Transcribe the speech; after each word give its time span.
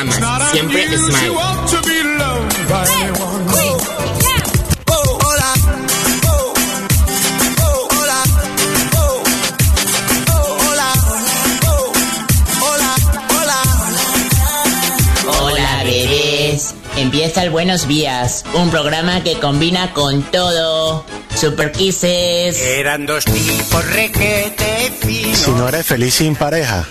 amas. 0.00 0.50
Siempre 0.52 0.98
smile. 0.98 1.30
Hola 15.40 15.82
bebés, 15.84 16.74
empieza 16.96 17.42
el 17.42 17.50
Buenos 17.50 17.86
Días, 17.88 18.44
un 18.54 18.70
programa 18.70 19.22
que 19.22 19.38
combina 19.38 19.92
con 19.92 20.22
todo. 20.22 21.04
Super 21.34 21.70
Kisses. 21.70 22.60
Eran 22.60 23.06
dos 23.06 23.24
tipos 23.24 23.86
requete 23.92 24.92
finos. 25.00 25.38
Si 25.38 25.50
no 25.52 25.68
eres 25.68 25.86
feliz 25.86 26.14
sin 26.14 26.34
pareja, 26.34 26.88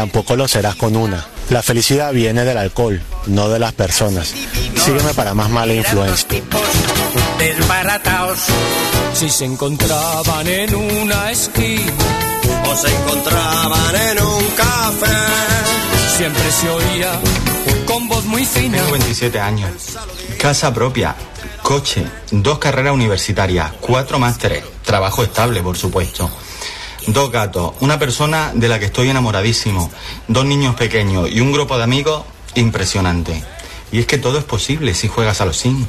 tampoco 0.00 0.34
lo 0.34 0.48
serás 0.48 0.76
con 0.76 0.96
una. 0.96 1.26
La 1.50 1.62
felicidad 1.62 2.10
viene 2.10 2.42
del 2.46 2.56
alcohol, 2.56 3.02
no 3.26 3.50
de 3.50 3.58
las 3.58 3.74
personas. 3.74 4.32
Sígueme 4.82 5.12
para 5.12 5.34
más 5.34 5.50
mala 5.50 5.74
influencia. 5.74 6.26
desbarataos. 7.38 8.38
Si 9.12 9.28
se 9.28 9.44
encontraban 9.44 10.46
en 10.46 10.74
una 10.74 11.30
esquina 11.30 11.92
o 12.66 12.74
se 12.74 12.88
encontraban 12.88 13.94
en 13.94 14.22
un 14.22 14.44
café. 14.56 15.16
Siempre 16.16 16.50
se 16.50 16.70
oía 16.70 17.20
con 17.84 18.08
voz 18.08 18.24
muy 18.24 18.46
fina. 18.46 18.78
Tengo 18.78 18.92
27 18.92 19.38
años. 19.38 19.70
Casa 20.38 20.72
propia, 20.72 21.14
coche, 21.62 22.06
dos 22.30 22.58
carreras 22.58 22.94
universitarias, 22.94 23.72
cuatro 23.82 24.18
másteres, 24.18 24.64
trabajo 24.82 25.22
estable, 25.22 25.62
por 25.62 25.76
supuesto. 25.76 26.30
Dos 27.06 27.30
gatos, 27.30 27.72
una 27.80 27.98
persona 27.98 28.52
de 28.54 28.68
la 28.68 28.78
que 28.78 28.86
estoy 28.86 29.08
enamoradísimo, 29.10 29.90
dos 30.28 30.44
niños 30.44 30.74
pequeños 30.76 31.30
y 31.30 31.40
un 31.40 31.52
grupo 31.52 31.76
de 31.76 31.84
amigos 31.84 32.24
impresionante. 32.54 33.42
Y 33.92 33.98
es 33.98 34.06
que 34.06 34.18
todo 34.18 34.38
es 34.38 34.44
posible 34.44 34.94
si 34.94 35.08
juegas 35.08 35.40
a 35.40 35.46
los 35.46 35.56
Sims. 35.56 35.88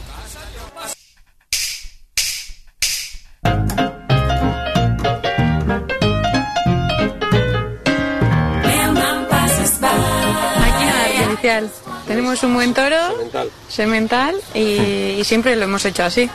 Tenemos 12.08 12.44
un 12.44 12.54
buen 12.54 12.74
toro, 12.74 12.98
semental, 13.70 14.36
y, 14.54 15.20
y 15.20 15.24
siempre 15.24 15.56
lo 15.56 15.64
hemos 15.64 15.86
hecho 15.86 16.04
así. 16.04 16.30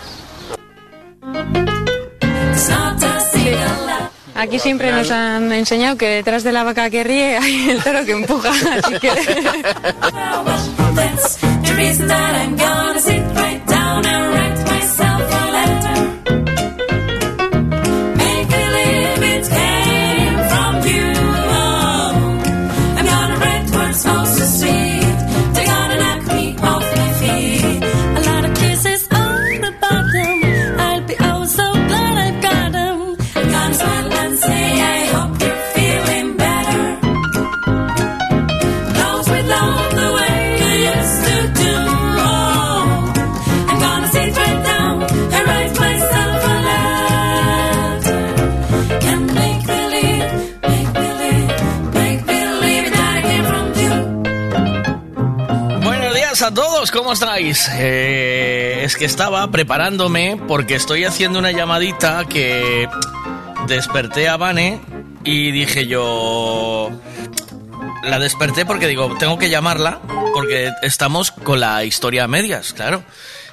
Aquí 4.47 4.61
siempre 4.61 4.92
nos 4.92 5.11
han 5.11 5.50
enseñado 5.50 5.97
que 5.97 6.06
detrás 6.06 6.44
de 6.44 6.52
la 6.52 6.62
vaca 6.62 6.89
que 6.89 7.02
ríe 7.02 7.36
hay 7.36 7.70
el 7.70 7.83
toro 7.83 8.05
que 8.05 8.12
empuja, 8.12 8.50
así 8.50 8.94
que... 9.00 9.11
¿cómo 56.91 57.12
estáis? 57.12 57.69
Eh, 57.74 58.80
es 58.82 58.97
que 58.97 59.04
estaba 59.04 59.50
preparándome 59.50 60.41
porque 60.48 60.74
estoy 60.74 61.04
haciendo 61.04 61.38
una 61.38 61.50
llamadita 61.50 62.24
que 62.26 62.88
desperté 63.66 64.28
a 64.28 64.36
Vane 64.36 64.80
y 65.24 65.50
dije 65.52 65.86
yo... 65.86 66.91
La 68.04 68.19
desperté 68.19 68.64
porque 68.64 68.86
digo, 68.86 69.16
tengo 69.19 69.38
que 69.38 69.50
llamarla 69.50 70.00
porque 70.32 70.70
estamos 70.82 71.30
con 71.32 71.60
la 71.60 71.84
historia 71.84 72.24
a 72.24 72.28
medias, 72.28 72.72
claro. 72.72 73.03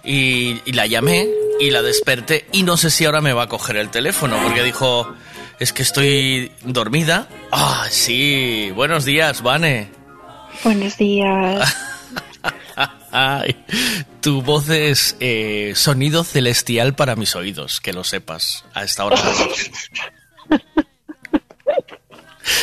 Y, 0.04 0.62
y 0.66 0.74
la 0.74 0.86
llamé 0.86 1.28
y 1.60 1.72
la 1.72 1.82
desperté 1.82 2.46
y 2.52 2.64
no 2.64 2.78
sé 2.78 2.92
si 2.92 3.06
ahora 3.06 3.22
me 3.22 3.34
va 3.34 3.44
a 3.44 3.48
coger 3.48 3.78
el 3.78 3.90
teléfono 3.90 4.38
porque 4.44 4.62
dijo, 4.64 5.12
es 5.60 5.74
que 5.74 5.82
estoy 5.82 6.52
dormida. 6.64 7.28
Ah, 7.52 7.88
sí, 7.90 8.72
buenos 8.76 9.06
días, 9.06 9.42
Vane. 9.42 9.90
Buenos 10.64 10.98
días. 10.98 11.76
Ay, 13.16 13.56
tu 14.22 14.42
voz 14.42 14.70
es 14.70 15.16
eh, 15.20 15.74
sonido 15.76 16.24
celestial 16.24 16.96
para 16.96 17.16
mis 17.16 17.36
oídos, 17.36 17.80
que 17.80 17.94
lo 17.94 18.04
sepas 18.04 18.66
a 18.74 18.84
esta 18.84 19.06
hora. 19.06 19.18
de 19.18 19.24
la 19.24 19.34
noche. 19.46 19.72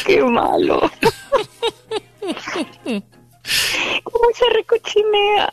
¡Qué 0.06 0.20
malo! 0.24 0.80
¿Cómo 4.02 4.24
se 4.34 4.44
recochinea? 4.52 5.48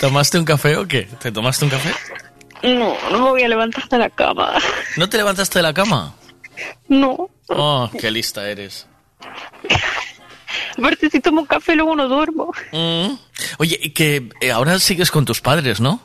¿Tomaste 0.00 0.38
un 0.38 0.46
café 0.46 0.78
o 0.78 0.88
qué? 0.88 1.02
¿Te 1.20 1.30
tomaste 1.30 1.66
un 1.66 1.70
café? 1.72 1.92
No, 2.62 2.96
no 3.10 3.18
me 3.18 3.30
voy 3.30 3.42
a 3.42 3.48
levantar 3.48 3.86
de 3.86 3.98
la 3.98 4.08
cama. 4.08 4.54
¿No 4.96 5.10
te 5.10 5.18
levantaste 5.18 5.58
de 5.58 5.62
la 5.64 5.74
cama? 5.74 6.14
No. 6.88 7.28
Oh, 7.48 7.90
qué 8.00 8.10
lista 8.10 8.48
eres. 8.48 8.86
Aparte, 10.78 11.10
si 11.10 11.20
tomo 11.20 11.46
café, 11.46 11.74
luego 11.76 11.96
no 11.96 12.08
duermo. 12.08 12.52
Mm. 12.72 13.14
Oye, 13.58 13.78
y 13.80 13.90
que 13.90 14.28
eh, 14.40 14.50
ahora 14.50 14.78
sigues 14.78 15.10
con 15.10 15.24
tus 15.24 15.40
padres, 15.40 15.80
¿no? 15.80 16.00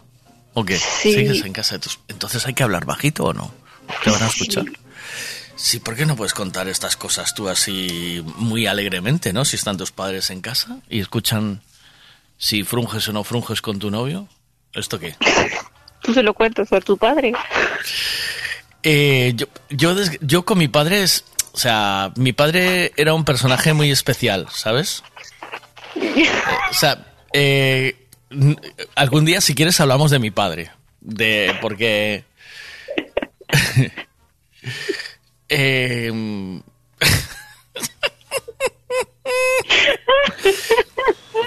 ¿O 0.53 0.63
qué? 0.63 0.77
Sí. 0.77 1.13
¿Sigues 1.13 1.45
en 1.45 1.53
casa 1.53 1.75
de 1.75 1.79
tus... 1.79 1.99
Entonces 2.07 2.45
hay 2.45 2.53
que 2.53 2.63
hablar 2.63 2.85
bajito 2.85 3.25
o 3.25 3.33
no? 3.33 3.53
¿Te 4.03 4.09
van 4.09 4.23
a 4.23 4.27
escuchar? 4.27 4.65
Sí, 5.55 5.79
¿por 5.79 5.95
qué 5.95 6.05
no 6.05 6.15
puedes 6.15 6.33
contar 6.33 6.67
estas 6.67 6.97
cosas 6.97 7.33
tú 7.33 7.47
así 7.49 8.23
muy 8.37 8.67
alegremente, 8.67 9.33
¿no? 9.33 9.45
Si 9.45 9.55
están 9.55 9.77
tus 9.77 9.91
padres 9.91 10.29
en 10.29 10.41
casa 10.41 10.79
y 10.89 10.99
escuchan 10.99 11.61
si 12.37 12.63
frunges 12.63 13.07
o 13.07 13.13
no 13.13 13.23
frunges 13.23 13.61
con 13.61 13.79
tu 13.79 13.89
novio. 13.89 14.27
¿Esto 14.73 14.99
qué? 14.99 15.15
Tú 16.01 16.13
se 16.13 16.21
lo 16.21 16.33
cuentas 16.33 16.71
a 16.71 16.79
tu 16.81 16.97
padre. 16.97 17.33
Eh, 18.83 19.33
yo, 19.35 19.47
yo, 19.69 19.95
yo 20.21 20.45
con 20.45 20.59
mi 20.59 20.67
padre 20.67 21.01
es... 21.01 21.25
O 21.55 21.57
sea, 21.57 22.11
mi 22.17 22.33
padre 22.33 22.91
era 22.97 23.13
un 23.13 23.23
personaje 23.23 23.71
muy 23.71 23.89
especial, 23.89 24.47
¿sabes? 24.51 25.03
Eh, 25.95 26.29
o 26.69 26.73
sea, 26.73 27.07
eh, 27.31 27.95
algún 28.93 29.23
día 29.23 29.39
si 29.39 29.55
quieres 29.55 29.79
hablamos 29.79 30.11
de 30.11 30.19
mi 30.19 30.31
padre. 30.31 30.71
De... 30.99 31.55
Porque... 31.61 32.25
eh, 35.47 36.11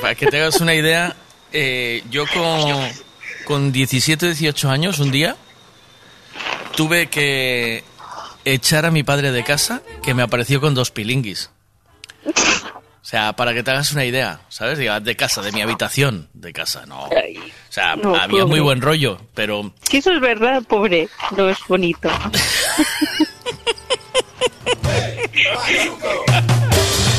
para 0.01 0.15
que 0.15 0.27
te 0.29 0.41
hagas 0.41 0.59
una 0.63 0.75
idea, 0.75 1.15
eh, 1.53 2.03
yo 2.09 2.25
con, 2.33 2.89
con 3.45 3.73
17 3.73 4.29
18 4.29 4.71
años, 4.71 5.01
un 5.01 5.11
día, 5.11 5.37
tuve 6.75 7.09
que 7.09 7.85
echar 8.45 8.85
a 8.87 8.91
mi 8.91 9.03
padre 9.03 9.33
de 9.33 9.45
casa, 9.45 9.83
que 10.03 10.15
me 10.15 10.23
apareció 10.23 10.61
con 10.61 10.75
dos 10.75 10.91
pilinguis. 10.91 11.51
O 12.27 13.11
sea, 13.11 13.33
para 13.35 13.55
que 13.55 13.63
te 13.63 13.71
hagas 13.71 13.93
una 13.93 14.05
idea, 14.05 14.41
¿sabes? 14.51 14.77
De 14.79 15.17
casa, 15.17 15.41
de 15.41 15.51
mi 15.53 15.63
habitación, 15.63 16.29
de 16.35 16.53
casa, 16.53 16.85
no. 16.87 17.05
O 17.05 17.11
sea, 17.71 17.97
no, 17.97 18.15
había 18.15 18.43
muy 18.43 18.59
pobre. 18.59 18.61
buen 18.61 18.81
rollo, 18.83 19.19
pero 19.35 19.73
Si 19.89 19.97
eso 19.99 20.13
es 20.13 20.21
verdad, 20.21 20.63
pobre, 20.65 21.09
no 21.37 21.49
es 21.49 21.57
bonito. 21.67 22.11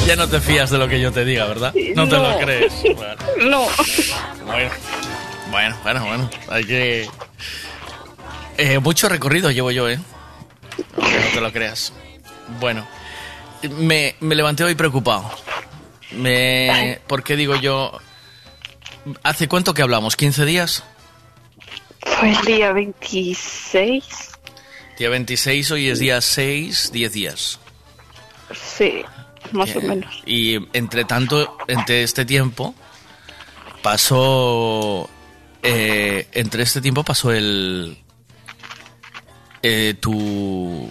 ya 0.06 0.15
no 0.15 0.27
te 0.27 0.39
fías 0.42 0.69
de 0.69 0.77
lo 0.77 0.88
que 0.88 1.00
yo 1.00 1.12
te 1.12 1.25
diga, 1.25 1.45
¿verdad? 1.45 1.74
No 1.95 2.07
te 2.07 2.15
lo 2.18 2.39
crees. 2.39 2.74
Bueno, 2.95 3.15
No. 3.50 3.68
bueno, 4.45 4.72
bueno, 5.51 5.77
bueno, 5.83 6.06
bueno, 6.06 6.30
hay 6.50 6.65
que... 6.65 7.10
Eh, 8.57 8.80
mucho 8.80 9.07
recorrido 9.07 9.51
llevo 9.51 9.72
yo, 9.72 9.89
¿eh? 9.89 10.00
Aunque 10.97 11.19
no 11.19 11.25
te 11.33 11.41
lo 11.41 11.51
creas. 11.51 11.93
Bueno, 12.59 12.87
me, 13.77 14.15
me 14.19 14.35
levanté 14.35 14.63
hoy 14.63 14.75
preocupado. 14.75 15.29
Me, 16.11 16.99
¿Por 17.07 17.23
qué 17.23 17.35
digo 17.35 17.55
yo? 17.55 17.97
¿Hace 19.23 19.47
cuánto 19.47 19.73
que 19.73 19.81
hablamos? 19.81 20.17
¿15 20.17 20.45
días? 20.45 20.83
Fue 22.01 22.31
el 22.31 22.41
día 22.45 22.71
26. 22.73 24.03
Día 24.97 25.09
26, 25.09 25.71
hoy 25.71 25.89
es 25.89 25.99
día 25.99 26.19
6, 26.19 26.91
10 26.91 27.11
días. 27.13 27.59
Sí. 28.75 29.03
más 29.51 29.75
o 29.75 29.81
menos. 29.81 30.21
Y 30.25 30.55
entre 30.77 31.05
tanto, 31.05 31.57
entre 31.67 32.03
este 32.03 32.25
tiempo, 32.25 32.73
pasó. 33.81 35.09
eh, 35.63 36.27
entre 36.33 36.63
este 36.63 36.81
tiempo 36.81 37.03
pasó 37.03 37.31
el. 37.31 37.97
Eh, 39.63 39.95
tu. 40.00 40.89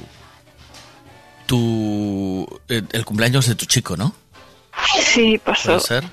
Tu. 1.47 2.61
El, 2.69 2.87
el 2.93 3.05
cumpleaños 3.05 3.47
de 3.47 3.55
tu 3.55 3.67
chico, 3.67 3.97
¿no? 3.97 4.15
Sí, 5.01 5.39
pasó. 5.39 5.69
Puede 5.79 5.81
ser. 5.81 6.05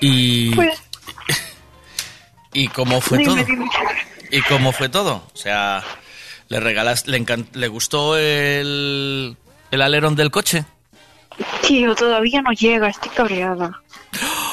Y. 0.00 0.54
Pues, 0.54 0.82
¿Y 2.52 2.68
cómo 2.68 3.00
fue 3.00 3.18
dime, 3.18 3.30
todo? 3.34 3.44
dime. 3.44 3.66
¿Y 4.30 4.40
cómo 4.42 4.72
fue 4.72 4.88
todo? 4.88 5.26
O 5.32 5.36
sea, 5.36 5.82
¿le 6.48 6.58
regalas, 6.60 7.06
le, 7.06 7.20
encan- 7.20 7.48
le 7.52 7.68
gustó 7.68 8.16
el, 8.16 9.36
el 9.70 9.82
alerón 9.82 10.16
del 10.16 10.30
coche? 10.30 10.64
Tío, 11.66 11.94
todavía 11.94 12.40
no 12.42 12.52
llega, 12.52 12.88
estoy 12.88 13.10
cabreada. 13.10 13.82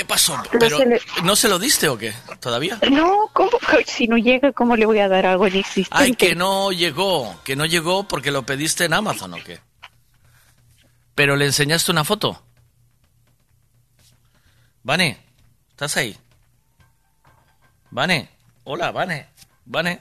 ¿Qué 0.00 0.06
pasó? 0.06 0.34
Pero 0.50 0.58
¿Pero 0.60 0.76
se 0.78 0.86
le- 0.86 1.00
no 1.24 1.36
se 1.36 1.46
lo 1.46 1.58
diste 1.58 1.86
o 1.86 1.98
qué? 1.98 2.14
¿Todavía? 2.40 2.78
No, 2.90 3.28
¿cómo? 3.34 3.50
Si 3.86 4.08
no 4.08 4.16
llega, 4.16 4.50
¿cómo 4.50 4.74
le 4.74 4.86
voy 4.86 4.98
a 4.98 5.08
dar 5.08 5.26
algo 5.26 5.46
inexistente? 5.46 5.88
Ay, 5.90 6.12
que 6.14 6.34
no 6.34 6.72
llegó, 6.72 7.38
que 7.44 7.54
no 7.54 7.66
llegó 7.66 8.08
porque 8.08 8.30
lo 8.30 8.46
pediste 8.46 8.86
en 8.86 8.94
Amazon 8.94 9.34
o 9.34 9.44
qué. 9.44 9.60
Pero 11.14 11.36
le 11.36 11.44
enseñaste 11.44 11.90
una 11.90 12.04
foto. 12.04 12.42
Vane, 14.84 15.18
¿estás 15.68 15.98
ahí? 15.98 16.16
Vane, 17.90 18.30
hola, 18.64 18.92
Vane, 18.92 19.28
Vane, 19.66 20.00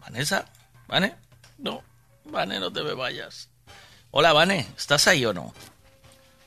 Vanessa, 0.00 0.46
Vane, 0.88 1.14
no, 1.58 1.82
Vane, 2.24 2.58
no 2.58 2.72
te 2.72 2.82
me 2.82 2.94
vayas. 2.94 3.50
Hola, 4.12 4.32
Vane, 4.32 4.66
¿estás 4.78 5.06
ahí 5.08 5.26
o 5.26 5.34
no? 5.34 5.52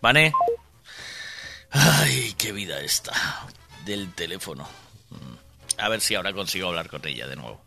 Vane. 0.02 0.34
Ay, 1.72 2.34
qué 2.38 2.52
vida 2.52 2.80
esta 2.82 3.14
del 3.86 4.12
teléfono. 4.14 4.68
Mm. 5.10 5.82
A 5.82 5.90
ver 5.90 6.02
si 6.02 6.16
ahora 6.16 6.34
consigo 6.34 6.68
hablar 6.68 6.90
con 6.90 7.06
ella 7.08 7.28
de 7.28 7.36
nuevo. 7.36 7.62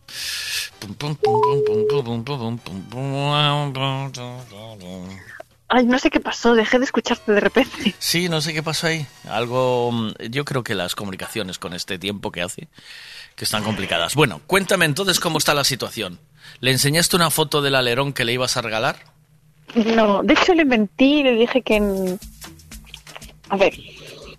Ay, 5.69 5.87
no 5.87 5.99
sé 5.99 6.10
qué 6.10 6.20
pasó, 6.20 6.54
dejé 6.54 6.78
de 6.78 6.84
escucharte 6.84 7.32
de 7.32 7.40
repente. 7.40 7.94
Sí, 7.99 8.28
no 8.28 8.43
sé 8.43 8.52
qué 8.52 8.62
pasó 8.62 8.88
ahí. 8.88 9.06
Algo. 9.28 9.90
Mm, 9.90 10.10
yo 10.31 10.44
creo 10.44 10.62
que 10.62 10.75
las 10.75 10.94
comunicaciones 10.94 11.58
con 11.58 11.72
este 11.72 11.98
tiempo 11.98 12.31
que 12.31 12.43
hace, 12.43 12.69
que 13.37 13.44
están 13.44 13.64
complicadas. 13.64 14.14
Bueno, 14.14 14.43
cuéntame 14.46 14.84
entonces 14.84 15.19
cómo 15.19 15.38
está 15.38 15.55
la 15.55 15.64
situación. 15.64 16.20
¿Le 16.60 16.72
enseñaste 16.72 17.16
una 17.16 17.31
foto 17.31 17.62
del 17.62 17.75
alerón 17.75 18.12
que 18.12 18.25
le 18.25 18.34
ibas 18.34 18.56
a 18.58 18.62
regalar? 18.62 18.96
No, 19.75 20.22
de 20.22 20.34
hecho 20.34 20.52
le 20.52 20.66
mentí, 20.66 21.22
le 21.22 21.32
dije 21.32 21.62
que, 21.62 21.78
a 23.52 23.56
ver, 23.58 23.75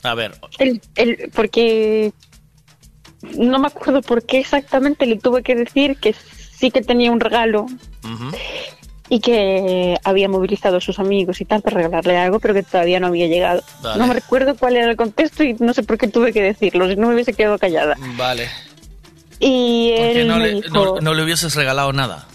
A 0.01 0.15
ver, 0.15 0.31
el, 0.57 0.81
el, 0.95 1.31
porque 1.35 2.11
no 3.37 3.59
me 3.59 3.67
acuerdo 3.67 4.01
por 4.01 4.23
qué 4.25 4.39
exactamente 4.39 5.05
le 5.05 5.17
tuve 5.19 5.43
que 5.43 5.55
decir 5.55 5.97
que 5.97 6.13
sí 6.13 6.71
que 6.71 6.81
tenía 6.81 7.11
un 7.11 7.19
regalo 7.19 7.67
y 9.09 9.19
que 9.19 9.95
había 10.03 10.27
movilizado 10.29 10.77
a 10.77 10.81
sus 10.81 10.97
amigos 10.97 11.39
y 11.41 11.45
tal 11.45 11.61
para 11.61 11.75
regalarle 11.77 12.17
algo, 12.17 12.39
pero 12.39 12.55
que 12.55 12.63
todavía 12.63 12.99
no 12.99 13.07
había 13.07 13.27
llegado. 13.27 13.61
Vale. 13.83 13.99
No 13.99 14.07
me 14.07 14.15
recuerdo 14.15 14.55
cuál 14.57 14.77
era 14.77 14.89
el 14.89 14.97
contexto 14.97 15.43
y 15.43 15.53
no 15.59 15.73
sé 15.75 15.83
por 15.83 15.97
qué 15.99 16.07
tuve 16.07 16.33
que 16.33 16.41
decirlo, 16.41 16.89
si 16.89 16.95
no 16.95 17.07
me 17.07 17.13
hubiese 17.13 17.33
quedado 17.33 17.59
callada. 17.59 17.95
vale. 18.17 18.49
Y 19.39 19.93
¿Por 19.95 20.05
qué 20.07 20.21
él 20.21 20.27
no 20.27 20.37
me 20.39 20.47
le, 20.47 20.55
dijo, 20.55 20.69
no- 20.73 21.01
no 21.01 21.13
le 21.13 21.23
hubieses 21.23 21.53
regalado 21.53 21.93
nada? 21.93 22.27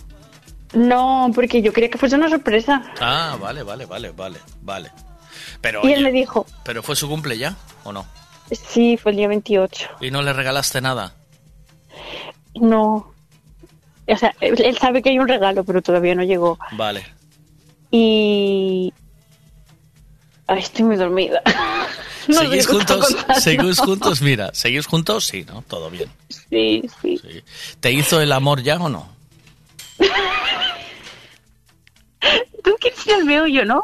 no, 0.74 1.32
porque 1.34 1.60
yo 1.62 1.72
quería 1.72 1.90
que 1.90 1.98
fuese 1.98 2.14
una 2.14 2.28
sorpresa. 2.28 2.82
Ah, 3.00 3.36
vale, 3.40 3.62
vale, 3.64 3.84
vale, 3.86 4.10
vale, 4.10 4.38
vale. 4.62 4.90
Pero, 5.60 5.80
Y 5.82 5.88
él 5.92 5.98
oye, 5.98 6.04
me 6.04 6.12
dijo, 6.12 6.46
¿pero 6.62 6.82
fue 6.82 6.96
su 6.96 7.08
cumple 7.08 7.36
ya 7.38 7.56
o 7.84 7.92
no? 7.92 8.06
sí, 8.50 8.96
fue 8.96 9.12
el 9.12 9.18
día 9.18 9.28
28. 9.28 9.88
¿Y 10.00 10.10
no 10.10 10.22
le 10.22 10.32
regalaste 10.32 10.80
nada? 10.80 11.14
No. 12.54 13.12
O 14.06 14.16
sea, 14.16 14.34
él, 14.40 14.78
sabe 14.78 15.02
que 15.02 15.10
hay 15.10 15.18
un 15.18 15.28
regalo, 15.28 15.64
pero 15.64 15.82
todavía 15.82 16.14
no 16.14 16.22
llegó. 16.22 16.58
Vale. 16.72 17.04
Y... 17.90 18.92
Ay, 20.46 20.60
estoy 20.60 20.84
muy 20.84 20.96
dormida. 20.96 21.42
No 22.28 22.40
¿Seguís 22.40 22.66
juntos? 22.66 23.16
¿Seguís 23.40 23.78
juntos? 23.84 24.20
Mira, 24.20 24.50
¿seguís 24.52 24.86
juntos? 24.86 25.24
Sí, 25.24 25.46
¿no? 25.48 25.62
Todo 25.62 25.88
bien. 25.88 26.10
Sí, 26.28 26.82
sí. 27.00 27.16
Sí. 27.16 27.42
¿Te 27.80 27.90
hizo 27.90 28.20
el 28.20 28.32
amor 28.32 28.62
ya 28.62 28.76
o 28.76 28.90
no? 28.90 29.08
Tú 32.62 32.76
quieres 32.78 33.06
ir 33.06 33.14
al 33.14 33.24
meollo, 33.24 33.64
¿no? 33.64 33.82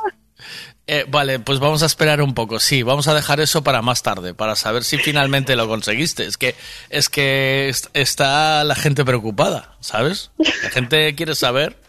Eh, 0.86 1.06
vale, 1.08 1.38
pues 1.38 1.60
vamos 1.60 1.82
a 1.82 1.86
esperar 1.86 2.20
un 2.20 2.34
poco. 2.34 2.60
Sí, 2.60 2.82
vamos 2.82 3.08
a 3.08 3.14
dejar 3.14 3.40
eso 3.40 3.64
para 3.64 3.80
más 3.80 4.02
tarde, 4.02 4.34
para 4.34 4.54
saber 4.54 4.84
si 4.84 4.98
finalmente 4.98 5.56
lo 5.56 5.66
conseguiste. 5.66 6.26
Es 6.26 6.36
que, 6.36 6.54
es 6.90 7.08
que 7.08 7.68
est- 7.70 7.86
está 7.94 8.64
la 8.64 8.74
gente 8.74 9.02
preocupada, 9.04 9.76
¿sabes? 9.80 10.30
La 10.38 10.70
gente 10.70 11.14
quiere 11.14 11.34
saber 11.34 11.80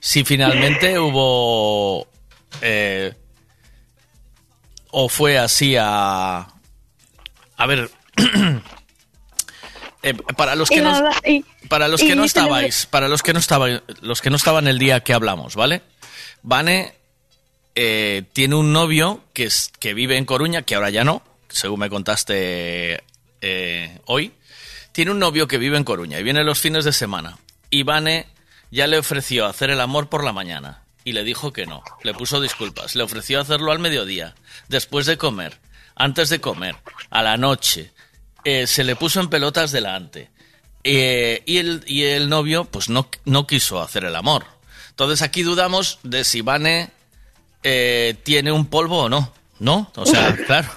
si 0.00 0.22
finalmente 0.24 0.98
hubo... 0.98 2.06
eh, 2.60 3.14
o 4.90 5.08
fue 5.08 5.38
así 5.38 5.76
a... 5.78 6.46
A 7.56 7.66
ver... 7.66 7.90
eh, 10.02 10.14
para 10.36 10.54
los 10.56 10.68
que 10.68 10.82
no... 10.82 10.90
Para 11.70 11.88
los 11.88 12.00
que 12.00 12.14
no 12.14 12.24
estabais, 12.24 12.86
para 12.86 13.08
los 13.08 13.22
que 13.22 13.32
no 13.32 13.38
estaban, 13.38 13.82
los 14.02 14.20
que 14.20 14.28
no 14.30 14.36
estaban 14.36 14.68
el 14.68 14.78
día 14.78 15.00
que 15.02 15.14
hablamos, 15.14 15.56
¿vale? 15.56 15.80
Vane 16.42 16.95
eh, 17.76 18.24
tiene 18.32 18.54
un 18.54 18.72
novio 18.72 19.22
que 19.34 19.44
es 19.44 19.70
que 19.78 19.92
vive 19.92 20.16
en 20.16 20.24
Coruña, 20.24 20.62
que 20.62 20.74
ahora 20.74 20.88
ya 20.88 21.04
no, 21.04 21.22
según 21.48 21.80
me 21.80 21.90
contaste 21.90 23.04
eh, 23.42 24.00
hoy. 24.06 24.32
Tiene 24.92 25.10
un 25.10 25.18
novio 25.18 25.46
que 25.46 25.58
vive 25.58 25.76
en 25.76 25.84
Coruña 25.84 26.18
y 26.18 26.22
viene 26.22 26.42
los 26.42 26.58
fines 26.58 26.86
de 26.86 26.92
semana. 26.92 27.36
Y 27.68 27.82
Vane 27.82 28.26
ya 28.70 28.86
le 28.86 28.96
ofreció 28.96 29.44
hacer 29.44 29.68
el 29.68 29.80
amor 29.82 30.08
por 30.08 30.24
la 30.24 30.32
mañana 30.32 30.84
y 31.04 31.12
le 31.12 31.22
dijo 31.22 31.52
que 31.52 31.66
no. 31.66 31.82
Le 32.02 32.14
puso 32.14 32.40
disculpas. 32.40 32.94
Le 32.94 33.02
ofreció 33.02 33.40
hacerlo 33.40 33.72
al 33.72 33.78
mediodía, 33.78 34.34
después 34.68 35.04
de 35.04 35.18
comer, 35.18 35.58
antes 35.94 36.30
de 36.30 36.40
comer, 36.40 36.76
a 37.10 37.22
la 37.22 37.36
noche. 37.36 37.92
Eh, 38.44 38.66
se 38.66 38.84
le 38.84 38.96
puso 38.96 39.20
en 39.20 39.28
pelotas 39.28 39.70
delante. 39.70 40.30
Y, 40.82 41.58
el, 41.58 41.84
y 41.86 42.04
el 42.04 42.28
novio, 42.30 42.64
pues 42.64 42.88
no, 42.88 43.10
no 43.26 43.46
quiso 43.46 43.82
hacer 43.82 44.04
el 44.04 44.16
amor. 44.16 44.46
Entonces 44.90 45.20
aquí 45.20 45.42
dudamos 45.42 45.98
de 46.04 46.24
si 46.24 46.40
Vane 46.40 46.95
eh, 47.62 48.14
tiene 48.24 48.52
un 48.52 48.66
polvo 48.66 49.04
o 49.04 49.08
no. 49.08 49.32
¿No? 49.58 49.90
O 49.96 50.04
sea, 50.06 50.36
claro. 50.46 50.68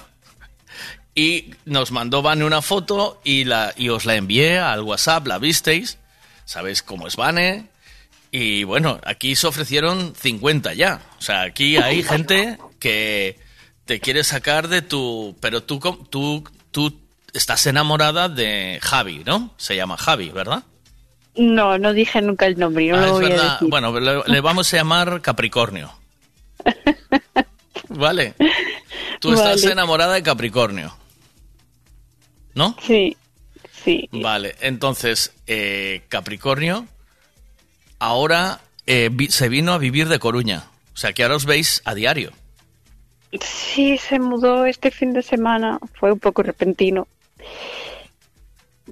Y 1.14 1.54
nos 1.66 1.90
mandó 1.90 2.22
Vane 2.22 2.44
una 2.44 2.62
foto 2.62 3.20
y, 3.24 3.44
la, 3.44 3.74
y 3.76 3.88
os 3.90 4.06
la 4.06 4.14
envié 4.14 4.58
al 4.58 4.82
WhatsApp, 4.82 5.26
la 5.26 5.38
visteis. 5.38 5.98
Sabéis 6.44 6.82
cómo 6.82 7.06
es 7.06 7.16
Vane. 7.16 7.66
Y 8.30 8.64
bueno, 8.64 9.00
aquí 9.04 9.34
se 9.36 9.46
ofrecieron 9.48 10.14
50 10.14 10.72
ya. 10.74 11.00
O 11.18 11.22
sea, 11.22 11.42
aquí 11.42 11.76
hay 11.76 12.02
gente 12.02 12.58
que 12.78 13.38
te 13.84 14.00
quiere 14.00 14.22
sacar 14.24 14.68
de 14.68 14.82
tu... 14.82 15.36
Pero 15.40 15.62
tú, 15.64 15.78
tú, 16.10 16.44
tú 16.70 17.00
estás 17.34 17.66
enamorada 17.66 18.28
de 18.28 18.78
Javi, 18.80 19.22
¿no? 19.26 19.52
Se 19.56 19.74
llama 19.76 19.96
Javi, 19.98 20.30
¿verdad? 20.30 20.62
No, 21.36 21.76
no 21.76 21.92
dije 21.92 22.22
nunca 22.22 22.46
el 22.46 22.58
nombre, 22.58 22.88
no 22.88 22.96
Ah, 22.96 23.00
lo 23.00 23.06
es 23.06 23.12
voy 23.12 23.24
a 23.26 23.28
verdad. 23.30 23.52
decir. 23.54 23.68
Bueno, 23.68 23.98
le, 24.00 24.22
le 24.26 24.40
vamos 24.40 24.72
a 24.72 24.76
llamar 24.76 25.20
Capricornio. 25.22 25.92
Vale. 27.88 28.34
Tú 29.20 29.32
estás 29.32 29.60
Vale. 29.62 29.72
enamorada 29.72 30.14
de 30.14 30.22
Capricornio. 30.22 30.94
¿No? 32.54 32.76
Sí, 32.82 33.16
sí. 33.84 34.08
Vale, 34.12 34.56
entonces, 34.60 35.32
eh, 35.46 36.02
Capricornio 36.08 36.86
ahora 37.98 38.60
eh, 38.86 39.08
vi- 39.12 39.30
se 39.30 39.48
vino 39.48 39.72
a 39.72 39.78
vivir 39.78 40.08
de 40.08 40.18
Coruña. 40.18 40.64
O 40.94 40.96
sea, 40.96 41.12
que 41.12 41.22
ahora 41.22 41.36
os 41.36 41.46
veis 41.46 41.80
a 41.84 41.94
diario. 41.94 42.32
Sí, 43.40 43.96
se 43.98 44.18
mudó 44.18 44.66
este 44.66 44.90
fin 44.90 45.12
de 45.12 45.22
semana, 45.22 45.78
fue 45.94 46.10
un 46.12 46.18
poco 46.18 46.42
repentino. 46.42 47.06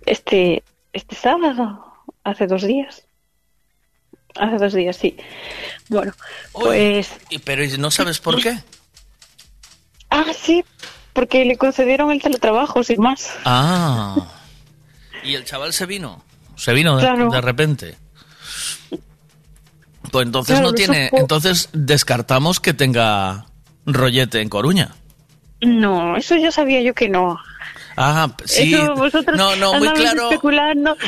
Este, 0.06 0.62
este 0.92 1.16
sábado, 1.16 1.84
hace 2.22 2.46
dos 2.46 2.62
días. 2.62 3.02
Hace 4.38 4.56
dos 4.58 4.72
días, 4.74 4.96
sí. 4.96 5.16
Bueno, 5.88 6.12
pues... 6.52 7.10
Pero 7.44 7.62
¿no 7.78 7.90
sabes 7.90 8.18
por 8.20 8.40
qué? 8.42 8.56
Ah, 10.10 10.24
sí, 10.38 10.64
porque 11.12 11.44
le 11.44 11.56
concedieron 11.56 12.10
el 12.10 12.22
teletrabajo, 12.22 12.82
sin 12.82 13.00
más. 13.00 13.30
Ah. 13.44 14.16
¿Y 15.24 15.34
el 15.34 15.44
chaval 15.44 15.72
se 15.72 15.86
vino? 15.86 16.22
Se 16.56 16.72
vino 16.72 16.96
de, 16.96 17.02
Claro. 17.02 17.30
de 17.30 17.40
repente. 17.40 17.96
Pues 20.10 20.26
entonces 20.26 20.54
Claro, 20.54 20.68
no 20.70 20.74
tiene. 20.74 21.10
Entonces 21.12 21.68
descartamos 21.72 22.60
que 22.60 22.72
tenga 22.72 23.46
rollete 23.84 24.40
en 24.40 24.48
Coruña. 24.48 24.94
No, 25.60 26.16
eso 26.16 26.36
ya 26.36 26.50
sabía 26.50 26.80
yo 26.80 26.94
que 26.94 27.08
no. 27.08 27.38
Ah, 28.00 28.28
sí. 28.44 28.74
Eso 28.74 28.94
vosotros 28.94 29.36
no, 29.36 29.56
no, 29.56 29.74
muy 29.74 29.88
claro. 29.90 30.30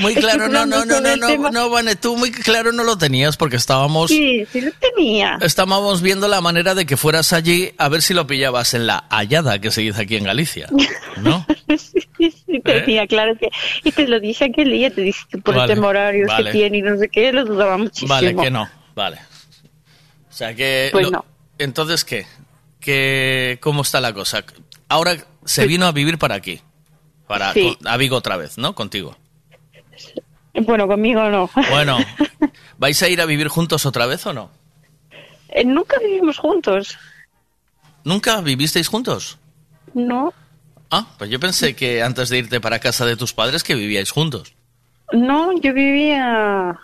Muy 0.00 0.14
claro, 0.16 0.48
no, 0.48 0.66
no, 0.66 0.84
no, 0.84 1.00
no, 1.00 1.16
no, 1.16 1.50
no, 1.50 1.70
Vane, 1.70 1.94
tú 1.96 2.16
muy 2.16 2.32
claro 2.32 2.72
no 2.72 2.82
lo 2.82 2.98
tenías 2.98 3.36
porque 3.36 3.56
estábamos, 3.56 4.08
Sí, 4.10 4.44
sí 4.52 4.60
lo 4.60 4.72
tenía. 4.72 5.38
estábamos 5.40 6.02
viendo 6.02 6.26
la 6.26 6.40
manera 6.40 6.74
de 6.74 6.86
que 6.86 6.96
fueras 6.96 7.32
allí 7.32 7.72
a 7.78 7.88
ver 7.88 8.02
si 8.02 8.12
lo 8.12 8.26
pillabas 8.26 8.74
en 8.74 8.86
la 8.86 9.04
hallada 9.10 9.60
que 9.60 9.70
se 9.70 9.82
dice 9.82 10.02
aquí 10.02 10.16
en 10.16 10.24
Galicia, 10.24 10.66
¿no? 11.18 11.46
Sí, 12.18 12.30
sí, 12.46 12.60
tenía, 12.60 13.06
claro 13.06 13.32
que. 13.38 13.48
Y 13.84 13.92
te 13.92 14.06
lo 14.06 14.20
dije 14.20 14.44
aquel 14.46 14.70
día, 14.72 14.90
te 14.90 15.00
dije 15.00 15.20
que 15.30 15.38
por 15.38 15.54
Vale, 15.54 15.78
horario 15.78 16.26
vale. 16.26 16.50
que 16.50 16.58
tiene 16.58 16.78
y 16.78 16.82
no 16.82 16.98
sé 16.98 17.08
qué, 17.08 17.32
lo 17.32 17.44
dudaba 17.46 17.78
muchísimo. 17.78 18.10
Vale, 18.12 18.36
que 18.36 18.50
no, 18.50 18.68
vale. 18.94 19.16
O 20.28 20.32
sea 20.32 20.54
que... 20.54 20.90
Pues 20.92 21.06
lo- 21.06 21.10
no. 21.12 21.24
Entonces, 21.58 22.04
¿qué? 22.04 22.26
¿Qué? 22.80 23.58
¿Cómo 23.62 23.82
está 23.82 24.00
la 24.00 24.12
cosa? 24.12 24.44
Ahora 24.88 25.16
se 25.44 25.66
vino 25.66 25.86
a 25.86 25.92
vivir 25.92 26.18
para 26.18 26.34
aquí, 26.34 26.60
para 27.30 27.52
Sí. 27.52 27.76
con- 27.78 27.86
a 27.86 27.96
Vigo 27.96 28.16
otra 28.16 28.36
vez, 28.36 28.58
¿no? 28.58 28.74
Contigo. 28.74 29.16
Bueno, 30.52 30.88
conmigo 30.88 31.22
no. 31.30 31.48
Bueno, 31.70 31.96
¿vais 32.78 33.00
a 33.04 33.08
ir 33.08 33.20
a 33.20 33.24
vivir 33.24 33.46
juntos 33.46 33.86
otra 33.86 34.06
vez 34.06 34.26
o 34.26 34.32
no? 34.32 34.50
Eh, 35.48 35.64
Nunca 35.64 35.96
vivimos 36.00 36.38
juntos. 36.38 36.98
¿Nunca 38.02 38.40
vivisteis 38.40 38.88
juntos? 38.88 39.38
No, 39.94 40.32
Ah, 40.92 41.06
pues 41.18 41.30
yo 41.30 41.38
pensé 41.38 41.76
que 41.76 42.02
antes 42.02 42.30
de 42.30 42.38
irte 42.38 42.60
para 42.60 42.80
casa 42.80 43.06
de 43.06 43.16
tus 43.16 43.32
padres 43.32 43.62
que 43.62 43.76
vivíais 43.76 44.10
juntos. 44.10 44.54
no, 45.12 45.52
yo 45.60 45.72
vivía. 45.72 46.76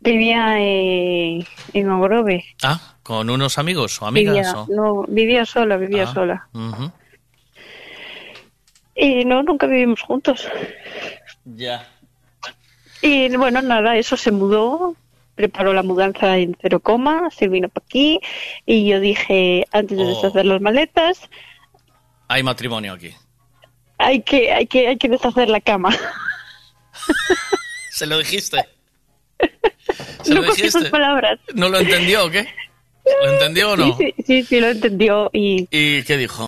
Vivía 0.00 0.56
eh, 0.60 1.46
en 1.74 1.90
Ogrove. 1.90 2.44
Ah, 2.62 2.96
con 3.04 3.30
unos 3.30 3.56
amigos 3.58 4.00
o 4.02 4.06
amigas. 4.06 4.34
Vivía, 4.34 4.52
o- 4.52 4.66
no, 4.68 5.04
vivía 5.08 5.46
sola, 5.46 5.76
vivía 5.76 6.04
Ah, 6.08 6.14
sola. 6.14 6.48
ujú. 6.52 6.90
Y 9.00 9.24
no, 9.24 9.42
nunca 9.44 9.66
vivimos 9.66 10.02
juntos. 10.02 10.48
Ya. 11.44 11.86
Y 13.00 13.34
bueno, 13.36 13.62
nada, 13.62 13.96
eso 13.96 14.16
se 14.16 14.32
mudó, 14.32 14.96
preparó 15.36 15.72
la 15.72 15.84
mudanza 15.84 16.36
en 16.36 16.56
cero 16.60 16.80
coma, 16.80 17.30
se 17.30 17.46
vino 17.46 17.68
para 17.68 17.86
aquí 17.86 18.18
y 18.66 18.88
yo 18.88 18.98
dije, 18.98 19.64
antes 19.70 19.96
de 19.96 20.02
Oh. 20.04 20.08
deshacer 20.08 20.44
las 20.46 20.60
maletas, 20.60 21.20
Hay 22.26 22.42
matrimonio 22.42 22.92
aquí. 22.94 23.14
hay 23.98 24.22
que, 24.22 24.52
hay 24.52 24.66
que, 24.66 24.88
hay 24.88 24.96
que 24.98 25.08
deshacer 25.08 25.48
la 25.48 25.60
cama. 25.60 25.90
¿Se 27.90 28.04
lo 28.06 28.18
dijiste? 28.18 28.58
¿Se 30.22 30.34
no 30.34 30.42
lo 30.42 30.52
dijiste? 30.52 30.90
palabras. 30.90 31.38
¿No 31.54 31.68
lo 31.68 31.78
entendió 31.78 32.26
o 32.26 32.30
qué? 32.30 32.46
¿Lo 33.24 33.32
entendió 33.32 33.70
o 33.72 33.76
no? 33.76 33.96
Sí, 33.96 34.12
sí, 34.18 34.22
sí, 34.26 34.42
sí, 34.44 34.60
lo 34.60 34.68
entendió 34.68 35.30
y 35.32 35.68
¿Y 35.70 36.02
qué 36.02 36.16
dijo? 36.16 36.46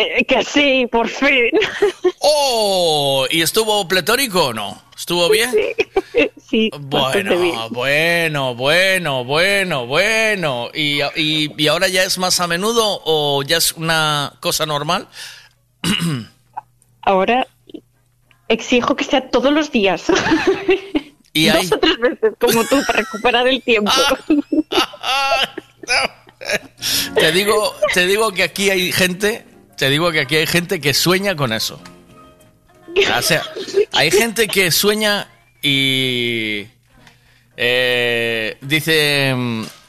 Eh, 0.00 0.24
que 0.24 0.44
sí, 0.44 0.86
por 0.90 1.08
fin. 1.08 1.50
¡Oh! 2.20 3.26
¿Y 3.30 3.42
estuvo 3.42 3.86
pletórico 3.86 4.46
o 4.46 4.52
no? 4.54 4.82
¿Estuvo 4.96 5.28
bien? 5.28 5.50
sí, 6.48 6.70
bien. 6.70 6.88
Bueno, 6.88 7.68
bueno, 7.70 8.54
bueno, 8.54 9.24
bueno, 9.24 9.86
bueno. 9.86 10.70
¿Y, 10.74 11.00
y, 11.16 11.52
y 11.56 11.68
ahora 11.68 11.88
ya 11.88 12.04
es 12.04 12.18
más 12.18 12.40
a 12.40 12.46
menudo 12.46 13.00
o 13.04 13.42
ya 13.42 13.56
es 13.56 13.72
una 13.72 14.34
cosa 14.40 14.66
normal? 14.66 15.08
Ahora 17.02 17.46
exijo 18.48 18.96
que 18.96 19.04
sea 19.04 19.30
todos 19.30 19.52
los 19.52 19.70
días. 19.70 20.04
Y 21.32 21.48
hay... 21.48 21.62
Dos 21.62 21.72
o 21.74 21.78
tres 21.78 21.98
veces, 21.98 22.32
como 22.40 22.64
tú, 22.64 22.82
para 22.84 22.98
recuperar 22.98 23.46
el 23.46 23.62
tiempo. 23.62 23.92
Te 27.14 27.30
digo, 27.30 27.72
te 27.94 28.06
digo 28.06 28.32
que 28.32 28.42
aquí 28.42 28.68
hay 28.68 28.90
gente, 28.90 29.46
te 29.80 29.88
digo 29.88 30.12
que 30.12 30.20
aquí 30.20 30.36
hay 30.36 30.46
gente 30.46 30.78
que 30.78 30.92
sueña 30.92 31.34
con 31.34 31.54
eso. 31.54 31.80
O 33.16 33.22
sea, 33.22 33.42
hay 33.92 34.10
gente 34.10 34.46
que 34.46 34.70
sueña 34.70 35.26
y 35.62 36.66
eh, 37.56 38.58
dice, 38.60 39.34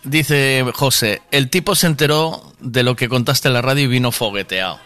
dice 0.03 0.63
José, 0.73 1.21
el 1.31 1.49
tipo 1.49 1.75
se 1.75 1.87
enteró 1.87 2.53
de 2.61 2.83
lo 2.83 2.95
que 2.95 3.09
contaste 3.09 3.49
en 3.49 3.53
la 3.55 3.61
radio 3.61 3.83
y 3.83 3.87
vino 3.87 4.13
fogueteado. 4.13 4.79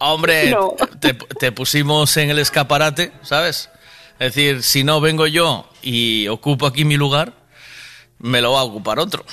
Hombre, 0.00 0.50
No. 0.50 0.74
te, 0.98 1.14
te 1.14 1.52
pusimos 1.52 2.16
en 2.16 2.30
el 2.30 2.40
escaparate, 2.40 3.12
¿sabes? 3.22 3.70
Es 4.18 4.34
decir, 4.34 4.64
si 4.64 4.82
no 4.82 5.00
vengo 5.00 5.28
yo 5.28 5.70
y 5.82 6.26
ocupo 6.26 6.66
aquí 6.66 6.84
mi 6.84 6.96
lugar, 6.96 7.32
me 8.18 8.40
lo 8.40 8.54
va 8.54 8.60
a 8.60 8.64
ocupar 8.64 8.98
otro. 8.98 9.24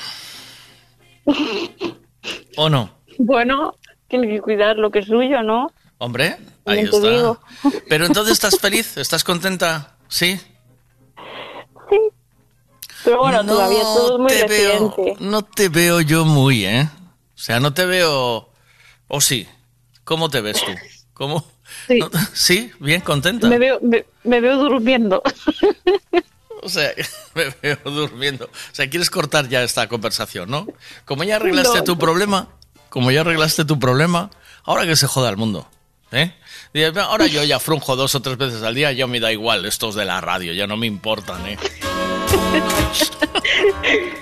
¿O 2.58 2.70
no? 2.70 2.95
Bueno, 3.18 3.76
tiene 4.08 4.28
que 4.28 4.42
cuidar 4.42 4.78
lo 4.78 4.92
que 4.92 5.00
es 5.00 5.06
suyo, 5.08 5.42
¿no? 5.42 5.72
Hombre, 5.98 6.38
ahí 6.66 6.80
está. 6.82 6.98
digo. 7.00 7.40
Pero 7.90 8.06
entonces 8.06 8.34
estás 8.34 8.60
feliz, 8.60 8.98
estás 8.98 9.24
contenta, 9.24 9.96
¿sí? 10.08 10.40
Pero 13.04 13.20
bueno, 13.20 13.46
todavía 13.46 13.82
todo 13.84 14.14
es 14.16 14.20
muy 14.20 14.28
te 14.30 14.48
veo, 14.48 14.96
no 15.20 15.44
te 15.44 15.70
veo 15.70 16.02
yo 16.02 16.26
muy, 16.26 16.66
¿eh? 16.66 16.90
O 17.36 17.38
sea, 17.38 17.60
no 17.60 17.72
te 17.74 17.86
veo... 17.86 18.50
¿O 19.08 19.22
sí? 19.22 19.48
¿Cómo 20.04 20.30
te 20.30 20.42
ves 20.42 20.64
tú? 20.66 20.72
¿Cómo? 21.14 21.46
Sí. 21.88 22.00
No- 22.00 22.10
¿Sí? 22.34 22.72
¿Bien 22.80 23.02
contenta? 23.02 23.48
Me 23.48 23.58
veo, 23.58 23.80
me, 23.82 24.06
me 24.24 24.40
veo 24.40 24.58
durmiendo. 24.58 25.22
O 26.62 26.70
sea, 26.70 26.92
me 27.36 27.46
veo 27.62 27.78
durmiendo. 27.86 28.46
O 28.46 28.50
sea, 28.72 28.90
quieres 28.90 29.12
cortar 29.12 29.48
ya 29.50 29.62
esta 29.62 29.88
conversación, 29.88 30.50
¿no? 30.50 30.66
Como 31.06 31.24
ya 31.24 31.36
arreglaste 31.36 31.78
No. 31.80 31.84
tu 31.84 31.98
problema, 32.00 32.48
como 32.96 33.12
ya 33.12 33.20
arreglaste 33.22 33.66
tu 33.66 33.78
problema, 33.78 34.30
ahora 34.64 34.86
que 34.86 34.96
se 34.96 35.06
joda 35.06 35.30
el 35.30 35.36
mundo. 35.36 35.68
¿Eh? 36.14 36.32
Ahora 36.96 37.28
yo 37.28 37.44
ya 37.44 37.60
frunjo 37.60 37.98
dos 37.98 38.16
o 38.16 38.22
tres 38.22 38.38
veces 38.38 38.64
al 38.64 38.74
día, 38.74 38.94
ya 38.94 39.06
me 39.06 39.20
da 39.20 39.34
igual 39.34 39.66
estos 39.66 39.96
de 39.96 40.06
la 40.06 40.22
radio, 40.22 40.54
ya 40.54 40.66
no 40.66 40.78
me 40.78 40.88
importan, 40.88 41.46
¿eh? 41.46 41.58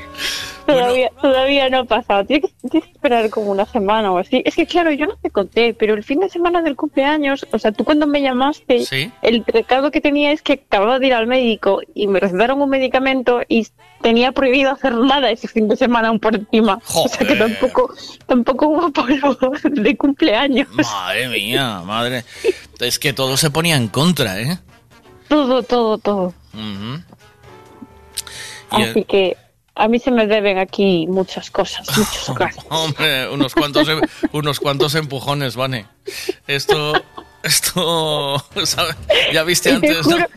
Todavía, 0.65 1.09
todavía 1.21 1.69
no 1.69 1.79
ha 1.79 1.83
pasado. 1.85 2.25
Tienes 2.25 2.49
que, 2.51 2.69
tienes 2.69 2.87
que 2.89 2.93
esperar 2.93 3.29
como 3.29 3.51
una 3.51 3.65
semana 3.65 4.11
o 4.11 4.17
así. 4.17 4.41
Es 4.45 4.55
que 4.55 4.65
claro, 4.65 4.91
yo 4.91 5.05
no 5.07 5.15
te 5.17 5.29
conté, 5.29 5.73
pero 5.73 5.93
el 5.95 6.03
fin 6.03 6.19
de 6.19 6.29
semana 6.29 6.61
del 6.61 6.75
cumpleaños, 6.75 7.45
o 7.51 7.59
sea, 7.59 7.71
tú 7.71 7.83
cuando 7.83 8.07
me 8.07 8.21
llamaste, 8.21 8.85
Sí. 8.85 9.11
el 9.21 9.43
recado 9.45 9.91
que 9.91 10.01
tenía 10.01 10.31
es 10.31 10.41
que 10.41 10.53
acababa 10.53 10.99
de 10.99 11.07
ir 11.07 11.13
al 11.13 11.27
médico 11.27 11.81
y 11.93 12.07
me 12.07 12.19
recetaron 12.19 12.61
un 12.61 12.69
medicamento 12.69 13.41
y 13.47 13.67
tenía 14.01 14.31
prohibido 14.31 14.71
hacer 14.71 14.93
nada 14.95 15.29
ese 15.31 15.47
fin 15.47 15.67
de 15.67 15.75
semana 15.75 16.07
aún 16.09 16.19
por 16.19 16.35
encima. 16.35 16.79
O 16.95 17.07
sea 17.07 17.19
que 17.27 17.35
Joder. 17.35 17.39
tampoco, 17.59 17.93
tampoco 18.27 18.67
hubo 18.67 18.91
polvo 18.91 19.37
de 19.63 19.97
cumpleaños. 19.97 20.67
Madre 20.69 21.27
mía, 21.27 21.81
madre. 21.85 22.23
Es 22.79 22.97
que 22.99 23.13
todo 23.13 23.35
se 23.37 23.49
ponía 23.51 23.75
en 23.75 23.87
contra, 23.87 24.39
¿eh? 24.41 24.57
Todo, 25.27 25.63
todo, 25.63 25.97
todo. 25.97 26.33
Así 28.69 29.03
que 29.03 29.37
a 29.75 29.87
mí 29.87 29.99
se 29.99 30.11
me 30.11 30.27
deben 30.27 30.57
aquí 30.57 31.07
muchas 31.07 31.49
cosas, 31.51 31.87
muchos 31.97 32.35
gastos. 32.37 32.65
Hombre, 32.69 33.29
unos 33.29 33.53
cuantos, 33.55 33.87
em- 33.87 34.01
unos 34.33 34.59
cuantos 34.59 34.95
empujones, 34.95 35.55
Vane. 35.55 35.85
Esto, 36.47 36.93
esto, 37.43 38.37
¿sabes? 38.65 38.95
Ya 39.33 39.43
viste 39.43 39.71
antes, 39.71 40.05
¿no? 40.07 40.17
juro- 40.17 40.27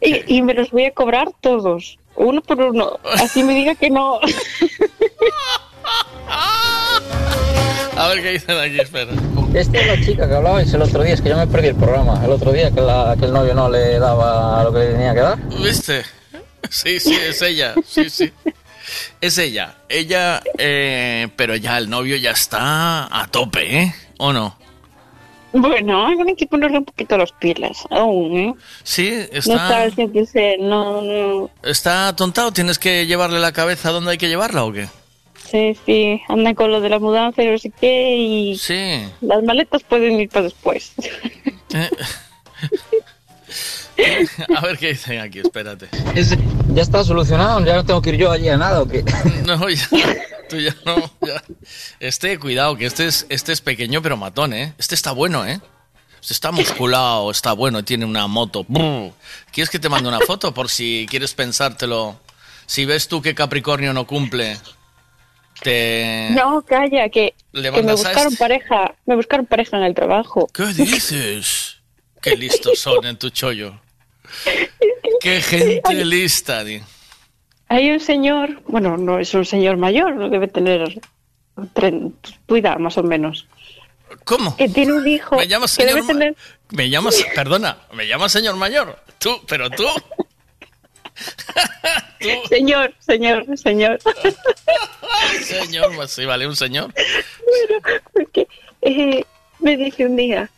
y, 0.00 0.36
y 0.36 0.42
me 0.42 0.54
los 0.54 0.70
voy 0.70 0.86
a 0.86 0.90
cobrar 0.92 1.28
todos, 1.40 1.98
uno 2.16 2.40
por 2.40 2.60
uno. 2.60 2.98
Así 3.14 3.42
me 3.44 3.54
diga 3.54 3.74
que 3.74 3.88
no. 3.90 4.18
A 7.96 8.08
ver 8.08 8.22
qué 8.22 8.30
dicen 8.32 8.58
aquí, 8.58 8.80
espera. 8.80 9.12
Esta 9.54 9.78
es 9.78 9.86
la 9.86 10.04
chica 10.06 10.26
que 10.28 10.34
hablabais 10.34 10.72
el 10.72 10.82
otro 10.82 11.02
día, 11.02 11.14
es 11.14 11.20
que 11.20 11.28
yo 11.28 11.36
me 11.36 11.46
perdí 11.46 11.68
el 11.68 11.74
programa. 11.76 12.20
El 12.24 12.30
otro 12.30 12.50
día 12.52 12.70
que, 12.70 12.80
la- 12.80 13.14
que 13.18 13.26
el 13.26 13.32
novio 13.32 13.54
no 13.54 13.68
le 13.68 13.98
daba 13.98 14.64
lo 14.64 14.72
que 14.72 14.78
le 14.80 14.86
tenía 14.92 15.12
que 15.14 15.20
dar. 15.20 15.38
¿Viste? 15.62 16.02
Sí, 16.70 17.00
sí, 17.00 17.14
es 17.14 17.42
ella. 17.42 17.74
Sí, 17.86 18.08
sí. 18.10 18.32
Es 19.20 19.38
ella. 19.38 19.76
Ella, 19.88 20.42
eh, 20.58 21.28
pero 21.36 21.54
ya 21.56 21.78
el 21.78 21.88
novio 21.88 22.16
ya 22.16 22.30
está 22.32 23.04
a 23.10 23.26
tope, 23.28 23.78
¿eh? 23.82 23.94
¿O 24.18 24.32
no? 24.32 24.56
Bueno, 25.54 26.06
hay 26.06 26.34
que 26.34 26.46
ponerle 26.46 26.78
un 26.78 26.84
poquito 26.86 27.16
los 27.18 27.30
pilas 27.32 27.84
aún, 27.90 28.36
¿eh? 28.38 28.54
Sí, 28.84 29.10
No 29.10 29.38
está 29.38 29.54
está, 29.54 29.82
al 29.82 29.94
100%, 29.94 30.58
no, 30.60 31.02
no. 31.02 31.50
está 31.62 32.08
atontado. 32.08 32.52
¿Tienes 32.52 32.78
que 32.78 33.06
llevarle 33.06 33.38
la 33.38 33.52
cabeza 33.52 33.90
donde 33.90 34.12
hay 34.12 34.18
que 34.18 34.28
llevarla 34.28 34.64
o 34.64 34.72
qué? 34.72 34.88
Sí, 35.50 35.76
sí, 35.84 36.22
anda 36.28 36.54
con 36.54 36.70
lo 36.70 36.80
de 36.80 36.88
la 36.88 36.98
mudanza 36.98 37.42
y 37.42 37.48
no 37.48 37.58
sé 37.58 37.70
qué, 37.78 38.16
y 38.16 38.56
Sí. 38.56 39.02
las 39.20 39.42
maletas 39.42 39.82
pueden 39.82 40.18
ir 40.20 40.30
para 40.30 40.44
después. 40.44 40.94
Eh. 41.74 41.90
A 44.56 44.60
ver 44.60 44.78
qué 44.78 44.88
dicen 44.88 45.20
aquí, 45.20 45.40
espérate. 45.40 45.88
¿Ya 46.74 46.82
está 46.82 47.04
solucionado? 47.04 47.64
¿Ya 47.64 47.74
no 47.74 47.84
tengo 47.84 48.00
que 48.02 48.10
ir 48.10 48.16
yo 48.16 48.30
allí 48.30 48.48
a 48.48 48.56
nada 48.56 48.82
o 48.82 48.88
qué? 48.88 49.04
No, 49.46 49.68
ya, 49.68 49.88
tú 50.48 50.58
ya 50.58 50.74
no. 50.84 50.96
ya. 51.20 51.42
Este, 52.00 52.38
cuidado, 52.38 52.76
que 52.76 52.86
este 52.86 53.06
es, 53.06 53.26
este 53.28 53.52
es 53.52 53.60
pequeño 53.60 54.02
pero 54.02 54.16
matón, 54.16 54.52
¿eh? 54.52 54.74
Este 54.78 54.94
está 54.94 55.12
bueno, 55.12 55.46
¿eh? 55.46 55.60
Este 56.20 56.34
está 56.34 56.52
musculado, 56.52 57.30
está 57.30 57.52
bueno, 57.52 57.84
tiene 57.84 58.04
una 58.04 58.28
moto. 58.28 58.64
¿Quieres 59.50 59.70
que 59.70 59.80
te 59.80 59.88
mande 59.88 60.08
una 60.08 60.20
foto 60.20 60.54
por 60.54 60.68
si 60.68 61.06
quieres 61.10 61.34
pensártelo? 61.34 62.20
Si 62.66 62.84
ves 62.84 63.08
tú 63.08 63.20
que 63.20 63.34
Capricornio 63.34 63.92
no 63.92 64.06
cumple. 64.06 64.56
Te... 65.62 66.28
No, 66.30 66.62
calla, 66.62 67.08
que, 67.08 67.34
¿Le 67.52 67.70
que 67.72 67.82
me 67.82 67.92
buscaron 67.92 68.32
este? 68.32 68.38
pareja, 68.38 68.94
me 69.04 69.16
buscaron 69.16 69.46
pareja 69.46 69.76
en 69.76 69.82
el 69.82 69.94
trabajo. 69.94 70.48
¿Qué 70.52 70.66
dices? 70.66 71.78
Qué 72.20 72.36
listos 72.36 72.78
son 72.78 73.04
en 73.04 73.16
tu 73.16 73.30
chollo. 73.30 73.81
Qué 75.20 75.40
gente 75.40 76.04
lista. 76.04 76.64
Hay 77.68 77.90
un 77.90 78.00
señor, 78.00 78.62
bueno, 78.66 78.96
no 78.96 79.18
es 79.18 79.32
un 79.34 79.44
señor 79.44 79.76
mayor, 79.76 80.14
no 80.14 80.28
debe 80.28 80.48
tener 80.48 81.00
tu 82.46 82.56
edad 82.56 82.78
más 82.78 82.98
o 82.98 83.02
menos. 83.02 83.46
¿Cómo? 84.24 84.56
Que 84.56 84.68
tiene 84.68 84.92
un 84.92 85.08
hijo 85.08 85.36
Me 85.36 85.48
llamas 85.48 85.70
señor 85.70 85.94
debe 85.94 86.06
tener... 86.06 86.36
Me 86.70 86.90
llamas, 86.90 87.24
perdona, 87.34 87.78
me 87.92 88.06
llamas 88.06 88.32
señor 88.32 88.56
mayor. 88.56 88.98
Tú, 89.18 89.40
pero 89.46 89.70
tú. 89.70 89.86
Señor, 92.48 92.94
señor, 93.00 93.58
señor. 93.58 93.98
Señor, 95.42 95.94
pues 95.96 96.12
sí, 96.12 96.24
vale, 96.24 96.46
un 96.46 96.56
señor. 96.56 96.92
Porque 98.12 98.46
eh, 98.80 99.24
me 99.58 99.76
dice 99.76 100.06
un 100.06 100.16
día, 100.16 100.48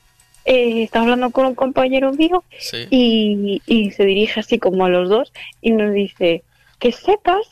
eh, 0.45 0.83
estaba 0.85 1.05
hablando 1.05 1.31
con 1.31 1.47
un 1.47 1.55
compañero 1.55 2.13
mío 2.13 2.45
Sí. 2.59 2.87
y, 2.91 3.63
y 3.67 3.91
se 3.93 4.05
dirige 4.05 4.41
así 4.41 4.59
como 4.59 4.85
a 4.85 4.89
los 4.89 5.09
dos 5.09 5.33
y 5.61 5.71
nos 5.73 5.93
dice 5.95 6.43
que 6.79 6.93
sepas 6.93 7.47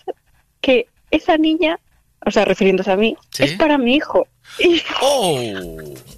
que 0.60 0.86
esa 1.10 1.36
niña, 1.38 1.78
o 2.24 2.30
sea, 2.30 2.44
refiriéndose 2.44 2.90
a 2.92 2.96
mí, 2.96 3.16
¿Sí? 3.30 3.44
es 3.44 3.52
para 3.54 3.78
mi 3.78 3.94
hijo. 3.96 4.26
Oh, 5.00 5.40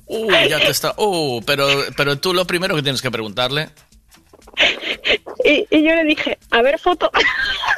uh, 0.06 0.30
ya 0.48 0.58
te 0.58 0.68
está. 0.70 0.94
Oh, 0.96 1.40
pero, 1.46 1.66
pero 1.96 2.18
tú 2.18 2.34
lo 2.34 2.44
primero 2.46 2.74
que 2.74 2.82
tienes 2.82 3.00
que 3.00 3.10
preguntarle. 3.10 3.68
y- 5.44 5.66
y 5.70 5.82
yo 5.82 5.94
le 5.94 6.04
dije, 6.04 6.38
a 6.50 6.62
ver 6.62 6.78
foto. 6.78 7.10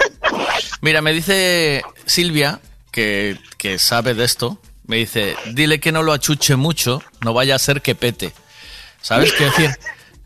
Mira, 0.81 1.03
me 1.03 1.13
dice 1.13 1.83
Silvia, 2.07 2.61
que, 2.91 3.37
que 3.59 3.79
sabe 3.79 4.15
de 4.15 4.25
esto, 4.25 4.59
me 4.87 4.97
dice, 4.97 5.35
dile 5.53 5.81
que 5.81 5.93
no 5.93 6.03
lo 6.03 6.13
achuche 6.13 6.57
mucho, 6.57 7.03
no 7.23 7.33
vaya 7.35 7.55
a 7.55 7.59
ser 7.59 7.83
que 7.83 7.95
pete. 7.95 8.33
¿Sabes 9.07 9.33
qué 9.35 9.45
decir? 9.45 9.71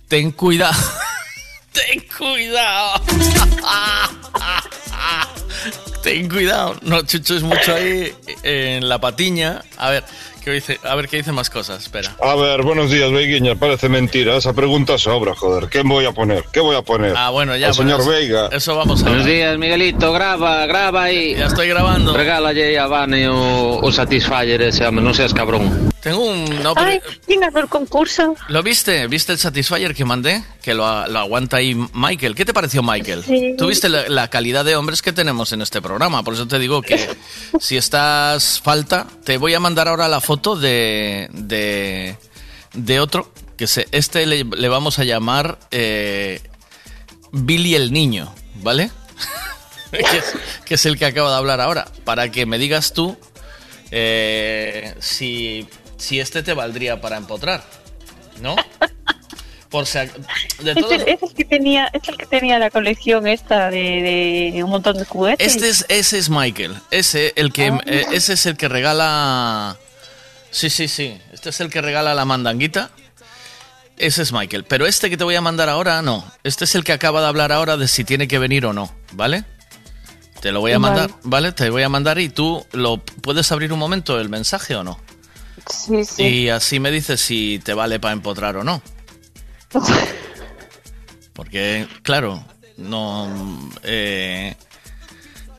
Ten 0.09 0.33
cuidado. 0.33 0.81
Ten 1.75 2.03
cuidado. 2.17 3.03
Ten 6.03 6.31
cuidado. 6.31 6.79
No 6.81 7.03
chuches 7.03 7.43
mucho 7.43 7.75
ahí 7.75 8.15
en 8.43 8.89
la 8.89 8.99
patiña. 8.99 9.63
A 9.77 9.91
ver, 9.91 10.03
¿qué 10.41 10.51
dice? 10.53 10.81
A 10.83 10.95
ver 10.95 11.09
qué 11.09 11.19
dice 11.19 11.33
más 11.33 11.51
cosas. 11.51 11.83
Espera. 11.83 12.15
A 12.23 12.35
ver, 12.35 12.63
buenos 12.63 12.91
días, 12.91 13.11
Veiguiña. 13.13 13.55
Parece 13.57 13.89
mentira. 13.89 14.37
Esa 14.37 14.53
pregunta 14.53 14.99
sobra, 14.99 15.35
joder. 15.35 15.69
¿Qué 15.69 15.83
voy 15.83 16.05
a 16.07 16.13
poner? 16.13 16.45
¿Qué 16.53 16.61
voy 16.61 16.77
a 16.77 16.83
poner? 16.83 17.15
Ah, 17.17 17.31
bueno, 17.31 17.57
ya. 17.57 17.69
Al 17.69 17.75
señor 17.75 18.07
Veiga. 18.07 18.49
Eso 18.53 18.75
vamos 18.77 19.01
a 19.01 19.05
Buenos 19.05 19.23
hablar. 19.23 19.35
días, 19.37 19.59
Miguelito, 19.59 20.13
graba, 20.13 20.67
graba 20.67 21.05
aí. 21.05 21.35
Ya 21.37 21.47
estoy 21.47 21.69
grabando. 21.69 22.15
Regálalle 22.17 22.79
a 22.79 22.87
Vane 22.87 23.29
o, 23.29 23.79
o 23.81 23.93
Satisfyer 23.93 24.63
ese, 24.63 24.87
home, 24.87 25.01
non 25.03 25.15
seas 25.15 25.35
cabrón. 25.35 25.91
Tengo 26.01 26.25
un... 26.33 26.45
No, 26.63 26.73
pero- 26.75 26.87
Ay, 26.87 27.01
¿quién 27.27 27.41
ganó 27.41 27.61
el 27.61 27.69
concurso? 27.69 28.35
¿Lo 28.49 28.63
viste? 28.63 29.07
¿Viste 29.07 29.33
el 29.33 29.39
Satisfyer 29.39 29.95
que 29.95 30.05
mandé? 30.07 30.43
Que 30.63 30.73
lo, 30.73 30.85
lo 31.09 31.19
aguanta 31.19 31.59
ahí 31.59 31.75
Michael. 31.93 32.35
¿Qué 32.35 32.45
te 32.47 32.55
pareció 32.55 32.83
Michael? 32.83 33.23
Sí. 33.23 33.55
Tú 33.59 33.67
viste 33.67 33.89
la, 33.91 34.09
la 34.09 34.29
calidad 34.29 34.65
de 34.65 34.77
hombres 34.77 35.03
que 35.03 35.13
tenemos 35.13 35.53
en 35.53 35.61
este 35.61 35.83
programa. 35.83 36.23
Por 36.25 36.33
eso 36.35 36.49
te 36.49 36.59
digo 36.59 36.81
que 36.81 36.97
si 37.61 37.77
estás 37.77 38.61
falta, 38.65 39.07
te 39.25 39.37
voy 39.37 39.53
a 39.53 39.61
mandar 39.61 39.89
ahora 39.89 40.09
la 40.09 40.21
foto 40.23 40.30
de, 40.37 41.29
de, 41.33 42.17
de 42.75 43.01
otro. 43.01 43.33
Que 43.57 43.67
se, 43.67 43.87
este 43.93 44.25
le, 44.27 44.45
le 44.45 44.69
vamos 44.69 44.99
a 44.99 45.05
llamar 45.05 45.59
eh, 45.71 46.41
Billy 47.33 47.75
el 47.75 47.93
Niño, 47.93 48.35
¿vale? 48.63 48.91
que, 49.91 49.99
es, 49.99 50.35
que 50.65 50.75
es 50.75 50.87
el 50.87 50.99
que 50.99 51.05
acaba 51.07 51.31
de 51.31 51.37
hablar 51.37 51.61
ahora. 51.61 51.87
Para 52.05 52.31
que 52.31 52.47
me 52.47 52.59
digas 52.59 52.93
tú 52.95 53.19
eh, 53.91 54.95
si, 55.01 55.69
si 55.99 56.21
este 56.21 56.43
te 56.43 56.55
valdría 56.55 57.01
para 57.01 57.17
empotrar. 57.17 57.63
¿No? 58.41 58.57
Por 59.69 59.87
si 59.87 59.99
de 59.99 60.73
Es 60.73 60.77
el, 60.91 61.03
es 61.09 61.23
el 61.23 61.35
que 61.35 61.45
tenía, 61.45 61.87
es 61.93 62.09
el 62.09 62.17
que 62.17 62.27
tenía 62.27 62.59
la 62.59 62.71
colección 62.71 63.29
esta 63.29 63.71
de, 63.71 64.51
de 64.55 64.65
un 64.65 64.71
montón 64.71 64.97
de 64.97 65.05
juguetes. 65.05 65.55
Este 65.55 65.69
es, 65.69 65.85
ese 65.89 66.19
es 66.19 66.31
Michael. 66.31 66.75
Ese, 66.91 67.35
el 67.37 67.53
que, 67.53 67.67
Ah. 67.69 67.81
eh, 67.87 68.07
ese 68.13 68.33
es 68.33 68.47
el 68.47 68.57
que 68.57 68.69
regala. 68.69 69.77
Sí, 70.51 70.71
sí, 70.71 70.89
sí. 70.89 71.21
Este 71.33 71.51
es 71.51 71.61
el 71.61 71.71
que 71.71 71.81
regala 71.81 72.15
la 72.15 72.25
mandanguita. 72.25 72.91
Ese 73.97 74.23
es 74.23 74.33
Michael. 74.33 74.65
Pero 74.65 74.87
este 74.87 75.11
que 75.11 75.17
te 75.17 75.25
voy 75.25 75.35
a 75.35 75.41
mandar 75.41 75.69
ahora, 75.69 76.01
no. 76.03 76.25
Este 76.43 76.65
es 76.65 76.75
el 76.75 76.85
que 76.85 76.93
acaba 76.93 77.21
de 77.21 77.27
hablar 77.29 77.53
ahora 77.53 77.77
de 77.77 77.87
si 77.87 78.05
tiene 78.05 78.27
que 78.29 78.39
venir 78.39 78.65
o 78.67 78.73
no, 78.73 78.93
¿vale? 79.13 79.45
Te 80.41 80.53
lo 80.53 80.61
voy 80.61 80.73
a 80.73 80.79
mandar, 80.79 81.11
¿vale? 81.23 81.53
Te 81.53 81.69
voy 81.69 81.83
a 81.83 81.91
mandar 81.91 82.19
y 82.19 82.31
tú 82.31 82.67
lo 82.73 82.97
puedes 82.97 83.53
abrir 83.53 83.75
un 83.75 83.79
momento 83.79 84.19
el 84.19 84.31
mensaje 84.31 84.75
o 84.75 84.83
no. 84.83 84.99
Sí, 85.71 86.05
sí. 86.07 86.23
Y 86.23 86.49
así 86.49 86.81
me 86.81 86.91
dices 86.91 87.21
si 87.21 87.61
te 87.63 87.75
vale 87.75 88.01
para 88.01 88.15
empotrar 88.15 88.57
o 88.57 88.65
no. 88.65 88.81
Porque, 91.35 91.87
claro, 92.03 92.43
no. 92.79 93.71
eh, 93.83 94.57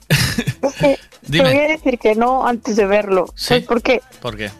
Te 1.29 1.41
voy 1.41 1.57
a 1.57 1.67
decir 1.67 1.99
que 1.99 2.15
no 2.15 2.45
antes 2.45 2.75
de 2.75 2.85
verlo. 2.85 3.31
¿Sabes 3.35 3.65
por 3.65 3.81
qué? 3.83 4.01
¿Por 4.19 4.35
qué? 4.35 4.51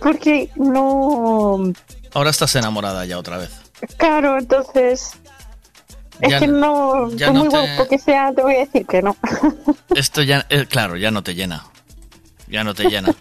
Porque 0.00 0.50
no. 0.56 1.72
Ahora 2.12 2.30
estás 2.30 2.54
enamorada 2.56 3.04
ya 3.06 3.18
otra 3.18 3.38
vez. 3.38 3.50
Claro, 3.96 4.38
entonces. 4.38 5.12
Ya 6.20 6.36
es 6.36 6.42
que 6.42 6.46
no- 6.46 7.06
no. 7.08 7.10
ya 7.16 7.26
por 7.26 7.34
no 7.34 7.40
muy 7.40 7.48
te- 7.50 7.56
guapo 7.74 7.88
que 7.88 7.98
sea, 7.98 8.32
te 8.34 8.42
voy 8.42 8.54
a 8.54 8.58
decir 8.60 8.86
que 8.86 9.02
no. 9.02 9.16
Esto 9.96 10.22
ya, 10.22 10.46
eh, 10.48 10.66
claro, 10.68 10.96
ya 10.96 11.10
no 11.10 11.22
te 11.22 11.34
llena. 11.34 11.64
Ya 12.46 12.62
no 12.64 12.74
te 12.74 12.84
llena. 12.88 13.14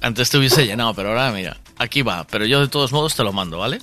Antes 0.00 0.30
te 0.30 0.38
hubiese 0.38 0.64
llenado, 0.66 0.94
pero 0.94 1.10
ahora 1.10 1.30
mira, 1.32 1.56
aquí 1.76 2.02
va. 2.02 2.24
Pero 2.24 2.46
yo 2.46 2.60
de 2.60 2.68
todos 2.68 2.90
modos 2.92 3.14
te 3.16 3.22
lo 3.24 3.32
mando, 3.32 3.58
¿vale? 3.58 3.80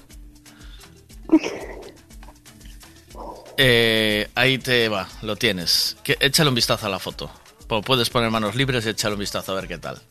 Eh, 3.58 4.30
ahí 4.36 4.58
te 4.58 4.90
va, 4.90 5.08
lo 5.22 5.36
tienes. 5.36 5.96
Que, 6.04 6.18
échale 6.20 6.50
un 6.50 6.56
vistazo 6.56 6.88
a 6.88 6.90
la 6.90 7.00
foto. 7.00 7.30
Po- 7.68 7.82
Puedes 7.82 8.10
poner 8.10 8.30
manos 8.30 8.56
libres 8.56 8.86
y 8.86 8.90
échale 8.90 9.14
un 9.16 9.20
vistazo 9.20 9.52
a 9.52 9.56
ver 9.56 9.68
qué 9.68 9.78
tal. 9.78 10.02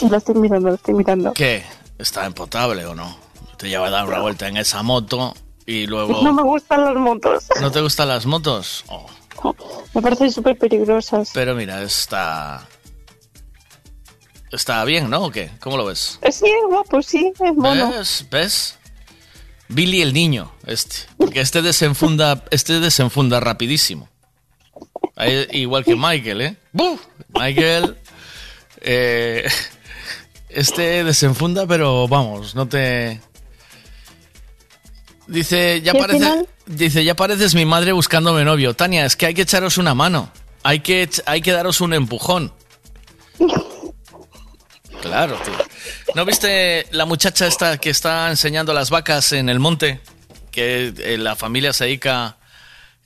Sí, 0.00 0.08
lo 0.08 0.16
estoy 0.16 0.34
mirando, 0.36 0.68
lo 0.70 0.74
estoy 0.74 0.94
mirando. 0.94 1.32
¿Qué? 1.34 1.62
¿Está 1.98 2.24
empotable 2.26 2.84
o 2.86 2.94
no? 2.94 3.16
Te 3.58 3.68
lleva 3.68 3.88
a 3.88 3.90
dar 3.90 4.06
una 4.08 4.20
vuelta 4.20 4.48
en 4.48 4.56
esa 4.56 4.82
moto 4.82 5.34
y 5.66 5.86
luego... 5.86 6.22
No 6.22 6.32
me 6.32 6.42
gustan 6.42 6.84
las 6.84 6.94
motos. 6.96 7.44
¿No 7.60 7.70
te 7.70 7.80
gustan 7.82 8.08
las 8.08 8.24
motos? 8.26 8.84
Oh, 8.88 9.06
Me 9.94 10.00
parecen 10.02 10.32
súper 10.32 10.56
peligrosas. 10.58 11.30
pero 11.34 11.54
mira, 11.54 11.82
está... 11.82 12.66
Está 14.52 14.84
bien, 14.84 15.08
¿no? 15.10 15.24
¿O 15.26 15.30
qué? 15.30 15.50
¿Cómo 15.60 15.76
lo 15.76 15.84
ves? 15.84 16.18
Sí, 16.30 16.46
es 16.46 16.66
guapo, 16.68 17.00
sí, 17.02 17.32
es 17.38 17.54
mono. 17.54 17.92
¿Ves? 17.92 18.26
¿Ves? 18.30 18.78
Billy 19.68 20.02
el 20.02 20.12
niño, 20.12 20.50
este. 20.66 20.96
Porque 21.16 21.40
este 21.40 21.62
desenfunda, 21.62 22.42
este 22.50 22.80
desenfunda 22.80 23.38
rapidísimo. 23.38 24.08
Ahí- 25.14 25.46
igual 25.52 25.84
que 25.84 25.94
Michael, 25.94 26.40
¿eh? 26.40 26.56
¡Buf! 26.72 27.00
Michael. 27.28 27.96
eh, 28.80 29.46
este 30.52 31.04
desenfunda, 31.04 31.66
pero 31.66 32.06
vamos, 32.08 32.54
no 32.54 32.68
te. 32.68 33.20
Dice, 35.26 35.80
ya 35.82 35.92
¿Y 35.92 35.96
al 35.96 36.00
parece. 36.02 36.18
final? 36.18 36.48
Dice, 36.66 37.04
ya 37.04 37.14
pareces 37.14 37.54
mi 37.54 37.64
madre 37.64 37.92
buscándome 37.92 38.44
novio. 38.44 38.74
Tania, 38.74 39.04
es 39.04 39.16
que 39.16 39.26
hay 39.26 39.34
que 39.34 39.42
echaros 39.42 39.78
una 39.78 39.94
mano. 39.94 40.30
Hay 40.62 40.80
que, 40.80 41.08
hay 41.26 41.40
que 41.40 41.52
daros 41.52 41.80
un 41.80 41.94
empujón. 41.94 42.52
Claro, 45.02 45.38
tío. 45.42 45.54
¿No 46.14 46.26
viste 46.26 46.86
la 46.90 47.06
muchacha 47.06 47.46
esta 47.46 47.78
que 47.78 47.88
está 47.88 48.28
enseñando 48.28 48.74
las 48.74 48.90
vacas 48.90 49.32
en 49.32 49.48
el 49.48 49.58
monte? 49.58 49.98
Que 50.50 50.92
eh, 50.98 51.16
la 51.16 51.36
familia 51.36 51.72
se 51.72 51.84
dedica. 51.84 52.36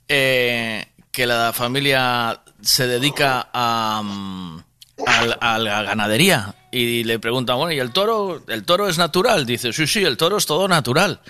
eh, 0.09 0.87
que 1.13 1.25
la 1.27 1.53
familia 1.53 2.41
se 2.61 2.89
dedica 2.89 3.49
a, 3.53 4.03
mm, 4.05 4.65
al- 5.07 5.39
a 5.41 5.59
la 5.59 5.83
ganadería. 5.83 6.55
Y 6.71 7.05
le 7.05 7.19
preguntan, 7.19 7.57
bueno, 7.57 7.73
¿y 7.73 7.79
el 7.79 7.93
toro? 7.93 8.43
¿El 8.49 8.65
toro 8.65 8.89
es 8.89 8.99
natural? 8.99 9.47
Dice, 9.47 9.73
sí, 9.73 9.87
sí, 9.87 10.03
el 10.03 10.17
toro 10.17 10.37
es 10.39 10.47
todo 10.47 10.67
natural. 10.69 11.21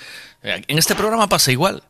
En 0.42 0.78
este 0.78 0.94
programa 0.94 1.28
pasa 1.28 1.52
igual. 1.52 1.82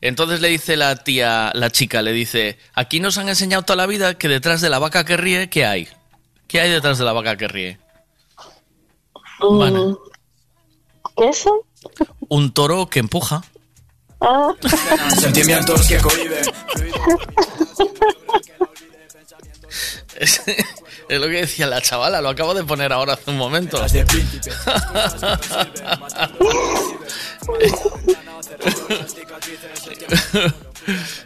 Entonces 0.00 0.40
le 0.40 0.48
dice 0.48 0.76
la 0.76 0.96
tía, 0.96 1.50
la 1.54 1.70
chica, 1.70 2.02
le 2.02 2.12
dice, 2.12 2.58
aquí 2.74 3.00
nos 3.00 3.16
han 3.18 3.28
enseñado 3.28 3.62
toda 3.62 3.76
la 3.76 3.86
vida 3.86 4.18
que 4.18 4.28
detrás 4.28 4.60
de 4.60 4.68
la 4.70 4.78
vaca 4.78 5.04
que 5.04 5.16
ríe, 5.16 5.48
¿qué 5.48 5.64
hay? 5.64 5.88
¿Qué 6.46 6.60
hay 6.60 6.70
detrás 6.70 6.98
de 6.98 7.04
la 7.04 7.12
vaca 7.12 7.36
que 7.36 7.48
ríe? 7.48 7.78
Vale. 9.40 9.94
¿Qué 11.16 11.28
es 11.28 11.38
eso? 11.40 11.66
Un 12.28 12.52
toro 12.52 12.86
que 12.88 12.98
empuja. 13.00 13.42
Ah. 14.20 14.52
Sentimientos 15.20 15.86
que 15.88 15.98
cohiben. 15.98 16.44
Es, 20.16 20.42
es 21.08 21.20
lo 21.20 21.26
que 21.26 21.42
decía 21.42 21.66
la 21.66 21.80
chavala, 21.80 22.20
lo 22.20 22.28
acabo 22.28 22.54
de 22.54 22.64
poner 22.64 22.92
ahora 22.92 23.14
hace 23.14 23.30
un 23.30 23.36
momento. 23.36 23.78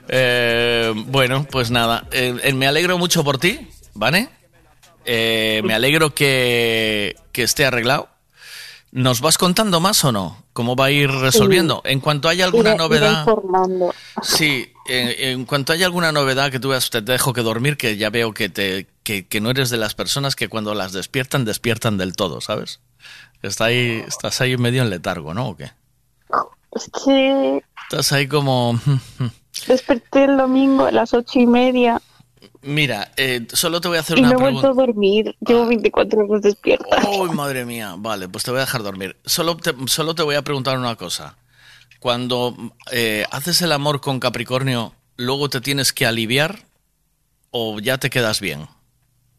Eh, 0.09 0.93
bueno, 0.95 1.45
pues 1.51 1.73
nada, 1.73 2.07
eh, 2.13 2.39
eh, 2.45 2.53
me 2.53 2.69
alegro 2.69 2.97
mucho 2.97 3.25
por 3.25 3.39
ti, 3.39 3.69
¿vale? 3.95 4.29
eh, 5.11 5.63
me 5.65 5.75
alegro 5.75 6.15
que, 6.15 7.17
que 7.33 7.43
esté 7.43 7.65
arreglado. 7.65 8.09
¿Nos 8.93 9.21
vas 9.21 9.39
contando 9.39 9.81
más 9.81 10.05
o 10.05 10.13
no? 10.13 10.45
¿Cómo 10.59 10.75
va 10.75 10.87
a 10.87 10.90
ir 10.90 11.09
resolviendo? 11.09 11.83
En 11.85 12.01
cuanto 12.01 12.29
haya 12.29 12.44
alguna 12.44 12.71
Iré- 12.71 12.75
iré 12.75 12.79
novedad... 12.79 13.21
informando. 13.21 13.94
Sí, 14.23 14.73
en, 14.88 15.14
en 15.38 15.44
cuanto 15.44 15.73
haya 15.73 15.87
alguna 15.87 16.11
novedad 16.11 16.51
que 16.51 16.59
tú 16.59 16.71
veas, 16.71 16.90
te 16.90 17.01
dejo 17.01 17.33
que 17.33 17.42
dormir, 17.42 17.77
que 17.77 17.97
ya 17.97 18.11
veo 18.11 18.35
que, 18.35 18.49
te, 18.49 18.88
que, 19.05 19.29
que 19.29 19.40
no 19.40 19.51
eres 19.51 19.71
de 19.71 19.77
las 19.77 19.94
personas 19.94 20.35
que 20.35 20.49
cuando 20.49 20.75
las 20.75 20.92
despiertan, 20.92 21.44
despiertan 21.44 21.97
del 21.97 22.16
todo, 22.16 22.40
¿sabes? 22.40 22.81
Está 23.40 23.66
ahí, 23.66 24.03
estás 24.09 24.40
ahí 24.40 24.57
medio 24.57 24.83
en 24.83 24.90
letargo, 24.90 25.33
¿no? 25.33 25.51
¿O 25.51 25.57
qué? 25.57 25.71
Es 26.73 26.90
que 27.05 27.62
Estás 27.88 28.11
ahí 28.11 28.27
como... 28.27 28.81
desperté 29.68 30.25
el 30.25 30.38
domingo 30.38 30.87
a 30.87 30.90
las 30.90 31.14
ocho 31.14 31.38
y 31.38 31.47
media 31.47 32.03
Mira, 32.62 33.12
eh, 33.16 33.47
solo 33.53 33.81
te 33.81 33.88
voy 33.88 33.99
a 33.99 34.01
hacer 34.01 34.18
y 34.18 34.21
una 34.21 34.31
no 34.31 34.35
he 34.35 34.38
vuelto 34.38 34.61
pregunta. 34.62 34.83
a 34.83 34.87
dormir. 34.87 35.37
Llevo 35.40 35.66
24 35.66 36.25
horas 36.27 36.42
despierta. 36.42 37.09
Uy, 37.18 37.31
madre 37.31 37.64
mía. 37.64 37.94
Vale, 37.97 38.29
pues 38.29 38.44
te 38.44 38.51
voy 38.51 38.59
a 38.59 38.62
dejar 38.64 38.83
dormir. 38.83 39.16
Solo 39.25 39.57
te, 39.57 39.75
solo 39.87 40.14
te 40.14 40.23
voy 40.23 40.35
a 40.35 40.42
preguntar 40.42 40.77
una 40.79 40.97
cosa. 40.97 41.37
Cuando 42.01 42.57
eh, 42.92 43.25
haces 43.31 43.62
el 43.62 43.73
amor 43.73 44.01
con 44.01 44.21
Capricornio, 44.21 44.94
¿luego 45.16 45.49
te 45.49 45.61
tienes 45.61 45.92
que 45.92 46.07
aliviar 46.07 46.64
o 47.51 47.81
ya 47.81 47.99
te 47.99 48.11
quedas 48.11 48.40
bien? 48.40 48.68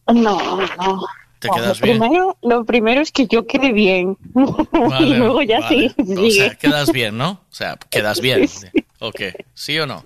No, 0.07 0.57
no. 0.77 1.05
¿Te 1.39 1.47
No, 1.47 1.53
quedas 1.53 1.79
lo 1.79 1.85
bien? 1.85 1.99
Primero, 1.99 2.37
lo 2.41 2.65
primero 2.65 3.01
es 3.01 3.11
que 3.11 3.27
yo 3.27 3.47
quede 3.47 3.71
bien. 3.73 4.17
y 4.99 5.13
luego 5.13 5.41
ya 5.41 5.59
vale. 5.61 5.93
sí, 5.97 6.15
O 6.17 6.29
sea, 6.31 6.55
quedas 6.55 6.91
bien, 6.91 7.17
¿no? 7.17 7.29
O 7.49 7.53
sea, 7.53 7.77
quedas 7.89 8.19
bien. 8.21 8.49
Ok, 9.01 9.21
¿sí 9.53 9.79
o 9.79 9.85
no? 9.87 10.03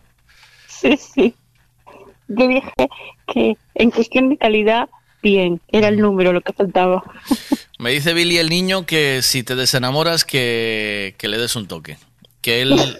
Sí, 0.67 0.95
sí. 0.97 1.35
Yo 2.27 2.47
dije 2.47 2.71
que 3.27 3.57
en 3.75 3.91
cuestión 3.91 4.29
de 4.29 4.37
calidad, 4.37 4.89
bien. 5.23 5.61
Era 5.69 5.87
el 5.87 5.97
número 5.97 6.33
lo 6.33 6.41
que 6.41 6.53
faltaba. 6.53 7.03
Me 7.79 7.91
dice 7.91 8.13
Billy 8.13 8.37
el 8.37 8.49
niño 8.49 8.85
que 8.85 9.21
si 9.23 9.41
te 9.41 9.55
desenamoras 9.55 10.25
que, 10.25 11.15
que 11.17 11.27
le 11.27 11.39
des 11.39 11.55
un 11.55 11.67
toque. 11.67 11.97
Que 12.41 12.61
él... 12.61 12.79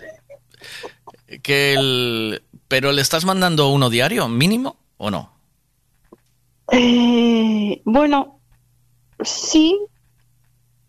Que 1.41 1.73
él... 1.73 2.43
Pero 2.67 2.91
le 2.91 3.01
estás 3.01 3.25
mandando 3.25 3.69
uno 3.69 3.89
diario, 3.89 4.27
mínimo, 4.27 4.77
¿o 4.97 5.09
no? 5.09 5.33
Eh, 6.71 7.81
bueno, 7.85 8.39
sí. 9.23 9.79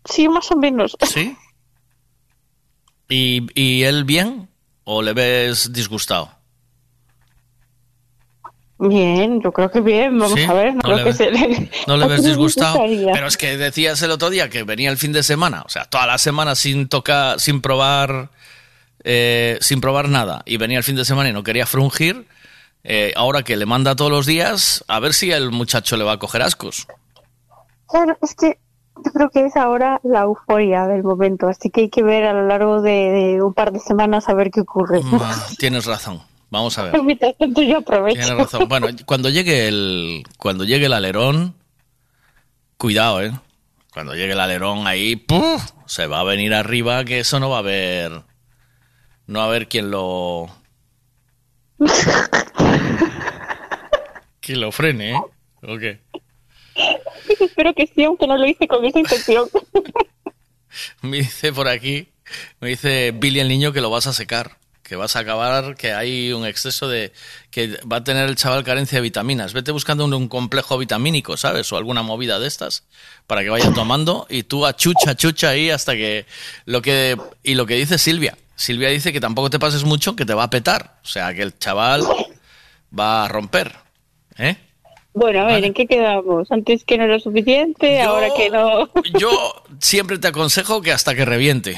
Sí, 0.03 0.29
más 0.29 0.51
o 0.51 0.55
menos. 0.55 0.95
¿Sí? 1.07 1.35
¿Y, 3.09 3.47
y 3.59 3.83
él 3.83 4.03
bien? 4.03 4.49
¿O 4.83 5.01
le 5.01 5.13
ves 5.13 5.73
disgustado? 5.73 6.31
Bien, 8.77 9.41
yo 9.41 9.51
creo 9.53 9.71
que 9.71 9.79
bien. 9.81 10.17
Vamos 10.19 10.37
¿Sí? 10.39 10.43
a 10.45 10.53
ver. 10.53 10.73
No, 10.75 10.75
No 10.75 10.81
creo 10.81 10.97
le 10.97 11.03
que 11.03 11.09
ves- 11.09 11.17
se 11.17 11.31
le- 11.31 11.69
¿No 11.87 11.97
le 11.97 12.03
¿A 12.05 12.07
ves 12.09 12.23
disgustado? 12.23 12.77
Pero 13.13 13.27
es 13.27 13.37
que 13.37 13.57
decías 13.57 14.01
el 14.01 14.11
otro 14.11 14.29
día 14.29 14.49
que 14.49 14.63
venía 14.63 14.89
el 14.91 14.97
fin 14.97 15.13
de 15.13 15.23
semana, 15.23 15.63
o 15.65 15.69
sea, 15.69 15.85
toda 15.85 16.05
la 16.07 16.17
semana 16.17 16.55
sin 16.55 16.87
tocar, 16.89 17.39
sin 17.39 17.61
probar, 17.61 18.29
eh, 19.03 19.57
sin 19.61 19.79
probar 19.81 20.09
nada, 20.09 20.41
y 20.45 20.57
venía 20.57 20.77
el 20.77 20.83
fin 20.83 20.95
de 20.95 21.05
semana 21.05 21.29
y 21.29 21.33
no 21.33 21.43
quería 21.43 21.65
frungir. 21.65 22.27
eh, 22.87 23.13
ahora 23.15 23.41
que 23.41 23.55
le 23.57 23.65
manda 23.65 23.95
todos 23.95 24.11
los 24.11 24.25
días, 24.27 24.83
a 24.87 24.99
ver 24.99 25.15
si 25.15 25.31
el 25.31 25.49
muchacho 25.51 25.97
le 25.97 26.03
va 26.03 26.11
a 26.13 26.19
coger 26.19 26.43
ascos. 26.43 26.85
Claro, 27.87 28.15
es 28.21 28.35
que 28.35 28.59
yo 29.03 29.11
creo 29.11 29.29
que 29.31 29.45
es 29.45 29.55
ahora 29.55 29.99
la 30.03 30.21
euforia 30.21 30.85
del 30.85 31.01
momento. 31.01 31.47
Así 31.47 31.71
que 31.71 31.81
hay 31.81 31.89
que 31.89 32.03
ver 32.03 32.25
a 32.25 32.33
lo 32.33 32.45
largo 32.45 32.81
de, 32.83 32.91
de 32.91 33.41
un 33.41 33.55
par 33.55 33.71
de 33.71 33.79
semanas 33.79 34.29
a 34.29 34.35
ver 34.35 34.51
qué 34.51 34.61
ocurre. 34.61 35.01
Ah, 35.13 35.47
Tienes 35.57 35.85
razón. 35.87 36.21
Vamos 36.49 36.77
a 36.77 36.83
ver. 36.83 36.93
Yo. 37.39 37.81
Tienes 37.81 38.29
razón. 38.29 38.67
Bueno, 38.67 38.87
cuando 39.05 39.29
llegue 39.29 39.67
el 39.67 40.23
cuando 40.37 40.63
llegue 40.63 40.85
el 40.85 40.93
alerón, 40.93 41.55
cuidado, 42.77 43.21
¿eh? 43.21 43.31
Cuando 43.93 44.13
llegue 44.13 44.33
el 44.33 44.39
alerón 44.39 44.87
ahí, 44.87 45.15
¡puf! 45.15 45.63
se 45.85 46.07
va 46.07 46.19
a 46.19 46.23
venir 46.23 46.53
arriba 46.53 47.05
que 47.05 47.19
eso 47.19 47.39
no 47.39 47.49
va 47.49 47.57
a 47.57 47.59
haber 47.59 48.23
no 49.27 49.39
va 49.39 49.45
a 49.45 49.47
haber 49.47 49.67
quien 49.67 49.91
lo 49.91 50.49
quien 54.39 54.61
lo 54.61 54.71
frene, 54.71 55.11
¿eh? 55.11 55.21
¿O 55.63 55.77
qué? 55.77 55.99
Espero 57.39 57.73
que 57.73 57.87
sí, 57.87 58.03
aunque 58.03 58.27
no 58.27 58.37
lo 58.37 58.45
hice 58.45 58.67
con 58.67 58.85
esa 58.85 58.99
intención. 58.99 59.47
Me 61.01 61.17
dice 61.17 61.53
por 61.53 61.69
aquí, 61.69 62.09
me 62.59 62.67
dice 62.67 63.11
Billy 63.11 63.39
el 63.39 63.47
niño 63.47 63.71
que 63.71 63.79
lo 63.79 63.89
vas 63.89 64.07
a 64.07 64.13
secar, 64.13 64.57
que 64.87 64.95
vas 64.95 65.15
a 65.15 65.19
acabar, 65.19 65.75
que 65.75 65.93
hay 65.93 66.31
un 66.31 66.45
exceso 66.45 66.87
de, 66.87 67.11
que 67.49 67.79
va 67.91 67.97
a 67.97 68.03
tener 68.03 68.29
el 68.29 68.35
chaval 68.35 68.63
carencia 68.63 68.99
de 68.99 69.01
vitaminas. 69.01 69.53
Vete 69.53 69.71
buscando 69.71 70.05
un, 70.05 70.13
un 70.13 70.27
complejo 70.27 70.77
vitamínico, 70.77 71.37
¿sabes? 71.37 71.71
O 71.73 71.77
alguna 71.77 72.03
movida 72.03 72.39
de 72.39 72.47
estas, 72.47 72.83
para 73.25 73.43
que 73.43 73.49
vaya 73.49 73.73
tomando 73.73 74.27
y 74.29 74.43
tú 74.43 74.65
a 74.65 74.75
chucha, 74.75 75.15
chucha 75.15 75.49
ahí 75.49 75.71
hasta 75.71 75.93
que 75.93 76.25
lo 76.65 76.81
que, 76.81 77.17
y 77.43 77.55
lo 77.55 77.65
que 77.65 77.75
dice 77.75 77.97
Silvia. 77.97 78.37
Silvia 78.55 78.89
dice 78.89 79.11
que 79.11 79.19
tampoco 79.19 79.49
te 79.49 79.59
pases 79.59 79.83
mucho, 79.83 80.15
que 80.15 80.25
te 80.25 80.33
va 80.33 80.43
a 80.43 80.49
petar. 80.49 80.99
O 81.03 81.07
sea, 81.07 81.33
que 81.33 81.41
el 81.41 81.57
chaval 81.57 82.03
va 82.97 83.25
a 83.25 83.27
romper. 83.27 83.73
¿Eh? 84.37 84.55
Bueno, 85.13 85.41
a 85.41 85.45
ver, 85.45 85.63
¿en 85.63 85.73
qué 85.73 85.87
quedamos? 85.87 86.51
Antes 86.51 86.83
que 86.83 86.97
no 86.97 87.05
era 87.05 87.19
suficiente, 87.19 88.01
ahora 88.01 88.27
que 88.35 88.49
no. 88.49 88.89
Yo 89.19 89.63
siempre 89.79 90.19
te 90.19 90.27
aconsejo 90.27 90.81
que 90.81 90.91
hasta 90.91 91.15
que 91.15 91.25
reviente. 91.25 91.77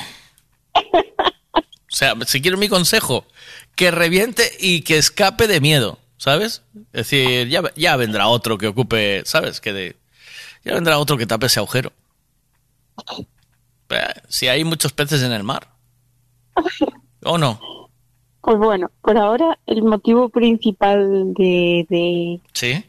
O 1.92 1.96
sea, 1.96 2.16
si 2.26 2.42
quieres 2.42 2.60
mi 2.60 2.70
consejo, 2.70 3.26
que 3.76 3.92
reviente 3.92 4.44
y 4.60 4.82
que 4.82 4.98
escape 4.98 5.48
de 5.48 5.62
miedo, 5.62 6.00
¿sabes? 6.18 6.64
Es 6.94 7.10
decir, 7.10 7.48
ya, 7.48 7.62
ya 7.76 7.96
vendrá 7.96 8.28
otro 8.28 8.58
que 8.58 8.68
ocupe, 8.68 9.22
¿sabes? 9.26 9.62
Que 9.62 9.72
de, 9.74 9.96
ya 10.66 10.74
vendrá 10.74 11.00
otro 11.00 11.18
que 11.18 11.26
tape 11.26 11.46
ese 11.46 11.60
agujero. 11.60 11.92
Si 14.28 14.48
hay 14.48 14.64
muchos 14.64 14.92
peces 14.94 15.22
en 15.24 15.32
el 15.32 15.44
mar. 15.44 15.68
¿O 17.24 17.38
no? 17.38 17.60
Pues 18.42 18.58
bueno, 18.58 18.92
por 19.02 19.18
ahora 19.18 19.58
el 19.66 19.84
motivo 19.84 20.30
principal 20.30 21.34
de, 21.34 21.86
de, 21.90 22.40
¿Sí? 22.54 22.84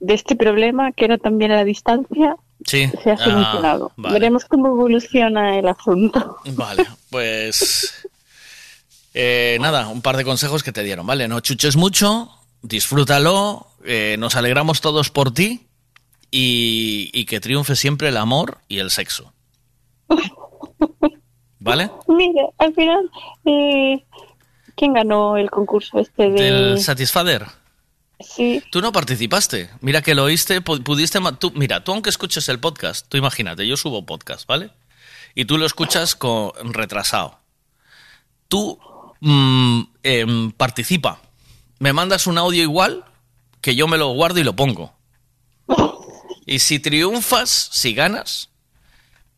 de 0.00 0.14
este 0.14 0.36
problema, 0.36 0.92
que 0.92 1.04
era 1.06 1.18
también 1.18 1.50
la 1.50 1.64
distancia, 1.64 2.36
Sí. 2.66 2.90
se 3.02 3.10
ha 3.10 3.14
Ah, 3.14 3.16
solucionado. 3.24 3.92
vale. 3.96 4.14
Veremos 4.14 4.44
cómo 4.44 4.68
evoluciona 4.68 5.58
el 5.58 5.68
asunto. 5.68 6.38
Vale, 6.54 6.86
pues 7.10 8.07
eh, 9.20 9.58
nada, 9.60 9.88
un 9.88 10.00
par 10.00 10.16
de 10.16 10.22
consejos 10.24 10.62
que 10.62 10.70
te 10.70 10.84
dieron, 10.84 11.04
¿vale? 11.04 11.26
No 11.26 11.40
chuches 11.40 11.74
mucho, 11.76 12.30
disfrútalo, 12.62 13.66
eh, 13.84 14.14
nos 14.18 14.36
alegramos 14.36 14.80
todos 14.80 15.10
por 15.10 15.34
ti 15.34 15.66
y, 16.30 17.10
y 17.12 17.24
que 17.24 17.40
triunfe 17.40 17.74
siempre 17.74 18.10
el 18.10 18.16
amor 18.16 18.58
y 18.68 18.78
el 18.78 18.90
sexo. 18.92 19.32
¿Vale? 21.60 21.90
Mira, 22.06 22.44
al 22.58 22.72
final, 22.74 23.10
eh, 23.44 24.04
¿quién 24.76 24.92
ganó 24.94 25.36
el 25.36 25.50
concurso 25.50 25.98
este 25.98 26.30
de...? 26.30 26.42
Del 26.42 26.80
Satisfader. 26.80 27.46
Sí, 28.20 28.62
Tú 28.70 28.80
no 28.80 28.92
participaste. 28.92 29.70
Mira 29.80 30.02
que 30.02 30.14
lo 30.14 30.24
oíste, 30.24 30.62
pu- 30.62 30.82
pudiste... 30.82 31.18
Tú, 31.38 31.52
mira, 31.54 31.82
tú 31.84 31.92
aunque 31.92 32.10
escuches 32.10 32.48
el 32.48 32.58
podcast, 32.60 33.06
tú 33.08 33.16
imagínate, 33.16 33.66
yo 33.66 33.76
subo 33.76 34.06
podcast, 34.06 34.46
¿vale? 34.46 34.70
Y 35.34 35.44
tú 35.44 35.58
lo 35.58 35.66
escuchas 35.66 36.14
con 36.16 36.52
retrasado. 36.72 37.38
Tú 38.48 38.78
mm, 39.20 39.82
em, 40.02 40.50
participa. 40.52 41.20
Me 41.78 41.92
mandas 41.92 42.26
un 42.26 42.38
audio 42.38 42.62
igual 42.62 43.04
que 43.60 43.74
yo 43.74 43.88
me 43.88 43.98
lo 43.98 44.08
guardo 44.12 44.40
y 44.40 44.44
lo 44.44 44.54
pongo. 44.56 44.92
Y 46.46 46.60
si 46.60 46.80
triunfas, 46.80 47.68
si 47.72 47.92
ganas, 47.94 48.50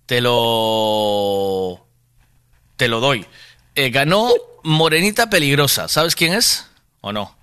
te 0.06 0.20
lo... 0.20 1.84
Te 2.76 2.88
lo 2.88 3.00
doy. 3.00 3.26
Eh, 3.74 3.90
ganó 3.90 4.30
Morenita 4.62 5.28
Peligrosa. 5.28 5.88
¿Sabes 5.88 6.14
quién 6.14 6.34
es? 6.34 6.70
¿O 7.00 7.12
no? 7.12 7.34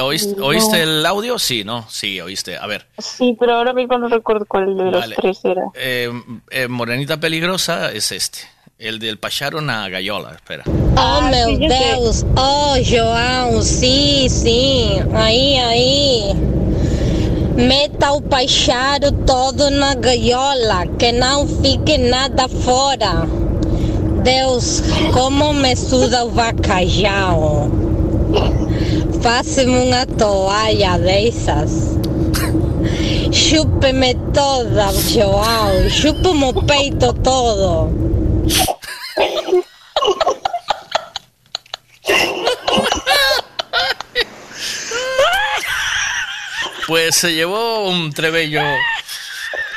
¿oíste, 0.00 0.40
oíste 0.40 0.82
el 0.82 1.04
audio? 1.04 1.38
Sí, 1.38 1.62
¿no? 1.64 1.86
Sí, 1.88 2.20
oíste. 2.20 2.56
A 2.56 2.66
ver. 2.66 2.86
sí, 2.98 3.36
pero 3.38 3.56
ahora 3.56 3.72
mismo 3.72 3.98
no 3.98 4.08
recuerdo 4.08 4.46
cuál 4.46 4.76
de 4.76 4.84
los 4.84 5.00
Vale. 5.00 5.16
tres 5.16 5.44
era. 5.44 5.62
Eh, 5.74 6.10
eh, 6.50 6.68
Morenita 6.68 7.18
Peligrosa 7.20 7.92
es 7.92 8.10
este. 8.12 8.38
El 8.80 9.00
del 9.00 9.18
Pacharo 9.18 9.60
na 9.60 9.88
Gaiola. 9.88 10.34
Espera. 10.36 10.62
Oh, 10.96 11.20
meu. 11.22 11.58
Deus. 11.58 12.24
Oh, 12.36 12.80
João, 12.80 13.60
sim, 13.60 14.28
sim. 14.28 15.02
Aí, 15.14 15.58
aí. 15.58 16.32
Meta 17.56 18.12
o 18.12 18.22
peixaro 18.22 19.10
todo 19.26 19.68
na 19.68 19.96
gaiola, 19.96 20.86
que 20.96 21.10
não 21.10 21.44
fique 21.44 21.98
nada 21.98 22.46
fora. 22.46 23.26
Deus, 24.22 24.80
como 25.12 25.52
me 25.52 25.74
suda 25.74 26.24
o 26.24 26.30
bacalhau. 26.30 27.68
Faça-me 29.20 29.76
uma 29.76 30.06
toalha 30.06 30.96
dessas. 30.98 31.98
Chupe-me 33.32 34.14
toda, 34.32 34.92
João. 34.92 35.90
Chupe-me 35.90 36.44
o 36.44 36.62
peito 36.62 37.12
todo. 37.24 38.07
Pues 46.86 47.16
se 47.16 47.34
llevó 47.34 47.86
un 47.86 48.12
trebello. 48.12 48.62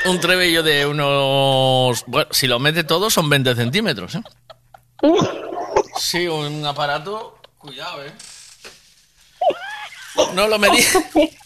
Un 0.05 0.19
trebello 0.21 0.63
de 0.63 0.85
unos. 0.85 2.03
Bueno, 2.07 2.29
si 2.31 2.47
lo 2.47 2.57
mete 2.57 2.85
todo 2.85 3.09
son 3.09 3.29
20 3.29 3.53
centímetros, 3.55 4.15
¿eh? 4.15 4.21
Sí, 5.99 6.27
un 6.27 6.65
aparato. 6.65 7.37
Cuidado, 7.57 8.05
¿eh? 8.05 8.13
No 10.33 10.47
lo 10.47 10.57
medí. 10.57 10.83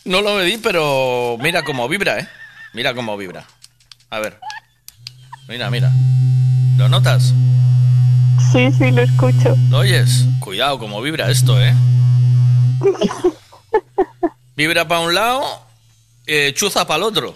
No 0.05 0.21
lo 0.21 0.35
medí, 0.35 0.57
pero 0.57 1.35
mira 1.39 1.63
cómo 1.63 1.87
vibra, 1.89 2.19
¿eh? 2.19 2.29
Mira 2.73 2.93
cómo 2.93 3.17
vibra. 3.17 3.47
A 4.11 4.19
ver. 4.19 4.39
Mira, 5.47 5.71
mira. 5.71 5.91
¿Lo 6.85 6.89
notas? 6.89 7.33
Sí, 8.51 8.71
sí, 8.77 8.91
lo 8.91 9.01
escucho. 9.01 9.55
¿Lo 9.71 9.79
oyes? 9.79 10.25
Cuidado 10.39 10.77
cómo 10.77 11.01
vibra 11.01 11.31
esto, 11.31 11.59
¿eh? 11.59 11.73
Vibra 14.55 14.87
para 14.87 15.01
un 15.01 15.15
lado, 15.15 15.41
eh, 16.27 16.53
chuza 16.55 16.85
para 16.85 16.97
el 16.97 17.03
otro. 17.03 17.35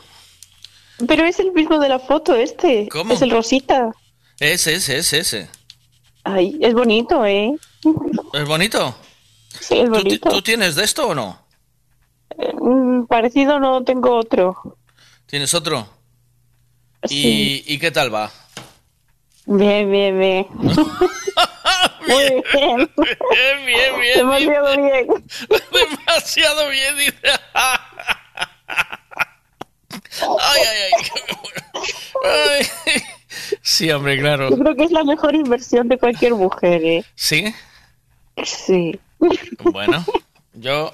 Pero 1.07 1.25
es 1.25 1.39
el 1.39 1.51
mismo 1.51 1.79
de 1.79 1.89
la 1.89 1.97
foto 1.97 2.35
este. 2.35 2.88
¿Cómo? 2.89 3.15
Es 3.15 3.23
el 3.23 3.31
rosita. 3.31 3.91
Ese, 4.39 4.75
ese, 4.75 4.99
ese, 4.99 5.19
ese. 5.19 5.49
Ay, 6.23 6.55
es 6.62 6.75
bonito, 6.75 7.25
¿eh? 7.25 7.51
¿Es 8.33 8.45
bonito? 8.47 8.95
Sí, 9.59 9.79
es 9.79 9.89
¿Tú, 9.89 9.93
ti- 9.95 10.03
bonito. 10.03 10.29
tú 10.29 10.41
tienes 10.43 10.75
de 10.75 10.83
esto 10.83 11.07
o 11.07 11.15
no? 11.15 11.39
Mm, 12.62 13.05
Parecido 13.07 13.59
no 13.59 13.83
tengo 13.83 14.15
otro. 14.15 14.77
¿Tienes 15.25 15.55
otro? 15.55 15.89
Sí. 17.05 17.63
¿Y, 17.67 17.73
¿Y 17.73 17.79
qué 17.79 17.89
tal 17.89 18.13
va? 18.13 18.31
Bien, 19.51 19.91
bien, 19.91 20.19
bien. 20.19 20.45
Bien, 22.05 22.43
bien, 23.65 23.99
bien. 23.99 24.17
Demasiado 24.17 24.77
bien. 24.77 25.07
Demasiado 25.73 26.69
bien, 26.69 26.97
dice. 26.97 27.15
Ay, 30.21 30.62
ay, 30.69 30.77
ay. 30.85 30.91
Ay. 32.25 33.01
Sí, 33.63 33.89
hombre, 33.89 34.19
claro. 34.19 34.51
Yo 34.51 34.57
creo 34.59 34.75
que 34.75 34.83
es 34.83 34.91
la 34.91 35.03
mejor 35.03 35.33
inversión 35.33 35.88
de 35.88 35.97
cualquier 35.97 36.35
mujer, 36.35 36.83
¿eh? 36.83 37.03
¿Sí? 37.15 37.51
Sí. 38.43 38.99
Bueno, 39.63 40.05
yo, 40.53 40.93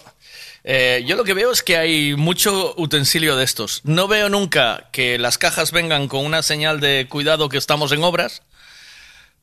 eh, 0.68 1.04
yo 1.06 1.16
lo 1.16 1.24
que 1.24 1.36
veo 1.36 1.52
es 1.52 1.62
que 1.62 1.78
hay 1.78 2.16
mucho 2.16 2.74
utensilio 2.76 3.36
de 3.36 3.44
estos. 3.44 3.82
No 3.84 4.08
veo 4.08 4.30
nunca 4.30 4.90
que 4.92 5.20
las 5.20 5.38
cajas 5.38 5.72
vengan 5.72 6.08
con 6.08 6.26
una 6.26 6.42
señal 6.42 6.80
de 6.80 7.06
cuidado 7.08 7.50
que 7.50 7.60
estamos 7.60 7.92
en 7.92 8.04
obras, 8.04 8.42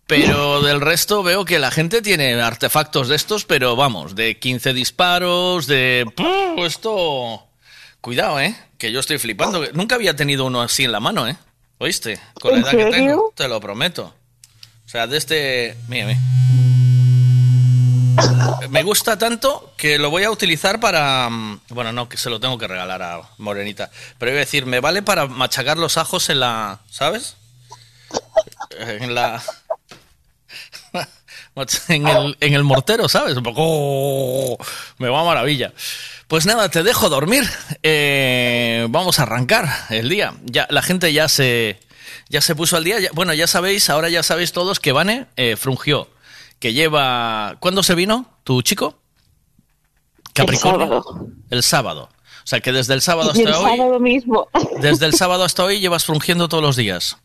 pero 0.08 0.62
del 0.62 0.80
resto 0.80 1.22
veo 1.22 1.44
que 1.44 1.60
la 1.60 1.70
gente 1.70 2.02
tiene 2.02 2.34
artefactos 2.34 3.06
de 3.06 3.14
estos, 3.14 3.44
pero 3.44 3.76
vamos, 3.76 4.16
de 4.16 4.40
15 4.40 4.72
disparos, 4.72 5.68
de... 5.68 6.06
¡Puh! 6.16 6.64
Esto... 6.64 7.46
Cuidado, 8.00 8.40
¿eh? 8.40 8.56
Que 8.78 8.90
yo 8.90 8.98
estoy 8.98 9.18
flipando. 9.18 9.64
Nunca 9.74 9.94
había 9.94 10.16
tenido 10.16 10.44
uno 10.44 10.60
así 10.60 10.82
en 10.82 10.90
la 10.90 10.98
mano, 10.98 11.28
¿eh? 11.28 11.36
¿Oíste? 11.78 12.18
Con 12.34 12.50
la 12.50 12.58
¿En 12.58 12.64
edad 12.64 12.70
que 12.72 12.96
tengo, 12.96 13.32
te 13.36 13.46
lo 13.46 13.60
prometo. 13.60 14.12
O 14.84 14.88
sea, 14.88 15.06
de 15.06 15.18
este... 15.18 15.76
Mira, 15.86 16.06
mira. 16.06 16.18
Me 18.70 18.82
gusta 18.82 19.16
tanto 19.18 19.72
que 19.76 19.98
lo 19.98 20.10
voy 20.10 20.24
a 20.24 20.30
utilizar 20.30 20.80
para... 20.80 21.28
mm, 21.30 21.60
Bueno, 21.70 21.92
no, 21.92 22.08
que 22.08 22.16
se 22.16 22.30
lo 22.30 22.40
tengo 22.40 22.58
que 22.58 22.68
regalar 22.68 23.02
a 23.02 23.20
Morenita. 23.38 23.90
Pero 24.18 24.30
iba 24.32 24.38
a 24.38 24.40
decir, 24.44 24.66
me 24.66 24.80
vale 24.80 25.02
para 25.02 25.26
machacar 25.26 25.78
los 25.78 25.96
ajos 25.96 26.28
en 26.30 26.40
la... 26.40 26.80
¿Sabes? 26.90 27.36
En 28.78 29.14
la... 29.14 29.42
En 31.88 32.08
el, 32.08 32.36
en 32.40 32.54
el 32.54 32.64
mortero, 32.64 33.10
¿sabes? 33.10 33.36
Un 33.36 33.42
poco... 33.42 33.60
¡oh! 33.62 34.56
Me 34.96 35.10
va 35.10 35.20
a 35.20 35.24
maravilla. 35.24 35.72
Pues 36.26 36.46
nada, 36.46 36.70
te 36.70 36.82
dejo 36.82 37.10
dormir. 37.10 37.44
Eh, 37.82 38.86
vamos 38.88 39.18
a 39.18 39.24
arrancar 39.24 39.68
el 39.90 40.08
día. 40.08 40.32
Ya, 40.44 40.66
la 40.70 40.80
gente 40.80 41.12
ya 41.12 41.28
se, 41.28 41.78
ya 42.30 42.40
se 42.40 42.54
puso 42.54 42.78
al 42.78 42.84
día. 42.84 43.00
Ya- 43.00 43.10
bueno, 43.12 43.34
ya 43.34 43.46
sabéis, 43.46 43.90
ahora 43.90 44.08
ya 44.08 44.22
sabéis 44.22 44.52
todos 44.52 44.80
que 44.80 44.92
Vane 44.92 45.26
eh, 45.36 45.56
frungió. 45.56 46.08
Que 46.62 46.72
lleva... 46.72 47.56
¿Cuándo 47.58 47.82
se 47.82 47.96
vino 47.96 48.24
tu 48.44 48.62
chico? 48.62 48.94
Capricornio. 50.32 50.86
sábado. 50.86 51.26
El 51.50 51.62
sábado. 51.64 52.08
O 52.12 52.46
sea 52.46 52.60
que 52.60 52.70
desde 52.70 52.94
el 52.94 53.00
sábado 53.00 53.32
el 53.34 53.48
hasta 53.48 53.58
hoy... 53.58 53.76
sábado 53.76 53.98
mismo. 53.98 54.46
Desde 54.80 55.06
el 55.06 55.12
sábado 55.12 55.42
hasta 55.42 55.64
hoy 55.64 55.80
llevas 55.80 56.04
frungiendo 56.04 56.48
todos 56.48 56.62
los 56.62 56.76
días. 56.76 57.18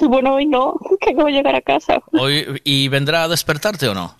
Bueno, 0.00 0.34
hoy 0.34 0.46
no, 0.46 0.74
que 1.00 1.10
acabo 1.10 1.26
de 1.28 1.34
llegar 1.34 1.54
a 1.54 1.60
casa. 1.60 2.02
Hoy, 2.10 2.60
¿Y 2.64 2.88
vendrá 2.88 3.22
a 3.22 3.28
despertarte 3.28 3.86
o 3.86 3.94
no? 3.94 4.16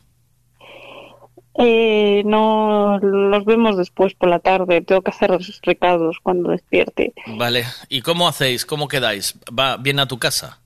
Eh, 1.59 2.23
no, 2.25 3.01
los 3.01 3.45
vemos 3.45 3.77
después 3.77 4.15
por 4.15 4.29
la 4.29 4.39
tarde. 4.39 4.81
Tengo 4.83 5.03
que 5.03 5.11
hacer 5.11 5.31
los 5.31 5.61
recados 5.65 6.19
cuando 6.23 6.51
despierte. 6.51 7.15
Vale. 7.37 7.67
¿Y 7.89 8.03
cómo 8.03 8.29
hacéis? 8.29 8.65
¿Cómo 8.65 8.87
quedáis? 8.87 9.35
¿Va 9.51 9.77
bien 9.77 9.99
a 9.99 10.07
tu 10.07 10.21
casa? 10.21 10.61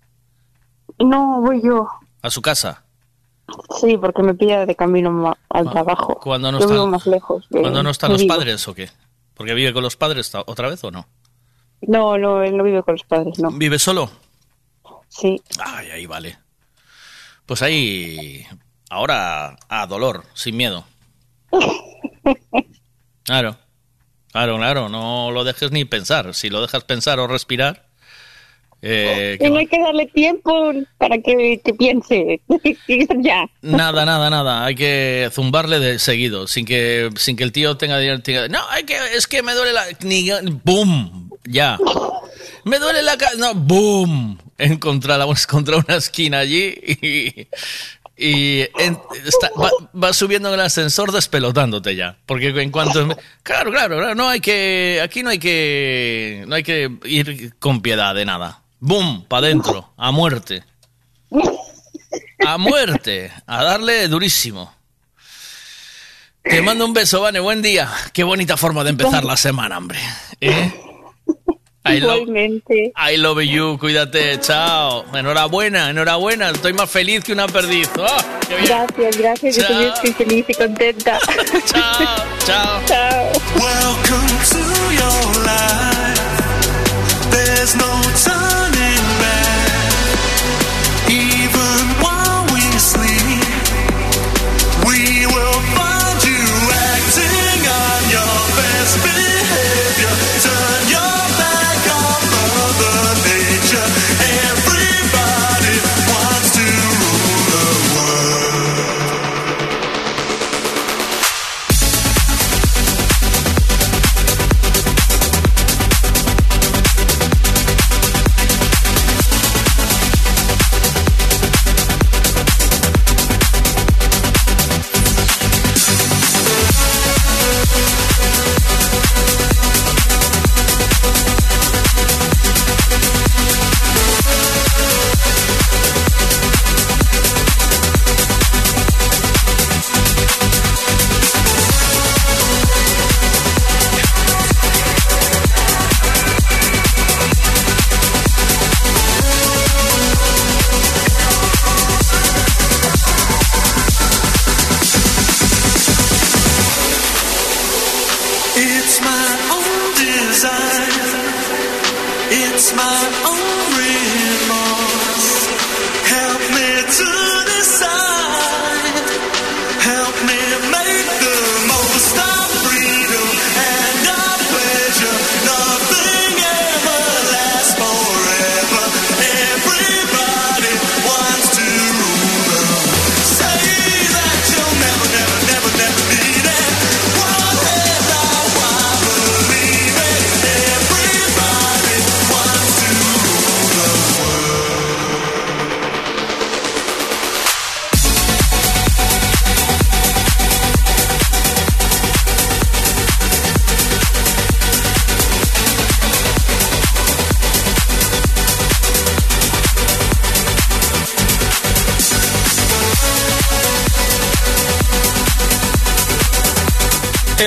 No, 0.99 1.41
voy 1.41 1.63
yo. 1.63 1.89
¿A 2.21 2.29
su 2.29 2.43
casa? 2.43 2.85
Sí, 3.81 3.97
porque 3.97 4.23
me 4.23 4.35
pilla 4.35 4.67
de 4.67 4.75
camino 4.77 5.35
al 5.49 5.71
trabajo. 5.71 6.19
Cuando 6.23 6.53
no 6.53 6.59
yo 6.59 6.65
están- 6.65 6.77
vivo 6.77 6.87
más 6.87 7.07
lejos. 7.07 7.47
de- 7.51 7.61
¿Cuándo 7.61 7.83
no 7.83 7.91
están 7.91 8.13
de 8.13 8.19
los 8.19 8.27
padres 8.27 8.67
o 8.69 8.75
qué? 8.75 8.91
¿Porque 9.35 9.55
vive 9.55 9.73
con 9.73 9.83
los 9.83 9.97
padres 9.97 10.33
otra 10.47 10.69
vez 10.69 10.83
o 10.85 10.91
no? 10.91 11.07
No, 11.83 12.19
no, 12.19 12.43
él 12.43 12.57
no 12.57 12.65
vive 12.65 12.83
con 12.83 12.95
los 12.95 13.05
padres, 13.05 13.39
no. 13.39 13.51
¿Vive 13.53 13.79
solo? 13.79 14.11
Sí. 15.09 15.41
Ay, 15.65 15.91
ahí 15.91 16.07
vale. 16.07 16.39
Pues 17.47 17.63
ahí... 17.63 18.45
Ahora 18.91 19.57
a 19.69 19.87
dolor, 19.87 20.25
sin 20.35 20.57
miedo. 20.57 20.85
Claro. 23.25 23.57
Claro, 24.33 24.57
claro. 24.57 24.89
No 24.89 25.31
lo 25.31 25.45
dejes 25.45 25.71
ni 25.71 25.85
pensar. 25.85 26.35
Si 26.35 26.49
lo 26.51 26.61
dejas 26.63 26.85
pensar 26.85 27.19
o 27.21 27.27
respirar... 27.27 27.88
eh, 28.81 29.39
hay 29.41 29.67
que 29.67 29.81
darle 29.81 30.07
tiempo 30.07 30.73
para 30.99 31.19
que, 31.19 31.61
que 31.65 31.75
piense. 31.75 32.41
ya. 33.23 33.49
Nada, 33.63 34.05
nada, 34.05 34.31
nada. 34.31 34.65
Hay 34.65 34.75
que 34.75 35.29
zumbarle 35.33 35.79
de 35.81 35.99
seguido, 35.99 36.47
sin 36.47 36.65
que, 36.65 37.11
sin 37.17 37.37
que 37.37 37.45
el 37.45 37.53
tío 37.53 37.77
tenga, 37.77 37.99
tenga- 38.23 38.49
No, 38.49 38.61
hay 38.71 38.85
que, 38.85 38.97
es 39.17 39.27
que 39.27 39.43
me 39.43 39.55
duele 39.55 39.73
la. 39.73 39.85
Ni, 40.03 40.29
¡Boom! 40.65 41.31
Ya. 41.45 41.79
Me 42.65 42.79
duele 42.79 43.03
la 43.03 43.17
cabeza. 43.17 43.39
No, 43.39 43.55
¡boom! 43.55 44.39
En 44.59 44.79
contra, 44.79 45.19
la- 45.19 45.27
contra 45.49 45.77
una 45.77 45.97
esquina 45.97 46.39
allí 46.41 46.75
y. 47.03 47.49
y 48.17 48.61
en- 48.79 48.99
está- 49.27 49.51
va, 49.61 49.71
va 50.01 50.13
subiendo 50.13 50.49
en 50.49 50.55
el 50.55 50.61
ascensor 50.61 51.11
despelotándote 51.11 51.97
ya. 51.97 52.17
Porque 52.27 52.49
en 52.49 52.71
cuanto. 52.71 53.09
Claro, 53.43 53.71
claro, 53.73 53.97
claro. 53.97 54.15
No 54.15 54.29
hay 54.29 54.41
que. 54.41 55.01
Aquí 55.03 55.23
no 55.25 55.31
hay 55.31 55.39
que. 55.41 56.45
No 56.47 56.55
hay 56.55 56.63
que 56.63 56.91
ir 57.07 57.55
con 57.59 57.81
piedad 57.83 58.15
de 58.15 58.25
nada. 58.25 58.63
¡Boom! 58.81 59.25
Para 59.27 59.47
adentro. 59.47 59.93
A 59.97 60.11
muerte. 60.11 60.65
A 62.47 62.57
muerte, 62.59 63.33
a 63.47 63.65
darle 63.65 64.09
durísimo. 64.09 64.73
Te 66.43 66.63
mando 66.63 66.85
un 66.87 66.95
beso, 66.95 67.21
Vane, 67.21 67.41
buen 67.41 67.61
día. 67.61 67.91
Qué 68.13 68.25
bonita 68.25 68.57
forma 68.57 68.85
de 68.85 68.91
empezar 68.91 69.25
la 69.25 69.37
semana, 69.37 69.77
hombre. 69.77 69.99
¿Eh? 70.41 70.73
I 71.85 72.01
love, 72.01 72.21
Igualmente. 72.23 72.93
I 72.97 73.17
love 73.17 73.41
you, 73.43 73.79
cuídate, 73.79 74.39
chao. 74.41 75.05
Enhorabuena, 75.15 75.91
enhorabuena, 75.91 76.51
estoy 76.51 76.73
más 76.73 76.91
feliz 76.91 77.25
que 77.25 77.33
una 77.33 77.47
perdiz. 77.49 77.91
¡Ah! 77.99 78.25
Gracias, 78.65 79.17
gracias. 79.17 79.57
Yo 79.57 79.63
Chao. 79.63 79.71
también 79.71 79.93
estoy 79.95 80.13
feliz 80.13 80.45
y 80.49 80.55
contenta. 80.55 81.19
Chao, 81.67 82.17
chao. 82.47 82.81
Chao. 82.87 83.33
Welcome 83.57 84.29
to 84.51 84.59
your 84.93 85.45
life. 85.45 86.21
There's 87.31 87.75
no 87.77 88.03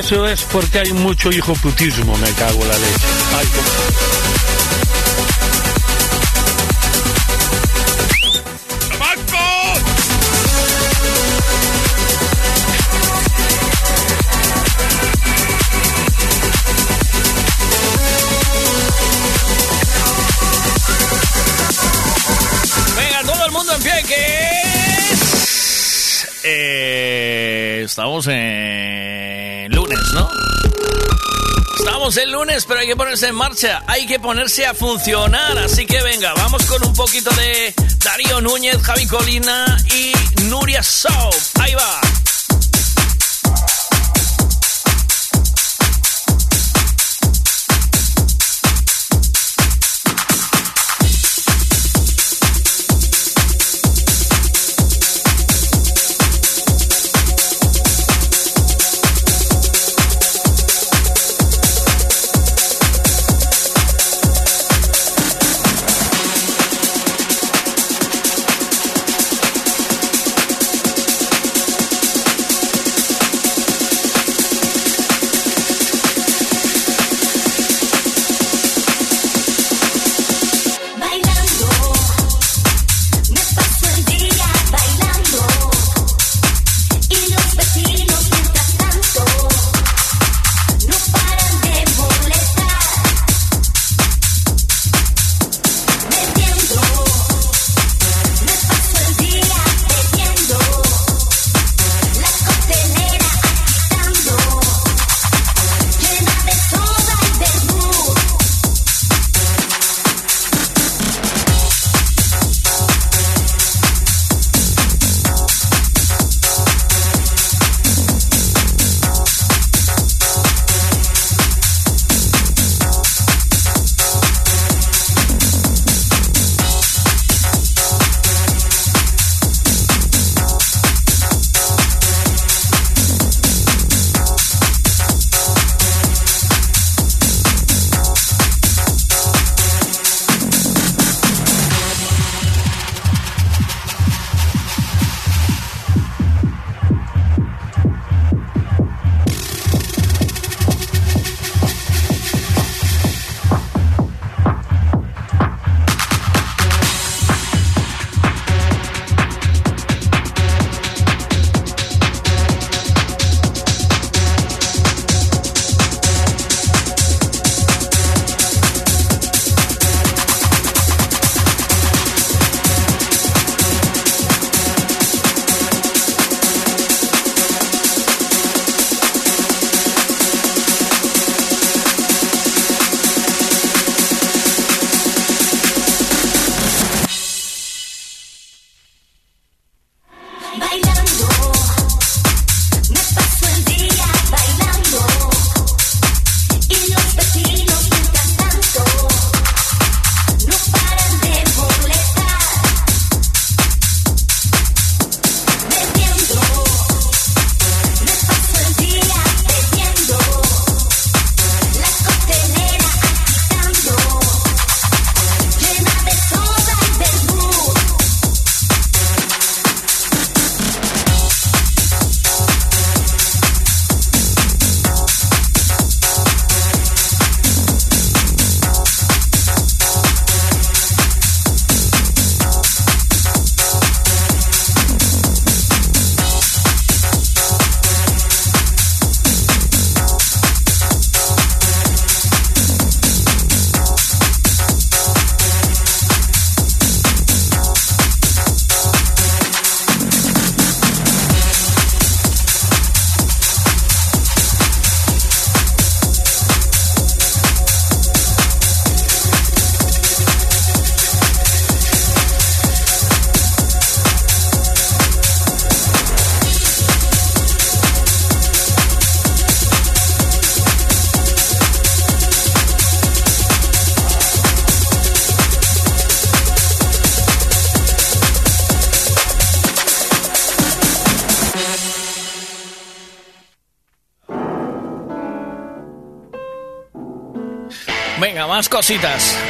Eso 0.02 0.26
es 0.26 0.42
porque 0.46 0.80
hay 0.80 0.94
mucho 0.94 1.30
hijo 1.32 1.54
putismo, 1.54 2.18
me 2.18 2.32
cago 2.32 2.60
en 2.64 2.68
la 2.70 2.78
leche. 2.80 3.06
Ay, 3.38 3.48
Venga, 22.98 23.22
todo 23.24 23.46
En 32.18 32.30
lunes, 32.30 32.66
pero 32.68 32.82
hay 32.82 32.88
que 32.88 32.96
ponerse 32.98 33.28
en 33.28 33.36
marcha, 33.36 33.84
hay 33.88 34.06
que 34.06 34.20
ponerse 34.20 34.66
a 34.66 34.74
funcionar. 34.74 35.58
Así 35.60 35.86
que 35.86 36.02
venga, 36.04 36.34
vamos 36.34 36.66
con 36.66 36.86
un 36.86 36.94
poquito 36.94 37.30
de 37.32 37.74
Darío 38.04 38.42
Núñez, 38.42 38.82
Javi 38.82 39.08
Colina 39.08 39.78
y 39.96 40.12
Nuria 40.44 40.84
Soap. 40.84 41.34
Ahí 41.62 41.74
va. 41.74 42.01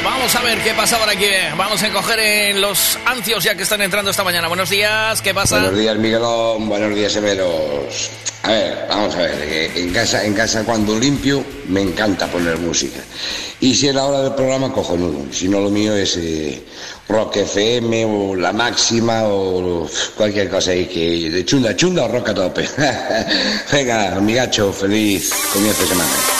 Vamos 0.04 0.36
a 0.36 0.42
ver 0.42 0.58
qué 0.58 0.74
pasa 0.74 0.98
por 0.98 1.08
aquí. 1.08 1.24
Vamos 1.56 1.82
a 1.82 1.86
encoger 1.86 2.18
en 2.20 2.60
los 2.60 2.98
ancios 3.06 3.42
ya 3.42 3.54
que 3.54 3.62
están 3.62 3.80
entrando 3.80 4.10
esta 4.10 4.22
mañana. 4.22 4.46
Buenos 4.46 4.68
días, 4.68 5.22
¿qué 5.22 5.32
pasa? 5.32 5.58
Buenos 5.58 5.78
días, 5.78 5.96
Miguelón. 5.96 6.68
Buenos 6.68 6.94
días, 6.94 7.12
Severos. 7.12 8.10
A 8.42 8.50
ver, 8.50 8.86
vamos 8.90 9.14
a 9.14 9.18
ver. 9.20 9.70
En 9.74 9.90
casa, 9.90 10.22
en 10.22 10.34
casa 10.34 10.64
cuando 10.64 10.98
limpio, 10.98 11.42
me 11.68 11.80
encanta 11.80 12.26
poner 12.26 12.58
música. 12.58 13.00
Y 13.60 13.74
si 13.74 13.88
es 13.88 13.94
la 13.94 14.04
hora 14.04 14.20
del 14.20 14.34
programa, 14.34 14.70
cojonudo. 14.70 15.32
Si 15.32 15.48
no, 15.48 15.60
lo 15.60 15.70
mío 15.70 15.96
es 15.96 16.18
eh, 16.18 16.62
rock 17.08 17.36
FM 17.36 18.04
o 18.04 18.36
la 18.36 18.52
máxima 18.52 19.22
o 19.24 19.88
cualquier 20.14 20.50
cosa 20.50 20.72
ahí 20.72 20.84
que 20.84 21.30
de 21.30 21.44
chunda 21.46 21.74
chunda 21.74 22.04
o 22.04 22.08
rock 22.08 22.28
a 22.28 22.34
tope. 22.34 22.68
Venga, 23.72 24.14
amigacho, 24.14 24.74
feliz 24.74 25.32
comienzo 25.54 25.84
de 25.84 25.88
semana. 25.88 26.31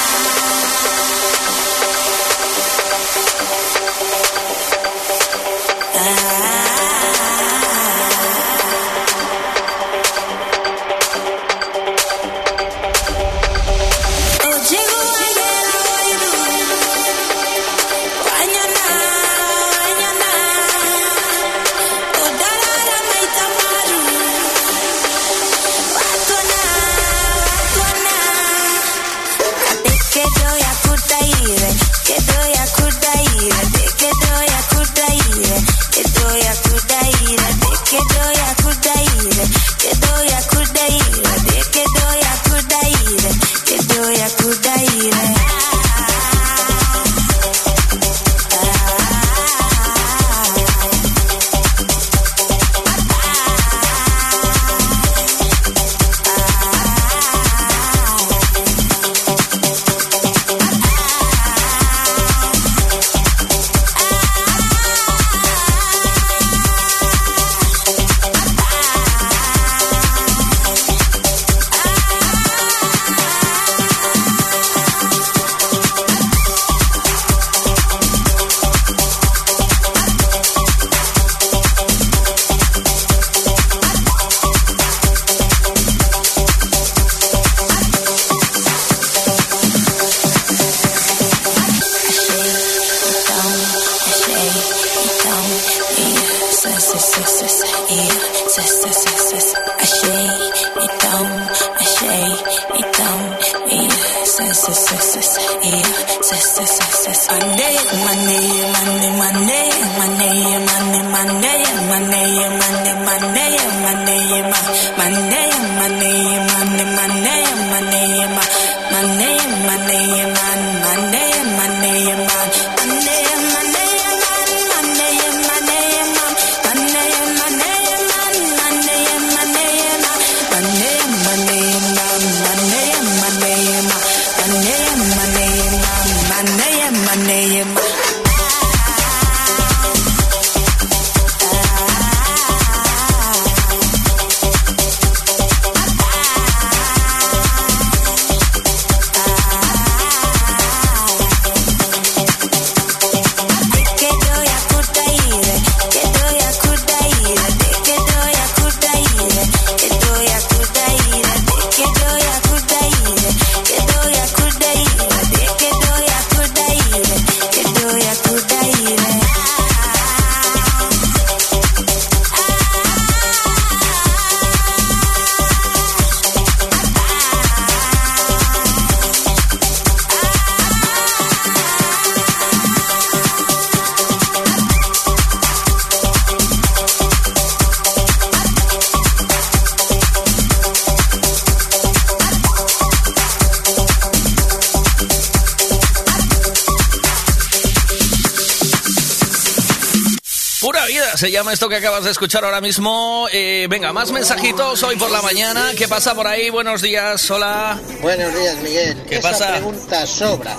Que 201.73 201.79
acabas 201.79 202.05
de 202.05 202.11
escuchar 202.11 202.45
ahora 202.45 202.61
mismo. 202.61 203.27
Eh, 203.33 203.66
venga, 203.70 203.95
más 203.95 204.12
mensajitos 204.12 204.83
hoy 204.83 204.97
por 204.97 205.11
la 205.11 205.23
mañana. 205.23 205.70
¿Qué 205.75 205.89
pasa 205.89 206.14
por 206.14 206.27
ahí? 206.27 206.51
Buenos 206.51 206.83
días, 206.83 207.31
hola. 207.31 207.81
Buenos 208.03 208.35
días, 208.35 208.57
Miguel. 208.62 209.03
¿Qué 209.09 209.16
Esa 209.16 209.31
pasa? 209.31 209.49
pregunta 209.53 210.07
sobra. 210.07 210.55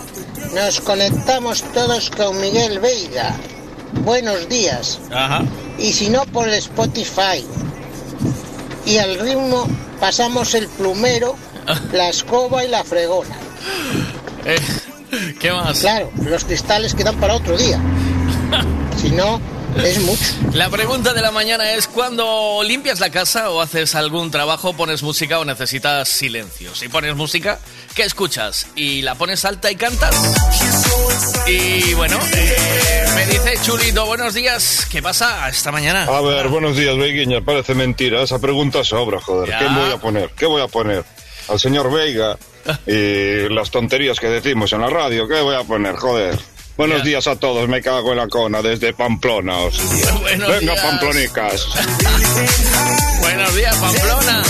Nos 0.56 0.82
conectamos 0.82 1.62
todos 1.72 2.10
con 2.10 2.42
Miguel 2.42 2.80
Veiga. 2.80 3.36
Buenos 4.02 4.50
días. 4.50 5.00
Ajá. 5.12 5.44
Y 5.78 5.94
si 5.94 6.10
no, 6.10 6.26
por 6.26 6.50
Spotify. 6.50 7.46
Y 8.88 8.98
al 8.98 9.20
ritmo 9.20 9.68
pasamos 10.00 10.56
el 10.56 10.68
plumero, 10.68 11.36
la 11.94 12.10
escoba 12.10 12.66
y 12.66 12.70
la 12.70 12.84
fregona. 12.84 13.38
Eh, 14.46 14.60
¿Qué 15.40 15.52
más? 15.52 15.78
Claro, 15.80 16.12
los 16.26 16.44
cristales 16.44 16.96
quedan 16.96 17.20
para 17.20 17.36
otro 17.36 17.56
día. 17.56 17.80
Si 19.00 19.10
no, 19.10 19.42
es 19.84 20.00
mucho. 20.00 20.23
La 20.54 20.70
pregunta 20.70 21.14
de 21.14 21.22
la 21.24 21.32
mañana 21.32 21.74
es 21.74 21.88
cuando 21.88 22.62
limpias 22.64 23.00
la 23.00 23.10
casa 23.10 23.50
o 23.50 23.60
haces 23.60 23.96
algún 23.96 24.30
trabajo, 24.30 24.74
pones 24.74 25.02
música 25.02 25.40
o 25.40 25.46
necesitas 25.46 26.08
silencio. 26.08 26.76
Si 26.76 26.90
pones 26.90 27.16
música, 27.16 27.58
¿qué 27.96 28.04
escuchas? 28.04 28.68
¿Y 28.76 29.02
la 29.02 29.16
pones 29.16 29.46
alta 29.46 29.72
y 29.72 29.76
cantas? 29.76 30.16
Y 31.48 31.96
bueno, 31.96 32.20
eh, 32.36 33.06
me 33.16 33.26
dice 33.26 33.56
Chulito, 33.64 34.06
buenos 34.06 34.36
días. 34.36 34.88
¿Qué 34.92 35.02
pasa 35.02 35.50
esta 35.50 35.72
mañana? 35.72 36.04
A 36.04 36.22
ver, 36.22 36.48
buenos 36.50 36.78
días, 36.78 36.96
Veiguiña. 36.98 37.42
Parece 37.42 37.74
mentira. 37.74 38.22
Esa 38.22 38.38
pregunta 38.38 38.84
sobra, 38.84 39.20
joder. 39.20 39.50
Ya. 39.50 39.58
¿Qué 39.58 39.66
voy 39.66 39.92
a 39.92 39.98
poner? 39.98 40.30
¿Qué 40.38 40.46
voy 40.46 40.62
a 40.62 40.68
poner? 40.68 41.04
Al 41.50 41.60
señor 41.60 41.92
Veiga 41.92 42.38
y 42.86 43.50
las 43.50 43.72
tonterías 43.72 44.20
que 44.20 44.28
decimos 44.28 44.72
en 44.72 44.82
la 44.82 44.90
radio. 44.92 45.28
¿Qué 45.28 45.42
voy 45.42 45.56
a 45.56 45.64
poner? 45.64 45.96
Joder. 45.96 46.53
Buenos 46.78 47.04
días 47.04 47.28
a 47.28 47.36
todos. 47.36 47.68
Me 47.70 47.82
cago 47.82 48.12
en 48.12 48.18
la 48.18 48.28
cona 48.28 48.62
desde 48.62 48.94
Pamplona. 48.94 49.58
Buenos 50.22 50.50
Venga, 50.50 50.60
días. 50.60 50.82
Pamplonicas. 50.82 51.68
Buenos 53.22 53.56
días, 53.56 53.76
Pamplona. 53.78 54.44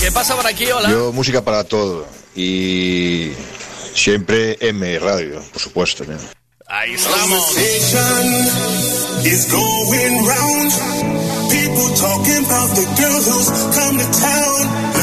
¿Qué 0.00 0.12
pasa 0.12 0.36
por 0.36 0.46
aquí? 0.46 0.66
Hola. 0.70 0.90
Yo 0.90 1.12
música 1.12 1.42
para 1.42 1.64
todo 1.64 2.06
y 2.36 3.32
Siempre 3.94 4.56
M 4.60 4.98
Radio, 4.98 5.40
por 5.52 5.60
supuesto. 5.60 6.04
¿no? 6.04 6.16
Ahí 6.66 6.94
estamos. 6.94 7.44
Conversation 7.46 9.26
is 9.26 9.50
going 9.52 10.26
round. 10.26 10.72
People 11.50 11.94
talking 11.96 12.44
about 12.46 12.70
the 12.74 12.86
girl 12.96 13.22
who's 13.22 13.50
come 13.76 13.98
to 13.98 14.06
town. 14.18 15.01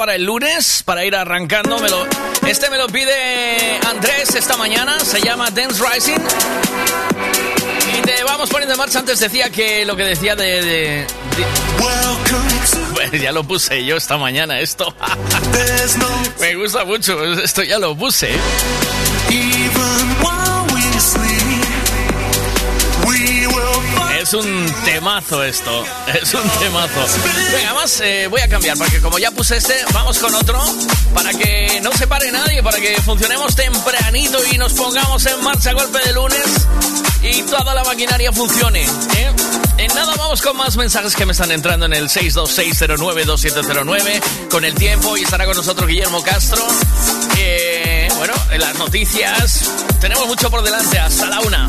Para 0.00 0.14
el 0.14 0.24
lunes, 0.24 0.82
para 0.82 1.04
ir 1.04 1.14
arrancando. 1.14 1.78
Me 1.78 1.90
lo- 1.90 2.06
este 2.48 2.70
me 2.70 2.78
lo 2.78 2.86
pide 2.86 3.78
Andrés 3.86 4.34
esta 4.34 4.56
mañana, 4.56 4.98
se 4.98 5.20
llama 5.20 5.50
Dance 5.50 5.82
Rising. 5.84 6.16
Y 7.98 8.00
te 8.00 8.24
vamos 8.24 8.48
poniendo 8.48 8.72
en 8.72 8.78
marcha. 8.78 9.00
Antes 9.00 9.20
decía 9.20 9.50
que 9.50 9.84
lo 9.84 9.94
que 9.96 10.04
decía 10.04 10.34
de... 10.34 10.62
de- 10.62 10.62
de- 10.62 11.06
Bueno, 12.94 13.12
ya 13.18 13.30
lo 13.30 13.44
puse 13.44 13.84
yo 13.84 13.98
esta 13.98 14.16
mañana 14.16 14.58
esto. 14.60 14.94
me 16.40 16.54
gusta 16.54 16.86
mucho, 16.86 17.22
esto 17.34 17.62
ya 17.62 17.78
lo 17.78 17.94
puse. 17.94 18.30
Es 24.30 24.34
un 24.34 24.66
temazo 24.84 25.42
esto, 25.42 25.84
es 26.22 26.34
un 26.34 26.48
temazo. 26.60 27.00
Venga, 27.52 27.74
más 27.74 28.00
eh, 28.00 28.28
voy 28.30 28.40
a 28.40 28.46
cambiar, 28.46 28.78
porque 28.78 29.00
como 29.00 29.18
ya 29.18 29.32
puse 29.32 29.56
este, 29.56 29.74
vamos 29.92 30.20
con 30.20 30.32
otro, 30.32 30.62
para 31.12 31.34
que 31.34 31.80
no 31.82 31.90
se 31.90 32.06
pare 32.06 32.30
nadie, 32.30 32.62
para 32.62 32.78
que 32.78 32.94
funcionemos 33.02 33.56
tempranito 33.56 34.38
y 34.52 34.56
nos 34.56 34.72
pongamos 34.74 35.26
en 35.26 35.42
marcha 35.42 35.70
a 35.70 35.72
golpe 35.72 35.98
de 36.06 36.12
lunes 36.12 36.44
y 37.24 37.42
toda 37.42 37.74
la 37.74 37.82
maquinaria 37.82 38.30
funcione. 38.30 38.84
¿eh? 38.84 39.32
En 39.78 39.92
nada, 39.96 40.14
vamos 40.16 40.40
con 40.42 40.56
más 40.56 40.76
mensajes 40.76 41.16
que 41.16 41.26
me 41.26 41.32
están 41.32 41.50
entrando 41.50 41.86
en 41.86 41.94
el 41.94 42.08
626092709 42.08 44.20
con 44.48 44.64
el 44.64 44.76
tiempo 44.76 45.16
y 45.16 45.22
estará 45.22 45.44
con 45.44 45.56
nosotros 45.56 45.88
Guillermo 45.88 46.22
Castro. 46.22 46.64
Eh, 47.36 48.08
bueno, 48.16 48.34
en 48.52 48.60
las 48.60 48.78
noticias 48.78 49.72
tenemos 50.00 50.28
mucho 50.28 50.48
por 50.52 50.62
delante, 50.62 51.00
hasta 51.00 51.28
la 51.28 51.40
una. 51.40 51.66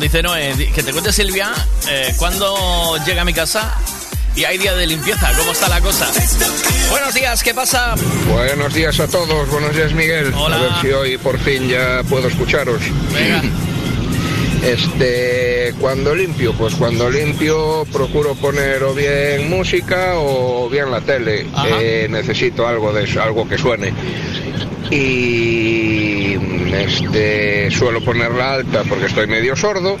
Dice 0.00 0.22
no, 0.22 0.36
eh, 0.36 0.52
que 0.74 0.82
te 0.82 0.92
cuente 0.92 1.12
Silvia 1.12 1.52
eh, 1.88 2.12
cuándo 2.16 2.96
llega 3.04 3.22
a 3.22 3.24
mi 3.24 3.32
casa 3.32 3.74
y 4.36 4.44
hay 4.44 4.58
día 4.58 4.74
de 4.74 4.86
limpieza, 4.86 5.30
cómo 5.36 5.52
está 5.52 5.68
la 5.68 5.80
cosa. 5.80 6.10
Buenos 6.90 7.14
días, 7.14 7.42
¿qué 7.42 7.54
pasa? 7.54 7.94
Buenos 8.28 8.74
días 8.74 8.98
a 8.98 9.06
todos, 9.06 9.48
buenos 9.48 9.74
días 9.76 9.92
Miguel. 9.92 10.32
Hola. 10.34 10.56
A 10.56 10.60
ver 10.60 10.72
si 10.80 10.88
hoy 10.88 11.18
por 11.18 11.38
fin 11.38 11.68
ya 11.68 12.02
puedo 12.08 12.28
escucharos. 12.28 12.80
Este, 14.64 15.74
cuando 15.78 16.14
limpio, 16.14 16.54
pues 16.54 16.74
cuando 16.76 17.10
limpio 17.10 17.84
procuro 17.92 18.34
poner 18.34 18.82
o 18.82 18.94
bien 18.94 19.50
música 19.50 20.12
o 20.14 20.70
bien 20.70 20.90
la 20.90 21.02
tele. 21.02 21.46
Eh, 21.82 22.06
necesito 22.08 22.66
algo 22.66 22.90
de 22.90 23.04
eso, 23.04 23.22
algo 23.22 23.46
que 23.46 23.58
suene. 23.58 23.92
y 24.90 26.03
este 26.82 27.70
suelo 27.70 28.02
ponerla 28.02 28.54
alta 28.54 28.82
porque 28.88 29.06
estoy 29.06 29.26
medio 29.26 29.56
sordo. 29.56 29.98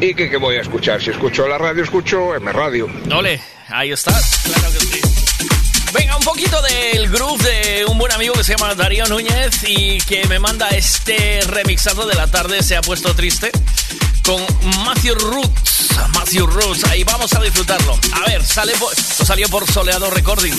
Y 0.00 0.14
que, 0.14 0.28
que 0.28 0.36
voy 0.36 0.56
a 0.56 0.60
escuchar. 0.60 1.02
Si 1.02 1.10
escucho 1.10 1.46
la 1.46 1.58
radio, 1.58 1.82
escucho 1.84 2.34
M 2.34 2.52
Radio. 2.52 2.88
Ole, 3.14 3.40
ahí 3.68 3.92
estás, 3.92 4.40
claro 4.44 4.72
que 4.72 4.80
sí. 4.80 5.00
Venga, 5.92 6.16
un 6.16 6.24
poquito 6.24 6.60
del 6.62 7.08
groove 7.08 7.44
de 7.44 7.84
un 7.84 7.96
buen 7.98 8.10
amigo 8.12 8.34
que 8.34 8.42
se 8.42 8.56
llama 8.56 8.74
Darío 8.74 9.06
Núñez 9.06 9.62
y 9.68 9.98
que 9.98 10.26
me 10.26 10.40
manda 10.40 10.68
este 10.70 11.40
remixado 11.42 12.04
de 12.06 12.14
la 12.16 12.26
tarde, 12.26 12.64
se 12.64 12.76
ha 12.76 12.80
puesto 12.80 13.14
triste, 13.14 13.52
con 14.24 14.42
Matthew 14.84 15.14
Roots. 15.14 15.90
Matthew 16.14 16.46
Roots, 16.46 16.84
ahí 16.90 17.04
vamos 17.04 17.32
a 17.34 17.40
disfrutarlo. 17.40 17.96
A 18.12 18.28
ver, 18.28 18.44
sale 18.44 18.72
por, 18.72 18.92
salió 18.96 19.48
por 19.48 19.70
Soleado 19.70 20.10
Recording. 20.10 20.54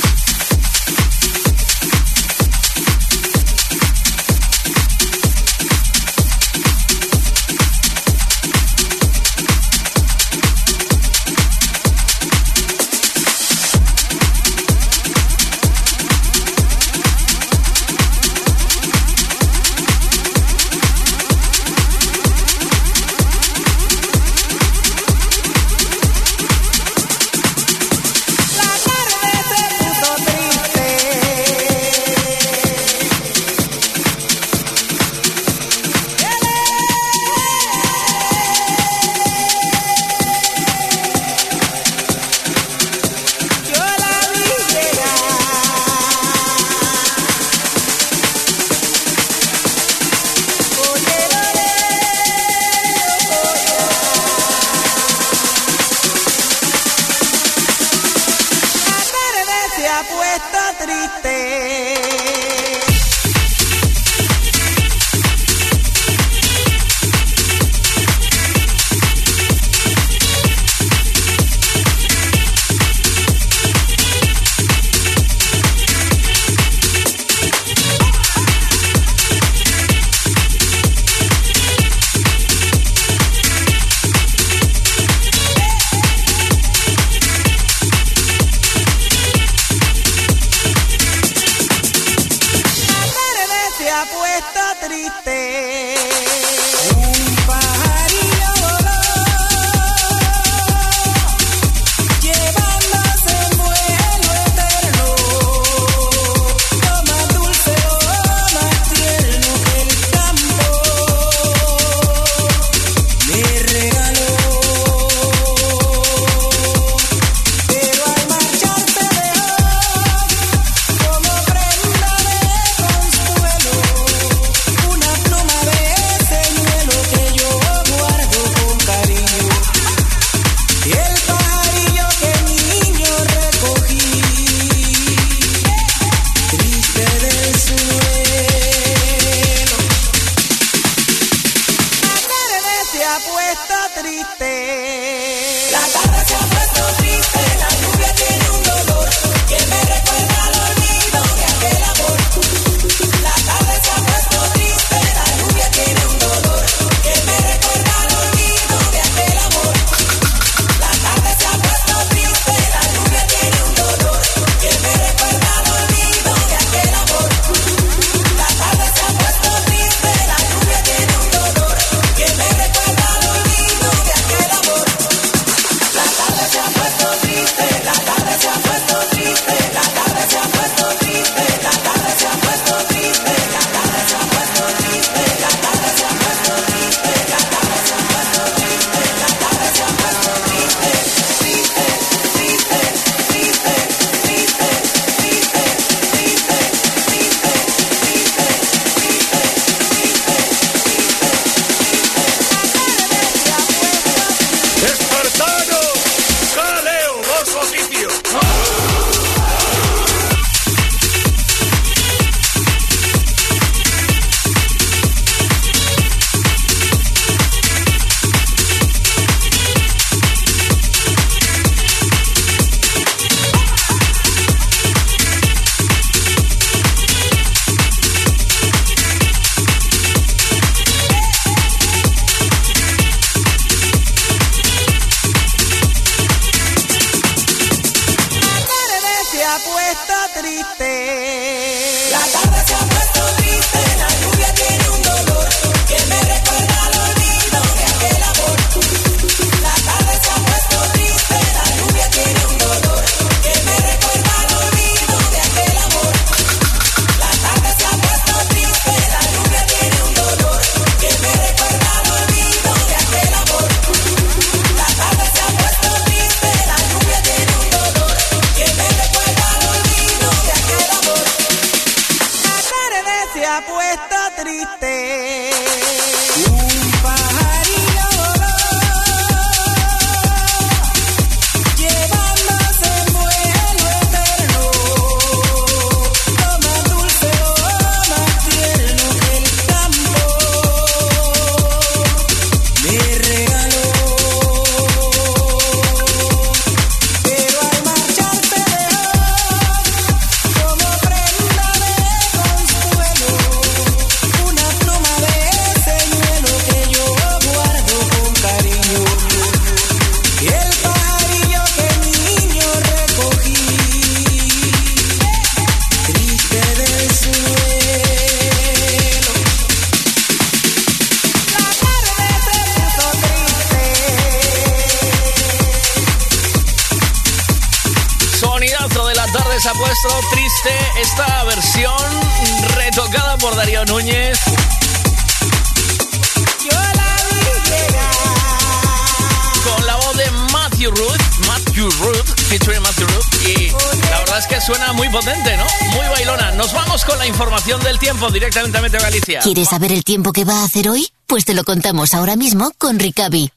Directamente 348.36 348.78
a 348.78 348.82
Meteo 348.82 349.00
Galicia. 349.00 349.40
¿Quieres 349.40 349.70
saber 349.70 349.94
el 349.94 350.04
tiempo 350.04 350.34
que 350.34 350.44
va 350.44 350.60
a 350.60 350.66
hacer 350.66 350.90
hoy? 350.90 351.08
Pues 351.26 351.46
te 351.46 351.54
lo 351.54 351.64
contamos 351.64 352.14
ahora 352.14 352.36
mismo 352.36 352.72
con 352.78 353.00
Ricavi. 353.00 353.50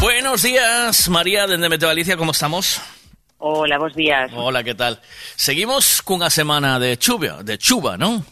Buenos 0.00 0.42
días, 0.42 1.08
María, 1.08 1.48
desde 1.48 1.68
Meteo 1.68 1.88
Galicia, 1.88 2.16
¿cómo 2.16 2.30
estamos? 2.30 2.80
Hola, 3.38 3.78
buenos 3.78 3.96
días. 3.96 4.30
Hola, 4.36 4.62
¿qué 4.62 4.76
tal? 4.76 5.00
Seguimos 5.34 6.00
con 6.02 6.18
una 6.18 6.30
semana 6.30 6.78
de 6.78 6.96
chuvia, 6.96 7.42
de 7.42 7.58
chuva, 7.58 7.96
¿no? 7.96 8.22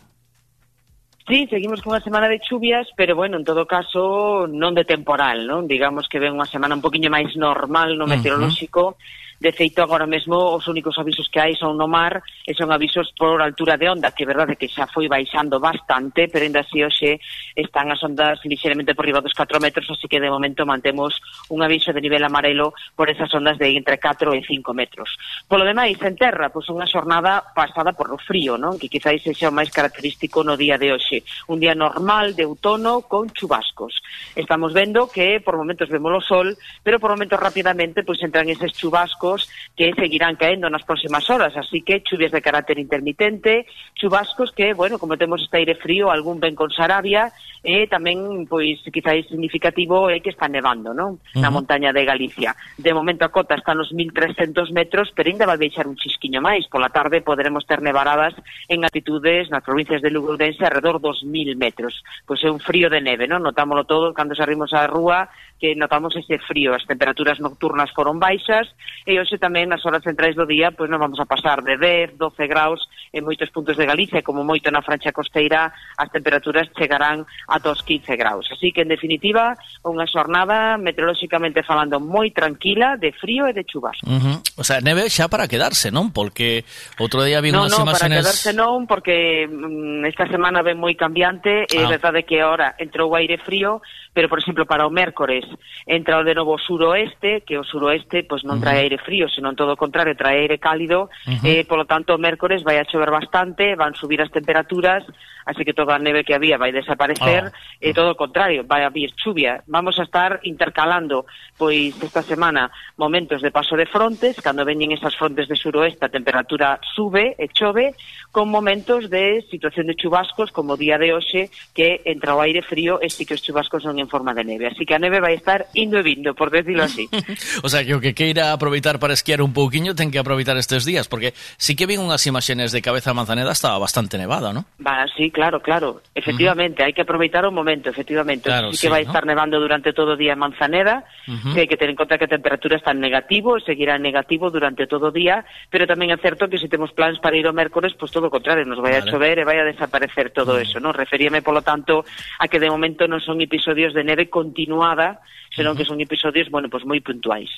Sí, 1.27 1.49
seguimos 1.51 1.83
con 1.83 1.95
unha 1.95 2.03
semana 2.03 2.31
de 2.31 2.39
chuvias, 2.39 2.87
pero 2.95 3.15
bueno, 3.19 3.39
en 3.39 3.47
todo 3.47 3.67
caso, 3.67 4.47
non 4.47 4.75
de 4.75 4.87
temporal, 4.87 5.47
non? 5.51 5.67
Digamos 5.67 6.07
que 6.07 6.23
ven 6.23 6.35
unha 6.35 6.47
semana 6.47 6.79
un 6.79 6.83
poquinho 6.83 7.11
máis 7.11 7.35
normal 7.35 7.99
no 7.99 8.07
meteorolóxico. 8.07 8.99
De 9.43 9.51
feito, 9.51 9.83
agora 9.83 10.07
mesmo, 10.07 10.55
os 10.55 10.69
únicos 10.69 10.97
avisos 11.03 11.27
que 11.27 11.43
hai 11.43 11.59
son 11.59 11.75
no 11.75 11.91
mar 11.91 12.23
e 12.47 12.55
son 12.55 12.71
avisos 12.71 13.11
por 13.19 13.43
altura 13.43 13.75
de 13.75 13.91
onda, 13.91 14.15
que 14.15 14.23
é 14.23 14.31
verdade 14.31 14.55
que 14.55 14.71
xa 14.71 14.87
foi 14.87 15.11
baixando 15.11 15.59
bastante, 15.59 16.31
pero 16.31 16.47
ainda 16.47 16.63
así 16.63 16.79
hoxe 16.79 17.19
están 17.59 17.91
as 17.91 17.99
ondas 18.07 18.39
lixeramente 18.47 18.95
por 18.95 19.03
riba 19.03 19.19
dos 19.19 19.35
4 19.35 19.59
metros, 19.59 19.91
así 19.91 20.07
que 20.07 20.23
de 20.23 20.31
momento 20.31 20.63
mantemos 20.63 21.19
un 21.51 21.59
aviso 21.59 21.91
de 21.91 21.99
nivel 21.99 22.23
amarelo 22.23 22.71
por 22.95 23.11
esas 23.11 23.35
ondas 23.35 23.59
de 23.59 23.75
entre 23.75 23.99
4 23.99 24.31
e 24.31 24.47
5 24.47 24.63
metros. 24.79 25.11
Polo 25.51 25.67
demais, 25.67 25.99
en 26.07 26.15
terra, 26.15 26.55
pois 26.55 26.71
unha 26.71 26.87
xornada 26.87 27.43
pasada 27.51 27.99
por 27.99 28.15
o 28.15 28.23
frío, 28.23 28.55
non? 28.55 28.79
que 28.79 28.87
quizáis 28.87 29.27
sexa 29.27 29.51
o 29.51 29.57
máis 29.59 29.75
característico 29.75 30.47
no 30.47 30.55
día 30.55 30.79
de 30.79 30.95
hoxe. 30.95 31.27
Un 31.51 31.59
día 31.59 31.75
normal 31.75 32.39
de 32.39 32.47
outono 32.47 33.11
con 33.11 33.27
chubascos. 33.35 34.07
Estamos 34.39 34.71
vendo 34.71 35.11
que 35.11 35.43
por 35.43 35.59
momentos 35.59 35.91
vemos 35.91 36.15
o 36.15 36.23
sol, 36.23 36.55
pero 36.87 37.03
por 37.03 37.11
momentos 37.11 37.43
rapidamente 37.43 38.07
pois 38.07 38.23
entran 38.23 38.47
eses 38.47 38.71
chubascos 38.79 39.32
que 39.77 39.95
seguirán 39.95 40.37
caendo 40.37 40.69
nas 40.69 40.85
próximas 40.85 41.29
horas, 41.31 41.57
así 41.57 41.81
que 41.81 42.03
chuvias 42.03 42.33
de 42.33 42.43
carácter 42.43 42.77
intermitente, 42.77 43.65
chubascos 43.95 44.53
que, 44.53 44.75
bueno, 44.75 44.99
como 44.99 45.17
temos 45.17 45.41
este 45.41 45.63
aire 45.63 45.77
frío, 45.77 46.11
algún 46.11 46.41
ven 46.41 46.59
con 46.59 46.69
Sarabia, 46.69 47.33
e 47.63 47.87
tamén, 47.87 48.43
pois, 48.51 48.83
quizáis 48.91 49.31
significativo 49.31 50.11
é 50.11 50.19
que 50.19 50.35
está 50.35 50.51
nevando, 50.51 50.91
non? 50.91 51.23
Na 51.39 51.47
uh 51.47 51.55
-huh. 51.55 51.63
montaña 51.63 51.95
de 51.95 52.03
Galicia. 52.03 52.59
De 52.75 52.91
momento 52.91 53.23
a 53.23 53.31
cota 53.31 53.55
está 53.55 53.71
nos 53.71 53.95
1300 53.95 54.75
metros, 54.75 55.15
pero 55.15 55.31
ainda 55.31 55.47
vai 55.47 55.63
deixar 55.63 55.87
un 55.87 55.95
chisquiño 55.95 56.43
máis. 56.43 56.67
Pola 56.67 56.91
tarde 56.91 57.23
poderemos 57.23 57.63
ter 57.63 57.79
nevaradas 57.79 58.35
en 58.67 58.83
altitudes 58.83 59.47
nas 59.55 59.63
provincias 59.63 60.03
de 60.03 60.11
Lugo 60.11 60.35
Ourense 60.35 60.67
alrededor 60.67 60.99
dos 60.99 61.23
1000 61.23 61.55
metros. 61.55 62.03
Pois 62.27 62.43
é 62.43 62.51
un 62.51 62.59
frío 62.59 62.91
de 62.91 62.99
neve, 62.99 63.31
non? 63.31 63.47
Notámolo 63.47 63.87
todo, 63.87 64.11
cando 64.11 64.35
salimos 64.35 64.75
á 64.75 64.83
rúa, 64.91 65.31
que 65.63 65.79
notamos 65.79 66.19
ese 66.19 66.43
frío, 66.43 66.75
as 66.75 66.83
temperaturas 66.91 67.39
nocturnas 67.39 67.95
foron 67.95 68.19
baixas 68.19 68.67
e 69.07 69.15
hoxe 69.23 69.39
tamén 69.39 69.71
nas 69.71 69.87
horas 69.87 70.03
centrais 70.03 70.35
do 70.35 70.43
día 70.43 70.75
pois 70.75 70.91
non 70.91 70.99
vamos 70.99 71.23
a 71.23 71.31
pasar 71.31 71.63
de 71.63 71.79
10, 71.79 72.19
12 72.19 72.51
graus 72.51 72.83
en 73.15 73.23
moitos 73.23 73.47
puntos 73.55 73.79
de 73.79 73.87
Galicia, 73.87 74.27
como 74.27 74.43
moito 74.43 74.75
na 74.75 74.83
Francha 74.83 75.15
Costeira 75.15 75.71
as 75.95 76.11
temperaturas 76.11 76.67
chegarán 76.75 77.23
a 77.47 77.63
os 77.63 77.87
15 77.87 78.19
graus. 78.19 78.51
Así 78.51 78.75
que 78.75 78.83
en 78.83 78.91
definitiva 78.91 79.55
unha 79.87 80.03
xornada 80.11 80.75
meteorolóxicamente 80.83 81.63
falando 81.63 82.03
moi 82.03 82.35
tranquila 82.35 82.99
de 82.99 83.15
frío 83.15 83.47
e 83.47 83.55
de 83.55 83.63
chuvas. 83.63 84.03
Uh 84.03 84.19
-huh. 84.19 84.37
O 84.59 84.67
sea, 84.67 84.83
neve 84.83 85.07
xa 85.07 85.31
para 85.31 85.47
quedarse, 85.47 85.95
non? 85.95 86.11
Porque 86.11 86.67
outro 86.99 87.23
día 87.23 87.39
vi 87.39 87.55
no, 87.55 87.71
unhas 87.71 87.79
no, 87.79 87.87
imágenes... 87.87 88.03
Non, 88.03 88.11
para 88.11 88.35
quedarse 88.35 88.51
non, 88.51 88.79
porque 88.91 89.47
mm, 89.47 90.11
esta 90.11 90.27
semana 90.27 90.67
ven 90.67 90.83
moi 90.83 90.99
cambiante, 90.99 91.71
ah. 91.71 91.79
é 91.79 91.87
verdade 91.87 92.27
que 92.27 92.43
ahora 92.43 92.75
entrou 92.83 93.15
o 93.15 93.17
aire 93.17 93.39
frío, 93.39 93.79
pero, 94.13 94.29
por 94.29 94.39
exemplo, 94.39 94.67
para 94.67 94.87
o 94.87 94.91
mércores 94.91 95.45
entra 95.87 96.21
o 96.21 96.25
de 96.25 96.35
novo 96.35 96.59
suroeste, 96.59 97.43
que 97.49 97.57
o 97.57 97.65
suroeste 97.65 98.23
pois 98.29 98.45
non 98.45 98.61
trae 98.61 98.85
aire 98.85 99.01
frío, 99.01 99.27
senón 99.33 99.57
todo 99.57 99.73
o 99.73 99.81
contrario, 99.81 100.13
trae 100.13 100.45
aire 100.45 100.61
cálido, 100.61 101.09
Ujú. 101.25 101.49
eh, 101.49 101.65
polo 101.65 101.89
tanto, 101.89 102.13
o 102.13 102.21
mércores 102.21 102.61
vai 102.61 102.77
a 102.77 102.85
chover 102.85 103.09
bastante, 103.09 103.73
van 103.73 103.97
subir 103.97 104.21
as 104.21 104.29
temperaturas, 104.29 105.03
así 105.47 105.65
que 105.65 105.75
toda 105.75 105.95
a 105.95 105.99
neve 105.99 106.25
que 106.25 106.35
había 106.35 106.59
vai 106.59 106.73
desaparecer, 106.73 107.53
e 107.81 107.95
todo 107.95 108.15
o 108.15 108.19
contrario, 108.19 108.65
vai 108.65 108.85
a 108.85 108.91
vir 108.91 109.13
chuvia. 109.17 109.63
Vamos 109.67 109.99
a 109.99 110.05
estar 110.05 110.41
intercalando, 110.45 111.27
pois, 111.59 111.95
esta 112.03 112.23
semana, 112.23 112.71
momentos 112.97 113.43
de 113.43 113.51
paso 113.51 113.77
de 113.77 113.87
frontes, 113.87 114.41
cando 114.41 114.65
veñen 114.65 114.93
esas 114.93 115.17
frontes 115.17 115.49
de 115.49 115.57
suroeste, 115.57 116.05
a 116.07 116.13
temperatura 116.13 116.79
sube 116.95 117.35
e 117.39 117.49
chove, 117.51 117.95
con 118.31 118.49
momentos 118.49 119.11
de 119.11 119.45
situación 119.51 119.87
de 119.87 119.95
chubascos, 119.95 120.53
como 120.53 120.75
o 120.75 120.81
día 120.81 120.97
de 120.97 121.13
hoxe, 121.13 121.51
que 121.75 122.01
entra 122.05 122.35
o 122.35 122.41
aire 122.41 122.63
frío 122.63 123.03
e 123.03 123.11
sí 123.11 123.27
que 123.27 123.35
os 123.35 123.43
chubascos 123.43 123.83
son 123.83 123.99
en 123.99 124.09
forma 124.09 124.33
de 124.33 124.45
neve. 124.47 124.71
Así 124.71 124.87
que 124.87 124.95
a 124.95 125.03
neve 125.03 125.21
vai 125.21 125.35
estar 125.35 125.69
indo 125.75 125.99
e 125.99 126.05
vindo, 126.07 126.33
por 126.35 126.51
decirlo 126.51 126.85
así. 126.85 127.09
O 127.63 127.69
sea, 127.69 127.85
que 127.85 127.95
o 127.95 128.01
que 128.01 128.15
queira 128.15 128.53
aproveitar 128.53 128.99
para 128.99 129.15
esquiar 129.15 129.43
un 129.43 129.53
pouquiño 129.53 129.95
ten 129.95 130.11
que 130.11 130.19
aproveitar 130.19 130.57
estes 130.57 130.85
días, 130.85 131.09
porque 131.09 131.35
sí 131.59 131.75
que 131.77 131.87
vi 131.87 131.97
unhas 131.99 132.25
imaxenes 132.27 132.73
de 132.73 132.81
cabeza 132.81 133.11
a 133.11 133.17
Manzaneda 133.17 133.53
estaba 133.53 133.79
bastante 133.79 134.17
nevada, 134.17 134.53
¿no? 134.53 134.65
Va, 134.79 135.05
sí, 135.17 135.32
claro, 135.33 135.65
claro. 135.65 136.05
Efectivamente, 136.15 136.85
hai 136.85 136.93
que 136.93 137.03
aproveitar 137.03 137.43
o 137.43 137.51
momento, 137.51 137.89
efectivamente. 137.89 138.47
Claro, 138.47 138.71
sí 138.71 138.79
sí, 138.79 138.87
que 138.87 138.93
vai 138.93 139.03
¿no? 139.03 139.11
estar 139.11 139.25
nevando 139.25 139.59
durante 139.59 139.91
todo 139.97 140.15
día 140.15 140.37
en 140.37 140.45
Manzaneda, 140.45 141.09
que 141.25 141.65
hai 141.65 141.69
que 141.69 141.81
ter 141.81 141.89
en 141.89 141.97
conta 141.97 142.21
que 142.21 142.29
a 142.29 142.35
temperatura 142.37 142.77
está 142.77 142.93
en 142.93 143.01
negativo, 143.01 143.57
seguirá 143.59 143.97
en 143.97 144.05
negativo 144.05 144.53
durante 144.53 144.85
todo 144.85 145.09
día, 145.11 145.43
pero 145.73 145.89
tamén 145.89 146.13
é 146.13 146.19
certo 146.21 146.47
que 146.47 146.61
se 146.61 146.69
temos 146.69 146.93
plans 146.93 147.17
para 147.19 147.35
ir 147.35 147.49
ao 147.49 147.57
mércores, 147.57 147.97
pois 147.97 148.13
todo 148.13 148.29
o 148.29 148.35
contrario, 148.35 148.69
nos 148.69 148.79
vai 148.79 149.01
a 149.01 149.03
chover 149.03 149.41
e 149.41 149.49
vai 149.49 149.57
a 149.57 149.67
desaparecer 149.67 150.31
todo 150.37 150.61
eso, 150.61 150.77
non? 150.79 150.93
Referíame, 150.93 151.41
polo 151.41 151.65
tanto, 151.65 152.05
a 152.39 152.45
que 152.47 152.61
de 152.61 152.69
momento 152.69 153.09
non 153.09 153.25
son 153.25 153.41
episodios 153.41 153.97
de 153.97 154.05
neve 154.05 154.29
continuada, 154.29 155.25
senón 155.57 155.75
que 155.75 155.89
son 155.89 155.97
episodios, 156.05 156.53
bueno, 156.53 156.69
pois 156.69 156.85
moi 156.85 157.01
puntuais. 157.01 157.49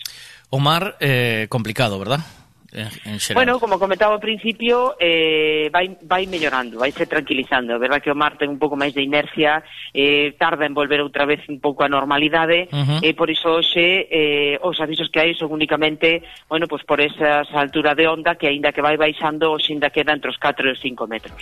O 0.54 0.62
mar, 0.62 0.94
eh, 1.02 1.50
complicado, 1.50 1.98
¿verdad? 1.98 2.43
en, 2.74 2.90
en 3.06 3.20
xeral? 3.22 3.38
Bueno, 3.38 3.60
como 3.62 3.78
comentaba 3.78 4.14
ao 4.14 4.20
principio, 4.20 4.98
eh, 4.98 5.70
vai, 5.70 5.96
vai 6.02 6.26
mellorando, 6.26 6.78
vai 6.82 6.90
se 6.90 7.06
tranquilizando. 7.06 7.72
A 7.74 7.78
verdad 7.78 8.02
que 8.02 8.10
o 8.10 8.18
mar 8.18 8.36
ten 8.36 8.50
un 8.50 8.58
pouco 8.58 8.74
máis 8.74 8.92
de 8.92 9.06
inercia, 9.06 9.62
eh, 9.94 10.34
tarda 10.36 10.66
en 10.66 10.74
volver 10.74 11.00
outra 11.00 11.24
vez 11.24 11.40
un 11.48 11.62
pouco 11.62 11.86
a 11.86 11.88
normalidade, 11.88 12.68
uh 12.74 12.82
-huh. 12.82 13.00
e 13.00 13.10
eh, 13.10 13.14
por 13.14 13.30
iso 13.30 13.54
hoxe 13.54 14.10
eh, 14.10 14.58
os 14.60 14.76
avisos 14.82 15.08
que 15.08 15.22
hai 15.22 15.32
son 15.38 15.54
únicamente, 15.54 16.26
bueno, 16.50 16.66
pues 16.66 16.82
por 16.82 16.98
esa 17.00 17.46
altura 17.54 17.94
de 17.94 18.10
onda 18.10 18.34
que 18.34 18.50
aínda 18.50 18.74
que 18.74 18.82
vai 18.82 18.98
baixando, 18.98 19.54
hoxe 19.54 19.72
ainda 19.72 19.94
queda 19.94 20.12
entre 20.12 20.34
os 20.34 20.36
4 20.36 20.68
e 20.68 20.72
os 20.74 20.80
5 20.82 21.06
metros. 21.06 21.38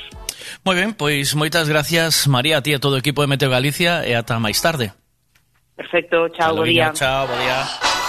Moi 0.62 0.76
ben, 0.76 0.92
pois 0.92 1.32
moitas 1.32 1.66
gracias, 1.66 2.28
María, 2.28 2.60
a 2.60 2.62
ti 2.62 2.70
e 2.72 2.76
a 2.76 2.82
todo 2.82 2.94
o 2.94 3.02
equipo 3.02 3.24
de 3.24 3.28
Meteo 3.32 3.48
Galicia, 3.48 4.04
e 4.04 4.12
ata 4.12 4.36
máis 4.36 4.60
tarde. 4.60 4.92
Perfecto, 5.76 6.28
chao, 6.36 6.54
bo 6.54 6.62
día. 6.62 6.92
Chao, 6.92 7.26
bo 7.26 7.34
día. 7.40 8.01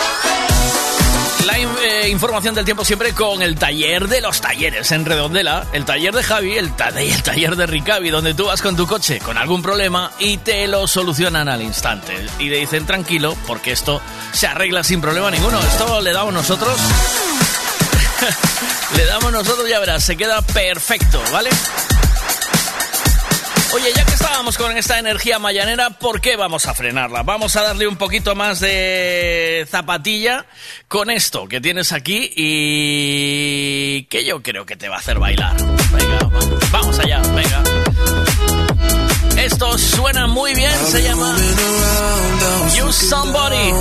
La 1.46 1.58
eh, 1.58 2.10
información 2.10 2.56
del 2.56 2.64
tiempo 2.64 2.86
siempre 2.86 3.14
con 3.14 3.42
el 3.42 3.56
taller 3.56 4.08
de 4.08 4.22
los 4.22 4.40
talleres 4.40 4.92
en 4.94 5.04
Redondela, 5.04 5.68
el 5.74 5.84
taller 5.84 6.14
de 6.14 6.24
Javi, 6.24 6.58
el, 6.58 6.72
el 6.98 7.24
taller 7.24 7.58
de 7.58 7.66
Ricavi, 7.66 8.10
donde 8.10 8.34
tú 8.34 8.46
vas 8.46 8.62
con 8.62 8.78
tu 8.78 8.88
coche 8.88 9.20
con 9.20 9.38
algún 9.38 9.62
problema 9.62 10.12
y 10.20 10.38
te 10.38 10.66
lo 10.68 10.88
solucionan 10.88 11.50
al 11.50 11.62
instante. 11.62 12.14
Y 12.40 12.50
te 12.50 12.56
dicen 12.56 12.86
tranquilo, 12.86 13.36
porque 13.46 13.74
esto 13.74 14.02
se 14.32 14.48
arregla 14.48 14.84
sin 14.84 15.02
problema 15.02 15.30
ninguno. 15.32 15.60
Esto 15.60 16.00
le 16.00 16.14
damos 16.14 16.34
nosotros. 16.34 16.78
le 18.96 19.06
damos 19.06 19.34
nosotros, 19.34 19.68
ya 19.68 19.80
verás, 19.80 20.04
se 20.04 20.16
queda 20.16 20.42
perfecto, 20.42 21.22
¿vale? 21.34 21.50
Oye, 23.74 23.92
ya 23.96 24.06
que 24.06 24.14
estábamos 24.14 24.56
con 24.58 24.76
esta 24.78 25.00
energía 25.00 25.40
mayanera, 25.40 25.90
¿por 25.90 26.22
qué 26.22 26.36
vamos 26.36 26.68
a 26.68 26.76
frenarla? 26.76 27.24
Vamos 27.24 27.56
a 27.56 27.64
darle 27.64 27.88
un 27.88 27.96
poquito 27.98 28.36
más 28.36 28.60
de 28.60 29.66
zapatilla 29.70 30.46
con 30.88 31.10
esto 31.10 31.48
que 31.48 31.60
tienes 31.60 31.92
aquí 31.92 32.32
y 32.36 34.04
que 34.06 34.24
yo 34.26 34.44
creo 34.44 34.66
que 34.68 34.76
te 34.76 34.90
va 34.90 34.98
a 34.98 35.00
hacer 35.00 35.18
bailar. 35.18 35.56
Venga, 35.58 36.20
va- 36.28 36.60
vamos 36.72 37.00
allá, 37.00 37.20
venga. 37.34 37.64
Esto 39.42 39.76
suena 39.80 40.28
muy 40.28 40.54
bien, 40.54 40.72
se 40.92 41.02
llama 41.02 41.36
You 42.78 42.92
Somebody. 42.94 43.74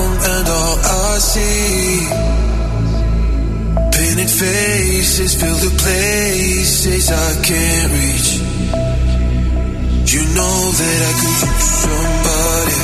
Know 10.34 10.72
that 10.80 11.00
I 11.08 11.12
could 11.20 11.38
use 11.44 11.68
somebody. 11.84 12.78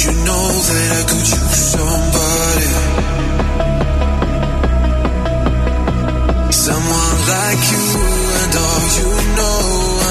You 0.00 0.12
know 0.26 0.46
that 0.68 0.88
I 0.98 1.02
could 1.08 1.26
use 1.38 1.58
somebody. 1.74 2.70
Someone 6.66 7.18
like 7.34 7.62
you 7.72 7.86
and 8.40 8.52
all 8.64 8.84
you 8.98 9.10
know 9.38 9.60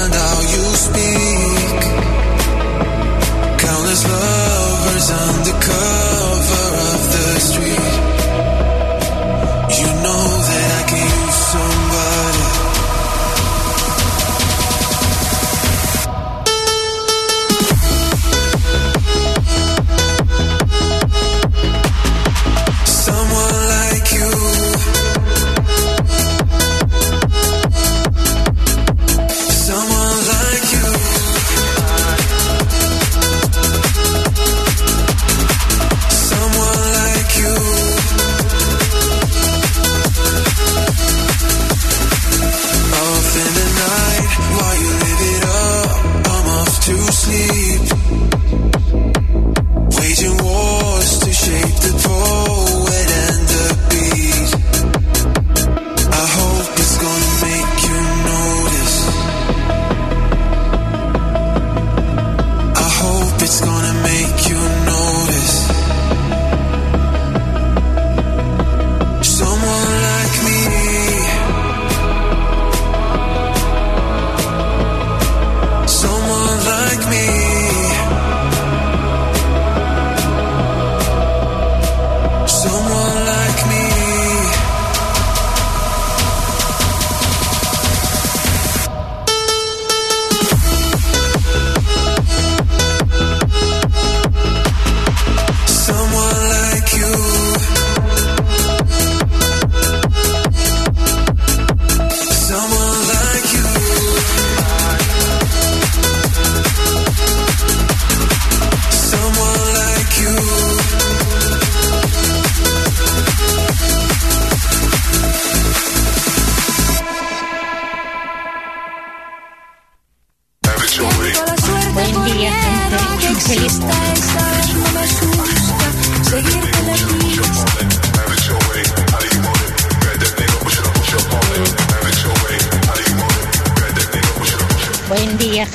and 0.00 0.12
how 0.22 0.38
you 0.54 0.64
speak. 0.86 1.80
Countless 3.64 4.02
lovers 4.12 5.08
under 5.10 5.56
cover 5.68 6.66
of 6.92 7.00
the 7.12 7.26
street. 7.40 7.99
to 51.50 51.99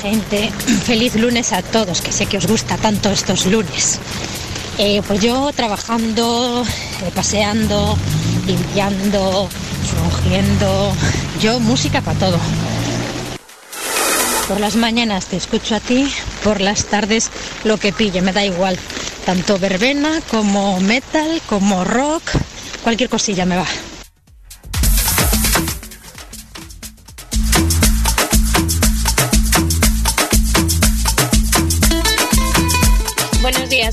Feliz 0.84 1.16
lunes 1.16 1.52
a 1.52 1.62
todos, 1.62 2.00
que 2.00 2.12
sé 2.12 2.26
que 2.26 2.38
os 2.38 2.46
gusta 2.46 2.76
tanto 2.76 3.10
estos 3.10 3.46
lunes. 3.46 3.98
Eh, 4.78 5.02
pues 5.06 5.20
yo 5.20 5.50
trabajando, 5.52 6.62
eh, 7.02 7.10
paseando, 7.12 7.98
limpiando, 8.46 9.48
surgiendo. 9.82 10.92
Yo 11.40 11.58
música 11.58 12.02
para 12.02 12.18
todo. 12.20 12.38
Por 14.46 14.60
las 14.60 14.76
mañanas 14.76 15.26
te 15.26 15.36
escucho 15.36 15.74
a 15.74 15.80
ti, 15.80 16.08
por 16.44 16.60
las 16.60 16.84
tardes 16.84 17.30
lo 17.64 17.78
que 17.78 17.92
pille, 17.92 18.22
me 18.22 18.32
da 18.32 18.44
igual. 18.44 18.78
Tanto 19.24 19.58
verbena 19.58 20.20
como 20.30 20.78
metal, 20.80 21.42
como 21.48 21.82
rock, 21.82 22.22
cualquier 22.84 23.10
cosilla 23.10 23.44
me 23.44 23.56
va. 23.56 23.66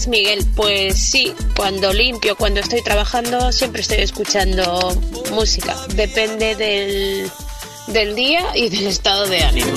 Miguel. 0.08 0.46
Pues 0.56 0.98
sí, 0.98 1.34
cuando 1.56 1.94
limpio, 1.94 2.36
cuando 2.36 2.60
estoy 2.60 2.82
trabajando, 2.84 3.52
siempre 3.52 3.82
estoy 3.82 4.00
escuchando 4.00 4.96
música. 5.32 5.76
Depende 5.96 6.56
del, 6.56 7.32
del 7.88 8.16
día 8.16 8.46
y 8.56 8.70
del 8.70 8.88
estado 8.88 9.28
de 9.28 9.44
ánimo. 9.44 9.74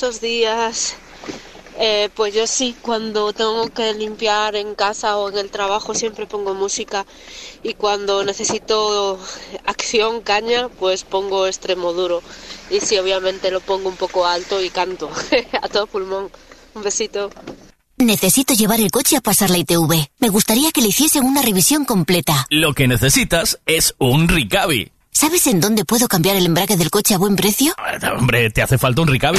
Lluviosos 0.00 0.20
días. 0.20 0.96
Eh, 1.78 2.10
pues 2.14 2.34
yo 2.34 2.46
sí, 2.46 2.74
cuando 2.82 3.32
tengo 3.32 3.68
que 3.68 3.94
limpiar 3.94 4.54
en 4.56 4.74
casa 4.74 5.16
o 5.16 5.30
en 5.30 5.38
el 5.38 5.50
trabajo 5.50 5.94
siempre 5.94 6.26
pongo 6.26 6.52
música 6.52 7.06
y 7.62 7.72
cuando 7.74 8.22
necesito 8.22 9.18
acción, 9.64 10.20
caña, 10.20 10.68
pues 10.68 11.04
pongo 11.04 11.46
extremo 11.46 11.92
duro. 11.92 12.22
Y 12.70 12.80
sí, 12.80 12.98
obviamente 12.98 13.50
lo 13.50 13.60
pongo 13.60 13.88
un 13.88 13.96
poco 13.96 14.26
alto 14.26 14.62
y 14.62 14.70
canto 14.70 15.10
a 15.62 15.68
todo 15.68 15.86
pulmón. 15.86 16.30
Un 16.74 16.82
besito. 16.82 17.30
Necesito 17.96 18.54
llevar 18.54 18.80
el 18.80 18.90
coche 18.90 19.16
a 19.16 19.20
pasar 19.20 19.50
la 19.50 19.58
ITV. 19.58 20.08
Me 20.18 20.28
gustaría 20.28 20.70
que 20.72 20.80
le 20.80 20.88
hiciesen 20.88 21.24
una 21.24 21.42
revisión 21.42 21.84
completa. 21.84 22.46
Lo 22.50 22.74
que 22.74 22.88
necesitas 22.88 23.58
es 23.66 23.94
un 23.98 24.28
Ricavi. 24.28 24.92
¿Sabes 25.12 25.46
en 25.48 25.60
dónde 25.60 25.84
puedo 25.84 26.08
cambiar 26.08 26.36
el 26.36 26.46
embrague 26.46 26.78
del 26.78 26.88
coche 26.88 27.14
a 27.14 27.18
buen 27.18 27.36
precio? 27.36 27.74
Hombre, 28.16 28.48
te 28.48 28.62
hace 28.62 28.78
falta 28.78 29.02
un 29.02 29.08
Ricavi. 29.08 29.38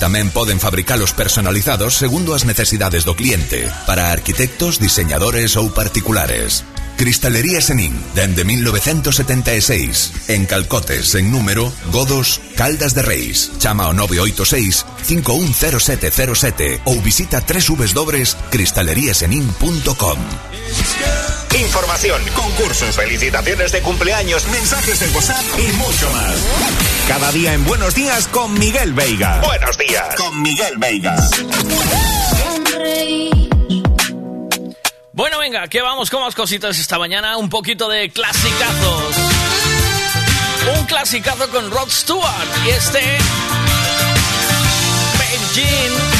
Tamén 0.00 0.32
poden 0.32 0.62
fabricalos 0.62 1.12
personalizados 1.12 1.98
segundo 1.98 2.32
as 2.32 2.46
necesidades 2.48 3.04
do 3.04 3.18
cliente, 3.18 3.68
para 3.84 4.12
arquitectos, 4.12 4.78
diseñadores 4.78 5.56
ou 5.58 5.68
particulares. 5.72 6.64
Cristalería 6.96 7.60
Senin, 7.60 7.92
dende 8.14 8.44
1976, 8.44 10.12
en 10.28 10.46
Calcotes, 10.46 11.14
en 11.14 11.30
número, 11.30 11.70
Godos, 11.90 12.40
Caldas 12.56 12.94
de 12.94 13.02
Reis. 13.02 13.52
Chama 13.58 13.84
ao 13.84 13.92
986 13.92 14.86
510707 15.02 16.80
ou 16.84 16.98
visita 17.00 17.42
www.cristaleriasenin.com. 17.42 20.18
Información, 21.58 22.22
concursos, 22.34 22.96
felicitaciones 22.96 23.72
de 23.72 23.82
cumpleaños, 23.82 24.46
mensajes 24.48 25.02
en 25.02 25.14
WhatsApp 25.14 25.44
y 25.58 25.70
mucho 25.76 26.10
más. 26.10 26.34
Cada 27.08 27.30
día 27.30 27.52
en 27.52 27.62
Buenos 27.64 27.94
Días 27.94 28.26
con 28.28 28.54
Miguel 28.54 28.94
Veiga. 28.94 29.42
Buenos 29.42 29.76
días 29.76 30.14
con 30.16 30.40
Miguel 30.40 30.78
Veiga. 30.78 31.16
Bueno, 35.14 35.38
venga, 35.38 35.68
que 35.68 35.82
vamos 35.82 36.08
con 36.10 36.22
más 36.22 36.34
cositas 36.34 36.78
esta 36.78 36.98
mañana. 36.98 37.36
Un 37.36 37.50
poquito 37.50 37.88
de 37.88 38.10
clasicazos. 38.10 39.16
Un 40.78 40.86
clasicazo 40.86 41.48
con 41.50 41.70
Rod 41.70 41.90
Stewart. 41.90 42.48
Y 42.66 42.70
este. 42.70 43.00
Babe. 45.18 46.11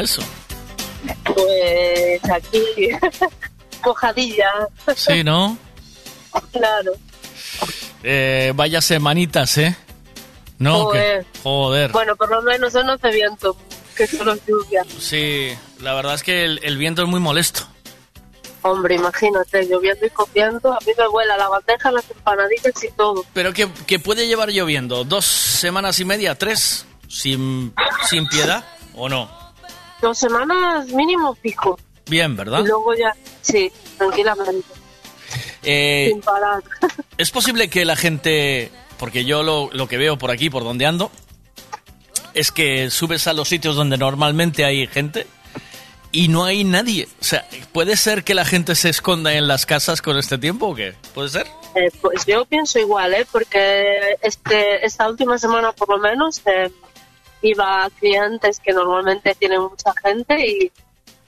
Eso? 0.00 0.22
Pues 1.24 2.20
aquí, 2.30 2.62
mojadilla. 3.84 4.50
Sí, 4.96 5.24
¿no? 5.24 5.56
Claro. 6.52 6.92
Eh, 8.02 8.52
vaya 8.54 8.80
semanitas, 8.80 9.58
¿eh? 9.58 9.76
No, 10.58 10.84
Joder. 10.84 11.22
que- 11.32 11.40
joder. 11.42 11.92
Bueno, 11.92 12.16
por 12.16 12.30
lo 12.30 12.42
menos 12.42 12.74
no 12.74 12.92
hace 12.92 13.10
viento, 13.10 13.56
que 13.96 14.06
solo 14.06 14.34
es 14.34 14.40
lluvia. 14.46 14.84
Sí, 14.98 15.50
la 15.80 15.94
verdad 15.94 16.14
es 16.14 16.22
que 16.22 16.44
el, 16.44 16.60
el 16.62 16.76
viento 16.76 17.02
es 17.02 17.08
muy 17.08 17.20
molesto. 17.20 17.62
Hombre, 18.62 18.96
imagínate, 18.96 19.64
lloviendo 19.66 20.04
y 20.04 20.10
comiendo, 20.10 20.70
a 20.74 20.78
mí 20.84 20.92
me 20.98 21.08
vuela 21.08 21.34
la 21.38 21.48
bandeja, 21.48 21.90
las 21.90 22.04
empanadillas 22.10 22.84
y 22.84 22.90
todo. 22.90 23.24
Pero 23.32 23.54
que, 23.54 23.70
que 23.86 23.98
puede 23.98 24.26
llevar 24.26 24.50
lloviendo 24.50 25.04
dos 25.04 25.24
semanas 25.24 25.98
y 25.98 26.04
media, 26.04 26.34
tres, 26.36 26.84
sin, 27.08 27.72
sin 28.10 28.26
piedad, 28.28 28.62
¿o 28.94 29.08
no? 29.08 29.30
Dos 30.00 30.18
semanas 30.18 30.86
mínimo 30.88 31.34
fijo. 31.34 31.78
Bien, 32.08 32.36
¿verdad? 32.36 32.60
Y 32.60 32.66
luego 32.66 32.94
ya, 32.94 33.14
sí, 33.42 33.70
tranquilamente, 33.98 34.66
Eh, 35.62 36.08
sin 36.12 36.20
parar. 36.22 36.62
es 37.18 37.30
posible 37.30 37.68
que 37.68 37.84
la 37.84 37.96
gente, 37.96 38.70
porque 38.98 39.24
yo 39.24 39.42
lo, 39.42 39.70
lo 39.72 39.86
que 39.86 39.96
veo 39.98 40.18
por 40.18 40.30
aquí, 40.30 40.50
por 40.50 40.64
donde 40.64 40.86
ando, 40.86 41.10
es 42.34 42.50
que 42.50 42.90
subes 42.90 43.26
a 43.26 43.32
los 43.32 43.48
sitios 43.48 43.76
donde 43.76 43.96
normalmente 43.98 44.64
hay 44.64 44.86
gente 44.86 45.26
y 46.12 46.28
no 46.28 46.44
hay 46.44 46.64
nadie. 46.64 47.08
O 47.20 47.24
sea, 47.24 47.46
¿puede 47.72 47.96
ser 47.96 48.24
que 48.24 48.34
la 48.34 48.44
gente 48.44 48.74
se 48.74 48.88
esconda 48.88 49.34
en 49.34 49.46
las 49.46 49.66
casas 49.66 50.02
con 50.02 50.16
este 50.16 50.38
tiempo 50.38 50.68
o 50.68 50.74
qué? 50.74 50.94
¿Puede 51.14 51.28
ser? 51.28 51.46
Eh, 51.76 51.90
pues 52.00 52.26
yo 52.26 52.44
pienso 52.46 52.78
igual, 52.80 53.14
¿eh? 53.14 53.26
Porque 53.30 54.16
este, 54.22 54.84
esta 54.84 55.08
última 55.08 55.38
semana 55.38 55.72
por 55.72 55.88
lo 55.88 55.98
menos 55.98 56.40
eh, 56.46 56.70
iba 57.42 57.84
a 57.84 57.90
clientes 57.90 58.60
que 58.60 58.72
normalmente 58.72 59.34
tienen 59.34 59.62
mucha 59.62 59.92
gente 60.02 60.46
y 60.46 60.72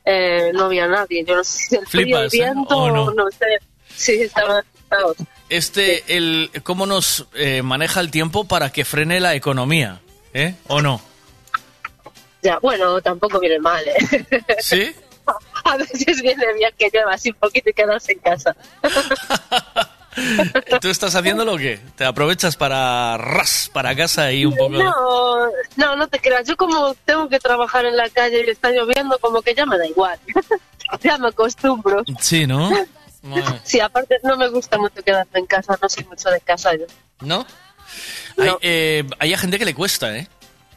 eh, 0.05 0.51
no 0.55 0.64
había 0.66 0.86
nadie. 0.86 1.24
Yo 1.24 1.36
no 1.36 1.44
sé 1.44 1.59
si 1.68 1.76
el 1.76 1.86
frío, 1.86 2.18
el 2.18 2.30
Flipas, 2.30 2.34
¿eh? 2.34 2.52
viento, 2.52 2.76
¿O 2.76 2.90
no? 2.90 3.10
no 3.12 3.30
sé. 3.30 3.59
Sí, 3.94 4.22
estaban 4.22 4.64
asustados. 4.64 5.16
Este, 5.48 6.16
el, 6.16 6.51
¿cómo 6.64 6.86
nos 6.86 7.26
eh, 7.34 7.62
maneja 7.62 8.01
el 8.01 8.10
tiempo 8.10 8.44
para 8.44 8.70
que 8.70 8.84
frene 8.84 9.20
la 9.20 9.34
economía? 9.34 10.01
¿Eh? 10.32 10.55
¿O 10.68 10.80
no? 10.80 11.01
Ya, 12.43 12.59
bueno, 12.59 13.01
tampoco 13.01 13.39
viene 13.39 13.59
mal, 13.60 13.84
¿eh? 13.86 14.44
¿Sí? 14.60 14.94
A 15.64 15.76
veces 15.76 16.20
viene 16.20 16.52
bien 16.55 16.70
que 16.76 16.90
llueva 16.93 17.12
así 17.14 17.30
un 17.30 17.36
poquito 17.36 17.70
y 17.70 17.72
quedarse 17.72 18.12
en 18.12 18.18
casa. 18.18 18.56
¿Tú 20.80 20.89
estás 20.90 21.14
haciendo 21.14 21.44
lo 21.44 21.56
que? 21.56 21.78
¿Te 21.97 22.05
aprovechas 22.05 22.56
para 22.56 23.16
ras, 23.16 23.70
para 23.72 23.94
casa 23.97 24.30
y 24.32 24.44
un 24.44 24.55
poco. 24.56 24.70
No, 24.72 25.47
no, 25.76 25.97
no 25.97 26.09
te 26.09 26.18
creas. 26.20 26.47
Yo 26.47 26.56
como 26.56 26.94
tengo 27.05 27.28
que 27.28 27.39
trabajar 27.39 27.84
en 27.86 27.97
la 27.97 28.09
calle 28.10 28.44
y 28.47 28.51
está 28.51 28.70
lloviendo, 28.70 29.18
como 29.20 29.40
que 29.43 29.55
ya 29.55 29.64
me 29.66 29.78
da 29.78 29.86
igual. 29.86 30.18
ya 31.02 31.16
me 31.18 31.28
acostumbro. 31.28 32.02
Sí, 32.20 32.47
¿no? 32.47 32.70
Bueno, 33.22 33.59
Sí, 33.64 33.80
aparte 33.80 34.16
no 34.22 34.36
me 34.36 34.48
gusta 34.48 34.76
mucho 34.78 35.02
quedarme 35.02 35.40
en 35.40 35.47
casa, 35.47 35.78
no 35.80 35.89
soy 35.89 36.05
mucho 36.05 36.28
de 36.28 36.40
casa 36.40 36.72
yo. 36.74 36.84
¿No? 37.20 37.47
Hay, 38.39 38.51
eh, 38.62 39.05
hay 39.18 39.32
a 39.32 39.39
gente 39.39 39.59
que 39.59 39.64
le 39.64 39.74
cuesta, 39.74 40.16
¿eh? 40.16 40.28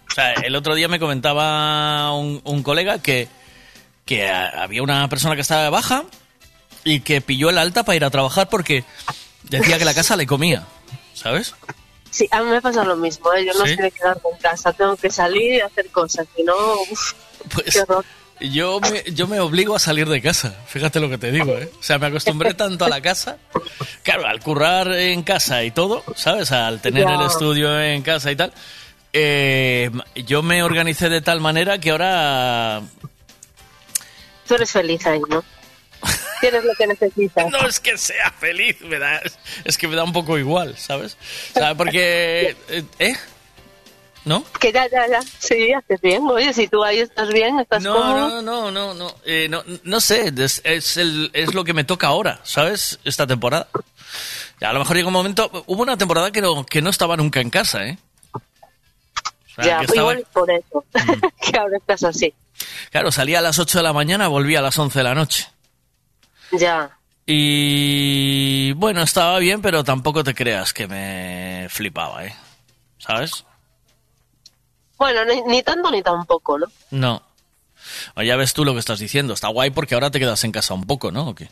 O 0.09 0.13
sea, 0.13 0.33
el 0.33 0.55
otro 0.55 0.75
día 0.75 0.87
me 0.87 0.99
comentaba 0.99 2.13
un, 2.13 2.39
un 2.45 2.63
colega 2.63 2.99
que, 3.01 3.27
que 4.05 4.29
a- 4.29 4.63
había 4.63 4.83
una 4.83 5.09
persona 5.09 5.35
que 5.35 5.41
estaba 5.41 5.63
de 5.63 5.69
baja 5.69 6.03
y 6.83 6.99
que 6.99 7.19
pilló 7.21 7.49
el 7.49 7.57
alta 7.57 7.83
para 7.83 7.95
ir 7.95 8.05
a 8.05 8.09
trabajar 8.11 8.47
porque 8.47 8.83
decía 9.49 9.77
que 9.77 9.85
la 9.85 9.93
casa 9.93 10.15
le 10.15 10.25
comía, 10.27 10.65
¿sabes? 11.13 11.55
Sí, 12.11 12.27
a 12.31 12.41
mí 12.41 12.49
me 12.49 12.61
pasa 12.61 12.83
lo 12.83 12.95
mismo, 12.95 13.33
¿eh? 13.33 13.45
yo 13.45 13.53
no 13.59 13.65
¿Sí? 13.65 13.75
sé 13.75 13.91
quedarme 13.91 14.21
en 14.31 14.37
casa, 14.39 14.71
tengo 14.73 14.95
que 14.95 15.09
salir 15.09 15.55
y 15.55 15.59
hacer 15.59 15.89
cosas, 15.91 16.25
si 16.35 16.43
no, 16.43 16.53
uf, 16.89 17.13
Pues 17.53 17.73
qué 17.73 17.81
horror. 17.81 18.05
yo 18.39 18.79
me, 18.79 19.03
yo 19.11 19.27
me 19.27 19.39
obligo 19.41 19.75
a 19.75 19.79
salir 19.79 20.07
de 20.07 20.21
casa, 20.21 20.55
fíjate 20.67 20.99
lo 21.01 21.09
que 21.09 21.17
te 21.17 21.31
digo, 21.31 21.57
¿eh? 21.57 21.69
O 21.77 21.83
sea, 21.83 21.97
me 21.99 22.07
acostumbré 22.07 22.53
tanto 22.53 22.85
a 22.85 22.89
la 22.89 23.01
casa, 23.01 23.37
claro, 24.03 24.27
al 24.27 24.39
currar 24.39 24.93
en 24.93 25.23
casa 25.23 25.63
y 25.65 25.71
todo, 25.71 26.03
¿sabes? 26.15 26.51
Al 26.53 26.79
tener 26.81 27.03
Ya. 27.05 27.15
el 27.15 27.21
estudio 27.23 27.81
en 27.81 28.01
casa 28.01 28.31
y 28.31 28.35
tal, 28.37 28.53
eh, 29.11 29.89
yo 30.25 30.41
me 30.41 30.63
organicé 30.63 31.09
de 31.09 31.21
tal 31.21 31.41
manera 31.41 31.79
que 31.79 31.91
ahora 31.91 32.81
Tú 34.47 34.53
eres 34.55 34.71
feliz 34.71 35.05
ahí, 35.07 35.19
¿no? 35.29 35.43
Tienes 36.41 36.63
lo 36.63 36.73
que 36.75 36.87
necesitas. 36.87 37.49
No 37.51 37.65
es 37.67 37.79
que 37.79 37.97
sea 37.97 38.31
feliz, 38.39 38.79
me 38.81 38.99
da, 38.99 39.21
es 39.63 39.77
que 39.77 39.87
me 39.87 39.95
da 39.95 40.03
un 40.03 40.13
poco 40.13 40.37
igual, 40.37 40.77
¿sabes? 40.77 41.17
O 41.55 41.59
sea, 41.59 41.75
porque... 41.75 42.55
eh, 42.69 42.83
¿Eh? 42.99 43.15
¿No? 44.25 44.43
Que 44.59 44.71
ya, 44.71 44.87
ya, 44.89 45.07
ya, 45.07 45.19
sí, 45.37 45.71
haces 45.71 46.01
bien. 46.01 46.23
Oye, 46.27 46.51
si 46.51 46.67
tú 46.67 46.83
ahí 46.83 46.97
estás 46.99 47.29
bien, 47.29 47.59
estás 47.59 47.83
No, 47.83 47.93
cómodo. 47.93 48.41
no, 48.41 48.41
no, 48.41 48.71
no, 48.71 48.93
no, 48.95 49.15
eh, 49.23 49.47
no, 49.49 49.63
no 49.83 50.01
sé, 50.01 50.33
es, 50.35 50.61
es, 50.63 50.97
el- 50.97 51.29
es 51.33 51.53
lo 51.53 51.63
que 51.63 51.73
me 51.73 51.83
toca 51.83 52.07
ahora, 52.07 52.39
¿sabes? 52.43 52.97
Esta 53.05 53.27
temporada. 53.27 53.67
Ya, 54.59 54.71
a 54.71 54.73
lo 54.73 54.79
mejor 54.79 54.95
llega 54.95 55.07
un 55.09 55.13
momento, 55.13 55.51
hubo 55.67 55.83
una 55.83 55.95
temporada 55.95 56.31
que 56.31 56.41
no, 56.41 56.65
que 56.65 56.81
no 56.81 56.89
estaba 56.89 57.15
nunca 57.17 57.39
en 57.39 57.51
casa, 57.51 57.85
¿eh? 57.85 57.99
O 58.33 58.39
sea, 59.61 59.63
ya, 59.65 59.77
que 59.79 59.85
estaba- 59.85 60.13
igual 60.13 60.17
es 60.19 60.27
por 60.33 60.49
eso, 60.49 60.83
que 61.51 61.57
ahora 61.59 61.77
estás 61.77 62.03
así. 62.03 62.33
claro, 62.89 63.11
salía 63.11 63.37
a 63.39 63.41
las 63.43 63.59
8 63.59 63.77
de 63.77 63.83
la 63.83 63.93
mañana, 63.93 64.27
volvía 64.27 64.57
a 64.57 64.63
las 64.63 64.77
11 64.79 64.97
de 64.99 65.03
la 65.03 65.13
noche. 65.13 65.47
Ya, 66.51 66.97
Y 67.25 68.71
bueno, 68.73 69.01
estaba 69.01 69.39
bien, 69.39 69.61
pero 69.61 69.83
tampoco 69.83 70.23
te 70.23 70.35
creas 70.35 70.73
que 70.73 70.87
me 70.87 71.67
flipaba, 71.69 72.25
¿eh? 72.25 72.35
¿Sabes? 72.97 73.45
bueno, 74.97 75.25
ni, 75.25 75.41
ni 75.43 75.61
tanto 75.61 75.91
ni 75.91 76.01
tampoco, 76.01 76.57
¿no? 76.57 76.67
No. 76.91 77.23
O 78.15 78.21
ya 78.21 78.35
ves 78.35 78.53
tú 78.53 78.63
lo 78.65 78.73
que 78.73 78.79
estás 78.79 78.99
diciendo. 78.99 79.33
Está 79.33 79.49
guay 79.49 79.69
porque 79.71 79.93
ahora 79.93 80.11
te 80.11 80.19
quedas 80.19 80.43
en 80.43 80.51
casa 80.51 80.73
un 80.73 80.85
poco, 80.85 81.11
¿no? 81.11 81.29
¿O 81.29 81.35
qué? 81.35 81.49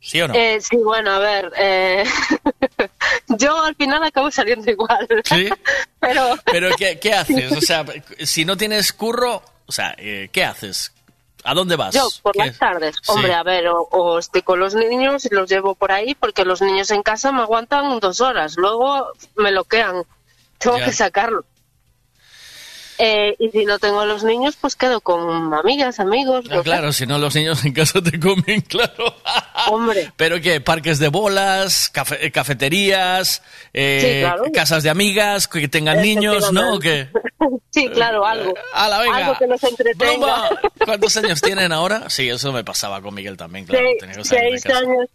¿Sí 0.00 0.20
o 0.20 0.28
no? 0.28 0.34
Eh, 0.34 0.60
sí, 0.60 0.76
bueno, 0.76 1.10
a 1.12 1.18
ver, 1.18 1.52
eh, 1.56 2.04
yo 3.28 3.62
al 3.62 3.74
final 3.76 4.02
acabo 4.02 4.30
saliendo 4.30 4.70
igual. 4.70 5.06
¿Sí? 5.24 5.48
Pero 6.00 6.36
Pero 6.44 6.70
¿qué, 6.76 6.98
qué 6.98 7.12
haces? 7.14 7.52
O 7.52 7.60
sea, 7.60 7.84
si 8.24 8.44
no 8.44 8.56
tienes 8.56 8.92
curro, 8.92 9.42
o 9.66 9.72
sea, 9.72 9.94
eh, 9.98 10.28
¿qué 10.32 10.44
haces? 10.44 10.92
¿A 11.44 11.54
dónde 11.54 11.76
vas? 11.76 11.94
yo, 11.94 12.08
por 12.22 12.32
¿Qué- 12.32 12.46
las 12.46 12.58
tardes, 12.58 12.96
Sí. 13.02 13.12
hombre, 13.12 13.34
a 13.34 13.42
ver, 13.42 13.66
o, 13.68 13.82
o 13.90 14.18
estoy 14.18 14.42
con 14.42 14.60
los 14.60 14.74
niños 14.74 15.24
y 15.24 15.34
los 15.34 15.48
llevo 15.50 15.74
por 15.74 15.90
ahí 15.92 16.14
porque 16.14 16.44
los 16.44 16.62
niños 16.62 16.90
en 16.90 17.02
casa 17.02 17.32
me 17.32 17.42
aguantan 17.42 17.98
dos 18.00 18.20
horas, 18.20 18.56
luego 18.56 19.08
me 19.36 19.50
bloquean, 19.50 20.04
tengo 20.58 20.78
Ya. 20.78 20.84
que 20.84 20.92
sacarlo. 20.92 21.44
Eh, 23.04 23.34
y 23.40 23.50
si 23.50 23.64
no 23.64 23.80
tengo 23.80 23.98
a 24.00 24.06
los 24.06 24.22
niños, 24.22 24.56
pues 24.60 24.76
quedo 24.76 25.00
con 25.00 25.52
amigas, 25.52 25.98
amigos. 25.98 26.44
Ah, 26.52 26.60
claro, 26.62 26.92
si 26.92 27.04
no 27.04 27.18
los 27.18 27.34
niños 27.34 27.64
en 27.64 27.72
casa 27.72 28.00
te 28.00 28.20
comen, 28.20 28.60
claro. 28.68 29.16
Hombre. 29.68 30.12
¿Pero 30.16 30.40
qué? 30.40 30.60
¿Parques 30.60 31.00
de 31.00 31.08
bolas? 31.08 31.88
cafe- 31.90 32.24
eh, 32.24 32.30
¿Cafeterías? 32.30 33.42
eh, 33.72 34.00
Sí, 34.00 34.20
claro. 34.20 34.44
¿Casas 34.54 34.84
de 34.84 34.90
amigas 34.90 35.48
que 35.48 35.66
tengan 35.66 36.00
niños? 36.00 36.52
¿No? 36.52 36.74
¿O 36.74 36.78
qué? 36.78 37.08
Sí, 37.70 37.88
claro, 37.88 38.24
algo. 38.24 38.52
¡Hala, 38.74 38.98
venga! 39.00 39.16
Algo 39.16 39.38
que 39.38 39.46
nos 39.48 39.64
entretenga. 39.64 40.14
¡Broma! 40.18 40.48
¿Cuántos 40.84 41.16
años 41.16 41.40
tienen 41.40 41.72
ahora? 41.72 42.08
Sí, 42.10 42.28
eso 42.28 42.52
me 42.52 42.62
pasaba 42.62 43.00
con 43.00 43.14
Miguel 43.14 43.36
también, 43.36 43.64
claro. 43.64 43.84
Seis- 43.84 43.98
tenía 43.98 44.14
que 44.16 44.24
salir 44.24 44.42
de 44.44 44.50
seis 44.50 44.62
casa. 44.64 44.78
años. 44.78 45.06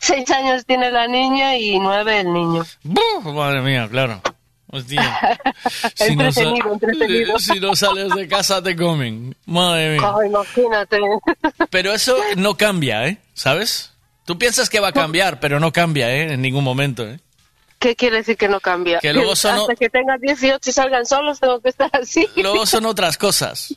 Seis 0.00 0.30
años 0.30 0.64
tiene 0.64 0.90
la 0.92 1.06
niña 1.08 1.56
y 1.58 1.78
nueve 1.78 2.20
el 2.20 2.32
niño. 2.32 2.64
¡Buf! 2.84 3.24
Madre 3.34 3.60
mía, 3.62 3.86
claro. 3.90 4.22
Hostia. 4.70 5.40
Si 5.94 6.14
no, 6.16 6.30
sa- 6.30 6.42
entretenido, 6.42 6.72
entretenido. 6.74 7.38
si 7.40 7.58
no 7.60 7.74
sales 7.74 8.14
de 8.14 8.28
casa 8.28 8.62
te 8.62 8.76
comen. 8.76 9.34
Madre 9.46 9.98
mía. 9.98 10.12
Ay, 10.20 10.28
imagínate. 10.28 10.98
Pero 11.70 11.92
eso 11.92 12.16
no 12.36 12.56
cambia, 12.56 13.06
¿eh? 13.06 13.18
¿Sabes? 13.34 13.92
Tú 14.24 14.38
piensas 14.38 14.68
que 14.68 14.78
va 14.80 14.88
a 14.88 14.92
cambiar, 14.92 15.40
pero 15.40 15.58
no 15.58 15.72
cambia, 15.72 16.14
¿eh? 16.14 16.34
En 16.34 16.42
ningún 16.42 16.62
momento, 16.62 17.08
¿eh? 17.08 17.18
¿Qué 17.78 17.96
quiere 17.96 18.18
decir 18.18 18.36
que 18.36 18.46
no 18.48 18.60
cambia? 18.60 18.98
Que 18.98 19.14
luego 19.14 19.34
son 19.34 19.54
Hasta 19.60 19.74
que 19.74 19.88
tenga 19.88 20.18
18 20.18 20.58
y 20.68 20.72
salgan 20.72 21.06
solos 21.06 21.40
tengo 21.40 21.60
que 21.60 21.70
estar 21.70 21.88
así. 21.94 22.26
Luego 22.36 22.66
son 22.66 22.84
otras 22.84 23.16
cosas. 23.16 23.74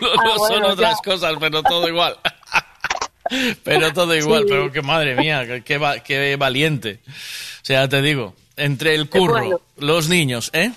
Luego 0.00 0.20
Ah, 0.20 0.34
son 0.38 0.48
bueno, 0.48 0.68
otras 0.70 0.96
ya. 0.96 1.12
cosas, 1.12 1.34
pero 1.38 1.62
todo 1.62 1.86
igual. 1.88 2.16
pero 3.62 3.92
todo 3.92 4.14
igual, 4.16 4.42
Sí. 4.42 4.46
pero 4.50 4.72
que 4.72 4.82
madre 4.82 5.14
mía, 5.14 5.62
qué, 5.64 5.78
va- 5.78 6.00
qué 6.00 6.34
valiente. 6.36 7.00
O 7.06 7.64
sea, 7.64 7.88
te 7.88 8.02
digo, 8.02 8.34
entre 8.64 8.94
el 8.94 9.08
curro, 9.08 9.60
los 9.76 10.08
niños, 10.08 10.50
¿eh? 10.52 10.72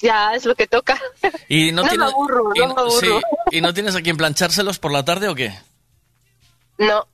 Ya, 0.00 0.34
es 0.34 0.44
lo 0.44 0.54
que 0.54 0.66
toca. 0.66 1.00
Y 1.48 1.72
no, 1.72 1.82
No 1.82 1.84
me 1.84 1.88
tienes, 1.90 2.12
aburro, 2.12 2.50
y 2.54 2.58
no 2.60 2.66
me 2.74 2.80
aburro. 2.82 3.00
sí, 3.00 3.10
¿Y 3.50 3.60
no 3.60 3.74
tienes 3.74 3.96
a 3.96 4.02
quien 4.02 4.16
planchárselos 4.16 4.78
por 4.78 4.92
la 4.92 5.04
tarde 5.04 5.28
o 5.28 5.34
qué? 5.34 5.52
No. 6.78 7.06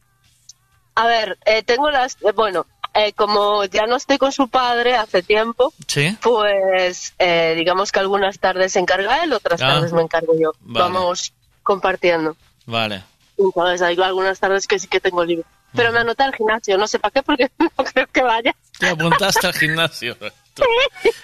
A 0.94 1.06
ver, 1.06 1.38
eh, 1.46 1.62
tengo 1.62 1.90
las... 1.90 2.16
eh, 2.22 2.32
bueno, 2.34 2.66
eh, 2.92 3.12
como 3.14 3.64
ya 3.64 3.86
no 3.86 3.96
estoy 3.96 4.18
con 4.18 4.32
su 4.32 4.48
padre 4.48 4.94
hace 4.96 5.22
tiempo, 5.22 5.72
Sí. 5.88 6.16
pues 6.22 7.14
eh, 7.18 7.55
digamos 7.56 7.90
que 7.90 7.98
algunas 8.01 8.38
tardes 8.38 8.72
se 8.74 8.78
encarga 8.80 9.24
él, 9.24 9.32
otras 9.32 9.60
Ah. 9.62 9.66
tardes 9.74 9.92
me 9.92 10.02
encargo 10.02 10.34
yo. 10.38 10.52
Vale. 10.60 10.84
Vamos 10.92 11.32
compartiendo. 11.62 12.36
Vale. 12.66 13.02
Entonces 13.38 13.82
hay 13.82 14.01
algunas 14.01 14.38
tardes 14.38 14.66
que 14.68 14.78
sí 14.78 14.86
que 14.86 15.01
tengo 15.01 15.24
libre. 15.24 15.44
Pero 15.74 15.92
me 15.92 15.98
anoté 16.01 16.22
al 16.22 16.34
gimnasio, 16.34 16.78
no 16.78 16.86
sé 16.86 16.98
para 16.98 17.10
qué, 17.12 17.22
porque 17.22 17.51
no 17.59 17.84
creo 17.84 18.06
que 18.12 18.22
vaya. 18.22 18.55
Te 18.78 18.88
apuntaste 18.88 19.46
al 19.46 19.55
gimnasio. 19.55 20.16
Tú 20.55 20.62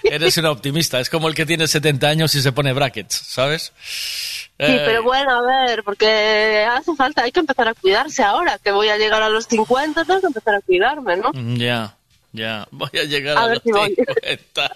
Eres 0.03 0.35
una 0.37 0.51
optimista. 0.51 0.99
Es 0.99 1.09
como 1.09 1.29
el 1.29 1.33
que 1.35 1.45
tiene 1.45 1.65
70 1.65 2.05
años 2.07 2.35
y 2.35 2.41
se 2.41 2.51
pone 2.51 2.73
brackets, 2.73 3.15
¿sabes? 3.15 3.71
Sí, 3.81 4.47
Eh, 4.59 4.83
pero 4.85 5.03
bueno, 5.03 5.31
a 5.39 5.41
ver, 5.67 5.83
porque 5.83 6.65
hace 6.69 6.93
falta, 6.95 7.23
hay 7.23 7.31
que 7.31 7.39
empezar 7.39 7.67
a 7.69 7.73
cuidarse 7.73 8.23
ahora, 8.23 8.59
que 8.61 8.71
voy 8.71 8.89
a 8.89 8.97
llegar 8.97 9.21
a 9.23 9.29
los 9.29 9.45
50, 9.45 10.03
tengo 10.03 10.19
que 10.19 10.27
empezar 10.27 10.55
a 10.55 10.61
cuidarme, 10.61 11.15
¿no? 11.15 11.31
Mm, 11.33 11.55
Ya, 11.55 11.95
ya. 12.33 12.67
Voy 12.71 12.89
a 12.93 13.03
llegar 13.05 13.37
A 13.37 13.43
a, 13.43 13.47
ver 13.47 13.55
los 13.55 13.63
si 13.63 13.71
voy. 13.71 13.95
50. 13.95 14.75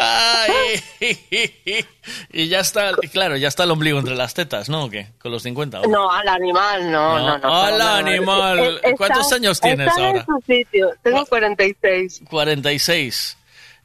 Ay, 0.00 0.80
y 2.32 2.46
ya 2.48 2.60
está, 2.60 2.92
claro, 3.12 3.36
ya 3.36 3.48
está 3.48 3.64
el 3.64 3.70
ombligo 3.72 3.98
entre 3.98 4.14
las 4.14 4.32
tetas, 4.32 4.68
¿no? 4.68 4.84
¿O 4.84 4.90
qué? 4.90 5.08
Con 5.18 5.32
los 5.32 5.42
50. 5.42 5.80
¿o? 5.80 5.86
No, 5.88 6.10
al 6.10 6.28
animal, 6.28 6.90
no, 6.90 7.18
no, 7.18 7.38
no. 7.38 7.54
Al 7.62 7.70
para 7.72 7.78
nada. 7.78 7.98
animal. 7.98 8.76
Está- 8.76 8.92
¿Cuántos 8.96 9.32
años 9.32 9.60
tienes 9.60 9.88
está 9.88 10.06
ahora? 10.06 10.20
en 10.20 10.26
su 10.26 10.42
sitio, 10.46 10.90
tengo 11.02 11.26
46. 11.26 12.20
46. 12.30 13.36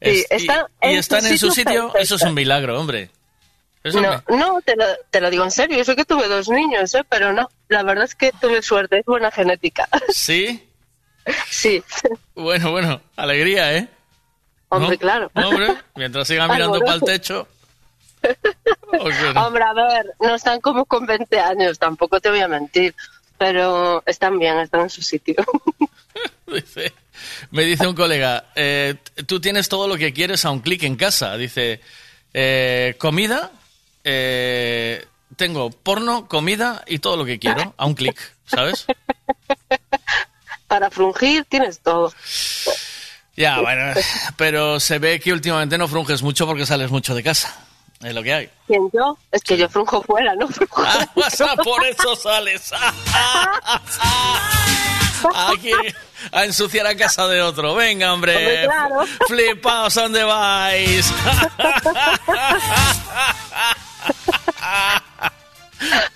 Sí, 0.01 0.09
Es- 0.09 0.17
y- 0.19 0.25
está 0.35 0.67
y, 0.81 0.85
en 0.93 0.97
están 0.99 1.21
su 1.21 1.27
en 1.27 1.37
su 1.39 1.49
sitio 1.49 1.51
sitio, 1.71 1.81
perfecto. 1.87 1.97
eso 2.03 2.15
es 2.15 2.21
un 2.23 2.33
milagro, 2.35 2.79
hombre. 2.79 3.09
Eso 3.83 3.99
No, 3.99 4.23
me- 4.29 4.37
no 4.37 4.61
te, 4.61 4.75
lo, 4.75 4.85
te 5.09 5.19
lo 5.19 5.29
digo 5.29 5.43
en 5.43 5.51
serio, 5.51 5.77
eso 5.81 5.95
que 5.95 6.05
tuve 6.05 6.27
dos 6.27 6.47
niños, 6.47 6.93
¿eh? 6.93 7.03
pero 7.09 7.33
no, 7.33 7.49
la 7.69 7.83
verdad 7.83 8.05
es 8.05 8.15
que 8.15 8.31
tuve 8.39 8.61
suerte, 8.61 8.99
es 8.99 9.05
buena 9.05 9.31
genética. 9.31 9.89
¿Sí? 10.09 10.63
Sí. 11.49 11.81
Bueno, 12.35 12.71
bueno, 12.71 12.99
alegría, 13.15 13.73
¿eh? 13.77 13.87
Hombre, 14.75 14.91
¿No? 14.95 14.99
claro. 14.99 15.31
Hombre, 15.35 15.75
mientras 15.95 16.27
siga 16.27 16.47
mirando 16.47 16.79
para 16.79 16.93
el 16.95 17.01
techo. 17.01 17.47
Hombre, 19.35 19.63
a 19.63 19.73
ver, 19.73 20.13
no 20.19 20.35
están 20.35 20.61
como 20.61 20.85
con 20.85 21.05
20 21.05 21.39
años, 21.39 21.77
tampoco 21.79 22.19
te 22.21 22.29
voy 22.29 22.39
a 22.39 22.47
mentir, 22.47 22.95
pero 23.37 24.01
están 24.05 24.39
bien, 24.39 24.57
están 24.59 24.81
en 24.81 24.89
su 24.89 25.01
sitio. 25.01 25.35
Dice- 26.47 26.93
me 27.51 27.63
dice 27.63 27.87
un 27.87 27.95
colega, 27.95 28.45
eh, 28.55 28.95
tú 29.27 29.39
tienes 29.39 29.69
todo 29.69 29.87
lo 29.87 29.97
que 29.97 30.13
quieres 30.13 30.45
a 30.45 30.51
un 30.51 30.59
clic 30.59 30.83
en 30.83 30.95
casa. 30.95 31.35
Dice, 31.37 31.81
eh, 32.33 32.95
comida, 32.99 33.51
eh, 34.03 35.05
tengo 35.35 35.69
porno, 35.71 36.27
comida 36.27 36.83
y 36.87 36.99
todo 36.99 37.17
lo 37.17 37.25
que 37.25 37.39
quiero 37.39 37.73
a 37.77 37.85
un 37.85 37.93
clic, 37.95 38.19
¿sabes? 38.45 38.85
Para 40.67 40.89
frungir 40.91 41.45
tienes 41.45 41.79
todo. 41.79 42.13
Ya, 43.35 43.59
bueno, 43.61 43.93
pero 44.37 44.79
se 44.79 44.99
ve 44.99 45.19
que 45.19 45.33
últimamente 45.33 45.77
no 45.77 45.87
frunges 45.87 46.21
mucho 46.21 46.45
porque 46.45 46.65
sales 46.65 46.91
mucho 46.91 47.15
de 47.15 47.23
casa. 47.23 47.55
Es 48.01 48.13
lo 48.13 48.21
que 48.21 48.33
hay. 48.33 48.49
¿Quién 48.67 48.89
yo? 48.93 49.17
Es 49.31 49.41
que 49.41 49.57
yo 49.57 49.67
frunjo 49.69 50.01
fuera, 50.03 50.35
¿no? 50.35 50.47
Frunjo. 50.47 50.83
Ah, 50.85 51.07
por 51.63 51.83
eso 51.85 52.15
sales. 52.15 52.71
Aquí 55.49 55.71
a 56.31 56.45
ensuciar 56.45 56.85
a 56.85 56.95
casa 56.95 57.27
de 57.27 57.41
otro. 57.41 57.75
Venga, 57.75 58.13
hombre. 58.13 58.35
Hombre, 58.35 58.65
claro. 58.65 59.05
Flipaos, 59.27 59.93
¿dónde 59.93 60.23
vais? 60.23 61.11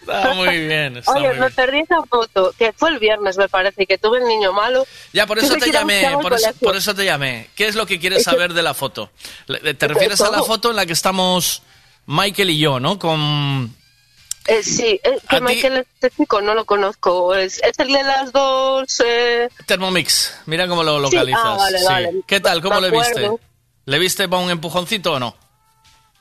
Está 0.01 0.33
muy 0.33 0.57
bien. 0.67 0.97
Está 0.97 1.11
Oye, 1.13 1.29
muy 1.29 1.39
me 1.39 1.49
perdí 1.51 1.79
esa 1.79 2.01
foto, 2.03 2.53
que 2.57 2.73
fue 2.73 2.89
el 2.89 2.99
viernes, 2.99 3.37
me 3.37 3.49
parece, 3.49 3.85
que 3.85 3.97
tuve 3.97 4.19
el 4.19 4.25
niño 4.27 4.53
malo. 4.53 4.85
Ya, 5.13 5.25
por 5.27 5.37
eso 5.39 5.55
te 5.55 5.71
llamé, 5.71 6.01
por 6.21 6.33
eso, 6.33 6.45
colegio. 6.45 6.67
por 6.67 6.75
eso 6.75 6.95
te 6.95 7.05
llamé. 7.05 7.49
¿Qué 7.55 7.67
es 7.67 7.75
lo 7.75 7.85
que 7.85 7.99
quieres 7.99 8.23
saber 8.23 8.53
de 8.53 8.63
la 8.63 8.73
foto? 8.73 9.09
¿Te 9.47 9.87
refieres 9.87 10.21
a 10.21 10.31
la 10.31 10.43
foto 10.43 10.69
en 10.69 10.75
la 10.75 10.85
que 10.85 10.93
estamos 10.93 11.61
Michael 12.05 12.49
y 12.51 12.59
yo, 12.59 12.79
no? 12.79 12.97
Con... 12.99 13.75
Eh, 14.47 14.63
sí, 14.63 14.97
eh, 15.03 15.19
que. 15.29 15.41
Michael 15.41 15.85
este 15.93 16.09
chico 16.11 16.41
no 16.41 16.53
lo 16.53 16.63
conozco. 16.63 17.35
Es, 17.35 17.61
es 17.61 17.77
el 17.79 17.89
de 17.91 18.01
las 18.01 18.31
dos. 18.31 19.01
Eh... 19.05 19.49
Thermomix, 19.65 20.33
mira 20.45 20.69
cómo 20.69 20.83
lo 20.83 20.95
Sí, 21.09 21.15
localizas. 21.17 21.41
ah, 21.43 21.55
vale, 21.57 21.79
Sí. 21.79 21.85
vale. 21.85 22.11
¿Qué 22.25 22.39
tal? 22.39 22.61
¿Cómo 22.61 22.79
le 22.79 22.89
viste? 22.89 23.29
¿Le 23.83 23.99
viste 23.99 24.29
para 24.29 24.41
un 24.41 24.49
empujoncito 24.49 25.13
o 25.13 25.19
no? 25.19 25.35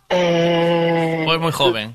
Eh... 0.08 1.24
¿O 1.28 1.34
es 1.34 1.40
muy 1.40 1.52
joven? 1.52 1.94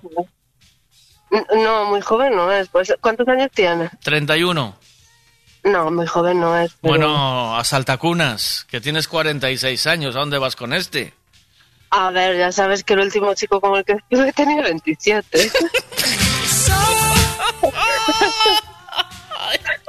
No, 1.31 1.85
muy 1.85 2.01
joven 2.01 2.35
no 2.35 2.51
es. 2.51 2.67
Pues, 2.69 2.93
¿Cuántos 3.01 3.27
años 3.27 3.49
tiene? 3.53 3.89
31. 4.03 4.75
No, 5.63 5.91
muy 5.91 6.05
joven 6.07 6.39
no 6.39 6.57
es. 6.57 6.71
pero- 6.81 6.93
Bueno, 6.95 7.55
a 7.55 7.63
saltacunas, 7.63 8.65
que 8.69 8.81
tienes 8.81 9.07
46 9.07 9.87
años, 9.87 10.15
¿a 10.15 10.19
dónde 10.19 10.37
vas 10.37 10.55
con 10.55 10.73
este? 10.73 11.13
A 11.91 12.09
ver, 12.09 12.37
ya 12.37 12.51
sabes 12.51 12.83
que 12.83 12.93
el 12.93 13.01
último 13.01 13.33
chico 13.33 13.59
con 13.61 13.77
el 13.77 13.83
que 13.85 13.93
estuve 13.93 14.31
tenía 14.33 14.61
27. 14.63 15.51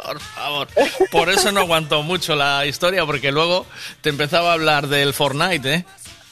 Por 0.05 0.19
favor. 0.21 0.69
Por 1.11 1.29
eso 1.31 1.53
no 1.53 1.61
aguantó 1.61 2.03
mucho 2.03 2.35
la 2.35 2.67
historia, 2.67 3.07
porque 3.07 3.31
luego 3.31 3.67
te 4.01 4.09
empezaba 4.11 4.51
a 4.51 4.55
hablar 4.55 4.89
del 4.89 5.15
Fortnite, 5.15 5.75
¿eh? 5.75 5.85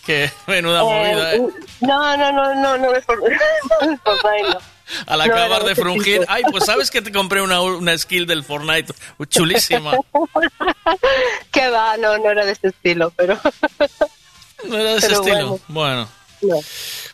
Que 0.05 0.31
menuda 0.47 0.83
movida, 0.83 1.35
¿eh? 1.35 1.43
No, 1.81 2.17
no, 2.17 2.33
no, 2.33 2.55
no, 2.55 2.79
no 2.79 2.79
no 2.79 2.95
es 2.97 3.05
por 3.05 3.19
ahí, 3.23 4.43
no. 4.43 4.59
Al 5.07 5.21
acabar 5.21 5.65
de 5.65 5.73
ese 5.73 5.81
frungir. 5.83 6.25
Ay, 6.29 6.43
pues 6.51 6.65
sabes 6.65 6.91
que 6.91 7.03
te 7.03 7.13
compré 7.13 7.41
una, 7.43 7.61
una 7.61 7.97
skill 7.97 8.27
del 8.27 8.45
Fortnite 8.45 8.93
chulísima. 9.29 9.93
Que 11.53 11.69
va, 11.69 11.97
no, 11.97 12.17
no 12.19 12.31
era 12.31 12.45
de 12.45 12.53
este 12.53 12.69
estilo, 12.69 13.13
pero. 13.17 13.39
No 14.65 14.77
era 14.77 14.91
de 14.93 14.97
ese 14.99 15.09
Pero 15.09 15.21
estilo. 15.23 15.61
Bueno. 15.69 16.07
No. 16.43 16.57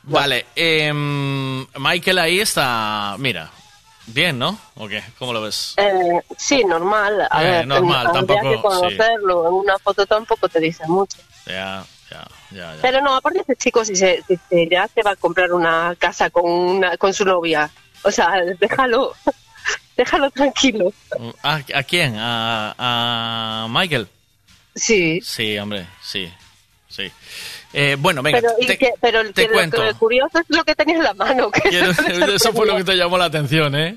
Vale. 0.03 0.47
em, 0.57 1.65
Michael 1.78 2.19
ahí 2.19 2.40
está. 2.40 3.15
Mira. 3.19 3.51
Bien, 4.09 4.39
¿no? 4.39 4.57
¿O 4.77 4.86
qué? 4.86 5.03
¿Cómo 5.19 5.32
lo 5.32 5.43
ves? 5.43 5.74
Eh, 5.77 6.20
sí, 6.39 6.65
normal. 6.65 7.27
A 7.31 7.43
Eh, 7.44 7.51
ver, 7.51 7.66
normal, 7.66 8.09
tampoco, 8.12 8.51
que 8.51 8.61
conocerlo. 8.62 9.48
En 9.48 9.55
una 9.55 9.78
foto 9.78 10.07
tampoco 10.07 10.48
te 10.48 10.61
dice 10.61 10.85
mucho. 10.86 11.19
Ya, 11.47 11.85
ya, 12.11 12.24
ya, 12.51 12.74
ya. 12.74 12.82
Pero 12.82 13.01
no, 13.01 13.14
aparte 13.16 13.40
ese 13.40 13.56
chico, 13.56 13.85
si, 13.85 13.97
se, 13.97 14.23
si 14.28 14.39
se- 14.48 14.68
ya 14.68 14.89
se 14.89 15.02
va 15.02 15.12
a 15.12 15.16
comprar 15.16 15.52
una 15.52 15.94
casa 15.98 16.31
con, 16.31 16.51
una, 16.51 16.97
con 16.97 17.12
su 17.14 17.24
novia, 17.24 17.70
o 18.02 18.10
sea, 18.10 18.40
déjalo, 18.60 19.14
déjalo 19.97 20.31
tranquilo. 20.31 20.93
¿A, 21.43 21.60
a 21.74 21.82
quién? 21.82 22.16
¿A, 22.18 22.74
a 22.78 23.68
Michael? 23.68 24.09
Sí. 24.74 25.20
Sí, 25.23 25.56
hombre, 25.59 25.86
sí. 26.02 26.32
Sí. 26.89 27.10
Eh, 27.73 27.97
bueno, 27.98 28.23
venga, 28.23 28.40
pero, 28.40 28.55
te, 28.66 28.78
que- 28.78 28.93
pero 29.01 29.20
el- 29.20 29.35
te 29.35 29.43
que 29.43 29.48
lo- 29.48 29.55
cuento. 29.55 29.85
lo 29.85 29.98
curioso 29.98 30.39
es 30.39 30.44
lo 30.48 30.64
que 30.64 30.74
tenía 30.74 30.97
en 30.97 31.02
la 31.02 31.12
mano. 31.14 31.51
que 31.51 31.60
Quiero- 31.62 31.90
eso 32.35 32.52
fue 32.52 32.66
lo 32.66 32.77
que 32.77 32.85
te 32.85 32.94
llamó 32.97 33.18
la 33.18 33.27
atención, 33.27 33.74
¿eh? 33.74 33.94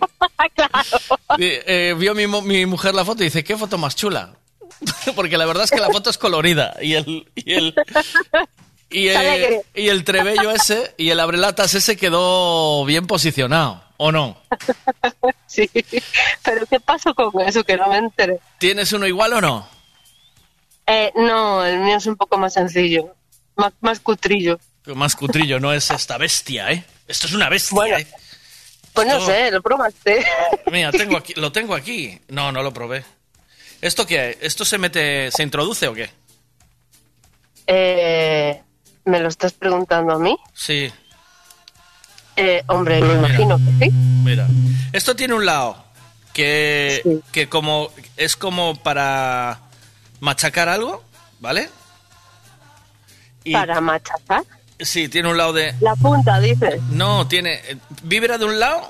Eh, 1.38 1.64
eh, 1.66 1.96
vio 1.98 2.14
mi, 2.16 2.28
mi 2.28 2.66
mujer 2.66 2.94
la 2.96 3.06
foto 3.06 3.22
y 3.24 3.28
dice, 3.28 3.44
¿qué 3.44 3.56
foto 3.58 3.78
más 3.78 3.96
chula? 3.96 4.34
Porque 5.16 5.38
la 5.38 5.46
verdad 5.46 5.64
es 5.66 5.72
que 5.72 5.80
la 5.80 5.90
foto 5.90 6.10
es 6.10 6.18
colorida 6.18 6.76
y 6.82 6.94
el... 6.96 7.28
Y 7.36 7.54
el 7.54 7.76
y 8.92 9.08
el, 9.10 9.62
y 9.76 9.90
el 9.90 10.04
trebello 10.04 10.50
ese 10.50 10.96
y 10.98 11.12
el 11.12 11.20
abrelatas 11.20 11.76
ese 11.76 11.96
quedó 11.96 12.84
bien 12.86 13.06
posicionado, 13.06 13.84
¿o 13.98 14.12
no? 14.12 14.42
Sí, 15.46 15.70
pero 16.44 16.66
¿qué 16.68 16.80
pasó 16.80 17.14
con 17.14 17.40
eso? 17.42 17.64
Que 17.64 17.78
no 17.78 17.88
me 17.88 17.98
enteré. 17.98 18.40
¿Tienes 18.60 18.92
uno 18.94 19.06
igual 19.08 19.34
o 19.34 19.42
no? 19.42 19.68
Eh, 20.88 21.12
no, 21.16 21.64
el 21.66 21.80
mío 21.80 21.98
es 21.98 22.06
un 22.08 22.16
poco 22.16 22.38
más 22.40 22.54
sencillo, 22.54 23.14
más, 23.56 23.74
más 23.82 24.00
cutrillo. 24.00 24.60
Más 24.86 25.16
cutrillo, 25.16 25.60
no 25.60 25.72
es 25.72 25.92
esta 25.92 26.18
bestia, 26.18 26.72
¿eh? 26.72 26.84
Esto 27.08 27.28
es 27.28 27.34
una 27.34 27.48
bestia, 27.50 28.00
¿eh? 28.00 28.08
Pues 28.94 29.08
no 29.08 29.14
Esto- 29.18 29.26
sé, 29.28 29.52
lo 29.52 29.62
probaste. 29.62 30.26
Mira, 30.72 30.92
tengo 30.92 31.16
aquí, 31.18 31.34
lo 31.36 31.52
tengo 31.52 31.76
aquí. 31.76 32.20
No, 32.30 32.52
no 32.52 32.64
lo 32.64 32.74
probé. 32.74 33.04
¿Esto 33.82 34.06
qué? 34.06 34.38
¿Esto 34.42 34.66
se 34.66 34.78
mete, 34.78 35.32
se 35.32 35.44
introduce 35.44 35.88
o 35.88 35.94
qué? 35.94 36.10
Eh, 37.68 38.62
¿Me 39.06 39.20
lo 39.20 39.28
estás 39.30 39.54
preguntando 39.54 40.14
a 40.14 40.20
mí? 40.20 40.38
Sí, 40.54 40.92
Eh, 42.36 42.64
hombre, 42.68 43.02
me 43.02 43.14
imagino 43.16 43.58
que 43.58 43.86
sí. 43.86 43.92
mira. 43.92 44.48
Esto 44.94 45.16
tiene 45.16 45.34
un 45.34 45.46
lado 45.46 45.84
que, 46.34 47.20
que 47.34 47.50
como 47.50 47.92
es 48.16 48.36
como 48.38 48.76
para 48.82 49.60
machacar 50.22 50.70
algo, 50.70 51.04
¿vale? 51.40 51.70
Y- 53.44 53.52
Para 53.54 53.82
machacar. 53.82 54.44
Sí, 54.80 55.10
tiene 55.10 55.28
un 55.30 55.36
lado 55.38 55.52
de... 55.52 55.76
La 55.82 55.96
punta, 55.98 56.40
dices. 56.40 56.82
No, 56.92 57.28
tiene... 57.28 57.56
eh, 57.68 57.78
Vibra 58.04 58.38
de 58.38 58.46
un 58.46 58.58
lado 58.60 58.90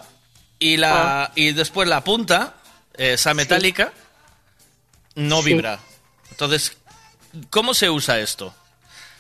y, 0.60 0.78
la, 0.78 1.24
Ah. 1.24 1.32
y 1.34 1.52
después 1.54 1.88
la 1.90 2.04
punta, 2.04 2.54
eh, 2.96 3.14
esa 3.14 3.34
metálica, 3.34 3.92
no 5.16 5.42
Sí. 5.42 5.54
vibra. 5.54 5.80
Entonces, 6.32 6.78
¿cómo 7.50 7.74
se 7.74 7.90
usa 7.90 8.20
esto? 8.20 8.54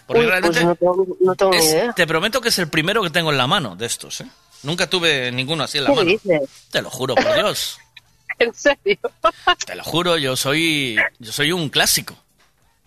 Porque 0.07 0.21
Uy, 0.21 0.25
realmente... 0.27 0.55
pues 0.61 0.65
no 0.65 0.75
tengo, 0.75 1.07
no 1.19 1.35
tengo 1.35 1.51
ni 1.51 1.57
idea. 1.65 1.93
te 1.93 2.07
prometo 2.07 2.41
que 2.41 2.49
es 2.49 2.57
el 2.59 2.67
primero 2.69 3.03
que 3.03 3.09
tengo 3.11 3.31
en 3.31 3.37
la 3.37 3.47
mano 3.47 3.75
de 3.75 3.85
estos, 3.85 4.21
¿eh? 4.21 4.27
Nunca 4.63 4.89
tuve 4.89 5.31
ninguno 5.31 5.63
así 5.63 5.77
en 5.77 5.83
la 5.85 5.89
¿Qué 5.91 5.95
mano. 5.95 6.09
dices? 6.09 6.41
Te 6.71 6.81
lo 6.81 6.89
juro, 6.89 7.15
por 7.15 7.33
Dios. 7.35 7.77
¿En 8.39 8.53
serio? 8.53 8.97
Te 9.65 9.75
lo 9.75 9.83
juro, 9.83 10.17
yo 10.17 10.35
soy 10.35 10.97
yo 11.19 11.31
soy 11.31 11.51
un 11.51 11.69
clásico. 11.69 12.15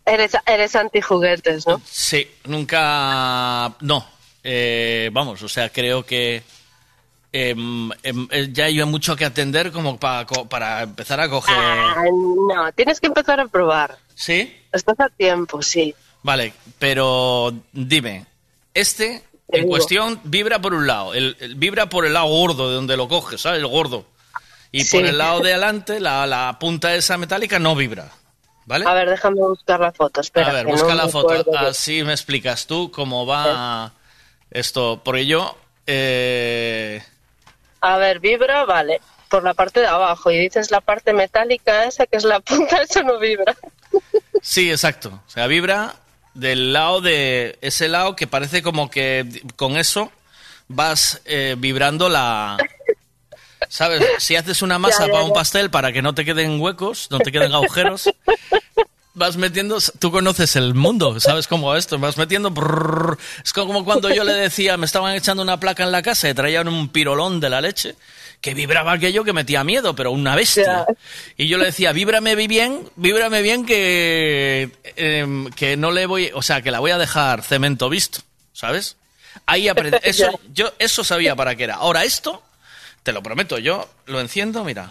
Eres, 0.04 0.32
eres 0.46 0.74
antijuguetes, 0.74 1.66
¿no? 1.66 1.80
Sí, 1.88 2.28
nunca 2.44 3.72
no. 3.80 4.06
Eh, 4.42 5.10
vamos, 5.12 5.40
o 5.42 5.48
sea, 5.48 5.68
creo 5.70 6.04
que 6.04 6.42
em, 7.32 7.90
eh, 8.02 8.48
ya 8.52 8.66
hay 8.66 8.84
mucho 8.84 9.16
que 9.16 9.24
atender 9.24 9.72
como 9.72 9.98
pa- 9.98 10.26
co- 10.26 10.48
para 10.48 10.82
empezar 10.82 11.18
a 11.20 11.28
coger. 11.28 11.54
Ah, 11.59 12.04
no, 12.12 12.70
tienes 12.72 13.00
que 13.00 13.06
empezar 13.06 13.40
a 13.40 13.46
probar. 13.48 13.96
¿Sí? 14.14 14.54
Estás 14.72 15.00
a 15.00 15.09
tiempo, 15.09 15.62
sí. 15.62 15.94
Vale, 16.22 16.52
pero 16.78 17.52
dime, 17.72 18.26
este 18.74 19.22
en 19.48 19.60
digo. 19.62 19.68
cuestión 19.70 20.20
vibra 20.24 20.60
por 20.60 20.74
un 20.74 20.86
lado, 20.86 21.14
el, 21.14 21.36
el- 21.40 21.54
vibra 21.56 21.88
por 21.88 22.06
el 22.06 22.12
lado 22.14 22.26
gordo 22.26 22.68
de 22.68 22.74
donde 22.76 22.96
lo 22.96 23.09
coges, 23.09 23.40
¿sabes? 23.40 23.59
El 23.60 23.66
gordo. 23.66 24.06
Y 24.70 24.84
Sí. 24.84 24.96
por 24.96 25.06
el 25.06 25.18
lado 25.18 25.40
de 25.40 25.52
adelante, 25.52 26.00
la, 26.00 26.26
la 26.26 26.56
punta 26.59 26.94
esa 26.94 27.18
metálica 27.18 27.59
no 27.59 27.74
vibra. 27.74 28.10
¿Vale? 28.64 28.86
A 28.86 28.94
ver, 28.94 29.10
déjame 29.10 29.40
buscar 29.40 29.80
la 29.80 29.90
foto. 29.92 30.20
Espera, 30.20 30.48
A 30.50 30.52
ver, 30.52 30.66
busca 30.66 30.88
no 30.90 30.94
la 30.94 31.09
foto. 31.09 31.44
Así 31.59 32.04
me 32.04 32.12
explicas 32.12 32.66
tú 32.66 32.90
cómo 32.92 33.26
va 33.26 33.92
esto. 34.50 35.02
Porque 35.04 35.26
yo. 35.26 35.59
eh, 35.86 37.02
A 37.82 37.98
ver, 37.98 38.20
vibra, 38.20 38.64
vale, 38.64 39.00
por 39.28 39.42
la 39.42 39.54
parte 39.54 39.80
de 39.80 39.88
abajo. 39.88 40.30
Y 40.30 40.38
dices 40.38 40.70
la 40.70 40.80
parte 40.80 41.12
metálica 41.12 41.84
esa, 41.84 42.06
que 42.06 42.16
es 42.16 42.24
la 42.24 42.40
punta, 42.40 42.80
eso 42.80 43.02
no 43.02 43.18
vibra. 43.18 43.54
sí, 44.40 44.70
exacto. 44.70 45.20
O 45.26 45.30
sea, 45.30 45.46
vibra 45.48 45.96
del 46.34 46.72
lado 46.72 47.00
de. 47.00 47.59
Ese 47.60 47.88
lado 47.88 48.16
que 48.16 48.26
parece 48.26 48.62
como 48.62 48.88
que 48.88 49.42
con 49.56 49.76
eso 49.76 50.10
vas 50.68 51.20
eh, 51.24 51.56
vibrando 51.59 52.09
la. 52.09 52.56
¿Sabes? 53.68 54.04
Si 54.18 54.36
haces 54.36 54.62
una 54.62 54.78
masa 54.78 55.00
Ya, 55.00 55.06
ya, 55.06 55.12
para 55.12 55.24
un 55.24 55.32
pastel 55.32 55.70
para 55.70 55.92
que 55.92 56.02
no 56.02 56.14
te 56.14 56.24
queden 56.24 56.60
huecos, 56.60 57.09
no 57.10 57.18
te 57.18 57.30
queden 57.32 57.52
agujeros, 57.52 58.09
vas 59.14 59.36
metiendo, 59.36 59.78
tú 59.98 60.10
conoces 60.10 60.56
el 60.56 60.74
mundo, 60.74 61.20
¿sabes 61.20 61.47
cómo 61.47 61.74
esto? 61.76 61.98
Vas 61.98 62.16
metiendo, 62.16 62.51
brrr. 62.51 63.18
es 63.44 63.52
como 63.52 63.84
cuando 63.84 64.10
yo 64.10 64.24
le 64.24 64.32
decía, 64.32 64.76
me 64.76 64.86
estaban 64.86 65.14
echando 65.14 65.43
una 65.43 65.60
placa 65.60 65.84
en 65.84 65.93
la 65.93 66.02
casa 66.02 66.28
y 66.28 66.34
traían 66.34 66.68
un 66.68 66.89
pirolón 66.89 67.40
de 67.40 67.51
la 67.51 67.60
leche, 67.60 67.94
que 68.40 68.55
vibraba 68.55 68.93
aquello 68.93 69.24
que 69.24 69.32
metía 69.32 69.64
miedo, 69.64 69.94
pero 69.94 70.10
una 70.10 70.34
bestia. 70.34 70.86
Y 71.36 71.47
yo 71.47 71.59
le 71.59 71.66
decía, 71.66 71.93
víbrame 71.93 72.34
bien, 72.34 72.89
víbrame 72.97 73.43
bien 73.43 73.66
que, 73.66 74.70
em, 74.97 75.51
que 75.51 75.76
no 75.76 75.90
le 75.90 76.06
voy, 76.06 76.30
o 76.34 76.43
sea, 76.43 76.62
que 76.62 76.70
la 76.70 76.80
voy 76.80 76.90
a 76.90 76.98
dejar 76.98 77.43
cemento 77.43 77.89
visto, 77.89 78.20
¿sabes? 78.52 78.97
Ahí 79.47 79.68
aprendí, 79.68 79.98
eso, 80.02 80.40
yo 80.52 80.72
eso 80.78 81.05
sabía 81.05 81.36
para 81.36 81.55
qué 81.55 81.64
era. 81.64 81.76
Ahora 81.76 82.05
esto, 82.05 82.43
te 83.02 83.12
lo 83.12 83.22
prometo, 83.22 83.59
yo 83.59 83.89
lo 84.06 84.20
enciendo, 84.20 84.64
mira, 84.64 84.90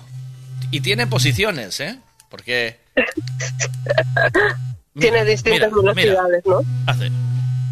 y 0.69 0.81
tiene 0.81 1.07
posiciones, 1.07 1.79
¿eh? 1.79 1.99
Porque... 2.29 2.80
Tiene 4.99 5.25
distintas 5.25 5.71
mira, 5.71 5.93
velocidades, 5.93 6.43
¿no? 6.45 6.61
Hace. 6.85 7.11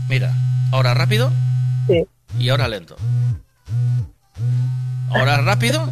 Mira, 0.08 0.34
ahora 0.72 0.94
rápido. 0.94 1.32
Sí. 1.88 2.06
Y 2.38 2.50
ahora 2.50 2.68
lento. 2.68 2.96
Ahora 5.10 5.42
rápido. 5.42 5.92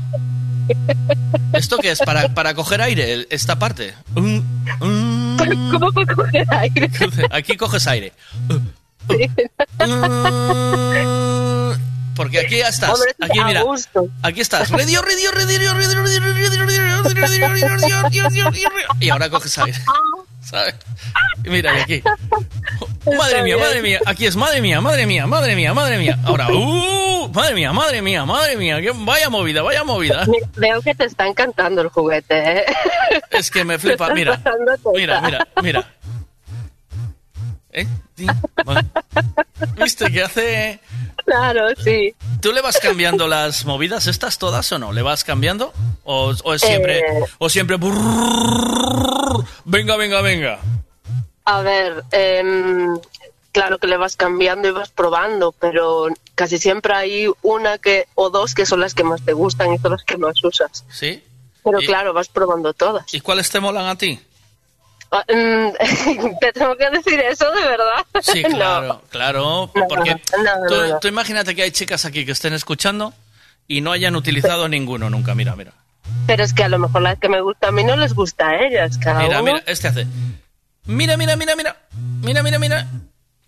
¿Esto 1.54 1.78
qué 1.78 1.92
es? 1.92 2.00
¿Para, 2.00 2.34
para 2.34 2.54
coger 2.54 2.82
aire? 2.82 3.26
Esta 3.30 3.58
parte. 3.60 3.94
¿Cómo 4.14 5.92
para 5.94 6.16
coger 6.16 6.48
aire? 6.54 6.90
Aquí 7.32 7.58
coges 7.58 7.88
aire. 7.88 8.14
Mm, 8.48 8.68
porque 12.18 12.40
aquí 12.40 12.58
ya 12.58 12.70
estás. 12.70 13.00
Aquí, 13.22 13.40
mira. 13.46 13.64
Aquí 14.24 14.42
estás. 14.42 14.70
Redio, 14.72 15.02
redio, 15.02 15.32
redio, 15.32 15.74
redio, 15.74 16.04
redio, 16.04 16.32
Y 19.00 19.10
ahora 19.10 19.30
coges 19.30 19.58
aire. 19.60 19.78
¿Sabes? 20.42 20.76
Mira, 21.44 21.82
aquí. 21.82 22.02
Madre 23.06 23.44
mía, 23.44 23.58
madre 23.58 23.82
mía. 23.82 24.00
Aquí 24.06 24.26
es, 24.26 24.36
madre 24.36 24.62
mía, 24.62 24.82
madre 24.82 25.06
mía, 25.06 25.28
madre 25.28 25.56
mía, 25.56 25.74
madre 25.74 25.98
mía. 25.98 26.18
Ahora, 26.26 26.48
uh, 26.52 27.30
madre 27.34 27.54
mía, 27.54 27.72
madre 27.72 28.02
mía, 28.02 28.26
madre 28.26 28.58
mía. 28.58 28.78
Vaya 28.96 29.30
movida, 29.30 29.62
vaya 29.62 29.84
movida. 29.84 30.26
Veo 30.56 30.82
que 30.82 30.96
te 30.96 31.06
está 31.06 31.28
encantando 31.28 31.82
el 31.82 31.90
juguete, 31.90 32.60
¿eh? 32.60 32.66
Es 33.30 33.52
que 33.52 33.64
me 33.64 33.78
flipa. 33.78 34.14
Mira, 34.14 34.42
mira, 34.94 35.22
mira, 35.22 35.48
mira. 35.62 35.88
¿Eh? 37.78 37.88
¿Viste 39.78 40.12
que 40.12 40.24
hace... 40.24 40.80
Claro, 41.26 41.68
sí. 41.84 42.16
¿Tú 42.42 42.52
le 42.52 42.62
vas 42.62 42.80
cambiando 42.80 43.28
las 43.28 43.66
movidas 43.66 44.08
estas 44.08 44.40
todas 44.40 44.72
o 44.72 44.80
no? 44.80 44.94
¿Le 44.94 45.04
vas 45.04 45.24
cambiando? 45.24 45.74
¿O, 46.04 46.34
o 46.44 46.54
es 46.54 46.62
siempre... 46.62 47.00
Eh. 47.00 47.26
O 47.38 47.50
siempre... 47.50 47.78
Venga, 49.66 49.96
venga, 49.98 50.22
venga. 50.22 50.60
A 51.46 51.62
ver, 51.62 52.04
em, 52.12 52.98
claro 53.52 53.78
que 53.78 53.88
le 53.88 53.98
vas 53.98 54.16
cambiando 54.16 54.68
y 54.68 54.72
vas 54.72 54.90
probando, 54.90 55.52
pero 55.52 56.08
casi 56.34 56.58
siempre 56.58 56.94
hay 56.94 57.30
una 57.42 57.78
que 57.78 58.08
o 58.16 58.30
dos 58.30 58.56
que 58.56 58.66
son 58.66 58.80
las 58.80 58.94
que 58.96 59.04
más 59.04 59.24
te 59.24 59.34
gustan 59.34 59.74
y 59.74 59.78
son 59.78 59.92
las 59.92 60.04
que 60.04 60.18
más 60.18 60.44
usas. 60.44 60.84
¿Sí? 60.90 61.24
Pero 61.64 61.80
claro, 61.80 62.14
vas 62.14 62.30
probando 62.30 62.74
todas. 62.74 63.14
¿Y 63.14 63.20
cuáles 63.20 63.50
te 63.50 63.60
molan 63.60 63.86
a 63.86 63.96
ti? 63.96 64.20
Ah, 65.12 65.24
mm, 65.28 66.38
¿Te 66.42 66.52
tengo 66.54 66.76
que 66.76 66.90
decir 66.90 67.20
eso 67.20 67.50
de 67.52 67.62
verdad? 67.62 68.06
Sí, 68.22 68.44
No. 68.50 68.50
claro, 68.50 69.02
claro. 69.10 69.72
No, 69.74 69.84
porque 69.88 70.16
no, 70.38 70.44
no, 70.44 70.68
tú, 70.68 71.00
tú 71.02 71.08
imagínate 71.08 71.56
que 71.56 71.64
hay 71.64 71.72
chicas 71.72 72.04
aquí 72.06 72.26
que 72.26 72.34
estén 72.34 72.54
escuchando 72.54 73.14
y 73.68 73.82
no 73.82 73.92
hayan 73.92 74.16
utilizado 74.16 74.68
ninguno 74.68 75.10
nunca. 75.10 75.34
Mira, 75.36 75.56
mira. 75.56 75.72
Pero 76.26 76.44
es 76.44 76.54
que 76.54 76.64
a 76.64 76.70
lo 76.70 76.80
mejor 76.80 77.02
las 77.02 77.20
que 77.20 77.30
me 77.30 77.42
gusta 77.42 77.68
a 77.70 77.72
mí 77.72 77.84
no 77.84 77.96
les 77.96 78.14
gusta 78.14 78.48
a 78.50 78.66
ellas, 78.66 78.98
cada 78.98 79.20
Mira, 79.20 79.42
uno. 79.42 79.54
mira, 79.54 79.64
este 79.66 79.88
hace. 79.90 80.08
Mira, 80.86 81.18
mira, 81.18 81.36
mira, 81.36 81.56
mira. 81.56 81.76
Mira, 82.22 82.44
mira, 82.44 82.60
mira. 82.60 82.88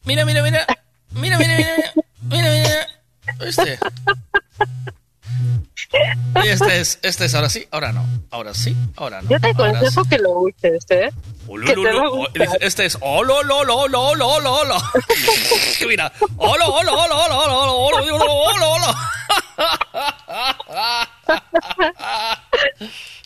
Mira, 0.03 0.25
mira, 0.25 0.41
mira. 0.43 0.65
Mira, 1.11 1.37
mira, 1.37 1.55
mira. 1.57 1.93
Mira, 2.21 2.51
mira. 2.51 2.87
Este. 3.47 3.79
Y 6.43 6.47
este 6.47 6.79
es, 6.79 6.99
este 7.01 7.25
es 7.25 7.33
ahora 7.33 7.49
sí, 7.49 7.67
ahora 7.71 7.91
no. 7.91 8.05
Ahora 8.29 8.53
sí, 8.53 8.75
ahora 8.95 9.21
no. 9.21 9.29
Yo 9.29 9.39
te 9.39 9.49
aconsejo 9.49 10.03
que 10.05 10.19
lo 10.19 10.31
uses, 10.41 10.85
¿eh? 10.89 11.09
Ulu, 11.47 11.65
que 11.65 11.73
te 11.73 11.93
va 11.93 12.05
a 12.05 12.09
gustar. 12.09 12.47
Este 12.61 12.85
es 12.85 12.97
olo, 13.01 13.41
lo, 13.43 13.63
lo, 13.63 13.87
lo, 13.87 14.15
lo, 14.15 14.39
lo, 14.39 14.63
lo. 14.65 14.75
Mira, 15.87 16.11
olo, 16.37 16.65
olo, 16.67 16.93
olo, 16.93 17.17
olo, 17.17 17.39
olo, 17.39 17.77
olo, 17.77 18.15
olo, 18.15 18.33
olo, 18.33 18.71
olo. 18.73 18.95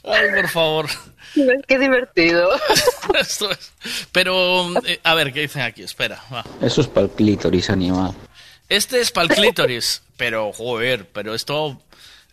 Ay, 0.05 0.29
por 0.35 0.49
favor. 0.49 0.89
Qué 1.67 1.79
divertido. 1.79 2.49
Esto 3.19 3.51
es. 3.51 3.73
Pero, 4.11 4.69
eh, 4.85 4.99
a 5.03 5.13
ver, 5.15 5.33
¿qué 5.33 5.41
dicen 5.41 5.63
aquí? 5.63 5.83
Espera, 5.83 6.21
va. 6.31 6.45
Eso 6.61 6.81
es 6.81 6.87
para 6.87 7.07
el 7.07 7.11
clítoris 7.11 7.69
animal. 7.69 8.13
Este 8.69 9.01
es 9.01 9.11
para 9.11 9.27
el 9.27 9.33
clítoris, 9.35 10.01
pero, 10.17 10.53
joder, 10.53 11.07
pero 11.09 11.33
esto, 11.35 11.81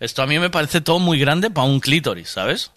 esto 0.00 0.22
a 0.22 0.26
mí 0.26 0.38
me 0.38 0.50
parece 0.50 0.80
todo 0.80 0.98
muy 0.98 1.20
grande 1.20 1.50
para 1.50 1.66
un 1.66 1.78
clítoris, 1.78 2.30
¿sabes? 2.30 2.72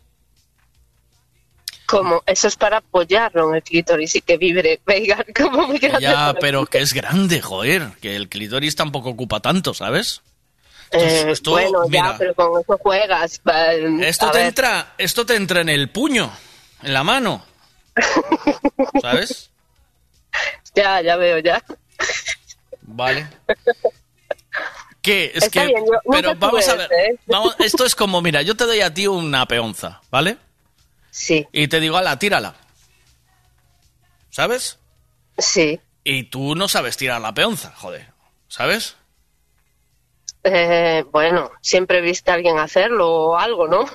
Como, 1.85 2.21
eso 2.25 2.47
es 2.47 2.55
para 2.55 2.77
apoyarlo 2.77 3.49
en 3.49 3.55
el 3.55 3.63
clítoris 3.63 4.15
y 4.15 4.21
que 4.21 4.37
vibre. 4.37 4.81
Venga, 4.85 5.25
como 5.35 5.67
muy 5.67 5.79
grande. 5.79 6.01
Ya, 6.01 6.35
pero 6.39 6.65
que 6.65 6.79
es 6.79 6.93
grande, 6.93 7.41
joder, 7.41 7.91
que 8.01 8.15
el 8.15 8.27
clítoris 8.29 8.75
tampoco 8.75 9.09
ocupa 9.09 9.39
tanto, 9.39 9.73
¿sabes? 9.73 10.21
Eh, 10.91 11.25
esto, 11.29 11.51
bueno, 11.51 11.87
mira. 11.87 12.11
ya, 12.11 12.17
pero 12.17 12.35
con 12.35 12.61
eso 12.61 12.77
juegas. 12.77 13.41
Esto 14.01 14.31
te 14.31 14.37
ver. 14.37 14.47
entra, 14.47 14.93
esto 14.97 15.25
te 15.25 15.35
entra 15.35 15.61
en 15.61 15.69
el 15.69 15.89
puño, 15.89 16.31
en 16.83 16.93
la 16.93 17.03
mano, 17.03 17.43
¿sabes? 19.01 19.49
Ya, 20.75 21.01
ya 21.01 21.15
veo, 21.15 21.39
ya. 21.39 21.63
Vale. 22.81 23.27
¿Qué? 25.03 25.25
Es 25.35 25.43
Está 25.43 25.61
que, 25.61 25.67
bien, 25.67 25.85
yo 25.85 25.91
nunca 26.05 26.09
pero 26.11 26.35
vamos 26.37 26.67
a 26.67 26.75
ver, 26.75 26.89
¿eh? 26.91 27.15
vamos- 27.27 27.55
esto 27.59 27.85
es 27.85 27.93
como, 27.93 28.21
mira, 28.23 28.41
yo 28.41 28.55
te 28.55 28.63
doy 28.65 28.81
a 28.81 28.91
ti 28.91 29.05
una 29.05 29.45
peonza, 29.45 30.01
¿vale? 30.09 30.37
Sí. 31.11 31.45
Y 31.51 31.67
te 31.67 31.79
digo, 31.79 31.97
ala, 31.97 32.17
tírala. 32.17 32.55
¿Sabes? 34.31 34.79
Sí. 35.37 35.79
Y 36.03 36.23
tú 36.23 36.55
no 36.55 36.67
sabes 36.67 36.97
tirar 36.97 37.21
la 37.21 37.33
peonza, 37.33 37.71
joder, 37.75 38.07
¿sabes? 38.47 38.95
Eh, 40.43 41.05
bueno, 41.11 41.51
siempre 41.61 42.01
viste 42.01 42.31
a 42.31 42.33
alguien 42.33 42.57
hacerlo 42.59 43.09
o 43.09 43.37
algo, 43.37 43.67
¿no? 43.67 43.85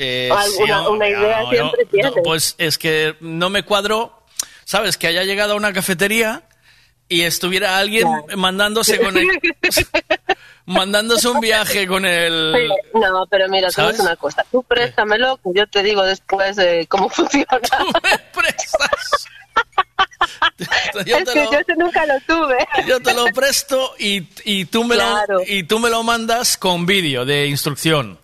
Eh, 0.00 0.28
Alguna- 0.30 0.80
sí, 0.84 0.86
una 0.90 1.08
idea 1.08 1.42
no, 1.42 1.50
siempre 1.50 1.84
no, 1.84 1.90
tienes. 1.90 2.12
pues 2.22 2.54
es 2.58 2.78
que 2.78 3.16
no 3.18 3.50
me 3.50 3.64
cuadro, 3.64 4.22
¿sabes? 4.64 4.96
Que 4.96 5.08
haya 5.08 5.24
llegado 5.24 5.54
a 5.54 5.56
una 5.56 5.72
cafetería 5.72 6.44
y 7.08 7.22
estuviera 7.22 7.78
alguien 7.78 8.06
mandándose 8.36 8.98
con 9.00 9.16
el, 9.16 9.26
mandándose 10.66 11.28
un 11.28 11.40
viaje 11.40 11.86
con 11.86 12.04
el... 12.04 12.54
Sí, 12.54 12.98
No, 12.98 13.26
pero 13.30 13.48
mira, 13.48 13.68
tú 13.68 13.74
¿Sabes? 13.74 13.94
es 13.96 14.00
una 14.00 14.16
cosa. 14.16 14.44
Tú 14.52 14.62
préstamelo, 14.62 15.36
que 15.38 15.50
yo 15.54 15.66
te 15.66 15.82
digo 15.82 16.02
después 16.04 16.58
eh, 16.58 16.86
cómo 16.88 17.08
funciona. 17.10 17.46
Yo 21.06 21.16
es 21.18 21.24
te 21.24 21.32
que 21.32 21.44
lo- 21.44 21.52
yo 21.52 21.58
ese 21.58 21.74
nunca 21.76 22.06
lo 22.06 22.14
tuve. 22.26 22.56
Yo 22.86 23.00
te 23.00 23.14
lo 23.14 23.26
presto 23.26 23.94
y, 23.98 24.26
y 24.44 24.64
tú 24.66 24.84
me 24.84 24.96
Claro. 24.96 25.38
lo 25.38 25.42
y 25.46 25.62
tú 25.64 25.78
me 25.78 25.90
lo 25.90 26.02
mandas 26.02 26.56
con 26.56 26.86
vídeo 26.86 27.24
de 27.24 27.46
instrucción. 27.46 28.18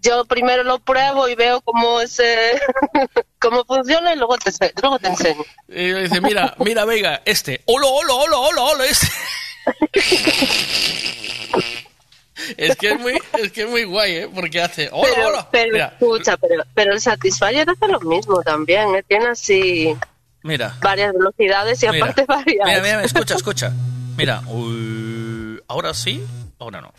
Yo 0.00 0.24
primero 0.24 0.62
lo 0.64 0.78
pruebo 0.78 1.28
y 1.28 1.34
veo 1.34 1.60
cómo 1.60 2.00
es, 2.00 2.18
eh, 2.20 2.58
cómo 3.38 3.64
funciona 3.64 4.14
y 4.14 4.16
luego 4.16 4.38
te, 4.38 4.50
luego 4.80 4.98
te 4.98 5.08
enseño. 5.08 5.44
Y 5.68 5.92
dice, 5.92 6.20
mira, 6.20 6.54
mira, 6.58 6.84
Vega, 6.84 7.22
este, 7.24 7.62
hola, 7.66 7.86
hola, 7.86 8.14
hola, 8.14 8.36
hola, 8.38 8.62
hola, 8.62 8.84
este. 8.86 9.06
Es 12.56 12.76
que 12.76 12.92
es 12.92 13.00
muy, 13.00 13.18
es 13.38 13.52
que 13.52 13.62
es 13.62 13.68
muy 13.68 13.84
guay, 13.84 14.12
¿eh? 14.16 14.28
Porque 14.34 14.60
hace, 14.62 14.88
hola, 14.92 15.12
pero, 15.14 15.28
hola. 15.28 15.48
pero 15.50 15.72
Mira, 15.72 15.86
escucha, 16.00 16.36
pero, 16.36 16.64
pero 16.74 16.92
el 16.92 17.00
Satisfyer 17.00 17.68
hace 17.68 17.88
lo 17.88 18.00
mismo 18.00 18.42
también, 18.42 18.94
¿eh? 18.94 19.04
Tiene 19.06 19.28
así... 19.28 19.96
Mira. 20.42 20.74
varias 20.80 21.12
velocidades 21.12 21.82
y 21.82 21.88
Mira. 21.88 22.04
aparte 22.04 22.24
varias. 22.28 22.66
Mira, 22.66 22.80
mira, 22.80 23.04
escucha, 23.04 23.34
escucha. 23.34 23.72
Mira, 24.16 24.42
uy, 24.46 25.60
ahora 25.68 25.92
sí, 25.92 26.24
ahora 26.58 26.80
no. 26.80 26.92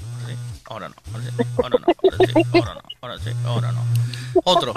Ahora 0.72 0.88
no, 0.88 0.96
ahora 1.12 1.26
sí, 1.26 1.44
ahora 1.62 1.70
no, 1.80 1.86
ahora 1.92 2.28
sí, 2.28 2.34
ahora 2.54 2.74
no, 2.74 2.82
ahora 3.02 3.20
sí, 3.20 3.32
ahora 3.46 3.72
no. 3.74 3.86
Otro. 4.46 4.74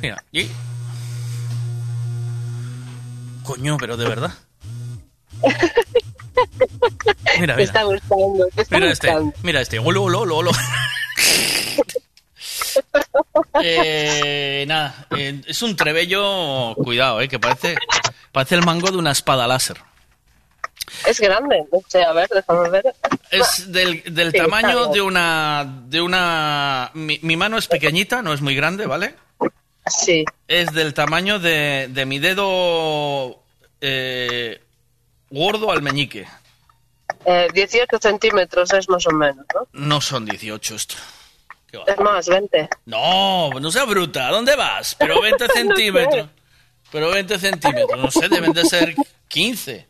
Mira, 0.00 0.22
y. 0.30 0.48
Coño, 3.42 3.76
pero 3.78 3.96
de 3.96 4.08
verdad. 4.08 4.32
Mira, 7.40 7.56
Te 7.56 7.62
mira. 7.62 7.62
está 7.62 7.82
gustando, 7.82 8.46
te 8.54 8.62
está 8.62 8.76
Mira 8.78 8.92
este, 8.92 9.12
mira 9.42 9.60
este. 9.60 9.80
Olo, 9.80 10.04
olo, 10.04 10.20
olo, 10.20 10.36
olo. 10.36 10.50
Eh, 13.60 14.64
nada, 14.68 15.06
eh, 15.16 15.40
es 15.46 15.62
un 15.62 15.74
trebello, 15.74 16.74
cuidado, 16.76 17.20
eh, 17.20 17.28
que 17.28 17.40
parece, 17.40 17.74
parece 18.30 18.54
el 18.54 18.64
mango 18.64 18.90
de 18.92 18.98
una 18.98 19.10
espada 19.10 19.48
láser. 19.48 19.78
Es 21.06 21.20
grande, 21.20 21.64
no 21.72 21.80
sé, 21.88 22.02
a 22.04 22.12
ver, 22.12 22.28
déjame 22.28 22.68
ver. 22.70 22.94
Es 23.30 23.70
del, 23.72 24.02
del 24.14 24.30
Sí, 24.30 24.38
tamaño 24.38 24.86
de 24.86 25.00
una, 25.00 25.82
de 25.86 26.00
una, 26.00 26.90
mi, 26.94 27.18
mi 27.22 27.36
mano 27.36 27.58
es 27.58 27.66
pequeñita, 27.66 28.22
no 28.22 28.32
es 28.32 28.40
muy 28.40 28.54
grande, 28.54 28.86
¿vale? 28.86 29.14
Sí. 29.86 30.24
Es 30.46 30.72
del 30.72 30.94
tamaño 30.94 31.38
de, 31.38 31.88
de 31.90 32.06
mi 32.06 32.18
dedo 32.18 33.42
eh, 33.80 34.62
gordo 35.30 35.72
al 35.72 35.82
meñique. 35.82 36.26
Eh, 37.24 37.48
18 37.52 37.98
centímetros 38.00 38.72
es 38.72 38.88
más 38.88 39.06
o 39.06 39.10
menos, 39.10 39.44
¿no? 39.54 39.68
No 39.72 40.00
son 40.00 40.24
18 40.24 40.74
esto. 40.74 40.94
Es 41.86 41.98
más, 42.00 42.28
20. 42.28 42.68
No, 42.84 43.48
no 43.58 43.70
sea 43.70 43.84
bruta, 43.84 44.28
¿a 44.28 44.30
dónde 44.30 44.54
vas? 44.56 44.94
Pero 44.94 45.20
20 45.22 45.48
centímetros. 45.54 46.28
Pero 46.90 47.10
20 47.10 47.38
centímetros, 47.38 47.98
no 47.98 48.10
sé, 48.10 48.28
deben 48.28 48.52
de 48.52 48.64
ser 48.66 48.94
15. 49.28 49.88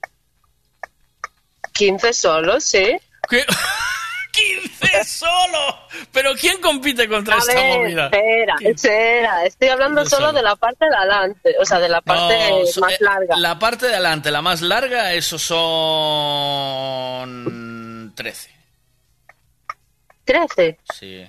15 1.73 2.13
solo, 2.13 2.61
sí. 2.61 2.97
¿Qué? 3.29 3.45
¡15 4.33 5.05
solo! 5.05 5.59
¿Pero 6.11 6.31
quién 6.41 6.59
compite 6.63 7.07
contra 7.07 7.35
A 7.35 7.39
esta 7.39 7.53
ver, 7.55 7.79
movida? 7.81 8.05
espera, 8.07 8.55
espera. 8.63 9.45
Estoy 9.45 9.69
hablando 9.69 10.07
solo 10.07 10.29
solo. 10.29 10.39
de 10.39 10.43
la 10.43 10.57
parte 10.57 10.87
de 10.89 10.97
adelante, 10.97 11.55
o 11.61 11.65
sea, 11.67 11.79
de 11.79 11.91
la 11.91 12.01
parte 12.01 12.39
No, 12.49 12.61
más 12.81 12.93
eh, 12.95 12.99
larga. 13.01 13.37
La 13.37 13.59
parte 13.59 13.89
de 13.89 13.93
adelante, 13.95 14.31
la 14.31 14.41
más 14.41 14.63
larga, 14.63 15.13
eso 15.13 15.39
son 15.39 15.53
13. 18.17 18.51
13. 20.25 20.79
Sí. 20.99 21.27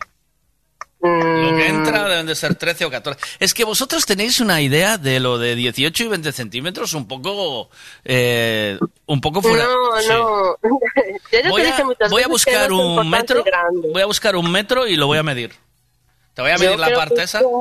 Mm, 1.05 1.41
Lo 1.43 1.57
que 1.57 1.67
entra 1.67 2.07
deben 2.07 2.25
de 2.25 2.33
ser 2.33 2.55
13 2.55 2.85
o 2.85 2.89
14. 2.89 3.19
Es 3.39 3.53
que 3.53 3.65
vosotros 3.65 4.05
tenéis 4.05 4.39
una 4.39 4.61
idea 4.61 4.97
de 4.97 5.19
lo 5.19 5.37
de 5.37 5.53
18 5.53 6.03
y 6.05 6.07
20 6.07 6.31
centímetros 6.31 6.93
un 6.93 7.09
poco... 7.09 7.69
eh, 8.05 8.79
un 9.05 9.19
poco 9.19 9.41
fuera... 9.41 9.65
No, 9.65 10.01
sí. 10.01 10.07
no. 10.07 10.55
Yo 11.43 11.49
Voy 11.49 11.63
a, 11.63 11.83
voy 12.09 12.23
a 12.23 12.27
buscar 12.29 12.71
un 12.71 13.09
metro. 13.09 13.43
Voy 13.91 14.01
a 14.01 14.05
buscar 14.05 14.37
un 14.37 14.49
metro 14.49 14.87
y 14.87 14.95
lo 14.95 15.07
voy 15.07 15.17
a 15.17 15.23
medir. 15.23 15.53
Te 16.33 16.41
voy 16.41 16.51
a 16.51 16.55
Yo 16.55 16.63
medir 16.63 16.79
la 16.79 16.93
parte 16.93 17.15
que 17.15 17.23
esa. 17.23 17.41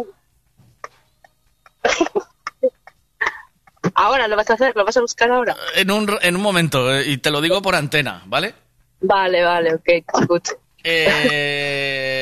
Ahora 3.95 4.29
lo 4.29 4.37
vas 4.37 4.49
a 4.51 4.55
hacer, 4.55 4.73
lo 4.77 4.85
vas 4.85 4.97
a 4.97 5.01
buscar 5.01 5.31
ahora. 5.31 5.57
En 5.75 5.91
un, 5.91 6.09
en 6.23 6.37
un 6.37 6.43
momento, 6.43 6.95
eh, 6.95 7.11
y 7.11 7.19
te 7.19 7.31
lo 7.31 7.41
digo 7.41 7.61
por 7.61 7.75
antena, 7.75 8.23
¿vale? 8.27 8.55
Vale, 9.01 9.43
vale, 9.43 9.75
ok, 9.75 9.89
escucho. 10.21 10.53
Eh, 10.85 12.22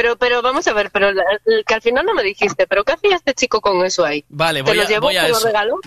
Pero, 0.00 0.16
pero 0.16 0.42
vamos 0.42 0.64
a 0.68 0.72
ver, 0.74 0.92
pero 0.92 1.10
que 1.66 1.74
al 1.74 1.82
final 1.82 2.06
no 2.06 2.14
me 2.14 2.22
dijiste, 2.22 2.68
pero 2.68 2.84
¿qué 2.84 2.92
hacía 2.92 3.16
este 3.16 3.34
chico 3.34 3.60
con 3.60 3.84
eso 3.84 4.04
ahí? 4.04 4.24
vale, 4.28 4.60
¿Te 4.62 4.70
voy 4.70 4.76
lo 4.76 4.82
a, 4.84 4.86
llevó, 4.86 5.00
voy 5.08 5.16
a 5.16 5.24
te 5.24 5.30
lo 5.30 5.40
regaló? 5.40 5.80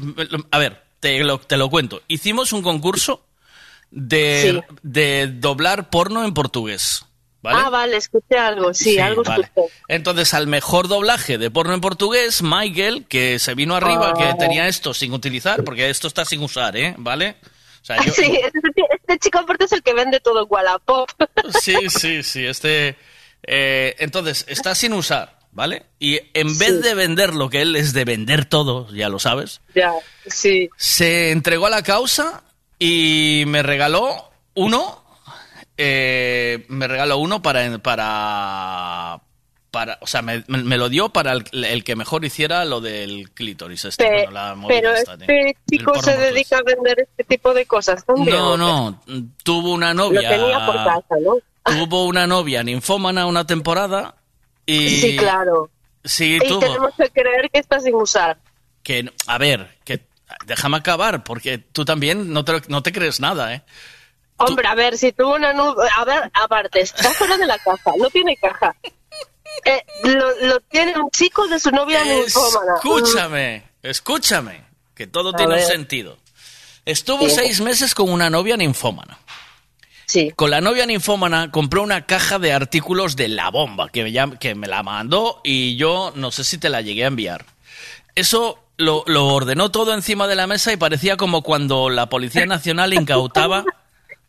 A 0.51 0.57
ver, 0.57 0.83
te 0.99 1.17
lo, 1.23 1.39
te 1.39 1.55
lo 1.55 1.69
cuento. 1.69 2.01
Hicimos 2.09 2.51
un 2.51 2.61
concurso 2.61 3.23
de, 3.89 4.63
de 4.81 5.27
doblar 5.27 5.89
porno 5.89 6.25
en 6.25 6.33
portugués. 6.33 7.05
¿Vale? 7.41 7.59
Ah, 7.63 7.69
vale, 7.69 7.95
escuché 7.95 8.37
algo, 8.37 8.73
sí, 8.73 8.99
algo 8.99 9.23
vale. 9.23 9.45
escuché. 9.45 9.73
Entonces, 9.87 10.33
al 10.33 10.45
mejor 10.45 10.89
doblaje 10.89 11.37
de 11.37 11.49
porno 11.49 11.73
en 11.73 11.79
portugués, 11.79 12.41
Michael, 12.43 13.05
que 13.07 13.39
se 13.39 13.55
vino 13.55 13.75
arriba, 13.77 14.13
Ah. 14.13 14.17
que 14.17 14.33
tenía 14.37 14.67
esto 14.67 14.93
sin 14.93 15.13
utilizar, 15.13 15.63
porque 15.63 15.89
esto 15.89 16.09
está 16.09 16.25
sin 16.25 16.43
usar, 16.43 16.75
¿eh? 16.75 16.95
¿Vale? 16.97 17.37
O 17.81 17.85
sea, 17.85 17.95
yo, 18.05 18.11
Sí, 18.11 18.25
este, 18.43 18.59
este 18.91 19.19
chico 19.19 19.39
aparte 19.39 19.63
es 19.65 19.71
el 19.71 19.81
que 19.81 19.93
vende 19.93 20.19
todo 20.19 20.41
en 20.41 20.47
Wallapop. 20.49 21.09
Sí, 21.61 21.75
sí, 21.89 22.21
sí. 22.23 22.45
Este, 22.45 22.95
eh, 23.43 23.95
entonces, 23.99 24.45
está 24.47 24.75
sin 24.75 24.93
usar, 24.93 25.39
¿vale? 25.51 25.83
Y 25.99 26.19
en 26.33 26.57
vez 26.57 26.81
de 26.81 26.93
vender 26.93 27.33
lo 27.33 27.49
que 27.49 27.61
él 27.61 27.75
es 27.75 27.93
de 27.93 28.05
vender 28.05 28.45
todo, 28.45 28.87
ya 28.93 29.09
lo 29.09 29.19
sabes, 29.19 29.61
ya, 29.75 29.93
sí. 30.27 30.69
se 30.77 31.31
entregó 31.31 31.65
a 31.67 31.69
la 31.71 31.83
causa 31.83 32.43
y 32.79 33.43
me 33.47 33.63
regaló 33.63 34.31
uno. 34.53 35.03
eh, 35.77 36.65
me 36.67 36.87
regaló 36.87 37.17
uno 37.17 37.41
para. 37.41 37.77
para 37.79 39.21
para, 39.71 39.97
o 40.01 40.05
sea, 40.05 40.21
me, 40.21 40.43
lo 40.49 40.89
dio 40.89 41.07
para 41.13 41.31
el, 41.31 41.45
el 41.63 41.85
que 41.85 41.95
mejor 41.95 42.25
hiciera 42.25 42.65
lo 42.65 42.81
del 42.81 43.31
clítoris. 43.31 43.85
Este, 43.85 44.03
Pe- 44.03 44.11
bueno, 44.25 44.31
la 44.31 44.57
pero 44.67 44.91
esta, 44.93 45.13
este 45.13 45.55
chico 45.69 45.93
se 46.03 46.17
dedica 46.17 46.57
a 46.57 46.61
vender 46.63 46.99
este 46.99 47.23
tipo 47.23 47.53
de 47.53 47.65
cosas 47.65 48.03
también. 48.03 48.35
No, 48.35 48.57
no, 48.57 49.01
tuvo 49.45 49.71
una 49.71 49.93
Lo 49.93 50.11
novia. 50.11 50.27
tenía 50.27 50.65
por 50.65 50.75
casa, 50.75 51.15
¿no? 51.23 51.35
Tuvo 51.63 52.05
una 52.05 52.25
novia 52.27 52.63
ninfómana 52.63 53.25
una 53.25 53.45
temporada 53.45 54.15
y... 54.65 54.89
Sí, 54.99 55.17
claro. 55.17 55.69
Sí, 56.03 56.37
y 56.41 56.47
tuvo. 56.47 56.59
tenemos 56.59 56.91
que 56.97 57.09
creer 57.09 57.49
que 57.51 57.59
está 57.59 57.79
sin 57.79 57.93
usar. 57.95 58.37
Que, 58.83 59.11
a 59.27 59.37
ver, 59.37 59.77
que 59.83 60.03
déjame 60.47 60.77
acabar, 60.77 61.23
porque 61.23 61.59
tú 61.59 61.85
también 61.85 62.33
no 62.33 62.43
te, 62.43 62.61
no 62.67 62.81
te 62.81 62.91
crees 62.91 63.19
nada, 63.19 63.53
¿eh? 63.53 63.61
Hombre, 64.37 64.67
a 64.67 64.73
ver, 64.73 64.97
si 64.97 65.11
tuvo 65.11 65.35
una 65.35 65.53
nube... 65.53 65.87
A 65.95 66.03
ver, 66.03 66.31
aparte, 66.33 66.81
está 66.81 67.11
fuera 67.13 67.37
de 67.37 67.45
la 67.45 67.59
caja, 67.59 67.91
no 67.97 68.09
tiene 68.09 68.35
caja. 68.37 68.75
Eh, 69.65 69.83
lo, 70.05 70.47
lo 70.47 70.59
tiene 70.61 70.97
un 70.97 71.11
chico 71.11 71.47
de 71.47 71.59
su 71.59 71.69
novia 71.69 72.03
ninfómana. 72.03 72.73
Escúchame, 72.77 73.63
escúchame, 73.83 74.63
que 74.95 75.05
todo 75.05 75.29
A 75.29 75.35
tiene 75.35 75.55
un 75.55 75.61
sentido. 75.61 76.17
Estuvo 76.85 77.25
Sí. 77.29 77.35
seis 77.35 77.61
meses 77.61 77.93
con 77.93 78.09
una 78.09 78.29
novia 78.31 78.57
ninfómana. 78.57 79.19
Sí. 80.11 80.33
Con 80.35 80.51
la 80.51 80.59
novia 80.59 80.85
ninfómana 80.85 81.51
compró 81.51 81.81
una 81.81 82.05
caja 82.05 82.37
de 82.37 82.51
artículos 82.51 83.15
de 83.15 83.29
la 83.29 83.49
bomba, 83.49 83.87
que 83.87 84.03
me, 84.03 84.37
que 84.39 84.55
me 84.55 84.67
la 84.67 84.83
mandó 84.83 85.39
y 85.41 85.77
yo 85.77 86.11
no 86.17 86.31
sé 86.31 86.43
si 86.43 86.57
te 86.57 86.67
la 86.67 86.81
llegué 86.81 87.05
a 87.05 87.07
enviar. 87.07 87.45
Eso 88.13 88.59
lo, 88.75 89.05
lo 89.07 89.27
ordenó 89.27 89.71
todo 89.71 89.93
encima 89.93 90.27
de 90.27 90.35
la 90.35 90.47
mesa 90.47 90.73
y 90.73 90.75
parecía 90.75 91.15
como 91.15 91.43
cuando 91.43 91.89
la 91.89 92.09
Policía 92.09 92.45
Nacional 92.45 92.93
incautaba, 92.93 93.63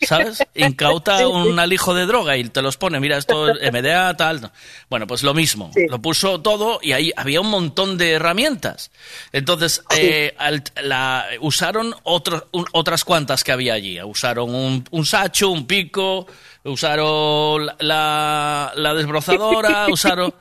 ¿sabes? 0.07 0.43
Incauta 0.55 1.27
un 1.29 1.59
alijo 1.59 1.95
de 1.95 2.07
droga 2.07 2.37
y 2.37 2.45
te 2.49 2.63
los 2.63 2.77
pone, 2.77 3.01
mira, 3.01 3.17
esto 3.19 3.49
es 3.51 3.73
MDA, 3.73 4.17
tal. 4.17 4.51
Bueno, 4.91 5.07
pues 5.07 5.23
lo 5.23 5.35
mismo. 5.35 5.71
Lo 5.89 6.01
puso 6.01 6.41
todo 6.41 6.79
y 6.83 6.93
ahí 6.93 7.13
había 7.17 7.41
un 7.41 7.49
montón 7.51 7.99
de 7.99 8.13
herramientas. 8.13 8.91
Entonces, 9.33 9.83
eh, 9.97 10.35
al- 10.39 10.63
la, 10.83 11.27
usaron 11.41 11.95
otro- 12.03 12.49
un- 12.53 12.67
otras 12.73 13.05
cuantas 13.05 13.45
que 13.45 13.53
había 13.53 13.75
allí. 13.75 14.01
Usaron 14.03 14.55
un, 14.55 14.85
un 14.91 15.07
sacho, 15.07 15.51
un 15.51 15.67
pico, 15.67 16.27
usaron 16.65 17.67
la, 17.67 17.77
la, 17.81 18.73
la 18.77 18.95
desbrozadora, 18.95 19.87
usaron... 19.91 20.35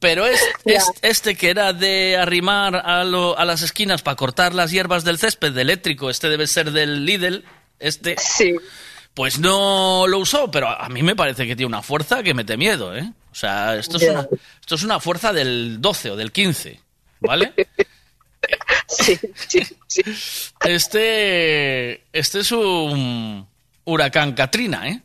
Pero 0.00 0.26
es, 0.26 0.40
es- 0.64 0.92
este 1.02 1.34
que 1.34 1.50
era 1.50 1.72
de 1.72 2.16
arrimar 2.16 2.76
a, 2.76 3.02
lo- 3.02 3.36
a 3.36 3.44
las 3.44 3.62
esquinas 3.62 4.00
para 4.02 4.14
cortar 4.16 4.54
las 4.54 4.70
hierbas 4.70 5.02
del 5.02 5.18
césped 5.18 5.52
de 5.52 5.62
eléctrico, 5.62 6.08
este 6.08 6.28
debe 6.28 6.46
ser 6.46 6.70
del 6.70 7.04
Lidl, 7.04 7.44
este. 7.80 8.14
Pues 9.14 9.38
no 9.40 10.06
lo 10.06 10.18
usó, 10.18 10.50
pero 10.50 10.68
a 10.68 10.88
mí 10.88 11.02
me 11.02 11.16
parece 11.16 11.46
que 11.46 11.56
tiene 11.56 11.66
una 11.66 11.82
fuerza 11.82 12.22
que 12.22 12.34
mete 12.34 12.56
miedo, 12.56 12.96
¿eh? 12.96 13.12
O 13.32 13.34
sea, 13.34 13.76
esto 13.76 13.96
es, 13.96 14.04
una, 14.04 14.26
esto 14.60 14.74
es 14.76 14.82
una 14.84 15.00
fuerza 15.00 15.32
del 15.32 15.80
12 15.80 16.10
o 16.12 16.16
del 16.16 16.32
15, 16.32 16.80
¿vale? 17.20 17.52
Sí, 18.86 19.18
sí, 19.34 19.60
sí. 19.86 20.00
Este, 20.64 22.04
este 22.12 22.40
es 22.40 22.52
un 22.52 23.46
huracán 23.84 24.32
Katrina, 24.32 24.88
¿eh? 24.88 25.02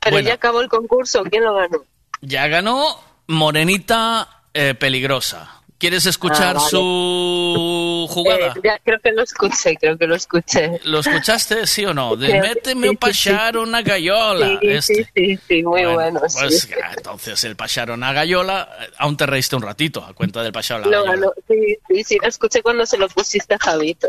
Pero 0.00 0.14
Bueno. 0.16 0.28
ya 0.28 0.34
acabó 0.34 0.60
el 0.60 0.68
concurso, 0.68 1.24
¿quién 1.24 1.42
lo 1.42 1.54
ganó? 1.54 1.84
Ya 2.20 2.46
ganó 2.46 3.00
Morenita 3.26 4.42
eh, 4.54 4.74
Peligrosa. 4.74 5.57
¿Quieres 5.78 6.06
escuchar 6.06 6.56
Ah, 6.56 6.58
vale. 6.58 6.70
su 6.70 8.06
jugada? 8.10 8.48
Eh, 8.48 8.60
ya 8.64 8.78
creo 8.82 8.98
que 8.98 9.12
lo 9.12 9.22
escuché, 9.22 9.76
creo 9.76 9.96
que 9.96 10.06
lo 10.08 10.16
escuché. 10.16 10.80
¿Lo 10.84 10.98
escuchaste, 10.98 11.66
sí 11.68 11.84
o 11.84 11.94
no? 11.94 12.16
De 12.16 12.26
Creo 12.28 12.42
méteme 12.42 12.82
sí, 12.82 12.88
un 12.88 12.90
sí, 12.90 12.90
sí. 12.90 12.96
pachar 12.96 13.56
una 13.58 13.82
gallola. 13.82 14.58
Sí, 14.60 14.68
este. 14.68 14.94
sí, 14.94 15.04
sí, 15.14 15.38
sí, 15.48 15.62
muy 15.62 15.84
bueno. 15.84 16.20
sí. 16.28 16.36
Pues 16.40 16.68
ah, 16.82 16.92
entonces 16.96 17.44
el 17.44 17.54
pachar 17.54 17.92
una 17.92 18.12
gallola, 18.12 18.68
eh, 18.80 18.90
aún 18.98 19.16
te 19.16 19.24
reíste 19.26 19.54
un 19.54 19.62
ratito 19.62 20.04
a 20.04 20.14
cuenta 20.14 20.42
del 20.42 20.50
pachar 20.52 20.80
la 20.80 20.86
Lo 20.86 21.04
gallola. 21.04 21.12
ganó, 21.12 21.32
sí, 21.46 21.78
sí, 21.88 22.02
sí, 22.04 22.18
lo 22.20 22.28
escuché 22.28 22.60
cuando 22.60 22.84
se 22.84 22.98
lo 22.98 23.08
pusiste 23.08 23.54
a 23.54 23.58
Javito. 23.58 24.08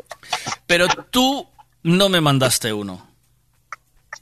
Pero 0.66 0.88
tú 1.12 1.48
no 1.84 2.10
me 2.10 2.20
mandaste 2.20 2.74
uno. 2.74 3.09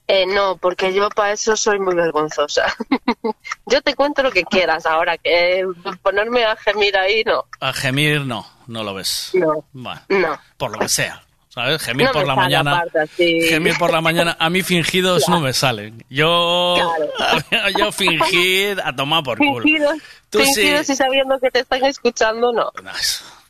Eh, 0.10 0.26
no, 0.26 0.56
porque 0.58 0.94
yo 0.94 1.10
para 1.10 1.34
eso 1.34 1.58
soy 1.58 1.80
muy 1.80 1.94
vergonzosa. 1.94 2.74
yo 3.66 3.82
te 3.82 3.94
cuento 3.94 4.24
lo 4.24 4.32
que 4.32 4.44
quieras 4.46 4.86
ahora, 4.86 5.18
que 5.18 5.66
ponerme 6.02 6.46
a 6.46 6.56
gemir 6.56 6.96
ahí, 6.96 7.24
no. 7.26 7.46
A 7.60 7.74
gemir 7.74 8.22
no, 8.22 8.48
no 8.68 8.84
lo 8.84 8.94
ves. 8.94 9.32
No. 9.34 9.66
Bueno, 9.74 10.02
No. 10.08 10.40
por 10.56 10.72
lo 10.72 10.80
que 10.80 10.88
sea. 10.90 11.24
¿Sabes? 11.50 11.82
Gemir 11.82 12.06
No 12.06 12.12
por 12.14 12.28
la 12.28 12.36
mañana. 12.36 12.78
aparte 12.78 13.00
así. 13.00 13.42
Gemir 13.50 13.76
por 13.80 13.92
la 13.92 14.00
mañana. 14.00 14.38
A 14.40 14.50
mí 14.50 14.62
fingidos 14.62 15.28
no 15.28 15.40
me 15.42 15.54
salen. 15.54 16.06
Yo. 16.08 16.76
yo 17.80 17.92
fingir 17.92 18.80
a 18.84 18.96
tomar 18.96 19.24
por 19.24 19.40
culo. 19.40 19.64
Fingidos, 19.64 19.98
Tú 20.30 20.40
sí. 20.40 20.54
fingidos 20.54 20.90
y 20.90 20.96
sabiendo 20.96 21.40
que 21.40 21.50
te 21.50 21.60
están 21.62 21.84
escuchando, 21.84 22.54
no. 22.54 22.72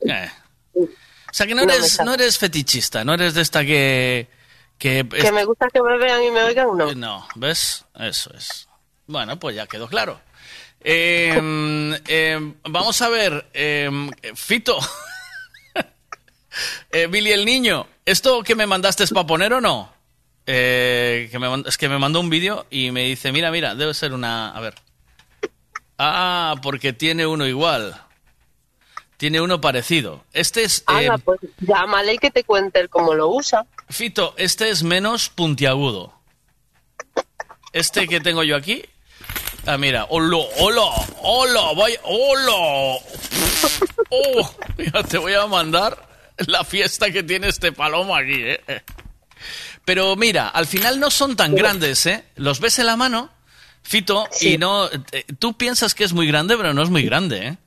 Eh. 0.10 0.32
O 0.74 1.34
sea 1.34 1.46
que 1.46 1.54
no 1.54 1.66
No 1.66 1.72
eres, 1.74 2.00
no 2.04 2.14
eres 2.14 2.38
fetichista, 2.38 3.04
no 3.04 3.14
eres 3.14 3.34
de 3.34 3.42
esta 3.42 3.64
que. 3.66 4.28
Que, 4.78 5.08
Que 5.08 5.32
me 5.32 5.44
gusta 5.44 5.68
que 5.74 5.82
me 5.82 5.98
vean 5.98 6.24
y 6.24 6.32
me 6.32 6.44
oigan, 6.44 6.78
no. 6.78 6.94
No, 6.94 7.28
¿ves? 7.36 7.86
Eso 8.00 8.32
es. 8.36 8.68
Bueno, 9.08 9.40
pues 9.40 9.56
ya 9.56 9.66
quedó 9.68 9.88
claro. 9.88 10.20
Eh, 10.82 12.00
eh, 12.08 12.54
vamos 12.64 13.02
a 13.02 13.10
ver, 13.10 13.48
eh, 13.54 13.90
Fito. 14.36 14.78
Eh, 16.90 17.06
Billy 17.06 17.32
el 17.32 17.46
niño, 17.46 17.86
¿esto 18.04 18.42
que 18.42 18.56
me 18.56 18.66
mandaste 18.66 19.04
es 19.04 19.12
para 19.12 19.28
poner 19.28 19.54
o 19.54 19.62
no? 19.62 19.94
Eh, 20.48 21.28
que 21.30 21.38
me 21.38 21.64
es 21.68 21.78
que 21.78 21.88
me 21.88 22.00
mandó 22.00 22.20
un 22.20 22.32
vídeo 22.32 22.66
y 22.72 22.90
me 22.90 23.04
dice, 23.04 23.32
mira, 23.32 23.52
mira, 23.52 23.76
debe 23.76 23.94
ser 23.94 24.12
una... 24.12 24.58
A 24.58 24.60
ver. 24.60 24.74
Ah, 26.00 26.56
porque 26.64 26.94
tiene 26.94 27.28
uno 27.28 27.46
igual. 27.46 28.02
Tiene 29.18 29.40
uno 29.40 29.62
parecido. 29.62 30.24
Este 30.34 30.64
es... 30.64 30.80
eh, 30.80 30.84
Anda, 30.88 31.18
pues 31.20 31.40
llámale 31.60 32.14
y 32.16 32.18
que 32.18 32.32
te 32.32 32.44
cuente 32.44 32.88
cómo 32.88 33.14
lo 33.14 33.28
usa. 33.30 33.66
Fito, 33.90 34.34
este 34.38 34.70
es 34.70 34.84
menos 34.84 35.30
puntiagudo. 35.30 36.14
Este 37.74 38.08
que 38.08 38.20
tengo 38.20 38.44
yo 38.44 38.56
aquí. 38.56 38.84
Ah, 39.66 39.78
mira. 39.78 40.06
¡Hola! 40.10 40.38
¡Hola! 40.60 40.84
¡Hola! 41.24 41.62
¡Vaya! 41.76 42.00
¡Hola! 42.04 43.00
¡Oh! 44.10 44.56
Mira, 44.78 45.04
te 45.04 45.18
voy 45.18 45.34
a 45.34 45.46
mandar 45.48 46.08
la 46.48 46.64
fiesta 46.64 47.12
que 47.12 47.24
tiene 47.24 47.48
este 47.48 47.72
palomo 47.72 48.16
aquí, 48.16 48.36
¿eh? 48.44 48.62
Pero 49.86 50.16
mira, 50.16 50.50
al 50.50 50.68
final 50.68 51.00
no 51.00 51.10
son 51.10 51.36
tan 51.36 51.56
grandes, 51.56 52.06
¿eh? 52.06 52.24
Los 52.36 52.60
ves 52.60 52.80
en 52.80 52.86
la 52.88 52.96
mano, 52.98 53.30
Fito, 53.84 54.28
y 54.42 54.58
no... 54.58 54.88
eh, 55.12 55.26
Tú 55.40 55.58
piensas 55.58 55.96
que 55.96 56.04
es 56.04 56.14
muy 56.14 56.28
grande, 56.28 56.58
pero 56.58 56.74
no 56.74 56.82
es 56.84 56.90
muy 56.90 57.04
grande, 57.04 57.48
¿eh? 57.48 57.58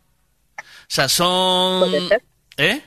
O 0.59 0.62
sea, 0.88 1.09
son... 1.09 1.92
¿Eh? 2.56 2.82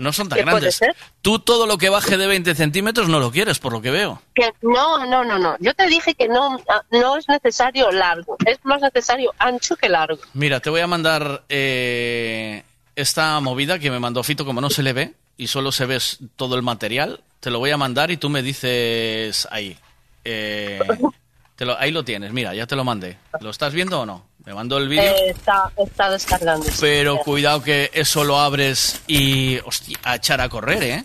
No 0.00 0.12
son 0.14 0.28
tan 0.30 0.38
¿Qué 0.38 0.42
puede 0.44 0.54
grandes. 0.56 0.76
ser? 0.76 0.96
Tú 1.20 1.38
todo 1.40 1.66
lo 1.66 1.76
que 1.76 1.90
baje 1.90 2.16
de 2.16 2.26
20 2.26 2.54
centímetros 2.54 3.08
no 3.08 3.20
lo 3.20 3.30
quieres, 3.30 3.58
por 3.58 3.72
lo 3.72 3.82
que 3.82 3.90
veo. 3.90 4.22
Que 4.34 4.50
no, 4.62 5.04
no, 5.06 5.24
no, 5.24 5.38
no. 5.38 5.56
Yo 5.60 5.74
te 5.74 5.86
dije 5.88 6.14
que 6.14 6.26
no, 6.26 6.58
no 6.90 7.16
es 7.18 7.28
necesario 7.28 7.90
largo. 7.90 8.36
Es 8.46 8.58
más 8.64 8.80
necesario 8.80 9.32
ancho 9.38 9.76
que 9.76 9.88
largo. 9.90 10.18
Mira, 10.32 10.60
te 10.60 10.70
voy 10.70 10.80
a 10.80 10.86
mandar 10.86 11.44
eh, 11.50 12.62
esta 12.96 13.38
movida 13.40 13.78
que 13.78 13.90
me 13.90 13.98
mandó 14.00 14.22
Fito, 14.22 14.44
como 14.46 14.60
no 14.62 14.70
se 14.70 14.82
le 14.82 14.92
ve 14.94 15.12
y 15.36 15.48
solo 15.48 15.70
se 15.70 15.84
ve 15.86 15.98
todo 16.36 16.56
el 16.56 16.62
material. 16.62 17.20
Te 17.40 17.50
lo 17.50 17.58
voy 17.58 17.70
a 17.70 17.76
mandar 17.76 18.10
y 18.10 18.16
tú 18.16 18.30
me 18.30 18.42
dices 18.42 19.46
ahí. 19.50 19.76
Eh, 20.24 20.78
te 21.56 21.64
lo- 21.66 21.78
ahí 21.78 21.90
lo 21.90 22.04
tienes, 22.04 22.32
mira, 22.32 22.54
ya 22.54 22.66
te 22.66 22.74
lo 22.76 22.84
mandé. 22.84 23.18
¿Lo 23.40 23.50
estás 23.50 23.74
viendo 23.74 24.00
o 24.00 24.06
no? 24.06 24.24
Me 24.44 24.54
mandó 24.54 24.78
el 24.78 24.88
vídeo. 24.88 25.02
Eh, 25.04 25.30
está, 25.30 25.70
está 25.76 26.10
descargando. 26.10 26.66
Pero 26.80 27.18
cuidado 27.18 27.62
que 27.62 27.90
eso 27.92 28.24
lo 28.24 28.38
abres 28.38 29.00
y, 29.06 29.58
hostia, 29.60 29.98
a 30.02 30.16
echar 30.16 30.40
a 30.40 30.48
correr, 30.48 30.82
¿eh? 30.82 31.04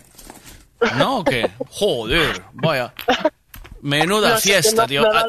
¿No 0.96 1.18
o 1.18 1.24
qué? 1.24 1.50
Joder, 1.70 2.42
vaya. 2.54 2.92
Menuda 3.82 4.30
No 4.30 4.38
fiesta, 4.38 4.82
me- 4.82 4.88
tío. 4.88 5.04
Ah. 5.14 5.26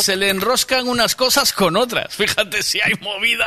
Se 0.00 0.16
le 0.16 0.30
enroscan 0.30 0.88
unas 0.88 1.14
cosas 1.14 1.52
con 1.52 1.76
otras. 1.76 2.14
Fíjate 2.14 2.62
si 2.62 2.80
hay 2.80 2.92
movida. 3.00 3.44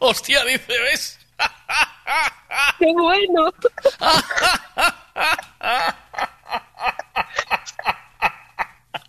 Hostia, 0.00 0.44
dice, 0.46 0.72
¿ves? 0.80 1.18
¡Qué 2.78 2.86
bueno! 2.94 3.52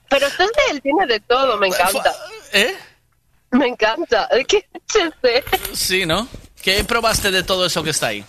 Pero 0.09 0.27
este 0.27 0.43
es 0.43 0.49
de 0.51 0.61
él, 0.71 0.81
tiene 0.81 1.05
de 1.07 1.19
todo, 1.21 1.57
me 1.57 1.67
encanta. 1.67 2.13
¿Eh? 2.53 2.77
Me 3.59 3.67
encanta. 3.67 4.29
¿Qué 4.47 4.65
es? 4.93 5.77
Sí, 5.79 6.05
¿no? 6.05 6.27
¿Qué 6.61 6.83
probaste 6.83 7.31
de 7.31 7.43
todo 7.43 7.65
eso 7.65 7.83
que 7.83 7.91
está 7.91 8.07
ahí? 8.07 8.23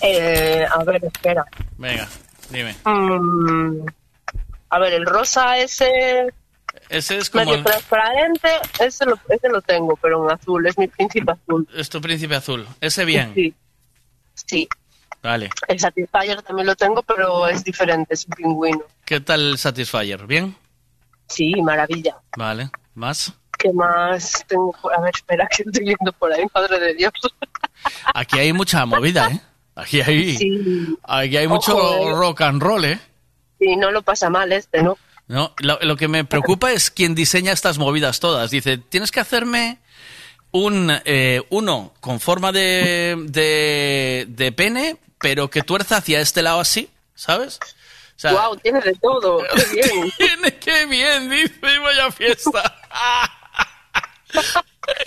Eh, 0.00 0.66
a 0.70 0.84
ver, 0.84 1.04
espera. 1.04 1.44
Venga, 1.76 2.08
dime. 2.50 2.74
Mm, 2.84 3.86
a 4.70 4.78
ver, 4.78 4.94
el 4.94 5.06
rosa 5.06 5.58
ese 5.58 6.26
Ese 6.88 7.18
es 7.18 7.30
como... 7.30 7.44
medio 7.44 7.58
el- 7.58 7.64
transparente, 7.64 8.48
ese 8.80 9.06
lo, 9.06 9.18
ese 9.28 9.48
lo 9.48 9.60
tengo, 9.62 9.96
pero 9.96 10.24
en 10.24 10.30
azul, 10.32 10.66
es 10.66 10.76
mi 10.78 10.88
príncipe 10.88 11.32
azul. 11.32 11.68
Es 11.74 11.88
tu 11.88 12.00
príncipe 12.00 12.34
azul. 12.36 12.66
Ese 12.80 13.04
bien. 13.04 13.32
Sí. 13.34 13.54
Sí. 14.34 14.68
Vale. 15.22 15.50
El 15.66 15.80
Satisfyer 15.80 16.42
también 16.42 16.66
lo 16.66 16.76
tengo, 16.76 17.02
pero 17.02 17.48
es 17.48 17.64
diferente, 17.64 18.14
es 18.14 18.24
un 18.26 18.30
pingüino. 18.36 18.82
¿Qué 19.04 19.20
tal 19.20 19.40
el 19.50 19.58
Satisfyer? 19.58 20.26
¿Bien? 20.26 20.54
Sí, 21.28 21.54
maravilla. 21.60 22.16
Vale. 22.36 22.70
¿Más? 22.94 23.32
¿Qué 23.58 23.72
más 23.72 24.44
tengo? 24.46 24.74
A 24.96 25.00
ver, 25.00 25.14
espera, 25.14 25.46
que 25.56 25.62
estoy 25.64 25.84
viendo 25.84 26.12
por 26.12 26.32
ahí, 26.32 26.44
madre 26.54 26.78
de 26.80 26.94
Dios. 26.94 27.12
Aquí 28.14 28.38
hay 28.38 28.52
mucha 28.52 28.86
movida, 28.86 29.28
¿eh? 29.30 29.40
Aquí 29.74 30.00
hay, 30.00 30.36
Sí. 30.36 30.96
aquí 31.04 31.36
hay 31.36 31.46
mucho 31.48 31.76
Ojo, 31.76 32.10
eh. 32.10 32.12
rock 32.14 32.40
and 32.42 32.62
roll, 32.62 32.84
¿eh? 32.84 32.98
Sí, 33.60 33.76
no 33.76 33.90
lo 33.90 34.02
pasa 34.02 34.30
mal 34.30 34.52
este, 34.52 34.82
¿no? 34.82 34.96
No, 35.28 35.54
lo, 35.58 35.78
lo 35.82 35.96
que 35.96 36.08
me 36.08 36.24
preocupa 36.24 36.72
es 36.72 36.90
quien 36.90 37.14
diseña 37.14 37.52
estas 37.52 37.78
movidas 37.78 38.18
todas. 38.18 38.50
Dice, 38.50 38.78
tienes 38.78 39.10
que 39.10 39.20
hacerme 39.20 39.78
un 40.52 40.90
eh, 41.04 41.42
uno 41.50 41.92
con 42.00 42.18
forma 42.18 42.50
de, 42.50 43.14
de, 43.28 44.24
de 44.28 44.52
pene, 44.52 44.96
pero 45.20 45.50
que 45.50 45.62
tuerza 45.62 45.98
hacia 45.98 46.20
este 46.20 46.42
lado 46.42 46.60
así, 46.60 46.88
¿sabes? 47.14 47.58
O 47.62 48.20
sea, 48.20 48.32
wow, 48.32 48.56
tiene 48.56 48.80
de 48.80 48.94
todo. 48.94 49.38
Qué 49.54 49.80
bien. 49.82 50.10
Tiene 50.18 50.58
que 50.58 50.86
bien, 50.86 51.30
dice, 51.30 51.78
vaya 51.78 52.10
fiesta. 52.10 52.74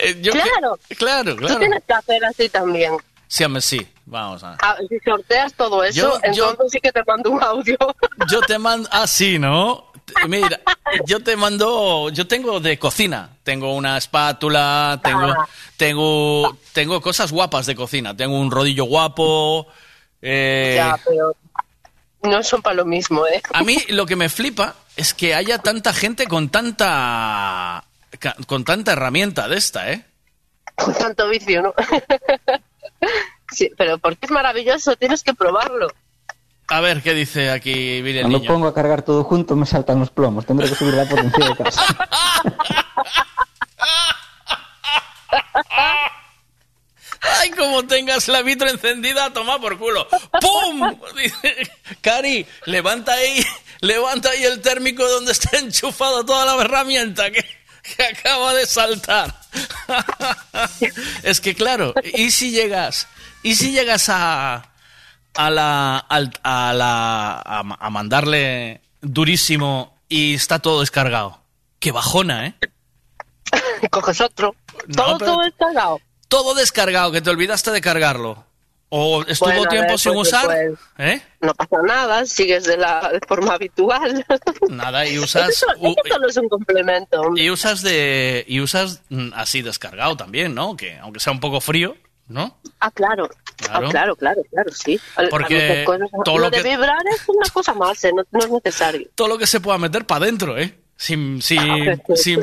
Eh, 0.00 0.18
yo 0.22 0.32
que- 0.32 0.40
claro. 0.40 0.78
claro, 0.96 1.32
Tú 1.34 1.40
claro. 1.40 1.58
tienes 1.58 1.82
que 1.86 1.92
hacer 1.92 2.24
así 2.24 2.48
también. 2.48 2.96
Sí, 3.26 3.44
hombre, 3.44 3.62
sí. 3.62 3.86
Vamos 4.04 4.42
a 4.44 4.56
Ah, 4.62 4.76
si 4.88 4.98
sorteas 5.00 5.54
todo 5.54 5.82
eso, 5.84 6.20
Yo- 6.22 6.32
yo- 6.32 6.50
entonces 6.50 6.72
sí 6.72 6.80
que 6.80 6.92
te 6.92 7.02
mando 7.06 7.30
un 7.30 7.42
audio. 7.42 7.76
Yo 8.30 8.40
te 8.42 8.58
mando. 8.58 8.88
Ah, 8.92 9.06
sí, 9.06 9.38
¿no? 9.38 9.90
Mira, 10.28 10.60
yo 11.06 11.22
te 11.22 11.36
mando. 11.36 12.10
Yo 12.10 12.26
tengo 12.26 12.60
de 12.60 12.78
cocina. 12.78 13.30
Tengo 13.44 13.74
una 13.74 13.96
espátula, 13.96 15.00
tengo, 15.02 15.26
Ah. 15.32 15.48
tengo, 15.78 16.58
tengo 16.72 17.00
cosas 17.00 17.32
guapas 17.32 17.64
de 17.66 17.74
cocina. 17.74 18.14
Tengo 18.14 18.38
un 18.38 18.50
rodillo 18.50 18.84
guapo. 18.84 19.68
eh, 20.20 20.74
Ya, 20.76 20.98
pero 21.06 21.34
no 22.22 22.42
son 22.42 22.60
para 22.62 22.74
lo 22.76 22.84
mismo, 22.84 23.26
¿eh? 23.26 23.40
A 23.54 23.62
mí 23.62 23.78
lo 23.88 24.04
que 24.04 24.16
me 24.16 24.28
flipa 24.28 24.74
es 24.96 25.14
que 25.14 25.34
haya 25.34 25.58
tanta 25.58 25.92
gente 25.94 26.26
con 26.26 26.48
tanta. 26.50 27.84
Con 28.46 28.64
tanta 28.64 28.92
herramienta 28.92 29.48
de 29.48 29.56
esta, 29.56 29.90
¿eh? 29.90 30.04
Con 30.76 30.94
tanto 30.94 31.28
vicio, 31.28 31.62
¿no? 31.62 31.74
sí, 33.52 33.70
pero 33.76 33.98
porque 33.98 34.26
es 34.26 34.30
maravilloso, 34.30 34.96
tienes 34.96 35.22
que 35.22 35.34
probarlo. 35.34 35.88
A 36.68 36.80
ver 36.80 37.02
qué 37.02 37.12
dice 37.12 37.50
aquí 37.50 37.98
el 37.98 38.20
Cuando 38.20 38.38
niño. 38.38 38.48
pongo 38.50 38.66
a 38.66 38.74
cargar 38.74 39.02
todo 39.02 39.24
junto 39.24 39.56
me 39.56 39.66
saltan 39.66 40.00
los 40.00 40.10
plomos. 40.10 40.46
Tendré 40.46 40.68
que 40.68 40.74
subir 40.74 40.94
la 40.94 41.06
potencia 41.06 41.48
de 41.48 41.56
casa. 41.56 41.82
¡Ay, 47.20 47.50
como 47.50 47.86
tengas 47.86 48.26
la 48.28 48.42
vitro 48.42 48.68
encendida, 48.68 49.32
toma 49.32 49.60
por 49.60 49.78
culo! 49.78 50.08
¡Pum! 50.40 50.98
Dice, 51.16 51.70
Cari, 52.00 52.46
levanta 52.66 53.12
ahí, 53.12 53.44
levanta 53.80 54.30
ahí 54.30 54.44
el 54.44 54.60
térmico 54.60 55.06
donde 55.08 55.32
está 55.32 55.58
enchufada 55.58 56.24
toda 56.24 56.44
la 56.44 56.60
herramienta 56.62 57.30
que, 57.30 57.44
que 57.96 58.02
acaba 58.04 58.54
de 58.54 58.66
saltar. 58.66 59.34
es 61.22 61.40
que 61.40 61.54
claro, 61.54 61.94
¿y 62.14 62.30
si 62.30 62.50
llegas, 62.50 63.06
y 63.42 63.54
si 63.56 63.72
llegas 63.72 64.08
a 64.08 64.68
a 65.34 65.50
la, 65.50 65.98
a, 65.98 66.72
la 66.74 67.42
a, 67.44 67.62
ma- 67.62 67.78
a 67.80 67.90
mandarle 67.90 68.82
durísimo 69.00 69.98
y 70.08 70.34
está 70.34 70.58
todo 70.58 70.80
descargado? 70.80 71.40
¡Qué 71.78 71.90
bajona, 71.92 72.46
eh! 72.46 72.54
Coges 73.90 74.20
otro. 74.20 74.54
No, 74.88 74.94
todo, 75.04 75.18
pero- 75.18 75.32
todo 75.32 75.42
descargado. 75.44 76.00
Todo 76.28 76.54
descargado, 76.54 77.12
que 77.12 77.20
te 77.20 77.28
olvidaste 77.30 77.70
de 77.72 77.80
cargarlo. 77.82 78.46
¿O 78.94 79.22
estuvo 79.26 79.48
Bueno, 79.48 79.66
tiempo 79.70 79.88
ver, 79.92 79.98
sin 79.98 80.12
pues 80.12 80.28
usar? 80.28 80.48
después 80.48 80.78
¿Eh? 80.98 81.22
No 81.40 81.54
pasa 81.54 81.76
nada, 81.82 82.26
sigues 82.26 82.64
de 82.64 82.76
la 82.76 83.08
de 83.10 83.20
forma 83.26 83.54
habitual. 83.54 84.22
Nada, 84.68 85.06
y 85.06 85.18
usas... 85.18 85.48
Es 85.48 85.60
que 85.60 85.66
solo- 85.66 86.28
es 86.28 86.34
que 86.34 86.40
un 86.40 86.48
complemento. 86.50 87.22
Y 87.34 87.48
usas 87.48 87.80
de... 87.80 88.44
Y 88.46 88.60
usas 88.60 89.00
mm, 89.08 89.30
así 89.34 89.62
descargado 89.62 90.14
también, 90.18 90.54
¿no? 90.54 90.76
Que 90.76 90.98
aunque 90.98 91.20
sea 91.20 91.32
un 91.32 91.40
poco 91.40 91.62
frío, 91.62 91.96
¿no? 92.28 92.58
Ah, 92.80 92.90
claro. 92.90 93.30
Ah, 93.70 93.80
claro, 93.88 94.14
claro, 94.14 94.42
claro, 94.50 94.70
sí. 94.72 95.00
Porque 95.30 95.84
cosas- 95.86 96.10
todo 96.24 96.36
lo 96.36 96.44
lo 96.44 96.50
de 96.50 96.62
que- 96.62 96.68
vibrar 96.68 97.00
es 97.14 97.26
una 97.28 97.48
cosa 97.50 97.72
más, 97.72 98.04
¿eh? 98.04 98.12
no, 98.14 98.22
no 98.30 98.38
es 98.40 98.50
necesario. 98.50 99.08
Todo 99.14 99.28
lo 99.28 99.38
que 99.38 99.46
se 99.46 99.60
pueda 99.60 99.78
meter 99.78 100.04
para 100.06 100.26
adentro, 100.26 100.58
¿eh? 100.58 100.78
Sin, 100.96 101.40
sin, 101.40 101.58
sin, 102.14 102.40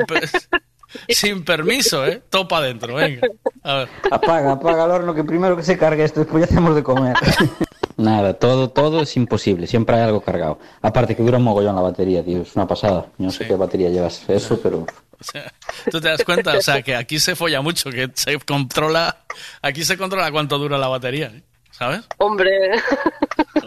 sin 1.08 1.44
permiso, 1.44 2.06
¿eh? 2.06 2.22
Todo 2.28 2.48
para 2.48 2.66
adentro, 2.66 2.94
venga. 2.94 3.26
A 3.62 3.74
ver. 3.74 3.88
Apaga, 4.10 4.52
apaga 4.52 4.84
el 4.84 4.90
horno 4.90 5.14
que 5.14 5.24
primero 5.24 5.56
que 5.56 5.62
se 5.62 5.76
cargue 5.76 6.04
esto, 6.04 6.20
después 6.20 6.44
ya 6.44 6.50
hacemos 6.50 6.74
de 6.74 6.82
comer. 6.82 7.16
Nada, 7.96 8.34
todo, 8.34 8.70
todo 8.70 9.02
es 9.02 9.16
imposible, 9.16 9.66
siempre 9.66 9.96
hay 9.96 10.02
algo 10.02 10.22
cargado. 10.22 10.58
Aparte 10.80 11.14
que 11.14 11.22
dura 11.22 11.36
un 11.38 11.44
mogollón 11.44 11.76
la 11.76 11.82
batería, 11.82 12.24
tío, 12.24 12.42
es 12.42 12.56
una 12.56 12.66
pasada. 12.66 13.06
Yo 13.18 13.26
no 13.26 13.30
sé 13.30 13.46
qué 13.46 13.54
batería 13.56 13.90
llevas 13.90 14.24
eso, 14.28 14.58
pero... 14.62 14.78
O 14.78 15.24
sea, 15.24 15.52
¿Tú 15.90 16.00
te 16.00 16.08
das 16.08 16.24
cuenta? 16.24 16.56
O 16.56 16.62
sea, 16.62 16.80
que 16.80 16.96
aquí 16.96 17.20
se 17.20 17.36
folla 17.36 17.60
mucho, 17.60 17.90
que 17.90 18.10
se 18.14 18.38
controla... 18.38 19.18
Aquí 19.60 19.84
se 19.84 19.98
controla 19.98 20.30
cuánto 20.32 20.56
dura 20.56 20.78
la 20.78 20.88
batería, 20.88 21.26
¿eh? 21.26 21.42
¿sabes? 21.70 22.00
Hombre, 22.18 22.50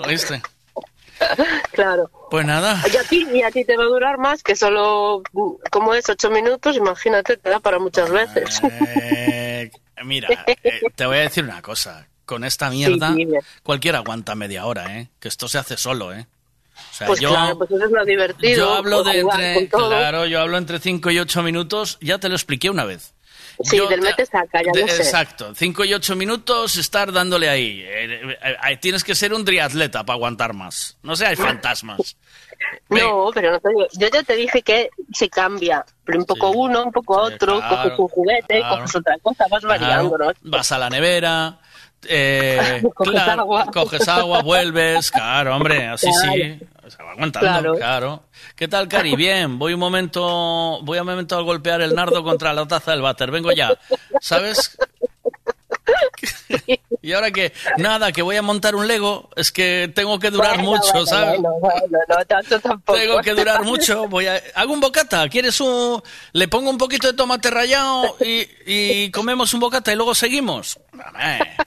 ¿Oíste? 0.07 0.41
claro. 1.71 2.09
Pues 2.29 2.45
nada. 2.45 2.81
Y 2.91 2.97
a, 2.97 3.03
ti, 3.03 3.27
y 3.31 3.43
a 3.43 3.51
ti 3.51 3.63
te 3.63 3.77
va 3.77 3.83
a 3.83 3.87
durar 3.87 4.17
más 4.17 4.41
que 4.41 4.55
solo, 4.55 5.21
como 5.71 5.93
es, 5.93 6.09
ocho 6.09 6.31
minutos, 6.31 6.75
imagínate, 6.75 7.37
te 7.37 7.49
da 7.49 7.59
para 7.59 7.79
muchas 7.79 8.09
veces. 8.09 8.61
Eh, 8.63 9.71
mira, 10.03 10.29
eh, 10.47 10.81
te 10.95 11.05
voy 11.05 11.17
a 11.17 11.21
decir 11.21 11.43
una 11.43 11.61
cosa. 11.61 12.07
Con 12.25 12.45
esta 12.45 12.69
mierda, 12.69 13.13
Sí, 13.13 13.27
cualquiera 13.63 13.97
aguanta 13.99 14.33
media 14.33 14.65
hora, 14.65 14.97
¿eh? 14.97 15.09
Que 15.19 15.27
esto 15.27 15.49
se 15.49 15.57
hace 15.57 15.75
solo, 15.75 16.13
¿eh? 16.13 16.25
O 16.75 16.95
sea, 16.95 17.07
pues 17.07 17.19
yo, 17.19 17.29
claro, 17.29 17.57
pues 17.57 17.71
eso 17.71 17.85
es 17.85 17.91
lo 17.91 18.05
divertido. 18.05 18.55
yo 18.55 18.73
hablo 18.73 19.03
de 19.03 19.19
entre, 19.19 19.67
claro, 19.67 20.25
yo 20.25 20.39
hablo 20.39 20.57
entre 20.57 20.79
5 20.79 21.11
y 21.11 21.19
8 21.19 21.43
minutos, 21.43 21.97
ya 22.01 22.19
te 22.19 22.29
lo 22.29 22.35
expliqué 22.35 22.69
una 22.69 22.85
vez. 22.85 23.12
Sí, 23.63 23.77
Yo 23.77 23.87
del 23.87 23.99
te- 24.01 24.05
mete 24.07 24.25
saca, 24.25 24.61
ya 24.63 24.71
de- 24.73 24.81
lo 24.81 24.87
sé. 24.87 25.03
Exacto, 25.03 25.53
5 25.55 25.85
y 25.85 25.93
8 25.93 26.15
minutos 26.15 26.75
estar 26.77 27.11
dándole 27.11 27.49
ahí. 27.49 27.81
Eh, 27.81 28.35
eh, 28.41 28.57
eh, 28.71 28.77
tienes 28.77 29.03
que 29.03 29.15
ser 29.15 29.33
un 29.33 29.43
triatleta 29.45 30.03
para 30.05 30.15
aguantar 30.15 30.53
más. 30.53 30.97
No 31.03 31.15
seas 31.15 31.37
fantasmas. 31.39 32.15
No, 32.89 33.29
pero 33.33 33.51
no 33.51 33.59
te 33.59 33.69
digo. 33.69 33.85
Yo 33.93 34.07
ya 34.09 34.23
te 34.23 34.35
dije 34.35 34.61
que 34.61 34.89
se 35.13 35.29
cambia. 35.29 35.85
Pero 36.05 36.19
un 36.19 36.25
poco 36.25 36.51
uno, 36.51 36.83
un 36.83 36.91
poco 36.91 37.15
otro, 37.21 37.57
claro, 37.59 37.75
coges 37.83 37.99
un 37.99 38.07
juguete, 38.09 38.59
claro. 38.59 38.75
coges 38.77 38.95
otra 38.95 39.17
cosa, 39.21 39.45
vas 39.49 39.63
variando, 39.63 40.15
Claro, 40.17 40.33
¿no? 40.43 40.51
Vas 40.51 40.71
a 40.73 40.77
la 40.77 40.89
nevera, 40.89 41.59
eh, 42.07 42.81
Coges 42.95 43.21
agua. 43.21 43.65
coges 43.73 44.07
agua, 44.09 44.41
vuelves, 44.41 45.09
claro, 45.11 45.55
hombre, 45.55 45.87
así 45.87 46.07
sí, 46.11 46.59
o 46.93 46.95
sea, 46.95 47.05
va 47.05 47.11
aguantando, 47.13 47.47
claro. 47.47 47.75
Claro. 47.75 48.23
¿Qué 48.55 48.67
tal, 48.67 48.87
Cari? 48.87 49.15
Bien, 49.17 49.57
voy 49.57 49.73
un 49.73 49.79
momento, 49.79 50.79
voy 50.83 50.99
un 50.99 51.05
momento 51.05 51.37
a 51.37 51.41
golpear 51.41 51.81
el 51.81 51.95
nardo 51.95 52.23
contra 52.23 52.53
la 52.53 52.67
taza 52.67 52.91
del 52.91 53.01
váter, 53.01 53.31
vengo 53.31 53.51
ya, 53.51 53.77
¿sabes? 54.19 54.77
Y 57.01 57.11
ahora 57.11 57.31
que, 57.31 57.51
nada, 57.77 58.13
que 58.13 58.21
voy 58.21 58.37
a 58.37 58.41
montar 58.41 58.75
un 58.75 58.87
Lego, 58.87 59.29
es 59.35 59.51
que 59.51 59.91
tengo 59.93 60.19
que 60.19 60.29
durar 60.29 60.55
Bueno, 60.55 60.71
mucho, 60.71 60.91
bueno, 60.93 61.05
¿sabes? 61.05 61.41
bueno, 61.41 61.59
bueno, 61.59 61.97
no 62.07 62.25
tanto 62.25 62.59
tampoco. 62.61 62.97
Tengo 62.97 63.19
que 63.21 63.33
durar 63.33 63.61
mucho. 63.65 64.07
Voy 64.07 64.27
a... 64.27 64.41
Hago 64.55 64.71
un 64.71 64.79
bocata. 64.79 65.27
¿Quieres 65.27 65.59
un...? 65.59 66.01
Le 66.31 66.47
pongo 66.47 66.69
un 66.69 66.77
poquito 66.77 67.07
de 67.07 67.13
tomate 67.13 67.51
rallado 67.51 68.15
y, 68.21 68.47
y 68.65 69.11
comemos 69.11 69.53
un 69.53 69.59
bocata 69.59 69.91
y 69.91 69.97
luego 69.97 70.15
seguimos. 70.15 70.79
Hombre. 70.93 71.57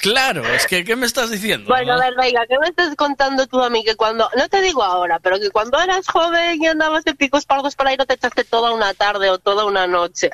Claro, 0.00 0.42
es 0.46 0.66
que, 0.66 0.82
¿qué 0.82 0.96
me 0.96 1.04
estás 1.04 1.30
diciendo? 1.30 1.68
Bueno, 1.68 1.92
a 1.92 1.98
ver, 1.98 2.14
venga, 2.16 2.46
¿qué 2.46 2.58
me 2.58 2.68
estás 2.68 2.96
contando 2.96 3.46
tú 3.46 3.62
a 3.62 3.68
mí? 3.68 3.84
Que 3.84 3.96
cuando, 3.96 4.30
no 4.34 4.48
te 4.48 4.62
digo 4.62 4.82
ahora, 4.82 5.18
pero 5.18 5.38
que 5.38 5.50
cuando 5.50 5.78
eras 5.78 6.06
joven 6.08 6.62
y 6.62 6.66
andabas 6.66 7.04
de 7.04 7.14
picos 7.14 7.44
pardos 7.44 7.76
por 7.76 7.86
ahí 7.86 7.98
no 7.98 8.06
te 8.06 8.14
echaste 8.14 8.44
toda 8.44 8.72
una 8.72 8.94
tarde 8.94 9.28
o 9.28 9.36
toda 9.36 9.66
una 9.66 9.86
noche. 9.86 10.30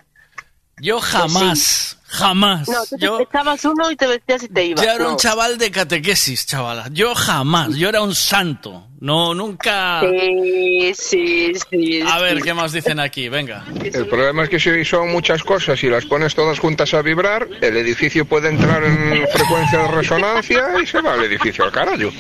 Yo 0.79 1.01
jamás, 1.01 1.96
jamás. 2.09 2.69
No, 2.69 2.85
tú 2.89 2.97
yo, 2.99 3.17
te 3.19 3.25
echabas 3.25 3.65
uno 3.65 3.91
y 3.91 3.97
te 3.97 4.07
vestías 4.07 4.43
y 4.45 4.49
te 4.49 4.65
ibas. 4.67 4.85
yo 4.85 4.91
era 4.91 5.05
no. 5.05 5.13
un 5.13 5.17
chaval 5.17 5.59
de 5.59 5.71
catequesis, 5.71 6.47
chavala. 6.47 6.89
Yo 6.93 7.15
jamás. 7.15 7.75
Yo 7.77 7.89
era 7.89 8.03
un 8.03 8.15
santo. 8.15 8.89
No, 8.99 9.35
nunca... 9.35 10.01
Sí, 10.01 10.93
sí, 10.95 11.53
sí. 11.71 12.01
A 12.01 12.19
ver. 12.19 12.43
¿qué 12.43 12.55
más 12.55 12.73
dicen 12.73 12.99
aquí? 12.99 13.29
Venga. 13.29 13.65
El 13.83 14.07
problema 14.07 14.45
es 14.45 14.49
que 14.49 14.59
si 14.59 14.85
son 14.85 15.13
muchas 15.13 15.43
cosas 15.43 15.83
y 15.85 15.91
las 15.91 16.07
pones 16.07 16.35
todas 16.35 16.59
juntas 16.59 16.95
a 16.95 17.03
vibrar, 17.03 17.47
el 17.61 17.77
edificio 17.77 18.25
puede 18.25 18.49
entrar 18.49 18.83
en 18.85 19.27
frecuencia 19.29 19.81
de 19.81 19.89
resonancia 19.89 20.67
y 20.83 20.87
se 20.87 21.01
va 21.03 21.15
el 21.15 21.25
edificio 21.25 21.65
al 21.65 21.73
carajo. 21.73 21.97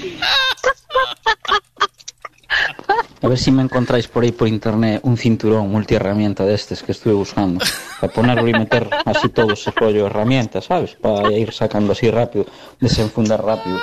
A 3.23 3.29
ver 3.29 3.39
si 3.39 3.51
me 3.51 3.63
encontráis 3.63 4.07
por 4.09 4.25
ahí 4.25 4.33
por 4.33 4.47
internet 4.47 5.01
un 5.03 5.17
cinturón 5.17 5.69
multiherramienta 5.71 6.45
de 6.45 6.55
estos 6.55 6.83
que 6.83 6.93
estuve 6.93 7.15
buscando. 7.15 7.65
Para 8.01 8.13
ponerlo 8.13 8.47
y 8.47 8.53
meter 8.53 8.89
así 9.05 9.29
todo 9.31 9.53
ese 9.55 9.71
rollo 9.71 10.01
de 10.03 10.07
herramientas, 10.07 10.67
¿sabes? 10.67 10.93
Para 11.01 11.33
ir 11.33 11.53
sacando 11.53 11.93
así 11.93 12.11
rápido, 12.11 12.47
desenfundar 12.79 13.43
rápido 13.43 13.79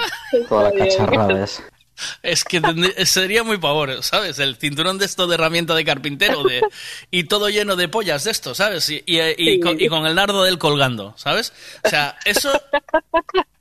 toda 0.48 0.70
la 0.70 0.72
cacharrada 0.72 1.44
esa. 1.44 1.64
Es 2.24 2.44
que 2.44 2.60
sería 3.06 3.44
muy 3.44 3.58
pavor, 3.58 4.02
¿sabes? 4.04 4.40
El 4.40 4.56
cinturón 4.56 4.98
de 4.98 5.06
esto 5.06 5.28
de 5.28 5.36
herramienta 5.36 5.76
de 5.76 5.86
carpintero 5.86 6.44
de, 6.44 6.62
y 7.12 7.26
todo 7.26 7.50
lleno 7.50 7.76
de 7.76 7.88
pollas 7.88 8.24
de 8.24 8.32
esto, 8.32 8.56
¿sabes? 8.56 8.90
Y, 8.90 9.04
y- 9.06 9.20
y 9.38 9.60
con, 9.60 9.80
y 9.80 9.88
con 9.90 10.06
el 10.06 10.16
nardo 10.16 10.44
del 10.44 10.58
colgando, 10.58 11.14
¿sabes? 11.18 11.54
O 11.84 11.90
sea, 11.90 12.18
eso... 12.26 12.52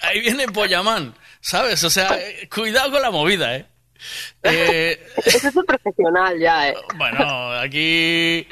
Ahí 0.00 0.20
viene 0.20 0.48
Pollamán, 0.48 1.14
¿sabes? 1.40 1.84
O 1.84 1.90
sea, 1.90 2.18
eh, 2.18 2.48
cuidado 2.52 2.90
con 2.90 3.02
la 3.02 3.10
movida, 3.10 3.54
¿eh? 3.56 3.66
Eh, 4.44 5.06
Eso 5.24 5.48
es 5.48 5.56
un 5.56 5.64
profesional 5.64 6.36
ya, 6.38 6.68
¿eh? 6.70 6.74
bueno, 6.96 7.52
aquí... 7.52 8.46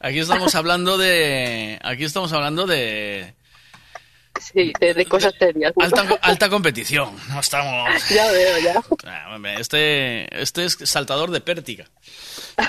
Aquí 0.00 0.18
estamos 0.18 0.54
hablando 0.54 0.98
de... 0.98 1.78
Aquí 1.82 2.04
estamos 2.04 2.32
hablando 2.32 2.66
de... 2.66 3.34
Sí, 4.40 4.72
de, 4.80 4.92
de 4.92 5.06
cosas 5.06 5.32
serias. 5.38 5.72
Alta, 5.80 6.06
alta 6.22 6.48
competición, 6.50 7.16
no 7.30 7.40
estamos... 7.40 7.88
Ya 8.10 8.30
veo, 8.32 8.58
ya. 8.58 8.82
Ah, 9.06 9.38
Este, 9.58 10.42
este 10.42 10.64
es 10.64 10.76
saltador 10.84 11.30
de 11.30 11.40
pértiga. 11.40 11.86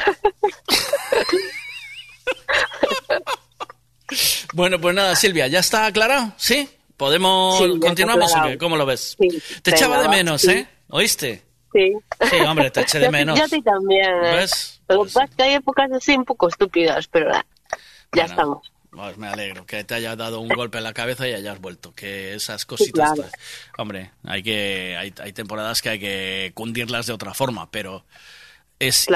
bueno, 4.53 4.80
pues 4.80 4.95
nada, 4.95 5.15
Silvia, 5.15 5.47
¿ya 5.47 5.59
está 5.59 5.85
aclarado? 5.88 6.34
¿Sí? 6.38 6.69
¿Podemos 6.95 7.57
Sí, 7.59 7.80
continuamos 7.80 8.26
o 8.31 8.35
aclarado. 8.35 8.51
qué? 8.51 8.57
¿Cómo 8.57 8.77
lo 8.77 8.85
ves? 8.85 9.15
Sí, 9.19 9.27
Te 9.61 9.72
venga, 9.72 9.77
echaba 9.77 10.01
de 10.01 10.09
menos, 10.09 10.41
sí. 10.41 10.51
¿eh? 10.51 10.68
¿Oíste? 10.89 11.43
Sí. 11.73 11.94
Sí, 12.30 12.35
hombre, 12.48 12.72
te 12.72 12.81
eché 12.81 12.99
de 12.99 13.11
menos. 13.11 13.38
Yo 13.38 13.45
a 13.45 13.48
ti 13.48 13.61
también, 13.61 14.10
¿eh? 14.23 14.35
¿Ves? 14.38 14.81
Lo 14.88 15.03
que 15.03 15.11
pasa 15.11 15.23
es 15.26 15.35
que 15.35 15.44
hay 15.44 15.53
épocas 15.56 15.91
así 15.91 16.15
un 16.15 16.26
poco 16.26 16.48
estúpidas, 16.48 17.07
pero 17.07 17.34
ah, 17.34 17.45
ya 17.72 17.77
Bueno, 18.11 18.26
estamos. 18.30 18.72
Pues 18.89 19.18
me 19.18 19.27
alegro 19.27 19.65
que 19.65 19.84
te 19.84 19.94
haya 19.94 20.15
dado 20.15 20.39
un 20.39 20.48
golpe 20.48 20.80
en 20.80 20.84
la 20.84 20.94
cabeza 20.94 21.27
y 21.27 21.34
hayas 21.34 21.60
vuelto. 21.60 21.94
Que 21.94 22.34
esas 22.34 22.65
cositas. 22.65 23.11
claro. 23.11 23.15
pues, 23.15 23.31
hombre, 23.77 24.11
hay 24.23 24.41
que 24.41 24.95
hay, 24.98 25.14
hay 25.22 25.34
temporadas 25.34 25.81
que 25.81 25.89
hay 25.89 25.99
que 25.99 26.52
cundirlas 26.56 27.06
de 27.06 27.14
otra 27.14 27.34
forma, 27.34 27.69
pero 27.69 28.06
es, 28.80 29.08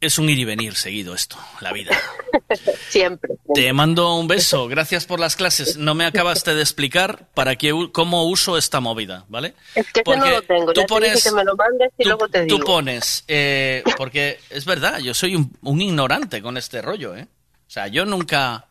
es 0.00 0.18
un 0.18 0.28
ir 0.30 0.38
y 0.38 0.44
venir 0.44 0.74
seguido 0.76 1.14
esto, 1.14 1.36
la 1.60 1.72
vida. 1.72 1.96
Siempre. 2.88 3.34
Te 3.54 3.72
mando 3.72 4.16
un 4.16 4.26
beso, 4.28 4.66
gracias 4.68 5.06
por 5.06 5.20
las 5.20 5.36
clases. 5.36 5.76
No 5.76 5.94
me 5.94 6.04
acabaste 6.06 6.54
de 6.54 6.62
explicar 6.62 7.28
para 7.34 7.56
qué 7.56 7.72
cómo 7.92 8.24
uso 8.24 8.56
esta 8.56 8.80
movida, 8.80 9.24
¿vale? 9.28 9.54
Es 9.74 9.86
que 9.92 10.02
yo 10.04 10.12
no 10.14 10.18
Porque 10.20 10.30
lo 10.30 10.42
tengo. 10.42 10.72
tú 10.72 10.80
Ya 10.80 10.86
te 10.86 10.94
dije 10.94 11.12
pones- 11.12 11.24
que 11.24 11.32
me 11.32 11.44
lo 11.44 11.56
mandes 11.56 11.90
y 11.98 12.04
luego 12.04 12.28
te 12.28 12.44
digo. 12.44 12.58
Tú 12.58 12.64
pones, 12.64 13.24
eh, 13.28 13.84
porque 13.96 14.40
es 14.50 14.64
verdad, 14.64 14.98
yo 14.98 15.14
soy 15.14 15.36
un, 15.36 15.56
un 15.62 15.80
ignorante 15.80 16.40
con 16.42 16.56
este 16.56 16.80
rollo, 16.82 17.14
¿eh? 17.14 17.26
O 17.68 17.70
sea, 17.70 17.86
yo 17.88 18.04
nunca, 18.06 18.66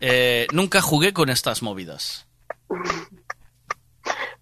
eh, 0.00 0.46
nunca 0.52 0.80
jugué 0.82 1.12
con 1.14 1.30
estas 1.30 1.62
movidas. 1.62 2.26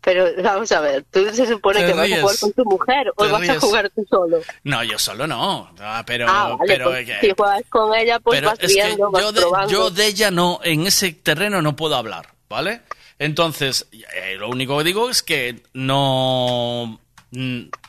Pero 0.04 0.26
vamos 0.42 0.70
a 0.70 0.80
ver, 0.80 1.02
tú 1.10 1.24
se 1.32 1.46
supone 1.46 1.80
Te 1.80 1.86
que 1.86 1.92
vas 1.94 2.12
a 2.12 2.20
jugar 2.20 2.36
con 2.38 2.52
tu 2.52 2.64
mujer 2.64 3.12
o 3.16 3.28
vas 3.28 3.48
a 3.48 3.58
jugar 3.60 3.90
tú 3.90 4.06
solo. 4.08 4.40
No, 4.62 4.84
yo 4.84 4.98
solo 4.98 5.26
no, 5.26 5.70
Ah, 5.80 6.02
pero, 6.06 6.26
ah, 6.28 6.56
vale, 6.58 6.64
pero, 6.66 6.90
pues, 6.90 7.08
eh, 7.08 7.16
si 7.22 7.30
juegas 7.34 7.62
con 7.70 7.94
ella, 7.94 8.20
pues 8.20 8.42
vas 8.42 8.58
viendo, 8.58 9.10
vas 9.10 9.22
yo 9.22 9.32
de, 9.32 9.40
probando. 9.40 9.72
yo 9.72 9.90
de 9.90 10.06
ella 10.06 10.30
no, 10.30 10.60
en 10.62 10.86
ese 10.86 11.12
terreno 11.12 11.62
no 11.62 11.74
puedo 11.74 11.96
hablar, 11.96 12.28
¿vale? 12.50 12.82
Entonces, 13.18 13.86
eh, 13.92 14.36
lo 14.38 14.50
único 14.50 14.76
que 14.78 14.84
digo 14.84 15.08
es 15.08 15.22
que 15.22 15.62
no... 15.72 17.00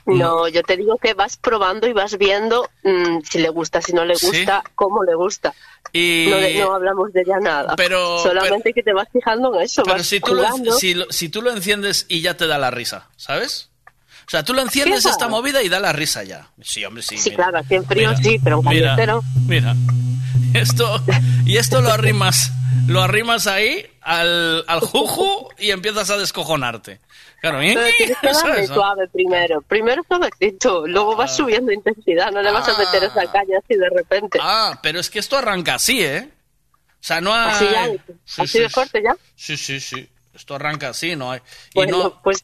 mm, 0.05 0.17
No, 0.17 0.47
yo 0.47 0.63
te 0.63 0.77
digo 0.77 0.97
que 0.97 1.13
vas 1.13 1.37
probando 1.37 1.87
y 1.87 1.93
vas 1.93 2.17
viendo 2.17 2.69
mm, 2.83 3.19
si 3.29 3.39
le 3.39 3.49
gusta, 3.49 3.81
si 3.81 3.93
no 3.93 4.05
le 4.05 4.15
Sí. 4.15 4.27
gusta, 4.27 4.63
cómo 4.75 5.03
le 5.03 5.15
gusta. 5.15 5.53
Y... 5.93 6.27
No, 6.29 6.37
de- 6.37 6.55
no 6.59 6.73
hablamos 6.73 7.13
de 7.13 7.21
ella 7.21 7.39
nada. 7.39 7.75
Pero- 7.75 8.19
Solamente 8.19 8.73
que 8.73 8.83
te 8.83 8.93
vas 8.93 9.07
fijando 9.11 9.53
en 9.55 9.61
eso, 9.61 9.83
Pero 9.83 9.97
vas 9.97 10.05
si 10.07 10.19
tú, 10.19 10.33
lo, 10.35 10.45
si, 10.77 10.95
si 11.09 11.29
tú 11.29 11.41
lo 11.41 11.51
enciendes 11.51 12.05
y 12.09 12.21
ya 12.21 12.35
te 12.37 12.47
da 12.47 12.57
la 12.57 12.71
risa, 12.71 13.09
¿sabes? 13.17 13.69
O 14.27 14.29
sea, 14.29 14.43
tú 14.43 14.53
lo 14.55 14.61
enciendes 14.63 15.05
esta 15.05 15.27
movida 15.27 15.61
y 15.61 15.69
da 15.69 15.79
la 15.79 15.93
risa 15.93 16.23
ya. 16.23 16.47
Sí, 16.63 16.83
hombre, 16.83 17.03
sí. 17.03 17.15
Sí, 17.17 17.29
mira. 17.29 17.43
claro, 17.43 17.57
aquí 17.59 17.75
en 17.75 17.85
frío 17.85 18.09
Mira, 18.09 18.21
sí, 18.23 18.39
pero 18.43 18.59
en 18.63 18.69
mira. 18.69 18.95
Mira, 19.47 19.75
esto, 20.55 20.99
y 21.45 21.57
esto 21.57 21.81
lo 21.81 21.91
arrimas, 21.91 22.51
lo 22.87 23.01
arrimas 23.01 23.47
ahí 23.47 23.85
al, 24.01 24.63
al 24.67 24.79
juju 24.79 25.49
y 25.57 25.71
empiezas 25.71 26.09
a 26.09 26.17
descojonarte. 26.17 26.99
Claro, 27.41 27.61
¿eh? 27.61 27.73
Pero 27.75 28.15
que 28.21 28.33
¿sabes? 28.33 28.67
suave 28.69 29.07
primero. 29.09 29.61
Primero 29.61 30.03
suavecito, 30.07 30.87
luego 30.87 31.15
vas 31.15 31.35
subiendo 31.35 31.71
intensidad. 31.71 32.31
No 32.31 32.41
le 32.41 32.51
vas 32.51 32.67
a 32.67 32.77
meter 32.77 33.03
esa 33.03 33.31
caña 33.31 33.59
así 33.63 33.75
de 33.77 33.89
repente. 33.89 34.39
Ah, 34.41 34.79
pero 34.81 34.99
es 34.99 35.09
que 35.09 35.19
esto 35.19 35.37
arranca 35.37 35.75
así, 35.75 36.03
¿eh? 36.03 36.29
O 36.71 37.07
sea, 37.07 37.21
no 37.21 37.33
hay... 37.33 37.51
Así 37.51 37.65
ya, 37.71 37.85
Sí, 38.25 38.41
así 38.41 38.47
sí, 38.47 38.59
de 38.59 38.69
fuerte 38.69 39.01
ya. 39.03 39.15
Sí, 39.35 39.57
sí, 39.57 39.79
sí. 39.79 40.09
Esto 40.33 40.55
arranca 40.55 40.89
así, 40.89 41.15
no 41.15 41.31
hay. 41.31 41.39
Y 41.39 41.75
Bueno, 41.75 41.97
no, 42.03 42.21
pues 42.21 42.43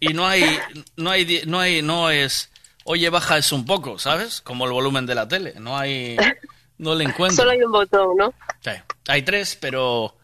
y 0.00 0.14
no 0.14 0.26
hay, 0.26 0.58
no 0.96 1.10
hay, 1.10 1.42
no 1.46 1.58
hay, 1.60 1.82
no 1.82 2.08
es. 2.10 2.50
Oye, 2.84 3.10
baja 3.10 3.36
eso 3.36 3.56
un 3.56 3.66
poco, 3.66 3.98
¿sabes? 3.98 4.40
Como 4.40 4.64
el 4.64 4.72
volumen 4.72 5.04
de 5.04 5.14
la 5.16 5.26
tele. 5.26 5.54
No 5.58 5.76
hay, 5.76 6.16
no 6.78 6.94
le 6.94 7.04
encuentro. 7.08 7.36
solo 7.36 7.50
hay 7.50 7.62
un 7.62 7.72
botón, 7.72 8.16
¿no? 8.16 8.32
Sí. 8.60 8.70
Hay 9.08 9.22
tres, 9.22 9.56
pero 9.60 10.16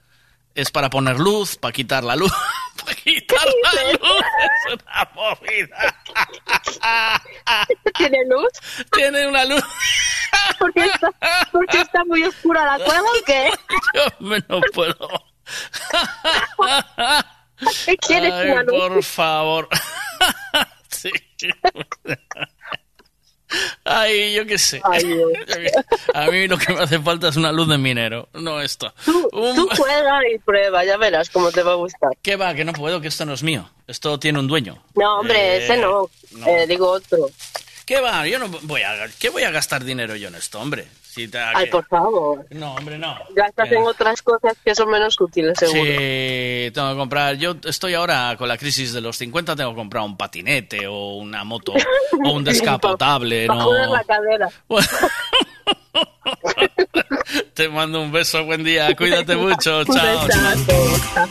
es 0.54 0.70
para 0.70 0.88
poner 0.90 1.18
luz, 1.18 1.56
para 1.56 1.72
quitar 1.72 2.04
la 2.04 2.14
luz. 2.16 2.32
para 2.84 2.94
quitar 2.94 3.46
la 3.62 3.72
luz. 3.92 4.22
Es 4.44 4.50
una 4.74 5.10
movida. 5.14 5.96
¿Tiene 7.96 8.18
luz? 8.26 8.50
Tiene 8.92 9.26
una 9.26 9.44
luz. 9.46 9.64
¿Porque 10.58 10.84
está, 10.84 11.10
porque 11.50 11.80
está 11.80 12.04
muy 12.04 12.24
oscura 12.24 12.76
la 12.76 12.84
cueva 12.84 13.08
o 13.08 13.24
qué? 13.24 13.50
Yo 13.94 14.02
me 14.20 14.38
no 14.48 14.60
puedo. 14.74 14.94
¿Qué 17.86 17.96
quieres, 17.96 18.32
Ay, 18.32 18.50
una 18.50 18.62
luz? 18.64 18.76
por 18.76 19.02
favor. 19.02 19.66
Sí. 20.90 21.10
Ay, 23.84 24.32
yo 24.36 24.46
qué 24.46 24.58
sé. 24.58 24.80
A 26.14 26.26
mí 26.30 26.46
lo 26.48 26.58
que 26.58 26.72
me 26.72 26.80
hace 26.82 26.98
falta 27.00 27.28
es 27.28 27.36
una 27.36 27.52
luz 27.52 27.68
de 27.68 27.78
minero, 27.78 28.28
no 28.34 28.60
esto. 28.60 28.92
Un- 29.32 29.54
Tú 29.56 29.68
juega 29.76 30.20
y 30.34 30.38
prueba, 30.38 30.84
ya 30.84 30.96
verás 30.96 31.30
cómo 31.30 31.50
te 31.52 31.62
va 31.62 31.72
a 31.72 31.76
gustar. 31.76 32.10
¿Qué 32.22 32.36
va? 32.36 32.54
Que 32.54 32.64
no 32.64 32.72
puedo, 32.72 33.00
que 33.00 33.08
esto 33.08 33.24
no 33.24 33.34
es 33.34 33.42
mío. 33.42 33.68
Esto 33.86 34.18
tiene 34.18 34.38
un 34.38 34.46
dueño. 34.48 34.82
No, 34.94 35.20
hombre, 35.20 35.56
Eh, 35.58 35.64
ese 35.64 35.76
no. 35.76 36.08
no. 36.32 36.46
Eh, 36.46 36.66
digo 36.66 36.90
otro. 36.90 37.30
¿Qué 37.86 38.00
va? 38.00 38.26
Yo 38.26 38.38
no 38.38 38.48
voy 38.62 38.80
a... 38.82 39.06
¿Qué 39.18 39.28
voy 39.28 39.42
a 39.42 39.50
gastar 39.50 39.84
dinero 39.84 40.16
yo 40.16 40.28
en 40.28 40.36
esto, 40.36 40.58
hombre? 40.58 40.88
Si 41.14 41.28
te- 41.28 41.38
Ay, 41.38 41.66
por 41.70 41.86
favor. 41.86 42.44
No, 42.50 42.74
hombre, 42.74 42.98
no. 42.98 43.16
Gastas 43.36 43.70
Eh, 43.70 43.76
en 43.76 43.84
otras 43.84 44.20
cosas 44.20 44.56
que 44.64 44.74
son 44.74 44.90
menos 44.90 45.20
útiles, 45.20 45.56
seguro. 45.56 45.80
Sí, 45.84 46.70
tengo 46.72 46.90
que 46.90 46.96
comprar. 46.96 47.36
Yo 47.36 47.54
estoy 47.64 47.94
ahora 47.94 48.34
con 48.36 48.48
la 48.48 48.58
crisis 48.58 48.92
de 48.92 49.00
los 49.00 49.16
50, 49.18 49.54
tengo 49.54 49.70
que 49.70 49.76
comprar 49.76 50.02
un 50.02 50.16
patinete 50.16 50.88
o 50.88 51.14
una 51.18 51.44
moto 51.44 51.72
o 52.24 52.32
un 52.32 52.42
descapotable. 52.44 53.46
Para 53.46 53.58
no. 53.60 53.64
joder 53.66 53.88
la 53.90 54.02
cadera. 54.04 54.50
Te 57.54 57.68
mando 57.68 58.00
un 58.00 58.10
beso, 58.10 58.44
buen 58.44 58.64
día, 58.64 58.92
cuídate 58.96 59.36
mucho, 59.36 59.78
Un 59.80 59.86
chao. 59.86 60.26
besazo, 60.26 60.96
chao. 61.14 61.28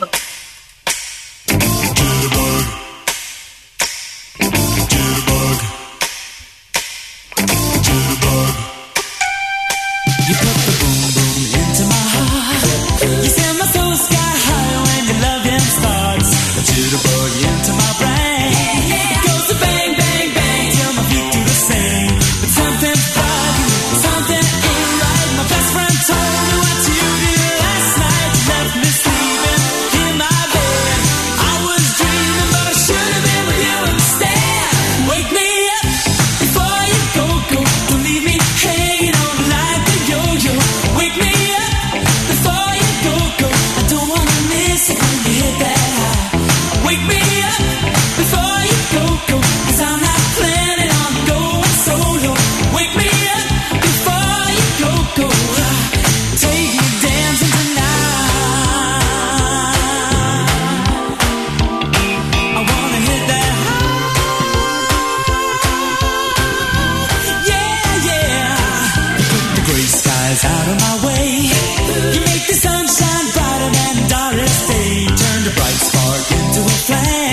friend 76.86 77.23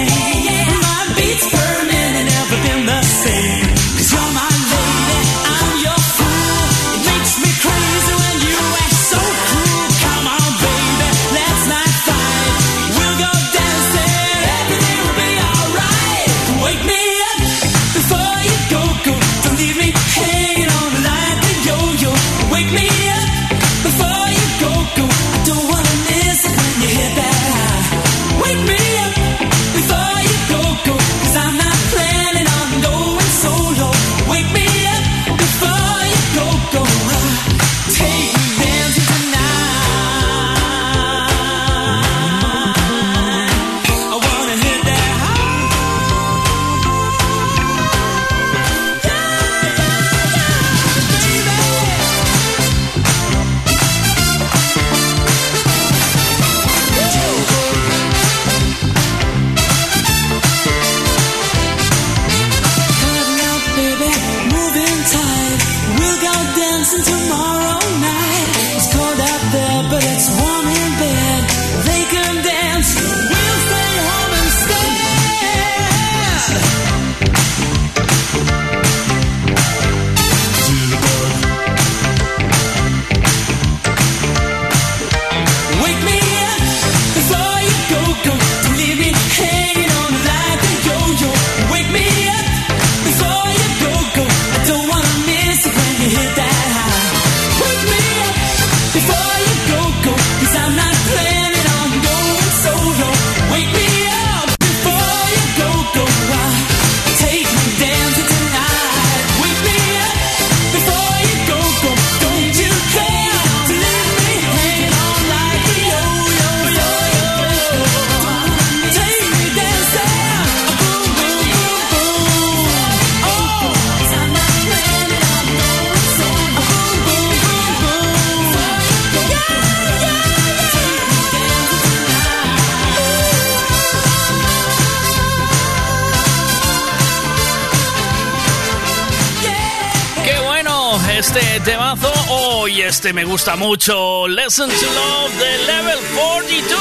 Este 142.88 143.14
me 143.14 143.24
gusta 143.26 143.56
mucho. 143.56 144.28
Listen 144.28 144.68
to 144.68 144.74
Love 144.74 145.40
de 145.40 145.58
Level 145.66 146.00
42. 146.16 146.72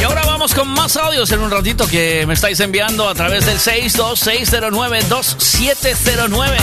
Y 0.00 0.04
ahora 0.04 0.22
vamos 0.24 0.54
con 0.54 0.68
más 0.68 0.96
audios 0.96 1.30
en 1.32 1.40
un 1.40 1.50
ratito 1.50 1.86
que 1.86 2.24
me 2.26 2.32
estáis 2.34 2.60
enviando 2.60 3.06
a 3.08 3.14
través 3.14 3.44
del 3.44 3.58
626092709. 3.58 6.56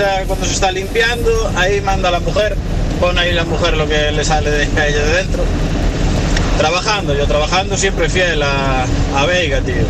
Casa, 0.00 0.24
cuando 0.26 0.46
se 0.46 0.54
está 0.54 0.70
limpiando, 0.72 1.52
ahí 1.56 1.80
manda 1.80 2.10
la 2.10 2.20
mujer, 2.20 2.56
pone 2.98 3.20
ahí 3.20 3.32
la 3.32 3.44
mujer 3.44 3.76
lo 3.76 3.86
que 3.88 4.10
le 4.12 4.24
sale 4.24 4.50
de 4.50 4.64
ella 4.64 4.84
de 4.84 5.12
dentro. 5.16 5.44
Trabajando, 6.58 7.14
yo 7.14 7.26
trabajando 7.26 7.76
siempre 7.76 8.08
fiel 8.08 8.42
a, 8.42 8.86
a 9.16 9.26
Veiga, 9.26 9.60
tío. 9.60 9.86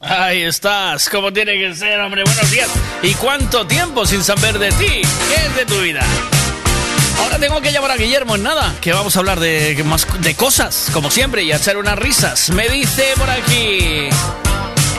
Ahí 0.00 0.42
estás, 0.42 1.08
como 1.08 1.32
tiene 1.32 1.54
que 1.54 1.74
ser, 1.74 2.00
hombre. 2.00 2.22
Buenos 2.24 2.50
días. 2.50 2.68
¿Y 3.02 3.14
cuánto 3.14 3.66
tiempo 3.66 4.06
sin 4.06 4.22
saber 4.22 4.58
de 4.58 4.70
ti? 4.72 5.02
¿Qué 5.02 5.46
es 5.46 5.56
de 5.56 5.66
tu 5.66 5.80
vida? 5.80 6.00
Ahora 7.20 7.38
tengo 7.38 7.60
que 7.60 7.72
llamar 7.72 7.90
a 7.92 7.96
Guillermo 7.96 8.36
en 8.36 8.42
nada, 8.42 8.74
que 8.80 8.92
vamos 8.92 9.16
a 9.16 9.18
hablar 9.20 9.40
de, 9.40 9.82
de 10.20 10.34
cosas, 10.34 10.90
como 10.92 11.10
siempre, 11.10 11.42
y 11.42 11.52
a 11.52 11.56
echar 11.56 11.76
unas 11.76 11.98
risas. 11.98 12.50
Me 12.50 12.68
dice 12.68 13.04
por 13.16 13.30
aquí... 13.30 14.08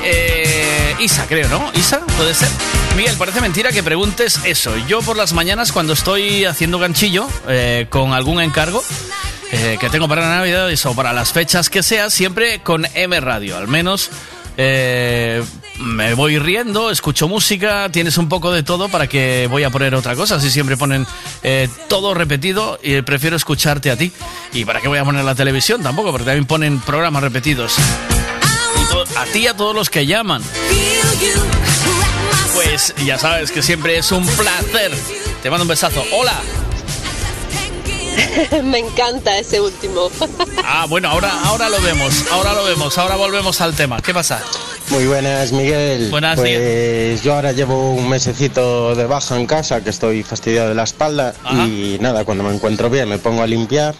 Eh, 0.03 0.95
Isa, 0.99 1.25
creo, 1.27 1.47
¿no? 1.49 1.71
Isa, 1.75 1.99
puede 2.17 2.33
ser. 2.33 2.49
Miguel, 2.97 3.15
parece 3.15 3.41
mentira 3.41 3.71
que 3.71 3.83
preguntes 3.83 4.39
eso. 4.43 4.75
Yo 4.87 5.03
por 5.03 5.17
las 5.17 5.31
mañanas 5.31 5.71
cuando 5.71 5.93
estoy 5.93 6.45
haciendo 6.45 6.79
ganchillo 6.79 7.27
eh, 7.47 7.85
con 7.91 8.11
algún 8.11 8.41
encargo 8.41 8.83
eh, 9.51 9.77
que 9.79 9.87
tengo 9.91 10.07
para 10.07 10.27
Navidad 10.27 10.67
o 10.83 10.95
para 10.95 11.13
las 11.13 11.31
fechas 11.31 11.69
que 11.69 11.83
sea, 11.83 12.09
siempre 12.09 12.63
con 12.63 12.87
M 12.95 13.19
Radio. 13.19 13.55
Al 13.55 13.67
menos 13.67 14.09
eh, 14.57 15.43
me 15.79 16.15
voy 16.15 16.39
riendo, 16.39 16.89
escucho 16.89 17.27
música, 17.27 17.87
tienes 17.91 18.17
un 18.17 18.29
poco 18.29 18.51
de 18.51 18.63
todo 18.63 18.89
para 18.89 19.05
que 19.05 19.45
voy 19.47 19.63
a 19.63 19.69
poner 19.69 19.93
otra 19.93 20.15
cosa. 20.15 20.41
Si 20.41 20.49
siempre 20.49 20.75
ponen 20.75 21.05
todo 21.87 22.15
repetido 22.15 22.79
y 22.81 23.03
prefiero 23.03 23.35
escucharte 23.35 23.91
a 23.91 23.95
ti. 23.95 24.11
¿Y 24.53 24.65
para 24.65 24.81
qué 24.81 24.87
voy 24.87 24.97
a 24.97 25.05
poner 25.05 25.23
la 25.23 25.35
televisión? 25.35 25.83
Tampoco, 25.83 26.09
porque 26.09 26.25
también 26.25 26.45
ponen 26.45 26.79
programas 26.79 27.21
repetidos. 27.21 27.75
A 29.15 29.25
ti 29.25 29.41
y 29.41 29.47
a 29.47 29.55
todos 29.55 29.75
los 29.75 29.91
que 29.91 30.07
llaman. 30.07 30.41
Pues 32.57 32.95
ya 33.05 33.19
sabes 33.19 33.51
que 33.51 33.61
siempre 33.61 33.99
es 33.99 34.11
un 34.11 34.25
placer. 34.25 34.91
Te 35.43 35.49
mando 35.51 35.63
un 35.63 35.67
besazo. 35.67 36.03
Hola. 36.11 36.33
Me 38.63 38.79
encanta 38.79 39.37
ese 39.37 39.61
último. 39.61 40.09
Ah, 40.69 40.85
bueno, 40.89 41.09
ahora, 41.09 41.31
ahora 41.45 41.69
lo 41.69 41.79
vemos, 41.79 42.25
ahora 42.29 42.53
lo 42.53 42.65
vemos, 42.65 42.97
ahora 42.97 43.15
volvemos 43.15 43.61
al 43.61 43.73
tema. 43.73 44.01
¿Qué 44.01 44.13
pasa? 44.13 44.43
Muy 44.89 45.05
buenas, 45.05 45.53
Miguel. 45.53 46.09
Buenas 46.09 46.37
pues 46.37 47.23
yo 47.23 47.35
ahora 47.35 47.53
llevo 47.53 47.93
un 47.93 48.09
mesecito 48.09 48.93
de 48.93 49.05
baja 49.05 49.37
en 49.37 49.47
casa, 49.47 49.81
que 49.81 49.89
estoy 49.89 50.23
fastidiado 50.23 50.67
de 50.67 50.75
la 50.75 50.83
espalda 50.83 51.33
y 51.65 51.97
nada, 52.01 52.25
cuando 52.25 52.43
me 52.43 52.53
encuentro 52.53 52.89
bien 52.89 53.07
me 53.07 53.17
pongo 53.17 53.43
a 53.43 53.47
limpiar. 53.47 53.95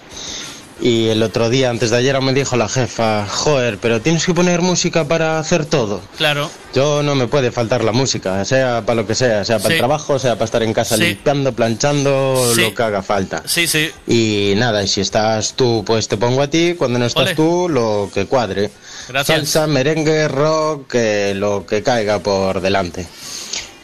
Y 0.80 1.08
el 1.08 1.24
otro 1.24 1.50
día, 1.50 1.72
antes 1.72 1.90
de 1.90 1.98
ayer, 1.98 2.22
me 2.22 2.34
dijo 2.34 2.56
la 2.56 2.70
jefa, 2.70 3.26
joder, 3.28 3.80
pero 3.80 4.00
tienes 4.00 4.26
que 4.26 4.34
poner 4.36 4.62
música 4.62 5.06
para 5.08 5.40
hacer 5.40 5.66
todo. 5.66 6.02
Claro. 6.18 6.52
Yo 6.76 7.02
no 7.02 7.16
me 7.16 7.26
puede 7.28 7.52
faltar 7.52 7.84
la 7.84 7.92
música, 7.92 8.46
sea 8.46 8.84
para 8.86 8.98
lo 9.02 9.08
que 9.08 9.16
sea, 9.16 9.44
sea 9.44 9.58
para 9.58 9.70
Sí. 9.70 9.74
el 9.74 9.80
trabajo, 9.80 10.20
sea 10.20 10.36
para 10.36 10.46
estar 10.46 10.62
en 10.62 10.74
casa 10.74 10.96
Sí. 10.96 11.02
limpiando, 11.04 11.52
planchando, 11.54 12.52
Sí. 12.54 12.62
lo 12.62 12.76
que 12.76 12.84
haga 12.84 13.02
falta. 13.02 13.42
Sí, 13.48 13.66
sí. 13.66 13.90
Y 14.06 14.54
nada, 14.58 14.84
y 14.84 14.88
si 14.88 15.02
estás 15.02 15.54
tú, 15.54 15.84
pues 15.86 16.08
te 16.08 16.18
pongo 16.18 16.44
a 16.44 16.48
ti, 16.48 16.76
cuando 16.78 17.00
no 17.00 17.06
estás 17.08 17.24
Ole. 17.28 17.36
tú, 17.36 17.68
lo 17.70 18.12
que 18.14 18.28
cuadre. 18.28 18.70
Gracias. 19.10 19.36
Salsa, 19.50 19.66
merengue, 19.68 20.28
rock, 20.28 20.94
eh, 20.94 21.34
lo 21.36 21.66
que 21.66 21.82
caiga 21.82 22.20
por 22.20 22.62
delante. 22.62 23.08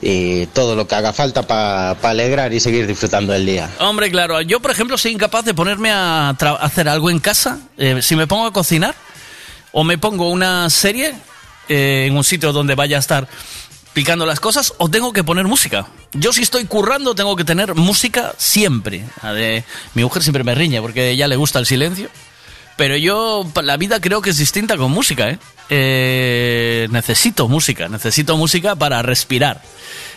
Y 0.05 0.47
todo 0.47 0.75
lo 0.75 0.85
que 0.85 0.95
haga 0.95 1.13
falta 1.13 1.47
para 1.47 1.91
alegrar 1.91 2.53
y 2.53 2.59
seguir 2.59 2.85
disfrutando 2.85 3.33
el 3.33 3.45
día. 3.45 3.69
Hombre, 3.79 4.11
claro, 4.11 4.41
yo 4.41 4.59
por 4.59 4.71
ejemplo 4.71 4.97
soy 4.97 5.13
incapaz 5.13 5.45
de 5.45 5.53
ponerme 5.53 5.91
a 5.91 6.35
hacer 6.59 6.89
algo 6.89 7.09
en 7.09 7.19
casa. 7.19 7.59
Eh, 7.77 8.01
si 8.01 8.17
me 8.17 8.27
pongo 8.27 8.45
a 8.45 8.51
cocinar 8.51 8.95
o 9.71 9.85
me 9.85 9.97
pongo 9.97 10.29
una 10.29 10.69
serie 10.69 11.13
eh, 11.69 12.05
en 12.07 12.17
un 12.17 12.25
sitio 12.25 12.51
donde 12.51 12.75
vaya 12.75 12.97
a 12.97 12.99
estar 12.99 13.29
picando 13.93 14.25
las 14.25 14.39
cosas 14.39 14.73
o 14.77 14.89
tengo 14.89 15.13
que 15.13 15.23
poner 15.23 15.45
música. 15.45 15.87
Yo 16.11 16.33
si 16.33 16.41
estoy 16.41 16.65
currando 16.65 17.15
tengo 17.15 17.35
que 17.35 17.45
tener 17.45 17.73
música 17.75 18.33
siempre. 18.37 19.05
Mi 19.93 20.03
mujer 20.03 20.21
siempre 20.21 20.43
me 20.43 20.53
riñe 20.53 20.81
porque 20.81 21.01
a 21.01 21.05
ella 21.05 21.27
le 21.27 21.37
gusta 21.37 21.59
el 21.59 21.65
silencio. 21.65 22.09
Pero 22.75 22.97
yo, 22.97 23.45
la 23.61 23.77
vida 23.77 23.99
creo 23.99 24.21
que 24.21 24.31
es 24.31 24.37
distinta 24.37 24.77
con 24.77 24.91
música, 24.91 25.29
¿eh? 25.29 25.39
Eh, 25.69 26.87
necesito 26.91 27.47
música, 27.47 27.87
necesito 27.87 28.35
música 28.37 28.75
para 28.75 29.01
respirar. 29.01 29.61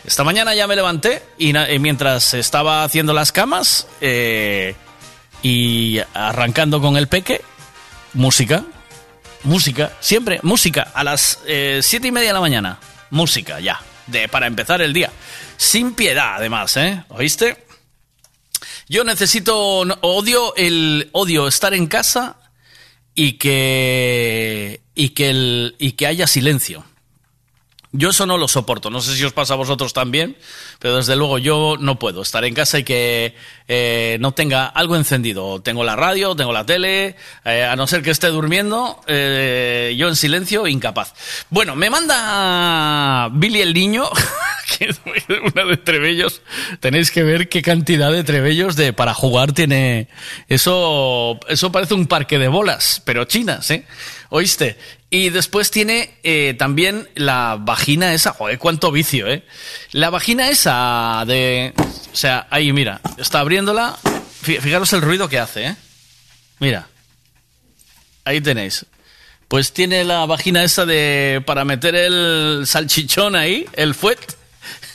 Esta 0.05 0.25
mañana 0.25 0.55
ya 0.55 0.67
me 0.67 0.77
levanté 0.77 1.23
y, 1.39 1.53
mientras 1.79 2.35
estaba 2.35 2.85
haciendo 2.85 3.13
las 3.13 3.33
camas 3.33 3.87
eh, 4.01 4.75
y 5.43 5.99
arrancando 6.15 6.81
con 6.81 6.97
el 6.97 7.09
peque, 7.09 7.43
música, 8.15 8.65
música, 9.45 9.93
siempre 10.01 10.41
música, 10.43 10.91
a 10.95 11.05
las 11.05 11.41
eh, 11.47 11.81
siete 11.83 12.09
y 12.09 12.13
media 12.13 12.29
de 12.29 12.35
la 12.35 12.41
mañana, 12.41 12.79
música 13.11 13.61
ya, 13.61 13.81
de, 14.07 14.29
para 14.29 14.47
empezar 14.47 14.81
el 14.81 14.93
día. 14.93 15.11
Sin 15.57 15.95
piedad, 15.95 16.37
además, 16.37 16.77
¿eh? 16.77 17.05
¿Oíste? 17.09 17.65
Yo 18.89 19.05
necesito, 19.05 19.81
odio 20.01 20.55
el, 20.57 21.09
odio 21.13 21.49
estar 21.49 21.75
en 21.75 21.87
casa 21.87 22.37
y 23.17 23.33
que, 23.33 24.81
y 24.95 25.09
que 25.09 25.31
el, 25.31 25.75
y 25.79 25.93
que 25.93 26.07
haya 26.07 26.29
silencio. 26.29 26.85
Yo 27.93 28.11
eso 28.11 28.27
no 28.27 28.37
lo 28.37 28.49
soporto. 28.49 28.91
No 28.91 29.01
sé 29.01 29.17
si 29.17 29.25
os 29.25 29.33
pasa 29.33 29.55
a 29.55 29.57
vosotros 29.57 29.93
también, 29.93 30.37
pero 30.79 30.97
desde 30.97 31.17
luego 31.17 31.39
yo 31.39 31.77
no 31.79 31.99
puedo 31.99 32.23
estar 32.23 32.45
en 32.45 32.55
casa 32.55 32.79
y 32.79 32.85
que 32.85 33.35
eh, 33.69 34.17
no 34.21 34.33
tenga 34.33 34.67
algo 34.67 34.97
encendido. 34.97 35.63
Tengo 35.63 35.85
la 35.85 35.97
radio, 35.97 36.35
tengo 36.35 36.53
la 36.53 36.67
tele, 36.67 37.17
eh, 37.45 37.65
a 37.65 37.77
no 37.77 37.87
ser 37.87 38.03
que 38.03 38.11
esté 38.11 38.29
durmiendo, 38.29 39.01
eh, 39.07 39.95
yo 39.97 40.09
en 40.09 40.17
silencio, 40.17 40.67
incapaz. 40.67 41.15
Bueno, 41.49 41.77
me 41.77 41.89
manda 41.89 43.29
Billy 43.33 43.61
el 43.61 43.73
niño, 43.73 44.05
que 44.79 44.87
es 44.87 45.01
una 45.55 45.65
de 45.65 45.77
trebellos. 45.77 46.43
Tenéis 46.81 47.11
que 47.11 47.23
ver 47.23 47.49
qué 47.49 47.63
cantidad 47.63 48.13
de 48.13 48.25
trebellos 48.25 48.77
de 48.77 48.93
para 48.93 49.15
jugar 49.15 49.53
tiene. 49.53 50.09
Eso, 50.49 51.39
eso 51.49 51.73
parece 51.73 51.95
un 51.95 52.07
parque 52.07 52.39
de 52.39 52.49
bolas, 52.49 53.01
pero 53.05 53.25
chinas, 53.25 53.71
¿eh? 53.71 53.87
¿Oíste? 54.29 54.77
Y 55.09 55.31
después 55.31 55.71
tiene 55.71 56.19
eh, 56.25 56.55
también 56.59 57.09
la 57.15 57.57
vagina 57.61 58.13
esa, 58.13 58.33
joder, 58.33 58.59
cuánto 58.59 58.91
vicio, 58.91 59.29
¿eh? 59.29 59.45
La 59.93 60.11
vagina 60.11 60.49
esa 60.49 61.23
de... 61.27 61.73
O 62.13 62.17
sea, 62.17 62.49
ahí, 62.51 62.73
mira, 62.73 63.01
está 63.17 63.41
abriéndola. 63.41 63.97
Fijaros 64.43 64.93
el 64.93 65.03
ruido 65.03 65.29
que 65.29 65.39
hace, 65.39 65.67
¿eh? 65.67 65.77
Mira. 66.59 66.89
Ahí 68.25 68.41
tenéis. 68.41 68.85
Pues 69.47 69.73
tiene 69.73 70.03
la 70.03 70.27
vagina 70.27 70.65
esa 70.65 70.85
de... 70.85 71.41
para 71.47 71.65
meter 71.65 71.95
el 71.95 72.65
salchichón 72.67 73.37
ahí, 73.37 73.65
el 73.75 73.95
fuet. 73.95 74.19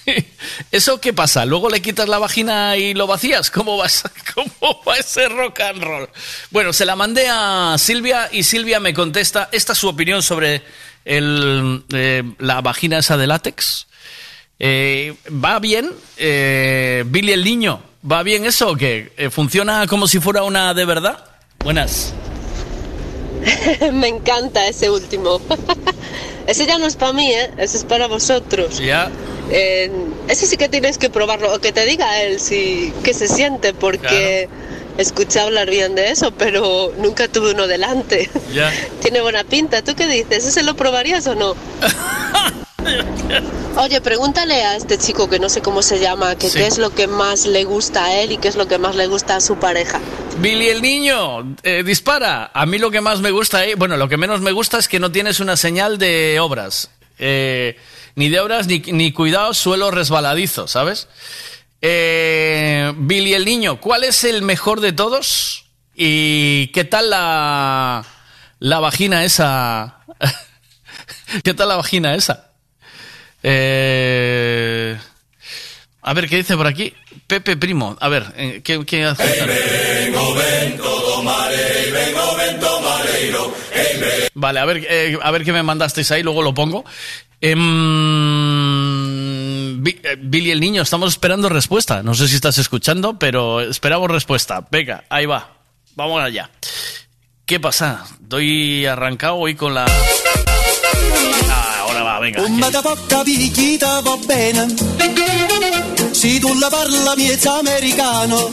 ¿Eso 0.72 1.00
qué 1.00 1.14
pasa? 1.14 1.46
¿Luego 1.46 1.70
le 1.70 1.82
quitas 1.82 2.08
la 2.10 2.18
vagina 2.20 2.76
y 2.78 2.94
lo 2.94 3.08
vacías? 3.08 3.52
¿Cómo 3.52 3.78
va, 3.78 3.86
esa- 3.88 4.12
¿Cómo 4.34 4.82
va 4.88 4.98
ese 4.98 5.28
rock 5.30 5.60
and 5.62 5.84
roll? 5.84 6.10
Bueno, 6.50 6.74
se 6.74 6.86
la 6.86 6.96
mandé 6.96 7.28
a 7.30 7.76
Silvia 7.78 8.30
y 8.32 8.44
Silvia 8.44 8.80
me 8.80 8.94
contesta, 8.94 9.50
esta 9.52 9.74
es 9.74 9.80
su 9.80 9.88
opinión 9.88 10.22
sobre 10.24 10.62
eh, 11.06 12.24
la 12.40 12.62
vagina 12.62 13.00
esa 13.00 13.18
de 13.18 13.28
látex. 13.28 13.88
Eh, 14.60 15.16
¿Va 15.44 15.60
bien? 15.60 15.92
Eh, 16.18 17.04
Billy 17.08 17.32
el 17.32 17.44
niño, 17.44 17.82
¿va 18.10 18.22
bien 18.24 18.46
eso 18.46 18.70
o 18.72 18.76
qué? 18.76 19.12
Eh, 19.18 19.30
¿Funciona 19.30 19.88
como 19.88 20.08
si 20.08 20.20
fuera 20.20 20.44
una 20.44 20.74
de 20.74 20.86
verdad? 20.86 21.24
Buenas. 21.60 22.14
Me 23.94 24.08
encanta 24.08 24.68
ese 24.68 24.90
último. 24.90 25.42
Ese 26.52 26.66
ya 26.66 26.78
no 26.78 26.86
es 26.86 26.98
para 26.98 27.14
mí, 27.14 27.32
¿eh? 27.32 27.50
Ese 27.58 27.78
es 27.78 27.86
para 27.86 28.08
vosotros. 28.08 28.80
Ya. 28.80 29.10
Eh, 29.50 29.90
ese 30.28 30.48
sí 30.48 30.58
que 30.58 30.68
tienes 30.68 30.98
que 30.98 31.10
probarlo, 31.10 31.54
o 31.54 31.60
que 31.60 31.72
te 31.72 31.86
diga 31.86 32.22
él 32.22 32.40
si 32.40 32.94
qué 33.04 33.14
se 33.14 33.28
siente, 33.28 33.74
porque 33.74 34.50
escuché 34.98 35.40
hablar 35.40 35.70
bien 35.70 35.96
de 35.96 36.12
eso, 36.12 36.32
pero 36.32 36.94
nunca 36.98 37.28
tuve 37.30 37.52
uno 37.52 37.68
delante. 37.68 38.30
Ya. 38.54 38.72
Tiene 39.02 39.22
buena 39.22 39.46
pinta. 39.46 39.82
¿Tú 39.82 39.96
qué 39.96 40.08
dices? 40.08 40.46
¿Ese 40.46 40.64
lo 40.64 40.76
probarías 40.76 41.26
o 41.28 41.36
no? 41.36 41.56
Oye, 43.78 44.02
pregúntale 44.02 44.64
a 44.66 44.76
este 44.76 44.98
chico 44.98 45.30
que 45.30 45.40
no 45.40 45.48
sé 45.50 45.62
cómo 45.62 45.82
se 45.82 46.00
llama, 46.00 46.36
que 46.36 46.50
Sí. 46.50 46.58
qué 46.60 46.68
es 46.68 46.78
lo 46.78 46.90
que 46.90 47.08
más 47.08 47.46
le 47.46 47.64
gusta 47.64 48.06
a 48.06 48.14
él 48.22 48.34
y 48.34 48.38
qué 48.38 48.48
es 48.50 48.56
lo 48.56 48.68
que 48.68 48.78
más 48.78 48.96
le 48.96 49.08
gusta 49.08 49.38
a 49.38 49.42
su 49.42 49.58
pareja. 49.58 50.00
Billy 50.40 50.68
el 50.70 50.82
niño, 50.82 51.56
eh, 51.64 51.84
dispara. 51.84 52.52
A 52.54 52.66
mí 52.66 52.78
lo 52.78 52.92
que 52.92 53.02
más 53.02 53.20
me 53.22 53.32
gusta, 53.32 53.60
ahí- 53.60 53.76
bueno, 53.76 53.96
lo 53.98 54.10
que 54.10 54.18
menos 54.18 54.42
me 54.42 54.52
gusta 54.52 54.78
es 54.78 54.88
que 54.88 55.00
no 55.00 55.12
tienes 55.12 55.40
una 55.40 55.56
señal 55.56 55.98
de 55.98 56.40
obras. 56.42 56.90
Eh, 57.18 57.78
ni 58.16 58.30
de 58.30 58.40
obras, 58.40 58.68
ni, 58.68 58.80
ni 58.80 59.12
cuidado, 59.14 59.54
suelo 59.54 59.90
resbaladizo, 59.92 60.68
¿sabes? 60.68 61.08
Eh, 61.82 62.94
Billy 62.98 63.34
el 63.34 63.46
niño, 63.46 63.80
¿cuál 63.80 64.04
es 64.04 64.24
el 64.24 64.42
mejor 64.42 64.82
de 64.82 64.92
todos? 64.92 65.66
¿Y 65.96 66.68
qué 66.68 66.84
tal 66.84 67.10
la, 67.10 68.04
la 68.60 68.80
vagina 68.80 69.24
esa? 69.24 70.00
¿Qué 71.44 71.54
tal 71.54 71.70
la 71.70 71.78
vagina 71.78 72.16
esa? 72.16 72.51
Eh, 73.44 74.98
a 76.02 76.14
ver, 76.14 76.28
¿qué 76.28 76.38
dice 76.38 76.58
por 76.58 76.68
aquí? 76.68 76.94
Pepe 77.28 77.58
Primo, 77.58 77.98
a 78.00 78.10
ver, 78.10 78.26
eh, 78.36 78.62
¿qué, 78.64 78.84
qué 78.86 79.06
hace? 79.06 79.24
Vale, 84.34 84.60
a 84.60 84.66
ver, 84.66 84.86
eh, 84.90 85.18
a 85.22 85.32
ver 85.32 85.44
qué 85.44 85.54
me 85.54 85.62
mandasteis 85.64 86.12
ahí, 86.12 86.24
luego 86.24 86.42
lo 86.42 86.54
pongo. 86.54 86.84
Em, 87.40 87.62
eh, 89.86 90.18
Billy 90.20 90.52
el 90.52 90.60
niño, 90.60 90.82
estamos 90.82 91.12
esperando 91.12 91.50
respuesta. 91.50 92.04
No 92.04 92.14
sé 92.14 92.28
si 92.28 92.36
estás 92.36 92.58
escuchando, 92.58 93.18
pero 93.20 93.62
esperamos 93.62 94.10
respuesta. 94.10 94.66
Venga, 94.72 95.04
ahí 95.10 95.26
va. 95.26 95.54
Vamos 95.96 96.22
allá. 96.22 96.50
¿Qué 97.46 97.60
pasa? 97.60 98.06
Doy 98.20 98.86
arrancado 98.86 99.36
hoy 99.36 99.56
con 99.56 99.74
la... 99.74 99.86
Venga. 102.22 102.44
Come 102.44 102.70
da 102.70 102.82
poca 102.84 103.24
picchita 103.24 104.00
va 104.02 104.16
bene. 104.24 104.68
Se 106.12 106.38
tu 106.38 106.54
la 106.60 106.70
parla 106.70 107.16
miezza 107.16 107.58
americano. 107.58 108.52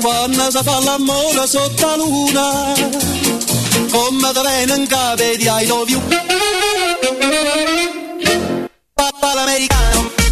Quando 0.00 0.50
si 0.50 0.58
fa 0.64 0.80
l'amore 0.80 1.46
sotto 1.46 1.86
la 1.86 1.96
luna 1.96 2.74
Come 3.90 4.32
da 4.32 4.42
bene 4.42 4.74
in 4.74 4.86
capo 4.88 5.22
di 5.22 5.48
I 5.48 5.66
love 5.66 5.90
you. 5.90 6.02
Papà 8.94 9.34
l'americano 9.34 10.25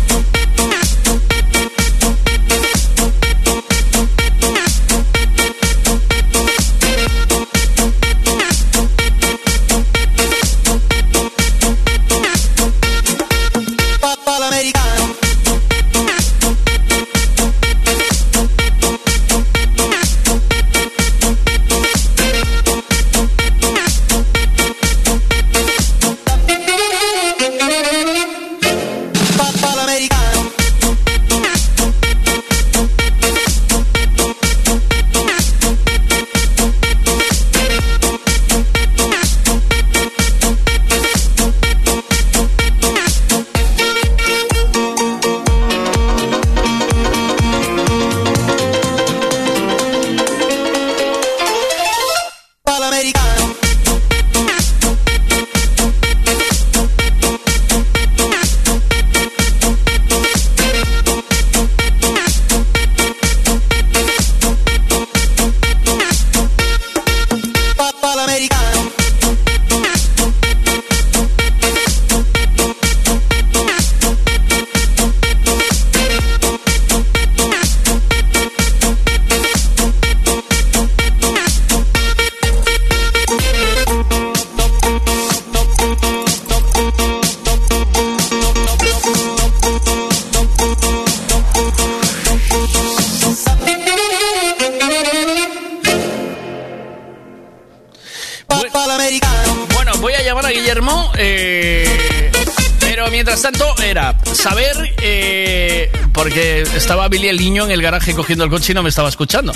el 107.28 107.38
niño 107.38 107.64
en 107.64 107.70
el 107.70 107.82
garaje 107.82 108.14
cogiendo 108.14 108.44
el 108.44 108.50
coche 108.50 108.72
y 108.72 108.74
no 108.74 108.82
me 108.82 108.88
estaba 108.88 109.08
escuchando. 109.08 109.52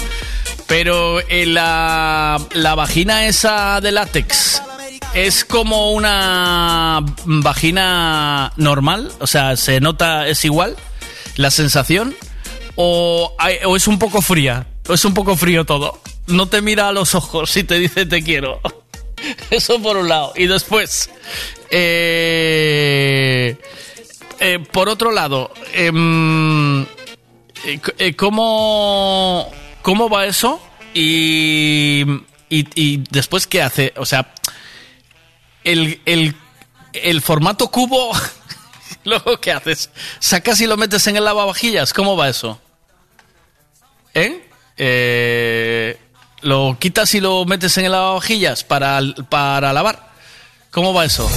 Pero 0.66 1.20
eh, 1.20 1.47
la, 1.47 2.40
la 2.53 2.74
vagina 2.74 3.27
esa 3.27 3.81
de 3.81 3.93
látex 3.93 4.62
es 5.15 5.45
como 5.45 5.93
una 5.93 7.01
vagina 7.24 8.53
normal, 8.57 9.11
o 9.20 9.27
sea, 9.27 9.57
se 9.57 9.81
nota, 9.81 10.28
es 10.28 10.45
igual 10.45 10.77
la 11.36 11.51
sensación, 11.51 12.15
o, 12.74 13.35
o 13.65 13.77
es 13.77 13.89
un 13.89 13.99
poco 13.99 14.20
fría, 14.20 14.66
o 14.89 14.95
es 14.95 15.05
un 15.05 15.15
poco 15.15 15.36
frío 15.36 15.65
todo. 15.65 16.01
No 16.27 16.47
te 16.47 16.61
mira 16.61 16.89
a 16.89 16.93
los 16.93 17.15
ojos 17.15 17.51
si 17.51 17.65
te 17.65 17.78
dice 17.78 18.05
te 18.07 18.23
quiero. 18.23 18.61
Eso 19.51 19.81
por 19.81 19.97
un 19.97 20.09
lado. 20.09 20.32
Y 20.36 20.47
después, 20.47 21.11
eh, 21.70 23.57
eh, 24.40 24.59
por 24.73 24.89
otro 24.89 25.11
lado, 25.11 25.51
em, 25.73 26.86
¿cómo, 28.16 29.51
¿cómo 29.82 30.09
va 30.09 30.26
eso? 30.26 30.60
Y, 30.94 32.05
y, 32.48 33.02
después, 33.10 33.47
¿qué 33.47 33.62
hace? 33.62 33.93
O 33.97 34.06
sea, 34.06 34.32
el, 35.64 36.01
el, 36.06 36.35
el 36.93 37.20
formato 37.22 37.70
cubo, 37.70 38.12
luego, 39.05 39.40
¿qué 39.40 39.52
haces? 39.52 39.90
¿Sacas 40.18 40.60
y 40.60 40.66
lo 40.66 40.76
metes 40.76 41.06
en 41.06 41.16
el 41.16 41.24
lavavajillas? 41.24 41.93
¿Cómo 41.93 42.16
va 42.16 42.28
eso? 42.28 42.60
¿Eh? 44.14 44.48
Eh, 44.76 45.98
¿Lo 46.40 46.76
quitas 46.78 47.14
y 47.14 47.20
lo 47.20 47.44
metes 47.44 47.76
en 47.78 47.85
el 47.86 47.93
lavavajillas 47.93 48.64
para, 48.64 49.01
para 49.28 49.72
lavar? 49.72 50.09
¿Cómo 50.70 50.94
va 50.94 51.05
eso? 51.05 51.28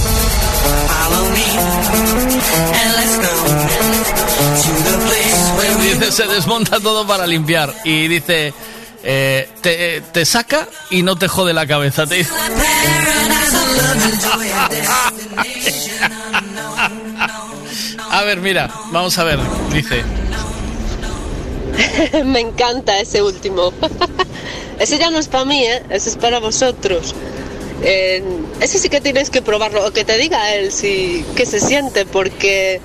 Se 6.10 6.26
desmonta 6.26 6.80
todo 6.80 7.06
para 7.06 7.26
limpiar. 7.26 7.74
Y 7.84 8.08
dice, 8.08 8.52
eh, 9.02 9.48
te, 10.12 10.24
saca 10.24 10.68
y 10.90 11.02
no 11.02 11.16
te 11.16 11.28
jode 11.28 11.52
la 11.52 11.66
cabeza. 11.66 12.06
Te. 12.06 12.26
A 18.10 18.22
ver, 18.24 18.40
mira, 18.40 18.70
vamos 18.90 19.16
a 19.18 19.24
ver. 19.24 19.38
Dice, 19.72 20.04
Me 22.24 22.40
encanta 22.40 22.98
ese 23.00 23.22
último. 23.22 23.72
ese 24.78 24.98
ya 24.98 25.10
no 25.10 25.18
es 25.18 25.28
para 25.28 25.44
mí, 25.44 25.64
¿eh? 25.64 25.82
Ese 25.90 26.10
es 26.10 26.16
para 26.16 26.38
vosotros. 26.38 27.14
Eh, 27.82 28.22
ese 28.60 28.78
sí 28.78 28.88
que 28.88 29.00
tienes 29.00 29.30
que 29.30 29.42
probarlo, 29.42 29.86
o 29.86 29.92
que 29.92 30.04
te 30.04 30.16
diga 30.16 30.54
él 30.54 30.72
si 30.72 31.24
qué 31.36 31.46
se 31.46 31.60
siente, 31.60 32.06
porque 32.06 32.80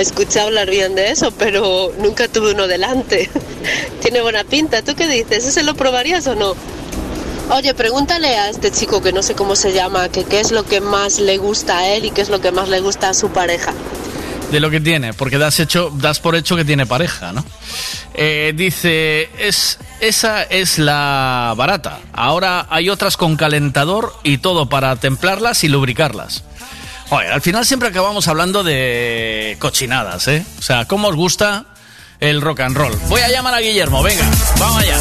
escuché 0.00 0.40
hablar 0.40 0.70
bien 0.70 0.94
de 0.94 1.10
eso, 1.10 1.30
pero 1.32 1.92
nunca 1.98 2.28
tuve 2.28 2.52
uno 2.52 2.66
delante. 2.66 3.30
Tiene 4.02 4.20
buena 4.20 4.44
pinta. 4.44 4.82
¿Tú 4.82 4.94
qué 4.94 5.06
dices? 5.06 5.44
¿Ese 5.44 5.62
lo 5.62 5.74
probarías 5.74 6.26
o 6.26 6.34
no? 6.34 6.54
Oye, 7.50 7.74
pregúntale 7.74 8.36
a 8.36 8.48
este 8.48 8.70
chico 8.70 9.02
que 9.02 9.12
no 9.12 9.22
sé 9.22 9.34
cómo 9.34 9.56
se 9.56 9.72
llama, 9.72 10.08
que 10.08 10.24
qué 10.24 10.38
es 10.40 10.52
lo 10.52 10.64
que 10.64 10.80
más 10.80 11.18
le 11.18 11.36
gusta 11.38 11.78
a 11.78 11.88
él 11.88 12.04
y 12.04 12.10
qué 12.12 12.20
es 12.20 12.28
lo 12.28 12.40
que 12.40 12.52
más 12.52 12.68
le 12.68 12.80
gusta 12.80 13.08
a 13.08 13.14
su 13.14 13.30
pareja. 13.30 13.72
de 14.52 14.58
lo 14.60 14.70
que 14.70 14.80
tiene, 14.80 15.14
porque 15.14 15.38
das, 15.38 15.60
hecho, 15.60 15.92
das 15.94 16.18
por 16.18 16.34
hecho 16.34 16.56
que 16.56 16.64
tiene 16.64 16.84
pareja, 16.84 17.32
¿no? 17.32 17.44
Eh, 18.14 18.52
dice, 18.56 19.30
es, 19.38 19.78
esa 20.00 20.42
es 20.42 20.78
la 20.78 21.54
barata. 21.56 22.00
Ahora 22.12 22.66
hay 22.68 22.88
otras 22.90 23.16
con 23.16 23.36
calentador 23.36 24.12
y 24.24 24.38
todo 24.38 24.68
para 24.68 24.96
templarlas 24.96 25.62
y 25.62 25.68
lubricarlas. 25.68 26.42
Al 27.10 27.42
final 27.42 27.66
siempre 27.66 27.88
acabamos 27.88 28.28
hablando 28.28 28.62
de 28.62 29.56
cochinadas, 29.58 30.28
¿eh? 30.28 30.44
O 30.58 30.62
sea, 30.62 30.84
¿cómo 30.84 31.08
os 31.08 31.16
gusta 31.16 31.64
el 32.20 32.40
rock 32.40 32.60
and 32.60 32.76
roll? 32.76 32.96
Voy 33.08 33.20
a 33.20 33.28
llamar 33.28 33.54
a 33.54 33.58
Guillermo, 33.58 34.02
venga, 34.02 34.24
vamos 34.58 34.82
allá. 34.82 34.96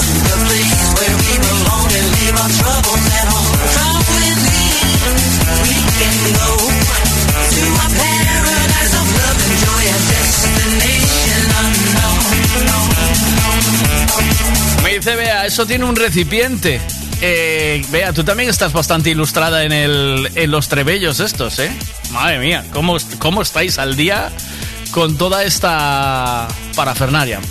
Me 14.84 14.96
dice, 14.96 15.16
vea, 15.16 15.46
eso 15.46 15.66
tiene 15.66 15.86
un 15.86 15.96
recipiente. 15.96 16.82
Eh, 17.22 17.84
tú 18.16 18.24
también 18.24 18.50
estás 18.50 18.72
bastante 18.72 19.10
ilustrada 19.10 19.64
en, 19.64 19.74
el, 19.74 20.32
en 20.36 20.52
los 20.52 20.70
trebellos 20.70 21.20
estos, 21.20 21.60
¿eh? 21.60 21.72
Madre 22.12 22.40
mía, 22.40 22.66
¿cómo, 22.72 22.98
¿cómo 23.20 23.42
estáis 23.42 23.78
al 23.78 23.96
día 23.96 24.32
con 24.92 25.18
toda 25.18 25.44
esta 25.44 26.48
parafernaria? 26.76 27.42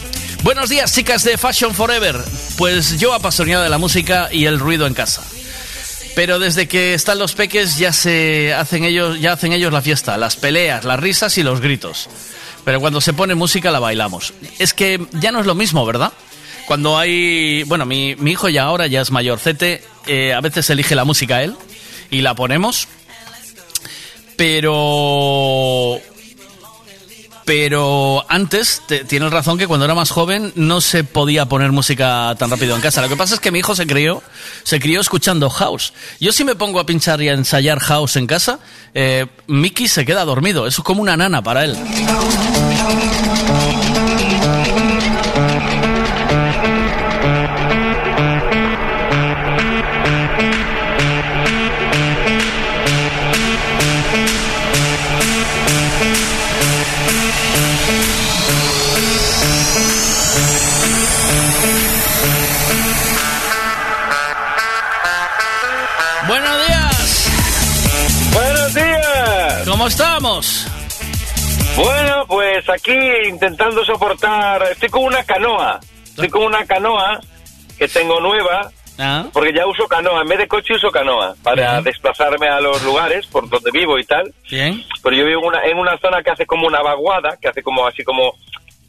Buenos 0.43 0.71
días, 0.71 0.95
chicas 0.95 1.23
de 1.25 1.37
Fashion 1.37 1.75
Forever. 1.75 2.17
Pues 2.57 2.99
yo 2.99 3.13
apasionado 3.13 3.63
de 3.63 3.69
la 3.69 3.79
música 3.79 4.29
y 4.33 4.47
el 4.47 4.59
ruido 4.59 4.87
en 4.87 4.95
casa. 4.95 5.23
Pero 6.15 6.39
desde 6.39 6.67
que 6.67 6.95
están 6.95 7.19
los 7.19 7.35
peques 7.35 7.77
ya 7.77 7.93
se 7.93 8.55
hacen 8.55 8.85
ellos, 8.85 9.21
ya 9.21 9.33
hacen 9.33 9.53
ellos 9.53 9.73
la 9.73 9.83
fiesta, 9.83 10.17
las 10.17 10.37
peleas, 10.37 10.85
las 10.85 10.99
risas 10.99 11.37
y 11.39 11.43
los 11.43 11.61
gritos. 11.61 12.09
Pero 12.65 12.81
cuando 12.81 13.01
se 13.01 13.13
pone 13.13 13.35
música 13.35 13.71
la 13.71 13.81
bailamos. 13.81 14.33
Es 14.59 14.73
que 14.73 15.07
ya 15.13 15.31
no 15.31 15.41
es 15.41 15.47
lo 15.47 15.55
mismo, 15.55 15.85
¿verdad? 15.85 16.13
Cuando 16.69 16.97
hay, 16.99 17.63
bueno, 17.65 17.85
mi, 17.87 18.11
hijo 18.27 18.49
ya 18.51 18.65
ahora 18.65 18.87
ya 18.87 19.01
es 19.01 19.11
mayorcete, 19.11 19.83
eh, 20.07 20.35
a 20.35 20.41
veces 20.41 20.69
elige 20.71 20.95
la 20.95 21.05
música 21.05 21.43
él 21.43 21.57
y 22.11 22.21
la 22.21 22.35
ponemos. 22.35 22.87
Pero 24.37 25.99
pero 27.45 28.27
antes, 28.29 28.83
te- 28.87 29.05
tienes 29.05 29.31
razón 29.33 29.57
que 29.57 29.67
cuando 29.67 29.87
era 29.87 29.95
más 29.95 30.11
joven 30.11 30.53
no 30.55 30.83
se 30.83 31.03
podía 31.03 31.47
poner 31.47 31.73
música 31.73 32.35
tan 32.39 32.51
rápido 32.51 32.77
en 32.77 32.83
casa. 32.83 33.01
Lo 33.01 33.09
que 33.09 33.17
pasa 33.17 33.33
es 33.35 33.41
que 33.41 33.51
mi 33.51 33.61
hijo 33.61 33.75
se 33.75 33.87
crió, 33.87 34.23
se 34.65 34.79
crió 34.79 35.01
escuchando 35.01 35.49
house. 35.49 35.95
Yo 36.21 36.31
si 36.33 36.45
me 36.45 36.55
pongo 36.55 36.79
a 36.79 36.85
pinchar 36.85 37.23
y 37.23 37.31
a 37.31 37.33
ensayar 37.33 37.79
house 37.81 38.17
en 38.17 38.27
casa, 38.27 38.59
eh, 38.93 39.25
Mickey 39.47 39.89
se 39.89 40.05
queda 40.05 40.27
dormido. 40.27 40.67
Eso 40.67 40.83
es 40.83 40.85
como 40.85 41.01
una 41.01 41.17
nana 41.17 41.41
para 41.43 41.65
él. 41.65 41.75
Bueno, 71.79 72.25
pues 72.27 72.69
aquí 72.69 72.97
intentando 73.29 73.85
soportar. 73.85 74.63
Estoy 74.73 74.89
con 74.89 75.05
una 75.05 75.23
canoa. 75.25 75.79
Estoy 76.05 76.29
con 76.29 76.43
una 76.43 76.65
canoa 76.67 77.21
que 77.79 77.87
tengo 77.89 78.21
nueva. 78.21 78.71
Ah. 78.99 79.27
Porque 79.33 79.53
ya 79.55 79.65
uso 79.67 79.87
canoa. 79.87 80.23
En 80.23 80.29
vez 80.29 80.39
de 80.39 80.49
coche 80.49 80.75
uso 80.75 80.91
canoa 80.91 81.37
para 81.43 81.81
desplazarme 81.81 82.49
a 82.49 82.61
los 82.61 82.83
lugares 82.83 83.27
por 83.29 83.49
donde 83.49 83.71
vivo 83.71 83.97
y 83.99 84.05
tal. 84.05 84.35
Bien. 84.51 84.85
Pero 85.03 85.15
yo 85.17 85.25
vivo 85.25 85.41
en 85.43 85.47
una, 85.47 85.63
en 85.65 85.79
una 85.79 85.97
zona 85.99 86.21
que 86.23 86.31
hace 86.31 86.47
como 86.47 86.67
una 86.67 86.83
vaguada, 86.83 87.37
que 87.41 87.47
hace 87.49 87.63
como 87.63 87.87
así 87.87 88.03
como, 88.03 88.33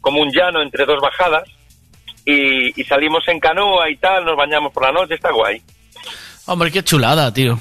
como 0.00 0.20
un 0.20 0.32
llano 0.32 0.60
entre 0.60 0.84
dos 0.84 1.00
bajadas. 1.00 1.44
Y, 2.26 2.78
y 2.80 2.84
salimos 2.84 3.26
en 3.28 3.38
canoa 3.38 3.88
y 3.88 3.96
tal, 3.98 4.24
nos 4.24 4.36
bañamos 4.36 4.72
por 4.72 4.82
la 4.82 4.92
noche, 4.92 5.14
está 5.14 5.30
guay. 5.30 5.62
Hombre, 6.46 6.70
qué 6.72 6.82
chulada, 6.82 7.32
tío. 7.32 7.56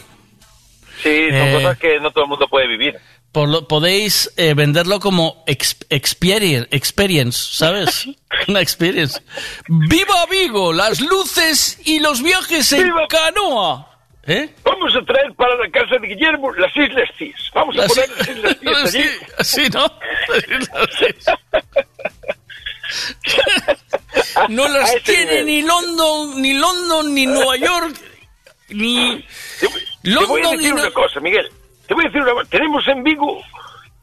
Sí, 1.03 1.29
son 1.29 1.47
Eh. 1.47 1.53
cosas 1.53 1.77
que 1.77 1.99
no 1.99 2.09
todo 2.11 2.23
el 2.23 2.29
mundo 2.31 2.47
puede 2.49 2.67
vivir. 2.67 2.95
Por 3.31 3.47
lo- 3.47 3.67
podéis 3.67 4.31
eh, 4.37 4.55
venderlo 4.55 4.99
como 4.99 5.43
ex- 5.45 5.77
experience, 5.89 6.67
experience, 6.71 7.39
¿sabes? 7.53 8.07
Una 8.47 8.59
experience. 8.61 9.21
¡Viva 9.67 10.25
Vigo! 10.31 10.73
Las 10.73 10.99
luces 10.99 11.79
y 11.85 11.99
los 11.99 12.23
viajes 12.23 12.71
en 12.73 12.91
canoa. 13.07 13.85
¿Eh? 14.27 14.53
Vamos 14.63 14.93
a 14.95 15.03
traer 15.05 15.33
para 15.35 15.55
la 15.55 15.69
casa 15.71 15.95
de 15.99 16.07
Guillermo 16.07 16.51
las 16.53 16.75
Islas 16.75 17.09
Cis. 17.17 17.35
Vamos 17.53 17.75
a 17.77 17.81
Las- 17.81 17.93
poner 17.93 18.09
las 18.37 18.55
Islas 18.61 18.91
Cis 18.91 18.95
allí. 18.95 19.09
Sí, 19.43 19.61
sí, 19.63 19.69
¿no? 19.73 19.85
No 24.49 24.65
A 24.65 24.69
las 24.69 24.89
ese 24.95 24.99
tiene 25.01 25.43
nivel. 25.43 25.45
ni 25.45 25.61
London, 25.61 26.41
ni 26.41 26.53
London, 26.53 27.13
ni 27.13 27.25
Nueva 27.27 27.55
York, 27.57 27.95
ni 28.69 29.23
Te 29.59 29.67
voy 29.67 29.81
a 29.81 29.85
London, 30.03 30.57
decir 30.57 30.73
ni 30.73 30.79
una 30.81 30.91
cosa, 30.91 31.19
Miguel. 31.19 31.49
Te 31.89 31.95
voy 31.95 32.05
a 32.05 32.07
decir 32.07 32.21
una 32.21 32.31
cosa. 32.31 32.49
Tenemos 32.49 32.87
en 32.87 33.03
Vigo 33.03 33.41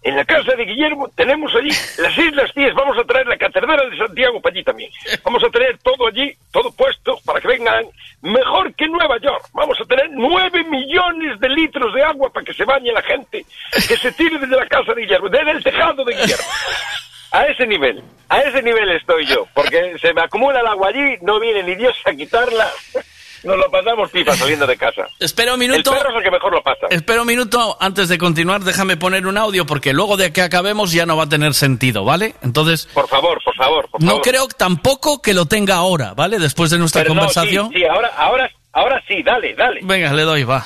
en 0.02 0.14
la 0.14 0.24
casa 0.24 0.54
de 0.54 0.64
Guillermo 0.64 1.08
tenemos 1.16 1.52
allí 1.56 1.70
las 1.98 2.16
Islas 2.16 2.52
Cíes. 2.54 2.72
Vamos 2.74 2.96
a 2.96 3.02
traer 3.02 3.26
la 3.26 3.36
Catedral 3.36 3.90
de 3.90 3.96
Santiago 3.96 4.40
para 4.40 4.54
allí 4.54 4.62
también. 4.62 4.90
Vamos 5.24 5.42
a 5.42 5.48
tener 5.50 5.78
todo 5.78 6.06
allí, 6.06 6.32
todo 6.52 6.70
puesto, 6.70 7.18
para 7.24 7.40
que 7.40 7.48
vengan 7.48 7.84
mejor 8.22 8.72
que 8.74 8.86
Nueva 8.86 9.18
York. 9.18 9.48
Vamos 9.52 9.76
a 9.80 9.84
tener 9.84 10.08
nueve 10.12 10.62
millones 10.62 11.40
de 11.40 11.48
litros 11.48 11.92
de 11.92 12.04
agua 12.04 12.32
para 12.32 12.44
que 12.44 12.54
se 12.54 12.64
bañe 12.64 12.92
la 12.92 13.02
gente, 13.02 13.44
que 13.72 13.96
se 13.96 14.12
tire 14.12 14.38
desde 14.38 14.56
la 14.56 14.68
casa 14.68 14.94
de 14.94 15.02
Guillermo, 15.02 15.28
desde 15.28 15.50
el 15.50 15.64
tejado 15.64 16.04
de 16.04 16.14
Guillermo. 16.14 16.44
A 17.32 17.46
ese 17.46 17.66
nivel, 17.66 18.00
a 18.28 18.38
ese 18.38 18.62
nivel 18.62 18.88
estoy 18.90 19.26
yo, 19.26 19.48
porque 19.54 19.98
se 20.00 20.14
me 20.14 20.22
acumula 20.22 20.60
el 20.60 20.66
agua 20.68 20.88
allí, 20.88 21.16
no 21.22 21.40
viene 21.40 21.64
ni 21.64 21.74
Dios 21.74 21.96
a 22.04 22.12
quitarla. 22.12 22.70
Nos 23.47 23.56
lo 23.56 23.70
pasamos 23.70 24.10
pipa 24.10 24.35
saliendo 24.35 24.66
de 24.66 24.77
casa. 24.77 25.02
Espera 25.20 25.55
un 25.55 25.60
minuto. 25.60 25.93
El 25.93 25.98
perro 25.98 26.10
es 26.10 26.16
el 26.16 26.23
que 26.24 26.31
mejor 26.31 26.52
lo 26.52 26.62
pasa. 26.62 26.86
Espera 26.90 27.20
un 27.23 27.27
minuto 27.28 27.77
antes 27.81 28.09
de 28.09 28.18
continuar, 28.18 28.62
déjame 28.62 28.97
poner 28.97 29.27
un 29.27 29.39
audio 29.39 29.64
porque 29.66 29.93
luego 29.93 30.16
de 30.16 30.32
que 30.32 30.43
acabemos 30.43 30.93
ya 30.93 31.06
no 31.06 31.16
va 31.16 31.24
a 31.24 31.28
tener 31.28 31.55
sentido, 31.55 32.05
¿vale? 32.05 32.35
Entonces, 32.43 32.89
Por 32.93 33.09
favor, 33.09 33.39
por 33.44 33.55
favor, 33.55 33.89
por 33.90 34.02
no 34.02 34.09
favor. 34.10 34.23
creo 34.23 34.48
tampoco 34.48 35.23
que 35.23 35.32
lo 35.35 35.47
tenga 35.47 35.77
ahora, 35.77 36.12
¿vale? 36.14 36.39
Después 36.39 36.70
de 36.70 36.78
nuestra 36.78 37.02
Pero 37.02 37.14
no, 37.14 37.20
conversación. 37.20 37.68
sí, 37.73 37.78
sí, 37.78 37.85
ahora, 37.85 38.10
ahora, 38.16 38.51
ahora 38.73 39.02
sí, 39.06 39.23
dale, 39.23 39.55
dale. 39.55 39.81
Venga, 39.82 40.12
le 40.12 40.23
doy, 40.23 40.44
va. 40.44 40.64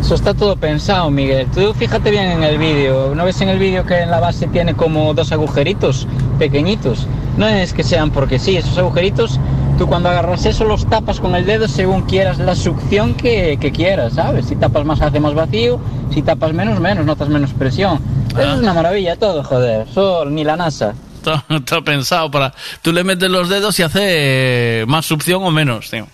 Eso 0.00 0.14
está 0.14 0.32
todo 0.32 0.56
pensado, 0.56 1.10
Miguel. 1.10 1.46
Tú 1.52 1.74
fíjate 1.74 2.10
bien 2.10 2.30
en 2.30 2.42
el 2.42 2.56
vídeo. 2.56 3.12
¿No 3.14 3.24
ves 3.26 3.40
en 3.42 3.50
el 3.50 3.58
vídeo 3.58 3.84
que 3.84 3.98
en 3.98 4.10
la 4.10 4.20
base 4.20 4.46
tiene 4.46 4.74
como 4.74 5.12
dos 5.12 5.32
agujeritos 5.32 6.06
pequeñitos? 6.38 7.06
No 7.36 7.46
es 7.46 7.72
que 7.74 7.82
sean 7.84 8.10
porque 8.10 8.38
sí, 8.38 8.56
esos 8.56 8.78
agujeritos, 8.78 9.38
tú 9.78 9.86
cuando 9.86 10.08
agarras 10.10 10.44
eso 10.44 10.64
los 10.64 10.88
tapas 10.90 11.20
con 11.20 11.34
el 11.36 11.46
dedo 11.46 11.68
según 11.68 12.02
quieras 12.02 12.38
la 12.38 12.54
succión 12.56 13.14
que, 13.14 13.56
que 13.60 13.70
quieras, 13.72 14.14
¿sabes? 14.14 14.46
Si 14.46 14.56
tapas 14.56 14.84
más 14.84 15.00
hace 15.00 15.20
más 15.20 15.34
vacío, 15.34 15.80
si 16.12 16.22
tapas 16.22 16.52
menos, 16.52 16.80
menos, 16.80 17.06
notas 17.06 17.28
menos 17.28 17.52
presión. 17.52 18.00
Eso 18.30 18.54
es 18.54 18.58
una 18.60 18.74
maravilla 18.74 19.16
todo, 19.16 19.42
joder. 19.44 19.86
Eso 19.88 20.24
ni 20.26 20.44
la 20.44 20.56
NASA. 20.56 20.94
Está, 21.16 21.44
está 21.48 21.80
pensado 21.80 22.30
para... 22.30 22.52
Tú 22.82 22.92
le 22.92 23.04
metes 23.04 23.30
los 23.30 23.48
dedos 23.48 23.78
y 23.78 23.82
hace 23.82 24.84
más 24.86 25.06
succión 25.06 25.42
o 25.44 25.50
menos, 25.50 25.88
tío. 25.90 26.06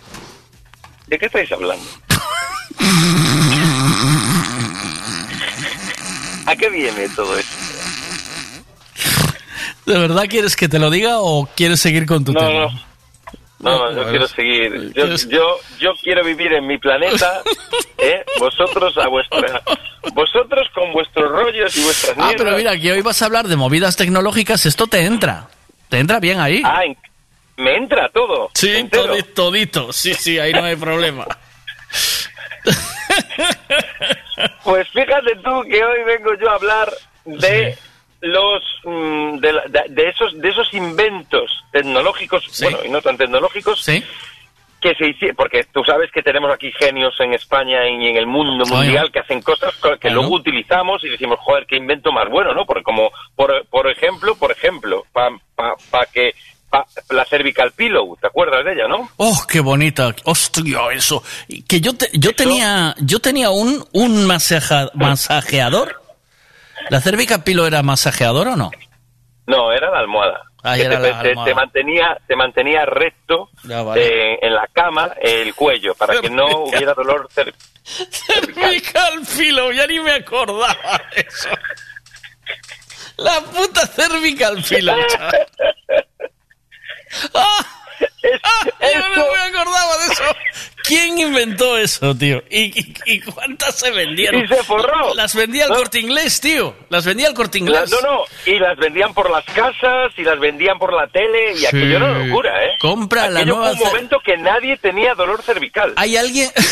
¿De 1.06 1.18
qué 1.18 1.26
estáis 1.26 1.50
hablando? 1.52 1.84
¿A 6.46 6.54
qué 6.56 6.68
viene 6.68 7.08
todo 7.16 7.38
esto? 7.38 7.56
¿De 9.86 9.98
verdad 9.98 10.24
quieres 10.28 10.56
que 10.56 10.68
te 10.68 10.78
lo 10.78 10.90
diga 10.90 11.20
o 11.20 11.46
quieres 11.56 11.80
seguir 11.80 12.06
con 12.06 12.24
tu 12.24 12.32
No, 12.32 12.40
tema? 12.40 12.52
no. 12.60 12.93
No, 13.64 13.90
no, 13.90 14.02
yo 14.02 14.10
quiero 14.10 14.28
seguir. 14.28 14.92
Yo, 14.94 15.06
yo, 15.28 15.56
yo 15.78 15.92
quiero 16.02 16.24
vivir 16.24 16.52
en 16.52 16.66
mi 16.66 16.78
planeta, 16.78 17.42
¿eh? 17.98 18.24
Vosotros 18.38 18.96
a 18.98 19.08
vuestra... 19.08 19.62
Vosotros 20.12 20.68
con 20.74 20.92
vuestros 20.92 21.30
rollos 21.30 21.76
y 21.76 21.82
vuestras 21.82 22.14
Ah, 22.18 22.32
pero 22.36 22.56
mira, 22.56 22.78
que 22.78 22.92
hoy 22.92 23.00
vas 23.00 23.20
a 23.22 23.26
hablar 23.26 23.48
de 23.48 23.56
movidas 23.56 23.96
tecnológicas, 23.96 24.66
esto 24.66 24.86
te 24.86 25.04
entra. 25.06 25.48
Te 25.88 25.98
entra 25.98 26.20
bien 26.20 26.40
ahí. 26.40 26.62
Ah, 26.64 26.84
en- 26.84 26.96
me 27.56 27.76
entra 27.76 28.08
todo. 28.10 28.50
Sí, 28.54 28.70
entero. 28.76 29.14
todi- 29.16 29.34
todito. 29.34 29.92
Sí, 29.92 30.12
sí, 30.14 30.38
ahí 30.38 30.52
no 30.52 30.62
hay 30.64 30.76
problema. 30.76 31.26
Pues 34.64 34.88
fíjate 34.88 35.36
tú 35.44 35.62
que 35.70 35.84
hoy 35.84 36.02
vengo 36.04 36.30
yo 36.40 36.50
a 36.50 36.54
hablar 36.54 36.92
de 37.24 37.78
los 38.24 38.62
mm, 38.84 39.36
de, 39.38 39.52
la- 39.52 39.64
de- 39.68 39.84
de 39.88 40.08
esos 40.08 40.38
de 40.40 40.48
esos 40.48 40.72
inventos 40.74 41.50
tecnológicos, 41.72 42.44
bueno, 42.62 42.78
y 42.84 42.88
no 42.88 43.00
tan 43.02 43.16
tecnológicos, 43.16 43.84
que 44.80 44.94
se 44.96 45.08
hicieron, 45.08 45.36
porque 45.36 45.64
tú 45.72 45.82
sabes 45.84 46.10
que 46.12 46.22
tenemos 46.22 46.52
aquí 46.52 46.70
genios 46.78 47.14
en 47.20 47.32
España 47.32 47.88
y 47.88 48.06
en 48.06 48.16
el 48.16 48.26
mundo 48.26 48.66
mundial 48.66 49.10
que 49.10 49.20
hacen 49.20 49.40
cosas 49.40 49.74
co- 49.76 49.92
que 49.92 49.98
Claro. 50.08 50.16
luego 50.16 50.34
utilizamos 50.36 51.02
y 51.04 51.08
decimos, 51.08 51.38
joder, 51.40 51.64
qué 51.66 51.76
invento 51.76 52.12
más 52.12 52.28
bueno, 52.28 52.52
¿no? 52.52 52.66
Porque 52.66 52.82
como, 52.82 53.10
por, 53.34 53.64
por 53.68 53.90
ejemplo, 53.90 54.34
por 54.36 54.52
ejemplo, 54.52 55.04
para 55.12 55.36
pa, 55.54 55.74
pa 55.90 56.04
que 56.06 56.34
la 57.10 57.24
cervical 57.24 57.72
pillow, 57.72 58.16
¿te 58.20 58.26
acuerdas 58.26 58.64
de 58.64 58.72
ella, 58.74 58.88
no? 58.88 59.08
Oh, 59.16 59.42
qué 59.48 59.60
bonita. 59.60 60.14
Hostia, 60.24 60.80
eso. 60.92 61.22
Que 61.68 61.80
yo, 61.80 61.94
te- 61.96 62.10
yo 62.12 62.34
tenía, 62.34 62.94
yo 62.98 63.20
tenía 63.20 63.48
un, 63.50 63.82
un 63.92 64.26
masaja- 64.26 64.90
masajeador. 64.94 66.02
¿La 66.90 67.00
cervical 67.00 67.42
pilo 67.42 67.66
era 67.66 67.82
masajeador 67.82 68.48
o 68.48 68.56
no? 68.56 68.70
No, 69.46 69.72
era 69.72 69.90
la 69.90 69.98
almohada. 69.98 70.42
Ah, 70.62 70.78
era 70.78 70.98
te, 71.00 71.10
la 71.10 71.20
te- 71.22 71.28
almohada. 71.28 71.44
te 71.50 71.54
mantenía, 71.54 72.18
te 72.26 72.36
mantenía 72.36 72.86
recto 72.86 73.50
Ya, 73.64 73.82
vale. 73.82 74.32
eh, 74.34 74.38
en 74.40 74.54
la 74.54 74.66
cama 74.72 75.12
el 75.20 75.54
cuello 75.54 75.94
para 75.94 76.18
que 76.20 76.30
no 76.30 76.46
hubiera 76.64 76.94
dolor 76.94 77.28
cer- 77.34 77.54
Cervical 77.84 79.20
pilo, 79.36 79.72
ya 79.72 79.86
ni 79.86 80.00
me 80.00 80.12
acordaba 80.12 81.00
de 81.14 81.20
eso. 81.20 81.48
La 83.18 83.40
puta 83.42 83.86
cervical. 83.86 84.64
¡Ah! 84.88 85.30
¡Ah! 87.34 87.66
Yo 88.80 89.08
no 89.16 89.24
me 89.32 89.38
acordaba 89.58 89.96
de 89.98 90.12
eso. 90.12 90.22
¿Quién 90.86 91.18
inventó 91.18 91.78
eso, 91.78 92.14
tío? 92.14 92.42
¿Y, 92.50 92.78
y- 92.78 92.94
y 93.06 93.20
cuántas 93.22 93.74
se 93.78 93.90
vendieron? 93.90 94.44
Y 94.44 94.48
se 94.48 94.62
forró. 94.64 95.14
Las 95.14 95.34
vendía 95.34 95.64
el 95.64 95.70
No. 95.70 95.76
corte 95.76 95.98
inglés, 95.98 96.40
tío. 96.40 96.76
Las 96.90 97.06
vendía 97.06 97.28
el 97.28 97.34
corte 97.34 97.58
La- 97.58 97.64
inglés. 97.64 97.90
no, 97.90 98.00
no, 98.02 98.24
y 98.44 98.58
las 98.58 98.76
vendían 98.76 99.14
por 99.14 99.30
las 99.30 99.44
casas 99.46 100.12
y 100.18 100.22
las 100.22 100.38
vendían 100.38 100.78
por 100.78 100.92
la 100.92 101.06
tele 101.06 101.52
y 101.54 101.56
Sí. 101.58 101.66
aquello 101.66 101.96
era 101.96 102.04
una 102.10 102.18
locura, 102.26 102.64
¿eh? 102.66 102.70
Compra 102.80 103.30
la 103.30 103.40
Aquello 103.40 103.56
nueva 103.56 103.74
fue 103.76 103.86
un 103.86 103.92
momento 103.92 104.20
que 104.24 104.36
nadie 104.36 104.76
tenía 104.76 105.14
dolor 105.14 105.42
cervical. 105.42 105.94
¿Hay 105.96 106.16
alguien? 106.18 106.50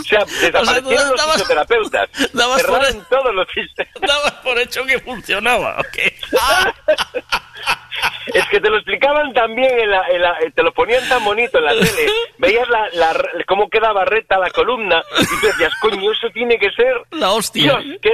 O 0.00 0.06
sea, 0.06 0.24
desaparecieron 0.26 1.08
los 1.10 1.18
dabas- 1.20 1.32
fisioterapeutas. 1.34 2.08
dabas 2.32 2.62
por 2.62 2.74
cerraron 2.84 3.06
todos 3.08 3.34
los. 3.34 3.46
Dabas 4.06 4.32
por 4.44 4.58
hecho 4.58 4.84
que 4.84 4.98
funcionaba, 5.00 5.78
¿ok? 5.80 5.98
Es 8.34 8.44
que 8.48 8.58
te 8.58 8.70
lo 8.70 8.76
explicaban 8.76 9.32
también, 9.34 9.78
en 9.80 9.90
la, 9.90 10.02
en 10.08 10.22
la- 10.22 10.36
te 10.54 10.62
lo 10.62 10.72
ponían 10.72 11.06
tan 11.08 11.22
bonito 11.24 11.58
en 11.58 11.64
la 11.64 11.72
tele. 11.72 12.06
Veías 12.38 12.68
la, 12.68 12.88
la- 12.94 13.24
cómo 13.46 13.68
quedaba 13.68 14.04
recta 14.04 14.38
la 14.38 14.50
columna 14.50 15.02
y 15.20 15.24
tú 15.26 15.46
decías, 15.46 15.72
coño, 15.80 16.10
eso 16.10 16.28
tiene 16.32 16.58
que 16.58 16.70
ser... 16.72 16.94
La 17.12 17.30
hostia. 17.32 17.78
Dios, 17.78 17.98
que, 18.00 18.10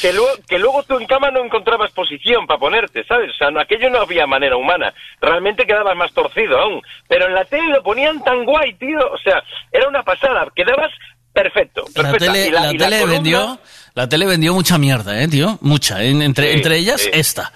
que, 0.00 0.12
luego, 0.12 0.30
que 0.48 0.58
luego 0.58 0.82
tú 0.84 0.96
en 0.98 1.06
cama 1.06 1.30
no 1.30 1.44
encontrabas 1.44 1.92
posición 1.92 2.46
para 2.46 2.58
ponerte, 2.58 3.04
¿sabes? 3.04 3.30
O 3.30 3.36
sea, 3.36 3.50
no, 3.50 3.60
aquello 3.60 3.90
no 3.90 4.00
había 4.00 4.26
manera 4.26 4.56
humana. 4.56 4.92
Realmente 5.20 5.66
quedabas 5.66 5.96
más 5.96 6.12
torcido 6.12 6.58
aún. 6.58 6.80
Pero 7.06 7.26
en 7.26 7.34
la 7.34 7.44
tele 7.44 7.68
lo 7.68 7.82
ponían 7.82 8.24
tan 8.24 8.44
guay, 8.44 8.72
tío. 8.74 8.98
O 9.12 9.18
sea, 9.18 9.42
era 9.70 9.86
una 9.86 10.02
pasada. 10.02 10.46
Quedabas 10.56 10.90
perfecto. 11.32 11.84
La 11.94 12.12
tele, 12.14 12.46
Y 12.46 12.50
la- 12.50 12.60
la 12.62 12.72
y 12.72 12.78
la 12.78 12.84
tele 12.86 13.00
columna- 13.00 13.12
vendió, 13.14 13.58
la 13.94 14.08
tele 14.08 14.26
vendió 14.26 14.54
mucha 14.54 14.78
mierda, 14.78 15.22
eh, 15.22 15.28
tío, 15.28 15.58
mucha. 15.60 16.02
En- 16.02 16.22
entre, 16.22 16.48
Sí, 16.50 16.56
entre 16.56 16.76
ellas 16.78 17.00
sí. 17.02 17.10
esta. 17.12 17.52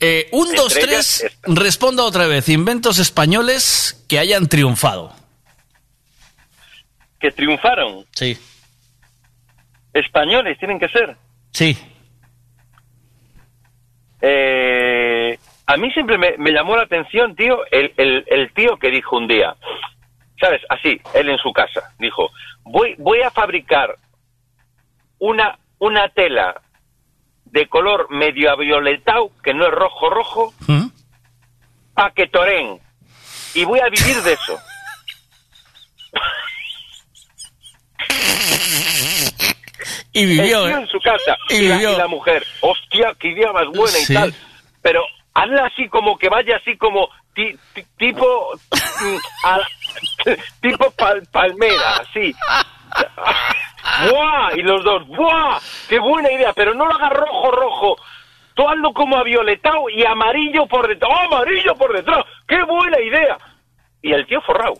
Eh, 0.00 0.28
un, 0.32 0.54
dos, 0.54 0.72
tres. 0.72 1.26
Responda 1.42 2.04
otra 2.04 2.26
vez. 2.26 2.48
Inventos 2.48 2.98
españoles 2.98 4.04
que 4.08 4.18
hayan 4.18 4.48
triunfado. 4.48 5.12
Que 7.20 7.30
triunfaron. 7.30 8.06
Sí. 8.12 8.38
Españoles 9.92 10.58
tienen 10.58 10.78
que 10.78 10.88
ser. 10.88 11.16
Sí. 11.52 11.76
Eh, 14.22 15.38
a 15.66 15.76
mí 15.76 15.90
siempre 15.92 16.18
me, 16.18 16.36
me 16.38 16.50
llamó 16.50 16.76
la 16.76 16.82
atención, 16.82 17.36
tío, 17.36 17.58
el, 17.70 17.92
el, 17.96 18.24
el 18.26 18.52
tío 18.52 18.76
que 18.78 18.90
dijo 18.90 19.16
un 19.16 19.28
día, 19.28 19.54
¿sabes? 20.40 20.62
Así, 20.68 21.00
él 21.14 21.28
en 21.28 21.38
su 21.38 21.52
casa, 21.52 21.92
dijo, 21.98 22.30
voy, 22.62 22.94
voy 22.98 23.20
a 23.22 23.30
fabricar 23.30 23.96
una, 25.18 25.58
una 25.78 26.08
tela 26.08 26.60
de 27.50 27.68
color 27.68 28.08
medio 28.10 28.50
avioletado, 28.52 29.30
que 29.42 29.52
no 29.54 29.66
es 29.66 29.72
rojo 29.72 30.10
rojo, 30.10 30.54
¿Mm? 30.66 30.86
pa' 31.94 32.10
que 32.12 32.26
toren. 32.28 32.80
Y 33.54 33.64
voy 33.64 33.80
a 33.80 33.88
vivir 33.88 34.22
de 34.22 34.32
eso. 34.34 34.58
Y 40.12 40.26
vivió, 40.26 40.68
¿eh? 40.68 40.72
en 40.72 40.86
su 40.88 40.98
casa. 41.00 41.36
Y 41.48 41.56
Y, 41.56 41.68
la, 41.68 41.74
vivió. 41.76 41.92
y 41.92 41.96
la 41.96 42.08
mujer, 42.08 42.44
hostia, 42.60 43.14
qué 43.18 43.28
idea 43.28 43.52
más 43.52 43.66
buena 43.68 43.98
Sí. 43.98 44.12
y 44.12 44.16
tal. 44.16 44.34
Pero 44.82 45.02
hazla 45.34 45.66
así 45.66 45.88
como 45.88 46.18
que 46.18 46.28
vaya 46.28 46.56
así 46.56 46.76
como 46.76 47.08
ti- 47.34 47.56
ti- 47.74 47.84
tipo 47.96 48.52
mm, 48.72 49.16
a- 49.46 49.66
tipo 50.60 50.90
pal- 50.92 51.26
palmera, 51.30 51.96
así. 51.98 52.34
¡Buah! 54.10 54.50
Y 54.56 54.62
los 54.62 54.82
dos, 54.84 55.06
¡buah! 55.08 55.58
¡Qué 55.88 55.98
buena 55.98 56.30
idea! 56.32 56.52
Pero 56.54 56.74
no 56.74 56.86
lo 56.86 56.94
hagas 56.94 57.12
rojo, 57.12 57.50
rojo. 57.50 57.96
Tú 58.54 58.68
hazlo 58.68 58.92
como 58.92 59.16
a 59.16 59.22
violetado 59.22 59.88
y 59.88 60.04
amarillo 60.04 60.66
por 60.66 60.86
detrás. 60.88 61.10
¡Oh, 61.12 61.34
amarillo 61.34 61.74
por 61.76 61.92
detrás! 61.94 62.24
¡Qué 62.46 62.62
buena 62.64 63.00
idea! 63.00 63.38
Y 64.02 64.12
el 64.12 64.26
tío 64.26 64.40
forrado. 64.42 64.74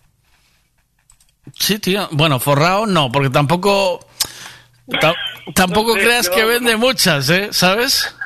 Sí, 1.54 1.78
tío. 1.78 2.08
Bueno, 2.12 2.38
forrado 2.38 2.86
no, 2.86 3.10
porque 3.10 3.30
tampoco. 3.30 4.00
ta- 5.00 5.14
tampoco 5.54 5.88
No 5.94 6.00
sé, 6.00 6.06
creas 6.06 6.28
que 6.30 6.44
vende 6.44 6.76
muchas, 6.76 7.28
¿eh? 7.30 7.48
¿Sabes? 7.52 8.16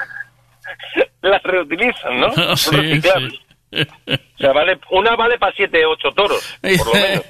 Las 1.23 1.43
reutilizan, 1.43 2.21
¿no? 2.21 2.33
Sí. 2.57 3.01
O 4.07 4.39
sea, 4.39 4.53
vale, 4.53 4.79
una 4.91 5.17
vale 5.17 5.37
para 5.37 5.53
siete, 5.57 5.85
ocho 5.85 6.11
toros, 6.15 6.57
por 6.61 6.87
lo 6.87 6.93
menos. 6.95 7.25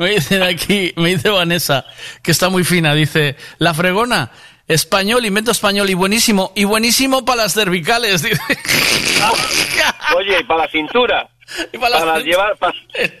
Me 0.00 0.08
dicen 0.12 0.42
aquí, 0.42 0.94
me 0.96 1.10
dice 1.10 1.28
Vanessa, 1.28 1.84
que 2.22 2.30
está 2.30 2.48
muy 2.48 2.64
fina, 2.64 2.94
dice, 2.94 3.36
la 3.58 3.74
fregona, 3.74 4.30
español, 4.66 5.26
invento 5.26 5.50
español 5.50 5.90
y 5.90 5.94
buenísimo, 5.94 6.52
y 6.56 6.64
buenísimo 6.64 7.22
para 7.22 7.42
las 7.42 7.52
cervicales, 7.52 8.22
dice. 8.22 8.40
Oye, 10.16 10.40
y 10.40 10.44
para 10.44 10.64
la 10.64 10.70
cintura. 10.70 11.28
para 11.78 12.18
llevar, 12.20 12.56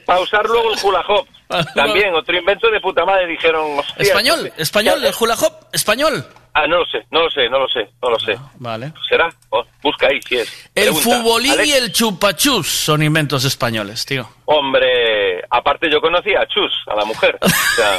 para 0.06 0.20
usar 0.20 0.46
luego 0.46 0.72
el 0.72 0.78
hula 0.82 1.00
hop. 1.06 1.26
También, 1.74 2.14
otro 2.14 2.34
invento 2.34 2.70
de 2.70 2.80
puta 2.80 3.04
madre, 3.04 3.26
dijeron. 3.26 3.82
Español, 3.98 4.46
esto- 4.46 4.62
español, 4.62 5.04
el 5.04 5.12
hula 5.20 5.34
hop, 5.34 5.52
español. 5.72 6.24
Ah, 6.52 6.66
no 6.66 6.78
lo 6.78 6.84
sé, 6.86 7.06
no 7.10 7.22
lo 7.22 7.30
sé, 7.30 7.48
no 7.48 7.58
lo 7.60 7.68
sé, 7.68 7.88
no 8.02 8.10
lo 8.10 8.18
sé. 8.18 8.36
Vale. 8.58 8.92
¿Será? 9.08 9.28
Oh, 9.50 9.64
busca 9.82 10.08
ahí 10.08 10.20
si 10.26 10.36
es. 10.36 10.48
El 10.74 10.84
Pregunta. 10.84 11.02
futbolín 11.04 11.52
Alex- 11.52 11.66
y 11.68 11.72
el 11.72 11.92
chupachus 11.92 12.66
son 12.68 13.02
inventos 13.02 13.44
españoles, 13.44 14.04
tío. 14.04 14.28
Hombre, 14.46 15.44
aparte 15.48 15.88
yo 15.90 16.00
conocía 16.00 16.40
a 16.40 16.46
Chus, 16.48 16.72
a 16.88 16.96
la 16.96 17.04
mujer. 17.04 17.38
O 17.40 17.48
sea, 17.48 17.98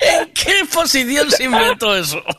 ¿En 0.00 0.32
qué 0.32 0.62
posición 0.72 1.30
se 1.30 1.44
inventó 1.44 1.96
eso? 1.96 2.22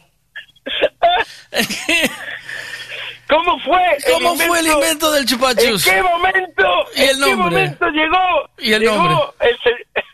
¿Cómo 3.27 3.59
fue? 3.59 3.79
¿Cómo 4.13 4.35
fue 4.35 4.59
el 4.59 4.67
invento 4.67 5.11
del 5.11 5.25
chupachus? 5.25 5.87
¿En 5.87 5.93
qué 5.95 6.01
momento? 6.03 6.63
¿Y 6.95 7.01
el 7.01 7.09
¿En 7.09 7.13
qué 7.15 7.19
nombre? 7.35 7.37
momento 7.37 7.85
llegó? 7.89 8.49
¿Y 8.59 8.73
el 8.73 8.81
llegó 8.81 8.95
nombre? 8.95 9.15
El, 9.41 9.57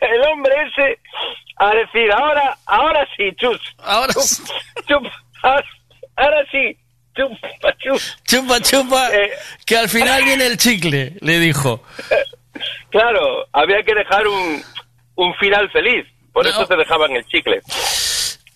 el 0.14 0.22
hombre 0.28 0.54
ese 0.68 0.98
a 1.56 1.74
decir, 1.74 2.10
ahora, 2.12 2.56
ahora 2.66 3.06
sí, 3.16 3.24
chus. 3.36 3.60
Ahora 3.78 4.12
sí. 4.14 4.42
ahora, 5.42 5.64
ahora 6.16 6.44
sí, 6.50 6.76
chupa, 7.14 7.76
chus. 7.78 8.18
Chupa, 8.24 8.60
chupa, 8.60 9.10
Eh, 9.14 9.30
que 9.66 9.76
al 9.76 9.88
final 9.88 10.24
viene 10.24 10.46
el 10.46 10.56
chicle, 10.56 11.12
le 11.20 11.38
dijo. 11.38 11.82
Claro, 12.90 13.46
había 13.52 13.82
que 13.82 13.94
dejar 13.94 14.26
un, 14.26 14.62
un 15.16 15.34
final 15.34 15.70
feliz. 15.70 16.06
Por 16.32 16.46
eso 16.46 16.66
te 16.66 16.76
dejaban 16.76 17.12
el 17.14 17.26
chicle. 17.26 17.60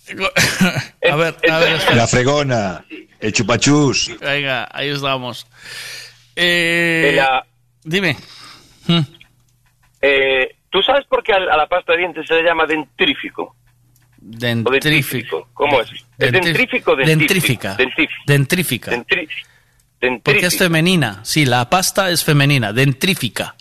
A 1.10 1.16
ver, 1.16 1.36
a 1.50 1.58
ver, 1.58 1.72
espera. 1.76 1.96
La 1.96 2.06
fregona, 2.06 2.84
el 3.20 3.32
chupachus. 3.32 4.10
Venga, 4.20 4.68
ahí 4.72 4.88
estamos. 4.88 5.46
Eh, 6.34 7.12
la- 7.16 7.44
Dime. 7.82 8.16
eh, 10.00 10.48
¿Tú 10.70 10.82
sabes 10.82 11.06
por 11.06 11.22
qué 11.22 11.32
a, 11.32 11.38
la 11.40 11.66
pasta 11.66 11.92
de 11.92 11.98
dientes 11.98 12.26
se 12.26 12.34
le 12.34 12.42
llama 12.42 12.66
dentrífico? 12.66 13.56
Dentrífico. 14.18 15.48
¿Cómo 15.54 15.80
es? 15.80 15.90
¿Es 16.18 16.32
dentrífico? 16.32 16.96
Dentrífica. 16.96 17.76
Dentrífica. 18.26 18.90
Dentrí- 18.90 19.28
Porque 20.22 20.46
es 20.46 20.58
femenina. 20.58 21.20
Sí, 21.24 21.44
la 21.46 21.68
pasta 21.70 22.10
es 22.10 22.24
femenina. 22.24 22.72
Dentrífica. 22.72 23.54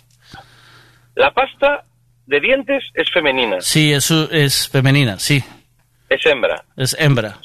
La 1.14 1.30
pasta 1.32 1.84
de 2.26 2.40
dientes 2.40 2.82
es 2.94 3.10
femenina, 3.10 3.60
Sí, 3.60 3.92
eso 3.92 4.28
es 4.30 4.68
femenina, 4.68 5.18
sí. 5.18 5.42
Es 6.08 6.26
hembra. 6.26 6.64
Es 6.76 6.96
hembra. 6.98 7.38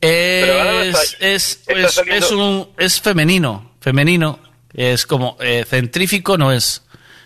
Es, 0.00 1.16
es, 1.20 1.62
es, 1.66 1.98
es 1.98 2.30
un, 2.30 2.68
es 2.78 3.00
femenino. 3.00 3.72
Femenino. 3.80 4.38
Es 4.74 5.06
como 5.06 5.36
eh, 5.40 5.64
centrífico, 5.66 6.36
no 6.36 6.52
es. 6.52 6.82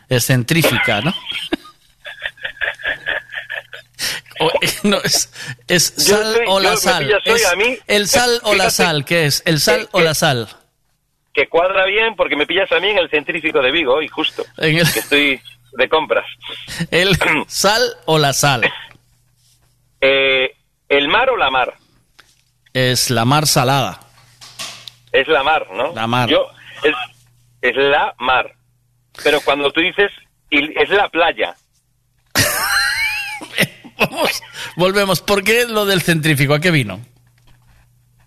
Es 0.09 0.27
centrífica, 0.27 1.01
¿no? 1.01 1.15
O, 4.43 4.49
eh, 4.63 4.69
no, 4.85 4.97
es, 5.05 5.31
es 5.69 5.93
sal 5.99 6.35
soy- 6.35 6.47
o 6.49 6.61
la 6.61 6.75
sal. 6.79 7.13
Es 7.27 7.47
el 7.87 8.09
sal 8.09 8.41
o 8.45 8.55
la 8.55 8.71
sal, 8.71 9.05
¿qué 9.05 9.27
es? 9.27 9.43
¿El 9.45 9.61
sal 9.61 9.87
o 9.93 10.01
la 10.01 10.15
sal? 10.15 10.49
Que 11.35 11.47
cuadra 11.47 11.85
bien 11.85 12.17
porque 12.17 12.37
me 12.37 12.47
pillas 12.47 12.73
a 12.73 12.81
mí 12.81 12.89
en 12.89 12.97
el 12.99 13.11
centrífico 13.11 13.61
de 13.61 13.71
Vigo 13.71 13.97
hoy, 13.97 14.09
justo. 14.09 14.43
En 14.57 14.79
el- 14.79 14.91
Que 14.91 15.01
estoy 15.01 15.41
de 15.73 15.89
compras. 15.91 16.25
¿El 16.91 17.19
sal 17.49 17.83
o 18.07 18.17
la 18.19 18.33
sal? 18.33 18.63
Eh, 20.01 20.55
¿El 20.89 21.09
mar 21.09 21.31
o 21.31 21.37
la 21.37 21.51
mar? 21.51 21.75
Es 22.73 23.11
la 23.11 23.25
mar 23.25 23.47
salada. 23.47 24.01
Es 25.13 25.27
la 25.29 25.43
mar, 25.43 25.67
¿no? 25.73 25.93
La 25.95 26.07
mar. 26.07 26.29
Yo, 26.29 26.47
es, 26.83 26.95
es 27.63 27.77
la 27.77 28.15
mar. 28.19 28.55
Pero 29.25 29.41
cuando 29.41 29.71
tú 29.73 29.81
dices, 29.81 30.11
es 30.51 30.89
la 30.91 31.09
playa. 31.09 31.55
Volvemos. 34.77 35.21
¿Por 35.21 35.43
qué 35.45 35.67
lo 35.67 35.85
del 35.85 36.03
centrífico? 36.03 36.55
¿A 36.55 36.61
qué 36.61 36.71
vino? 36.71 37.01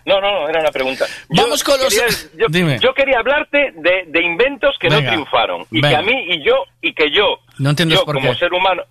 No, 0.05 0.19
no, 0.19 0.29
no, 0.41 0.49
era 0.49 0.59
una 0.59 0.71
pregunta. 0.71 1.05
Vamos 1.29 1.63
con 1.63 1.79
los- 1.79 1.93
quería- 1.93 2.07
yo, 2.37 2.47
Dime. 2.49 2.77
yo 2.79 2.93
quería 2.93 3.19
hablarte 3.19 3.71
de, 3.75 4.03
de 4.07 4.21
inventos 4.23 4.75
que 4.79 4.89
Venga, 4.89 5.01
no 5.03 5.07
triunfaron. 5.11 5.65
Y 5.71 5.79
venga. 5.81 5.89
que 5.89 5.95
a 5.95 6.01
mí, 6.01 6.25
y 6.27 6.45
yo, 6.45 6.55
y 6.81 6.93
que 6.93 7.09
yo, 7.09 7.39
No 7.57 7.69
entiendes 7.69 7.99
yo 7.99 8.05
por 8.05 8.15
como 8.15 8.33
qué. 8.33 8.37
ser 8.39 8.51
humano, 8.53 8.83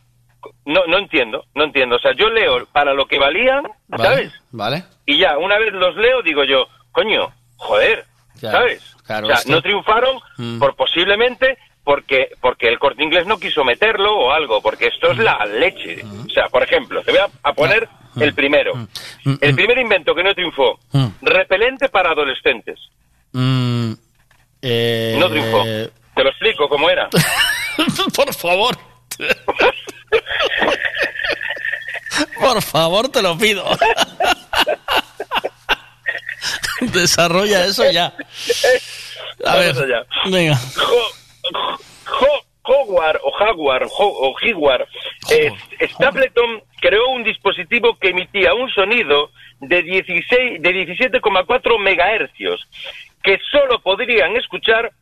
no, 0.64 0.86
no 0.86 0.98
entiendo, 0.98 1.44
no 1.54 1.64
entiendo. 1.64 1.96
O 1.96 1.98
sea, 1.98 2.12
yo 2.12 2.28
leo 2.30 2.66
para 2.72 2.94
lo 2.94 3.06
que 3.06 3.18
valían, 3.18 3.64
Vale. 3.88 4.04
¿sabes? 4.04 4.32
Vale. 4.50 4.84
Y 5.06 5.18
ya, 5.18 5.38
una 5.38 5.58
vez 5.58 5.72
los 5.72 5.96
leo, 5.96 6.22
digo 6.22 6.44
yo, 6.44 6.66
coño, 6.92 7.32
joder, 7.56 8.04
Claro, 8.40 8.58
¿sabes? 8.58 8.96
claro, 9.06 9.26
o 9.28 9.36
sea, 9.36 9.40
no 9.54 9.62
triunfaron 9.62 10.18
Mm. 10.38 10.58
por 10.58 10.74
posiblemente 10.74 11.58
porque 11.84 12.28
porque 12.40 12.68
el 12.68 12.78
corte 12.78 13.02
inglés 13.02 13.26
no 13.26 13.38
quiso 13.38 13.64
meterlo 13.64 14.14
o 14.16 14.30
algo, 14.32 14.60
porque 14.62 14.86
esto 14.86 15.10
es 15.12 15.18
la 15.18 15.44
leche. 15.46 16.02
Mm. 16.04 16.26
O 16.26 16.30
sea, 16.30 16.48
por 16.48 16.62
ejemplo, 16.62 17.02
te 17.02 17.10
voy 17.10 17.20
a, 17.20 17.28
a 17.42 17.52
poner 17.52 17.88
el 18.20 18.34
primero. 18.34 18.72
El 19.40 19.54
primer 19.54 19.78
invento 19.78 20.14
que 20.14 20.22
no 20.22 20.34
triunfó, 20.34 20.78
Mm. 20.92 21.06
repelente 21.22 21.88
para 21.88 22.10
adolescentes. 22.10 22.78
Mm, 23.32 23.92
eh, 24.62 25.16
No 25.18 25.28
triunfó. 25.30 25.62
Te 26.14 26.22
lo 26.22 26.28
explico 26.30 26.68
cómo 26.68 26.88
era. 26.90 27.08
Por 28.14 28.34
favor. 28.34 28.76
Por 32.38 32.62
favor, 32.62 33.08
te 33.08 33.22
lo 33.22 33.36
pido. 33.38 33.64
Desarrolla 36.80 37.64
eso 37.66 37.88
ya. 37.90 38.12
A 39.44 39.56
ver, 39.56 39.74
venga. 40.26 40.56
Jo- 40.56 41.12
Jo- 42.06 42.44
Howard 42.64 43.18
o 43.24 43.32
Jaguar 43.32 43.88
o 43.98 44.34
Higuar 44.40 44.86
eh, 45.30 45.50
Stapleton 45.94 46.62
creó 46.80 47.08
un 47.08 47.24
dispositivo 47.24 47.98
que 47.98 48.10
emitía 48.10 48.54
un 48.54 48.70
sonido 48.70 49.30
de 49.58 49.82
16 49.82 50.62
de 50.62 50.70
17,4 50.70 51.78
megahercios 51.80 52.60
que 53.20 53.36
solo 53.50 53.80
podrían 53.82 54.36
escuchar 54.36 54.92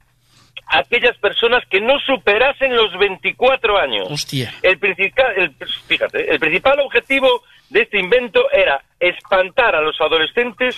aquellas 0.71 1.17
personas 1.19 1.65
que 1.69 1.81
no 1.81 1.99
superasen 2.01 2.75
los 2.75 2.97
24 2.99 3.79
años. 3.79 4.09
Hostia. 4.11 4.55
El 4.63 4.79
principal, 4.79 5.33
el- 5.37 5.55
fíjate, 5.87 6.33
el 6.33 6.39
principal 6.39 6.79
objetivo 6.81 7.43
de 7.69 7.83
este 7.83 7.99
invento 7.99 8.51
era 8.53 8.83
espantar 8.99 9.75
a 9.75 9.81
los 9.81 10.01
adolescentes 10.01 10.77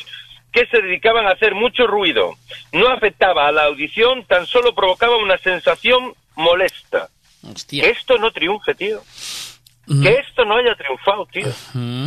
que 0.50 0.66
se 0.66 0.82
dedicaban 0.82 1.26
a 1.26 1.30
hacer 1.32 1.54
mucho 1.54 1.86
ruido. 1.86 2.34
No 2.72 2.88
afectaba 2.88 3.46
a 3.48 3.52
la 3.52 3.64
audición, 3.64 4.24
tan 4.24 4.46
solo 4.46 4.74
provocaba 4.74 5.16
una 5.16 5.38
sensación 5.38 6.14
molesta. 6.36 7.08
Que 7.82 7.90
esto 7.90 8.18
no 8.18 8.30
triunfe, 8.30 8.74
tío. 8.74 9.00
Que 10.02 10.10
esto 10.26 10.44
no 10.44 10.56
haya 10.56 10.74
triunfado, 10.74 11.26
tío. 11.26 11.48
Mm. 11.74 12.06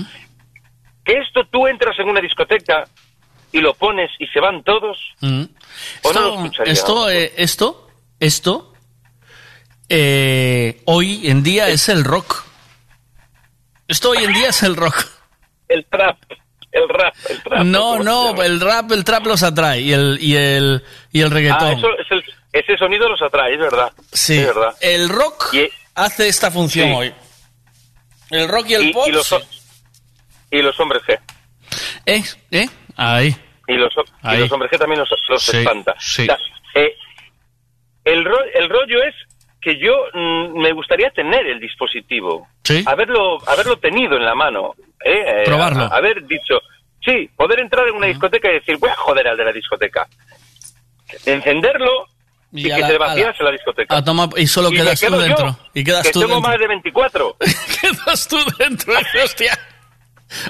Que 1.03 1.13
esto 1.19 1.43
tú 1.45 1.67
entras 1.67 1.97
en 1.99 2.07
una 2.09 2.21
discoteca 2.21 2.85
y 3.57 3.61
lo 3.61 3.73
pones 3.73 4.11
y 4.19 4.27
se 4.27 4.39
van 4.39 4.63
todos. 4.63 4.97
Mm. 5.21 5.43
¿O 6.03 6.13
no 6.13 6.21
lo 6.21 6.45
Esto, 6.45 6.63
esto, 6.65 7.09
eh, 7.09 7.33
esto, 7.37 7.87
esto, 8.19 8.73
eh, 9.89 10.81
hoy 10.85 11.27
en 11.29 11.43
día 11.43 11.69
es 11.69 11.89
el 11.89 12.03
rock. 12.03 12.43
Esto 13.87 14.09
hoy 14.11 14.23
en 14.23 14.33
día 14.33 14.49
es 14.49 14.63
el 14.63 14.75
rock. 14.75 14.95
El 15.67 15.85
trap, 15.85 16.17
el 16.71 16.89
rap, 16.89 17.13
el 17.29 17.43
trap. 17.43 17.63
No, 17.63 17.79
¿cómo 17.81 17.97
se 17.99 18.03
no, 18.03 18.43
el 18.43 18.59
rap, 18.59 18.91
el 18.91 19.03
trap 19.03 19.25
los 19.25 19.43
atrae 19.43 19.81
y 19.81 19.93
el, 19.93 20.17
y 20.21 20.35
el, 20.35 20.83
y 21.11 21.21
el 21.21 21.27
Ah, 21.27 21.33
reggaetón. 21.33 21.71
eso, 21.79 21.87
es 21.99 22.11
el- 22.11 22.23
ese 22.53 22.77
sonido 22.77 23.07
los 23.09 23.21
atrae, 23.21 23.53
es 23.53 23.59
verdad. 23.59 23.91
Sí, 24.13 24.37
Es 24.37 24.47
verdad. 24.47 24.75
el 24.81 25.09
rock 25.09 25.53
hace 25.95 26.27
esta 26.27 26.51
función 26.51 26.89
Sí. 26.89 26.93
hoy. 26.95 27.13
El 28.31 28.47
rock 28.47 28.69
y 28.69 28.73
el 28.75 28.83
y, 28.89 28.93
pop. 28.93 29.05
y 29.07 29.11
los, 29.11 29.31
ho- 29.31 29.41
y 30.51 30.61
los 30.61 30.79
hombres 30.79 31.01
G. 31.03 31.19
¿Eh? 32.05 32.23
¿Eh? 32.51 32.69
Ahí. 32.95 33.35
Y 33.67 33.73
los, 33.75 33.93
y 34.23 34.37
los 34.37 34.51
hombres 34.51 34.71
G 34.71 34.77
también 34.77 34.99
los, 34.99 35.09
los 35.29 35.41
Sí, 35.43 35.57
espanta. 35.57 35.95
sí. 35.99 36.23
O 36.23 36.25
sea, 36.25 36.37
eh, 36.75 36.95
el, 38.03 38.23
ro- 38.23 38.43
el 38.53 38.69
rollo 38.69 39.01
es 39.03 39.15
que 39.61 39.77
yo 39.79 39.93
mm, 40.13 40.59
me 40.61 40.71
gustaría 40.73 41.09
tener 41.09 41.47
el 41.47 41.59
dispositivo. 41.59 42.47
Sí. 42.63 42.83
Haberlo, 42.85 43.37
haberlo 43.49 43.77
tenido 43.77 44.15
en 44.17 44.25
la 44.25 44.35
mano. 44.35 44.75
¿eh? 45.03 45.23
Eh, 45.25 45.43
Probarlo. 45.45 45.83
a- 45.85 45.87
haber 45.97 46.23
dicho, 46.27 46.59
sí, 47.03 47.27
poder 47.35 47.59
entrar 47.61 47.87
en 47.87 47.95
una 47.95 48.05
discoteca 48.07 48.49
y 48.49 48.55
decir, 48.55 48.77
voy 48.77 48.91
a 48.91 48.95
joder 48.95 49.27
al 49.27 49.37
de 49.37 49.45
la 49.45 49.51
discoteca. 49.51 50.07
Encenderlo 51.25 52.07
y, 52.51 52.63
que 52.63 52.69
la- 52.69 52.75
se 52.77 52.83
a 52.83 52.89
la- 52.91 52.97
vaciase 52.99 53.43
la, 53.43 53.51
discoteca. 53.51 54.03
Toma, 54.03 54.29
y 54.37 54.47
solo 54.47 54.69
quedas 54.69 54.99
tú 54.99 55.09
yo, 55.09 55.17
dentro. 55.17 55.57
Y 55.73 55.83
quedas 55.83 56.03
que 56.05 56.11
tú 56.11 56.19
tengo 56.21 56.35
dentro. 56.35 56.49
más 56.51 56.59
de 56.59 56.67
24. 56.67 57.37
quedas 57.81 58.27
tú 58.27 58.37
dentro, 58.59 58.93
hostia. 59.23 59.57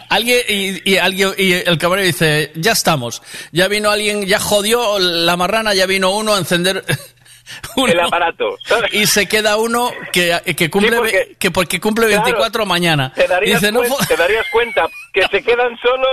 Alguien 0.10 0.42
y, 0.48 0.90
y 0.92 0.98
alguien 0.98 1.34
y 1.38 1.54
el 1.54 1.78
camarero 1.78 2.06
dice, 2.06 2.52
ya 2.56 2.72
estamos. 2.74 3.22
Ya 3.52 3.68
vino 3.68 3.90
alguien, 3.92 4.26
ya 4.26 4.40
jodió 4.40 5.00
la 5.00 5.36
marrana, 5.38 5.74
ya 5.74 5.86
vino 5.86 6.12
uno 6.16 6.36
a 6.36 6.38
encender 6.40 6.84
uno, 7.76 7.92
El 7.92 8.00
aparato. 8.00 8.58
¿sabes? 8.66 8.94
y 8.94 9.06
se 9.08 9.28
queda 9.28 9.58
uno 9.58 9.92
que, 10.12 10.40
que 10.56 10.70
cumple 10.70 10.92
Sí, 10.92 10.98
porque- 10.98 11.36
que 11.40 11.52
porque 11.52 11.80
cumple 11.80 12.08
Claro, 12.08 12.24
24 12.24 12.66
mañana. 12.66 13.14
Te 13.14 13.28
darías, 13.28 13.62
Dice, 13.62 13.72
no 13.72 13.82
cuen- 13.82 13.90
fu- 13.90 14.06
te 14.06 14.16
darías 14.18 14.46
cuenta 14.52 14.88
que 15.14 15.22
se 15.32 15.44
quedan 15.44 15.78
solo 15.82 16.08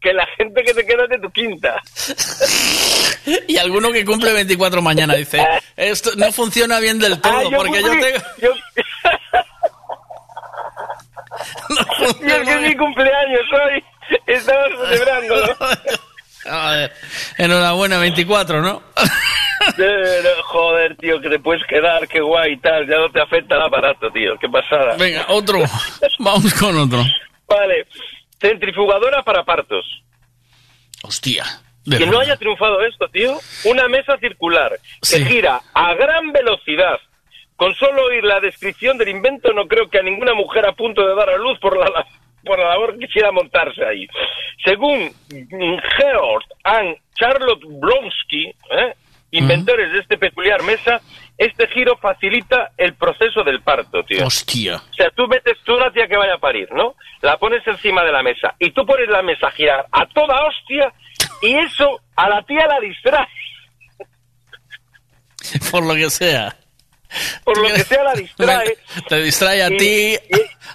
que 0.00 0.12
la 0.12 0.26
gente 0.36 0.62
que 0.62 0.72
te 0.74 0.86
queda 0.86 1.04
es 1.04 1.10
de 1.10 1.18
tu 1.18 1.30
quinta. 1.32 1.82
y 3.48 3.56
alguno 3.56 3.90
que 3.92 4.04
cumple 4.04 4.32
24 4.32 4.80
mañana 4.82 5.14
dice, 5.14 5.44
esto 5.76 6.10
no 6.16 6.30
funciona 6.32 6.78
bien 6.80 6.98
del 6.98 7.20
todo 7.20 7.32
Ah, 7.38 7.42
yo 7.50 7.56
porque 7.56 7.80
yo 7.82 7.90
tengo 7.90 8.18
yo- 8.40 8.52
Y 12.20 12.26
es 12.26 12.38
que 12.40 12.54
es 12.54 12.60
mi 12.62 12.76
cumpleaños 12.76 13.42
hoy. 13.52 13.84
Estamos 14.26 14.68
celebrándolo. 14.88 15.56
Joder, 16.44 16.92
enhorabuena 17.38 17.98
24, 17.98 18.62
¿no? 18.62 18.82
Eh, 19.78 20.20
no, 20.22 20.42
Joder, 20.44 20.96
tío, 20.96 21.20
que 21.20 21.28
te 21.28 21.38
puedes 21.40 21.64
quedar, 21.66 22.06
qué 22.06 22.20
guay 22.20 22.52
y 22.52 22.56
tal. 22.58 22.86
Ya 22.86 22.98
no 22.98 23.10
te 23.10 23.20
afecta 23.20 23.56
el 23.56 23.62
aparato, 23.62 24.10
tío. 24.12 24.36
Qué 24.38 24.48
pasada. 24.48 24.96
Venga, 24.96 25.24
otro. 25.28 25.58
Vamos 26.20 26.54
con 26.54 26.78
otro. 26.78 27.02
Vale. 27.48 27.86
Centrifugadora 28.40 29.22
para 29.22 29.44
partos. 29.44 29.84
Hostia. 31.02 31.44
Que 31.90 32.06
no 32.06 32.20
haya 32.20 32.36
triunfado 32.36 32.80
esto, 32.84 33.08
tío. 33.08 33.38
Una 33.64 33.88
mesa 33.88 34.16
circular 34.18 34.78
que 35.08 35.24
gira 35.24 35.60
a 35.72 35.94
gran 35.94 36.32
velocidad. 36.32 36.98
Con 37.56 37.74
solo 37.74 38.04
oír 38.04 38.22
la 38.24 38.40
descripción 38.40 38.98
del 38.98 39.08
invento, 39.08 39.52
no 39.52 39.66
creo 39.66 39.88
que 39.88 39.98
a 39.98 40.02
ninguna 40.02 40.34
mujer 40.34 40.66
a 40.66 40.72
punto 40.72 41.06
de 41.06 41.14
dar 41.14 41.30
a 41.30 41.38
luz 41.38 41.58
por 41.58 41.76
la, 41.76 42.06
por 42.44 42.58
la 42.58 42.68
labor 42.68 42.98
quisiera 42.98 43.32
montarse 43.32 43.84
ahí. 43.84 44.06
Según 44.64 45.10
Georg 45.30 46.44
and 46.64 46.96
Charlotte 47.14 47.64
Blonsky, 47.64 48.46
¿eh? 48.70 48.94
inventores 49.30 49.92
de 49.92 50.00
este 50.00 50.18
peculiar 50.18 50.62
mesa, 50.62 51.00
este 51.38 51.66
giro 51.68 51.96
facilita 51.96 52.72
el 52.76 52.94
proceso 52.94 53.42
del 53.42 53.60
parto, 53.62 54.02
tío. 54.04 54.26
Hostia. 54.26 54.76
O 54.76 54.94
sea, 54.94 55.10
tú 55.10 55.26
metes 55.26 55.58
tú 55.64 55.74
una 55.76 55.90
tía 55.90 56.06
que 56.06 56.16
vaya 56.16 56.34
a 56.34 56.38
parir, 56.38 56.70
¿no? 56.72 56.94
La 57.22 57.36
pones 57.38 57.66
encima 57.66 58.04
de 58.04 58.12
la 58.12 58.22
mesa 58.22 58.54
y 58.58 58.70
tú 58.70 58.86
pones 58.86 59.08
la 59.08 59.22
mesa 59.22 59.48
a 59.48 59.52
girar 59.52 59.86
a 59.90 60.06
toda 60.06 60.46
hostia 60.46 60.92
y 61.42 61.54
eso 61.54 62.00
a 62.16 62.28
la 62.28 62.42
tía 62.42 62.66
la 62.66 62.80
distrae. 62.80 63.28
Por 65.70 65.84
lo 65.84 65.94
que 65.94 66.10
sea. 66.10 66.56
Por 67.44 67.58
lo 67.58 67.72
que 67.74 67.84
sea 67.84 68.02
la 68.02 68.14
distrae. 68.14 68.78
Te 69.08 69.22
distrae 69.22 69.62
a 69.62 69.68
ti, 69.68 70.16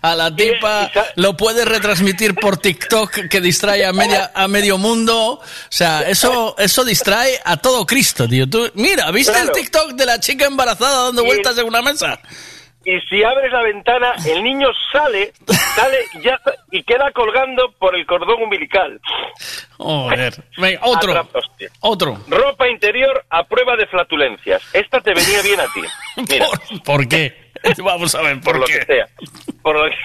a 0.01 0.15
la 0.15 0.35
tipa, 0.35 0.91
lo 1.15 1.35
puedes 1.37 1.65
retransmitir 1.65 2.35
por 2.35 2.57
TikTok 2.57 3.27
que 3.29 3.41
distrae 3.41 3.85
a 3.85 3.93
media 3.93 4.31
a 4.33 4.47
medio 4.47 4.77
mundo. 4.77 5.33
O 5.33 5.41
sea, 5.69 6.01
eso 6.03 6.55
eso 6.57 6.83
distrae 6.83 7.39
a 7.43 7.57
todo 7.57 7.85
Cristo, 7.85 8.27
tío. 8.27 8.49
Tú, 8.49 8.69
mira, 8.75 9.11
¿viste 9.11 9.31
Claro. 9.33 9.47
el 9.49 9.53
TikTok 9.53 9.91
de 9.93 10.05
la 10.05 10.19
chica 10.19 10.45
embarazada 10.45 11.05
dando 11.05 11.23
vueltas 11.23 11.57
en 11.57 11.65
una 11.65 11.81
mesa? 11.81 12.19
Y 12.84 13.00
si 13.01 13.24
abres 13.24 13.51
la 13.51 13.61
ventana, 13.61 14.14
el 14.27 14.43
niño 14.43 14.68
sale, 14.92 15.34
sale 15.76 15.98
y 16.16 16.24
ya 16.24 16.40
y 16.72 16.82
queda 16.84 17.11
colgando 17.11 17.72
por 17.77 17.95
el 17.95 18.06
cordón 18.08 18.42
umbilical. 18.42 19.00
Joder. 19.77 20.34
Venga, 20.58 20.80
otro. 20.84 21.30
Otro. 21.82 22.18
Ropa 22.27 22.68
interior 22.68 23.24
a 23.30 23.43
prueba 23.43 23.76
de 23.76 23.85
flatulencias. 23.85 24.64
Esta 24.74 25.00
te 25.00 25.14
venía 25.14 25.42
bien 25.43 25.60
a 25.60 25.66
ti. 25.66 25.82
Mira, 26.32 26.48
¿Por 26.84 27.08
qué? 27.08 27.51
Vamos 27.84 28.16
a 28.16 28.22
ver, 28.24 28.42
¿por, 28.42 28.53
por 28.53 28.60
lo 28.61 28.66
qué? 28.66 28.80
que 28.80 28.85
sea. 28.85 29.06
Por 29.61 29.76
lo 29.77 29.84
que, 29.90 29.95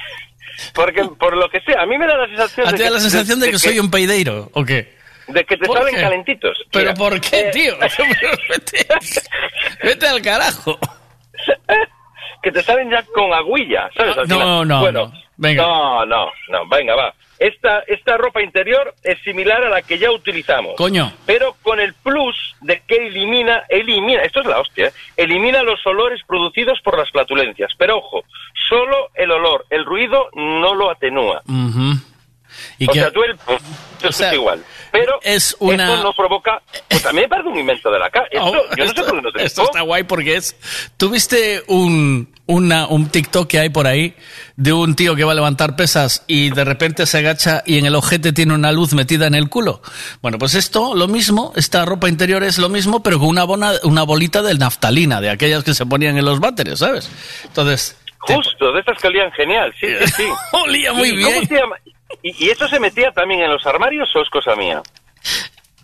porque, 0.75 1.03
por 1.19 1.37
lo 1.37 1.49
que 1.49 1.61
sea. 1.61 1.81
A 1.81 1.87
mí 1.87 1.97
me 1.97 2.07
da 2.07 2.17
la 2.19 2.27
sensación 2.27 2.69
¿A 2.69 2.73
ti 2.75 2.83
da 2.83 2.91
la 2.91 3.01
sensación 3.01 3.41
de 3.41 3.51
que 3.51 3.59
soy 3.59 3.79
un 3.79 3.91
peideiro 3.91 4.51
o 4.53 4.65
qué? 4.65 4.95
de 5.29 5.45
que 5.45 5.57
te 5.57 5.67
¿Por 5.67 5.79
salen 5.79 5.95
qué? 5.95 6.01
calentitos. 6.03 6.59
¿Pero 6.71 6.93
Mira, 6.93 6.95
por 6.95 7.21
qué, 7.21 7.41
eh, 7.41 7.51
tío? 7.53 7.77
vete, 8.49 8.87
vete 9.83 10.07
al 10.07 10.23
carajo. 10.23 10.79
Que 12.47 12.52
te 12.52 12.62
salen 12.62 12.89
ya 12.89 13.02
con 13.02 13.33
aguilla, 13.33 13.91
¿sabes? 13.97 14.16
Al 14.18 14.28
No, 14.28 14.34
final. 14.39 14.68
no, 14.68 14.81
bueno, 14.81 15.07
no. 15.08 15.12
Venga. 15.36 15.62
No, 15.65 16.07
no, 16.07 16.26
no, 16.49 16.68
venga, 16.68 16.94
va. 16.94 17.12
Esta, 17.41 17.81
esta 17.89 18.16
ropa 18.16 18.41
interior 18.41 18.94
es 19.02 19.18
similar 19.25 19.65
a 19.65 19.68
la 19.68 19.83
que 19.83 19.99
ya 19.99 20.12
utilizamos. 20.12 20.76
Coño. 20.76 21.12
Pero 21.26 21.57
con 21.62 21.81
el 21.81 21.92
plus 21.94 22.36
de 22.60 22.81
que 22.86 23.08
elimina, 23.08 23.65
elimina, 23.68 24.23
esto 24.23 24.41
es 24.42 24.47
la 24.47 24.60
hostia, 24.60 24.86
¿eh? 24.86 24.92
elimina 25.16 25.62
los 25.65 25.84
olores 25.86 26.20
producidos 26.26 26.78
por 26.84 26.97
las 26.97 27.10
flatulencias. 27.10 27.73
Pero 27.76 27.99
ojo, 27.99 28.23
solo 28.68 29.10
el 29.15 29.31
olor, 29.33 29.66
el 29.70 29.84
ruido 29.84 30.28
no 30.34 30.73
lo 30.75 30.89
atenúa. 30.89 31.42
Y 32.78 32.89
o 32.89 32.92
que- 32.92 33.00
sea, 33.00 33.10
tú 33.10 33.23
el... 33.25 33.36
Es 34.02 34.33
igual. 34.33 34.65
Pero 34.92 35.18
es 35.23 35.57
una- 35.58 35.92
esto 35.92 36.02
no 36.05 36.12
provoca... 36.15 36.62
Pues 36.89 37.02
también 37.02 37.25
me 37.25 37.28
parece 37.28 37.49
un 37.49 37.58
invento 37.58 37.91
de 37.91 37.99
la 37.99 38.08
cara. 38.08 38.26
Esto, 38.31 38.47
Oh, 38.47 38.52
yo 38.76 38.84
no 38.84 38.84
sé 38.84 38.84
esto- 38.84 39.05
por 39.05 39.15
qué 39.16 39.23
no 39.23 39.33
te 39.33 39.44
esto 39.44 39.62
está 39.65 39.81
guay 39.83 40.05
porque 40.05 40.36
es. 40.36 40.57
¿Tuviste 40.97 41.62
un, 41.66 42.33
una, 42.47 42.86
un 42.86 43.08
TikTok 43.08 43.49
que 43.49 43.58
hay 43.58 43.68
por 43.70 43.86
ahí 43.86 44.15
de 44.57 44.73
un 44.73 44.94
tío 44.94 45.16
que 45.16 45.25
va 45.25 45.33
a 45.33 45.34
levantar 45.34 45.75
pesas 45.76 46.25
y 46.28 46.50
de 46.50 46.65
repente 46.65 47.05
se 47.07 47.18
agacha 47.18 47.62
y 47.66 47.78
en 47.78 47.86
el 47.86 47.94
ojete 47.97 48.33
tiene 48.33 48.55
una 48.55 48.70
luz 48.73 48.92
metida 48.94 49.26
en 49.26 49.34
el 49.34 49.49
culo? 49.49 49.83
Bueno, 50.23 50.39
pues 50.39 50.55
esto, 50.55 50.94
lo 50.94 51.08
mismo, 51.08 51.52
esta 51.57 51.84
ropa 51.84 52.08
interior 52.08 52.42
es 52.44 52.58
lo 52.58 52.68
mismo, 52.68 53.02
pero 53.02 53.18
con 53.18 53.28
una, 53.28 53.44
bona, 53.44 53.73
una 53.83 54.02
bolita 54.05 54.42
de 54.42 54.55
naftalina, 54.55 55.20
de 55.20 55.31
aquellas 55.31 55.65
que 55.65 55.75
se 55.75 55.86
ponían 55.86 56.16
en 56.18 56.25
los 56.25 56.39
váteres, 56.41 56.78
¿sabes? 56.78 57.10
Entonces. 57.44 57.97
Justo, 58.18 58.73
de 58.73 58.81
estas 58.81 58.99
que 59.00 59.08
olían 59.08 59.31
genial, 59.33 59.73
sí, 59.81 59.86
sí, 60.07 60.12
sí. 60.16 60.25
Olía 60.52 60.92
muy 60.92 61.08
¿Y 61.10 61.23
cómo 61.23 61.41
bien. 61.41 61.60
¿Y, 62.23 62.47
y 62.47 62.50
eso 62.50 62.66
se 62.68 62.78
metía 62.81 63.10
también 63.12 63.41
en 63.42 63.50
los 63.52 63.65
armarios 63.66 64.08
o 64.15 64.23
es 64.23 64.31
cosa 64.31 64.55
mía? 64.57 64.83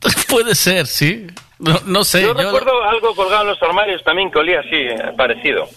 Puede 0.28 0.54
ser, 0.54 0.86
sí. 0.86 1.26
No, 1.58 1.78
no 1.86 2.02
sé. 2.02 2.22
yo, 2.22 2.28
yo- 2.28 2.34
recuerdo 2.34 2.82
algo 2.84 3.14
colgado 3.14 3.42
en 3.42 3.48
los 3.48 3.62
armarios 3.62 4.02
también 4.02 4.30
que 4.30 4.38
olía 4.38 4.60
así, 4.60 4.70
eh, 4.74 5.12
parecido. 5.16 5.68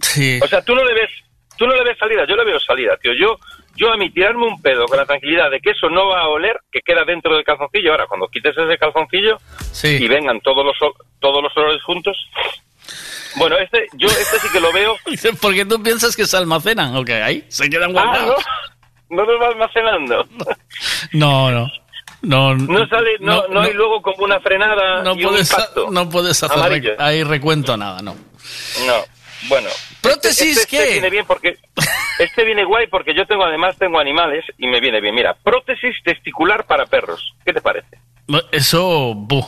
Sí. 0.00 0.40
O 0.42 0.46
sea, 0.48 0.62
tú 0.62 0.74
no 0.74 0.84
le 0.84 0.94
ves, 0.94 1.10
tú 1.56 1.66
no 1.66 1.74
le 1.74 1.84
ves 1.84 1.98
salida, 1.98 2.24
yo 2.28 2.36
le 2.36 2.44
veo 2.44 2.58
salida, 2.60 2.96
tío. 2.96 3.12
Yo, 3.14 3.38
yo 3.76 3.92
a 3.92 3.96
mí 3.96 4.10
tirarme 4.10 4.46
un 4.46 4.60
pedo 4.60 4.86
con 4.86 4.96
la 4.98 5.06
tranquilidad 5.06 5.50
de 5.50 5.60
que 5.60 5.70
eso 5.70 5.88
no 5.88 6.08
va 6.08 6.20
a 6.22 6.28
oler, 6.28 6.58
que 6.72 6.80
queda 6.80 7.04
dentro 7.04 7.34
del 7.34 7.44
calzoncillo. 7.44 7.92
Ahora, 7.92 8.06
cuando 8.06 8.28
quites 8.28 8.56
ese 8.56 8.78
calzoncillo 8.78 9.38
Sí. 9.72 9.98
y 10.00 10.08
vengan 10.08 10.40
todos 10.40 10.64
los 10.64 10.76
o- 10.82 10.94
todos 11.20 11.42
los 11.42 11.56
olores 11.56 11.82
juntos. 11.82 12.16
Bueno, 13.36 13.56
este, 13.58 13.86
yo 13.94 14.08
este 14.08 14.38
sí 14.40 14.48
que 14.52 14.60
lo 14.60 14.72
veo. 14.72 14.96
Porque 15.40 15.64
tú 15.64 15.80
piensas 15.82 16.16
que 16.16 16.26
se 16.26 16.36
almacenan, 16.36 16.96
ok, 16.96 17.10
ahí 17.10 17.44
se 17.48 17.68
quedan 17.70 17.90
Ah, 17.96 18.02
guardados. 18.04 18.44
no, 19.10 19.16
no 19.18 19.24
los 19.32 19.40
va 19.40 19.48
almacenando. 19.48 20.26
No, 21.12 21.50
no. 21.50 21.66
No, 22.22 22.54
No 22.54 22.86
sale, 22.88 23.12
no, 23.20 23.46
no, 23.48 23.62
hay 23.62 23.72
luego 23.72 24.02
como 24.02 24.24
una 24.24 24.40
frenada 24.40 25.02
no 25.02 25.14
y 25.14 25.24
un 25.24 25.30
puedes, 25.30 25.50
impacto. 25.50 25.90
no 25.90 26.08
puedes 26.10 26.42
hacer 26.42 26.58
rec- 26.58 26.96
ahí 26.98 27.22
recuento 27.24 27.76
nada, 27.78 28.02
no. 28.02 28.14
No, 28.86 29.04
bueno. 29.48 29.68
¿Prótesis 30.00 30.56
este, 30.58 30.76
este 30.76 30.76
qué? 30.86 30.92
viene 30.92 31.10
bien 31.10 31.24
porque 31.26 31.56
este 32.18 32.44
viene 32.44 32.64
guay 32.64 32.86
porque 32.88 33.14
yo 33.14 33.26
tengo 33.26 33.44
además 33.44 33.76
tengo 33.78 33.98
animales 33.98 34.44
y 34.58 34.66
me 34.66 34.80
viene 34.80 35.00
bien. 35.00 35.14
Mira, 35.14 35.34
prótesis 35.34 35.96
testicular 36.04 36.66
para 36.66 36.86
perros. 36.86 37.34
¿Qué 37.44 37.52
te 37.52 37.60
parece? 37.60 37.98
Eso, 38.52 39.14
buh, 39.14 39.44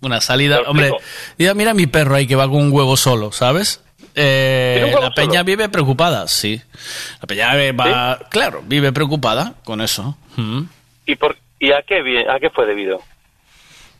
una 0.00 0.20
salida. 0.20 0.60
Hombre, 0.66 0.92
mira, 1.38 1.54
mira 1.54 1.74
mi 1.74 1.86
perro 1.86 2.14
ahí 2.16 2.26
que 2.26 2.36
va 2.36 2.46
con 2.48 2.56
un 2.56 2.72
huevo 2.72 2.96
solo, 2.96 3.32
¿sabes? 3.32 3.82
Eh, 4.14 4.72
¿Tiene 4.74 4.88
un 4.88 4.94
huevo 4.94 5.08
la 5.08 5.14
peña 5.14 5.32
solo? 5.40 5.44
vive 5.44 5.68
preocupada, 5.68 6.28
sí. 6.28 6.60
La 7.20 7.26
peña 7.26 7.52
va, 7.72 8.18
claro, 8.30 8.62
vive 8.64 8.92
preocupada 8.92 9.54
con 9.64 9.80
eso. 9.80 10.16
Mm. 10.36 10.62
¿Y 11.06 11.16
por 11.16 11.36
y 11.58 11.72
a 11.72 11.82
qué 11.82 12.24
a 12.28 12.38
qué 12.38 12.50
fue 12.50 12.66
debido? 12.66 13.02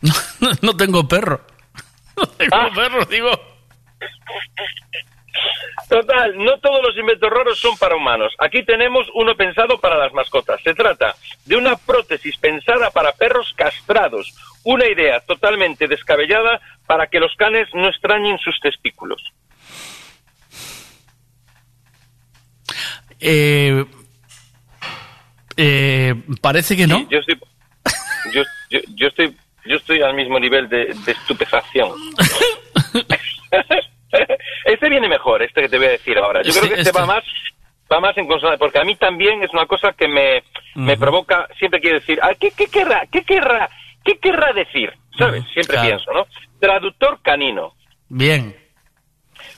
No 0.63 0.77
tengo 0.77 1.07
perro. 1.09 1.45
No 2.17 2.27
tengo 2.27 2.57
Ah. 2.57 2.69
perro, 2.75 3.05
digo. 3.07 3.31
Total, 5.89 6.37
no 6.39 6.59
todos 6.59 6.83
los 6.83 6.97
inventos 6.97 7.31
raros 7.31 7.59
son 7.59 7.77
para 7.77 7.97
humanos. 7.97 8.33
Aquí 8.39 8.65
tenemos 8.65 9.07
uno 9.15 9.35
pensado 9.35 9.81
para 9.81 9.99
las 9.99 10.13
mascotas. 10.13 10.61
Se 10.63 10.75
trata 10.75 11.17
de 11.45 11.57
una 11.57 11.77
prótesis 11.77 12.37
pensada 12.37 12.91
para 12.91 13.13
perros 13.13 13.53
castrados. 13.57 14.33
Una 14.63 14.87
idea 14.87 15.21
totalmente 15.21 15.89
descabellada 15.89 16.61
para 16.87 17.09
que 17.09 17.19
los 17.19 17.35
canes 17.37 17.69
no 17.75 17.89
extrañen 17.89 18.39
sus 18.39 18.59
testículos. 18.61 19.21
Eh, 23.19 23.85
eh, 25.57 26.15
parece 26.41 26.77
que 26.77 26.87
no. 26.87 27.09
Yo 27.09 27.19
estoy, 27.19 27.39
yo, 28.33 28.43
yo, 28.71 28.81
yo 28.95 29.09
estoy, 29.09 29.37
yo 29.67 29.77
estoy 29.77 30.03
al 30.03 30.15
mismo 30.15 30.39
nivel 30.39 30.69
de, 30.69 30.95
de 31.05 31.13
estupefacción. 31.13 31.93
este 34.65 34.89
viene 34.89 35.09
mejor, 35.09 35.43
este 35.43 35.63
que 35.63 35.69
te 35.69 35.79
voy 35.79 35.87
a 35.87 35.91
decir 35.91 36.19
ahora. 36.19 36.43
Yo 36.43 36.49
Este- 36.51 36.61
creo 36.61 36.75
que 36.75 36.81
este, 36.81 36.91
este. 36.91 37.01
va 37.01 37.07
más, 37.07 37.25
va 37.93 38.01
más 38.01 38.17
en 38.19 38.27
consonancia, 38.27 38.59
porque 38.59 38.79
a 38.81 38.85
mí 38.85 38.95
también 38.97 39.43
es 39.43 39.51
una 39.53 39.67
cosa 39.67 39.93
que 39.93 40.09
me, 40.09 40.43
me 40.75 40.97
provoca, 40.97 41.49
siempre 41.59 41.81
quiero 41.81 41.99
decir, 42.01 42.19
ah, 42.23 42.31
¿qué, 42.39 42.51
qué 42.57 42.67
querrá, 42.69 43.07
qué 43.11 43.23
querrá, 43.25 43.69
qué 44.05 44.19
querrá 44.19 44.53
decir? 44.53 44.93
¿Sabes? 45.19 45.43
Siempre 45.53 45.75
claro. 45.77 45.89
pienso, 45.89 46.13
¿no? 46.13 46.27
Traductor 46.61 47.19
canino. 47.23 47.75
Bien. 48.09 48.57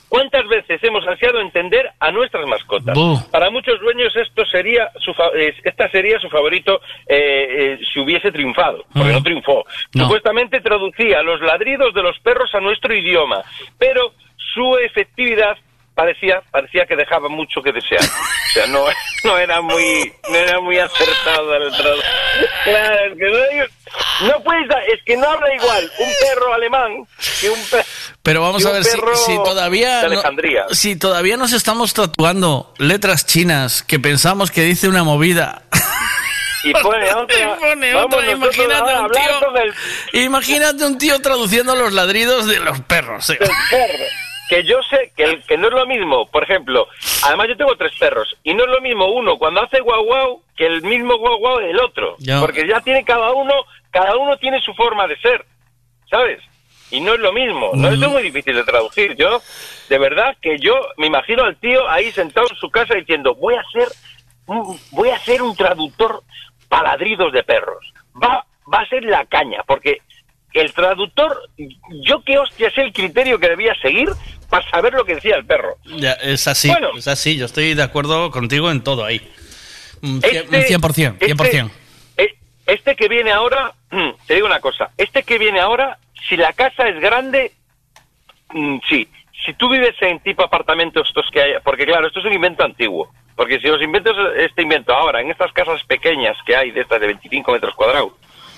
¿Cuántas 0.09 0.47
veces 0.47 0.79
hemos 0.83 1.05
ansiado 1.07 1.39
entender 1.41 1.89
a 1.99 2.11
nuestras 2.11 2.45
mascotas? 2.47 2.93
Buh. 2.95 3.17
Para 3.31 3.49
muchos 3.49 3.79
dueños 3.79 4.15
esto 4.15 4.45
sería 4.45 4.91
su 4.99 5.11
fa- 5.13 5.31
esta 5.63 5.89
sería 5.89 6.19
su 6.19 6.29
favorito 6.29 6.79
eh, 7.07 7.77
eh, 7.77 7.79
si 7.91 7.99
hubiese 7.99 8.31
triunfado, 8.31 8.85
porque 8.93 9.11
no 9.11 9.23
triunfó. 9.23 9.65
No. 9.95 10.03
Supuestamente 10.03 10.61
traducía 10.61 11.23
los 11.23 11.41
ladridos 11.41 11.93
de 11.95 12.03
los 12.03 12.17
perros 12.19 12.53
a 12.53 12.59
nuestro 12.59 12.95
idioma, 12.95 13.41
pero 13.79 14.13
su 14.53 14.77
efectividad 14.77 15.55
parecía 15.95 16.41
parecía 16.51 16.85
que 16.87 16.95
dejaba 16.95 17.29
mucho 17.29 17.61
que 17.61 17.71
desear. 17.71 18.01
O 18.01 18.53
sea, 18.53 18.67
no, 18.67 18.85
no 19.23 19.37
era 19.37 19.61
muy 19.61 20.11
no 20.29 20.35
era 20.35 20.59
muy 20.59 20.77
acertado 20.79 21.55
el 21.55 21.71
traductor. 21.71 22.05
Claro, 22.63 22.95
es 23.11 23.17
que 23.17 23.25
no, 24.21 24.27
no 24.27 24.43
puedes 24.43 24.67
es 24.91 24.99
que 25.05 25.17
no 25.17 25.27
habla 25.29 25.53
igual 25.53 25.91
un 25.99 26.09
perro 26.21 26.53
alemán 26.53 26.91
que 27.39 27.49
un 27.49 27.63
perro 27.69 27.83
Pero 28.23 28.41
vamos 28.41 28.65
a 28.65 28.71
ver 28.71 28.83
si, 28.83 28.97
si 29.25 29.35
todavía 29.43 30.07
no- 30.09 30.21
si 30.71 30.95
todavía 30.95 31.37
nos 31.37 31.53
estamos 31.53 31.93
tatuando 31.93 32.73
letras 32.79 33.25
chinas 33.27 33.83
que 33.83 33.99
pensamos 33.99 34.49
que 34.49 34.61
dice 34.61 34.87
una 34.87 35.03
movida. 35.03 35.61
y 36.63 36.73
pone 36.81 37.13
otra, 37.13 37.57
pone 37.59 38.31
imagínate 38.31 38.95
un 38.95 39.11
tío. 39.11 39.55
el 40.13 40.23
Imagínate 40.23 40.85
un 40.85 40.97
tío 40.97 41.19
traduciendo 41.21 41.75
los 41.75 41.93
ladridos 41.93 42.47
de 42.47 42.59
los 42.59 42.79
perros. 42.81 43.29
¿eh? 43.29 43.37
del 43.39 43.49
perro. 43.69 44.03
Que 44.49 44.63
yo 44.63 44.81
sé 44.83 45.11
que, 45.15 45.23
el- 45.23 45.43
que 45.43 45.57
no 45.57 45.67
es 45.67 45.73
lo 45.73 45.85
mismo, 45.85 46.27
por 46.29 46.43
ejemplo, 46.43 46.87
además 47.25 47.47
yo 47.47 47.57
tengo 47.57 47.75
tres 47.77 47.93
perros, 47.97 48.35
y 48.43 48.53
no 48.53 48.63
es 48.65 48.69
lo 48.69 48.81
mismo 48.81 49.05
uno 49.07 49.37
cuando 49.37 49.61
hace 49.63 49.79
guau 49.81 50.03
guau 50.03 50.41
que 50.55 50.65
el 50.65 50.81
mismo 50.81 51.17
guau 51.17 51.37
guau 51.37 51.59
del 51.59 51.79
otro, 51.79 52.15
porque 52.41 52.67
ya 52.67 52.81
tiene 52.81 53.03
cada 53.05 53.31
uno, 53.31 53.53
cada 53.91 54.15
uno 54.17 54.37
tiene 54.37 54.59
su 54.61 54.73
forma 54.73 55.07
de 55.07 55.17
ser, 55.19 55.45
¿sabes? 56.09 56.39
Y 56.91 56.99
no 56.99 57.13
es 57.13 57.19
lo 57.21 57.31
mismo, 57.33 57.71
no 57.73 57.87
es 57.87 57.97
muy 58.09 58.21
difícil 58.21 58.55
de 58.55 58.63
traducir. 58.63 59.15
Yo, 59.15 59.41
de 59.89 59.97
verdad 59.97 60.35
que 60.41 60.59
yo 60.59 60.75
me 60.97 61.07
imagino 61.07 61.43
al 61.43 61.55
tío 61.55 61.89
ahí 61.89 62.11
sentado 62.11 62.45
en 62.49 62.55
su 62.57 62.69
casa 62.69 62.93
diciendo, 62.93 63.33
voy 63.35 63.55
a 63.55 63.61
hacer, 63.61 63.87
un- 64.45 64.77
voy 64.91 65.09
a 65.09 65.15
un 65.41 65.55
traductor 65.55 66.21
para 66.69 66.89
ladridos 66.91 67.31
de 67.33 67.43
perros. 67.43 67.91
Va, 68.21 68.45
va 68.71 68.79
a 68.79 68.87
ser 68.89 69.03
la 69.05 69.25
caña, 69.25 69.63
porque 69.65 69.99
el 70.53 70.73
traductor, 70.73 71.37
yo 72.03 72.23
qué 72.23 72.37
hostia 72.37 72.67
es 72.67 72.77
el 72.77 72.93
criterio 72.93 73.39
que 73.39 73.49
debía 73.49 73.73
seguir 73.81 74.09
para 74.49 74.69
saber 74.69 74.93
lo 74.93 75.03
que 75.05 75.15
decía 75.15 75.35
el 75.35 75.45
perro. 75.45 75.77
Ya, 75.85 76.13
es 76.13 76.47
así, 76.47 76.69
Bueno. 76.69 76.91
es 76.97 77.07
así. 77.07 77.37
Yo 77.37 77.45
estoy 77.45 77.73
de 77.73 77.83
acuerdo 77.83 78.29
contigo 78.31 78.69
en 78.71 78.83
todo 78.83 79.03
ahí. 79.05 79.19
Un 80.01 80.21
cien- 80.21 80.43
Este- 80.43 80.57
un 80.57 80.63
100%, 80.63 81.17
100%. 81.19 81.71
Este, 82.17 82.37
este 82.67 82.95
que 82.95 83.07
viene 83.07 83.31
ahora, 83.31 83.73
te 84.27 84.35
digo 84.35 84.45
una 84.47 84.59
cosa, 84.59 84.91
este 84.97 85.23
que 85.23 85.37
viene 85.37 85.59
ahora, 85.59 85.97
si 86.29 86.37
la 86.37 86.53
casa 86.53 86.87
es 86.87 86.99
grande, 86.99 87.51
mm, 88.53 88.77
sí. 88.89 89.07
Si 89.45 89.53
tú 89.55 89.67
vives 89.69 89.95
en 90.01 90.19
tipo 90.21 90.43
apartamento 90.43 91.01
estos 91.01 91.25
que 91.31 91.41
hay, 91.41 91.51
porque 91.63 91.85
claro, 91.85 92.07
esto 92.07 92.19
es 92.19 92.25
un 92.25 92.33
invento 92.33 92.63
antiguo. 92.63 93.11
Porque 93.35 93.59
si 93.59 93.67
los 93.67 93.81
inventos 93.81 94.15
este 94.37 94.61
invento 94.61 94.93
ahora, 94.93 95.19
en 95.19 95.31
estas 95.31 95.51
casas 95.53 95.83
pequeñas 95.85 96.37
que 96.45 96.55
hay 96.55 96.69
de 96.71 96.81
estas 96.81 97.01
de 97.01 97.07
25 97.07 97.51
metros 97.51 97.73
cuadrados, 97.73 98.13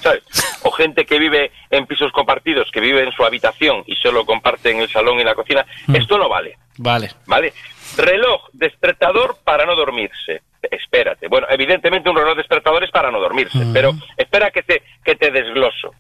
¿sabes? 0.06 0.24
O 0.64 0.72
gente 0.72 1.06
que 1.06 1.17
vive 1.17 1.51
en 1.72 1.88
pisos 1.88 2.11
compartidos, 2.11 2.69
que 2.72 2.80
vive 2.80 3.03
en 3.03 3.11
su 3.11 3.25
habitación 3.25 3.84
y 3.88 3.95
solo 3.95 4.25
comparten 4.25 4.80
el 4.80 4.90
salón 4.90 5.19
y 5.19 5.24
la 5.24 5.34
cocina, 5.34 5.66
esto 5.93 6.17
no 6.17 6.30
vale. 6.30 6.58
Vale. 6.77 7.09
¿Vale? 7.25 7.53
Reloj 7.98 8.50
despertador 8.53 9.38
para 9.43 9.66
no 9.66 9.75
dormirse. 9.75 10.43
Espérate. 10.61 11.27
Bueno, 11.27 11.48
evidentemente 11.50 12.09
un 12.09 12.17
reloj 12.17 12.38
despertador 12.38 12.84
es 12.84 12.92
para 12.92 13.11
no 13.11 13.19
dormirse, 13.19 13.59
pero 13.74 13.92
espera 14.17 14.51
que 14.51 14.64
te, 14.64 14.82
que 15.03 15.16
te 15.16 15.32
desgloso. 15.32 15.93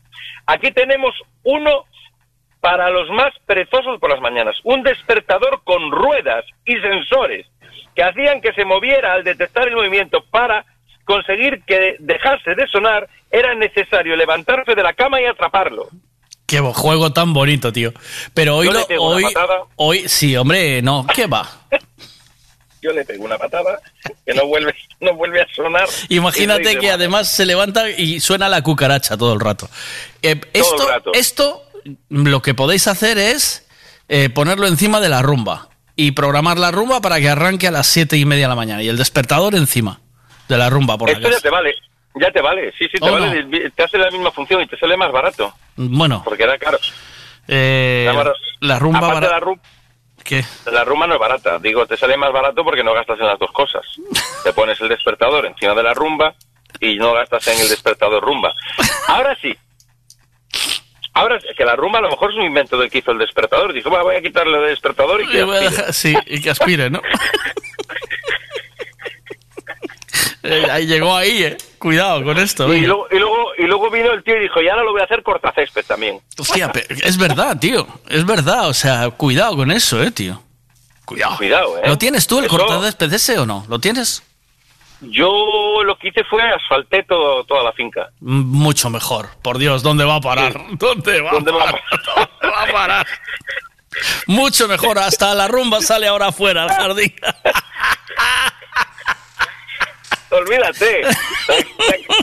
Aquí 0.45 0.71
tenemos 0.71 1.13
uno 1.43 1.85
para 2.59 2.89
los 2.89 3.09
más 3.11 3.31
perezosos 3.45 3.99
por 3.99 4.09
las 4.09 4.21
mañanas. 4.21 4.55
Un 4.63 4.81
despertador 4.83 5.61
con 5.63 5.91
ruedas 5.91 6.45
y 6.65 6.75
sensores 6.77 7.45
que 7.95 8.03
hacían 8.03 8.41
que 8.41 8.53
se 8.53 8.65
moviera 8.65 9.13
al 9.13 9.23
detectar 9.23 9.67
el 9.67 9.75
movimiento 9.75 10.23
para 10.31 10.65
conseguir 11.05 11.63
que 11.65 11.95
dejase 11.99 12.55
de 12.55 12.67
sonar, 12.67 13.07
era 13.31 13.53
necesario 13.55 14.15
levantarse 14.15 14.75
de 14.75 14.83
la 14.83 14.93
cama 14.93 15.21
y 15.21 15.25
atraparlo. 15.25 15.87
Qué 16.45 16.59
juego 16.59 17.11
tan 17.11 17.33
bonito, 17.33 17.71
tío. 17.73 17.91
Pero 18.33 18.57
hoy, 18.57 18.69
lo- 18.71 18.85
pego 18.85 19.07
una 19.07 19.15
hoy, 19.15 19.23
patada. 19.33 19.59
hoy, 19.77 20.07
sí, 20.07 20.35
hombre, 20.35 20.81
no, 20.81 21.05
¿qué 21.15 21.25
va? 21.27 21.49
Yo 22.81 22.91
le 22.93 23.03
pego 23.03 23.25
una 23.25 23.37
patada 23.37 23.79
que 24.27 24.33
no 24.35 24.45
vuelve, 24.45 24.75
no 24.99 25.15
vuelve 25.15 25.41
a 25.41 25.47
sonar. 25.55 25.87
Imagínate 26.09 26.77
que 26.77 26.91
además 26.91 27.27
se 27.29 27.45
levanta 27.47 27.89
y 27.89 28.19
suena 28.19 28.47
la 28.47 28.61
cucaracha 28.61 29.17
todo 29.17 29.33
el 29.33 29.39
rato. 29.39 29.67
Eh, 30.21 30.39
esto, 30.53 30.83
el 30.83 30.93
rato. 30.93 31.11
esto, 31.15 31.63
lo 32.09 32.43
que 32.43 32.53
podéis 32.53 32.87
hacer 32.87 33.17
es 33.17 33.67
eh, 34.07 34.29
ponerlo 34.29 34.67
encima 34.67 34.99
de 35.01 35.09
la 35.09 35.23
rumba 35.23 35.69
y 35.95 36.11
programar 36.11 36.59
la 36.59 36.69
rumba 36.69 37.01
para 37.01 37.19
que 37.19 37.27
arranque 37.29 37.67
a 37.67 37.71
las 37.71 37.87
siete 37.87 38.17
y 38.17 38.25
media 38.25 38.43
de 38.45 38.49
la 38.49 38.55
mañana 38.55 38.83
y 38.83 38.87
el 38.89 38.97
despertador 38.97 39.55
encima 39.55 40.01
de 40.47 40.57
la 40.57 40.69
rumba 40.69 40.97
por 40.97 41.09
la 41.09 41.15
Esto 41.17 41.29
ya 41.29 41.39
te 41.39 41.49
vale, 41.49 41.75
ya 42.15 42.31
te 42.31 42.41
vale, 42.41 42.71
sí, 42.77 42.85
sí, 42.91 42.97
te 42.99 43.09
¿O 43.09 43.11
vale, 43.11 43.69
te 43.71 43.83
hace 43.83 43.97
la 43.97 44.09
misma 44.11 44.31
función 44.31 44.61
y 44.61 44.67
te 44.67 44.77
sale 44.77 44.95
más 44.97 45.11
barato, 45.11 45.53
Bueno, 45.75 46.21
porque 46.23 46.43
era 46.43 46.57
caro. 46.57 46.77
eh, 47.47 48.07
Era 48.09 48.33
la 48.61 48.79
rumba 48.79 48.99
Aparte 48.99 49.27
bara- 49.27 49.39
la, 49.39 49.45
ru- 49.45 49.59
¿Qué? 50.23 50.43
la 50.71 50.83
rumba 50.83 51.05
no 51.07 51.13
es 51.15 51.19
barata, 51.19 51.59
digo, 51.59 51.85
te 51.85 51.97
sale 51.97 52.17
más 52.17 52.31
barato 52.33 52.63
porque 52.63 52.83
no 52.83 52.93
gastas 52.93 53.19
en 53.19 53.27
las 53.27 53.37
dos 53.39 53.51
cosas. 53.51 53.83
te 54.43 54.53
pones 54.53 54.79
el 54.81 54.89
despertador 54.89 55.45
encima 55.45 55.73
de 55.75 55.83
la 55.83 55.93
rumba 55.93 56.33
y 56.79 56.95
no 56.95 57.13
gastas 57.13 57.47
en 57.47 57.59
el 57.61 57.69
despertador 57.69 58.23
rumba. 58.23 58.53
Ahora 59.07 59.37
sí. 59.41 59.55
Ahora 61.13 61.39
sí, 61.39 61.47
que 61.55 61.63
la 61.63 61.75
rumba 61.77 61.99
a 61.99 62.01
lo 62.01 62.09
mejor 62.09 62.31
es 62.31 62.37
un 62.37 62.43
invento 62.43 62.77
del 62.77 62.89
que 62.91 62.97
hizo 62.97 63.11
el 63.11 63.19
despertador. 63.19 63.71
Dijo, 63.71 63.89
"Va, 63.89 64.03
voy 64.03 64.15
a 64.17 64.21
quitarle 64.21 64.57
el 64.57 64.65
despertador 64.67 65.21
y 65.21 65.27
que 65.29 65.39
Y 65.39 65.43
voy 65.43 65.55
a 65.55 65.59
aspire". 65.59 65.71
dejar- 65.77 65.93
sí, 65.93 66.13
y 66.25 66.41
que 66.41 66.49
aspire, 66.49 66.89
¿no? 66.89 67.01
Eh, 70.45 70.67
ahí 70.71 70.85
llegó 70.85 71.15
ahí, 71.15 71.43
eh. 71.43 71.57
Cuidado 71.79 72.23
con 72.23 72.37
esto. 72.37 72.73
Y 72.73 72.81
luego, 72.81 73.07
y, 73.11 73.17
luego, 73.19 73.51
y 73.57 73.63
luego 73.63 73.89
vino 73.89 74.11
el 74.11 74.23
tío 74.23 74.37
y 74.37 74.41
dijo, 74.43 74.61
y 74.61 74.67
ahora 74.69 74.83
lo 74.83 74.91
voy 74.91 75.01
a 75.01 75.05
hacer 75.05 75.23
cortacésped 75.23 75.85
también. 75.85 76.19
Hostia, 76.37 76.71
es 76.89 77.17
verdad, 77.17 77.57
tío. 77.59 77.87
Es 78.09 78.25
verdad. 78.25 78.67
O 78.69 78.73
sea, 78.73 79.09
cuidado 79.11 79.55
con 79.57 79.71
eso, 79.71 80.01
eh, 80.01 80.11
tío. 80.11 80.41
Cuidado. 81.05 81.37
Cuidado, 81.37 81.77
¿eh? 81.79 81.87
¿Lo 81.87 81.97
tienes 81.97 82.25
tú 82.27 82.39
el 82.39 82.45
Eso- 82.45 82.57
cortacésped 82.57 83.13
ese 83.13 83.37
o 83.39 83.45
no? 83.45 83.65
¿Lo 83.69 83.79
tienes? 83.79 84.23
Yo 85.01 85.83
lo 85.83 85.97
que 85.97 86.07
hice 86.07 86.23
fue 86.23 86.41
asfalté 86.41 87.03
todo, 87.03 87.43
toda 87.43 87.63
la 87.63 87.73
finca. 87.73 88.09
Mucho 88.21 88.89
mejor. 88.89 89.29
Por 89.43 89.57
Dios, 89.57 89.83
¿dónde 89.83 90.05
va 90.05 90.15
a 90.15 90.21
parar? 90.21 90.53
¿Dónde 90.71 91.21
va 91.21 91.31
¿Dónde 91.31 91.51
a 91.51 91.53
va 91.55 91.63
a 91.63 91.65
parar? 91.65 91.81
¿Dónde 92.41 92.55
va 92.55 92.63
a 92.63 92.71
parar? 92.71 93.07
Mucho 94.27 94.67
mejor. 94.67 94.97
Hasta 94.97 95.33
la 95.35 95.47
rumba 95.47 95.81
sale 95.81 96.07
ahora 96.07 96.27
afuera 96.27 96.63
al 96.63 96.69
jardín. 96.69 97.13
Olvídate. 100.31 101.01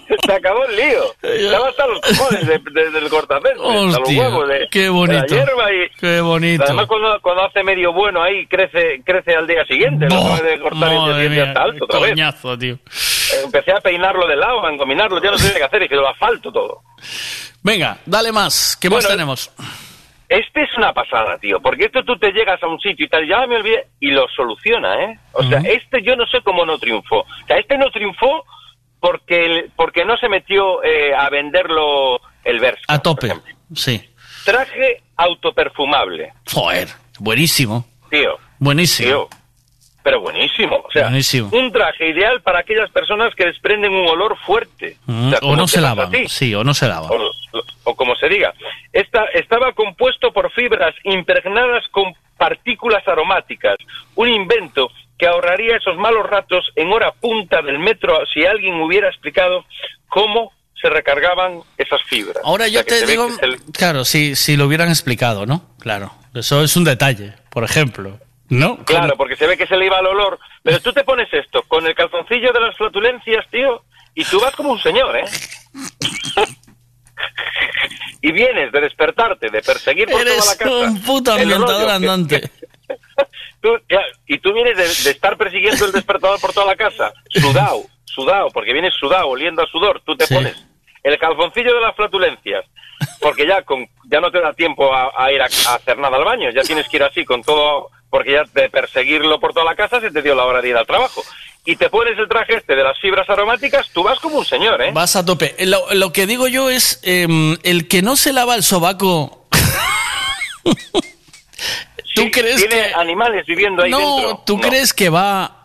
Se, 0.09 0.17
se 0.27 0.33
acabó 0.33 0.65
el 0.67 0.77
lío. 0.77 1.05
Estaba 1.23 1.69
hasta 1.69 1.87
los 1.87 2.01
cojones 2.01 2.47
de- 2.47 2.59
de- 2.59 2.91
del 2.91 3.09
cortacésped. 3.09 3.53
hasta 3.61 3.99
los 4.01 4.09
huevos 4.11 4.49
de, 4.49 4.69
qué 4.71 4.81
de 4.83 4.89
bonito. 4.91 5.23
la 5.23 5.27
hierba 5.45 5.73
y... 5.73 5.89
Qué 5.99 6.21
bonito. 6.21 6.65
Además, 6.65 6.87
cuando, 6.87 7.21
cuando 7.23 7.45
hace 7.45 7.63
medio 7.63 7.93
bueno 7.93 8.23
ahí, 8.23 8.47
crece 8.47 9.03
crece 9.05 9.35
al 9.35 9.47
día 9.47 9.65
siguiente. 9.67 10.07
Lo 10.09 10.17
acabas 10.17 10.43
de 10.43 10.61
cortar 10.61 10.93
y 10.93 11.29
mía, 11.29 11.45
está 11.45 11.63
alto 11.63 11.85
otra 11.85 12.01
vez. 12.01 12.11
coñazo, 12.11 12.59
tío. 12.59 12.79
Empecé 13.45 13.73
a 13.73 13.81
peinarlo 13.81 14.27
del 14.27 14.41
lado, 14.41 14.67
a 14.67 14.73
engominarlo. 14.73 15.23
Ya 15.23 15.31
no 15.31 15.39
sé 15.39 15.53
qué 15.55 15.63
hacer. 15.65 15.83
Y 15.85 15.89
que 15.89 15.95
lo 15.97 16.09
asfalto 16.09 16.53
todo. 16.53 16.81
Venga, 17.63 17.99
dale 18.05 18.33
más. 18.33 18.77
¿Qué 18.81 18.91
más 18.91 19.07
tenemos? 19.07 19.51
Este 20.33 20.63
es 20.63 20.71
una 20.77 20.93
pasada, 20.93 21.37
tío, 21.39 21.61
porque 21.61 21.85
esto 21.87 22.03
tú 22.05 22.17
te 22.19 22.33
llegas 22.33 22.63
a 22.63 22.67
un 22.67 22.81
sitio 22.81 23.07
y 23.07 23.09
tal, 23.09 23.27
ya 23.29 23.47
me 23.47 23.57
olvidé, 23.57 23.87
y 24.01 24.11
lo 24.11 24.27
soluciona, 24.35 24.95
¿eh? 25.05 25.19
O 25.33 25.43
sea, 25.43 25.59
este 25.59 26.03
yo 26.03 26.17
no 26.17 26.27
sé 26.27 26.41
cómo 26.43 26.65
no 26.65 26.79
triunfó. 26.79 27.21
O 27.21 27.47
sea, 27.47 27.59
este 27.59 27.77
no 27.77 27.91
triunfó 27.91 28.45
porque, 29.01 29.45
el- 29.45 29.71
porque 29.77 30.05
no 30.05 30.17
se 30.17 30.29
metió 30.29 30.83
eh, 30.85 31.15
a 31.15 31.29
venderlo 31.29 32.21
el 32.45 32.61
verso. 32.61 32.83
A 32.89 32.99
tope. 33.01 33.33
Sí. 33.75 34.03
Traje 34.45 35.03
autoperfumable, 35.17 36.33
Joder, 36.53 36.89
buenísimo. 37.19 37.85
tío. 38.11 38.39
Buenísimo. 38.59 39.09
Tío. 39.09 39.29
Pero 40.03 40.21
buenísimo. 40.21 40.77
O 40.85 40.91
sea, 40.91 41.05
Buenísimo. 41.05 41.49
un 41.53 41.71
traje 41.71 42.09
ideal 42.09 42.41
para 42.43 42.59
aquellas 42.61 42.91
personas 42.91 43.35
que 43.37 43.45
desprenden 43.47 43.93
un 43.93 44.09
olor 44.09 44.37
fuerte. 44.39 44.97
Mm, 45.07 45.31
sea, 45.31 45.39
o 45.43 45.55
no 45.57 45.69
se 45.69 45.81
lavan. 45.81 46.11
Sí, 46.29 46.55
o 46.55 46.65
no 46.65 46.75
se 46.75 46.89
lavan. 46.89 47.11
o, 47.11 47.31
o 47.85 47.95
como 47.95 48.17
se 48.17 48.29
diga. 48.29 48.53
Esta, 48.93 49.25
estaba 49.27 49.73
compuesto 49.73 50.33
por 50.33 50.51
fibras 50.53 50.95
impregnadas 51.05 51.85
con 51.93 52.13
partículas 52.37 53.07
aromáticas, 53.07 53.77
un 54.17 54.29
invento 54.29 54.91
que 55.17 55.29
ahorraría 55.29 55.77
esos 55.77 55.97
malos 55.97 56.27
ratos 56.29 56.69
en 56.75 56.93
hora 56.93 57.13
punta 57.13 57.63
del 57.63 57.79
metro 57.79 58.19
si 58.35 58.45
alguien 58.45 58.81
hubiera 58.81 59.09
explicado 59.09 59.65
cómo 60.09 60.53
se 60.81 60.91
recargaban 60.91 61.61
esas 61.79 62.03
fibras. 62.03 62.39
Ahora 62.43 62.65
O 62.65 62.69
sea, 62.69 62.81
yo 62.81 62.85
te 62.85 63.07
digo, 63.07 63.29
el- 63.41 63.61
claro, 63.73 64.05
si, 64.05 64.35
si 64.35 64.57
lo 64.57 64.67
hubieran 64.67 64.89
explicado, 64.89 65.47
¿no? 65.47 65.63
Claro, 65.79 66.11
eso 66.35 66.65
es 66.65 66.75
un 66.77 66.83
detalle, 66.83 67.35
por 67.51 67.63
ejemplo. 67.63 68.19
¿No? 68.53 68.77
Claro, 68.85 69.15
porque 69.17 69.35
se 69.37 69.47
ve 69.47 69.57
que 69.57 69.67
se 69.67 69.77
le 69.79 69.87
iba 69.87 69.99
el 69.99 70.07
olor. 70.07 70.39
Pero 70.63 70.79
tú 70.81 70.93
te 70.93 71.05
pones 71.05 71.33
esto 71.33 71.63
con 71.63 71.87
el 71.87 71.95
calzoncillo 71.95 72.53
de 72.53 72.61
las 72.61 72.77
flatulencias, 72.77 73.47
tío, 73.51 73.83
y 74.15 74.25
tú 74.25 74.39
vas 74.41 74.55
como 74.55 74.73
un 74.73 74.79
señor, 74.81 75.17
¿eh? 75.17 75.25
y 78.21 78.33
vienes 78.33 78.71
de 78.73 78.81
despertarte, 78.81 79.49
de 79.51 79.63
perseguir 79.63 80.09
por 80.09 80.21
Eres 80.21 80.37
toda 80.37 80.53
la 80.53 80.57
casa. 80.59 80.71
un 80.91 81.03
puto 81.03 81.33
ambientador 81.33 81.91
andante. 81.91 82.51
tú, 83.63 83.79
y 84.27 84.39
tú 84.39 84.53
vienes 84.53 84.77
de, 84.77 84.85
de 84.85 85.11
estar 85.11 85.37
persiguiendo 85.37 85.87
el 85.87 85.93
despertador 85.93 86.41
por 86.41 86.53
toda 86.53 86.67
la 86.67 86.77
casa, 86.77 87.13
sudado, 87.31 87.85
sudado, 88.05 88.49
porque 88.51 88.73
vienes 88.73 88.95
sudado, 88.95 89.29
oliendo 89.29 89.63
a 89.63 89.67
sudor, 89.67 90.03
tú 90.05 90.15
te 90.17 90.27
Sí. 90.27 90.35
pones 90.35 90.57
el 91.03 91.19
calzoncillo 91.19 91.75
de 91.75 91.81
las 91.81 91.97
flatulencias, 91.97 92.65
porque 93.21 93.47
ya 93.47 93.63
con 93.63 93.87
ya 94.05 94.21
no 94.21 94.31
te 94.31 94.41
da 94.41 94.53
tiempo 94.53 94.95
a, 94.95 95.11
a 95.17 95.33
ir 95.33 95.41
a, 95.41 95.47
a 95.47 95.75
hacer 95.75 95.99
nada 95.99 96.17
al 96.17 96.25
baño, 96.25 96.51
ya 96.51 96.63
tienes 96.63 96.89
que 96.89 96.99
ir 96.99 97.03
así 97.03 97.25
con 97.25 97.43
todo, 97.43 97.91
porque 98.13 98.33
ya 98.33 98.43
de 98.53 98.69
perseguirlo 98.69 99.41
por 99.41 99.55
toda 99.55 99.65
la 99.65 99.75
casa 99.75 99.99
se 99.99 100.11
te 100.11 100.21
dio 100.21 100.35
la 100.35 100.45
hora 100.45 100.61
de 100.61 100.69
ir 100.69 100.77
al 100.77 100.87
trabajo. 100.87 101.25
Y 101.65 101.77
te 101.77 101.89
pones 101.89 102.19
el 102.19 102.29
traje 102.29 102.57
este 102.57 102.77
de 102.77 102.85
las 102.85 102.99
fibras 103.01 103.29
aromáticas, 103.31 103.89
tú 103.93 104.03
vas 104.03 104.19
como 104.21 104.39
un 104.41 104.45
señor, 104.45 104.83
¿eh? 104.83 104.91
Vas 104.93 105.17
a 105.17 105.25
tope. 105.25 105.55
Eh, 105.59 105.65
Lo, 105.67 105.83
lo 105.95 106.13
que 106.13 106.27
digo 106.27 106.47
yo 106.47 106.69
es, 106.69 107.01
em, 107.05 107.57
el 107.63 107.89
que 107.89 108.03
no 108.03 108.15
se 108.17 108.33
lava 108.35 108.55
el 108.55 108.63
sobaco... 108.63 109.49
¿Tú 112.15 112.31
crees 112.31 112.57
Tiene 112.57 112.89
que... 112.89 112.95
animales 112.95 113.47
viviendo 113.47 113.83
ahí 113.83 113.91
no, 113.91 114.17
dentro. 114.17 114.43
¿tú 114.45 114.61
crees 114.61 114.93
que 114.93 115.09
va 115.09 115.61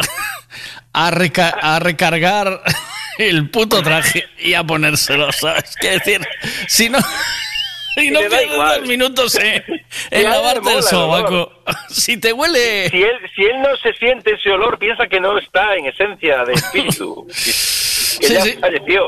a, 0.93 1.11
reca- 1.11 1.57
a 1.61 1.79
recargar 1.79 2.61
el 3.17 3.49
puto 3.49 3.81
traje 3.83 4.25
y 4.39 4.53
a 4.53 4.63
ponérselo, 4.63 5.31
¿sabes? 5.33 5.75
Qué 5.81 5.91
decir, 5.91 6.25
si 6.67 6.89
no... 6.89 6.99
Y 8.03 8.09
no 8.11 8.21
igual. 8.21 8.79
dos 8.79 8.87
minutos 8.87 9.35
a 9.35 9.41
en 10.11 10.23
lavarte 10.23 10.61
mola 10.61 10.77
el 10.77 10.83
sobaco. 10.83 11.51
Si 11.89 12.17
te 12.17 12.31
huele... 12.33 12.89
Si 12.89 12.97
él, 12.97 13.11
si 13.35 13.43
él 13.43 13.61
no 13.61 13.75
se 13.77 13.93
siente 13.97 14.31
ese 14.33 14.51
olor, 14.51 14.77
piensa 14.79 15.07
que 15.07 15.19
no 15.19 15.37
está 15.37 15.75
en 15.75 15.85
esencia 15.87 16.43
de 16.45 16.53
espíritu. 16.53 17.25
que 17.27 17.33
Sí, 18.27 18.33
ya 18.33 18.41
sí. 18.41 18.53
falleció. 18.59 19.01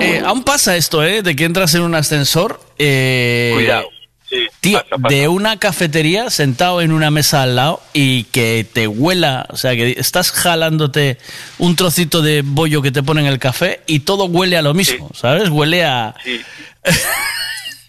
Eh, 0.00 0.22
aún 0.24 0.44
pasa 0.44 0.76
esto, 0.76 1.02
¿eh? 1.02 1.22
De 1.22 1.34
que 1.34 1.44
entras 1.44 1.74
en 1.74 1.82
un 1.82 1.94
ascensor. 1.94 2.60
eh, 2.78 3.52
Cuidado. 3.54 3.88
Sí, 4.28 4.46
Tío, 4.60 4.78
pasa, 4.82 4.96
pasa. 5.02 5.14
de 5.14 5.28
una 5.28 5.58
cafetería 5.58 6.30
sentado 6.30 6.80
en 6.80 6.92
una 6.92 7.10
mesa 7.10 7.42
al 7.42 7.56
lado 7.56 7.80
y 7.92 8.24
que 8.24 8.66
te 8.70 8.86
huela, 8.88 9.46
o 9.50 9.56
sea, 9.56 9.76
que 9.76 9.94
estás 9.98 10.32
jalándote 10.32 11.18
un 11.58 11.76
trocito 11.76 12.20
de 12.22 12.42
bollo 12.44 12.80
que 12.82 12.90
te 12.90 13.02
pone 13.02 13.20
en 13.20 13.26
el 13.26 13.38
café 13.38 13.80
y 13.86 14.00
todo 14.00 14.24
huele 14.24 14.56
a 14.56 14.62
lo 14.62 14.72
mismo, 14.74 15.10
¿sabes? 15.14 15.48
Huele 15.50 15.84
a... 15.84 16.14
Sí. 16.24 16.40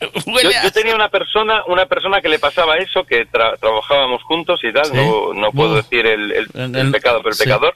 Yo, 0.26 0.50
yo 0.64 0.72
tenía 0.72 0.94
una 0.96 1.10
persona, 1.10 1.64
una 1.68 1.86
persona 1.86 2.20
que 2.22 2.28
le 2.30 2.38
pasaba 2.40 2.76
eso, 2.78 3.04
que 3.06 3.28
tra- 3.30 3.58
trabajábamos 3.60 4.22
juntos 4.24 4.60
y 4.64 4.74
tal, 4.74 4.86
Sí. 4.86 4.92
no, 4.94 5.34
no 5.34 5.52
puedo 5.52 5.76
decir 5.76 6.06
el, 6.06 6.32
el- 6.32 6.48
El- 6.54 6.76
el 6.76 6.92
pecado, 6.92 7.20
pero 7.20 7.30
el 7.30 7.36
sí. 7.36 7.44
pecador. 7.46 7.76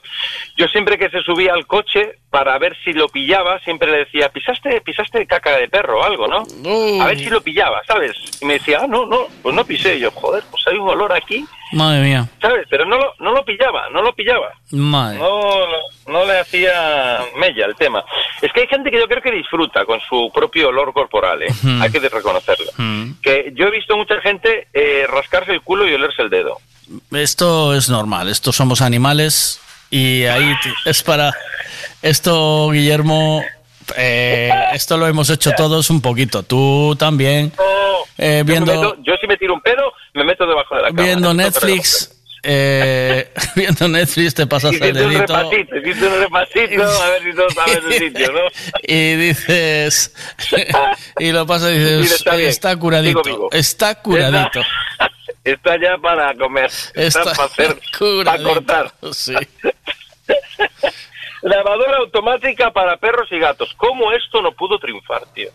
Yo 0.56 0.68
siempre 0.68 0.98
que 0.98 1.08
se 1.10 1.20
subía 1.22 1.54
al 1.54 1.66
coche 1.66 2.18
para 2.30 2.58
ver 2.58 2.76
si 2.84 2.92
lo 2.92 3.08
pillaba, 3.08 3.58
siempre 3.60 3.90
le 3.90 3.98
decía, 3.98 4.28
pisaste, 4.30 4.80
pisaste 4.82 5.26
caca 5.26 5.56
de 5.56 5.68
perro 5.68 6.00
o 6.00 6.04
algo, 6.04 6.28
¿no? 6.28 6.44
A 7.02 7.06
ver 7.06 7.18
si 7.18 7.28
lo 7.28 7.42
pillaba, 7.42 7.82
¿sabes? 7.86 8.16
Y 8.40 8.46
me 8.46 8.54
decía, 8.54 8.80
ah, 8.82 8.86
no, 8.86 9.04
no, 9.06 9.26
pues 9.42 9.54
no 9.54 9.64
pisé. 9.64 9.96
Y 9.96 10.00
yo, 10.00 10.10
joder, 10.12 10.44
pues 10.50 10.64
hay 10.68 10.76
un 10.76 10.88
olor 10.88 11.12
aquí, 11.12 11.44
Madre 11.72 12.02
mía, 12.02 12.28
¿sabes? 12.42 12.66
Pero 12.68 12.84
no 12.84 12.98
lo, 12.98 13.14
no 13.20 13.32
lo 13.32 13.44
pillaba, 13.44 13.88
no 13.90 14.02
lo 14.02 14.12
pillaba. 14.12 14.52
madre. 14.72 15.18
No, 15.18 15.40
no, 15.68 16.12
no 16.12 16.24
le 16.24 16.40
hacía 16.40 17.20
mella 17.36 17.66
el 17.66 17.76
tema. 17.76 18.04
Es 18.42 18.52
que 18.52 18.62
hay 18.62 18.66
gente 18.66 18.90
que 18.90 18.98
yo 18.98 19.06
creo 19.06 19.22
que 19.22 19.30
disfruta 19.30 19.84
con 19.84 20.00
su 20.00 20.32
propio 20.34 20.68
olor 20.70 20.92
corporal, 20.92 21.42
¿eh? 21.42 21.48
Hay 21.80 21.90
que 21.90 22.00
reconocerlo. 22.00 22.72
Mm. 22.76 23.12
Que 23.22 23.52
yo 23.54 23.66
he 23.66 23.70
visto 23.70 23.96
mucha 23.96 24.20
gente 24.20 24.66
eh, 24.72 25.06
rascarse 25.08 25.52
el 25.52 25.62
culo 25.62 25.88
y 25.88 25.94
olerse 25.94 26.22
el 26.22 26.30
dedo. 26.30 26.58
Esto 27.12 27.72
es 27.72 27.88
normal, 27.88 28.28
esto 28.28 28.50
somos 28.50 28.80
animales 28.82 29.60
y 29.90 30.24
ahí 30.24 30.54
es 30.84 31.02
para... 31.02 31.32
Esto, 32.02 32.70
Guillermo, 32.70 33.44
eh, 33.96 34.50
esto 34.72 34.96
lo 34.96 35.06
hemos 35.06 35.28
hecho 35.28 35.52
todos 35.52 35.90
un 35.90 36.00
poquito, 36.00 36.42
tú 36.42 36.96
también. 36.98 37.52
Eh, 38.16 38.38
Yo, 38.38 38.44
me 38.44 38.52
viendo... 38.52 38.72
meto- 38.74 38.96
yo 39.02 39.14
si 39.20 39.26
me 39.26 39.36
tiro 39.36 39.52
un 39.54 39.60
pedo, 39.60 39.92
me 40.14 40.24
meto 40.24 40.46
debajo 40.46 40.76
de 40.76 40.82
la 40.82 40.88
cama. 40.88 41.02
viendo 41.02 41.34
Netflix, 41.34 42.10
eh, 42.42 43.30
viendo 43.54 43.86
Netflix 43.88 44.34
te 44.34 44.46
pasas 44.46 44.70
el 44.72 44.76
Hiciste 44.82 45.04
un 45.04 45.10
dedito 45.10 45.36
repasito, 45.36 46.06
un 46.06 46.20
repasito, 46.20 47.02
a 47.02 47.08
ver 47.10 47.22
si 47.22 47.34
todos 47.36 47.54
sabes 47.54 47.80
el 47.86 47.92
sitio, 47.98 48.32
¿no? 48.32 48.40
y 48.82 49.14
dices 49.16 50.14
y 51.18 51.32
lo 51.32 51.46
pasas 51.46 51.72
y 51.72 51.78
dices 51.78 52.12
está 52.12 52.30
"Oye, 52.30 52.38
bien, 52.38 52.50
está 52.50 52.76
curadito, 52.76 53.22
vivo". 53.22 53.48
está 53.52 53.94
curadito. 53.96 54.60
Está, 54.60 55.12
está 55.44 55.76
ya 55.80 55.98
para 55.98 56.34
comer, 56.34 56.70
está, 56.94 57.24
para 57.24 57.44
hacer, 57.44 57.80
para 58.24 58.42
cortar. 58.42 58.92
sí. 59.12 59.34
Lavadora 61.42 61.98
automática 61.98 62.70
para 62.70 62.96
perros 62.98 63.28
y 63.30 63.38
gatos. 63.38 63.72
¿Cómo 63.76 64.12
esto 64.12 64.42
no 64.42 64.52
pudo 64.52 64.78
triunfar, 64.78 65.24
tío? 65.32 65.48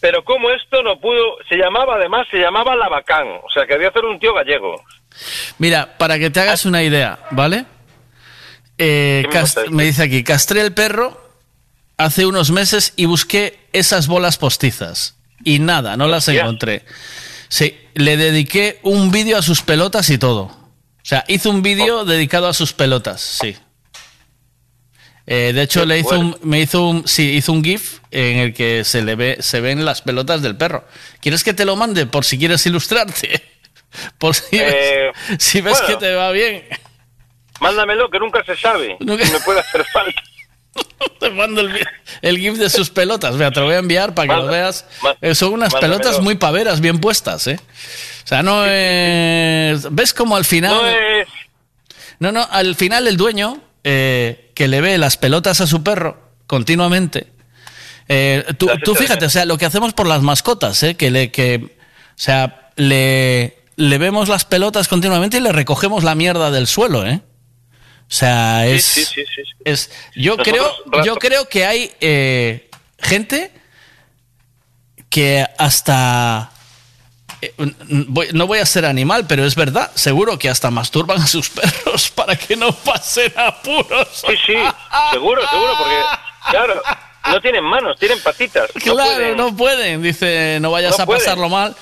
Pero 0.00 0.22
cómo 0.22 0.50
esto 0.50 0.82
no 0.82 1.00
pudo... 1.00 1.38
Se 1.48 1.56
llamaba, 1.56 1.94
además, 1.94 2.26
se 2.30 2.36
llamaba 2.36 2.76
Lavacán. 2.76 3.26
O 3.42 3.50
sea, 3.50 3.66
que 3.66 3.72
había 3.72 3.88
hacer 3.88 4.04
un 4.04 4.20
tío 4.20 4.34
gallego. 4.34 4.84
Mira, 5.58 5.96
para 5.96 6.18
que 6.18 6.28
te 6.28 6.40
hagas 6.40 6.66
una 6.66 6.82
idea, 6.82 7.18
¿vale? 7.30 7.64
Eh, 8.76 9.24
¿Qué 9.30 9.42
me 9.70 9.76
me 9.76 9.84
dice 9.84 10.02
aquí, 10.02 10.22
castré 10.22 10.60
el 10.60 10.74
perro 10.74 11.18
hace 11.96 12.26
unos 12.26 12.50
meses 12.50 12.92
y 12.96 13.06
busqué 13.06 13.58
esas 13.72 14.08
bolas 14.08 14.36
postizas. 14.36 15.16
Y 15.44 15.60
nada, 15.60 15.96
no 15.96 16.08
las 16.08 16.28
encontré. 16.28 16.84
Sí, 17.48 17.76
le 17.94 18.16
dediqué 18.16 18.78
un 18.82 19.10
vídeo 19.10 19.38
a 19.38 19.42
sus 19.42 19.62
pelotas 19.62 20.10
y 20.10 20.18
todo. 20.18 20.42
O 20.44 21.06
sea, 21.06 21.24
hizo 21.28 21.50
un 21.50 21.62
vídeo 21.62 22.00
Oh. 22.00 22.04
dedicado 22.04 22.48
a 22.48 22.54
sus 22.54 22.72
pelotas, 22.72 23.20
sí. 23.20 23.56
Eh, 25.26 25.52
de 25.54 25.62
hecho, 25.62 25.80
Qué 25.80 25.86
le 25.86 25.98
hizo 26.00 26.18
un, 26.18 26.36
me 26.42 26.60
hizo 26.60 26.86
un, 26.86 27.08
sí, 27.08 27.30
hizo 27.32 27.52
un 27.52 27.64
GIF 27.64 28.00
en 28.10 28.38
el 28.38 28.52
que 28.54 28.84
se 28.84 29.02
le 29.02 29.14
ve, 29.14 29.38
se 29.40 29.60
ven 29.60 29.84
las 29.84 30.02
pelotas 30.02 30.42
del 30.42 30.56
perro. 30.56 30.86
¿Quieres 31.20 31.42
que 31.42 31.54
te 31.54 31.64
lo 31.64 31.76
mande 31.76 32.04
por 32.06 32.24
si 32.26 32.38
quieres 32.38 32.64
ilustrarte? 32.66 33.42
Por 34.18 34.34
si 34.34 34.56
Eh, 34.56 35.12
ves, 35.28 35.36
si 35.42 35.60
ves 35.60 35.78
bueno. 35.80 35.86
que 35.86 36.04
te 36.04 36.14
va 36.16 36.32
bien. 36.32 36.64
Mándamelo, 37.60 38.10
que 38.10 38.18
nunca 38.18 38.42
se 38.44 38.56
sabe. 38.56 38.96
Nunca- 38.98 39.24
Si 39.24 39.32
me 39.32 39.38
puede 39.40 39.60
hacer 39.60 39.84
falta. 39.92 40.20
Te 41.20 41.30
mando 41.30 41.60
el, 41.60 41.86
el 42.22 42.38
GIF 42.38 42.58
de 42.58 42.68
sus 42.70 42.90
pelotas. 42.90 43.34
Mira, 43.34 43.50
te 43.50 43.60
lo 43.60 43.66
voy 43.66 43.74
a 43.76 43.78
enviar 43.78 44.14
para 44.14 44.28
que 44.34 44.40
lo 44.42 44.46
veas. 44.48 44.84
Eh, 45.20 45.34
Son 45.34 45.52
unas 45.52 45.72
mándamelo. 45.72 45.98
pelotas 46.00 46.22
muy 46.22 46.34
paveras, 46.36 46.80
bien 46.80 46.98
puestas, 47.00 47.46
¿eh? 47.46 47.58
O 48.24 48.26
sea, 48.26 48.42
no 48.42 48.64
es... 48.66 49.86
¿Ves 49.94 50.12
como 50.14 50.36
al 50.36 50.44
final... 50.44 50.74
No 50.74 50.86
es... 50.88 51.28
No, 52.18 52.32
no, 52.32 52.46
al 52.50 52.74
final 52.74 53.06
el 53.08 53.16
dueño, 53.16 53.60
eh, 53.84 54.50
que 54.54 54.68
le 54.68 54.80
ve 54.80 54.98
las 54.98 55.16
pelotas 55.16 55.60
a 55.60 55.66
su 55.66 55.82
perro 55.82 56.30
continuamente. 56.46 57.26
eh, 58.08 58.44
tú, 58.58 58.68
tú 58.84 58.94
fíjate, 58.94 59.26
o 59.26 59.30
sea, 59.30 59.44
lo 59.44 59.58
que 59.58 59.66
hacemos 59.66 59.92
por 59.92 60.06
las 60.06 60.22
mascotas, 60.22 60.82
¿eh? 60.82 60.94
Que 60.96 61.10
le, 61.10 61.30
que, 61.30 61.76
o 61.76 62.12
sea, 62.16 62.70
le, 62.76 63.58
le 63.76 63.98
vemos 63.98 64.28
las 64.28 64.44
pelotas 64.44 64.88
continuamente 64.88 65.38
y 65.38 65.40
le 65.40 65.52
recogemos 65.52 66.04
la 66.04 66.14
mierda 66.14 66.50
del 66.50 66.66
suelo, 66.66 67.06
¿eh? 67.06 67.20
O 68.10 68.16
sea, 68.16 68.62
Sí, 68.66 68.72
es, 68.74 68.84
sí, 68.84 69.04
sí, 69.04 69.24
sí. 69.34 69.42
es 69.64 69.90
yo 70.14 70.36
Nosotros, 70.36 70.82
creo, 70.92 71.04
yo 71.04 71.16
creo 71.16 71.48
que 71.48 71.64
hay 71.66 71.92
eh, 72.00 72.70
gente 72.98 73.50
que 75.10 75.44
hasta 75.58 76.50
eh, 77.40 77.54
voy- 78.08 78.28
no 78.32 78.46
voy 78.46 78.58
a 78.58 78.66
ser 78.66 78.84
animal, 78.86 79.26
pero 79.26 79.44
es 79.44 79.54
verdad, 79.54 79.90
seguro 79.94 80.38
que 80.38 80.48
hasta 80.48 80.70
masturban 80.70 81.20
a 81.20 81.26
sus 81.26 81.48
perros 81.50 82.10
para 82.10 82.36
que 82.36 82.56
no 82.56 82.72
pasen 82.72 83.32
apuros. 83.36 84.08
Sí, 84.12 84.34
sí, 84.46 84.54
seguro, 85.12 85.42
seguro, 85.48 85.72
porque, 85.78 85.96
claro, 86.50 86.82
no 87.30 87.40
tienen 87.40 87.64
manos, 87.64 87.98
tienen 87.98 88.20
patitas. 88.20 88.70
No 88.74 88.94
claro, 88.94 89.12
pueden. 89.14 89.36
no 89.36 89.56
pueden, 89.56 90.02
dice, 90.02 90.58
no 90.60 90.70
vayas 90.70 90.96
No 90.98 91.02
a 91.04 91.06
pueden. 91.06 91.22
pasarlo 91.22 91.48
mal. 91.48 91.74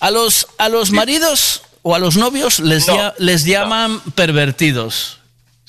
A 0.00 0.10
los, 0.10 0.48
a 0.58 0.68
los 0.68 0.90
maridos 0.90 1.62
o 1.82 1.94
a 1.94 1.98
los 1.98 2.16
novios 2.16 2.58
les, 2.58 2.86
No, 2.88 2.96
ya- 2.96 3.14
les 3.18 3.44
llaman 3.44 4.00
pervertidos, 4.14 5.18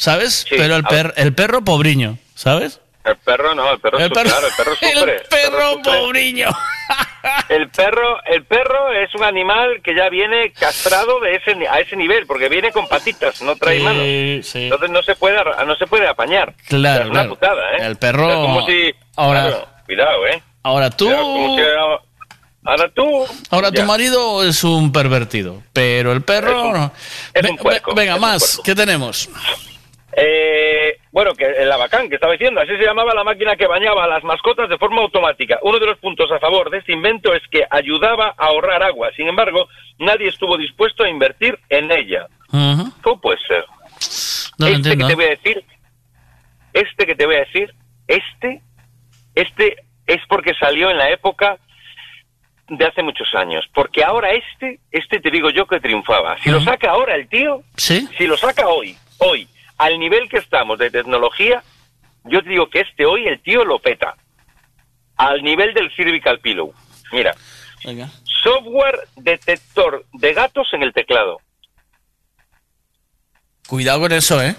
¿sabes? 0.04 0.46
Sí, 0.50 0.56
pero 0.58 0.76
el, 0.76 0.84
per- 0.84 1.14
el 1.18 1.34
perro 1.34 1.64
pobriño, 1.64 2.18
¿sabes? 2.36 2.80
El 3.06 3.18
perro 3.18 3.54
no, 3.56 3.70
el 3.72 3.80
perro, 3.80 4.00
El 4.00 4.12
perro- 4.12 4.30
claro, 4.30 4.48
el 4.48 4.54
perro 4.54 4.72
el 4.82 4.94
sufre. 4.98 5.20
perro 5.30 5.74
sufre. 5.74 5.92
pobriño. 6.00 6.48
El 7.48 7.70
perro, 7.70 8.22
el 8.26 8.44
perro 8.44 8.92
es 8.92 9.16
un 9.16 9.24
animal 9.24 9.80
que 9.82 9.96
ya 9.96 10.10
viene 10.10 10.52
castrado 10.52 11.22
de 11.22 11.36
ese 11.36 11.56
a 11.70 11.80
ese 11.80 11.96
nivel, 11.96 12.26
porque 12.28 12.50
viene 12.50 12.70
con 12.74 12.86
patitas, 12.90 13.42
no 13.42 13.56
trae 13.56 13.78
Sí, 13.78 13.84
manos. 13.84 14.46
sí. 14.48 14.64
Entonces 14.66 14.90
no 14.90 15.02
se 15.04 15.16
puede 15.16 15.38
no 15.66 15.76
se 15.78 15.88
puede 15.88 16.06
apañar. 16.06 16.54
Claro, 16.68 17.06
es 17.06 17.10
una 17.10 17.28
putada, 17.30 17.62
¿eh? 17.78 17.86
El 17.86 17.96
perro- 17.96 18.26
O 18.28 18.30
sea, 18.30 18.36
como 18.42 18.66
si 18.68 18.94
Ahora- 19.16 19.42
claro, 19.48 19.68
cuidado, 19.86 20.28
¿eh? 20.28 20.44
Ahora 20.64 20.90
tú, 20.90 21.06
Cuidado, 21.06 21.56
si 21.56 21.62
ahora- 22.66 22.90
tú 22.94 23.26
ahora 23.52 23.72
tu 23.72 23.84
marido 23.84 24.44
es 24.44 24.62
un 24.66 24.92
pervertido, 24.92 25.64
pero 25.72 26.12
el 26.12 26.24
perro... 26.24 26.50
Es 26.60 26.66
un- 26.66 26.74
no. 26.74 26.92
es 27.34 27.42
Ve- 27.44 27.50
un 27.52 27.58
puerco, 27.58 27.94
ve- 27.96 28.02
venga, 28.02 28.16
es 28.16 28.22
más. 28.22 28.62
¿qué 28.66 28.76
tenemos? 28.76 29.30
Eh, 30.16 30.98
bueno, 31.12 31.34
que 31.34 31.46
el 31.46 31.72
Abacán, 31.72 32.08
que 32.08 32.16
estaba 32.16 32.34
diciendo, 32.34 32.62
así 32.62 32.72
se 32.78 32.86
llamaba 32.86 33.14
la 33.16 33.24
máquina 33.24 33.56
que 33.56 33.68
bañaba 33.68 34.04
a 34.04 34.08
las 34.08 34.24
mascotas 34.24 34.70
de 34.70 34.78
forma 34.78 35.02
automática. 35.02 35.58
Uno 35.64 35.80
de 35.80 35.88
los 35.88 35.98
puntos 35.98 36.32
a 36.32 36.40
favor 36.40 36.70
de 36.70 36.80
este 36.80 36.94
invento 36.94 37.34
es 37.34 37.42
que 37.50 37.66
ayudaba 37.70 38.36
a 38.38 38.46
ahorrar 38.46 38.84
agua. 38.84 39.10
Sin 39.16 39.28
embargo, 39.28 39.68
nadie 39.98 40.28
estuvo 40.28 40.58
dispuesto 40.58 41.04
a 41.04 41.10
invertir 41.10 41.58
en 41.70 41.92
ella. 41.92 42.28
¿Cómo 43.02 43.20
puede 43.20 43.40
ser? 43.48 43.66
No 44.60 44.68
este 44.68 44.78
entiendo. 44.78 45.08
que 45.08 45.10
te 45.10 45.16
voy 45.16 45.26
a 45.26 45.30
decir, 45.30 45.66
este 46.74 47.06
que 47.06 47.16
te 47.16 47.26
voy 47.26 47.36
a 47.36 47.40
decir, 47.40 47.74
este, 48.08 48.62
este 49.34 49.78
es 50.06 50.22
porque 50.28 50.54
salió 50.60 50.92
en 50.92 50.98
la 50.98 51.10
época 51.10 51.58
de 52.70 52.86
hace 52.86 53.02
muchos 53.02 53.34
años, 53.34 53.68
porque 53.74 54.04
ahora 54.04 54.30
este, 54.32 54.80
este 54.92 55.20
te 55.20 55.32
digo 55.32 55.50
yo 55.50 55.66
que 55.66 55.80
triunfaba. 55.80 56.38
Si 56.40 56.50
lo 56.50 56.62
saca 56.62 56.92
ahora 56.92 57.16
el 57.16 57.28
tío, 57.28 57.64
¿Sí? 57.76 58.08
si 58.18 58.28
lo 58.28 58.38
saca 58.38 58.68
hoy, 58.68 58.96
hoy, 59.18 59.48
al 59.84 60.00
nivel 60.00 60.30
que 60.30 60.38
estamos 60.38 60.80
de 60.80 60.90
tecnología, 60.90 61.62
yo 62.24 62.42
te 62.42 62.50
digo 62.50 62.70
que 62.70 62.80
este 62.80 63.06
hoy 63.06 63.28
el 63.28 63.42
tío 63.42 63.66
lo 63.66 63.80
peta. 63.80 64.16
Al 65.18 65.44
nivel 65.44 65.74
del 65.74 65.94
cervical 65.94 66.40
pillow. 66.40 66.74
Mira, 67.12 67.36
Venga. 67.84 68.10
software 68.44 68.98
detector 69.18 70.06
de 70.14 70.34
gatos 70.34 70.70
en 70.72 70.84
el 70.84 70.94
teclado. 70.94 71.42
Cuidado 73.68 74.00
con 74.00 74.14
eso, 74.14 74.42
¿eh? 74.42 74.56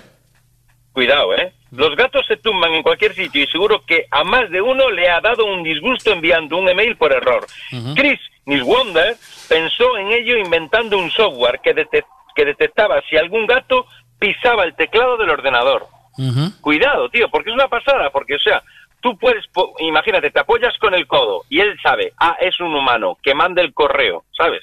Cuidado, 0.93 1.35
¿eh? 1.36 1.55
Los 1.70 1.97
gatos 1.97 2.27
se 2.28 2.36
tumban 2.36 2.75
en 2.75 2.83
cualquier 2.83 3.15
sitio 3.15 3.43
y 3.43 3.47
seguro 3.47 3.83
que 3.86 4.07
a 4.11 4.25
más 4.25 4.51
de 4.51 4.61
uno 4.61 4.91
le 4.91 5.09
ha 5.09 5.23
dado 5.23 5.47
un 5.47 5.62
disgusto 5.62 6.12
enviando 6.12 6.59
un 6.59 6.69
email 6.69 6.97
por 6.99 7.12
error. 7.12 7.47
Chris 7.97 8.20
Niswonder 8.44 9.17
pensó 9.49 9.97
en 9.97 10.12
ello 10.12 10.36
inventando 10.36 10.99
un 10.99 11.11
software 11.11 11.61
que, 11.65 11.75
que 12.36 12.44
detectaba 12.44 13.03
si 13.09 13.17
algún 13.17 13.47
gato 13.47 13.86
pisaba 14.25 14.65
el 14.65 14.75
teclado 14.75 15.17
del 15.19 15.31
ordenador. 15.31 15.86
Cuidado, 16.61 17.09
tío, 17.11 17.28
porque 17.28 17.51
es 17.51 17.55
una 17.55 17.69
pasada, 17.69 18.11
porque, 18.11 18.36
o 18.36 18.39
sea, 18.39 18.62
tú 19.03 19.19
puedes, 19.19 19.44
imagínate, 19.81 20.31
te 20.31 20.41
apoyas 20.41 20.73
con 20.78 20.94
el 20.94 21.07
codo 21.07 21.43
y 21.51 21.61
él 21.61 21.77
sabe, 21.83 22.12
ah, 22.19 22.36
es 22.41 22.59
un 22.61 22.75
humano 22.75 23.19
que 23.23 23.35
manda 23.35 23.61
el 23.61 23.75
correo, 23.75 24.25
¿sabes? 24.36 24.62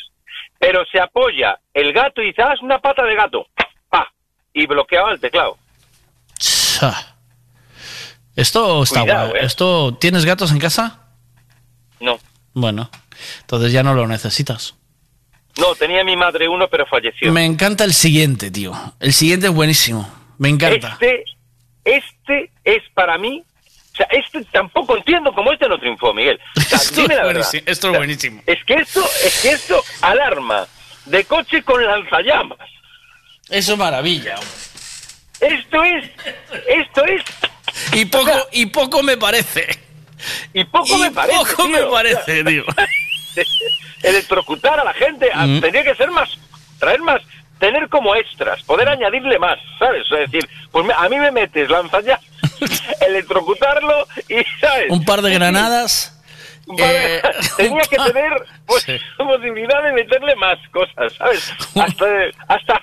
Pero 0.58 0.84
se 0.92 1.00
apoya 1.00 1.60
el 1.74 1.94
gato 1.94 2.22
y 2.22 2.28
dice, 2.28 2.42
ah, 2.42 2.54
es 2.54 2.62
una 2.62 2.80
pata 2.80 3.04
de 3.04 3.16
gato, 3.16 3.46
pa, 3.90 4.12
y 4.54 4.66
bloqueaba 4.66 5.12
el 5.12 5.20
teclado. 5.20 5.58
Esto 8.36 8.84
está 8.84 9.02
Cuidado, 9.02 9.30
guay. 9.30 9.42
¿eh? 9.42 9.46
Esto, 9.46 9.94
¿Tienes 10.00 10.26
gatos 10.26 10.52
en 10.52 10.60
casa? 10.60 11.02
No, 12.00 12.18
Bueno, 12.54 12.90
entonces 13.42 13.72
ya 13.72 13.84
no 13.84 13.94
lo 13.94 14.08
necesitas. 14.08 14.76
No, 15.58 15.76
tenía 15.76 16.04
mi 16.04 16.16
madre 16.16 16.48
uno, 16.48 16.68
pero 16.68 16.86
falleció. 16.86 17.32
Me 17.32 17.46
encanta 17.46 17.84
el 17.84 17.94
siguiente, 17.94 18.52
tío. 18.52 18.74
El 19.00 19.14
siguiente 19.14 19.48
es 19.48 19.54
buenísimo. 19.54 20.10
Me 20.38 20.50
encanta. 20.50 20.98
Este, 21.00 21.24
este 21.84 22.52
es 22.64 22.82
para 22.94 23.18
mí, 23.18 23.44
o 23.94 23.96
sea, 23.96 24.08
este 24.12 24.44
tampoco 24.46 24.96
entiendo 24.98 25.34
cómo 25.34 25.52
este 25.52 25.68
no 25.68 25.78
triunfó, 25.80 26.14
Miguel. 26.14 26.40
O 26.58 26.62
sea, 26.62 26.78
Esto 26.82 27.02
dime 27.02 27.14
es 27.14 27.20
la 27.20 27.26
verdad. 27.26 27.42
buenísimo, 27.42 27.64
esto 27.72 27.92
es 27.92 27.98
buenísimo. 27.98 28.44
Es 28.46 28.64
que 28.66 28.74
esto, 28.76 29.04
es 29.26 29.42
que 29.42 29.50
esto, 29.52 29.84
alarma 30.02 30.68
de 31.06 31.24
coche 31.26 31.62
con 31.64 31.84
lanzallamas. 31.84 32.60
Eso 33.50 33.74
es 33.74 33.78
maravilla. 33.78 34.36
hombre. 34.36 34.50
Esto 35.42 35.84
es, 35.84 36.10
esto 36.68 37.04
es. 37.06 37.24
Y 37.94 38.06
poco, 38.06 38.32
y 38.52 38.68
poco 38.68 39.02
me 39.04 39.18
parece. 39.18 39.68
Y 40.54 40.64
poco 40.66 40.98
me 40.98 41.10
parece. 41.12 41.40
poco 41.40 41.68
me 41.68 41.82
parece, 41.84 42.44
tío. 42.44 42.64
Electrocutar 44.04 44.80
a 44.80 44.84
la 44.84 44.94
gente, 44.94 45.30
Mm. 45.34 45.60
tendría 45.62 45.84
que 45.84 45.96
ser 45.96 46.10
más, 46.12 46.30
traer 46.80 47.02
más, 47.02 47.22
tener 47.60 47.88
como 47.90 48.16
extras, 48.16 48.62
poder 48.64 48.90
añadirle 48.90 49.38
más, 49.40 49.58
¿sabes? 49.78 50.04
Es 50.12 50.32
decir, 50.32 50.50
pues 50.72 50.86
me- 50.86 50.94
a 50.94 51.08
mí 51.10 51.18
me 51.20 51.32
metes 51.32 51.70
lanzallamas, 51.70 52.24
electrocutarlo 53.08 54.08
y, 54.30 54.44
¿sabes? 54.60 54.90
Un 54.90 55.06
par 55.06 55.22
de 55.22 55.34
granadas. 55.34 56.18
Vale, 56.66 57.18
eh, 57.18 57.22
tenía 57.58 57.82
que 57.84 57.98
tener 57.98 58.32
pues, 58.66 58.84
Sí. 58.84 58.98
posibilidad 59.18 59.84
de 59.84 59.92
meterle 59.94 60.36
más 60.38 60.58
cosas, 60.72 61.14
¿sabes? 61.18 61.52
Hasta, 61.76 62.06
hasta... 62.48 62.82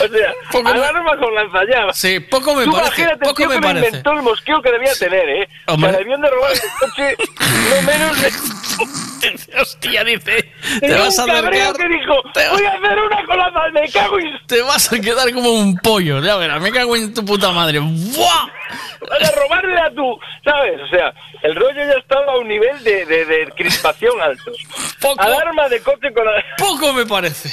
o 0.00 0.08
sea, 0.08 0.32
Poco 0.52 0.64
me- 0.64 0.70
alarma 0.70 1.16
con 1.18 1.34
lanzallamas. 1.34 1.96
Sí, 1.98 2.20
poco 2.20 2.54
me 2.54 2.64
Tú 2.64 2.72
parece, 2.72 3.16
poco 3.18 3.34
tío 3.34 3.48
me 3.48 3.54
que 3.56 3.60
parece. 3.60 3.86
inventó 3.88 4.12
el 4.12 4.22
mosqueo 4.22 4.62
que 4.62 4.70
debía 4.72 4.92
tener, 4.98 5.28
¿eh? 5.28 5.48
Hombre. 5.66 5.90
O 5.90 5.92
sea, 5.92 5.98
debían 6.00 6.20
de 6.20 6.30
robar 6.30 6.52
el 6.52 6.60
coche 6.80 7.16
no 7.18 7.82
menos 7.82 8.22
de... 8.22 8.28
Hostia, 9.60 10.04
dice. 10.04 10.52
Te 10.80 10.94
vas 10.94 11.18
a 11.18 11.24
acercar. 11.24 11.76
que 11.76 11.88
dijo, 11.88 12.14
voy 12.52 12.64
a 12.64 12.70
hacer 12.72 12.98
una 12.98 13.26
con 13.26 13.36
la 13.38 13.70
me 13.72 13.88
cago 13.90 14.18
en... 14.20 14.38
Te 14.46 14.60
vas 14.62 14.92
a 14.92 15.00
quedar 15.00 15.32
como 15.32 15.50
un 15.50 15.76
pollo. 15.78 16.20
Ya 16.22 16.36
verás, 16.36 16.60
me 16.60 16.70
cago 16.70 16.94
en 16.96 17.12
tu 17.12 17.24
puta 17.24 17.50
madre. 17.50 17.80
¡Buah! 17.80 18.46
Para 19.08 19.30
robarle 19.32 19.80
a 19.80 19.90
tu, 19.94 20.18
¿sabes? 20.44 20.80
O 20.82 20.88
sea, 20.88 21.12
el 21.42 21.54
rollo 21.56 21.74
ya 21.76 21.98
estaba 21.98 22.32
a 22.32 22.38
un 22.38 22.46
nivel 22.48 22.82
de, 22.84 23.06
de, 23.06 23.24
de 23.24 23.52
crispación 23.56 24.20
alto. 24.20 24.52
Poco- 25.00 25.20
Alarma 25.20 25.68
de 25.68 25.80
coche 25.80 26.12
con 26.14 26.24
la... 26.24 26.32
Poco 26.56 26.92
me 26.92 27.04
parece. 27.06 27.48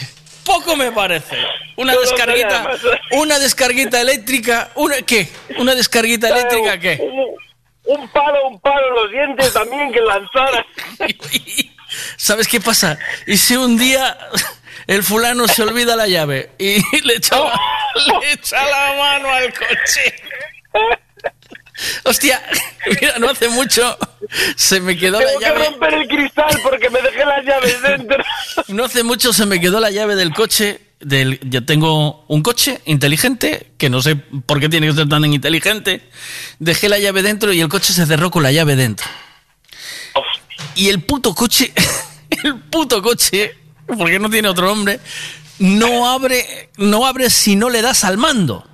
Poco 0.45 0.75
me 0.75 0.91
parece. 0.91 1.35
Una 1.75 1.93
descarguita, 1.93 2.69
una 3.11 3.39
descarguita 3.39 3.99
eléctrica, 3.99 4.69
una 4.75 5.01
¿qué? 5.01 5.27
Una 5.57 5.75
descarguita 5.75 6.29
eléctrica 6.29 6.79
qué? 6.79 6.99
Un, 7.01 7.97
un 7.97 8.07
palo, 8.09 8.47
un 8.47 8.59
palo 8.59 8.87
en 8.87 8.93
los 8.93 9.11
dientes 9.11 9.53
también 9.53 9.91
que 9.91 9.99
lanzara. 10.01 10.65
¿Sabes 12.17 12.47
qué 12.47 12.61
pasa? 12.61 12.97
Y 13.27 13.37
si 13.37 13.55
un 13.55 13.77
día 13.77 14.17
el 14.87 15.03
fulano 15.03 15.47
se 15.47 15.63
olvida 15.63 15.95
la 15.95 16.07
llave 16.07 16.51
y 16.57 16.77
le 17.03 17.15
echa 17.15 17.39
la, 17.39 17.59
le 17.95 18.31
echa 18.31 18.63
la 18.65 18.93
mano 18.97 19.29
al 19.29 19.53
coche. 19.53 20.15
Hostia, 22.03 22.41
mira, 23.01 23.19
no 23.19 23.29
hace 23.29 23.49
mucho 23.49 23.97
se 24.55 24.79
me 24.79 24.97
quedó 24.97 25.19
la 25.19 25.25
Tengo 25.25 25.39
que 25.39 25.45
llave. 25.45 25.65
romper 25.65 25.93
el 25.93 26.07
cristal 26.07 26.59
porque 26.63 26.89
me 26.89 27.01
dejé 27.01 27.25
las 27.25 27.45
llaves 27.45 27.81
dentro. 27.81 28.23
No 28.69 28.85
hace 28.85 29.03
mucho 29.03 29.33
se 29.33 29.45
me 29.45 29.59
quedó 29.59 29.79
la 29.79 29.91
llave 29.91 30.15
del 30.15 30.33
coche. 30.33 30.81
Del, 31.01 31.39
yo 31.43 31.63
tengo 31.65 32.23
un 32.29 32.41
coche 32.41 32.79
inteligente, 32.85 33.73
que 33.77 33.89
no 33.89 34.01
sé 34.01 34.15
por 34.15 34.59
qué 34.59 34.69
tiene 34.69 34.87
que 34.87 34.93
ser 34.93 35.09
tan 35.09 35.23
inteligente. 35.25 36.09
Dejé 36.59 36.89
la 36.89 36.97
llave 36.97 37.21
dentro 37.21 37.51
y 37.53 37.59
el 37.61 37.67
coche 37.67 37.93
se 37.93 38.05
cerró 38.05 38.31
con 38.31 38.41
la 38.43 38.51
llave 38.51 38.75
dentro. 38.75 39.05
Y 40.75 40.89
el 40.89 41.03
puto 41.03 41.35
coche, 41.35 41.73
el 42.43 42.59
puto 42.59 43.01
coche, 43.01 43.55
porque 43.97 44.19
no 44.19 44.29
tiene 44.29 44.47
otro 44.47 44.65
nombre, 44.67 44.99
no 45.59 46.09
abre, 46.09 46.69
no 46.77 47.05
abre 47.05 47.29
si 47.29 47.55
no 47.55 47.69
le 47.69 47.81
das 47.81 48.03
al 48.03 48.17
mando. 48.17 48.67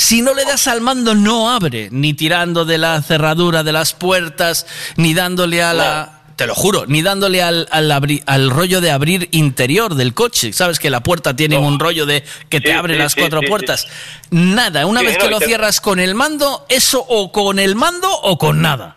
Si 0.00 0.22
no 0.22 0.32
le 0.32 0.46
das 0.46 0.66
al 0.66 0.80
mando, 0.80 1.14
no 1.14 1.50
abre, 1.50 1.90
ni 1.92 2.14
tirando 2.14 2.64
de 2.64 2.78
la 2.78 3.02
cerradura 3.02 3.62
de 3.62 3.72
las 3.72 3.92
puertas, 3.92 4.64
ni 4.96 5.12
dándole 5.12 5.62
a 5.62 5.74
la. 5.74 6.22
Te 6.36 6.46
lo 6.46 6.54
juro, 6.54 6.86
ni 6.86 7.02
dándole 7.02 7.42
al, 7.42 7.68
al, 7.70 7.90
abri- 7.92 8.22
al 8.24 8.48
rollo 8.48 8.80
de 8.80 8.90
abrir 8.90 9.28
interior 9.32 9.94
del 9.94 10.14
coche. 10.14 10.54
Sabes 10.54 10.78
que 10.78 10.88
la 10.88 11.02
puerta 11.02 11.36
tiene 11.36 11.58
un 11.58 11.78
rollo 11.78 12.06
de 12.06 12.24
que 12.48 12.62
te 12.62 12.70
Sí, 12.70 12.74
abre 12.74 12.94
sí, 12.94 12.98
las 12.98 13.14
cuatro 13.14 13.40
sí, 13.40 13.46
puertas. 13.46 13.86
Nada, 14.30 14.86
una 14.86 15.02
vez 15.02 15.18
no, 15.18 15.24
que 15.26 15.30
lo 15.30 15.38
te- 15.38 15.44
cierras 15.44 15.82
con 15.82 16.00
el 16.00 16.14
mando, 16.14 16.64
eso 16.70 17.04
o 17.06 17.30
con 17.30 17.58
el 17.58 17.76
mando 17.76 18.10
o 18.10 18.38
con 18.38 18.62
nada. 18.62 18.96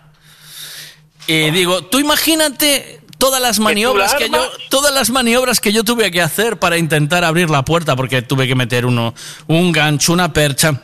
Y 1.27 1.51
digo, 1.51 1.83
tú 1.83 1.99
imagínate 1.99 3.01
todas 3.17 3.41
las 3.41 3.59
maniobras 3.59 4.14
que 4.14 4.30
yo, 4.30 4.49
todas 4.69 4.93
las 4.93 5.09
maniobras 5.09 5.59
que 5.59 5.73
yo 5.73 5.83
tuve 5.83 6.11
que 6.11 6.22
hacer 6.22 6.59
para 6.59 6.77
intentar 6.77 7.25
abrir 7.25 7.49
la 7.49 7.65
puerta, 7.65 7.98
porque 7.98 8.22
tuve 8.22 8.48
que 8.48 8.56
meter 8.56 8.85
uno, 8.85 9.14
un 9.48 9.73
gancho, 9.73 10.14
una 10.14 10.32
percha. 10.32 10.82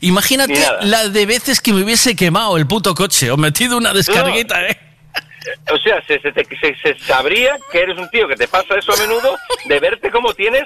Imagínate 0.00 0.60
la 0.82 1.08
de 1.08 1.26
veces 1.26 1.60
que 1.60 1.72
me 1.72 1.82
hubiese 1.82 2.14
quemado 2.16 2.56
el 2.56 2.66
puto 2.66 2.94
coche 2.94 3.30
o 3.30 3.36
metido 3.36 3.76
una 3.76 3.92
descarguita, 3.92 4.66
¿eh? 4.66 4.78
O 5.72 5.78
sea, 5.78 6.02
se, 6.06 6.20
se, 6.20 6.32
te- 6.32 6.44
se- 6.44 6.76
se 6.82 6.98
sabría 7.04 7.58
que 7.72 7.80
eres 7.80 7.96
un 7.98 8.08
tío 8.10 8.28
que 8.28 8.36
te 8.36 8.46
pasa 8.46 8.74
eso 8.78 8.92
a 8.92 8.96
menudo 8.98 9.36
de 9.64 9.80
verte 9.80 10.10
como 10.10 10.34
tienes 10.34 10.64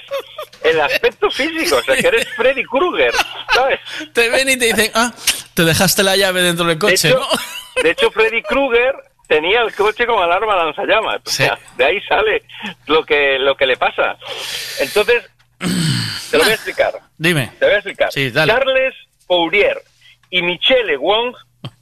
el 0.64 0.80
aspecto 0.80 1.30
físico. 1.30 1.76
O 1.76 1.82
sea, 1.82 1.96
que 1.96 2.08
eres 2.08 2.26
Freddy 2.36 2.64
Krueger, 2.64 3.12
¿sabes? 3.54 3.78
Te 4.12 4.28
ven 4.30 4.48
y 4.48 4.56
te 4.56 4.66
dicen, 4.66 4.90
ah, 4.94 5.12
te 5.54 5.64
dejaste 5.64 6.02
la 6.02 6.16
llave 6.16 6.42
dentro 6.42 6.66
del 6.66 6.74
De 6.76 6.80
coche, 6.80 7.08
hecho, 7.08 7.20
¿no? 7.20 7.82
de 7.82 7.90
hecho, 7.90 8.10
Freddy 8.10 8.42
Krueger 8.42 8.94
tenía 9.28 9.60
el 9.62 9.72
coche 9.74 10.06
con 10.06 10.20
alarma 10.20 10.56
lanzallamas. 10.56 11.20
O 11.24 11.30
sea, 11.30 11.56
de 11.76 11.84
ahí 11.84 12.00
sale 12.08 12.42
lo 12.86 13.04
que, 13.04 13.38
lo 13.38 13.56
que 13.56 13.66
le 13.66 13.76
pasa. 13.76 14.16
Entonces, 14.80 15.22
te 16.30 16.36
lo 16.36 16.42
voy 16.42 16.52
a 16.52 16.54
explicar. 16.56 16.92
Dime. 17.16 17.52
Te 17.60 17.64
voy 17.66 17.74
a 17.74 17.78
explicar. 17.78 18.12
Sí, 18.12 18.30
dale. 18.30 18.52
Charles 18.52 18.94
Fourier 19.26 19.82
y 20.30 20.42
Michele 20.42 20.96
Wong 20.96 21.34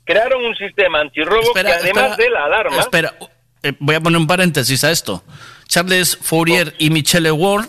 crearon 0.04 0.44
un 0.44 0.54
sistema 0.56 1.00
antirrobo 1.00 1.42
Espera, 1.42 1.70
que 1.70 1.76
además 1.76 2.10
espera, 2.10 2.16
de 2.16 2.30
la 2.30 2.44
alarma... 2.44 2.80
Espera, 2.80 3.14
eh, 3.62 3.72
voy 3.78 3.94
a 3.94 4.00
poner 4.00 4.18
un 4.18 4.26
paréntesis 4.26 4.82
a 4.84 4.90
esto. 4.90 5.22
Charles 5.68 6.16
Fourier 6.16 6.74
y 6.78 6.90
Michelle 6.90 7.30
Ward 7.32 7.66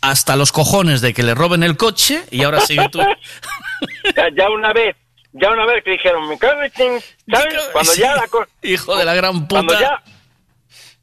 hasta 0.00 0.36
los 0.36 0.52
cojones 0.52 1.00
de 1.00 1.12
que 1.14 1.22
le 1.22 1.34
roben 1.34 1.62
el 1.62 1.76
coche 1.76 2.22
y 2.30 2.42
ahora 2.44 2.60
sigue 2.60 2.88
tú. 2.88 3.00
ya, 4.36 4.50
una 4.50 4.72
vez, 4.72 4.96
ya 5.32 5.50
una 5.50 5.64
vez 5.66 5.84
que 5.84 5.92
dijeron, 5.92 6.28
me 6.28 6.38
cago 6.38 6.62
en 6.62 6.70
chin", 6.72 7.00
¿sabes? 7.30 7.54
Cuando 7.72 7.94
ya 7.94 8.16
la 8.16 8.26
cosa... 8.28 8.48
Hijo 8.62 8.96
de 8.96 9.04
la 9.04 9.14
gran 9.14 9.46
puta. 9.46 9.64
Cuando 9.64 9.80
ya 9.80 10.02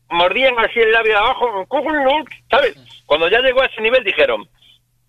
mordían 0.09 0.57
así 0.59 0.80
el 0.80 0.91
labio 0.91 1.14
de 1.14 1.17
abajo, 1.17 1.67
¿sabes? 2.49 2.75
Cuando 3.06 3.30
ya 3.30 3.39
llegó 3.39 3.61
a 3.61 3.65
ese 3.65 3.81
nivel 3.81 4.03
dijeron, 4.03 4.48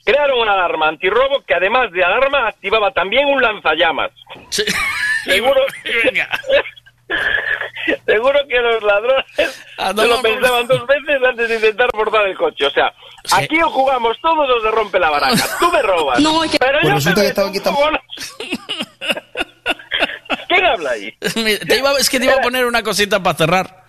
crearon 0.04 0.40
una 0.40 0.52
alarma 0.54 0.88
antirrobo 0.88 1.42
que 1.46 1.54
además 1.54 1.90
de 1.92 2.04
alarma 2.04 2.48
activaba 2.48 2.90
también 2.92 3.26
un 3.26 3.40
lanzallamas. 3.42 4.10
Seguro, 5.24 5.60
seguro 8.06 8.40
que 8.48 8.58
los 8.60 8.82
ladrones 8.82 9.24
se 9.36 10.06
lo 10.06 10.22
pensaban 10.22 10.66
dos 10.66 10.86
veces 10.86 11.20
antes 11.28 11.48
de 11.48 11.54
intentar 11.56 11.88
forzar 11.92 12.26
el 12.26 12.36
coche. 12.36 12.66
O 12.66 12.70
sea, 12.70 12.92
aquí 13.32 13.60
o 13.60 13.68
jugamos 13.68 14.16
todos 14.22 14.48
o 14.48 14.60
se 14.62 14.70
rompe 14.70 14.98
la 14.98 15.10
baraja. 15.10 15.58
Tú 15.58 15.70
me 15.72 15.82
robas. 15.82 16.20
No, 16.20 16.42
es 16.44 16.50
que- 16.52 16.58
pero 16.58 16.78
Pues 16.80 16.88
yo 16.88 16.94
resulta 16.94 17.20
te 17.20 17.26
que 17.52 17.58
estaba 17.58 17.90
meto 17.90 18.00
aquí. 18.38 18.58
¿Quién 20.48 20.64
habla 20.64 20.90
ahí? 20.90 21.12
Te 21.18 21.76
iba, 21.78 21.92
es 21.98 22.08
que 22.10 22.18
te 22.18 22.24
iba 22.26 22.34
a 22.34 22.40
poner 22.40 22.64
una 22.66 22.82
cosita 22.82 23.22
para 23.22 23.36
cerrar. 23.36 23.80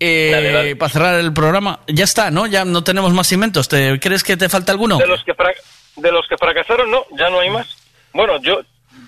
Eh, 0.00 0.30
Dale, 0.32 0.52
dale. 0.52 0.76
Para 0.76 0.92
cerrar 0.92 1.14
el 1.20 1.32
programa. 1.32 1.80
Ya 1.86 2.04
está, 2.04 2.30
¿no? 2.30 2.46
Ya 2.46 2.64
no 2.64 2.82
tenemos 2.84 3.12
más 3.14 3.30
inventos. 3.32 3.68
¿Te, 3.68 3.98
¿Crees 4.00 4.22
que 4.24 4.36
te 4.36 4.48
falta 4.48 4.72
alguno? 4.72 4.98
De 4.98 5.06
los 5.06 5.22
que 5.24 5.34
fra- 5.34 5.54
de 5.96 6.12
los 6.12 6.26
que 6.28 6.36
fracasaron, 6.36 6.90
no, 6.90 7.04
ya 7.16 7.30
no 7.30 7.40
hay 7.40 7.50
más. 7.50 7.66
Bueno, 8.12 8.40
yo 8.42 8.60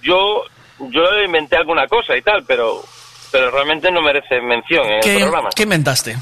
yo 0.03 0.45
yo 0.79 1.23
inventé 1.25 1.57
alguna 1.57 1.87
cosa 1.89 2.17
y 2.17 2.23
tal, 2.23 2.45
pero 2.45 2.83
pero 3.33 3.51
realmente 3.51 3.91
no 3.91 4.01
merece 4.01 4.41
mención 4.41 4.87
en 4.87 4.93
el 4.95 5.01
¿Qué, 5.03 5.19
programa. 5.19 5.49
¿Qué 5.55 5.65
inventaste? 5.65 6.17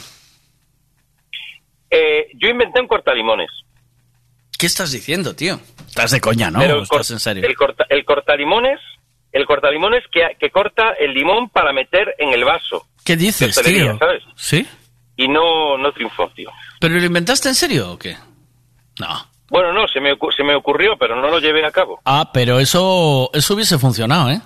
Eh, 1.90 2.28
yo 2.34 2.48
inventé 2.48 2.80
un 2.80 2.88
cortalimones. 2.88 3.50
¿Qué 4.58 4.66
estás 4.66 4.90
diciendo, 4.92 5.34
tío? 5.36 5.60
Estás 5.86 6.10
de 6.10 6.20
coña, 6.20 6.50
¿no? 6.50 6.58
Pero 6.60 6.78
¿O 6.78 6.82
el, 6.82 6.88
cor- 6.88 7.00
estás 7.02 7.12
en 7.12 7.20
serio? 7.20 7.46
el 7.46 7.54
corta- 7.54 7.86
el 7.88 8.04
cortalimones, 8.04 8.80
el 9.34 9.46
cortalimones 9.46 10.04
que, 10.12 10.36
que 10.38 10.50
corta 10.50 10.92
el 10.92 11.12
limón 11.12 11.48
para 11.50 11.72
meter 11.72 12.14
en 12.18 12.30
el 12.30 12.44
vaso. 12.44 12.86
¿Qué 13.04 13.16
dices, 13.16 13.60
tío? 13.62 13.98
¿sabes? 13.98 14.22
¿Sí? 14.36 14.66
Y 15.16 15.28
no, 15.28 15.76
no 15.76 15.92
triunfó, 15.92 16.30
tío. 16.34 16.50
¿Pero 16.80 16.94
lo 16.94 17.04
inventaste 17.04 17.48
en 17.48 17.56
serio 17.56 17.92
o 17.92 17.98
qué? 17.98 18.16
No. 19.00 19.26
Bueno, 19.50 19.72
no, 19.72 19.88
se 19.88 20.00
me, 20.00 20.14
se 20.36 20.44
me 20.44 20.54
ocurrió, 20.54 20.96
pero 20.96 21.20
no 21.20 21.28
lo 21.28 21.40
llevé 21.40 21.66
a 21.66 21.72
cabo. 21.72 22.00
Ah, 22.04 22.30
pero 22.32 22.60
eso, 22.60 23.28
eso 23.34 23.54
hubiese 23.54 23.76
funcionado, 23.76 24.30
¿eh? 24.30 24.40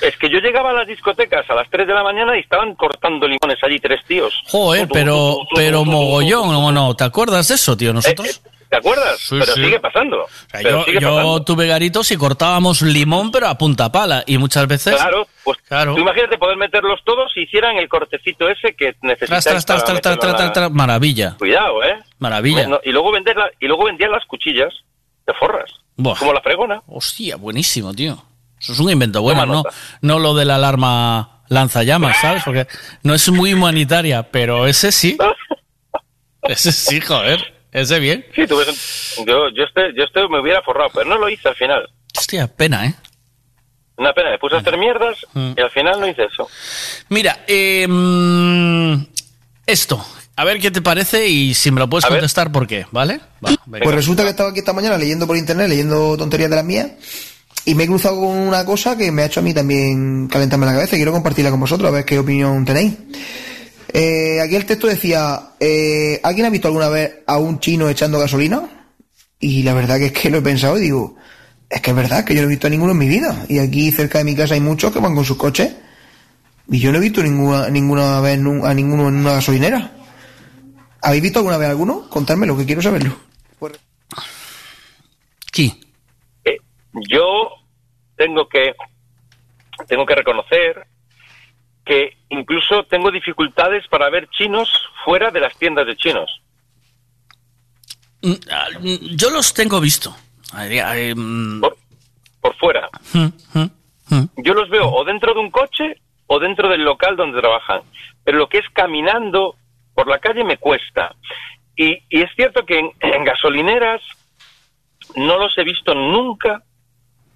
Es 0.00 0.16
que 0.16 0.30
yo 0.30 0.38
llegaba 0.38 0.70
a 0.70 0.74
las 0.74 0.86
discotecas 0.86 1.50
a 1.50 1.54
las 1.54 1.68
3 1.68 1.88
de 1.88 1.92
la 1.92 2.04
mañana 2.04 2.36
y 2.36 2.40
estaban 2.40 2.76
cortando 2.76 3.26
limones 3.26 3.58
allí 3.64 3.80
tres 3.80 4.00
tíos. 4.06 4.32
Joder, 4.46 4.86
pero, 4.92 5.38
pero 5.56 5.84
mogollón, 5.84 6.54
¿o 6.54 6.70
no? 6.70 6.94
¿Te 6.94 7.02
acuerdas 7.02 7.48
de 7.48 7.56
eso, 7.56 7.76
tío? 7.76 7.92
Nosotros... 7.92 8.40
¿Te 8.70 8.76
acuerdas? 8.76 9.18
Sí, 9.18 9.36
pero 9.40 9.52
sí. 9.54 9.64
sigue 9.64 9.80
pasando. 9.80 10.26
sea, 10.50 10.60
Pero 10.62 10.70
yo 10.80 10.84
sigue 10.84 11.00
yo 11.00 11.08
pasando. 11.14 11.44
tuve 11.44 11.66
garitos 11.66 12.10
y 12.10 12.16
cortábamos 12.16 12.82
limón, 12.82 13.30
pero 13.30 13.48
a 13.48 13.56
punta 13.56 13.90
pala. 13.90 14.24
Y 14.26 14.36
muchas 14.38 14.66
veces... 14.66 14.94
Claro, 14.96 15.26
pues 15.42 15.56
Claro. 15.66 15.94
tú 15.94 16.00
imagínate 16.02 16.36
poder 16.36 16.56
meterlos 16.58 17.00
todos 17.04 17.32
y 17.36 17.42
hicieran 17.44 17.76
el 17.78 17.88
cortecito 17.88 18.48
ese 18.48 18.74
que 18.74 18.94
necesitas. 19.02 19.44
Tras, 19.44 19.64
tras, 19.66 19.84
tras, 19.84 20.00
tras, 20.02 20.18
tras, 20.36 20.52
tras. 20.52 20.70
Maravilla. 20.70 21.36
Cuidado, 21.38 21.82
¿eh? 21.82 21.98
Maravilla. 22.18 22.62
Bueno, 22.62 22.80
y 22.84 22.90
luego 22.92 23.10
vender 23.12 23.36
la- 23.36 23.50
y 23.58 23.66
luego 23.66 23.84
vendían 23.86 24.10
las 24.12 24.24
cuchillas 24.26 24.72
de 25.26 25.32
forras, 25.34 25.70
Buah. 25.96 26.16
como 26.18 26.32
la 26.34 26.40
fregona. 26.42 26.82
Hostia, 26.88 27.36
buenísimo, 27.36 27.94
tío. 27.94 28.22
Eso 28.60 28.72
es 28.72 28.80
un 28.80 28.90
invento 28.90 29.22
bueno, 29.22 29.46
¿no? 29.46 29.62
No 30.02 30.18
lo 30.18 30.34
de 30.34 30.44
la 30.44 30.56
alarma 30.56 31.42
lanzallamas, 31.48 32.18
¿sabes? 32.20 32.42
Porque 32.44 32.66
no 33.02 33.14
es 33.14 33.30
muy 33.30 33.54
humanitaria, 33.54 34.24
pero 34.24 34.66
ese 34.66 34.90
sí. 34.92 35.16
Ese 36.42 36.72
sí, 36.72 37.00
joder. 37.00 37.54
Ese 37.72 37.98
bien. 37.98 38.24
Sí, 38.34 38.46
tú 38.46 38.56
ves, 38.56 39.14
yo, 39.26 39.48
yo, 39.50 39.64
este, 39.64 39.92
yo 39.96 40.04
este 40.04 40.26
me 40.28 40.40
hubiera 40.40 40.62
forrado, 40.62 40.90
pero 40.94 41.08
no 41.08 41.18
lo 41.18 41.28
hice 41.28 41.48
al 41.48 41.54
final. 41.54 41.88
Hostia, 42.16 42.46
pena, 42.48 42.86
¿eh? 42.86 42.94
Una 43.96 44.12
pena, 44.12 44.30
me 44.30 44.38
puse 44.38 44.54
a 44.54 44.58
hacer 44.58 44.78
mierdas 44.78 45.18
Mm. 45.34 45.52
y 45.56 45.60
al 45.60 45.70
final 45.70 46.00
no 46.00 46.06
hice 46.08 46.24
eso. 46.24 46.48
Mira, 47.08 47.44
eh, 47.46 47.86
esto. 49.66 50.04
A 50.36 50.44
ver 50.44 50.60
qué 50.60 50.70
te 50.70 50.80
parece 50.80 51.26
y 51.26 51.52
si 51.52 51.72
me 51.72 51.80
lo 51.80 51.90
puedes 51.90 52.06
contestar, 52.06 52.52
¿por 52.52 52.66
qué? 52.68 52.86
¿Vale? 52.92 53.20
Va. 53.44 53.50
Pues 53.66 53.94
resulta 53.94 54.22
que 54.22 54.30
estaba 54.30 54.50
aquí 54.50 54.60
esta 54.60 54.72
mañana 54.72 54.96
leyendo 54.96 55.26
por 55.26 55.36
internet, 55.36 55.68
leyendo 55.68 56.16
tonterías 56.16 56.48
de 56.48 56.56
las 56.56 56.64
mías, 56.64 56.86
y 57.64 57.74
me 57.74 57.82
he 57.84 57.86
cruzado 57.88 58.20
con 58.20 58.28
una 58.38 58.64
cosa 58.64 58.96
que 58.96 59.10
me 59.10 59.22
ha 59.22 59.26
hecho 59.26 59.40
a 59.40 59.42
mí 59.42 59.52
también 59.52 60.28
calentarme 60.28 60.64
la 60.64 60.74
cabeza 60.74 60.94
y 60.94 61.00
quiero 61.00 61.10
compartirla 61.12 61.50
con 61.50 61.58
vosotros, 61.58 61.88
a 61.88 61.92
ver 61.92 62.04
qué 62.04 62.20
opinión 62.20 62.64
tenéis. 62.64 62.94
Eh, 63.92 64.40
aquí 64.40 64.56
el 64.56 64.66
texto 64.66 64.86
decía, 64.86 65.52
eh, 65.58 66.20
¿alguien 66.22 66.46
ha 66.46 66.50
visto 66.50 66.68
alguna 66.68 66.88
vez 66.88 67.20
a 67.26 67.38
un 67.38 67.58
chino 67.58 67.88
echando 67.88 68.18
gasolina? 68.18 68.68
Y 69.40 69.62
la 69.62 69.74
verdad 69.74 69.98
que 69.98 70.06
es 70.06 70.12
que 70.12 70.30
lo 70.30 70.38
he 70.38 70.42
pensado 70.42 70.78
y 70.78 70.82
digo, 70.82 71.16
es 71.70 71.80
que 71.80 71.90
es 71.90 71.96
verdad 71.96 72.24
que 72.24 72.34
yo 72.34 72.42
no 72.42 72.46
he 72.46 72.50
visto 72.50 72.66
a 72.66 72.70
ninguno 72.70 72.92
en 72.92 72.98
mi 72.98 73.08
vida. 73.08 73.46
Y 73.48 73.58
aquí 73.58 73.90
cerca 73.90 74.18
de 74.18 74.24
mi 74.24 74.34
casa 74.34 74.54
hay 74.54 74.60
muchos 74.60 74.92
que 74.92 75.00
van 75.00 75.14
con 75.14 75.24
sus 75.24 75.36
coches. 75.36 75.74
Y 76.70 76.80
yo 76.80 76.92
no 76.92 76.98
he 76.98 77.00
visto 77.00 77.22
ninguna, 77.22 77.70
ninguna 77.70 78.20
vez 78.20 78.34
a 78.34 78.74
ninguno 78.74 79.08
en 79.08 79.16
una 79.16 79.32
gasolinera. 79.32 79.92
¿Habéis 81.00 81.22
visto 81.22 81.38
alguna 81.38 81.56
vez 81.56 81.68
a 81.68 81.70
alguno? 81.70 82.08
Contármelo, 82.10 82.56
que 82.56 82.66
quiero 82.66 82.82
saberlo. 82.82 83.16
Eh, 86.44 86.58
yo 87.08 87.48
tengo 88.16 88.48
que 88.48 88.72
tengo 89.86 90.04
que 90.04 90.14
reconocer 90.14 90.86
que 91.88 92.18
incluso 92.28 92.84
tengo 92.84 93.10
dificultades 93.10 93.88
para 93.88 94.10
ver 94.10 94.28
chinos 94.28 94.68
fuera 95.06 95.30
de 95.30 95.40
las 95.40 95.56
tiendas 95.56 95.86
de 95.86 95.96
chinos. 95.96 96.42
Mm, 98.20 98.32
ah, 98.50 98.66
mm, 98.78 99.16
Yo 99.16 99.30
los 99.30 99.54
tengo 99.54 99.80
visto. 99.80 100.14
Mm, 100.52 101.62
por 102.42 102.54
fuera. 102.56 102.90
mm, 103.14 103.58
mm. 104.10 104.24
Yo 104.36 104.52
los 104.52 104.68
veo 104.68 104.86
o 104.90 105.02
dentro 105.04 105.32
de 105.32 105.40
un 105.40 105.50
coche 105.50 106.00
o 106.26 106.38
dentro 106.38 106.68
del 106.68 106.84
local 106.84 107.16
donde 107.16 107.40
trabajan. 107.40 107.80
Pero 108.22 108.36
lo 108.36 108.48
que 108.50 108.58
es 108.58 108.68
caminando 108.74 109.56
por 109.94 110.08
la 110.08 110.18
calle 110.18 110.44
me 110.44 110.58
cuesta. 110.58 111.14
Y, 111.74 112.02
y 112.10 112.20
es 112.20 112.30
cierto 112.36 112.66
que 112.66 112.78
en, 112.78 112.90
en 113.00 113.24
gasolineras 113.24 114.02
no 115.16 115.38
los 115.38 115.56
he 115.56 115.64
visto 115.64 115.94
nunca 115.94 116.62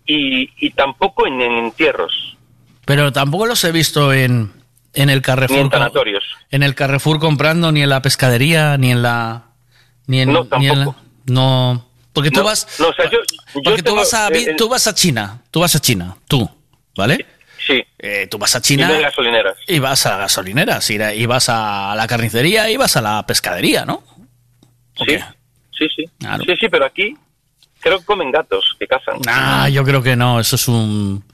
y, 0.05 0.51
y 0.67 0.71
tampoco 0.73 1.27
en, 1.27 1.41
en 1.41 1.53
entierros 1.53 2.37
Pero 2.85 3.13
tampoco 3.13 3.47
los 3.47 3.63
he 3.65 3.73
visto 3.73 4.13
en, 4.13 4.53
en 4.95 5.11
el 5.11 5.23
Carrefour. 5.23 5.57
ni 5.59 5.65
en 5.65 5.71
sanatorios. 5.71 6.25
en 6.51 6.63
el 6.63 6.75
Carrefour 6.75 7.19
comprando, 7.21 7.71
ni 7.73 7.83
en 7.83 7.89
la 7.89 8.03
pescadería, 8.03 8.77
ni 8.79 8.91
en 8.93 9.03
la. 9.03 9.45
Ni 10.07 10.21
en, 10.21 10.33
No, 10.33 10.47
ni 10.59 10.69
en 10.69 10.81
la- 10.81 10.97
no. 11.27 11.89
Porque 12.13 12.31
tú 12.31 12.41
No, 12.41 12.47
vas. 12.47 12.67
no, 12.79 12.89
o 12.89 12.93
sea, 12.93 13.09
yo- 13.11 13.19
yo 13.55 13.63
porque 13.65 13.83
tú 13.83 13.95
vas, 13.97 14.13
a, 14.15 14.29
vi- 14.29 14.55
tú 14.57 14.69
vas 14.69 14.87
a 14.87 14.95
China. 14.95 15.41
Tú 15.51 15.61
vas 15.61 15.75
a 15.75 15.81
China. 15.81 16.17
Tú. 16.29 16.49
¿Vale? 16.97 17.25
Sí. 17.67 17.83
Eh, 17.99 18.27
tú 18.31 18.37
vas 18.39 18.55
a 18.57 18.59
Y 18.59 18.63
China. 18.63 18.95
en 18.95 19.01
gasolineras. 19.03 19.57
Y 19.69 19.79
vas 19.79 20.05
a 20.05 20.11
la 20.11 20.17
gasolinera, 20.19 20.81
sí, 20.81 20.99
y 21.15 21.27
vas 21.27 21.49
a 21.49 21.95
la 21.97 22.07
carnicería 22.09 22.69
y 22.69 22.77
vas 22.77 22.97
a 22.97 23.01
la 23.01 23.25
pescadería, 23.25 23.85
¿no? 23.87 24.03
Sí, 24.97 25.17
sí, 25.79 25.89
sí. 25.97 26.05
Sí, 26.47 26.57
sí, 26.61 26.69
pero 26.69 26.85
aquí 26.85 27.17
creo 27.81 27.99
que 28.01 28.05
comen 28.05 28.31
gatos 28.33 28.77
que 28.79 28.87
cazan. 28.89 29.21
Ah, 29.29 29.69
yo 29.69 29.85
creo 29.85 30.03
que 30.03 30.17
no, 30.17 30.41
eso 30.41 30.57
es 30.57 30.67
un... 30.69 31.25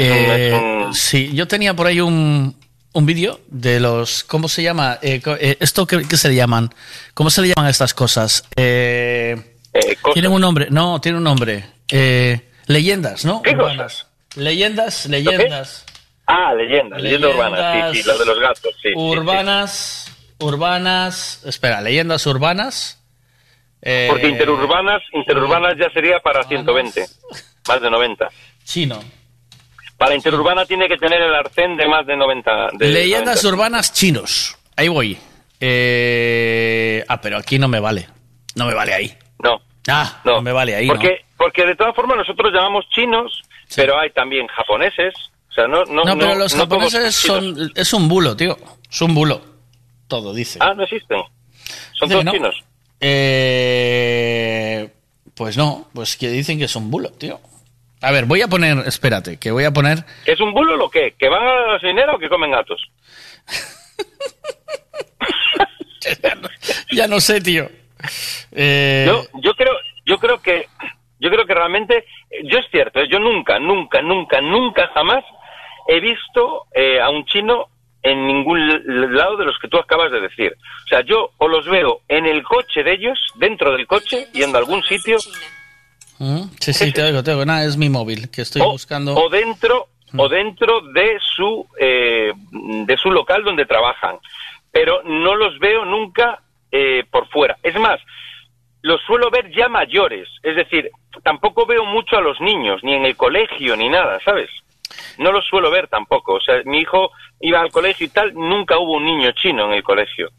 Eh, 0.00 0.84
un- 0.86 0.94
Sí, 0.94 1.30
yo 1.34 1.46
tenía 1.46 1.74
por 1.74 1.86
ahí 1.86 2.00
un, 2.00 2.56
un 2.92 3.06
vídeo 3.06 3.40
de 3.48 3.78
los... 3.80 4.24
¿Cómo 4.24 4.48
se 4.48 4.62
llama? 4.62 4.98
Eh, 5.02 5.20
eh, 5.40 5.56
¿Esto 5.60 5.86
qué, 5.86 6.02
qué 6.08 6.16
se 6.16 6.28
le 6.28 6.34
llaman? 6.34 6.70
¿Cómo 7.14 7.30
se 7.30 7.42
le 7.42 7.48
llaman 7.48 7.66
a 7.66 7.70
estas 7.70 7.94
cosas? 7.94 8.44
Eh, 8.56 9.36
tienen 10.12 10.32
un 10.32 10.40
nombre, 10.40 10.66
no, 10.70 11.00
tiene 11.00 11.18
un 11.18 11.24
nombre. 11.24 11.64
Eh, 11.90 12.40
leyendas, 12.66 13.24
¿no? 13.24 13.42
¿Qué 13.42 13.50
Urbanas. 13.54 14.06
Leyendas, 14.36 15.06
leyendas. 15.06 15.84
Ah, 16.26 16.54
leyendas, 16.54 17.00
leyendas 17.02 17.34
urbanas, 17.34 17.92
sí, 17.92 18.02
sí, 18.02 18.08
las 18.08 18.18
de 18.20 18.24
los 18.26 18.38
gatos, 18.38 18.62
sí. 18.62 18.70
sí, 18.82 18.88
sí. 18.88 18.94
Urbanas, 18.96 20.12
urbanas... 20.38 21.42
Espera, 21.44 21.80
leyendas 21.80 22.24
urbanas. 22.26 23.00
eh, 23.82 24.06
Porque 24.08 24.28
interurbanas, 24.28 25.02
interurbanas 25.12 25.74
ya 25.78 25.90
sería 25.90 26.20
para 26.20 26.44
120, 26.44 27.06
más 27.68 27.80
de 27.82 27.90
90. 27.90 28.28
Chino. 28.64 29.00
Para 30.00 30.14
interurbana 30.14 30.64
tiene 30.64 30.88
que 30.88 30.96
tener 30.96 31.20
el 31.20 31.34
arcén 31.34 31.76
de 31.76 31.86
más 31.86 32.06
de 32.06 32.16
90. 32.16 32.70
De 32.78 32.88
Leyendas 32.88 33.44
90. 33.44 33.48
urbanas 33.48 33.92
chinos. 33.92 34.56
Ahí 34.74 34.88
voy. 34.88 35.18
Eh, 35.60 37.04
Ah, 37.06 37.20
pero 37.20 37.36
aquí 37.36 37.58
no 37.58 37.68
me 37.68 37.80
vale. 37.80 38.08
No 38.54 38.64
me 38.64 38.72
vale 38.72 38.94
ahí. 38.94 39.14
No. 39.44 39.60
Ah, 39.88 40.22
no, 40.24 40.40
me 40.40 40.52
vale 40.52 40.74
ahí. 40.74 40.86
¿no? 40.86 40.94
Porque, 40.94 41.26
porque 41.36 41.66
de 41.66 41.76
todas 41.76 41.94
formas 41.94 42.16
nosotros 42.16 42.50
llamamos 42.50 42.86
chinos, 42.88 43.42
pero 43.76 43.98
hay 43.98 44.08
también 44.12 44.46
japoneses. 44.46 45.12
O 45.50 45.52
sea, 45.52 45.66
no, 45.68 45.84
no, 45.84 46.02
No, 46.02 46.16
pero 46.16 46.34
los 46.34 46.54
japoneses 46.54 47.14
son. 47.14 47.70
Es 47.74 47.92
un 47.92 48.08
bulo, 48.08 48.34
tío. 48.34 48.56
Es 48.90 49.02
un 49.02 49.14
bulo. 49.14 49.42
Todo 50.08 50.32
dice. 50.32 50.60
Ah, 50.62 50.72
no 50.72 50.84
existen. 50.84 51.20
Son 51.92 52.08
Dice 52.08 52.22
todos 52.22 52.34
chinos. 52.34 52.64
Eh, 53.00 54.88
pues 55.34 55.58
no, 55.58 55.88
pues 55.92 56.16
que 56.16 56.30
dicen 56.30 56.58
que 56.58 56.64
es 56.64 56.74
un 56.74 56.90
bulo, 56.90 57.10
tío. 57.10 57.38
A 58.02 58.12
ver, 58.12 58.24
voy 58.24 58.42
a 58.42 58.48
poner. 58.48 58.78
Espérate, 58.86 59.38
que 59.38 59.50
voy 59.50 59.64
a 59.64 59.72
poner. 59.72 59.98
¿Que 60.24 60.32
es 60.32 60.40
un 60.40 60.52
bulo 60.52 60.76
lo 60.76 60.90
que? 60.90 61.14
¿Que 61.18 61.28
van 61.28 61.42
a 61.42 61.54
la 61.66 61.72
gasolinera 61.74 62.14
o 62.14 62.18
que 62.18 62.28
comen 62.28 62.50
gatos? 62.50 62.80
Ya 66.92 67.06
no 67.06 67.20
sé, 67.20 67.40
tío. 67.40 67.68
Eh, 68.52 69.04
Yo, 69.06 69.22
yo 69.42 69.54
creo, 69.54 69.72
yo 70.06 70.18
creo 70.18 70.40
que, 70.40 70.66
yo 71.18 71.30
creo 71.30 71.46
que 71.46 71.54
realmente, 71.54 72.04
yo 72.44 72.58
es 72.58 72.66
cierto, 72.70 73.00
eh, 73.00 73.08
yo 73.10 73.18
nunca, 73.18 73.58
nunca, 73.58 74.00
nunca, 74.00 74.40
nunca 74.40 74.88
jamás 74.94 75.24
he 75.88 76.00
visto 76.00 76.64
eh, 76.74 77.00
a 77.00 77.10
un 77.10 77.24
chino 77.26 77.66
en 78.02 78.26
ningún 78.26 79.14
lado 79.14 79.36
de 79.36 79.44
los 79.44 79.58
que 79.58 79.68
tú 79.68 79.78
acabas 79.78 80.10
de 80.10 80.20
decir. 80.20 80.56
O 80.84 80.88
sea, 80.88 81.02
yo 81.02 81.30
o 81.36 81.48
los 81.48 81.66
veo 81.66 82.00
en 82.08 82.26
el 82.26 82.42
coche 82.42 82.82
de 82.82 82.94
ellos, 82.94 83.18
dentro 83.36 83.72
del 83.72 83.86
coche, 83.86 84.26
yendo 84.32 84.56
a 84.56 84.60
algún 84.62 84.82
sitio, 84.84 85.18
Sí, 86.60 86.72
sí, 86.74 86.92
te 86.92 87.02
oigo, 87.02 87.22
te 87.22 87.30
oigo. 87.30 87.46
Nada, 87.46 87.64
es 87.64 87.76
mi 87.76 87.88
móvil, 87.88 88.30
que 88.30 88.42
estoy 88.42 88.62
buscando. 88.62 89.14
o 89.14 89.28
dentro, 89.30 89.88
o 90.16 90.28
dentro 90.28 90.80
de 90.92 91.18
su, 91.34 91.66
eh, 91.78 92.32
de 92.52 92.96
su 92.98 93.10
local 93.10 93.42
donde 93.42 93.64
trabajan. 93.64 94.18
Pero 94.70 95.02
no 95.04 95.34
los 95.34 95.58
veo 95.58 95.84
nunca 95.84 96.42
eh, 96.70 97.04
por 97.10 97.26
fuera. 97.28 97.56
Es 97.62 97.74
más, 97.80 98.00
los 98.82 99.00
suelo 99.02 99.30
ver 99.30 99.50
ya 99.50 99.68
mayores. 99.68 100.28
Es 100.42 100.56
decir, 100.56 100.90
tampoco 101.22 101.64
veo 101.66 101.84
mucho 101.84 102.16
a 102.16 102.20
los 102.20 102.40
niños, 102.40 102.84
ni 102.84 102.94
en 102.94 103.06
el 103.06 103.16
colegio, 103.16 103.74
ni 103.76 103.88
nada, 103.88 104.20
¿sabes? 104.24 104.50
No 105.18 105.32
los 105.32 105.46
suelo 105.46 105.70
ver 105.70 105.88
tampoco. 105.88 106.34
O 106.34 106.40
sea, 106.40 106.60
mi 106.64 106.80
hijo 106.80 107.12
iba 107.40 107.60
al 107.60 107.70
colegio 107.70 108.06
y 108.06 108.10
tal, 108.10 108.34
nunca 108.34 108.78
hubo 108.78 108.96
un 108.96 109.06
niño 109.06 109.32
chino 109.32 109.66
en 109.66 109.72
el 109.72 109.82
colegio. 109.82 110.30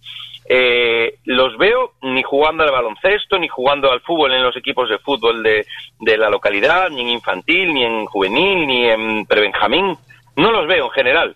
Eh, 0.53 1.19
los 1.23 1.57
veo 1.57 1.93
ni 2.01 2.23
jugando 2.23 2.65
al 2.65 2.71
baloncesto, 2.71 3.39
ni 3.39 3.47
jugando 3.47 3.89
al 3.89 4.01
fútbol 4.01 4.33
en 4.33 4.43
los 4.43 4.57
equipos 4.57 4.89
de 4.89 4.99
fútbol 4.99 5.41
de, 5.41 5.65
de 5.97 6.17
la 6.17 6.30
localidad, 6.30 6.89
ni 6.89 7.03
en 7.03 7.07
infantil, 7.07 7.73
ni 7.73 7.85
en 7.85 8.05
juvenil, 8.05 8.67
ni 8.67 8.85
en 8.89 9.25
prebenjamín. 9.25 9.97
No 10.35 10.51
los 10.51 10.67
veo 10.67 10.88
en 10.88 10.91
general. 10.91 11.35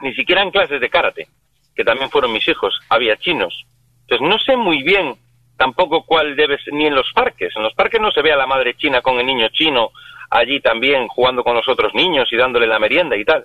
Ni 0.00 0.12
siquiera 0.14 0.42
en 0.42 0.50
clases 0.50 0.80
de 0.80 0.90
karate, 0.90 1.28
que 1.76 1.84
también 1.84 2.10
fueron 2.10 2.32
mis 2.32 2.48
hijos. 2.48 2.76
Había 2.88 3.16
chinos. 3.18 3.66
Entonces 4.00 4.28
no 4.28 4.36
sé 4.40 4.56
muy 4.56 4.82
bien 4.82 5.14
tampoco 5.56 6.02
cuál 6.04 6.34
debe 6.34 6.58
ser, 6.58 6.74
ni 6.74 6.86
en 6.86 6.96
los 6.96 7.12
parques. 7.14 7.54
En 7.54 7.62
los 7.62 7.74
parques 7.74 8.00
no 8.00 8.10
se 8.10 8.20
ve 8.20 8.32
a 8.32 8.36
la 8.36 8.48
madre 8.48 8.74
china 8.74 9.00
con 9.00 9.20
el 9.20 9.26
niño 9.26 9.46
chino 9.50 9.92
allí 10.28 10.58
también 10.60 11.06
jugando 11.06 11.44
con 11.44 11.54
los 11.54 11.68
otros 11.68 11.94
niños 11.94 12.26
y 12.32 12.36
dándole 12.36 12.66
la 12.66 12.80
merienda 12.80 13.16
y 13.16 13.24
tal. 13.24 13.44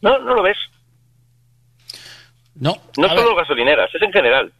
No, 0.00 0.18
no 0.18 0.34
lo 0.34 0.42
ves. 0.42 0.56
No. 2.54 2.76
No 2.96 3.08
solo 3.08 3.34
gasolineras, 3.34 3.90
es 3.94 4.02
en 4.02 4.12
general. 4.12 4.52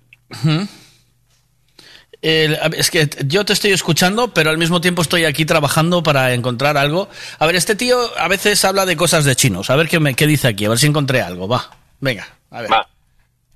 El- 2.23 2.57
es 2.77 2.91
que 2.91 3.09
yo 3.27 3.45
te 3.45 3.53
estoy 3.53 3.73
escuchando, 3.73 4.33
pero 4.33 4.51
al 4.51 4.59
mismo 4.59 4.81
tiempo 4.81 5.03
estoy 5.03 5.25
aquí 5.25 5.45
trabajando 5.45 6.03
para 6.05 6.33
encontrar 6.35 6.77
algo. 6.77 7.09
A 7.39 7.47
ver, 7.47 7.57
este 7.57 7.75
tío 7.75 7.99
a 8.17 8.29
veces 8.29 8.65
habla 8.65 8.87
de 8.87 8.97
cosas 8.97 9.25
de 9.25 9.35
chinos. 9.35 9.71
A 9.71 9.77
ver 9.77 9.89
qué, 9.89 9.99
me, 9.99 10.15
qué 10.15 10.27
dice 10.27 10.47
aquí, 10.49 10.65
a 10.65 10.69
ver 10.69 10.79
si 10.79 10.87
encontré 10.87 11.21
algo. 11.21 11.49
Va, 11.49 11.69
venga, 12.01 12.27
a 12.51 12.61
ver. 12.62 12.71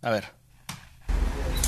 A 0.03 0.11
ver. 0.11 0.25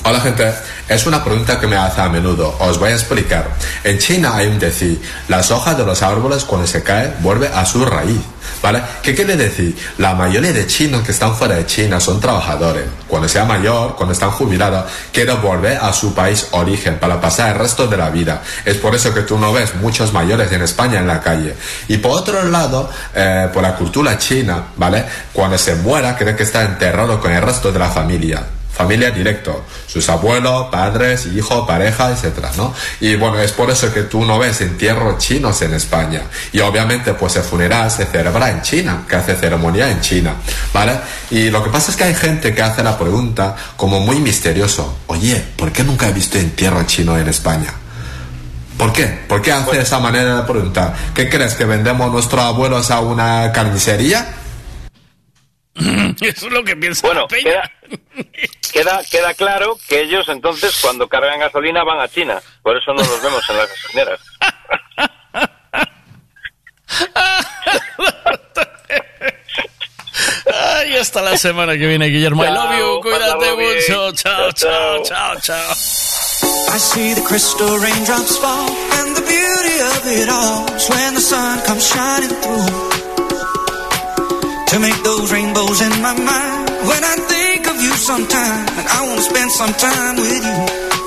Hola 0.01 0.21
gente, 0.21 0.49
es 0.87 1.05
una 1.07 1.21
pregunta 1.21 1.59
que 1.59 1.67
me 1.67 1.75
hace 1.75 1.99
a 1.99 2.07
menudo. 2.07 2.55
Os 2.59 2.79
voy 2.79 2.89
a 2.89 2.93
explicar. 2.93 3.49
En 3.83 3.97
China 3.99 4.33
hay 4.33 4.47
un 4.47 4.57
decir, 4.57 5.01
las 5.27 5.51
hojas 5.51 5.77
de 5.77 5.85
los 5.85 6.01
árboles 6.01 6.45
cuando 6.45 6.65
se 6.65 6.81
caen 6.81 7.15
vuelve 7.19 7.49
a 7.49 7.65
su 7.65 7.85
raíz. 7.85 8.21
¿Vale? 8.63 8.81
¿Qué 9.03 9.13
quiere 9.13 9.35
decir? 9.35 9.77
La 9.97 10.13
mayoría 10.15 10.53
de 10.53 10.65
chinos 10.67 11.03
que 11.03 11.11
están 11.11 11.35
fuera 11.35 11.55
de 11.55 11.65
China 11.65 11.99
son 11.99 12.19
trabajadores. 12.21 12.85
Cuando 13.07 13.27
sea 13.27 13.43
mayor, 13.43 13.95
cuando 13.97 14.13
están 14.13 14.31
jubilados, 14.31 14.85
quieren 15.11 15.41
volver 15.41 15.77
a 15.77 15.91
su 15.91 16.13
país 16.15 16.47
origen 16.51 16.97
para 16.97 17.19
pasar 17.19 17.51
el 17.51 17.59
resto 17.59 17.85
de 17.85 17.97
la 17.97 18.09
vida. 18.09 18.41
Es 18.63 18.77
por 18.77 18.95
eso 18.95 19.13
que 19.13 19.21
tú 19.23 19.37
no 19.37 19.51
ves 19.51 19.75
muchos 19.75 20.13
mayores 20.13 20.49
en 20.53 20.61
España 20.61 20.99
en 20.99 21.07
la 21.07 21.19
calle. 21.19 21.55
Y 21.89 21.97
por 21.97 22.11
otro 22.11 22.41
lado, 22.43 22.89
eh, 23.13 23.49
por 23.53 23.61
la 23.61 23.75
cultura 23.75 24.17
china, 24.17 24.63
¿vale? 24.77 25.03
Cuando 25.33 25.57
se 25.57 25.75
muera, 25.75 26.17
cree 26.17 26.37
que 26.37 26.43
está 26.43 26.63
enterrado 26.63 27.19
con 27.19 27.31
el 27.31 27.41
resto 27.41 27.71
de 27.71 27.79
la 27.79 27.89
familia 27.89 28.43
familia 28.79 29.11
directo, 29.11 29.65
sus 29.87 30.07
abuelos, 30.07 30.67
padres, 30.71 31.25
hijos, 31.25 31.67
pareja, 31.67 32.11
etcétera, 32.11 32.49
¿no? 32.55 32.73
Y 33.01 33.15
bueno, 33.15 33.37
es 33.41 33.51
por 33.51 33.69
eso 33.69 33.93
que 33.93 34.03
tú 34.03 34.23
no 34.23 34.39
ves 34.39 34.61
entierros 34.61 35.17
chinos 35.17 35.61
en 35.63 35.73
España. 35.73 36.21
Y 36.53 36.61
obviamente, 36.61 37.13
pues 37.13 37.35
el 37.35 37.43
funeral 37.43 37.91
se 37.91 38.05
celebra 38.05 38.49
en 38.51 38.61
China, 38.61 39.03
que 39.05 39.17
hace 39.17 39.35
ceremonia 39.35 39.91
en 39.91 39.99
China, 39.99 40.35
¿vale? 40.73 40.93
Y 41.29 41.49
lo 41.49 41.61
que 41.61 41.69
pasa 41.69 41.91
es 41.91 41.97
que 41.97 42.05
hay 42.05 42.15
gente 42.15 42.55
que 42.55 42.61
hace 42.61 42.81
la 42.81 42.97
pregunta 42.97 43.53
como 43.75 43.99
muy 43.99 44.21
misterioso, 44.21 44.99
oye, 45.07 45.43
¿por 45.57 45.73
qué 45.73 45.83
nunca 45.83 46.07
he 46.07 46.13
visto 46.13 46.37
entierro 46.37 46.81
chino 46.83 47.17
en 47.17 47.27
España? 47.27 47.73
¿Por 48.77 48.93
qué? 48.93 49.07
¿Por 49.27 49.41
qué 49.41 49.51
hace 49.51 49.81
esa 49.81 49.99
manera 49.99 50.37
de 50.37 50.43
preguntar? 50.43 50.95
¿Qué 51.13 51.27
crees? 51.27 51.55
¿Que 51.55 51.65
vendemos 51.65 52.09
nuestros 52.13 52.41
abuelos 52.41 52.91
a 52.91 53.01
una 53.01 53.51
carnicería? 53.51 54.38
Eso 56.21 56.47
es 56.47 56.51
lo 56.53 56.63
que 56.63 56.75
piensa 56.75 57.05
Bueno, 57.07 57.21
la 57.21 57.27
peña. 57.27 57.61
queda, 57.91 58.27
queda, 58.73 59.03
queda 59.09 59.33
claro 59.33 59.77
que 59.87 60.01
ellos 60.01 60.27
entonces 60.29 60.77
cuando 60.81 61.07
cargan 61.07 61.39
gasolina 61.39 61.83
van 61.83 61.99
a 62.01 62.07
China. 62.07 62.41
Por 62.61 62.77
eso 62.77 62.91
no 62.93 62.99
los 63.01 63.21
vemos 63.23 63.43
en 63.49 63.57
las 63.57 63.69
gasolineras. 63.69 64.19
Ay, 70.53 70.95
hasta 70.97 71.21
la 71.21 71.37
semana 71.37 71.73
que 71.77 71.85
viene, 71.87 72.07
Guillermo. 72.07 72.43
I 72.43 72.47
love 72.49 72.77
you. 72.79 73.01
Cuídate 73.01 73.55
mucho. 73.55 74.11
Chao, 74.13 74.51
chao, 74.51 75.03
chao, 75.03 75.35
chao. 75.41 75.71
I 76.71 76.77
see 76.77 77.13
the 77.13 77.21
crystal 77.21 77.77
raindrops 77.79 78.37
fall, 78.37 78.69
and 78.69 79.15
the 79.15 79.21
beauty 79.21 79.79
of 79.81 80.05
it 80.07 80.29
all 80.29 80.65
is 80.75 80.89
when 80.89 81.13
the 81.15 81.21
sun 81.21 81.59
comes 81.65 81.87
shining 81.87 82.29
through. 82.29 82.98
To 84.69 84.79
make 84.79 85.03
those 85.03 85.31
rainbows 85.31 85.81
in 85.81 85.89
my 85.99 86.13
mind, 86.13 86.69
when 86.85 87.03
I 87.03 87.15
think 87.27 87.67
of 87.67 87.81
you 87.81 87.89
sometime, 87.93 88.67
and 88.77 88.87
I 88.87 89.07
want 89.07 89.17
to 89.17 89.23
spend 89.23 89.49
some 89.51 89.73
time 89.73 90.15
with 90.17 90.45
you. 90.45 90.98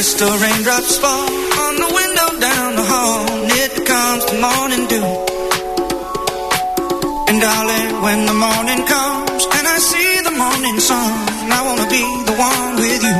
Crystal 0.00 0.34
raindrops 0.38 0.96
fall 0.96 1.28
on 1.28 1.76
the 1.76 1.90
window 2.00 2.28
down 2.40 2.74
the 2.74 2.82
hall. 2.82 3.26
It 3.52 3.84
comes 3.84 4.24
the 4.30 4.38
morning 4.40 4.88
dew. 4.88 5.04
And 7.28 7.38
darling, 7.38 8.00
when 8.00 8.24
the 8.24 8.32
morning 8.32 8.80
comes 8.86 9.44
and 9.44 9.68
I 9.68 9.76
see 9.76 10.22
the 10.24 10.30
morning 10.30 10.80
sun, 10.80 11.52
I 11.52 11.60
wanna 11.66 11.86
be 11.90 12.00
the 12.24 12.32
one 12.32 12.76
with 12.76 13.02
you. 13.04 13.19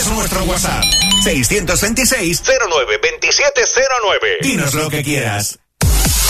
Es 0.00 0.08
nuestro 0.08 0.42
WhatsApp. 0.44 0.82
626 1.24 2.42
09 2.42 3.00
2709. 3.20 4.38
Dinos 4.40 4.72
lo 4.72 4.88
que 4.88 5.02
quieras. 5.02 5.58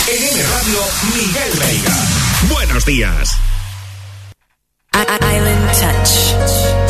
En 0.09 0.23
M 0.27 0.43
Radio, 0.43 0.83
Miguel 1.15 1.51
Veiga. 1.57 1.95
Buenos 2.49 2.83
días. 2.83 3.37
Island 4.93 5.71
Touch. 5.71 6.80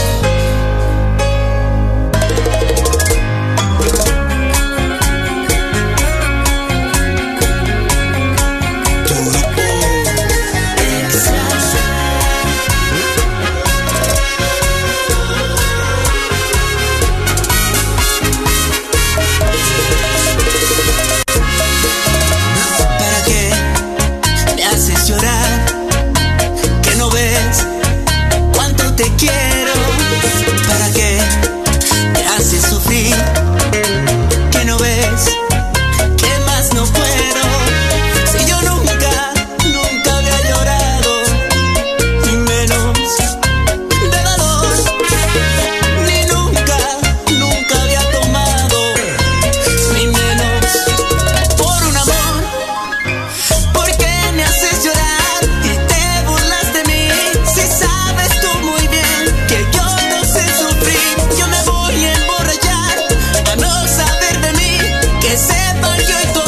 proyecto 66.12 66.41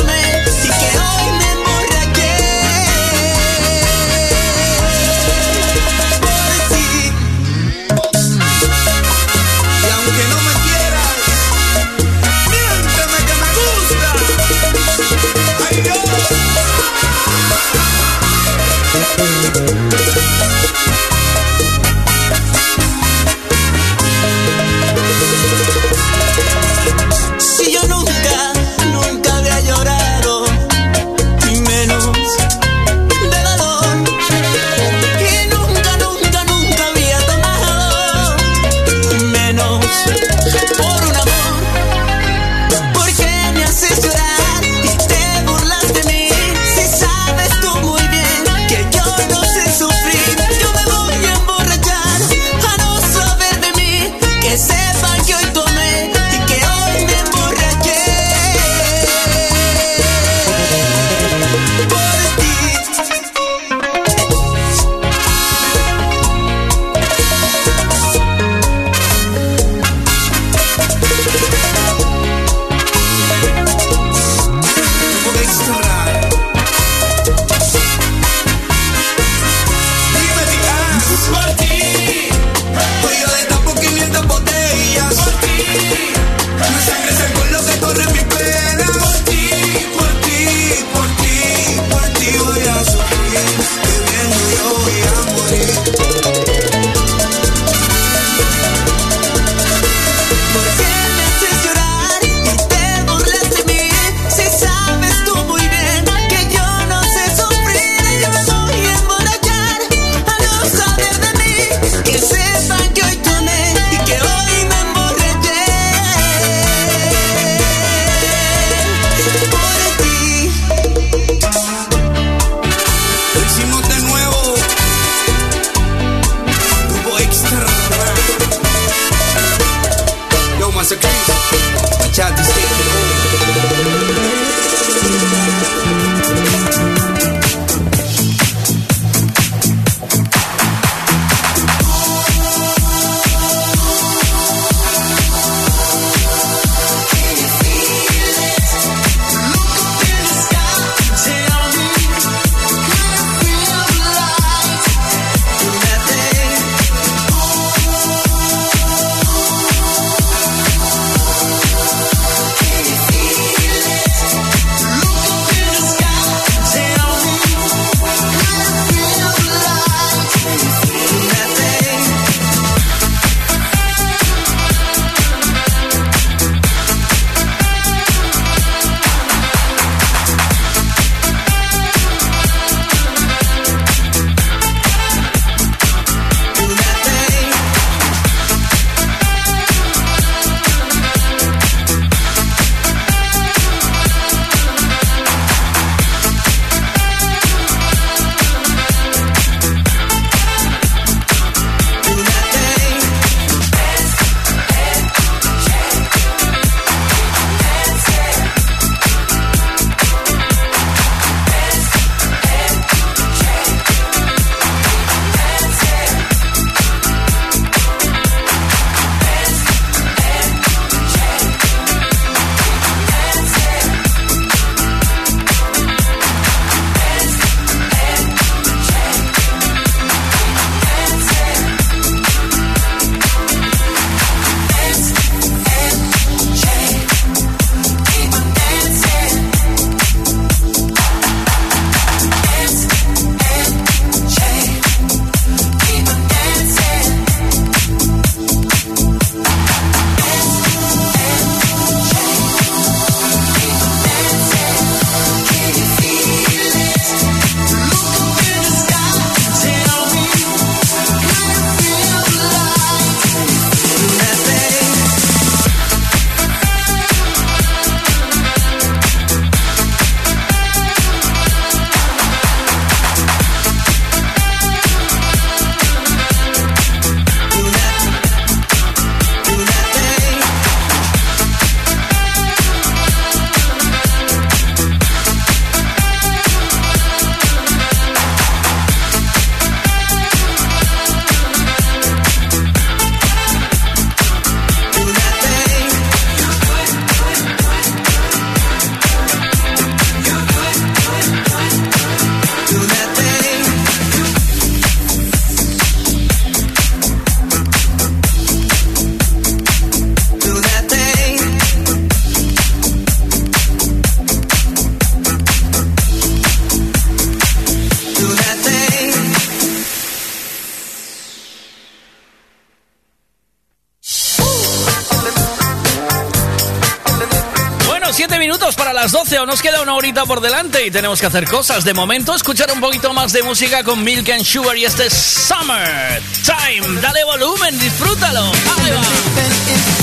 por 330.11 330.41
delante 330.41 330.85
y 330.85 330.91
tenemos 330.91 331.21
que 331.21 331.27
hacer 331.27 331.45
cosas. 331.45 331.85
De 331.85 331.93
momento, 331.93 332.35
escuchar 332.35 332.69
un 332.73 332.81
poquito 332.81 333.13
más 333.13 333.31
de 333.31 333.41
música 333.41 333.85
con 333.85 334.03
Milk 334.03 334.29
and 334.31 334.43
Sugar 334.43 334.77
y 334.77 334.83
este 334.83 335.05
es 335.05 335.13
Summer 335.13 336.21
Time. 336.43 336.99
Dale 336.99 337.23
volumen, 337.23 337.79
disfrútalo. 337.79 338.51
Va. 338.51 340.02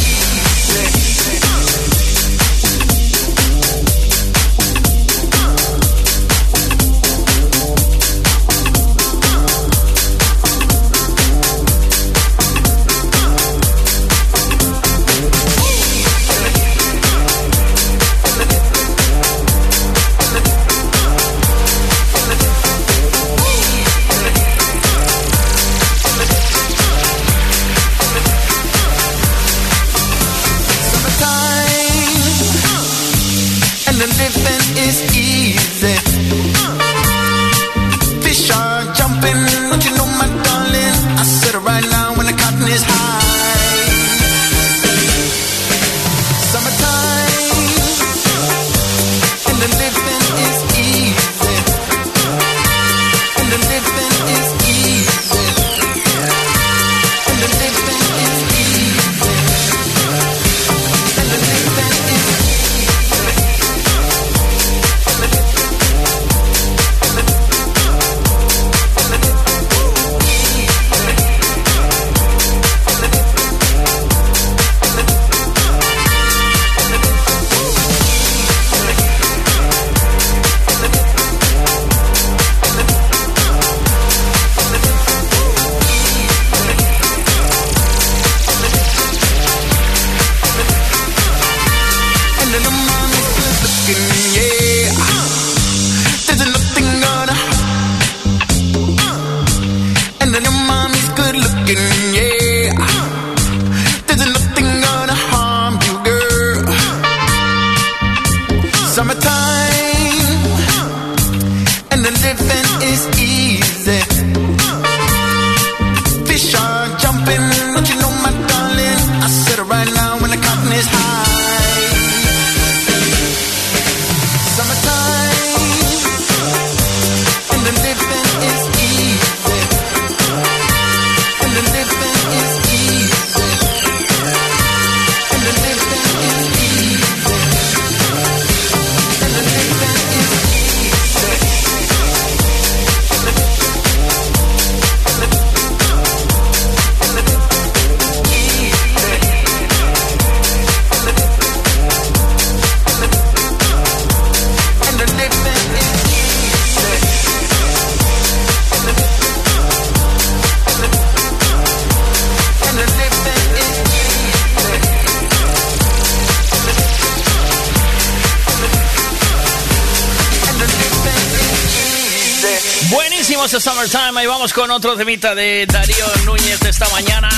Summertime. 173.60 174.18
Ahí 174.18 174.26
vamos 174.26 174.52
con 174.54 174.70
otro 174.70 174.96
temita 174.96 175.34
de 175.34 175.66
Darío 175.66 176.06
Núñez 176.24 176.60
de 176.60 176.70
esta 176.70 176.88
mañana. 176.88 177.28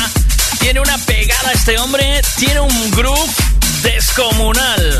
Tiene 0.60 0.78
una 0.78 0.96
pegada 0.98 1.50
este 1.52 1.76
hombre, 1.78 2.22
tiene 2.36 2.60
un 2.60 2.90
groove 2.92 3.32
descomunal. 3.82 4.98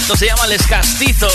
Esto 0.00 0.16
se 0.16 0.26
llama 0.26 0.46
Les 0.48 0.66
Castizos. 0.66 1.32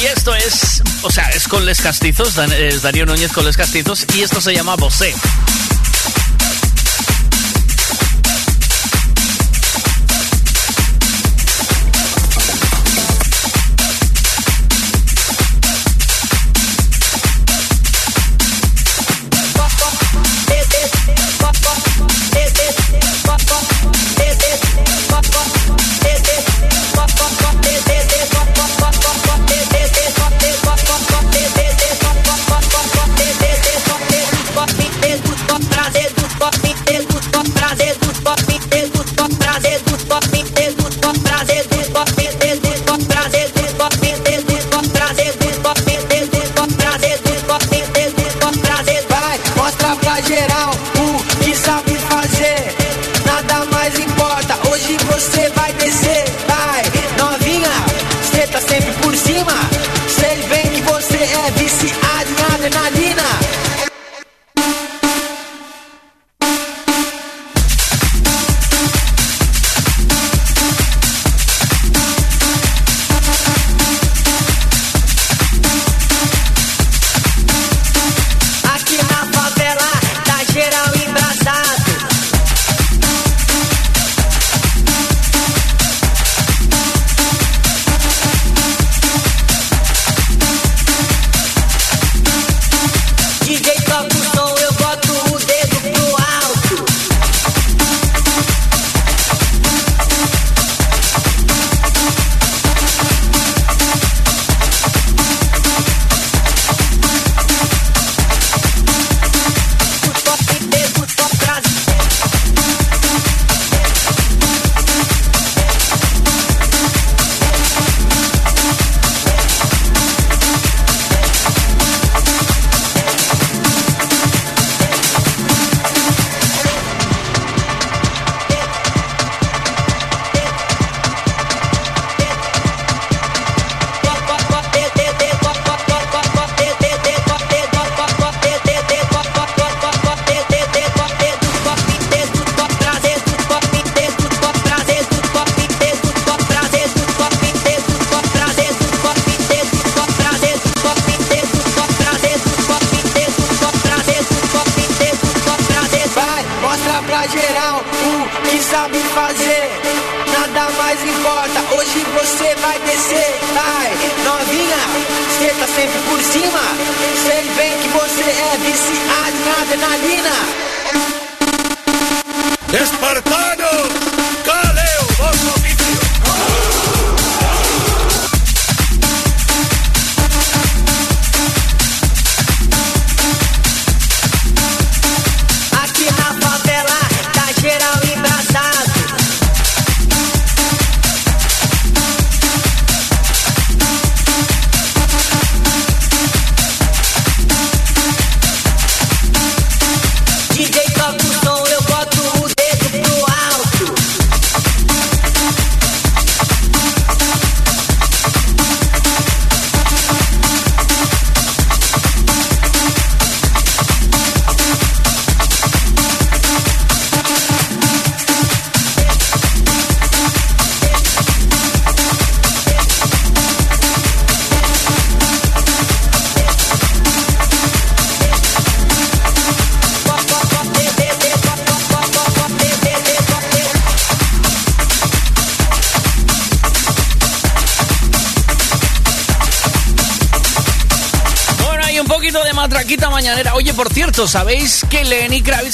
Y 0.00 0.06
esto 0.06 0.34
es, 0.34 0.82
o 1.02 1.10
sea, 1.10 1.28
es 1.30 1.46
con 1.46 1.66
Les 1.66 1.82
Castizos, 1.82 2.38
es 2.38 2.82
Darío 2.82 3.04
Núñez 3.04 3.30
con 3.30 3.44
Les 3.44 3.56
Castizos, 3.56 4.06
y 4.14 4.22
esto 4.22 4.40
se 4.40 4.54
llama 4.54 4.74
Bosé. 4.76 5.14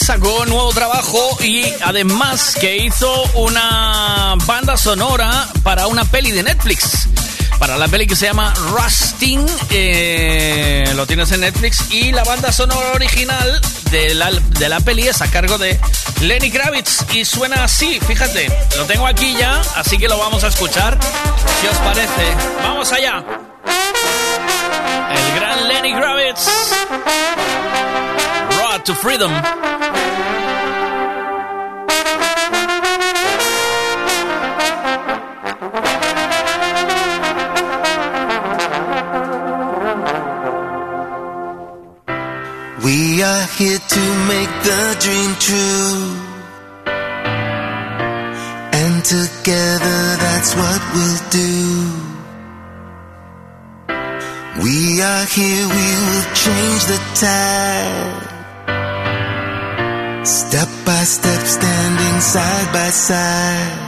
Sacó 0.08 0.46
nuevo 0.46 0.72
trabajo 0.72 1.36
y 1.42 1.66
además 1.82 2.56
que 2.58 2.78
hizo 2.78 3.24
una 3.34 4.36
banda 4.46 4.78
sonora 4.78 5.46
para 5.62 5.86
una 5.86 6.06
peli 6.06 6.30
de 6.30 6.42
Netflix? 6.42 7.06
Para 7.58 7.76
la 7.76 7.88
peli 7.88 8.06
que 8.06 8.16
se 8.16 8.24
llama 8.24 8.54
Rusting, 8.70 9.44
eh, 9.68 10.90
lo 10.96 11.06
tienes 11.06 11.30
en 11.32 11.40
Netflix, 11.40 11.90
y 11.90 12.10
la 12.12 12.24
banda 12.24 12.52
sonora 12.52 12.92
original 12.94 13.60
de 13.90 14.14
la, 14.14 14.30
de 14.30 14.70
la 14.70 14.80
peli 14.80 15.06
es 15.06 15.20
a 15.20 15.30
cargo 15.30 15.58
de 15.58 15.78
Lenny 16.22 16.50
Kravitz 16.50 17.04
y 17.12 17.26
suena 17.26 17.64
así, 17.64 18.00
fíjate, 18.00 18.50
lo 18.78 18.86
tengo 18.86 19.06
aquí 19.06 19.34
ya, 19.38 19.60
así 19.76 19.98
que 19.98 20.08
lo 20.08 20.16
vamos 20.16 20.42
a 20.42 20.48
escuchar, 20.48 20.98
si 21.60 21.66
os 21.66 21.76
parece. 21.76 22.34
Vamos 22.62 22.90
allá. 22.92 23.22
El 25.10 25.34
gran 25.38 25.68
Lenny 25.68 25.92
Kravitz. 25.92 26.48
Road 28.58 28.80
to 28.84 28.94
Freedom. 28.94 29.32
Here 43.58 43.78
to 43.78 44.04
make 44.30 44.52
the 44.62 44.96
dream 45.02 45.34
true. 45.46 46.14
And 48.80 49.04
together 49.04 50.00
that's 50.24 50.54
what 50.54 50.80
we'll 50.94 51.22
do. 51.42 51.58
We 54.62 55.02
are 55.02 55.24
here, 55.24 55.66
we 55.76 55.88
will 56.06 56.26
change 56.44 56.82
the 56.92 56.98
tide. 57.18 58.26
Step 60.24 60.68
by 60.86 61.02
step, 61.02 61.42
standing 61.42 62.20
side 62.20 62.72
by 62.72 62.90
side. 62.90 63.87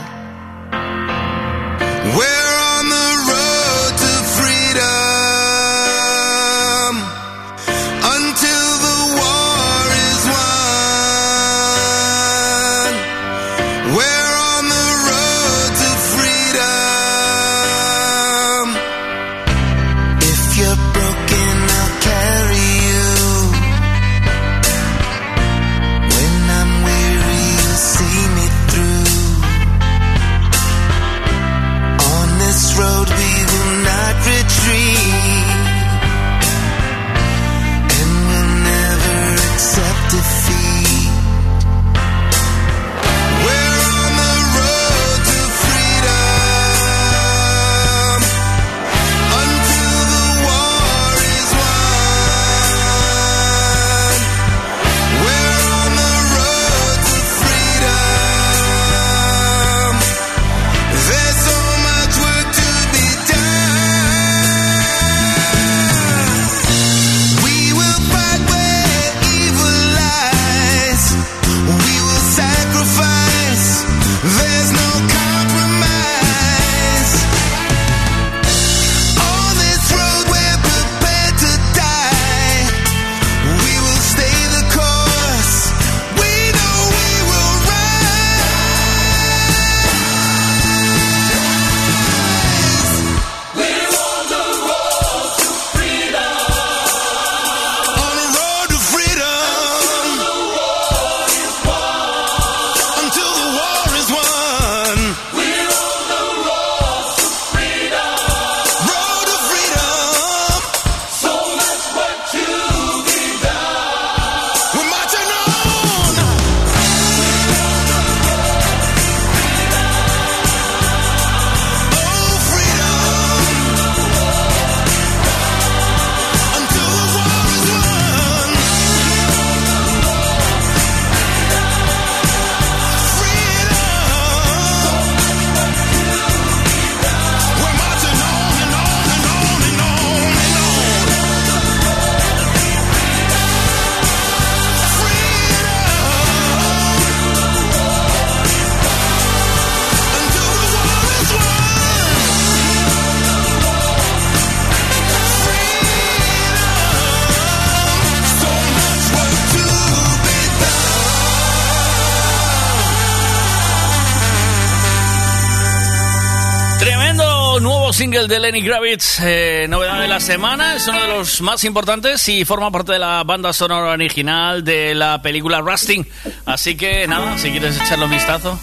Single 168.21 168.35
de 168.35 168.39
Lenny 168.39 168.63
Kravitz, 168.63 169.19
eh, 169.21 169.65
novedad 169.67 169.99
de 169.99 170.07
la 170.07 170.19
semana, 170.19 170.75
es 170.75 170.87
uno 170.87 171.01
de 171.01 171.07
los 171.07 171.41
más 171.41 171.63
importantes 171.63 172.27
y 172.29 172.45
forma 172.45 172.69
parte 172.69 172.93
de 172.93 172.99
la 172.99 173.23
banda 173.23 173.53
sonora 173.53 173.91
original 173.91 174.63
de 174.63 174.93
la 174.93 175.21
película 175.21 175.61
Rusting. 175.61 176.07
Así 176.45 176.75
que 176.75 177.07
nada, 177.07 177.37
si 177.37 177.51
quieres 177.51 177.79
echarle 177.79 178.05
un 178.05 178.11
vistazo. 178.11 178.59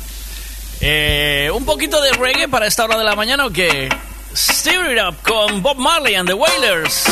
Eh, 0.80 1.50
un 1.52 1.64
poquito 1.64 2.00
de 2.00 2.12
reggae 2.12 2.48
para 2.48 2.66
esta 2.66 2.84
hora 2.84 2.98
de 2.98 3.04
la 3.04 3.16
mañana 3.16 3.46
o 3.46 3.50
qué? 3.50 3.88
Steer 4.34 4.92
It 4.92 5.02
Up 5.02 5.16
con 5.22 5.62
Bob 5.62 5.78
Marley 5.78 6.14
and 6.14 6.28
the 6.28 6.34
Wailers. 6.34 7.04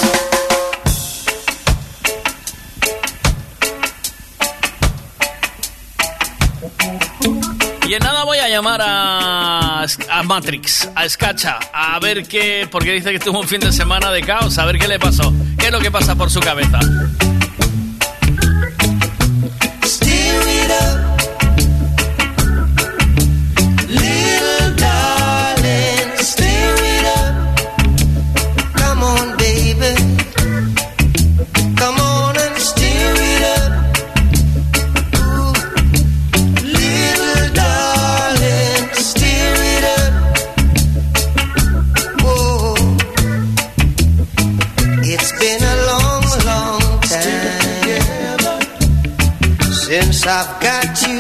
Y 7.89 7.95
en 7.95 8.01
nada 8.01 8.25
voy 8.25 8.39
a 8.39 8.49
llamar 8.49 8.81
a, 8.83 9.83
a 10.11 10.23
Matrix, 10.25 10.91
a 10.95 11.09
Skacha, 11.09 11.59
a 11.73 11.99
ver 12.01 12.27
qué, 12.27 12.67
porque 12.71 12.93
dice 12.93 13.13
que 13.13 13.21
tuvo 13.21 13.41
un 13.41 13.47
fin 13.47 13.61
de 13.61 13.71
semana 13.71 14.11
de 14.11 14.23
caos, 14.23 14.59
a 14.59 14.65
ver 14.65 14.79
qué 14.79 14.89
le 14.89 14.99
pasó, 14.99 15.33
qué 15.57 15.67
es 15.67 15.73
lo 15.73 15.79
que 15.79 15.91
pasa 15.93 16.17
por 16.17 16.29
su 16.31 16.41
cabeza. 16.41 16.81
I've 50.29 50.61
got 50.61 51.07
you 51.07 51.16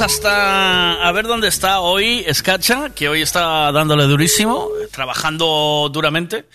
vamos 0.00 0.14
hasta 0.14 1.06
a 1.06 1.12
ver 1.12 1.26
dónde 1.26 1.48
está 1.48 1.80
hoy 1.80 2.24
Skacha, 2.32 2.88
que 2.94 3.08
hoy 3.10 3.20
está 3.20 3.70
dándole 3.70 4.04
durísimo, 4.04 4.68
trabajando 4.90 5.90
duramente. 5.92 6.46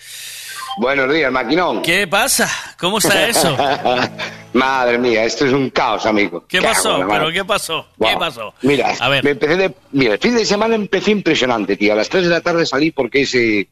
Buenos 0.78 1.12
días, 1.14 1.30
maquinón. 1.30 1.80
¿Qué 1.82 2.08
pasa? 2.08 2.50
¿Cómo 2.76 2.98
está 2.98 3.28
eso? 3.28 3.56
Madre 4.52 4.98
mía, 4.98 5.24
esto 5.24 5.46
es 5.46 5.52
un 5.52 5.70
caos, 5.70 6.06
amigo. 6.06 6.44
¿Qué 6.48 6.60
pasó? 6.60 7.06
¿Pero 7.08 7.30
qué 7.30 7.44
pasó? 7.44 7.86
¿Qué 8.00 8.16
pasó? 8.18 8.52
Mira, 8.62 8.92
A 8.98 9.08
ver. 9.08 9.22
me 9.22 9.30
empecé 9.30 9.56
de, 9.56 9.74
mira, 9.92 10.14
el 10.14 10.18
fin 10.18 10.34
de 10.34 10.44
semana 10.44 10.74
empecé 10.74 11.12
impresionante, 11.12 11.76
tío. 11.76 11.92
A 11.92 11.96
las 11.96 12.08
3 12.08 12.24
de 12.24 12.30
la 12.30 12.40
tarde 12.40 12.66
salí 12.66 12.90
porque 12.90 13.22
ese, 13.22 13.68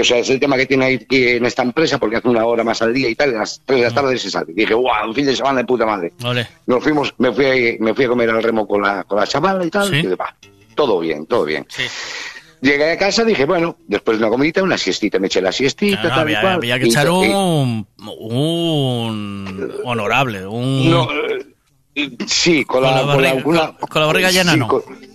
o 0.00 0.04
sea, 0.04 0.18
es 0.18 0.28
el 0.30 0.38
tema 0.40 0.56
que 0.56 0.66
tiene 0.66 0.84
ahí 0.84 1.06
en 1.10 1.44
esta 1.46 1.62
empresa, 1.62 1.98
porque 1.98 2.16
hace 2.16 2.28
una 2.28 2.44
hora 2.44 2.64
más 2.64 2.80
al 2.82 2.92
día 2.94 3.08
y 3.08 3.14
tal, 3.14 3.32
y 3.32 3.34
a 3.34 3.38
las 3.38 3.60
3 3.64 3.80
de 3.80 3.86
la 3.88 3.94
tarde 3.94 4.18
se 4.18 4.30
sale. 4.30 4.52
Dije, 4.52 4.74
guau, 4.74 5.08
un 5.08 5.14
fin 5.14 5.26
de 5.26 5.34
semana 5.36 5.60
de 5.60 5.64
puta 5.66 5.86
madre. 5.86 6.12
Ole. 6.24 6.46
Nos 6.66 6.82
fuimos, 6.82 7.14
me 7.18 7.32
fui, 7.32 7.44
a- 7.46 7.76
me 7.82 7.94
fui 7.94 8.04
a 8.04 8.08
comer 8.08 8.30
al 8.30 8.42
remo 8.42 8.66
con 8.66 8.82
la, 8.82 9.04
con 9.04 9.18
la 9.18 9.26
chavala 9.26 9.64
y 9.64 9.70
tal, 9.70 9.88
y 9.92 10.02
dije, 10.02 10.14
va, 10.16 10.34
todo 10.74 11.00
bien, 11.00 11.26
todo 11.26 11.44
bien. 11.44 11.66
Llegué 12.60 12.90
a 12.92 12.98
casa, 12.98 13.24
dije, 13.24 13.44
bueno, 13.44 13.76
después 13.86 14.18
de 14.18 14.24
una 14.24 14.30
comidita, 14.32 14.62
una 14.64 14.76
siestita, 14.76 15.18
me 15.20 15.28
eché 15.28 15.40
la 15.40 15.52
siestita, 15.52 16.02
No, 16.02 16.08
no, 16.08 16.14
tal 16.16 16.18
y 16.18 16.20
había, 16.34 16.40
cual. 16.40 16.54
había 16.54 16.78
que 16.80 16.86
Y- 16.86 16.88
echar 16.90 17.06
y- 17.06 17.08
un, 17.10 17.86
un 17.98 19.72
honorable, 19.84 20.46
un... 20.46 20.90
No, 20.90 21.08
eh, 21.94 22.10
sí, 22.26 22.64
con 22.64 22.82
la, 22.82 22.88
Con 22.88 22.96
la 22.96 23.12
con 23.14 23.22
la- 23.22 23.28
barriga- 23.34 23.42
con 23.44 23.54
la- 23.56 23.72
con 23.88 24.00
la 24.02 24.06
barriga 24.06 24.30
llena, 24.30 24.52
sí, 24.54 24.58
no. 24.58 24.68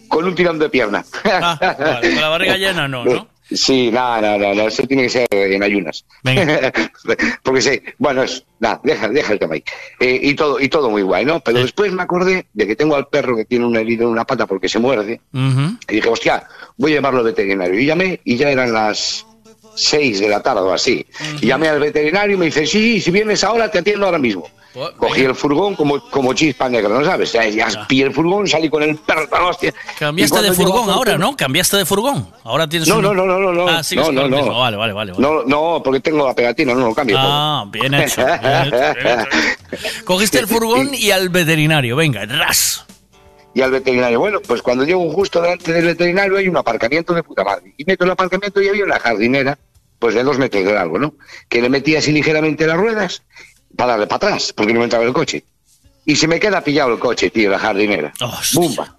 Con, 0.07 0.25
un 0.25 0.35
tirón 0.35 0.59
de 0.59 0.69
pierna. 0.69 1.03
Vale, 1.23 2.11
con 2.13 2.21
la 2.21 2.29
barriga 2.29 2.55
llena 2.57 2.87
no, 2.87 3.03
¿no? 3.03 3.27
Sí, 3.51 3.91
nada, 3.91 4.21
nada, 4.21 4.37
nada, 4.37 4.67
eso 4.67 4.83
tiene 4.83 5.03
que 5.03 5.09
ser 5.09 5.27
en 5.31 5.63
ayunas. 5.63 6.05
Porque 7.43 7.61
sí, 7.61 7.81
bueno, 7.97 8.23
es, 8.23 8.45
nada, 8.59 8.79
deja, 8.83 9.09
deja 9.09 9.33
el 9.33 9.39
tema 9.39 9.55
ahí. 9.55 9.63
Eh, 9.99 10.19
y 10.23 10.33
todo, 10.33 10.59
y 10.59 10.69
todo 10.69 10.89
muy 10.89 11.01
guay, 11.01 11.25
¿no? 11.25 11.39
Pero 11.41 11.59
después 11.59 11.91
me 11.91 12.03
acordé 12.03 12.47
de 12.53 12.67
que 12.67 12.75
tengo 12.75 12.95
al 12.95 13.07
perro 13.07 13.35
que 13.35 13.45
tiene 13.45 13.65
un 13.65 13.75
herido 13.75 14.03
en 14.03 14.11
una 14.11 14.25
pata 14.25 14.45
porque 14.45 14.69
se 14.69 14.79
muerde. 14.79 15.21
Y 15.33 15.95
dije, 15.95 16.09
hostia, 16.09 16.47
voy 16.77 16.93
a 16.93 16.95
llamarlo 16.95 17.23
veterinario. 17.23 17.79
Y 17.79 17.85
llamé 17.85 18.21
y 18.23 18.37
ya 18.37 18.49
eran 18.49 18.71
las 18.73 19.25
6 19.75 20.19
de 20.19 20.27
la 20.29 20.41
tarde 20.41 20.61
o 20.61 20.73
así. 20.73 21.05
Y 21.41 21.47
llamé 21.47 21.67
al 21.69 21.79
veterinario 21.79 22.35
y 22.35 22.39
me 22.39 22.45
dice, 22.45 22.65
sí, 22.65 23.01
si 23.01 23.11
vienes 23.11 23.43
ahora 23.43 23.69
te 23.69 23.79
atiendo 23.79 24.05
ahora 24.05 24.17
mismo. 24.19 24.47
Cogí 24.97 25.21
el 25.21 25.35
furgón 25.35 25.75
como, 25.75 25.99
como 26.09 26.33
chispa 26.33 26.67
negra, 26.67 26.89
¿no 26.89 27.05
sabes? 27.05 27.31
Ya, 27.31 27.47
ya 27.47 27.85
pillé 27.87 28.05
el 28.05 28.11
furgón, 28.13 28.47
salí 28.47 28.69
con 28.69 28.81
el 28.81 28.95
perro, 28.97 29.27
hostia. 29.47 29.71
Cambiaste 29.99 30.41
de 30.41 30.51
furgón 30.51 30.89
ahora, 30.89 31.15
¿no? 31.15 31.37
Cambiaste 31.37 31.77
de 31.77 31.85
furgón. 31.85 32.27
Ahora 32.43 32.67
tienes 32.67 32.87
No, 32.89 32.95
un- 32.95 33.03
no, 33.03 33.13
no, 33.13 33.25
no, 33.25 33.51
no. 33.53 33.67
Ah, 33.67 33.83
sigues 33.83 34.07
no, 34.11 34.27
no, 34.27 34.27
no. 34.27 34.59
vale, 34.59 34.75
vale. 34.75 34.93
vale. 34.93 35.13
No, 35.19 35.43
no, 35.43 35.79
porque 35.83 35.99
tengo 35.99 36.25
la 36.25 36.33
pegatina, 36.33 36.73
no 36.73 36.87
lo 36.87 36.95
cambio. 36.95 37.17
Ah, 37.19 37.65
bien 37.69 37.93
hecho, 37.93 38.25
bien 38.25 38.63
hecho, 38.63 38.71
bien 38.71 39.19
hecho. 39.19 39.27
Cogiste 40.05 40.39
el 40.39 40.47
furgón 40.47 40.89
y 40.95 41.11
al 41.11 41.29
veterinario. 41.29 41.95
Venga, 41.95 42.25
ras. 42.25 42.83
Y 43.53 43.61
al 43.61 43.71
veterinario. 43.71 44.19
Bueno, 44.19 44.39
pues 44.41 44.61
cuando 44.61 44.83
llego 44.83 45.09
justo 45.11 45.41
delante 45.41 45.71
del 45.71 45.85
veterinario 45.85 46.37
hay 46.37 46.47
un 46.47 46.57
aparcamiento 46.57 47.13
de 47.13 47.23
puta 47.23 47.43
madre. 47.43 47.73
Y 47.77 47.85
meto 47.85 48.05
el 48.05 48.11
aparcamiento 48.11 48.61
y 48.61 48.67
había 48.67 48.83
una 48.83 48.99
jardinera, 48.99 49.57
pues 49.99 50.15
de 50.15 50.23
dos 50.23 50.37
metros 50.37 50.65
de 50.65 50.73
largo, 50.73 50.97
¿no? 50.99 51.13
Que 51.49 51.61
le 51.61 51.69
metí 51.69 51.95
así 51.95 52.11
ligeramente 52.11 52.65
las 52.67 52.77
ruedas 52.77 53.23
para 53.75 53.91
darle 53.91 54.07
para 54.07 54.27
atrás, 54.27 54.53
porque 54.53 54.73
no 54.73 54.79
me 54.79 54.85
entraba 54.85 55.05
el 55.05 55.13
coche. 55.13 55.43
Y 56.05 56.15
se 56.15 56.27
me 56.27 56.39
queda 56.39 56.61
pillado 56.61 56.93
el 56.93 56.99
coche, 56.99 57.29
tío, 57.29 57.49
la 57.49 57.59
jardinera. 57.59 58.13
¡Bumba! 58.53 58.97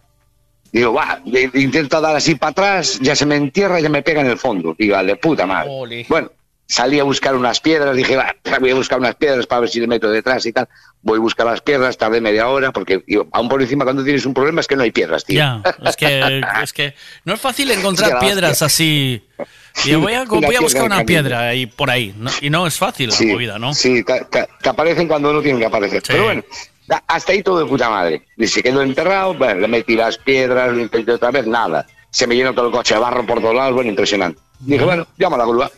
Digo, 0.72 0.92
va, 0.92 1.20
intento 1.54 2.00
dar 2.00 2.16
así 2.16 2.34
para 2.34 2.50
atrás, 2.50 2.98
ya 3.00 3.14
se 3.14 3.26
me 3.26 3.36
entierra 3.36 3.78
y 3.78 3.84
ya 3.84 3.88
me 3.88 4.02
pega 4.02 4.22
en 4.22 4.26
el 4.26 4.38
fondo. 4.38 4.74
Digo, 4.76 5.00
de 5.04 5.16
puta 5.16 5.46
madre. 5.46 6.04
Bueno, 6.08 6.32
salí 6.66 6.98
a 6.98 7.04
buscar 7.04 7.34
unas 7.36 7.60
piedras, 7.60 7.94
dije, 7.96 8.16
va, 8.16 8.34
voy 8.60 8.70
a 8.70 8.74
buscar 8.74 8.98
unas 8.98 9.14
piedras 9.16 9.46
para 9.46 9.60
ver 9.62 9.70
si 9.70 9.80
le 9.80 9.86
meto 9.86 10.10
detrás 10.10 10.44
y 10.46 10.52
tal. 10.52 10.68
Voy 11.02 11.18
a 11.18 11.20
buscar 11.20 11.44
las 11.46 11.60
piedras, 11.60 11.98
tardé 11.98 12.20
media 12.20 12.48
hora, 12.48 12.72
porque 12.72 13.02
digo, 13.06 13.26
aún 13.32 13.48
por 13.48 13.60
encima 13.60 13.84
cuando 13.84 14.02
tienes 14.04 14.24
un 14.24 14.32
problema 14.32 14.60
es 14.62 14.66
que 14.66 14.74
no 14.76 14.82
hay 14.84 14.90
piedras, 14.90 15.24
tío. 15.24 15.36
Ya, 15.38 15.62
es 15.84 15.96
que, 15.96 16.42
es 16.62 16.72
que 16.72 16.94
no 17.24 17.34
es 17.34 17.40
fácil 17.40 17.68
Sí, 17.70 17.78
encontrar 17.78 18.10
la 18.14 18.18
piedras 18.20 18.62
así. 18.62 19.22
Y 19.84 19.92
voy 19.96 20.12
a, 20.14 20.22
voy 20.24 20.54
a 20.54 20.60
buscar 20.60 20.84
una 20.84 21.04
piedra 21.04 21.48
ahí 21.48 21.66
por 21.66 21.90
ahí. 21.90 22.14
¿no? 22.16 22.30
Y 22.40 22.48
no 22.48 22.64
es 22.64 22.78
fácil 22.78 23.10
la 23.10 23.16
Sí, 23.16 23.26
movida, 23.26 23.58
¿no? 23.58 23.74
Sí, 23.74 24.04
que, 24.04 24.24
que- 24.30 24.46
que 24.62 24.68
aparecen 24.68 25.08
cuando 25.08 25.32
no 25.32 25.42
tienen 25.42 25.58
que 25.60 25.66
aparecer. 25.66 26.00
Pero 26.06 26.24
bueno, 26.26 26.44
hasta 27.08 27.32
ahí 27.32 27.42
todo 27.42 27.58
de 27.58 27.66
puta 27.66 27.90
madre. 27.90 28.22
Y 28.36 28.46
se 28.46 28.62
quedó 28.62 28.82
enterrado, 28.82 29.34
bueno, 29.34 29.58
le 29.60 29.66
metí 29.66 29.96
las 29.96 30.16
piedras, 30.16 30.72
le 30.72 30.82
intenté 30.82 31.10
otra 31.10 31.32
vez, 31.32 31.48
nada. 31.48 31.84
Se 32.08 32.24
me 32.28 32.36
llenó 32.36 32.54
todo 32.54 32.66
el 32.68 32.72
coche 32.72 32.94
de 32.94 33.00
barro 33.00 33.26
por 33.26 33.40
todos 33.40 33.56
lados, 33.56 33.74
bueno, 33.74 33.90
impresionante. 33.90 34.40
Dije, 34.60 34.84
bueno, 34.84 35.08
llama 35.18 35.34
a 35.34 35.38
la 35.40 35.44
grúa. 35.46 35.70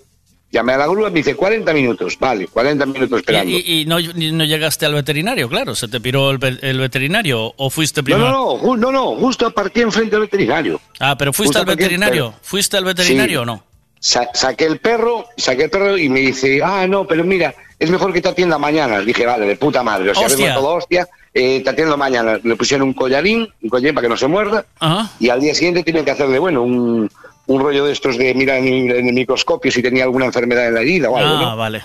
Llamé 0.53 0.75
a 0.75 0.79
la 0.79 0.87
grúa, 0.87 1.11
me 1.11 1.17
dice 1.17 1.35
40 1.35 1.73
minutos, 1.75 2.17
vale, 2.21 2.47
40 2.47 2.87
minutos 2.87 3.19
esperando. 3.19 3.51
Y, 3.51 3.57
y- 3.57 3.81
y 3.81 3.85
no, 3.85 3.99
y 3.99 4.33
no 4.33 4.45
llegaste 4.45 4.87
al 4.87 4.95
veterinario, 4.95 5.49
claro. 5.49 5.75
¿Se 5.75 5.89
te 5.89 6.01
piró 6.01 6.31
el, 6.31 6.39
ve- 6.39 6.59
el 6.63 6.79
veterinario 6.79 7.53
o 7.57 7.69
fuiste 7.69 8.03
primero? 8.03 8.31
no, 8.31 8.59
no, 8.63 8.77
no, 8.77 8.93
no, 8.93 9.17
justo 9.17 9.47
aparqué 9.47 9.83
enfrente 9.83 10.13
del 10.13 10.21
veterinario. 10.23 10.81
Ah, 11.01 11.17
pero 11.19 11.33
fuiste 11.33 11.59
Justo 11.59 11.71
al 11.71 11.77
veterinario. 11.77 12.33
¿Fuiste 12.43 12.77
al 12.77 12.85
veterinario 12.85 13.41
Sí. 13.41 13.43
o 13.43 13.45
no? 13.45 13.65
Sa- 13.99 14.29
saqué 14.35 14.67
el 14.67 14.79
perro, 14.79 15.27
saqué 15.37 15.65
el 15.65 15.71
perro 15.71 15.99
y 15.99 16.09
me 16.09 16.21
dice, 16.21 16.61
ah, 16.63 16.87
no, 16.87 17.07
pero 17.07 17.25
mira, 17.25 17.53
es 17.79 17.91
mejor 17.91 18.13
que 18.13 18.21
te 18.23 18.29
atienda 18.29 18.57
mañana. 18.57 19.01
Dije, 19.01 19.27
vale, 19.27 19.47
de 19.47 19.57
puta 19.57 19.83
madre, 19.83 20.11
o 20.11 20.15
sea, 20.15 20.27
Hostia. 20.29 20.47
vengo 20.47 20.61
todo 20.61 20.75
hostia, 20.77 21.09
eh, 21.35 21.61
te 21.65 21.71
atiendo 21.71 21.97
mañana. 21.97 22.39
Le 22.43 22.55
pusieron 22.57 22.87
un 22.89 22.95
collarín, 22.95 23.49
un 23.63 23.69
collarín 23.69 23.95
para 23.97 24.05
que 24.05 24.11
no 24.11 24.17
se 24.17 24.29
muerda, 24.29 24.65
Ajá. 24.79 25.11
y 25.19 25.29
al 25.29 25.41
día 25.41 25.55
siguiente 25.55 25.83
tienen 25.83 26.05
que 26.05 26.13
hacerle, 26.13 26.39
bueno, 26.39 26.63
un, 26.63 27.11
un 27.47 27.61
rollo 27.63 27.85
de 27.87 27.93
estos 27.93 28.17
de 28.19 28.35
mirar 28.35 28.59
en, 28.59 28.67
el- 28.69 28.97
en 28.97 29.07
el 29.09 29.15
microscopio 29.15 29.71
si 29.71 29.83
tenía 29.83 30.05
alguna 30.05 30.27
enfermedad 30.27 30.67
en 30.69 30.75
la 30.75 30.81
herida 30.81 31.11
o 31.11 31.17
algo, 31.17 31.35
Ah, 31.37 31.41
¿no? 31.51 31.57
vale. 31.57 31.83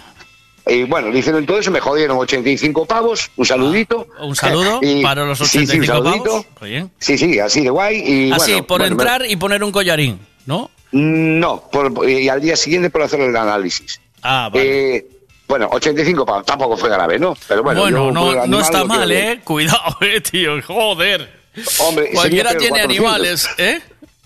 Y 0.67 0.83
bueno, 0.83 1.09
le 1.09 1.17
hicieron 1.19 1.43
todo 1.45 1.57
eso, 1.59 1.71
me 1.71 1.79
jodieron 1.79 2.17
85 2.17 2.85
pavos, 2.85 3.31
un 3.35 3.45
saludito. 3.45 4.07
Un 4.19 4.35
saludo 4.35 4.79
Y- 4.83 5.01
para 5.01 5.25
los 5.25 5.39
sí, 5.39 5.45
sí, 5.45 5.57
un 5.57 5.63
85 5.63 5.85
saludito. 5.93 6.23
pavos. 6.23 6.45
Oye. 6.61 6.85
Sí, 6.99 7.17
sí, 7.17 7.39
así 7.39 7.61
de 7.61 7.69
guay. 7.71 7.97
Y, 8.05 8.31
Así, 8.31 8.51
bueno, 8.53 8.67
por 8.67 8.79
bueno, 8.81 8.95
me- 8.95 9.01
entrar 9.03 9.25
y 9.29 9.35
poner 9.37 9.63
un 9.63 9.71
collarín, 9.71 10.19
¿no? 10.45 10.69
no, 10.91 11.63
por- 11.71 12.07
y 12.09 12.27
al 12.29 12.41
día 12.41 12.55
siguiente 12.55 12.89
por 12.89 13.01
hacer 13.01 13.21
el 13.21 13.35
análisis. 13.35 13.99
Ah, 14.21 14.49
vale. 14.53 14.95
Eh, 14.97 15.05
bueno, 15.47 15.67
85 15.71 16.25
pounds, 16.25 16.45
tampoco 16.45 16.77
fue 16.77 16.89
grave, 16.89 17.17
¿no? 17.17 17.35
Pero 17.47 17.63
bueno, 17.63 17.81
Bueno, 17.81 18.05
yo 18.07 18.11
no, 18.11 18.45
no 18.47 18.59
está 18.61 18.83
mal, 18.85 19.09
bien. 19.09 19.25
¿eh? 19.25 19.39
Cuidado, 19.43 19.97
eh, 20.01 20.21
tío. 20.21 20.61
Joder. 20.61 21.41
Hombre, 21.79 22.11
Cualquiera 22.13 22.51
tiene 22.51 22.79
400. 22.81 22.89
animales, 22.89 23.49
¿eh? 23.57 23.81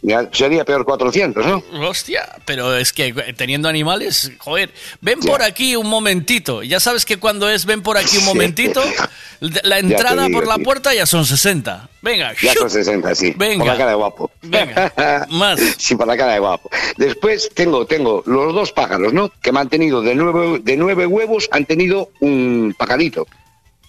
Ya, 0.07 0.29
Sería 0.31 0.63
peor 0.63 0.85
400, 0.85 1.43
¿no? 1.45 1.63
Hostia, 1.87 2.29
pero 2.45 2.77
es 2.77 2.93
que 2.93 3.07
eh, 3.07 3.33
teniendo 3.35 3.67
animales, 3.67 4.31
joder, 4.37 4.71
ven 5.01 5.19
por 5.19 5.41
aquí 5.41 5.75
un 5.75 5.87
momentito. 5.87 6.61
Ya 6.61 6.79
sabes 6.79 7.05
que 7.05 7.17
cuando 7.17 7.49
es 7.49 7.65
ven 7.65 7.81
por 7.81 7.97
aquí 7.97 8.17
un 8.17 8.25
momentito, 8.25 8.83
la 9.39 9.79
entrada 9.79 10.27
digo, 10.27 10.37
por 10.39 10.47
la 10.47 10.55
tío. 10.55 10.63
puerta 10.63 10.93
ya 10.93 11.07
son 11.07 11.25
60. 11.25 11.89
Venga, 12.03 12.33
Ya 12.39 12.53
son 12.53 12.69
60, 12.69 13.15
sí. 13.15 13.33
Venga. 13.35 13.63
Por 13.63 13.67
la 13.73 13.77
cara 13.79 13.89
de 13.89 13.95
guapo. 13.95 14.31
Venga, 14.43 15.25
más. 15.31 15.59
Sí, 15.77 15.95
por 15.95 16.05
la 16.05 16.15
cara 16.15 16.33
de 16.33 16.39
guapo. 16.39 16.69
Después 16.97 17.49
tengo, 17.55 17.87
tengo 17.87 18.21
los 18.27 18.53
dos 18.53 18.71
pájaros, 18.71 19.11
¿no? 19.11 19.31
Que 19.41 19.51
me 19.51 19.59
han 19.59 19.69
tenido 19.69 20.03
de 20.03 20.13
nueve, 20.13 20.59
de 20.61 20.77
nueve 20.77 21.07
huevos, 21.07 21.49
han 21.51 21.65
tenido 21.65 22.11
un 22.19 22.75
pajarito. 22.77 23.25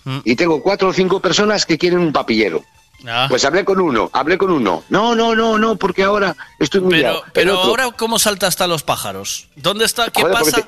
Mm. 0.04 0.18
Y 0.24 0.34
tengo 0.34 0.62
cuatro 0.62 0.88
o 0.88 0.92
cinco 0.94 1.20
personas 1.20 1.66
que 1.66 1.76
quieren 1.76 1.98
un 1.98 2.12
papillero. 2.14 2.64
Ah. 3.08 3.26
Pues 3.28 3.44
hablé 3.44 3.64
con 3.64 3.80
uno, 3.80 4.10
hablé 4.12 4.38
con 4.38 4.50
uno. 4.50 4.84
No, 4.88 5.14
no, 5.14 5.34
no, 5.34 5.58
no, 5.58 5.76
porque 5.76 6.02
ahora 6.02 6.34
estoy 6.58 6.80
muy 6.80 6.92
Pero, 6.94 7.22
pero 7.32 7.58
ahora, 7.60 7.90
¿cómo 7.92 8.18
saltaste 8.18 8.64
a 8.64 8.66
los 8.66 8.82
pájaros? 8.82 9.48
¿Dónde 9.56 9.84
está? 9.84 10.10
¿Qué 10.10 10.22
joder, 10.22 10.36
porque 10.38 10.50
pasa? 10.52 10.66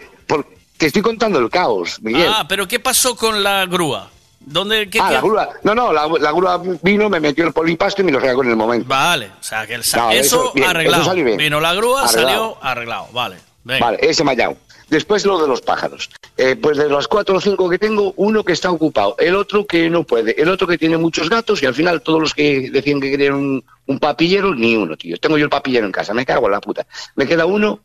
te, 0.77 0.87
estoy 0.87 1.03
contando 1.03 1.39
el 1.39 1.51
caos, 1.51 2.01
Miguel. 2.03 2.31
Ah, 2.33 2.47
pero 2.49 2.69
¿qué 2.69 2.79
pasó 2.81 3.17
con 3.17 3.43
la 3.43 3.67
grúa? 3.67 4.11
¿Dónde? 4.41 4.89
¿Qué, 4.89 5.01
Ah, 5.01 5.09
qué- 5.09 5.15
la 5.15 5.21
grúa. 5.21 5.49
No, 5.63 5.75
no, 5.75 5.93
la, 5.93 6.07
la 6.07 6.33
grúa 6.33 6.63
vino, 6.83 7.09
me 7.09 7.19
metió 7.21 7.45
el 7.45 7.53
polipasto 7.53 8.03
y 8.03 8.05
me 8.05 8.13
lo 8.13 8.21
sacó 8.21 8.43
en 8.45 8.51
el 8.51 8.57
momento. 8.57 8.87
Vale, 8.89 9.27
o 9.39 9.43
sea, 9.43 9.67
que 9.67 9.75
el 9.75 9.81
No, 9.97 10.11
eso, 10.11 10.21
eso, 10.45 10.53
bien, 10.55 10.69
arreglado. 10.69 11.03
eso. 11.03 11.15
Vino 11.15 11.61
la 11.61 11.75
grúa, 11.75 12.05
Arreglado. 12.05 12.29
salió 12.29 12.59
arreglado. 12.65 13.09
Vale, 13.13 13.37
venga. 13.65 13.85
Vale, 13.87 13.99
ese 14.03 14.23
mallao. 14.23 14.57
Después 14.89 15.25
lo 15.27 15.41
de 15.41 15.49
los 15.49 15.61
pájaros. 15.61 16.09
Eh, 16.37 16.57
pues 16.57 16.79
de 16.79 16.89
los 16.89 17.09
cuatro 17.09 17.37
o 17.37 17.41
cinco 17.41 17.69
que 17.69 17.79
tengo, 17.79 18.15
uno 18.17 18.45
que 18.45 18.53
está 18.53 18.71
ocupado, 18.71 19.17
el 19.19 19.35
otro 19.35 19.67
que 19.67 19.91
no 19.91 20.05
puede, 20.05 20.41
el 20.41 20.49
otro 20.49 20.67
que 20.67 20.79
tiene 20.79 20.97
muchos 20.97 21.29
gatos 21.29 21.63
y 21.63 21.67
al 21.67 21.75
final 21.75 22.01
todos 22.03 22.21
los 22.21 22.33
que 22.35 22.71
decían 22.71 23.01
que 23.01 23.11
querían 23.11 23.35
un, 23.35 23.65
un 23.87 23.99
papillero, 23.99 24.55
ni 24.55 24.77
uno, 24.77 24.97
tío. 24.97 25.17
Tengo 25.19 25.37
yo 25.37 25.45
el 25.45 25.51
papillero 25.51 25.85
en 25.87 25.93
casa, 25.93 26.15
me 26.15 26.25
cago 26.25 26.47
en 26.47 26.53
la 26.53 26.61
puta. 26.61 26.87
Me 27.17 27.27
queda 27.27 27.45
uno, 27.45 27.81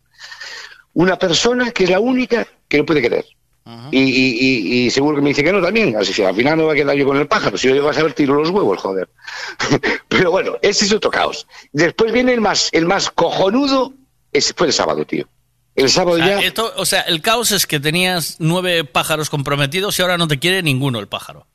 una 0.94 1.18
persona 1.18 1.72
que 1.72 1.86
es 1.86 1.90
la 1.90 2.00
única 2.00 2.48
que 2.68 2.78
lo 2.78 2.86
puede 2.86 3.02
querer. 3.02 3.26
y, 3.92 4.00
y- 4.02 4.38
y- 4.40 4.86
y 4.86 4.90
seguro 4.92 5.16
que 5.16 5.22
me 5.22 5.30
dice 5.30 5.42
que 5.44 5.54
no 5.54 5.62
también, 5.62 5.96
así 5.96 6.12
que 6.14 6.26
al 6.26 6.36
final 6.36 6.58
me 6.58 6.64
voy 6.64 6.74
a 6.74 6.76
quedar 6.84 6.96
yo 6.98 7.06
con 7.06 7.16
el 7.18 7.28
pájaro, 7.28 7.58
si 7.58 7.70
yo 7.70 7.74
llego 7.74 7.88
a 7.90 7.94
saber 7.94 8.12
tiro 8.14 8.34
los 8.36 8.50
huevos, 8.50 8.78
joder. 8.82 9.08
Pero 10.10 10.32
bueno, 10.32 10.58
ese 10.62 10.84
es 10.86 10.92
otro 10.94 11.10
caos. 11.10 11.48
Después 11.72 12.12
viene 12.12 12.34
el 12.34 12.42
más, 12.42 12.68
el 12.74 12.86
más 12.86 13.10
cojonudo, 13.10 13.94
ese 14.34 14.54
fue 14.54 14.68
el 14.68 14.74
sábado, 14.74 15.06
tío. 15.06 15.26
El 15.76 15.90
sábado 15.90 16.18
ya... 16.20 16.40
esto- 16.42 16.72
o 16.78 16.86
sea, 16.86 17.02
el 17.02 17.22
caos 17.22 17.52
es 17.52 17.66
que 17.66 17.80
tenías 17.80 18.36
nueve 18.40 18.84
pájaros 18.84 19.30
comprometidos 19.30 19.98
y 19.98 20.02
ahora 20.02 20.18
no 20.18 20.28
te 20.28 20.38
quiere 20.40 20.62
ninguno 20.62 21.00
el 21.00 21.08
pájaro. 21.08 21.48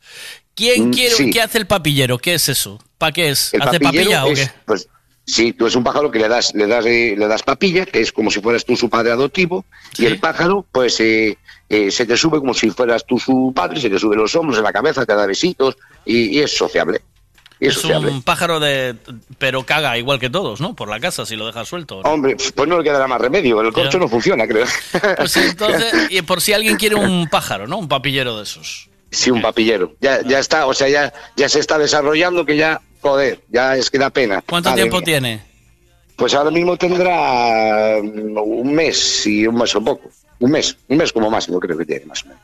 ¿Quién 0.55 0.89
Mm, 0.89 0.93
quiere, 0.93 1.15
sí. 1.15 1.31
qué 1.31 1.41
hace 1.43 1.59
el 1.59 1.67
papillero? 1.67 2.19
¿Qué 2.19 2.35
es 2.35 2.49
eso? 2.49 2.79
¿Para 2.99 3.13
qué 3.13 3.29
es? 3.31 3.55
El 3.55 3.63
¿Hace 3.63 3.79
papillero 3.79 4.11
papilla 4.11 4.25
o 4.27 4.35
qué? 4.35 4.51
Pues, 4.67 4.89
sí, 5.25 5.53
tú 5.53 5.67
es 5.69 5.77
un 5.77 5.85
pájaro 5.85 6.11
que 6.11 6.19
le 6.19 6.29
das, 6.29 6.53
le 6.55 6.67
das, 6.67 6.85
eh, 6.87 7.15
le 7.17 7.29
das 7.29 7.45
papilla, 7.45 7.87
que 7.87 8.01
es 8.01 8.11
como 8.11 8.31
si 8.31 8.41
fueras 8.41 8.65
tú 8.65 8.77
su 8.77 8.91
padre 8.91 9.13
adoptivo, 9.13 9.65
y 9.97 10.07
el 10.07 10.19
pájaro, 10.19 10.67
pues, 10.73 10.99
eh, 10.99 11.39
eh, 11.69 11.91
se 11.93 12.05
te 12.07 12.17
sube 12.17 12.39
como 12.41 12.55
si 12.55 12.71
fueras 12.71 13.05
tú 13.07 13.21
su 13.21 13.53
padre, 13.55 13.81
se 13.81 13.89
te 13.89 13.99
sube 14.01 14.17
los 14.17 14.35
hombros, 14.35 14.59
en 14.59 14.65
la 14.65 14.73
cabeza, 14.73 15.07
te 15.07 15.15
da 15.15 15.27
besitos, 15.27 15.77
y, 16.05 16.37
y 16.37 16.41
es 16.41 16.57
sociable. 16.57 17.03
Es, 17.61 17.85
un 17.85 18.23
pájaro 18.23 18.61
de... 18.61 18.95
pero 19.39 19.65
caga 19.65 19.99
igual 19.99 20.21
que 20.21 20.31
todos, 20.31 20.61
¿no? 20.61 20.75
Por 20.75 20.89
la 20.89 21.01
casa 21.01 21.27
si 21.27 21.35
lo 21.35 21.47
dejas 21.47 21.69
suelto. 21.69 22.03
¿no? 22.03 22.11
Hombre, 22.11 22.37
pues 22.55 22.69
no 22.69 22.79
le 22.79 22.85
quedará 22.85 23.09
más 23.09 23.21
remedio, 23.21 23.61
el 23.61 23.73
corcho 23.73 23.99
no 23.99 24.09
funciona, 24.09 24.47
creo. 24.47 24.67
Pues 25.17 25.37
entonces, 25.37 25.93
y 26.11 26.23
por 26.23 26.41
si 26.41 26.53
alguien 26.53 26.77
quiere 26.77 26.95
un 26.95 27.29
pájaro, 27.29 27.67
¿no? 27.67 27.79
Un 27.79 27.89
papillero 27.89 28.37
de 28.37 28.45
esos. 28.45 28.89
Sí, 29.11 29.31
un 29.31 29.43
papillero. 29.43 29.95
Ya, 30.01 30.23
ya 30.23 30.39
está, 30.39 30.67
o 30.67 30.75
sea, 30.75 30.89
ya, 30.89 31.13
ya 31.37 31.49
se 31.49 31.61
está 31.61 31.79
desarrollando 31.79 32.45
que 32.45 32.57
ya, 32.57 32.81
joder, 33.01 33.41
ya 33.49 33.77
es 33.77 33.91
que 33.91 33.99
da 33.99 34.11
pena. 34.11 34.43
¿Cuánto 34.47 34.71
Madre 34.71 34.83
tiempo 34.83 34.99
mía. 34.99 35.05
tiene? 35.05 35.43
Pues 36.17 36.35
ahora 36.35 36.51
mismo 36.51 36.77
tendrá 36.77 37.99
mm, 38.03 38.37
un 38.37 38.73
mes 38.73 39.27
y 39.27 39.47
un 39.47 39.57
mes 39.57 39.75
o 39.75 39.83
poco. 39.83 40.11
Un 40.41 40.51
mes, 40.51 40.77
un 40.89 40.97
mes 40.97 41.13
como 41.13 41.31
máximo 41.31 41.59
creo 41.59 41.77
que 41.77 41.87
tiene 41.87 42.07
más 42.07 42.23
o 42.25 42.29
menos. 42.29 42.43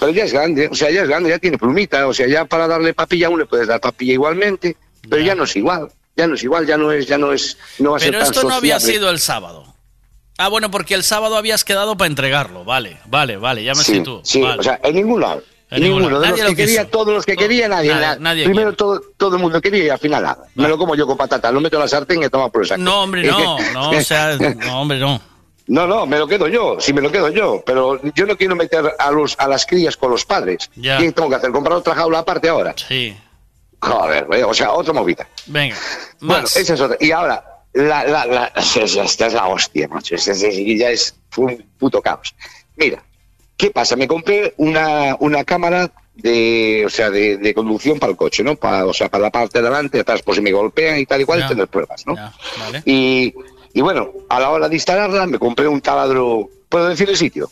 Pero 0.00 0.12
ya 0.12 0.24
es 0.24 0.32
grande, 0.32 0.68
o 0.70 0.74
sea, 0.74 0.90
ya 0.90 1.02
es 1.02 1.08
grande, 1.08 1.30
ya 1.30 1.38
tiene 1.38 1.58
plumita, 1.58 2.06
o 2.06 2.14
sea, 2.14 2.26
ya 2.26 2.44
para 2.44 2.66
darle 2.68 2.94
papilla 2.94 3.26
aún 3.28 3.38
le 3.38 3.46
puedes 3.46 3.66
dar 3.68 3.80
papilla 3.80 4.12
igualmente, 4.14 4.76
pero 5.08 5.22
ya 5.22 5.34
no 5.34 5.44
es 5.44 5.54
igual, 5.56 5.88
ya 6.16 6.26
no 6.26 6.34
es 6.34 6.42
igual, 6.44 6.66
ya 6.66 6.76
no 6.76 6.92
es, 6.92 7.06
ya 7.06 7.18
no 7.18 7.32
es, 7.32 7.58
no 7.78 7.92
va 7.92 7.96
a 7.96 8.00
Pero 8.00 8.12
ser 8.12 8.20
tan 8.20 8.32
esto 8.34 8.48
no 8.48 8.54
había 8.54 8.80
sido 8.80 9.10
el 9.10 9.18
sábado. 9.18 9.74
Ah, 10.38 10.48
bueno, 10.48 10.70
porque 10.70 10.94
el 10.94 11.02
sábado 11.02 11.36
habías 11.36 11.64
quedado 11.64 11.96
para 11.96 12.08
entregarlo. 12.08 12.62
Vale, 12.64 12.98
vale, 13.06 13.38
vale, 13.38 13.64
ya 13.64 13.72
me 13.74 13.82
Sí, 13.82 13.94
sitúo. 13.94 14.20
sí, 14.22 14.42
Vale. 14.42 14.60
o 14.60 14.62
sea, 14.62 14.78
en 14.82 14.94
ningún 14.96 15.20
lado. 15.20 15.42
En 15.70 15.82
ninguno. 15.82 16.08
lado. 16.10 16.20
De 16.20 16.28
Nadie 16.28 16.42
los 16.42 16.50
lo 16.52 16.56
que 16.56 16.64
quería, 16.66 16.90
todos 16.90 17.08
los 17.14 17.24
que 17.26 17.36
quería, 17.36 17.68
nadie. 17.68 17.90
Nadie- 17.90 18.00
nada. 18.02 18.16
nadie 18.20 18.44
Primero 18.44 18.72
todo, 18.74 19.00
todo 19.16 19.34
el 19.36 19.42
mundo 19.42 19.60
quería 19.62 19.84
y 19.84 19.88
al 19.88 19.98
final 19.98 20.22
nada. 20.22 20.44
Me 20.54 20.68
lo 20.68 20.76
como 20.78 20.94
yo 20.94 21.06
con 21.06 21.16
patata, 21.16 21.50
lo 21.50 21.60
meto 21.60 21.76
en 21.76 21.82
la 21.82 21.88
sartén 21.88 22.22
y 22.22 22.28
toma 22.28 22.50
por 22.50 22.62
el 22.62 22.68
saco. 22.68 22.82
No, 22.82 23.02
hombre, 23.02 23.22
no, 23.26 23.56
no, 23.72 23.90
o 23.90 24.00
sea, 24.02 24.36
no, 24.36 24.80
hombre, 24.80 24.98
no. 25.00 25.20
No, 25.68 25.86
no, 25.86 26.06
me 26.06 26.18
lo 26.18 26.28
quedo 26.28 26.46
yo, 26.46 26.76
sí 26.80 26.92
me 26.92 27.00
lo 27.00 27.10
quedo 27.10 27.28
yo, 27.30 27.62
pero 27.66 28.00
yo 28.14 28.24
no 28.26 28.36
quiero 28.36 28.54
meter 28.54 28.94
a 28.98 29.10
los 29.10 29.34
a 29.38 29.48
las 29.48 29.66
crías 29.66 29.96
con 29.96 30.10
los 30.12 30.24
padres. 30.24 30.70
Ya. 30.76 30.98
¿Qué 30.98 31.10
tengo 31.12 31.28
que 31.28 31.34
hacer? 31.36 31.50
¿Comprar 31.50 31.78
otra 31.78 31.94
jaula 31.94 32.20
aparte 32.20 32.48
ahora? 32.48 32.74
Sí. 32.76 33.16
Joder, 33.80 34.24
güey, 34.26 34.42
o 34.42 34.54
sea, 34.54 34.72
otra 34.72 34.92
movida. 34.92 35.26
Venga, 35.46 35.76
Bueno, 36.20 36.44
esa 36.46 36.74
es 36.74 36.80
otra. 36.80 36.96
Y 37.00 37.10
ahora, 37.10 37.44
la, 37.74 38.04
la, 38.04 38.26
la- 38.26 38.52
esta 38.56 39.26
es 39.26 39.32
la 39.34 39.46
hostia, 39.48 39.88
macho. 39.88 40.14
Esta 40.14 40.32
es- 40.32 40.78
ya 40.78 40.90
es 40.90 41.14
un 41.36 41.62
puto 41.78 42.00
caos. 42.00 42.34
Mira, 42.76 43.02
¿qué 43.56 43.70
pasa? 43.70 43.96
Me 43.96 44.06
compré 44.08 44.54
una, 44.58 45.16
una 45.20 45.44
cámara 45.44 45.90
de, 46.14 46.84
o 46.86 46.90
sea, 46.90 47.10
de, 47.10 47.36
de 47.36 47.54
conducción 47.54 47.98
para 47.98 48.10
el 48.12 48.16
coche, 48.16 48.42
¿no? 48.42 48.56
Para, 48.56 48.86
o 48.86 48.94
sea, 48.94 49.08
para 49.10 49.24
la 49.24 49.30
parte 49.30 49.58
de 49.58 49.64
delante, 49.64 50.00
atrás, 50.00 50.22
por 50.22 50.34
si 50.34 50.40
me 50.40 50.52
golpean 50.52 50.98
y 50.98 51.06
tal 51.06 51.20
y 51.20 51.24
cual, 51.24 51.40
Ya. 51.40 51.48
tener 51.48 51.68
pruebas, 51.68 52.06
¿no? 52.06 52.14
Vale. 52.14 52.82
Y, 52.86 53.34
y 53.76 53.82
bueno, 53.82 54.10
a 54.30 54.40
la 54.40 54.48
hora 54.50 54.68
de 54.70 54.74
instalarla 54.74 55.26
me 55.26 55.38
compré 55.38 55.68
un 55.68 55.80
taladro, 55.82 56.48
¿puedo 56.70 56.88
decir 56.88 57.10
el 57.10 57.16
sitio? 57.16 57.50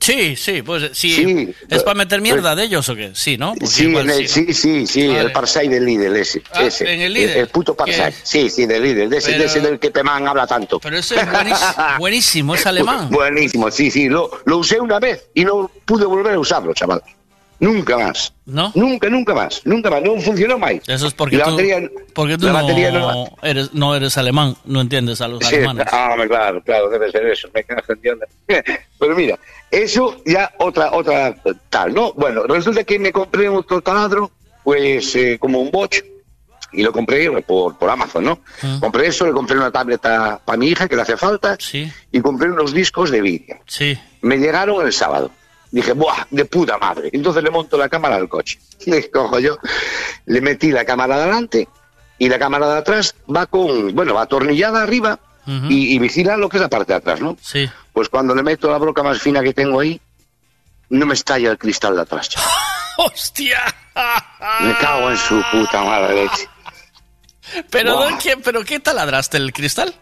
Sí, 0.00 0.36
sí, 0.36 0.62
pues 0.62 0.90
sí. 0.96 1.10
Sí, 1.12 1.54
¿Es 1.68 1.82
para 1.82 1.96
meter 1.96 2.20
pues- 2.20 2.30
mierda 2.32 2.54
de 2.54 2.62
ellos 2.62 2.88
o 2.88 2.94
qué? 2.94 3.10
Sí, 3.14 3.36
¿no? 3.36 3.54
Sí, 3.64 3.88
igual 3.88 4.08
el- 4.08 4.28
sí. 4.28 4.54
sí, 4.54 4.86
sí, 4.86 5.08
Vale. 5.08 5.20
el 5.22 5.32
Parsai 5.32 5.66
del 5.68 5.84
Lidl, 5.84 6.14
ese. 6.16 6.40
Ah, 6.52 6.62
ese. 6.62 6.94
¿en 6.94 7.00
el 7.00 7.12
Lidl? 7.12 7.48
puto 7.48 7.74
Parsai. 7.74 8.14
Sí, 8.22 8.48
sí, 8.48 8.64
del 8.66 8.84
Lidl, 8.84 9.10
de 9.10 9.16
ese, 9.16 9.30
Pero- 9.32 9.40
de 9.40 9.46
ese 9.46 9.60
del 9.60 9.78
que 9.80 9.90
Peman 9.90 10.28
habla 10.28 10.46
tanto. 10.46 10.78
Pero 10.78 10.96
ese 10.98 11.16
es 11.16 11.28
buenísimo, 11.30 11.72
buenísimo, 11.98 12.54
es 12.54 12.66
alemán. 12.66 13.10
Buenísimo, 13.10 13.70
sí, 13.72 13.90
sí. 13.90 14.08
Lo, 14.08 14.30
lo 14.44 14.58
usé 14.58 14.80
una 14.80 15.00
vez 15.00 15.28
y 15.34 15.44
no 15.44 15.68
pude 15.84 16.06
volver 16.06 16.34
a 16.34 16.38
usarlo, 16.38 16.72
chaval. 16.72 17.02
Nunca 17.60 17.98
más. 17.98 18.32
¿No? 18.46 18.70
Nunca, 18.76 19.08
nunca 19.10 19.34
más. 19.34 19.62
Nunca 19.64 19.90
más. 19.90 20.00
No 20.02 20.20
funcionó 20.20 20.58
más. 20.58 20.74
Eso 20.86 21.08
es 21.08 21.14
porque 21.14 21.36
la 21.36 21.44
tú, 21.46 21.50
batería, 21.52 21.90
porque 22.14 22.38
tú 22.38 22.46
la 22.46 22.52
no, 22.52 22.62
batería 22.62 22.90
no- 22.92 23.26
eres, 23.42 23.74
no 23.74 23.94
eres 23.96 24.16
alemán, 24.16 24.56
no 24.64 24.80
entiendes 24.80 25.20
a 25.20 25.28
los 25.28 25.44
Sí, 25.44 25.56
alemanes. 25.56 25.86
ah, 25.90 26.14
claro, 26.28 26.62
claro, 26.62 26.88
debe 26.88 27.10
ser 27.10 27.26
eso, 27.26 27.48
me. 27.52 27.64
Pero 28.98 29.16
mira, 29.16 29.38
eso 29.70 30.22
ya 30.24 30.52
otra, 30.58 30.92
otra 30.92 31.34
tal, 31.68 31.92
¿no? 31.94 32.12
Bueno, 32.12 32.44
resulta 32.44 32.84
que 32.84 32.98
me 32.98 33.12
compré 33.12 33.48
otro 33.48 33.80
taladro, 33.80 34.30
pues 34.62 35.14
eh, 35.16 35.36
como 35.40 35.60
un 35.60 35.70
Bosch, 35.70 36.00
y 36.72 36.82
lo 36.82 36.92
compré 36.92 37.30
por, 37.42 37.76
por 37.76 37.90
Amazon, 37.90 38.24
¿no? 38.24 38.40
Ah. 38.62 38.78
Compré 38.80 39.08
eso, 39.08 39.26
le 39.26 39.32
compré 39.32 39.56
una 39.56 39.70
tableta 39.72 40.40
para 40.44 40.58
mi 40.58 40.68
hija 40.68 40.86
que 40.86 40.94
le 40.96 41.02
hace 41.02 41.16
falta, 41.16 41.56
y 42.12 42.20
compré 42.20 42.50
unos 42.50 42.72
discos 42.72 43.10
de 43.10 43.20
vídeo. 43.20 43.56
Sí. 43.66 43.98
Me 44.20 44.36
llegaron 44.38 44.84
el 44.86 44.92
sábado. 44.92 45.30
Dije, 45.70 45.92
¡buah! 45.92 46.26
De 46.30 46.44
puta 46.44 46.78
madre. 46.78 47.10
Entonces 47.12 47.42
le 47.42 47.50
monto 47.50 47.76
la 47.76 47.88
cámara 47.88 48.16
al 48.16 48.28
coche. 48.28 48.58
Le 48.86 49.10
cojo 49.10 49.38
yo, 49.38 49.58
le 50.26 50.40
metí 50.40 50.70
la 50.70 50.84
cámara 50.84 51.16
de 51.16 51.22
adelante 51.24 51.68
y 52.18 52.28
la 52.28 52.38
cámara 52.38 52.68
de 52.68 52.78
atrás 52.78 53.14
va 53.34 53.46
con, 53.46 53.94
bueno, 53.94 54.14
va 54.14 54.22
atornillada 54.22 54.82
arriba 54.82 55.18
y, 55.68 55.94
y 55.94 55.98
vigila 55.98 56.36
lo 56.36 56.48
que 56.48 56.58
es 56.58 56.60
la 56.60 56.68
parte 56.68 56.92
de 56.92 56.98
atrás, 56.98 57.20
¿no? 57.20 57.36
Sí. 57.40 57.68
Pues 57.92 58.08
cuando 58.10 58.34
le 58.34 58.42
meto 58.42 58.70
la 58.70 58.76
broca 58.76 59.02
más 59.02 59.18
fina 59.18 59.42
que 59.42 59.54
tengo 59.54 59.80
ahí, 59.80 59.98
no 60.90 61.06
me 61.06 61.14
estalla 61.14 61.50
el 61.50 61.58
cristal 61.58 61.96
de 61.96 62.02
atrás, 62.02 62.28
chaval. 62.28 62.50
¡Hostia! 62.98 63.58
Me 64.60 64.74
cago 64.76 65.10
en 65.10 65.16
su 65.16 65.42
puta 65.50 65.82
madre 65.84 66.24
leche. 66.24 66.48
¿Pero. 67.70 68.06
¿de 68.06 68.18
qué, 68.18 68.36
¿Pero 68.36 68.64
qué 68.64 68.80
taladraste 68.80 69.36
el 69.36 69.52
cristal? 69.52 69.94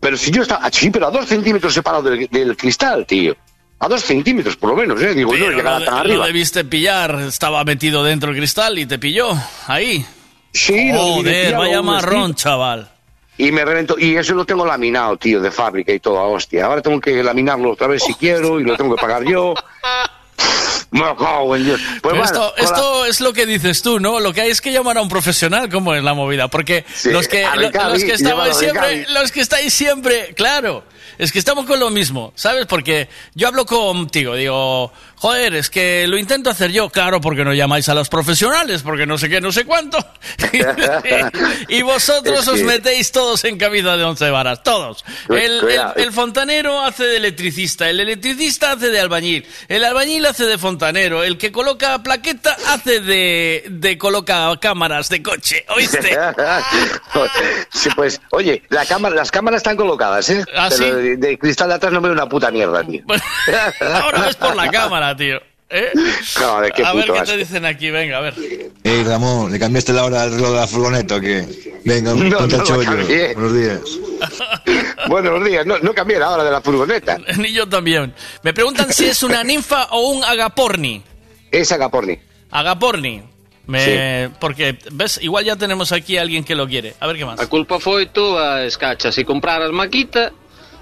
Pero 0.00 0.16
si 0.16 0.30
yo 0.30 0.42
estaba, 0.42 0.70
sí, 0.70 0.90
pero 0.90 1.08
a 1.08 1.10
dos 1.10 1.26
centímetros 1.26 1.74
separado 1.74 2.02
del, 2.04 2.28
del 2.28 2.56
cristal, 2.56 3.06
tío. 3.06 3.36
A 3.82 3.88
dos 3.88 4.02
centímetros, 4.02 4.56
por 4.56 4.70
lo 4.70 4.76
menos, 4.76 5.00
¿eh? 5.02 5.14
Digo, 5.14 5.32
no 5.32 5.38
Pero 5.38 5.56
llegaba 5.56 5.78
lo, 5.78 5.84
tan 5.86 5.94
arriba. 5.98 6.16
lo 6.16 6.26
debiste 6.26 6.64
pillar, 6.64 7.18
estaba 7.26 7.64
metido 7.64 8.04
dentro 8.04 8.30
el 8.30 8.36
cristal 8.36 8.78
y 8.78 8.86
te 8.86 8.98
pilló, 8.98 9.30
ahí. 9.66 10.04
Sí, 10.52 10.90
Joder, 10.92 11.56
vaya 11.56 11.80
marrón, 11.80 12.34
chaval. 12.34 12.90
Y 13.38 13.50
me 13.52 13.64
reventó. 13.64 13.98
Y 13.98 14.16
eso 14.16 14.34
lo 14.34 14.44
tengo 14.44 14.66
laminado, 14.66 15.16
tío, 15.16 15.40
de 15.40 15.50
fábrica 15.50 15.92
y 15.92 15.98
toda 16.00 16.22
hostia. 16.24 16.66
Ahora 16.66 16.82
tengo 16.82 17.00
que 17.00 17.22
laminarlo 17.22 17.72
otra 17.72 17.86
vez 17.86 18.02
si 18.02 18.12
quiero 18.14 18.60
y 18.60 18.64
lo 18.64 18.76
tengo 18.76 18.94
que 18.94 19.00
pagar 19.00 19.24
yo. 19.24 19.54
Me 20.92 21.02
cago 21.16 21.54
en 21.56 21.64
Dios. 21.64 21.80
Pues 22.02 22.14
bueno, 22.16 22.24
esto, 22.24 22.54
la- 22.56 22.64
esto 22.64 23.06
es 23.06 23.20
lo 23.20 23.32
que 23.32 23.46
dices 23.46 23.80
tú, 23.82 24.00
¿no? 24.00 24.18
Lo 24.20 24.32
que 24.32 24.40
hay 24.42 24.50
es 24.50 24.60
que 24.60 24.72
llamar 24.72 24.98
a 24.98 25.02
un 25.02 25.08
profesional, 25.08 25.68
como 25.68 25.94
es 25.94 26.02
la 26.02 26.14
movida, 26.14 26.48
porque 26.48 26.84
Sí, 26.94 27.10
los 27.10 27.28
que 27.28 27.42
los 27.44 28.04
que 28.04 28.12
a 28.12 28.54
siempre, 28.54 29.06
los 29.10 29.30
que 29.32 29.40
estáis 29.40 29.72
siempre, 29.72 30.34
claro, 30.34 30.84
es 31.18 31.30
que 31.32 31.38
estamos 31.38 31.66
con 31.66 31.78
lo 31.78 31.90
mismo, 31.90 32.32
¿sabes? 32.34 32.66
Porque 32.66 33.08
yo 33.34 33.48
hablo 33.48 33.66
contigo, 33.66 34.34
digo, 34.34 34.92
joder, 35.16 35.54
es 35.54 35.70
que 35.70 36.06
lo 36.08 36.16
intento 36.18 36.50
hacer 36.50 36.72
yo, 36.72 36.88
claro, 36.90 37.20
porque 37.20 37.44
no 37.44 37.52
llamáis 37.52 37.88
a 37.88 37.94
los 37.94 38.08
profesionales, 38.08 38.82
porque 38.82 39.06
no 39.06 39.16
sé 39.18 39.28
qué, 39.28 39.40
no 39.40 39.52
sé 39.52 39.64
cuánto, 39.64 39.98
y 41.68 41.82
vosotros 41.82 42.40
Es 42.40 42.48
os 42.48 42.58
que- 42.58 42.64
metéis 42.64 43.12
todos 43.12 43.44
en 43.44 43.58
camisa 43.58 43.96
de 43.96 44.04
once 44.04 44.28
varas, 44.30 44.62
todos. 44.62 45.04
El, 45.28 45.68
el- 45.68 45.80
el 45.96 46.12
fontanero 46.12 46.80
hace 46.82 47.04
de 47.04 47.16
electricista, 47.18 47.88
el 47.88 48.00
electricista 48.00 48.72
hace 48.72 48.88
de 48.90 49.00
albañil, 49.00 49.46
el 49.68 49.84
albañil 49.84 50.24
hace 50.26 50.46
de 50.46 50.58
fontanero, 50.58 50.79
el 50.88 51.36
que 51.38 51.52
coloca 51.52 52.02
plaqueta 52.02 52.56
hace 52.68 53.00
de, 53.00 53.64
de 53.68 53.98
coloca 53.98 54.50
cámaras 54.60 55.08
de 55.08 55.22
coche, 55.22 55.64
¿oíste? 55.68 55.98
Sí, 57.72 57.88
pues, 57.94 58.20
oye, 58.30 58.62
la 58.68 58.84
cámara, 58.86 59.14
las 59.14 59.30
cámaras 59.30 59.58
están 59.58 59.76
colocadas, 59.76 60.28
¿eh? 60.30 60.44
¿Ah, 60.56 60.68
Pero 60.70 60.84
sí? 60.84 60.90
de, 60.90 61.16
de 61.16 61.38
cristal 61.38 61.68
de 61.68 61.74
atrás 61.74 61.92
no 61.92 62.00
veo 62.00 62.12
una 62.12 62.28
puta 62.28 62.50
mierda, 62.50 62.82
tío. 62.84 63.02
Ahora 63.80 64.28
es 64.28 64.36
por 64.36 64.56
la 64.56 64.70
cámara, 64.72 65.16
tío. 65.16 65.40
¿eh? 65.70 65.92
No, 66.40 66.60
de 66.60 66.70
qué 66.72 66.84
a 66.84 66.92
ver 66.92 67.10
qué 67.12 67.20
te 67.22 67.36
dicen 67.36 67.64
aquí, 67.64 67.90
venga, 67.90 68.18
a 68.18 68.20
ver. 68.20 68.34
Hey 68.82 69.04
Ramón, 69.06 69.52
¿le 69.52 69.58
cambiaste 69.58 69.92
la 69.92 70.04
hora 70.04 70.22
al 70.22 70.32
reloj 70.32 70.50
de 70.50 70.56
la 70.56 70.66
furgoneta 70.66 71.16
o 71.16 71.20
qué? 71.20 71.46
Venga, 71.84 72.12
No, 72.14 72.46
no 72.46 72.64
cambié. 72.84 73.34
Buenos 73.34 73.54
días. 73.54 73.80
Buenos 75.08 75.44
días, 75.44 75.64
no, 75.66 75.78
no 75.78 75.92
cambié 75.94 76.18
la 76.18 76.30
hora 76.30 76.44
de 76.44 76.50
la 76.50 76.60
furgoneta. 76.60 77.18
Ni 77.38 77.52
yo 77.52 77.68
también. 77.68 78.14
Me 78.42 78.52
preguntan 78.52 78.92
si 78.92 79.06
es 79.06 79.22
una 79.22 79.42
ninfa 79.44 79.88
o 79.90 80.10
un 80.10 80.24
agaporni. 80.24 81.02
Es 81.50 81.72
agaporni. 81.72 82.18
Agaporni. 82.50 83.22
Me... 83.66 84.30
Porque, 84.40 84.78
¿ves? 84.92 85.20
Igual 85.22 85.44
ya 85.44 85.54
tenemos 85.56 85.92
aquí 85.92 86.18
a 86.18 86.22
alguien 86.22 86.42
que 86.44 86.54
lo 86.56 86.66
quiere. 86.66 86.94
A 86.98 87.06
ver 87.06 87.16
qué 87.16 87.24
más. 87.24 87.38
A 87.38 87.46
culpa 87.46 87.78
foi 87.78 88.06
túa, 88.06 88.64
escacha. 88.64 89.12
Si 89.12 89.22
compraras 89.24 89.70
maquita, 89.70 90.32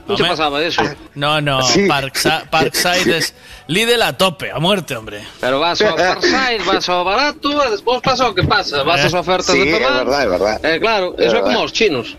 non 0.09 0.17
se 0.17 0.25
pasaba 0.25 0.65
eso. 0.65 0.81
No, 1.13 1.37
no, 1.45 1.61
Sí. 1.69 1.85
Parksa- 1.85 2.49
Parkside 2.49 3.21
es 3.21 3.37
Lidl 3.69 4.01
a 4.01 4.17
tope, 4.17 4.49
a 4.49 4.57
muerte, 4.59 4.97
hombre. 4.97 5.21
Pero 5.37 5.61
vas 5.61 5.77
ao 5.85 5.93
Parside, 6.01 6.65
vas 6.65 6.89
ao 6.89 7.05
barato 7.05 7.53
despois 7.69 8.01
pasa 8.01 8.25
o 8.25 8.33
que 8.33 8.41
pasa. 8.49 8.81
Vas 8.89 9.05
ás 9.05 9.13
ofertas 9.13 9.53
Sí, 9.53 9.69
de 9.69 9.69
é 9.69 9.77
Pemán. 9.77 10.09
verdad, 10.09 10.23
é 10.25 10.29
verdad. 10.33 10.57
Eh, 10.65 10.81
claro, 10.81 11.13
eso 11.21 11.37
verdad. 11.37 11.45
como 11.45 11.61
os 11.69 11.73
chinos. 11.77 12.17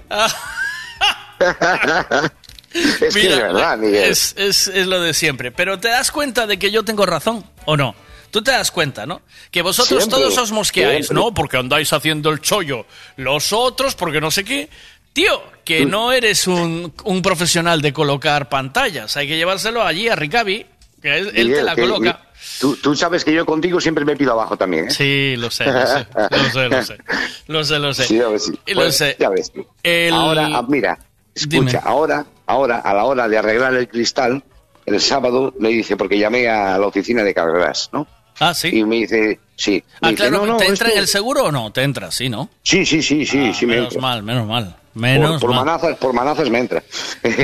es 2.73 3.13
que 3.15 3.27
es 3.27 3.37
verdad, 3.37 3.77
Miguel. 3.77 4.03
Es, 4.09 4.33
es- 4.37 4.67
es 4.67 4.87
lo 4.87 4.99
de 5.01 5.13
siempre. 5.13 5.51
Pero 5.51 5.79
¿te 5.79 5.87
das 5.89 6.11
cuenta 6.11 6.45
de 6.47 6.59
que 6.59 6.71
yo 6.71 6.83
tengo 6.83 7.05
razón 7.05 7.43
o 7.65 7.75
no? 7.77 7.95
Tú 8.31 8.43
te 8.43 8.51
das 8.51 8.69
cuenta, 8.69 9.05
¿no? 9.07 9.21
Que 9.49 9.63
vosotros 9.63 10.03
Siempre, 10.03 10.19
todos 10.19 10.37
os 10.37 10.51
mosqueáis, 10.51 11.07
siempre. 11.07 11.15
¿no? 11.25 11.33
Porque 11.33 11.57
andáis 11.57 11.91
haciendo 11.93 12.29
el 12.29 12.41
chollo. 12.41 12.85
Los 13.15 13.53
otros, 13.53 13.95
porque 13.95 14.21
no 14.21 14.29
sé 14.29 14.43
qué. 14.43 14.69
Tío, 15.13 15.41
que 15.65 15.85
Mm. 15.85 15.89
no 15.89 16.11
eres 16.11 16.45
un, 16.45 16.93
un 17.05 17.21
profesional 17.23 17.81
de 17.81 17.91
colocar 17.91 18.47
pantallas. 18.47 19.17
Hay 19.17 19.27
que 19.27 19.35
llevárselo 19.37 19.83
allí 19.83 20.07
a 20.09 20.15
Ricavi, 20.15 20.63
que 21.01 21.17
él, 21.17 21.31
te 21.33 21.63
la 21.63 21.73
que- 21.75 21.81
coloca. 21.81 22.25
Tú, 22.59 22.75
tú 22.77 22.95
sabes 22.95 23.25
que 23.25 23.33
yo 23.33 23.45
contigo 23.45 23.81
siempre 23.81 24.05
me 24.05 24.15
pido 24.15 24.31
abajo 24.33 24.55
también, 24.55 24.87
¿eh? 24.87 24.91
Sí, 24.91 25.35
lo 25.37 25.49
sé, 25.51 25.65
lo 25.65 25.85
sé, 25.87 26.07
lo 26.29 26.49
sé, 26.51 26.69
lo 26.69 26.83
sé. 26.83 26.97
Lo 27.47 27.63
sé, 27.63 27.79
lo 27.79 27.93
sé. 27.95 28.03
Sí, 28.05 28.21
sí. 28.37 28.73
Lo 28.75 28.91
sé. 28.91 29.15
ya 29.19 29.29
ves. 29.29 29.51
El- 29.81 30.13
Ahora, 30.13 30.49
ah, 30.53 30.63
mira, 30.67 30.99
escucha, 31.35 31.57
Dime. 31.57 31.79
ahora, 31.83 32.25
ahora, 32.45 32.79
a 32.79 32.93
la 32.93 33.05
hora 33.05 33.27
de 33.27 33.37
arreglar 33.37 33.73
el 33.75 33.87
cristal, 33.87 34.43
el 34.85 34.99
sábado 35.01 35.53
le 35.59 35.69
dice, 35.69 35.95
porque 35.97 36.17
llamé 36.17 36.47
a 36.49 36.77
la 36.77 36.87
oficina 36.87 37.23
de 37.23 37.33
Carglass, 37.33 37.89
¿no? 37.93 38.07
Ah, 38.39 38.53
sí. 38.53 38.69
Y 38.69 38.83
me 38.85 38.95
dice, 38.97 39.39
sí. 39.55 39.83
me 40.01 40.07
Ah, 40.07 40.09
dice, 40.11 40.15
claro, 40.29 40.45
no, 40.45 40.53
no, 40.53 40.57
¿te 40.57 40.65
entra 40.67 40.87
esto- 40.87 40.97
en 40.97 41.01
el 41.03 41.07
seguro 41.07 41.43
o 41.45 41.51
no? 41.51 41.71
Te 41.71 41.83
entra, 41.83 42.09
sí, 42.11 42.29
¿no? 42.29 42.49
Sí, 42.63 42.85
sí, 42.85 43.01
sí, 43.03 43.25
sí, 43.25 43.49
Ah, 43.49 43.53
sí 43.53 43.65
me 43.65 43.75
menos 43.75 43.87
entra. 43.93 44.01
mal, 44.01 44.23
menos 44.23 44.47
mal. 44.47 44.75
Menos 44.95 45.31
por, 45.33 45.41
por 45.41 45.49
mal. 45.51 45.65
manazas, 45.65 45.97
por 45.97 46.13
manazas 46.13 46.49
me 46.49 46.59
entra. 46.59 46.83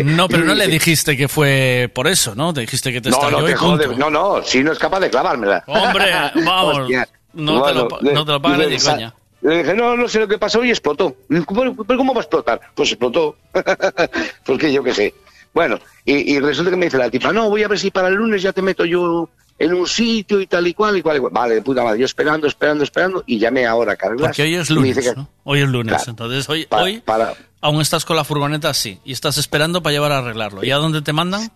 No, 0.04 0.28
pero 0.30 0.44
no 0.44 0.54
me 0.54 0.56
le 0.56 0.68
dijiste 0.68 1.16
que 1.16 1.28
fue 1.28 1.90
por 1.94 2.08
eso, 2.08 2.34
¿no? 2.34 2.54
Te 2.54 2.62
dijiste 2.62 2.92
que 2.92 3.02
te 3.02 3.10
No, 3.12 3.30
no 3.30 3.44
te 3.44 3.56
jode, 3.56 3.96
no, 3.96 4.10
no, 4.10 4.42
si 4.44 4.64
no 4.64 4.72
es 4.72 4.80
capaz 4.80 5.00
de 5.02 5.10
clavármela. 5.10 5.64
Hombre, 5.68 6.06
vamos, 6.46 6.80
Hostia. 6.80 7.08
no 7.34 7.62
te 7.64 7.74
lo 7.74 7.88
no 8.02 8.26
te 8.26 8.32
lo 8.32 8.42
pagan 8.42 8.68
ni 8.70 8.78
coña. 8.80 9.14
Le 9.46 9.58
dije, 9.60 9.74
no, 9.76 9.96
no 9.96 10.08
sé 10.08 10.20
lo 10.20 10.28
que 10.28 10.38
pasó 10.40 10.64
y 10.64 10.70
explotó. 10.72 11.16
¿Pero, 11.30 11.76
pero 11.86 11.98
cómo 12.00 12.14
va 12.14 12.20
a 12.20 12.24
explotar? 12.24 12.60
Pues 12.74 12.90
explotó. 12.92 13.36
Porque 14.46 14.72
yo 14.74 14.84
qué 14.84 14.94
sé. 14.94 15.14
Bueno, 15.54 15.80
y, 16.04 16.34
y 16.36 16.40
resulta 16.40 16.72
que 16.72 16.78
me 16.78 16.86
dice 16.88 16.98
la 16.98 17.10
tipa, 17.10 17.32
no, 17.32 17.50
voy 17.50 17.64
a 17.64 17.68
ver 17.68 17.80
si 17.80 17.92
para 17.92 18.08
el 18.10 18.16
lunes 18.16 18.42
ya 18.42 18.52
te 18.52 18.62
meto 18.62 18.84
yo 18.86 19.30
en 19.58 19.74
un 19.74 19.88
sitio 19.88 20.42
y 20.42 20.48
tal 20.48 20.68
y 20.68 20.74
cual 20.74 20.98
y 20.98 21.02
cual. 21.02 21.18
y 21.18 21.20
cual. 21.22 21.32
Vale, 21.34 21.62
puta 21.62 21.84
madre, 21.84 22.00
yo 22.00 22.06
esperando, 22.06 22.48
esperando, 22.48 22.84
esperando 22.84 23.24
y 23.26 23.40
llamé 23.40 23.66
ahora 23.66 23.94
a 23.94 23.96
Carglass. 23.96 24.28
Porque 24.30 24.42
hoy 24.44 24.56
es 24.56 24.70
lunes, 24.70 24.96
dice 24.96 25.10
que- 25.12 25.16
¿no? 25.16 25.30
Hoy 25.44 25.62
es 25.62 25.70
lunes, 25.70 25.94
Claro. 25.96 26.10
entonces 26.10 26.50
hoy, 26.50 26.68
hoy 26.72 27.00
para, 27.00 27.34
aún 27.62 27.80
estás 27.82 28.04
con 28.04 28.16
la 28.18 28.24
furgoneta 28.26 28.70
así 28.70 29.00
y 29.06 29.14
estás 29.14 29.38
esperando 29.38 29.82
para 29.82 29.94
llevar 29.94 30.12
a 30.12 30.18
arreglarlo. 30.18 30.64
¿Y 30.66 30.72
a 30.72 30.78
dónde 30.78 31.02
te 31.02 31.14
mandan? 31.14 31.50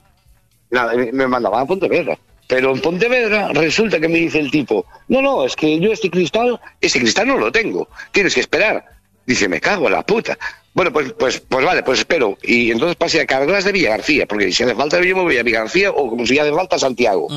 Nada, 0.69 0.93
me- 0.95 1.11
me 1.11 1.27
mandaba 1.27 1.59
a 1.59 1.65
Pontevedra. 1.65 2.17
Pero 2.49 2.73
en 2.73 2.81
Pontevedra 2.81 3.49
resulta 3.53 3.99
que 3.99 4.07
me 4.07 4.17
dice 4.17 4.39
el 4.39 4.49
tipo, 4.49 4.83
no, 5.07 5.21
no, 5.21 5.45
es 5.45 5.55
que 5.55 5.79
yo 5.79 5.91
este 5.91 6.09
cristal, 6.09 6.59
ese 6.81 6.99
cristal 6.99 7.27
no 7.27 7.37
lo 7.37 7.51
tengo, 7.51 7.87
tienes 8.11 8.33
que 8.33 8.39
esperar. 8.39 8.83
Dice, 9.23 9.47
me 9.47 9.61
cago 9.61 9.85
en 9.85 9.93
la 9.93 10.03
puta. 10.03 10.35
Bueno, 10.73 10.91
pues, 10.91 11.13
pues, 11.13 11.39
pues 11.41 11.63
vale, 11.63 11.83
pues 11.83 11.99
espero. 11.99 12.39
Y 12.41 12.71
entonces 12.71 12.95
pasé 12.95 13.21
a 13.21 13.27
Carglass 13.27 13.65
de 13.65 13.71
Villa 13.71 13.91
García, 13.91 14.25
porque 14.25 14.51
si 14.51 14.63
hace 14.63 14.73
falta 14.73 14.99
yo 14.99 15.15
me 15.15 15.21
voy 15.21 15.37
a 15.37 15.43
Villa 15.43 15.59
García 15.59 15.91
o 15.91 16.09
como 16.09 16.25
si 16.25 16.39
hace 16.39 16.51
falta 16.51 16.79
Santiago. 16.79 17.27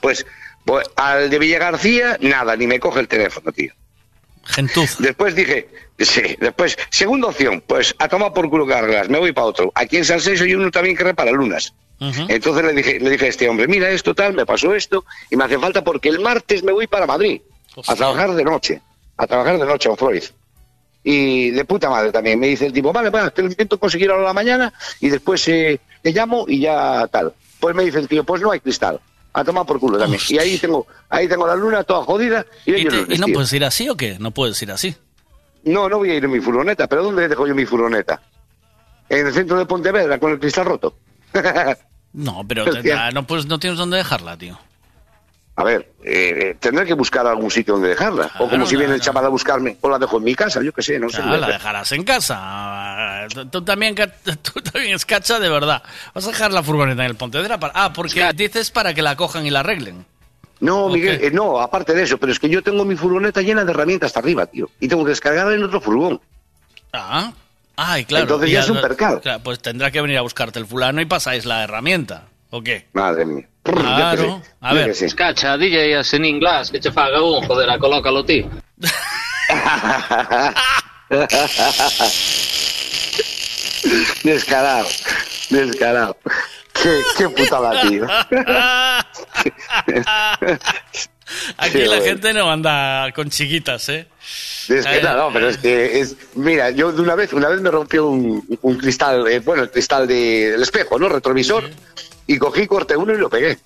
Pues, 0.00 0.26
pues 0.64 0.88
al 0.96 1.30
de 1.30 1.38
Villa 1.38 1.60
García, 1.60 2.18
nada, 2.20 2.56
ni 2.56 2.66
me 2.66 2.80
coge 2.80 2.98
el 2.98 3.06
teléfono, 3.06 3.52
tío. 3.52 3.72
Gentuz. 4.46 4.96
Después 4.98 5.36
dije, 5.36 5.68
sí, 6.00 6.36
después, 6.40 6.76
segunda 6.90 7.28
opción, 7.28 7.62
pues 7.64 7.94
a 8.00 8.08
tomar 8.08 8.32
por 8.32 8.50
culo 8.50 8.66
cargas, 8.66 9.08
me 9.08 9.20
voy 9.20 9.30
para 9.30 9.46
otro. 9.46 9.70
Aquí 9.76 9.96
en 9.96 10.04
San 10.04 10.20
Seso 10.20 10.42
hay 10.42 10.54
uno 10.54 10.72
también 10.72 10.96
que 10.96 11.04
repara 11.04 11.30
lunas. 11.30 11.72
Entonces 12.28 12.64
le 12.64 12.72
dije, 12.74 13.00
le 13.00 13.10
dije 13.10 13.24
a 13.26 13.28
este 13.28 13.48
hombre, 13.48 13.66
mira 13.68 13.88
esto 13.90 14.14
tal, 14.14 14.34
me 14.34 14.44
pasó 14.44 14.74
esto 14.74 15.04
y 15.30 15.36
me 15.36 15.44
hace 15.44 15.58
falta 15.58 15.82
porque 15.82 16.08
el 16.10 16.20
martes 16.20 16.62
me 16.62 16.72
voy 16.72 16.86
para 16.86 17.06
Madrid 17.06 17.40
a 17.86 17.94
trabajar 17.96 18.34
de 18.34 18.44
noche, 18.44 18.82
a 19.16 19.26
trabajar 19.26 19.58
de 19.58 19.64
noche 19.66 19.90
a 19.90 19.96
Freud. 19.96 20.22
Y 21.02 21.50
de 21.52 21.64
puta 21.64 21.88
madre 21.88 22.10
también. 22.10 22.38
Me 22.40 22.48
dice 22.48 22.66
el 22.66 22.72
tipo, 22.72 22.92
vale, 22.92 23.10
bueno, 23.10 23.30
te 23.30 23.40
lo 23.42 23.48
intento 23.48 23.78
conseguir 23.78 24.10
ahora 24.10 24.24
a 24.24 24.26
la 24.26 24.32
mañana 24.32 24.72
y 25.00 25.08
después 25.08 25.46
eh, 25.48 25.80
te 26.02 26.12
llamo 26.12 26.46
y 26.48 26.60
ya 26.60 27.06
tal. 27.08 27.32
Pues 27.60 27.74
me 27.76 27.84
dice 27.84 27.98
el 28.00 28.08
tío, 28.08 28.24
pues 28.24 28.42
no 28.42 28.50
hay 28.50 28.60
cristal. 28.60 29.00
A 29.32 29.44
tomar 29.44 29.64
por 29.66 29.78
culo 29.78 29.98
también. 29.98 30.20
Y 30.28 30.38
ahí 30.38 30.58
tengo, 30.58 30.86
ahí 31.08 31.28
tengo 31.28 31.46
la 31.46 31.54
luna 31.54 31.84
toda 31.84 32.02
jodida 32.04 32.44
y, 32.64 32.74
¿Y, 32.74 32.84
te- 32.86 33.14
y 33.14 33.18
no 33.18 33.26
puedes 33.28 33.52
ir 33.52 33.64
así 33.64 33.88
o 33.88 33.96
qué? 33.96 34.16
No 34.18 34.32
puedes 34.32 34.60
ir 34.62 34.72
así. 34.72 34.96
No, 35.64 35.88
no 35.88 35.98
voy 35.98 36.10
a 36.10 36.14
ir 36.14 36.24
en 36.24 36.30
mi 36.30 36.40
furgoneta, 36.40 36.86
pero 36.88 37.04
¿dónde 37.04 37.28
dejo 37.28 37.46
yo 37.46 37.54
mi 37.54 37.66
furgoneta? 37.66 38.20
En 39.08 39.26
el 39.28 39.32
centro 39.32 39.58
de 39.58 39.66
Pontevedra 39.66 40.18
con 40.18 40.32
el 40.32 40.40
cristal 40.40 40.64
roto. 40.66 40.96
No, 42.12 42.44
pero 42.48 42.64
tendrá- 42.64 43.10
no, 43.12 43.26
pues, 43.26 43.46
no 43.46 43.58
tienes 43.58 43.78
dónde 43.78 43.98
dejarla, 43.98 44.36
tío. 44.36 44.58
A 45.58 45.64
ver, 45.64 45.90
eh, 46.04 46.38
eh, 46.50 46.56
tendré 46.60 46.84
que 46.84 46.92
buscar 46.92 47.26
algún 47.26 47.50
sitio 47.50 47.74
donde 47.74 47.88
dejarla. 47.88 48.30
o 48.38 48.48
como 48.48 48.66
si 48.66 48.76
viene 48.76 48.94
el 48.94 49.00
chaval 49.00 49.24
a 49.24 49.28
buscarme, 49.28 49.78
o 49.80 49.88
la 49.88 49.98
dejo 49.98 50.18
en 50.18 50.24
mi 50.24 50.34
casa, 50.34 50.62
yo 50.62 50.70
qué 50.72 50.82
sé, 50.82 50.98
no 50.98 51.08
sé. 51.08 51.22
Ah, 51.24 51.36
la 51.38 51.46
dejarás 51.48 51.90
en 51.92 52.04
casa. 52.04 53.26
Tú, 53.32 53.46
tú 53.46 53.62
también, 53.64 53.94
tú 54.42 54.60
también 54.60 54.94
es 54.94 55.06
cacha 55.06 55.40
de 55.40 55.48
verdad. 55.48 55.82
Vas 56.14 56.26
a 56.26 56.28
dejar 56.28 56.52
la 56.52 56.62
furgoneta 56.62 57.02
en 57.04 57.10
el 57.10 57.16
Pontevedra 57.16 57.58
para... 57.58 57.72
Ah, 57.74 57.92
porque 57.92 58.30
dices 58.34 58.70
para 58.70 58.92
que 58.92 59.00
la 59.00 59.16
cojan 59.16 59.46
y 59.46 59.50
la 59.50 59.60
arreglen. 59.60 60.04
No, 60.60 60.88
Miguel, 60.90 61.20
eh, 61.22 61.30
no, 61.30 61.58
aparte 61.60 61.94
de 61.94 62.02
eso, 62.02 62.18
pero 62.18 62.32
es 62.32 62.38
que 62.38 62.48
yo 62.50 62.62
tengo 62.62 62.84
mi 62.84 62.96
furgoneta 62.96 63.40
llena 63.40 63.64
de 63.64 63.70
herramientas 63.72 64.08
hasta 64.08 64.20
arriba, 64.20 64.44
tío. 64.46 64.68
Y 64.80 64.88
tengo 64.88 65.04
que 65.04 65.10
descargarla 65.10 65.54
en 65.54 65.64
otro 65.64 65.80
furgón. 65.80 66.20
Ah, 66.92 67.32
ay, 67.76 68.04
claro. 68.04 68.24
Entonces 68.24 68.50
ya 68.50 68.60
es 68.60 68.68
un 68.70 68.80
percal. 68.80 69.20
claro, 69.20 69.40
pues 69.42 69.60
tendrá 69.60 69.90
que 69.90 70.00
venir 70.00 70.18
a 70.18 70.22
buscarte 70.22 70.58
el 70.58 70.66
fulano 70.66 71.00
y 71.00 71.04
pasáis 71.06 71.44
la 71.44 71.62
herramienta. 71.64 72.24
¿O 72.50 72.62
qué? 72.62 72.86
Madre 72.92 73.24
mía. 73.26 73.46
Claro. 73.62 74.40
A 74.60 74.72
ver. 74.72 74.90
Escacha, 74.90 75.56
DJ 75.56 76.00
en 76.12 76.24
inglés, 76.24 76.70
que 76.70 76.78
che 76.80 76.92
faga 76.92 77.20
un, 77.20 77.44
joder, 77.46 77.68
a 77.70 77.78
colócalo 77.78 78.24
ti. 78.24 78.46
descarado, 84.24 84.86
descarado. 85.50 86.16
Qué, 86.82 87.00
qué 87.16 87.28
putada, 87.28 87.80
tío. 87.88 88.06
Aquí 91.58 91.72
Sí, 91.72 91.78
la 91.80 91.86
bueno. 91.88 92.04
gente 92.04 92.32
no 92.34 92.50
anda 92.50 93.10
con 93.12 93.30
chiquitas, 93.30 93.88
¿eh? 93.88 94.06
Es 94.68 94.84
que 94.86 95.00
no, 95.02 95.16
no, 95.16 95.32
pero 95.32 95.48
es 95.48 95.58
que 95.58 96.00
es. 96.00 96.16
Mira, 96.34 96.70
yo 96.70 96.90
de 96.92 97.00
una 97.00 97.14
vez, 97.14 97.32
una 97.32 97.48
vez 97.48 97.60
me 97.60 97.70
rompió 97.70 98.06
un, 98.08 98.44
un 98.62 98.78
cristal, 98.78 99.26
eh, 99.28 99.38
bueno, 99.40 99.62
el 99.62 99.70
cristal 99.70 100.06
de- 100.08 100.50
del 100.52 100.62
espejo, 100.62 100.98
¿no? 100.98 101.08
Retrovisor. 101.08 101.70
Y 102.26 102.36
cogí, 102.38 102.66
corté 102.66 102.96
uno 102.96 103.14
y 103.14 103.18
lo 103.18 103.30
pegué. 103.30 103.56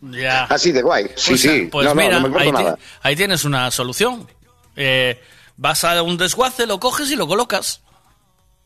Ya. 0.00 0.44
Así 0.48 0.72
de 0.72 0.82
guay. 0.82 1.06
Sí, 1.16 1.30
Pues, 1.30 1.40
sí. 1.40 1.68
Pues 1.72 1.86
no, 1.88 1.94
mira, 1.94 2.20
no 2.20 2.28
me 2.28 2.40
ahí, 2.42 2.52
nada. 2.52 2.78
ahí 3.02 3.16
tienes 3.16 3.44
una 3.44 3.70
solución. 3.70 4.28
Eh, 4.76 5.20
vas 5.56 5.84
a 5.84 6.00
un 6.02 6.16
desguace, 6.16 6.66
lo 6.66 6.78
coges 6.78 7.10
y 7.10 7.16
lo 7.16 7.26
colocas. 7.26 7.82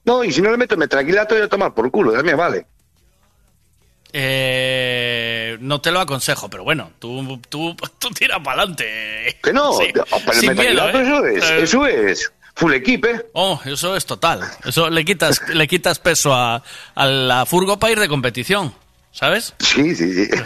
No, 0.04 0.24
y 0.24 0.32
si 0.32 0.40
no 0.42 0.50
le 0.50 0.56
meto 0.56 0.76
metraquilato 0.76 1.38
y 1.38 1.42
a 1.42 1.48
tomar 1.48 1.74
por 1.74 1.90
culo, 1.90 2.12
también 2.12 2.36
vale. 2.36 2.66
Eh, 4.12 5.56
no 5.60 5.80
te 5.80 5.90
lo 5.90 6.00
aconsejo, 6.00 6.48
pero 6.48 6.64
bueno, 6.64 6.92
tú, 6.98 7.40
tú, 7.48 7.76
tú 7.98 8.10
tira 8.10 8.42
para 8.42 8.62
adelante. 8.62 9.38
Que 9.42 9.52
no, 9.52 9.80
el 9.80 9.92
metraquilato 10.46 11.00
eso 11.00 11.26
es, 11.26 11.50
eso 11.50 11.86
es 11.86 12.32
full 12.54 12.74
equip, 12.74 13.04
¿eh? 13.04 13.26
Oh, 13.34 13.60
eso 13.64 13.94
es 13.96 14.04
total. 14.06 14.40
Eso 14.64 14.90
le 14.90 15.04
quitas, 15.04 15.40
le 15.54 15.66
quitas 15.68 15.98
peso 15.98 16.34
a, 16.34 16.62
a 16.94 17.06
la 17.06 17.46
furgo 17.46 17.78
para 17.78 17.92
ir 17.92 18.00
de 18.00 18.08
competición, 18.08 18.74
¿sabes? 19.12 19.54
Sí, 19.58 19.94
sí, 19.94 20.12
sí. 20.12 20.30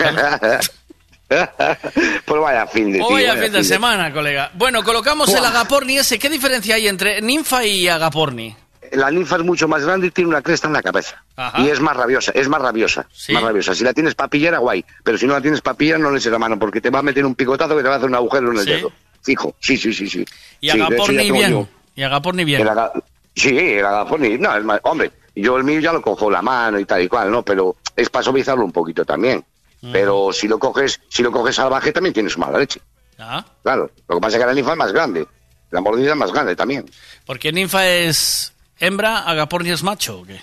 pues 2.26 2.40
vaya 2.40 2.66
fin 2.66 2.92
de 2.92 2.98
tío, 2.98 3.06
Hoy 3.06 3.24
a 3.24 3.36
fin 3.36 3.52
de 3.52 3.64
semana, 3.64 4.12
colega. 4.12 4.50
Bueno, 4.54 4.82
colocamos 4.82 5.32
el 5.32 5.44
agaporni 5.44 5.98
ese. 5.98 6.18
¿Qué 6.18 6.28
diferencia 6.28 6.74
hay 6.74 6.88
entre 6.88 7.22
ninfa 7.22 7.64
y 7.64 7.88
agaporni? 7.88 8.54
La 8.92 9.10
ninfa 9.10 9.36
es 9.36 9.42
mucho 9.42 9.68
más 9.68 9.84
grande 9.84 10.08
y 10.08 10.10
tiene 10.10 10.28
una 10.30 10.42
cresta 10.42 10.66
en 10.68 10.74
la 10.74 10.82
cabeza. 10.82 11.22
Ajá. 11.36 11.60
Y 11.60 11.68
es 11.68 11.80
más 11.80 11.96
rabiosa, 11.96 12.32
es 12.34 12.48
más 12.48 12.60
rabiosa. 12.60 13.06
Sí. 13.12 13.32
Más 13.32 13.42
rabiosa. 13.42 13.74
Si 13.74 13.84
la 13.84 13.92
tienes 13.92 14.14
papillera, 14.14 14.58
guay. 14.58 14.84
Pero 15.02 15.16
si 15.18 15.26
no 15.26 15.32
la 15.34 15.40
tienes 15.40 15.60
papillera, 15.60 15.98
no 15.98 16.10
le 16.10 16.18
eches 16.18 16.30
la 16.32 16.38
mano 16.38 16.58
porque 16.58 16.80
te 16.80 16.90
va 16.90 16.98
a 16.98 17.02
meter 17.02 17.24
un 17.24 17.34
picotazo 17.34 17.76
que 17.76 17.82
te 17.82 17.88
va 17.88 17.94
a 17.94 17.96
hacer 17.98 18.08
un 18.08 18.14
agujero 18.14 18.50
en 18.52 18.58
el 18.58 18.64
Sí. 18.64 18.70
dedo. 18.70 18.92
Fijo, 19.22 19.54
sí, 19.60 19.76
sí, 19.76 19.92
sí, 19.92 20.08
sí. 20.08 20.24
Y 20.60 20.70
Sí, 20.70 20.80
agaporni 20.80 21.30
bien. 21.30 21.50
yo 21.52 21.68
Y 21.94 22.02
agaporni 22.02 22.44
bien. 22.44 22.60
el 22.62 22.68
aga- 22.68 22.92
Sí, 23.34 23.56
el 23.56 23.86
agaporni. 23.86 24.36
No, 24.38 24.54
es 24.56 24.64
más, 24.64 24.80
hombre, 24.82 25.10
yo 25.34 25.56
el 25.56 25.64
mío 25.64 25.80
ya 25.80 25.92
lo 25.92 26.02
cojo 26.02 26.30
la 26.30 26.42
mano 26.42 26.78
y 26.78 26.84
tal 26.84 27.00
y 27.02 27.08
cual, 27.08 27.30
¿no? 27.30 27.42
Pero 27.42 27.76
es 27.96 28.10
para 28.10 28.22
suavizarlo 28.24 28.64
un 28.64 28.72
poquito 28.72 29.04
también. 29.04 29.44
Pero 29.90 30.32
si 30.32 30.46
lo 30.48 30.58
coges, 30.58 31.00
si 31.08 31.22
lo 31.22 31.32
coges 31.32 31.56
salvaje 31.56 31.90
también 31.92 32.12
tienes 32.12 32.36
mala 32.38 32.58
leche. 32.58 32.80
Ah, 33.18 33.44
Claro. 33.62 33.90
Lo 34.08 34.16
que 34.16 34.20
pasa 34.20 34.36
es 34.36 34.40
que 34.42 34.46
la 34.46 34.54
ninfa 34.54 34.72
es 34.72 34.76
más 34.78 34.92
grande. 34.92 35.26
La 35.70 35.80
mordida 35.80 36.10
es 36.10 36.16
más 36.16 36.30
grande 36.32 36.54
también. 36.54 36.84
porque 37.24 37.50
ninfa 37.52 37.86
es 37.88 38.51
hembra, 38.86 39.18
agaporni 39.20 39.70
es 39.70 39.82
macho, 39.82 40.20
¿o 40.20 40.24
qué? 40.24 40.40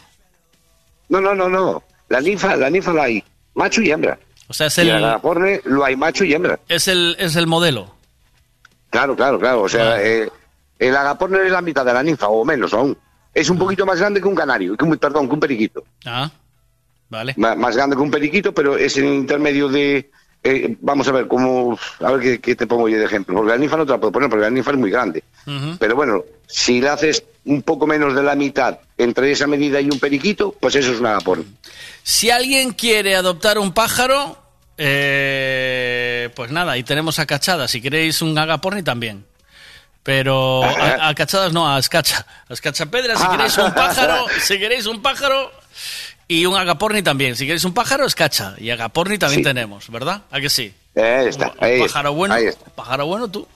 No, 1.10 1.20
no, 1.22 1.36
no, 1.36 1.50
no. 1.50 1.84
La 2.10 2.22
ninfa, 2.22 2.56
la 2.56 2.70
ninfa 2.70 2.94
la 2.94 3.04
hay 3.04 3.24
macho 3.54 3.82
y 3.82 3.92
hembra. 3.92 4.18
O 4.48 4.54
sea, 4.54 4.68
es 4.68 4.78
Y 4.80 4.82
el, 4.82 4.90
el 4.90 5.04
agaporni 5.06 5.58
lo 5.66 5.84
hay 5.86 5.96
macho 5.96 6.24
y 6.24 6.34
hembra. 6.34 6.60
es 6.68 6.88
el, 6.88 7.16
es 7.20 7.36
el 7.36 7.46
modelo. 7.48 7.94
Claro, 8.90 9.16
claro, 9.16 9.40
claro. 9.40 9.62
O 9.62 9.66
Ah. 9.66 9.70
sea, 9.70 10.04
eh, 10.04 10.30
el 10.80 10.96
agaporni 10.96 11.38
es 11.40 11.52
la 11.52 11.62
mitad 11.62 11.86
de 11.86 11.94
la 11.94 12.02
ninfa, 12.04 12.28
o 12.28 12.44
menos 12.46 12.74
aún. 12.74 12.98
Es 13.34 13.50
un 13.50 13.60
poquito 13.60 13.86
más 13.86 14.00
grande 14.00 14.20
que 14.22 14.28
un 14.28 14.36
canario, 14.36 14.76
que 14.76 14.84
un, 14.86 14.98
perdón, 14.98 15.28
que 15.28 15.34
un 15.36 15.40
periquito. 15.40 15.84
Ah, 16.06 16.32
vale. 17.10 17.36
Más, 17.38 17.76
grande 17.76 17.96
que 17.96 18.02
un 18.02 18.10
periquito, 18.10 18.54
pero 18.54 18.76
es 18.76 18.98
en 18.98 19.06
intermedio 19.14 19.70
de... 19.70 20.10
eh, 20.44 20.76
vamos 20.82 21.08
a 21.08 21.12
ver, 21.12 21.28
cómo... 21.28 21.78
A 22.00 22.12
ver 22.14 22.22
qué, 22.22 22.40
qué 22.40 22.56
te 22.56 22.66
pongo 22.66 22.90
yo 22.90 22.98
de 22.98 23.06
ejemplo. 23.06 23.36
Porque 23.36 23.52
la 23.52 23.58
ninfa 23.58 23.78
no 23.78 23.86
te 23.86 23.92
la 23.92 24.00
puedo 24.00 24.12
poner, 24.12 24.30
porque 24.30 24.44
la 24.46 24.50
ninfa 24.50 24.72
es 24.72 24.78
muy 24.78 24.90
grande. 24.90 25.24
Pero 25.80 25.96
bueno, 25.96 26.24
si 26.48 26.82
le 26.82 26.90
haces 26.90 27.24
un 27.50 27.64
poco 27.64 27.88
menos 27.88 28.16
de 28.16 28.22
la 28.24 28.36
mitad 28.36 28.80
entre 28.98 29.32
esa 29.32 29.48
medida 29.48 29.82
y 29.82 29.86
un 29.90 30.00
periquito, 30.00 30.56
pues 30.60 30.76
eso 30.76 30.92
es 30.94 31.00
un 31.00 31.08
agaporni. 31.08 31.46
Si 32.04 32.30
alguien 32.30 32.72
quiere 32.74 33.16
adoptar 33.16 33.58
un 33.58 33.74
pájaro, 33.74 34.38
eh, 34.78 36.30
pues 36.36 36.52
nada, 36.52 36.74
ahí 36.74 36.84
tenemos 36.84 37.20
a 37.20 37.26
Cachada. 37.26 37.68
Si 37.68 37.82
queréis 37.82 38.22
un 38.22 38.38
agaporni 38.38 38.84
también. 38.84 39.26
Pero 40.04 40.64
a, 40.64 41.10
a 41.10 41.16
Cachadas 41.16 41.52
no, 41.52 41.68
a 41.74 41.78
Escacha. 41.80 42.26
A 42.50 42.54
Escacha 42.54 42.86
Pedra, 42.86 43.16
si 43.18 43.28
queréis 43.28 43.58
un 43.58 43.74
pájaro, 43.74 44.26
si 44.42 44.58
queréis 44.60 44.86
un 44.86 45.02
pájaro 45.02 45.52
y 46.28 46.46
un 46.46 46.56
agaporni 46.56 47.02
también. 47.04 47.36
Si 47.36 47.46
queréis 47.46 47.66
un 47.66 47.74
pájaro, 47.74 48.06
Escacha. 48.06 48.56
Y 48.58 48.70
agaporni 48.70 49.18
también 49.18 49.40
Sí. 49.42 49.44
tenemos, 49.44 49.90
¿verdad? 49.90 50.22
¿A 50.32 50.40
que 50.40 50.50
sí? 50.50 50.74
Ahí 50.96 51.28
está, 51.28 51.54
ahí 51.60 51.74
está, 51.82 51.88
pájaro 51.88 52.14
bueno, 52.14 52.34
ahí 52.36 52.46
está. 52.46 52.66
pájaro 52.72 53.06
bueno 53.08 53.28
tú. 53.30 53.48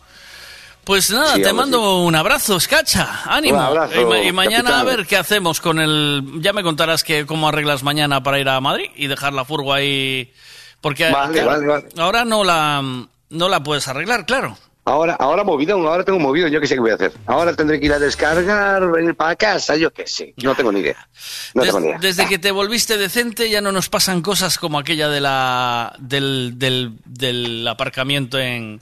Pues 0.84 1.10
nada, 1.12 1.36
Sí, 1.36 1.42
te 1.42 1.54
mando 1.54 2.00
un 2.04 2.14
abrazo, 2.16 2.58
Escacha. 2.58 3.22
Ánimo. 3.26 3.58
Un 3.58 3.64
abrazo, 3.64 4.02
y, 4.02 4.06
ma- 4.06 4.20
y 4.20 4.32
mañana 4.34 4.64
capitán. 4.72 4.80
a 4.80 4.84
ver 4.84 5.06
qué 5.08 5.16
hacemos 5.18 5.62
con 5.62 5.80
el. 5.80 6.24
Ya 6.42 6.52
me 6.52 6.62
contarás 6.64 7.04
que 7.04 7.26
cómo 7.26 7.48
arreglas 7.48 7.84
mañana 7.84 8.22
para 8.22 8.40
ir 8.40 8.50
a 8.50 8.60
Madrid 8.60 8.90
y 8.96 9.08
dejar 9.08 9.32
la 9.34 9.46
furgo 9.46 9.74
ahí. 9.74 10.34
Porque 10.82 11.10
Vale, 11.10 11.34
claro, 11.34 11.50
vale, 11.52 11.66
vale. 11.68 11.88
ahora 11.98 12.26
no 12.26 12.44
la 12.44 12.84
no 13.30 13.50
la 13.50 13.64
puedes 13.64 13.88
arreglar, 13.88 14.26
claro. 14.26 14.58
Ahora, 14.86 15.14
ahora 15.18 15.46
movido, 15.46 15.78
ahora 15.90 16.04
tengo 16.04 16.20
movido, 16.20 16.50
yo 16.50 16.60
qué 16.60 16.68
sé 16.68 16.74
qué 16.74 16.82
voy 16.82 16.92
a 16.92 16.96
hacer. 16.96 17.14
Ahora 17.26 17.56
tendré 17.56 17.80
que 17.80 17.86
ir 17.86 17.94
a 17.94 18.00
descargar, 18.00 18.92
venir 18.92 19.16
para 19.16 19.34
casa, 19.38 19.78
yo 19.78 19.94
qué 19.94 20.06
sé. 20.06 20.34
No 20.44 20.54
tengo 20.56 20.74
ni 20.74 20.82
idea. 20.82 21.08
No 21.54 21.62
Des- 21.62 21.70
tengo 21.72 21.80
ni 21.80 21.88
idea. 21.88 22.00
desde 22.02 22.28
que 22.28 22.38
te 22.38 22.52
volviste 22.52 22.98
decente 22.98 23.50
ya 23.50 23.62
no 23.62 23.72
nos 23.72 23.88
pasan 23.88 24.22
cosas 24.22 24.58
como 24.58 24.78
aquella 24.78 25.08
de 25.08 25.22
la 25.22 25.96
del, 26.00 26.56
del, 26.60 26.98
del 27.06 27.66
aparcamiento 27.66 28.38
en 28.38 28.82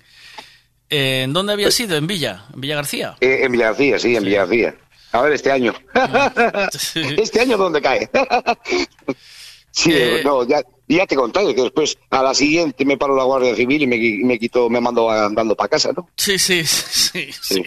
en 0.92 1.32
dónde 1.34 1.54
había 1.54 1.72
sido 1.72 1.96
en 1.96 2.06
Villa, 2.06 2.44
en 2.54 2.62
Villa 2.62 2.76
García. 2.76 3.16
Eh, 3.22 3.40
en 3.44 3.52
Villagarcía, 3.54 3.98
sí, 3.98 4.16
en 4.16 4.24
Villagarcía. 4.26 4.76
A 5.14 5.22
ver, 5.22 5.34
este 5.34 5.52
año. 5.52 5.74
este 7.18 7.40
año, 7.42 7.58
¿dónde 7.58 7.82
cae? 7.82 8.10
sí, 9.72 9.92
Eh, 9.94 10.22
no, 10.24 10.46
ya, 10.48 10.62
ya 10.88 11.06
te 11.08 11.16
conté 11.16 11.56
que 11.56 11.62
después 11.64 11.98
a 12.10 12.22
la 12.22 12.34
siguiente 12.34 12.86
me 12.86 12.98
paró 12.98 13.16
la 13.16 13.24
Guardia 13.24 13.56
Civil 13.56 13.82
y 13.82 13.88
me, 13.88 13.98
me 14.26 14.38
quitó, 14.38 14.70
me 14.70 14.82
mandó 14.82 15.10
andando 15.10 15.56
para 15.56 15.70
casa, 15.70 15.92
¿no? 15.96 16.10
Sí, 16.18 16.38
sí, 16.40 16.64
sí, 16.66 17.30
sí. 17.42 17.64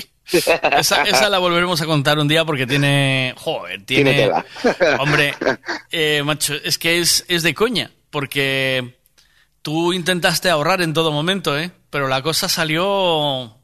Esa, 0.78 1.02
esa 1.02 1.28
la 1.28 1.38
volveremos 1.38 1.80
a 1.82 1.86
contar 1.86 2.18
un 2.18 2.28
día 2.28 2.44
porque 2.44 2.66
tiene. 2.66 3.34
Joder, 3.36 3.84
tiene. 3.84 4.14
Tiene 4.14 4.22
tela. 4.22 4.98
Hombre, 4.98 5.34
eh, 5.90 6.22
macho, 6.24 6.54
es 6.54 6.78
que 6.78 6.98
es, 6.98 7.24
es 7.28 7.42
de 7.42 7.54
coña. 7.54 7.90
Porque 8.10 8.96
tú 9.64 9.94
intentaste 9.94 10.50
ahorrar 10.50 10.82
en 10.82 10.92
todo 10.92 11.10
momento, 11.10 11.58
¿eh? 11.58 11.72
Pero 11.88 12.06
la 12.06 12.22
cosa 12.22 12.48
salió. 12.50 13.56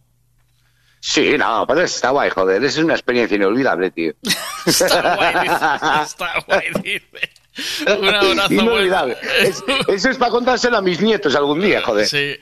Sí, 0.99 1.37
no, 1.39 1.67
pero 1.69 1.83
está 1.83 2.11
guay, 2.11 2.31
joder, 2.31 2.65
es 2.65 2.79
una 2.79 2.95
experiencia 2.95 3.37
inolvidable, 3.37 3.91
tío. 3.91 4.12
Está 4.67 5.15
guay, 5.15 5.35
dice. 5.43 6.03
Está 6.03 6.41
guay, 6.47 6.67
dice. 6.83 7.31
Un 8.01 8.09
abrazo. 8.15 8.53
Inolvidable. 8.55 9.17
Es- 9.41 9.62
eso 9.89 10.11
es 10.11 10.17
para 10.19 10.31
contárselo 10.31 10.77
a 10.77 10.83
mis 10.83 11.01
nietos 11.01 11.35
algún 11.35 11.61
día, 11.61 11.83
joder. 11.85 12.07
Sí. 12.07 12.37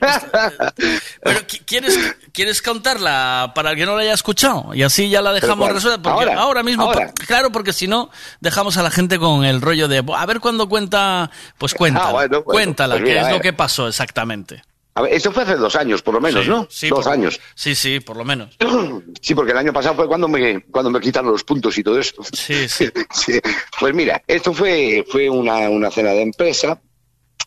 Pero 1.23 1.39
¿qui- 1.47 1.61
¿quieres, 1.65 1.97
¿quieres 2.31 2.61
contarla 2.61 3.51
para 3.55 3.71
el 3.71 3.77
que 3.77 3.85
no 3.85 3.95
la 3.95 4.01
haya 4.03 4.13
escuchado? 4.13 4.73
Y 4.73 4.83
así 4.83 5.09
ya 5.09 5.21
la 5.21 5.33
dejamos 5.33 5.71
resuelta. 5.71 6.01
Porque 6.01 6.29
ahora, 6.29 6.41
Ahora, 6.41 6.63
mismo, 6.63 6.83
ahora. 6.83 7.11
claro, 7.27 7.51
porque 7.51 7.73
si 7.73 7.87
no, 7.87 8.09
dejamos 8.39 8.77
a 8.77 8.83
la 8.83 8.91
gente 8.91 9.19
con 9.19 9.43
el 9.45 9.61
rollo 9.61 9.87
de, 9.87 10.03
a 10.15 10.25
ver 10.25 10.39
cuándo 10.39 10.69
cuenta, 10.69 11.29
pues 11.57 11.73
cuéntala, 11.73 12.09
Ah, 12.09 12.11
bueno, 12.11 12.29
bueno, 12.29 12.43
cuéntala, 12.45 12.97
pues 12.97 13.09
es 13.15 13.29
lo 13.31 13.41
que 13.41 13.53
pasó 13.53 13.87
exactamente. 13.87 14.63
A 14.99 15.03
ver, 15.03 15.13
eso 15.13 15.31
fue 15.31 15.43
hace 15.43 15.55
dos 15.55 15.77
años, 15.77 16.01
por 16.01 16.13
lo 16.13 16.19
menos, 16.19 16.43
Sí, 16.43 16.49
¿no? 16.49 16.67
sí, 16.69 16.89
dos 16.89 17.05
por- 17.05 17.13
años. 17.13 17.39
Sí, 17.55 17.73
sí, 17.73 18.01
por 18.01 18.17
lo 18.17 18.25
menos. 18.25 18.57
Sí, 19.21 19.33
porque 19.33 19.51
el 19.53 19.57
año 19.57 19.71
pasado 19.71 19.95
fue 19.95 20.07
cuando 20.07 20.27
me, 20.27 20.61
cuando 20.65 20.89
me 20.91 20.99
quitaron 20.99 21.31
los 21.31 21.43
puntos 21.43 21.77
y 21.77 21.83
todo 21.83 21.97
eso. 21.99 22.15
Sí, 22.33 22.67
sí. 22.67 22.89
Sí. 23.13 23.39
Pues 23.79 23.93
mira, 23.93 24.21
esto 24.27 24.53
fue, 24.53 25.05
fue 25.09 25.29
una, 25.29 25.69
una 25.69 25.89
cena 25.89 26.11
de 26.11 26.21
empresa 26.21 26.81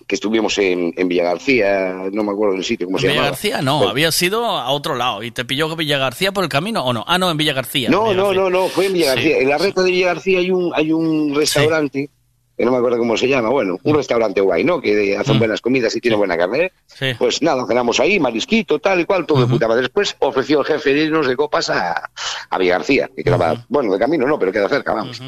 que 0.07 0.15
estuvimos 0.17 0.57
en, 0.59 0.93
en 0.97 1.09
Villa 1.09 1.25
García, 1.25 1.95
no 2.11 2.25
me 2.25 2.33
acuerdo 2.33 2.55
del 2.55 2.65
sitio, 2.65 2.87
¿cómo 2.87 2.99
se 2.99 3.07
Villa 3.07 3.17
llamaba? 3.17 3.31
García 3.33 3.61
no, 3.63 3.79
Pues- 3.81 3.91
había 3.91 4.13
sido 4.13 4.45
a 4.47 4.71
otro 4.71 4.95
lado. 4.95 5.23
¿Y 5.23 5.31
te 5.31 5.45
pilló 5.45 5.75
Villa 5.77 5.99
García 5.99 6.33
por 6.33 6.43
el 6.45 6.49
camino 6.51 6.83
o 6.85 6.93
no? 6.93 7.05
Ah, 7.07 7.19
no, 7.19 7.31
en 7.31 7.37
Villa 7.37 7.53
García. 7.53 7.91
No, 7.91 8.15
no, 8.15 8.33
no, 8.33 8.49
no, 8.49 8.69
fue 8.69 8.87
en 8.87 8.95
Villa 8.95 9.11
Sí. 9.11 9.17
García. 9.17 9.39
En 9.39 9.49
la 9.51 9.59
reta 9.59 9.83
de 9.83 9.91
Villa 9.91 10.07
García 10.07 10.39
hay 10.39 10.51
un, 10.51 10.73
hay 10.75 10.91
un 10.93 11.35
restaurante, 11.35 12.09
que 12.57 12.65
no 12.65 12.71
me 12.73 12.79
acuerdo 12.79 12.99
cómo 12.99 13.17
se 13.17 13.29
llama, 13.29 13.49
bueno, 13.49 13.79
un 13.83 13.95
restaurante 13.95 14.41
guay, 14.41 14.65
¿no? 14.65 14.81
Que 14.81 15.17
hacen 15.17 15.39
buenas 15.39 15.61
comidas 15.61 15.95
y 15.97 16.01
tiene 16.01 16.17
buena 16.17 16.37
carne. 16.37 16.65
¿eh? 16.65 16.73
Mm. 16.73 16.93
Sí. 16.95 17.07
Pues 17.19 17.43
nada, 17.43 17.67
cenamos 17.67 17.99
ahí, 18.01 18.21
marisquito, 18.21 18.79
tal 18.79 19.01
y 19.01 19.05
cual, 19.05 19.27
todo 19.27 19.41
de 19.41 19.47
puta 19.47 19.69
madre. 19.69 19.83
Después 19.83 20.17
ofreció 20.19 20.61
el 20.61 20.67
jefe 20.67 20.93
de 20.93 21.05
irnos 21.05 21.27
de 21.27 21.37
copas 21.37 21.71
a, 21.71 22.11
a 22.51 22.59
Villa 22.59 22.75
García, 22.75 23.11
que 23.15 23.25
quedaba, 23.25 23.65
bueno, 23.69 23.93
de 23.93 23.99
camino 23.99 24.27
no, 24.27 24.39
pero 24.39 24.53
queda 24.53 24.69
cerca, 24.69 24.93
vamos. 24.93 25.23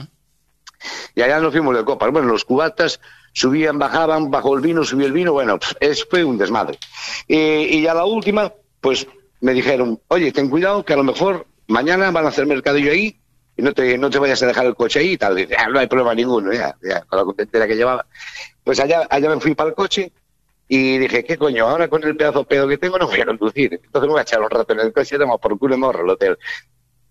Y 1.14 1.22
allá 1.22 1.40
nos 1.40 1.52
fuimos 1.52 1.76
de 1.76 1.84
copas. 1.84 2.10
Bueno, 2.10 2.28
los 2.28 2.44
cubatas 2.44 3.00
subían, 3.32 3.78
bajaban, 3.78 4.30
bajó 4.30 4.54
el 4.54 4.60
vino, 4.60 4.84
subió 4.84 5.06
el 5.06 5.12
vino, 5.12 5.32
bueno, 5.32 5.58
es, 5.80 6.04
fue 6.04 6.24
un 6.24 6.36
desmadre. 6.36 6.78
Eh, 7.28 7.68
y 7.70 7.82
ya 7.82 7.94
la 7.94 8.04
última, 8.04 8.52
pues 8.80 9.06
me 9.40 9.52
dijeron, 9.52 10.00
oye, 10.08 10.30
ten 10.32 10.50
cuidado 10.50 10.84
que 10.84 10.92
a 10.92 10.96
lo 10.96 11.04
mejor 11.04 11.46
mañana 11.66 12.10
van 12.10 12.26
a 12.26 12.28
hacer 12.28 12.46
mercadillo 12.46 12.92
ahí 12.92 13.18
y 13.56 13.62
no 13.62 13.72
te, 13.72 13.96
no 13.98 14.10
te 14.10 14.18
vayas 14.18 14.42
a 14.42 14.46
dejar 14.46 14.66
el 14.66 14.74
coche 14.74 15.00
ahí 15.00 15.12
y 15.12 15.18
tal. 15.18 15.36
Dice, 15.36 15.54
"Ah, 15.56 15.68
no 15.68 15.78
hay 15.78 15.86
problema 15.86 16.14
ninguno, 16.14 16.52
ya, 16.52 16.76
ya, 16.82 17.02
con 17.02 17.18
la 17.18 17.24
contentera 17.24 17.66
que 17.66 17.76
llevaba. 17.76 18.06
Pues 18.64 18.80
allá, 18.80 19.06
allá 19.10 19.28
me 19.30 19.40
fui 19.40 19.54
para 19.54 19.70
el 19.70 19.74
coche 19.74 20.12
y 20.68 20.98
dije, 20.98 21.24
¿qué 21.24 21.36
coño? 21.36 21.68
Ahora 21.68 21.88
con 21.88 22.02
el 22.04 22.16
pedazo 22.16 22.44
pedo 22.44 22.66
que 22.66 22.78
tengo 22.78 22.98
no 22.98 23.06
voy 23.06 23.20
a 23.20 23.26
conducir. 23.26 23.74
Entonces 23.84 24.02
me 24.02 24.12
voy 24.12 24.18
a 24.20 24.22
echar 24.22 24.40
un 24.40 24.50
rato 24.50 24.72
en 24.72 24.80
el 24.80 24.92
coche, 24.92 25.18
toma 25.18 25.38
por 25.38 25.58
culo 25.58 25.74
y 25.76 25.78
me 25.78 25.86
ahorro 25.86 26.04
el 26.04 26.10
hotel. 26.10 26.38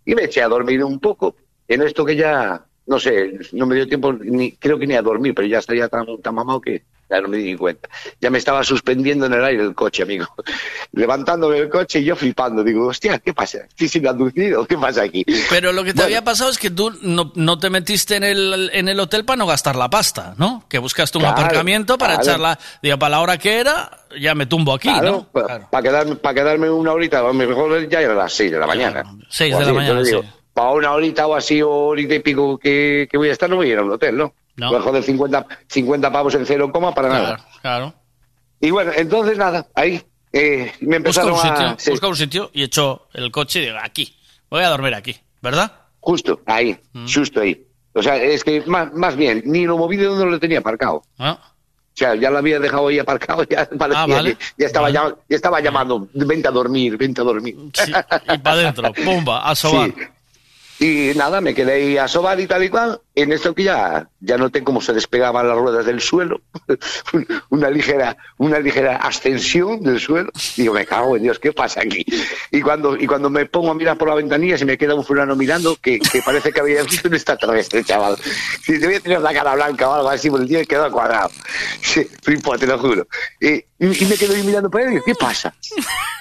Y 0.05 0.15
me 0.15 0.23
eché 0.25 0.41
a 0.41 0.47
dormir 0.47 0.83
un 0.83 0.99
poco 0.99 1.35
en 1.67 1.81
esto 1.81 2.03
que 2.05 2.15
ya, 2.15 2.65
no 2.85 2.99
sé, 2.99 3.33
no 3.53 3.65
me 3.65 3.75
dio 3.75 3.87
tiempo, 3.87 4.11
ni 4.13 4.51
creo 4.53 4.77
que 4.77 4.85
ni 4.87 4.95
a 4.95 5.01
dormir, 5.01 5.33
pero 5.33 5.47
ya 5.47 5.59
estaría 5.59 5.87
tan, 5.87 6.05
tan 6.21 6.35
mamado 6.35 6.59
que 6.61 6.83
ya 7.09 7.21
no 7.21 7.27
me 7.27 7.37
di 7.37 7.51
ni 7.51 7.55
cuenta. 7.57 7.87
Ya 8.19 8.29
me 8.29 8.37
estaba 8.39 8.63
suspendiendo 8.63 9.25
en 9.27 9.33
el 9.33 9.43
aire 9.43 9.63
el 9.63 9.75
coche, 9.75 10.03
amigo. 10.03 10.25
Levantándome 10.93 11.57
el 11.59 11.69
coche 11.69 11.99
y 11.99 12.05
yo 12.05 12.15
flipando. 12.15 12.63
Digo, 12.63 12.87
hostia, 12.87 13.19
¿qué 13.19 13.33
pasa? 13.33 13.59
¿Estoy 13.67 13.87
sin 13.87 14.07
aducido? 14.07 14.65
¿Qué 14.65 14.77
pasa 14.77 15.03
aquí? 15.03 15.23
Pero 15.49 15.71
lo 15.71 15.83
que 15.83 15.91
te 15.91 15.97
Bueno. 15.97 16.05
había 16.05 16.23
pasado 16.23 16.49
es 16.49 16.57
que 16.57 16.69
tú 16.71 16.91
no, 17.01 17.31
no 17.35 17.59
te 17.59 17.69
metiste 17.69 18.15
en 18.15 18.23
el, 18.23 18.69
en 18.73 18.87
el 18.87 18.99
hotel 18.99 19.25
para 19.25 19.37
no 19.37 19.45
gastar 19.45 19.75
la 19.75 19.89
pasta, 19.89 20.33
¿no? 20.37 20.65
Que 20.67 20.79
buscaste 20.79 21.17
un 21.17 21.23
Claro, 21.23 21.39
aparcamiento 21.39 21.97
para 21.97 22.13
claro. 22.15 22.29
echarla, 22.29 22.59
digo, 22.81 22.97
para 22.97 23.09
la 23.11 23.21
hora 23.21 23.37
que 23.37 23.59
era, 23.59 23.91
ya 24.19 24.33
me 24.35 24.45
tumbo 24.45 24.73
aquí, 24.73 24.89
¿no? 24.89 25.27
Para 25.31 25.83
quedarme, 25.83 26.15
para 26.15 26.35
quedarme 26.35 26.69
una 26.69 26.93
horita, 26.93 27.21
mejor 27.33 27.87
ya 27.89 28.01
era 28.01 28.15
las 28.15 28.33
6 28.33 28.51
de 28.51 28.59
la 28.59 28.67
mañana. 28.67 29.03
Seis 29.29 29.53
O 29.55 29.59
de 29.59 29.65
la 29.65 29.73
mañana, 29.73 30.03
sí. 30.05 30.15
Para 30.53 30.71
una 30.71 30.91
horita 30.93 31.25
o 31.27 31.35
así, 31.35 31.61
o 31.61 31.69
horita 31.69 32.13
y 32.15 32.19
pico 32.19 32.57
que, 32.57 33.07
que 33.09 33.17
voy 33.17 33.29
a 33.29 33.31
estar, 33.31 33.49
no 33.49 33.55
voy 33.57 33.69
a 33.69 33.73
ir 33.73 33.77
a 33.79 33.83
un 33.83 33.91
hotel, 33.91 34.17
¿no? 34.17 34.33
No. 34.55 34.69
Voy 34.69 34.77
a 34.79 34.81
joder 34.81 35.03
50, 35.03 35.47
50 35.67 36.11
pavos 36.11 36.35
en 36.35 36.45
cero 36.45 36.71
coma 36.71 36.93
para 36.93 37.09
Claro, 37.09 37.23
nada. 37.23 37.45
claro. 37.61 37.93
Y 38.61 38.69
bueno, 38.69 38.91
entonces 38.95 39.37
nada, 39.37 39.67
ahí 39.73 40.01
eh, 40.31 40.71
me 40.81 40.99
Busca 40.99 41.21
empezaron 41.21 41.31
un 41.33 41.39
sitio, 41.39 41.67
a... 41.67 41.75
sí, 41.79 41.89
busca 41.91 42.07
un 42.07 42.15
sitio 42.15 42.49
y 42.53 42.63
echó 42.63 43.07
el 43.13 43.31
coche 43.31 43.59
y 43.61 43.65
digo, 43.65 43.77
aquí, 43.81 44.15
voy 44.49 44.63
a 44.63 44.69
dormir 44.69 44.93
aquí, 44.93 45.15
¿verdad? 45.41 45.71
Justo, 45.99 46.39
ahí, 46.45 46.77
Mm. 46.93 47.05
justo 47.11 47.41
ahí. 47.41 47.65
O 47.95 48.01
sea, 48.03 48.15
es 48.17 48.43
que 48.43 48.61
más, 48.67 48.93
más 48.93 49.15
bien, 49.15 49.41
ni 49.45 49.65
lo 49.65 49.77
moví 49.77 49.97
de 49.97 50.05
donde 50.05 50.25
lo 50.25 50.39
tenía 50.39 50.59
aparcado. 50.59 51.03
Ah. 51.19 51.39
O 51.41 51.95
sea, 51.95 52.15
ya 52.15 52.29
lo 52.31 52.39
había 52.39 52.59
dejado 52.59 52.87
ahí 52.87 52.97
aparcado, 52.99 53.43
ya 53.49 53.67
parecía 53.77 54.03
Ah, 54.03 54.07
vale. 54.07 54.35
que 54.35 54.43
ya 54.59 54.65
estaba, 54.67 54.89
ya, 54.91 55.15
ya 55.29 55.35
estaba 55.35 55.59
llamando, 55.61 56.07
vente 56.13 56.47
a 56.47 56.51
dormir, 56.51 56.95
vente 56.97 57.21
a 57.21 57.23
dormir. 57.23 57.55
Y 57.55 58.37
para 58.39 58.55
adentro, 58.61 58.93
pumba, 59.05 59.47
a 59.49 59.55
sobar. 59.55 59.89
Sí. 59.89 59.95
Y 60.83 61.13
nada, 61.15 61.39
me 61.39 61.55
quedé 61.55 61.71
ahí 61.71 61.97
a 61.97 62.09
sobar 62.09 62.37
y 62.41 62.45
tal 62.45 62.61
y 62.61 62.67
cual. 62.67 62.99
En 63.15 63.31
esto 63.31 63.55
que 63.55 63.63
ya, 63.63 64.09
ya 64.19 64.37
noté 64.37 64.65
cómo 64.65 64.81
se 64.81 64.91
despegaban 64.91 65.47
las 65.47 65.57
ruedas 65.57 65.85
del 65.85 66.01
suelo. 66.01 66.41
una 67.49 67.69
ligera, 67.69 68.17
una 68.37 68.59
ligera 68.59 68.97
ascensión 68.97 69.81
del 69.81 70.01
suelo. 70.01 70.29
Digo, 70.57 70.73
me 70.73 70.85
cago 70.85 71.15
en 71.15 71.23
Dios, 71.23 71.39
¿qué 71.39 71.53
pasa 71.53 71.79
aquí? 71.79 72.05
Y 72.51 72.59
cuando, 72.59 72.97
y 72.97 73.07
cuando 73.07 73.29
me 73.29 73.45
pongo 73.45 73.71
a 73.71 73.75
mirar 73.75 73.97
por 73.97 74.09
la 74.09 74.15
ventanilla, 74.15 74.57
se 74.57 74.65
me 74.65 74.77
queda 74.77 74.93
un 74.93 75.05
fulano 75.05 75.37
mirando 75.37 75.77
que, 75.77 75.99
que 75.99 76.21
parece 76.21 76.51
que 76.51 76.59
había 76.59 76.83
visto 76.83 77.07
un 77.07 77.13
extraterrestre, 77.13 77.81
chaval. 77.85 78.17
Si 78.61 78.77
te 78.77 78.99
tener 78.99 79.21
la 79.21 79.33
cara 79.33 79.55
blanca 79.55 79.87
o 79.87 79.93
algo 79.93 80.09
así, 80.09 80.29
porque 80.29 80.47
tiene 80.47 80.65
quedado 80.65 80.91
cuadrado. 80.91 81.29
Sí, 81.81 82.05
flipo, 82.21 82.57
te 82.57 82.67
lo 82.67 82.77
juro. 82.77 83.07
Y, 83.39 83.63
me 83.79 84.17
quedo 84.17 84.35
ahí 84.35 84.43
mirando 84.43 84.69
para 84.69 84.83
él 84.83 84.89
y 84.89 84.93
digo, 84.95 85.05
¿qué 85.05 85.15
pasa? 85.15 85.55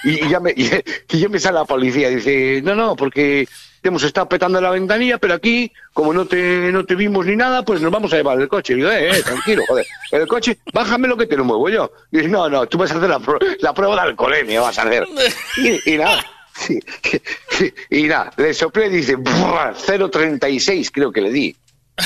Y, 0.04 0.24
y 0.24 0.28
ya 0.28 0.38
me, 0.38 0.52
y, 0.56 0.70
y 1.08 1.28
me 1.28 1.40
sale 1.40 1.58
la 1.58 1.64
policía 1.64 2.10
dice, 2.10 2.60
no, 2.62 2.76
no, 2.76 2.94
porque 2.94 3.48
te 3.82 3.88
hemos 3.88 4.04
estado 4.04 4.28
petando 4.28 4.60
la 4.60 4.70
ventanilla, 4.70 5.18
pero 5.18 5.34
aquí, 5.34 5.72
como 5.92 6.14
no 6.14 6.24
te, 6.24 6.70
no 6.70 6.84
te 6.86 6.94
vimos 6.94 7.26
ni 7.26 7.34
nada, 7.34 7.64
pues 7.64 7.80
nos 7.80 7.90
vamos 7.90 8.12
a 8.12 8.16
llevar 8.16 8.40
el 8.40 8.46
coche. 8.48 8.74
Y 8.74 8.76
digo, 8.76 8.90
eh, 8.90 9.10
eh, 9.10 9.22
tranquilo, 9.22 9.64
joder, 9.68 9.84
el 10.12 10.28
coche, 10.28 10.58
bájame 10.72 11.08
lo 11.08 11.16
que 11.16 11.26
te 11.26 11.36
lo 11.36 11.44
muevo 11.44 11.68
yo. 11.68 11.90
Y 12.12 12.18
dice, 12.18 12.28
no, 12.28 12.48
no, 12.48 12.64
tú 12.66 12.78
vas 12.78 12.92
a 12.92 12.96
hacer 12.96 13.10
la, 13.10 13.20
la 13.60 13.74
prueba 13.74 13.96
de 13.96 14.00
alcoholemia, 14.02 14.60
vas 14.60 14.78
a 14.78 14.82
hacer. 14.82 15.04
Y, 15.56 15.94
y 15.94 15.98
nada, 15.98 16.24
sí, 16.54 16.78
y 17.90 18.04
nada, 18.04 18.32
le 18.36 18.54
soplé 18.54 18.86
y 18.86 18.90
dice, 18.90 19.16
"Buah, 19.16 19.74
0.36 19.74 20.90
creo 20.92 21.10
que 21.10 21.20
le 21.20 21.30
di. 21.32 21.56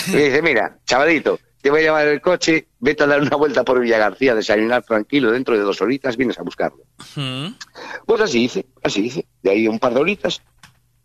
Y 0.09 0.13
dice, 0.17 0.41
mira, 0.43 0.79
chavalito, 0.87 1.39
te 1.61 1.71
voy 1.71 1.81
a 1.81 1.83
llevar 1.83 2.07
el 2.07 2.21
coche, 2.21 2.69
vete 2.79 3.05
a 3.05 3.07
dar 3.07 3.21
una 3.21 3.37
vuelta 3.37 3.65
por 3.65 3.81
Villa 3.81 3.99
García, 3.99 4.35
desayunar 4.35 4.83
tranquilo, 4.85 5.31
dentro 5.31 5.57
de 5.57 5.63
dos 5.63 5.81
horitas 5.83 6.17
vienes 6.17 6.39
a 6.39 6.43
buscarlo. 6.43 6.85
Mm. 7.17 7.49
Pues 8.07 8.21
así 8.21 8.45
hice, 8.45 8.67
así 8.83 9.07
hice. 9.07 9.27
De 9.43 9.51
ahí 9.51 9.69
un 9.69 9.79
par 9.79 9.93
de 9.93 10.01
horitas. 10.01 10.41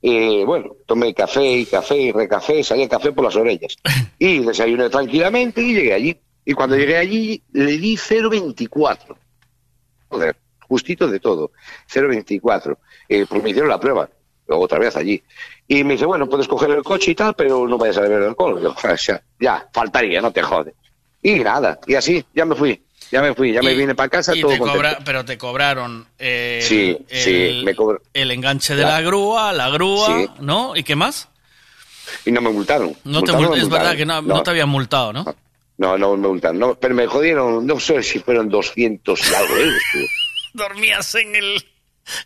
Eh, 0.01 0.43
bueno, 0.45 0.75
tomé 0.85 1.13
café 1.13 1.45
y 1.45 1.65
café 1.65 1.95
y 1.95 2.11
recafé, 2.11 2.63
salía 2.63 2.89
café 2.89 3.11
por 3.11 3.25
las 3.25 3.35
orejas. 3.35 3.77
Y 4.19 4.39
desayuné 4.39 4.89
tranquilamente 4.89 5.61
y 5.61 5.73
llegué 5.73 5.93
allí. 5.93 6.17
Y 6.45 6.53
cuando 6.53 6.75
llegué 6.75 6.97
allí 6.97 7.41
le 7.53 7.77
di 7.77 7.95
0,24. 7.95 9.15
Joder, 10.09 10.35
justito 10.67 11.07
de 11.07 11.19
todo. 11.19 11.51
0,24. 11.91 12.77
Eh, 13.09 13.25
pues 13.27 13.43
me 13.43 13.49
hicieron 13.49 13.69
la 13.69 13.80
prueba. 13.80 14.09
Otra 14.47 14.80
vez 14.80 14.95
allí. 14.95 15.23
Y 15.67 15.83
me 15.83 15.93
dice, 15.93 16.05
bueno, 16.05 16.27
puedes 16.27 16.47
coger 16.47 16.71
el 16.71 16.83
coche 16.83 17.11
y 17.11 17.15
tal, 17.15 17.33
pero 17.35 17.67
no 17.67 17.77
vayas 17.77 17.97
a 17.97 18.01
beber 18.01 18.23
alcohol. 18.23 18.61
Yo, 18.61 18.75
o 18.93 18.97
sea, 18.97 19.21
ya, 19.39 19.67
faltaría, 19.73 20.21
no 20.21 20.31
te 20.31 20.41
jode. 20.41 20.75
Y 21.23 21.39
nada, 21.39 21.80
y 21.88 21.95
así, 21.95 22.23
ya 22.33 22.45
me 22.45 22.55
fui. 22.55 22.81
Ya 23.11 23.22
me 23.22 23.33
fui, 23.35 23.51
ya 23.51 23.61
me 23.61 23.73
vine 23.73 23.93
para 23.93 24.07
casa, 24.09 24.33
Y 24.35 24.41
todo 24.41 24.51
te 24.51 24.57
cobra, 24.59 24.99
pero 25.03 25.25
te 25.25 25.38
cobraron 25.38 26.07
eh, 26.17 26.59
Sí, 26.64 26.98
sí, 27.09 27.30
el, 27.43 27.64
me 27.65 27.75
cobr- 27.75 27.99
el 28.14 28.31
enganche 28.31 28.73
de 28.75 28.83
la 28.83 29.01
grúa, 29.01 29.51
la 29.51 29.69
grúa, 29.69 30.07
Sí. 30.07 30.30
¿no? 30.40 30.75
¿Y 30.75 30.83
qué 30.83 30.95
más? 30.95 31.27
Y 32.25 32.31
no 32.31 32.41
me 32.41 32.49
multaron. 32.51 32.95
No 33.03 33.22
te 33.22 33.31
Multaron, 33.33 33.59
es 33.59 33.69
verdad 33.69 33.95
que 33.98 34.06
no, 34.06 34.22
no 34.22 34.41
te 34.43 34.49
habían 34.51 34.69
multado, 34.69 35.11
¿no? 35.14 35.25
No, 35.77 35.98
no 35.98 36.15
me 36.15 36.27
multaron. 36.27 36.59
No, 36.59 36.75
pero 36.75 36.93
me 36.95 37.06
jodieron, 37.07 37.65
no 37.65 37.80
sé 37.80 38.01
si 38.03 38.19
fueron 38.19 38.48
200 38.49 39.19
y 39.19 39.33
algo 39.35 39.56
euros. 39.57 39.81
tío. 39.93 40.01
Dormías 40.53 41.15
en 41.15 41.35
el... 41.35 41.65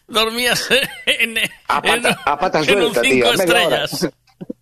Dormías 0.08 0.68
en, 1.06 1.38
A 1.68 1.82
pata, 1.82 2.22
a 2.26 2.40
pata 2.40 2.60
en 2.62 2.78
un 2.78 2.94
suelta, 2.94 3.02
cinco 3.04 3.32
tío. 3.32 3.34
estrellas. 3.34 4.10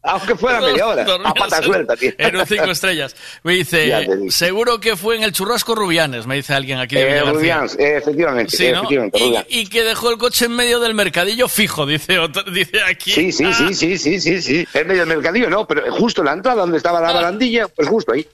Aunque 0.06 0.36
fuera 0.36 0.60
media 0.60 0.86
hora. 0.86 1.06
A 1.24 1.34
pata 1.34 1.62
suelta, 1.64 1.96
tío. 1.96 2.12
En 2.18 2.36
un 2.36 2.46
cinco 2.46 2.72
estrellas. 2.72 3.16
Me 3.44 3.54
dice, 3.54 4.06
seguro 4.30 4.80
que 4.80 4.98
fue 4.98 5.16
en 5.16 5.24
el 5.24 5.32
churrasco 5.32 5.76
Rubianes, 5.76 6.28
me 6.28 6.36
dice 6.36 6.54
alguien 6.54 6.80
aquí 6.80 6.96
de 6.96 7.18
Eh. 7.18 7.22
Rubians, 7.22 7.76
eh, 7.80 7.98
efectivamente, 7.98 8.56
Sí, 8.56 8.70
¿no? 8.70 8.80
efectivamente, 8.84 9.46
y, 9.48 9.68
que 9.68 9.84
dejó 9.84 10.10
el 10.12 10.18
coche 10.18 10.46
en 10.46 10.56
medio 10.58 10.82
del 10.82 10.94
mercadillo 10.94 11.48
fijo, 11.48 11.86
dice 11.86 12.20
otro, 12.20 12.44
dice 12.44 12.82
aquí. 12.84 13.12
Sí, 13.12 13.32
sí, 13.32 13.54
sí, 13.54 13.74
sí, 13.74 13.98
sí, 13.98 14.20
sí, 14.20 14.42
sí. 14.42 14.68
En 14.74 14.88
medio 14.88 15.06
del 15.06 15.16
mercadillo, 15.16 15.50
no, 15.50 15.66
pero 15.66 15.90
justo 15.94 16.22
en 16.22 16.26
la 16.26 16.34
entrada 16.34 16.62
donde 16.62 16.78
estaba 16.78 17.00
la 17.00 17.14
barandilla, 17.14 17.70
pues 17.70 17.88
justo 17.88 18.12
ahí. 18.12 18.28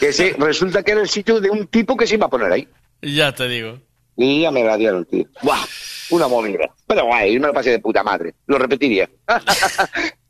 Que 0.00 0.12
se, 0.12 0.34
resulta 0.36 0.82
que 0.82 0.90
era 0.92 1.00
el 1.02 1.08
sitio 1.08 1.40
de 1.40 1.48
un 1.48 1.68
tipo 1.68 1.96
que 1.96 2.08
se 2.08 2.14
iba 2.14 2.26
a 2.26 2.30
poner 2.30 2.50
ahí. 2.50 2.66
Ya 3.02 3.32
te 3.32 3.46
digo. 3.48 3.78
Y 4.16 4.42
ya 4.42 4.50
me 4.50 4.64
la 4.64 4.76
dieron, 4.76 5.04
tío. 5.04 5.26
¡Buah! 5.42 5.64
Una 6.10 6.26
movida. 6.26 6.68
Pero 6.86 7.06
guay, 7.06 7.38
me 7.38 7.46
lo 7.46 7.52
pasé 7.54 7.70
de 7.70 7.78
puta 7.78 8.02
madre. 8.02 8.34
Lo 8.46 8.58
repetiría. 8.58 9.08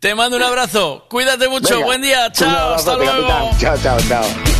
Te 0.00 0.14
mando 0.14 0.36
un 0.36 0.42
abrazo. 0.42 1.06
Cuídate 1.08 1.48
mucho. 1.48 1.74
Venga. 1.74 1.86
Buen 1.86 2.02
día. 2.02 2.30
Chao. 2.32 2.74
Hasta 2.74 2.96
luego. 2.96 3.28
capitán. 3.28 3.58
Chao, 3.58 3.76
chao, 3.78 3.98
chao. 4.08 4.57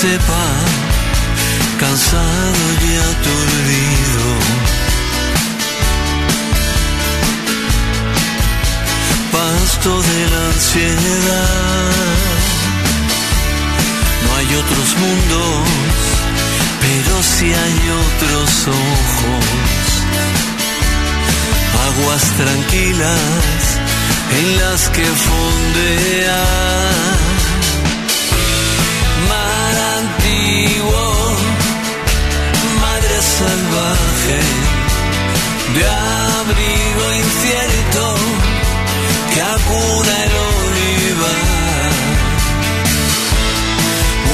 Estepa, 0.00 0.46
cansado 1.78 2.64
y 2.80 2.96
aturdido. 3.10 4.26
Pasto 9.30 10.02
de 10.02 10.20
la 10.30 10.46
ansiedad. 10.54 11.90
No 14.24 14.36
hay 14.36 14.48
otros 14.62 14.88
mundos, 15.02 15.68
pero 16.80 17.22
sí 17.22 17.52
hay 17.52 17.78
otros 18.06 18.68
ojos. 18.68 19.44
Aguas 21.88 22.24
tranquilas 22.38 23.60
en 24.38 24.58
las 24.60 24.88
que 24.88 25.04
fondea 25.04 26.40
madre 32.80 33.22
salvaje, 33.22 34.40
de 35.74 35.84
abrigo 35.86 37.04
incierto 37.22 38.14
que 39.32 39.40
acuna 39.42 40.14
el 40.24 40.32
olivar. 40.52 41.90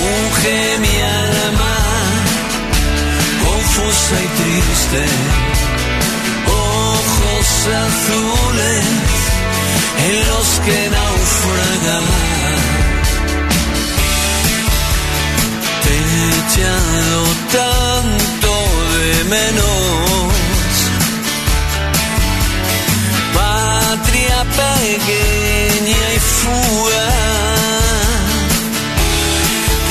Unge 0.07 0.79
mi 0.79 0.97
alma, 1.23 1.77
confusa 3.45 4.17
y 4.25 4.29
triste, 4.41 5.05
ojos 6.47 7.49
azules 7.87 8.85
en 10.09 10.29
los 10.29 10.49
que 10.65 10.91
naufragan. 10.91 12.86
Echado 16.31 17.25
tanto 17.53 18.51
de 18.99 19.25
menos. 19.25 20.73
Patria 23.35 24.39
pequeña 24.63 26.05
y 26.15 26.19
fugaz. 26.19 27.57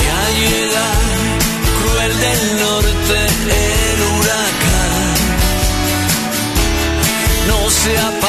Ya 0.06 0.22
llega 0.42 0.88
cruel 1.80 2.14
del 2.26 2.44
norte 2.64 3.18
el 3.64 4.00
huracán. 4.12 5.16
No 7.48 7.60
se 7.70 7.98
apague 7.98 8.25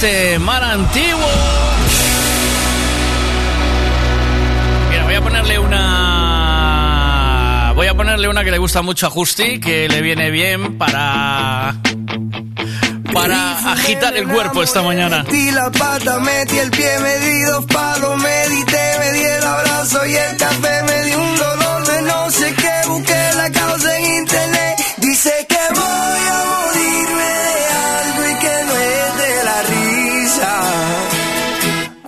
Este 0.00 0.38
mar 0.38 0.62
antiguo. 0.62 1.28
Mira, 4.90 5.04
voy 5.04 5.14
a 5.16 5.20
ponerle 5.20 5.58
una. 5.58 6.92
Voy 7.74 7.88
a 7.88 7.94
ponerle 7.94 8.28
una 8.28 8.44
que 8.44 8.52
le 8.52 8.58
gusta 8.58 8.82
mucho 8.82 9.08
a 9.08 9.10
Justi, 9.10 9.58
que 9.58 9.88
le 9.88 10.00
viene 10.00 10.30
bien 10.30 10.78
para. 10.78 11.74
Para 13.12 13.72
agitar 13.72 14.16
el 14.16 14.28
cuerpo 14.28 14.62
esta 14.62 14.82
mañana. 14.82 15.24
Metí 15.24 15.50
la 15.50 15.68
pata, 15.72 16.20
metí 16.20 16.58
el 16.58 16.70
pie, 16.70 17.00
me 17.00 17.18
di 17.18 17.40
dos 17.42 17.66
palos, 17.66 18.16
medité, 18.18 18.98
me 19.00 19.12
di 19.18 19.24
el 19.24 19.42
abrazo 19.42 20.06
y 20.06 20.14
el 20.14 20.36
café, 20.36 20.82
me 20.84 21.02
di 21.06 21.14
un 21.14 21.36
dolor 21.36 21.86
de 21.88 22.02
no 22.02 22.30
sé 22.30 22.54
qué, 22.54 22.88
busqué 22.88 23.30
la 23.36 23.50
causa 23.50 23.98
en 23.98 24.04
internet. 24.18 24.76
Dice 24.98 25.46
que 25.48 25.57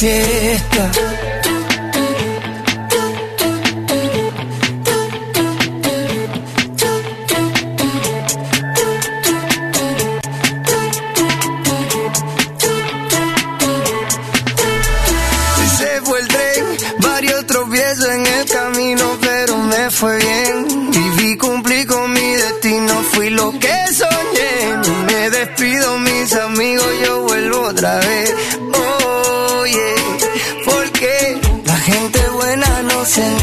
fiesta. 0.00 1.09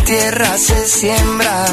Entierra, 0.07 0.57
se 0.57 0.87
siembra. 0.87 1.65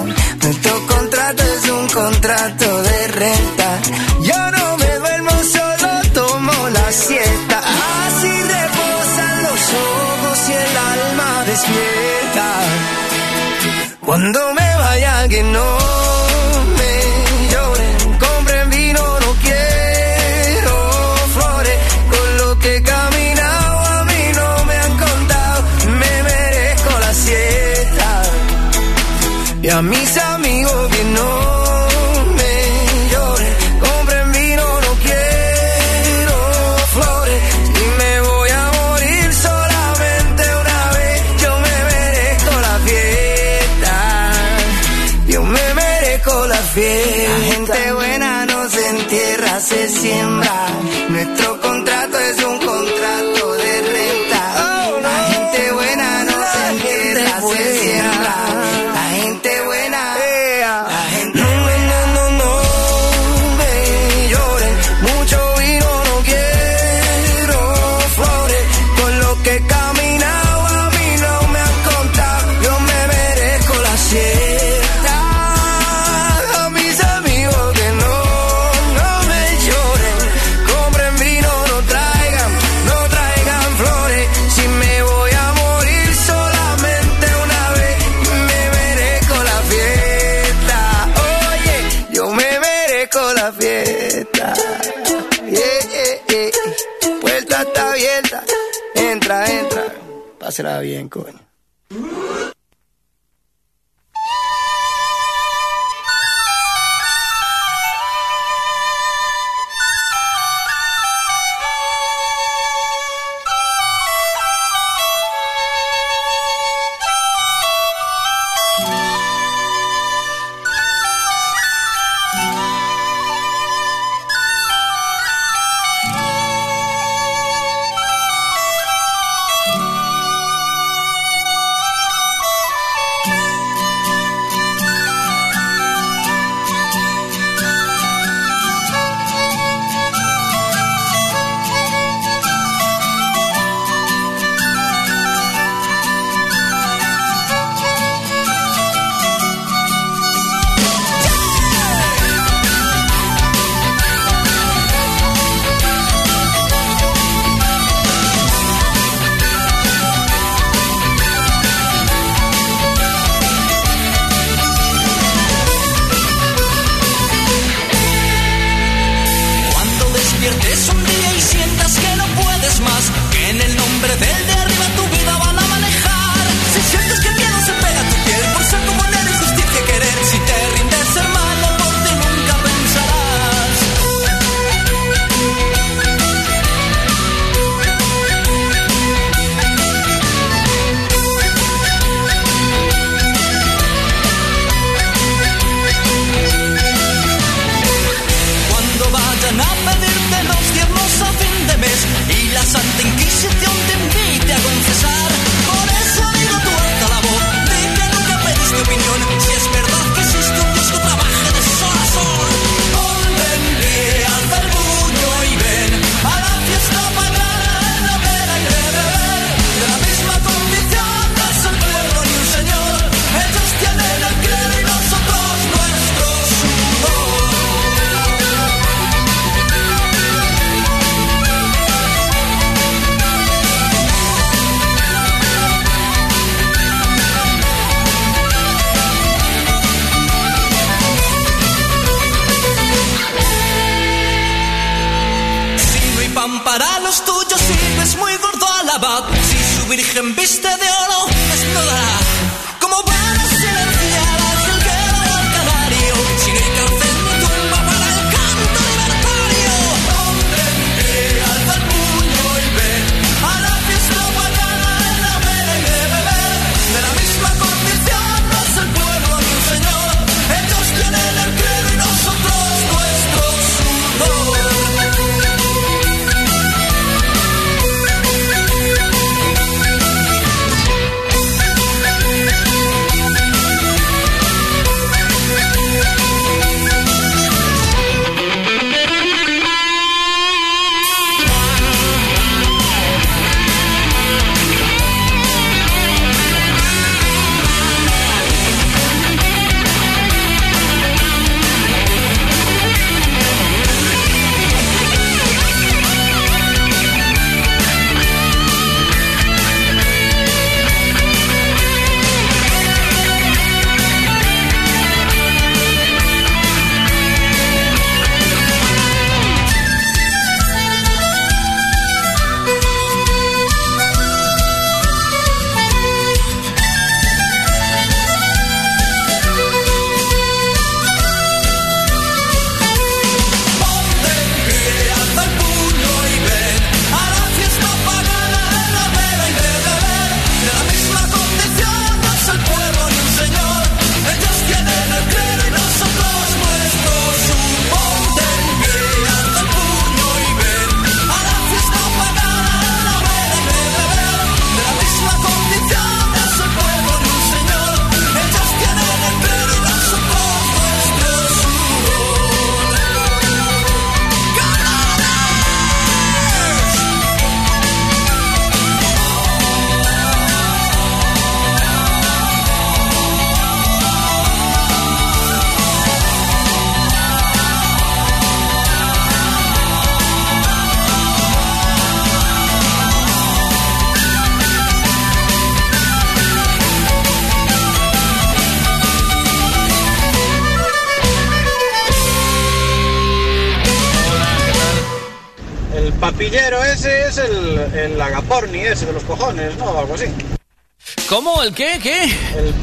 Pásela 100.54 100.78
bien, 100.78 101.08
coño. 101.08 101.53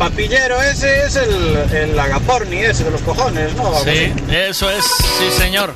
Papillero 0.02 0.60
ese 0.64 1.06
es 1.06 1.16
el, 1.16 1.58
el 1.76 2.00
agaporni 2.00 2.58
ese 2.58 2.84
de 2.86 2.90
los 2.90 3.02
cojones, 3.02 3.54
¿no? 3.54 3.72
Sí, 3.84 4.12
eso 4.32 4.68
es, 4.72 4.84
sí 4.84 5.30
señor. 5.38 5.72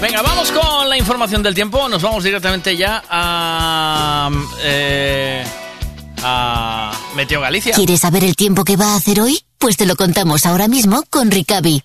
Venga, 0.00 0.20
vamos 0.20 0.50
con 0.50 0.88
la 0.88 0.98
información 0.98 1.44
del 1.44 1.54
tiempo. 1.54 1.88
Nos 1.88 2.02
vamos 2.02 2.24
directamente 2.24 2.76
ya 2.76 3.04
a... 3.08 4.30
eh, 4.62 5.44
a 6.24 6.90
Meteo 7.14 7.40
Galicia. 7.40 7.72
¿Quieres 7.72 8.00
saber 8.00 8.24
el 8.24 8.34
tiempo 8.34 8.64
que 8.64 8.76
va 8.76 8.94
a 8.94 8.96
hacer 8.96 9.20
hoy? 9.20 9.40
Pues 9.58 9.76
te 9.76 9.86
lo 9.86 9.94
contamos 9.94 10.44
ahora 10.44 10.66
mismo 10.66 11.04
con 11.08 11.30
Ricavi. 11.30 11.84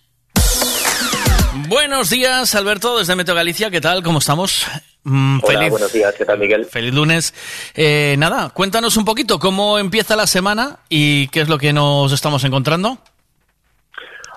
Buenos 1.67 2.09
días, 2.09 2.55
Alberto, 2.55 2.97
desde 2.97 3.15
Meteo 3.15 3.35
Galicia. 3.35 3.69
¿Qué 3.69 3.81
tal? 3.81 4.01
¿Cómo 4.01 4.17
estamos? 4.17 4.65
Mm, 5.13 5.41
Hola, 5.43 5.69
buenos 5.69 5.93
días. 5.93 6.15
¿Qué 6.15 6.25
tal, 6.25 6.39
Miguel? 6.39 6.65
Feliz 6.65 6.91
lunes. 6.91 7.71
Eh, 7.75 8.15
nada, 8.17 8.49
cuéntanos 8.49 8.97
un 8.97 9.05
poquito 9.05 9.37
cómo 9.37 9.77
empieza 9.77 10.15
la 10.15 10.25
semana 10.25 10.79
y 10.89 11.27
qué 11.27 11.41
es 11.41 11.49
lo 11.49 11.59
que 11.59 11.71
nos 11.71 12.11
estamos 12.11 12.43
encontrando. 12.45 12.97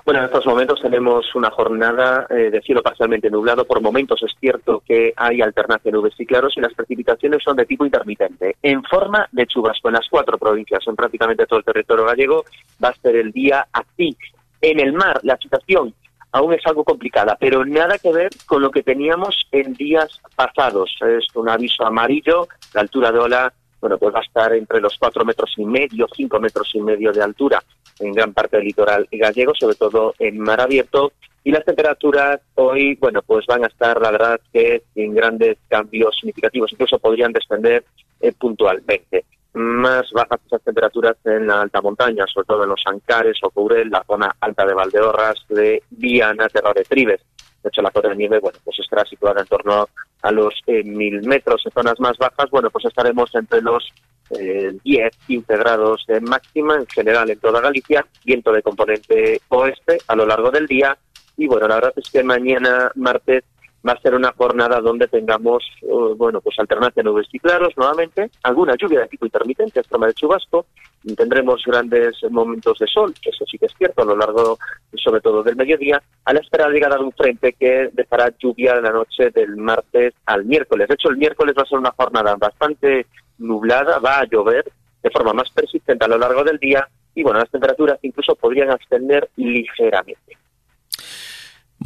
Bueno, 0.04 0.20
en 0.20 0.26
estos 0.26 0.44
momentos 0.44 0.78
tenemos 0.82 1.34
una 1.34 1.50
jornada 1.50 2.26
eh, 2.28 2.50
de 2.50 2.60
cielo 2.60 2.82
parcialmente 2.82 3.30
nublado. 3.30 3.64
Por 3.64 3.80
momentos 3.80 4.22
es 4.22 4.32
cierto 4.38 4.82
que 4.86 5.14
hay 5.16 5.40
alternancia 5.40 5.90
de 5.90 5.96
nubes 5.96 6.12
y 6.18 6.26
claros 6.26 6.52
y 6.58 6.60
las 6.60 6.74
precipitaciones 6.74 7.42
son 7.42 7.56
de 7.56 7.64
tipo 7.64 7.86
intermitente. 7.86 8.56
En 8.62 8.84
forma 8.84 9.26
de 9.32 9.46
chubasco 9.46 9.88
en 9.88 9.94
las 9.94 10.06
cuatro 10.10 10.36
provincias, 10.36 10.86
en 10.86 10.94
prácticamente 10.94 11.46
todo 11.46 11.60
el 11.60 11.64
territorio 11.64 12.04
gallego, 12.04 12.44
va 12.84 12.90
a 12.90 12.94
ser 12.96 13.16
el 13.16 13.32
día 13.32 13.66
así. 13.72 14.14
En 14.60 14.78
el 14.78 14.92
mar, 14.92 15.20
la 15.22 15.38
situación 15.38 15.94
aún 16.36 16.52
es 16.52 16.66
algo 16.66 16.84
complicada, 16.84 17.36
pero 17.40 17.64
nada 17.64 17.98
que 17.98 18.12
ver 18.12 18.30
con 18.46 18.60
lo 18.60 18.70
que 18.70 18.82
teníamos 18.82 19.46
en 19.52 19.72
días 19.72 20.20
pasados. 20.34 20.94
Es 21.00 21.24
un 21.34 21.48
aviso 21.48 21.84
amarillo, 21.84 22.46
la 22.74 22.82
altura 22.82 23.10
de 23.10 23.18
ola, 23.18 23.52
bueno, 23.80 23.96
pues 23.98 24.14
va 24.14 24.20
a 24.20 24.22
estar 24.22 24.52
entre 24.52 24.80
los 24.80 24.96
cuatro 24.98 25.24
metros 25.24 25.52
y 25.56 25.64
medio, 25.64 26.06
cinco 26.14 26.38
metros 26.38 26.70
y 26.74 26.80
medio 26.80 27.12
de 27.12 27.22
altura 27.22 27.62
en 28.00 28.12
gran 28.12 28.34
parte 28.34 28.58
del 28.58 28.66
litoral 28.66 29.08
gallego, 29.10 29.54
sobre 29.54 29.76
todo 29.76 30.14
en 30.18 30.38
mar 30.38 30.60
abierto. 30.60 31.12
Y 31.42 31.52
las 31.52 31.64
temperaturas 31.64 32.40
hoy, 32.56 32.96
bueno, 32.96 33.22
pues 33.22 33.46
van 33.46 33.64
a 33.64 33.68
estar, 33.68 33.98
la 34.00 34.10
verdad, 34.10 34.40
que 34.52 34.82
sin 34.92 35.14
grandes 35.14 35.56
cambios 35.68 36.16
significativos, 36.18 36.72
incluso 36.72 36.98
podrían 36.98 37.32
descender 37.32 37.84
eh, 38.20 38.32
puntualmente. 38.32 39.24
Más 39.56 40.10
bajas 40.12 40.38
esas 40.46 40.60
temperaturas 40.60 41.16
en 41.24 41.46
la 41.46 41.62
alta 41.62 41.80
montaña, 41.80 42.26
sobre 42.26 42.46
todo 42.46 42.64
en 42.64 42.68
los 42.68 42.82
Ancares 42.84 43.38
o 43.40 43.48
Courel, 43.48 43.88
la 43.88 44.04
zona 44.06 44.36
alta 44.38 44.66
de 44.66 44.74
Valdeorras, 44.74 45.46
de 45.48 45.82
Viana, 45.88 46.46
Terra 46.50 46.74
de 46.74 46.84
Tribes. 46.84 47.22
De 47.62 47.70
hecho, 47.70 47.80
la 47.80 47.90
cota 47.90 48.10
de 48.10 48.16
nieve, 48.16 48.38
bueno, 48.38 48.58
pues 48.62 48.78
estará 48.78 49.02
situada 49.06 49.40
en 49.40 49.46
torno 49.46 49.88
a 50.20 50.30
los 50.30 50.52
eh, 50.66 50.84
mil 50.84 51.26
metros. 51.26 51.62
En 51.64 51.72
zonas 51.72 51.98
más 52.00 52.18
bajas, 52.18 52.50
bueno, 52.50 52.68
pues 52.68 52.84
estaremos 52.84 53.34
entre 53.34 53.62
los 53.62 53.90
eh, 54.38 54.76
10, 54.84 55.16
15 55.26 55.56
grados 55.56 56.04
de 56.06 56.20
máxima 56.20 56.76
en 56.76 56.86
general 56.88 57.30
en 57.30 57.40
toda 57.40 57.62
Galicia, 57.62 58.06
viento 58.26 58.52
de 58.52 58.62
componente 58.62 59.40
oeste 59.48 59.96
a 60.06 60.16
lo 60.16 60.26
largo 60.26 60.50
del 60.50 60.66
día. 60.66 60.98
Y 61.38 61.46
bueno, 61.46 61.66
la 61.66 61.76
verdad 61.76 61.94
es 61.96 62.10
que 62.10 62.22
mañana, 62.22 62.92
martes, 62.94 63.42
va 63.86 63.92
a 63.92 64.00
ser 64.00 64.14
una 64.14 64.32
jornada 64.32 64.80
donde 64.80 65.08
tengamos, 65.08 65.64
eh, 65.82 66.14
bueno, 66.16 66.40
pues 66.40 66.58
alternancia 66.58 67.02
nubes 67.02 67.28
y 67.32 67.38
claros 67.38 67.72
nuevamente, 67.76 68.30
alguna 68.42 68.74
lluvia 68.76 69.00
de 69.00 69.08
tipo 69.08 69.26
intermitente, 69.26 69.82
forma 69.82 70.08
de 70.08 70.14
chubasco, 70.14 70.66
tendremos 71.16 71.62
grandes 71.64 72.16
momentos 72.30 72.78
de 72.78 72.86
sol, 72.86 73.14
eso 73.22 73.44
sí 73.48 73.58
que 73.58 73.66
es 73.66 73.74
cierto, 73.78 74.02
a 74.02 74.06
lo 74.06 74.16
largo, 74.16 74.58
sobre 74.94 75.20
todo 75.20 75.42
del 75.42 75.56
mediodía, 75.56 76.02
a 76.24 76.32
la 76.32 76.40
espera 76.40 76.64
de 76.64 76.70
la 76.70 76.74
llegada 76.74 76.96
de 76.96 77.04
un 77.04 77.12
frente 77.12 77.52
que 77.52 77.90
dejará 77.92 78.32
lluvia 78.38 78.76
en 78.76 78.82
la 78.82 78.90
noche 78.90 79.30
del 79.30 79.56
martes 79.56 80.14
al 80.26 80.44
miércoles. 80.44 80.88
De 80.88 80.94
hecho, 80.94 81.10
el 81.10 81.16
miércoles 81.16 81.54
va 81.56 81.62
a 81.62 81.66
ser 81.66 81.78
una 81.78 81.92
jornada 81.92 82.34
bastante 82.36 83.06
nublada, 83.38 83.98
va 83.98 84.20
a 84.20 84.24
llover 84.24 84.64
de 85.02 85.10
forma 85.10 85.32
más 85.32 85.50
persistente 85.50 86.04
a 86.04 86.08
lo 86.08 86.18
largo 86.18 86.42
del 86.42 86.58
día, 86.58 86.88
y 87.14 87.22
bueno, 87.22 87.38
las 87.38 87.50
temperaturas 87.50 87.98
incluso 88.02 88.34
podrían 88.34 88.70
ascender 88.70 89.28
ligeramente. 89.36 90.36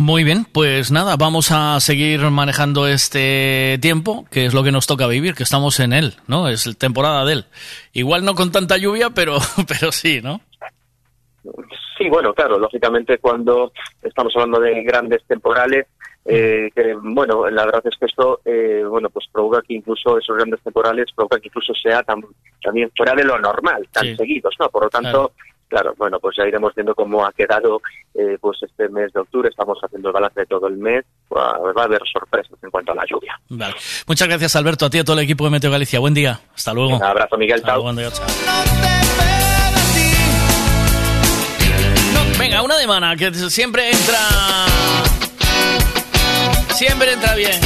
Muy 0.00 0.24
bien, 0.24 0.46
pues 0.50 0.90
nada, 0.90 1.16
vamos 1.18 1.50
a 1.52 1.78
seguir 1.78 2.20
manejando 2.30 2.86
este 2.86 3.78
tiempo, 3.82 4.24
que 4.30 4.46
es 4.46 4.54
lo 4.54 4.64
que 4.64 4.72
nos 4.72 4.86
toca 4.86 5.06
vivir, 5.06 5.34
que 5.34 5.42
estamos 5.42 5.78
en 5.78 5.92
él, 5.92 6.14
¿no? 6.26 6.48
Es 6.48 6.66
la 6.66 6.72
temporada 6.72 7.22
de 7.26 7.34
él. 7.34 7.44
Igual 7.92 8.24
no 8.24 8.34
con 8.34 8.50
tanta 8.50 8.78
lluvia, 8.78 9.10
pero, 9.10 9.36
pero 9.68 9.92
sí, 9.92 10.22
¿no? 10.22 10.40
Sí, 11.98 12.08
bueno, 12.08 12.32
claro, 12.32 12.58
lógicamente 12.58 13.18
cuando 13.18 13.72
estamos 14.00 14.32
hablando 14.36 14.58
de 14.60 14.82
grandes 14.84 15.22
temporales, 15.26 15.86
eh, 16.24 16.70
que 16.74 16.94
bueno, 17.02 17.50
la 17.50 17.66
verdad 17.66 17.82
es 17.84 17.98
que 17.98 18.06
esto, 18.06 18.40
eh, 18.46 18.82
bueno, 18.88 19.10
pues 19.10 19.26
provoca 19.30 19.60
que 19.60 19.74
incluso 19.74 20.16
esos 20.16 20.34
grandes 20.34 20.62
temporales 20.62 21.08
provoca 21.14 21.38
que 21.38 21.48
incluso 21.48 21.74
sea 21.74 22.02
tan, 22.04 22.22
también 22.62 22.90
fuera 22.96 23.14
de 23.14 23.24
lo 23.24 23.38
normal, 23.38 23.86
tan 23.92 24.04
Sí. 24.04 24.16
seguidos, 24.16 24.54
¿no? 24.58 24.70
Por 24.70 24.84
lo 24.84 24.88
tanto, 24.88 25.10
claro, 25.10 25.32
bueno, 25.96 26.18
pues 26.20 26.36
ya 26.36 26.46
iremos 26.46 26.74
viendo 26.74 26.94
cómo 26.94 27.24
ha 27.24 27.32
quedado, 27.32 27.80
eh, 28.14 28.36
pues 28.40 28.58
este 28.62 28.88
mes 28.88 29.12
de 29.12 29.20
octubre, 29.20 29.48
estamos 29.48 29.78
haciendo 29.82 30.08
el 30.08 30.12
balance 30.12 30.40
de 30.40 30.46
todo 30.46 30.66
el 30.66 30.76
mes, 30.76 31.04
va, 31.34 31.58
va 31.58 31.82
a 31.82 31.84
haber 31.84 32.00
sorpresas 32.12 32.58
en 32.62 32.70
cuanto 32.70 32.92
a 32.92 32.96
la 32.96 33.04
lluvia. 33.08 33.38
Vale. 33.48 33.74
Muchas 34.06 34.28
gracias, 34.28 34.56
Alberto, 34.56 34.86
a 34.86 34.90
ti 34.90 34.98
y 34.98 35.00
a 35.00 35.04
todo 35.04 35.18
el 35.18 35.24
equipo 35.24 35.44
de 35.44 35.50
Meteo 35.50 35.70
Galicia. 35.70 36.00
Buen 36.00 36.14
día. 36.14 36.40
Hasta 36.54 36.72
luego. 36.74 36.96
Un 36.96 37.02
abrazo, 37.04 37.36
Miguel. 37.36 37.56
Hasta 37.56 37.68
Chao. 37.68 37.92
luego, 37.92 38.10
chao. 38.10 38.26
Venga, 42.38 42.62
una 42.62 42.76
demanda 42.76 43.14
que 43.16 43.32
siempre 43.34 43.90
entra. 43.90 44.18
Siempre 46.74 47.12
entra 47.12 47.34
bien. 47.34 47.60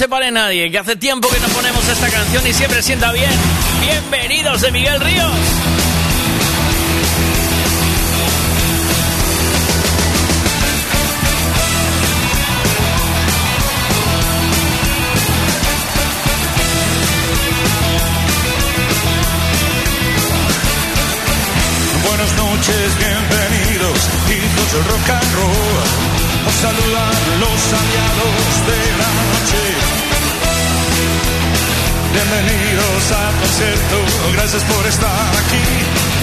Que 0.00 0.04
no 0.04 0.06
se 0.06 0.08
pare 0.08 0.30
nadie, 0.30 0.70
que 0.70 0.78
hace 0.78 0.96
tiempo 0.96 1.28
que 1.28 1.38
no 1.40 1.48
ponemos 1.48 1.86
esta 1.86 2.08
canción 2.08 2.46
y 2.46 2.52
siempre 2.54 2.82
sienta 2.82 3.12
bien. 3.12 3.30
Bienvenidos 3.82 4.62
de 4.62 4.70
Miguel 4.70 4.98
Ríos. 5.00 5.30
Buenas 22.06 22.36
noches, 22.36 22.98
bienvenidos, 22.98 23.98
hijos 24.30 24.72
del 24.72 24.84
rock 24.84 25.10
and 25.10 25.34
roll. 25.34 26.09
Os 26.46 26.54
saludan 26.54 27.14
los 27.40 27.60
aliados 27.80 28.50
de 28.68 28.80
la 29.00 29.10
noche. 29.30 29.62
Bienvenidos 32.12 33.12
al 33.12 33.34
concierto, 33.40 33.96
gracias 34.32 34.64
por 34.64 34.86
estar 34.86 35.30
aquí. 35.42 35.66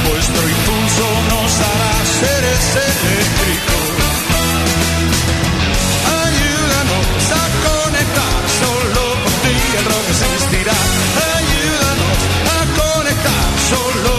Vuestro 0.10 0.50
impulso 0.50 1.06
nos 1.32 1.52
hará 1.60 1.94
seres 2.22 2.64
eléctricos. 2.90 3.86
Ayúdanos 6.26 7.24
a 7.32 7.46
conectar, 7.68 8.38
solo 8.62 9.04
por 9.24 9.34
ti 9.44 9.56
el 9.80 9.86
rock 9.86 10.08
existirá. 10.10 10.78
Ayúdanos 11.38 12.18
a 12.56 12.60
conectar, 12.82 13.46
solo 13.72 14.17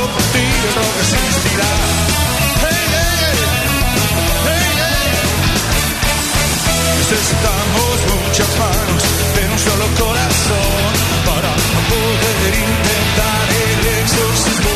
Necesitamos 7.19 7.99
muchas 8.15 8.49
manos, 8.59 9.03
pero 9.35 9.53
un 9.53 9.59
solo 9.59 9.87
corazón 9.99 10.91
para 11.27 11.51
poder 11.91 12.55
intentar 12.55 13.47
el 13.67 13.81
exorcismo. 14.03 14.75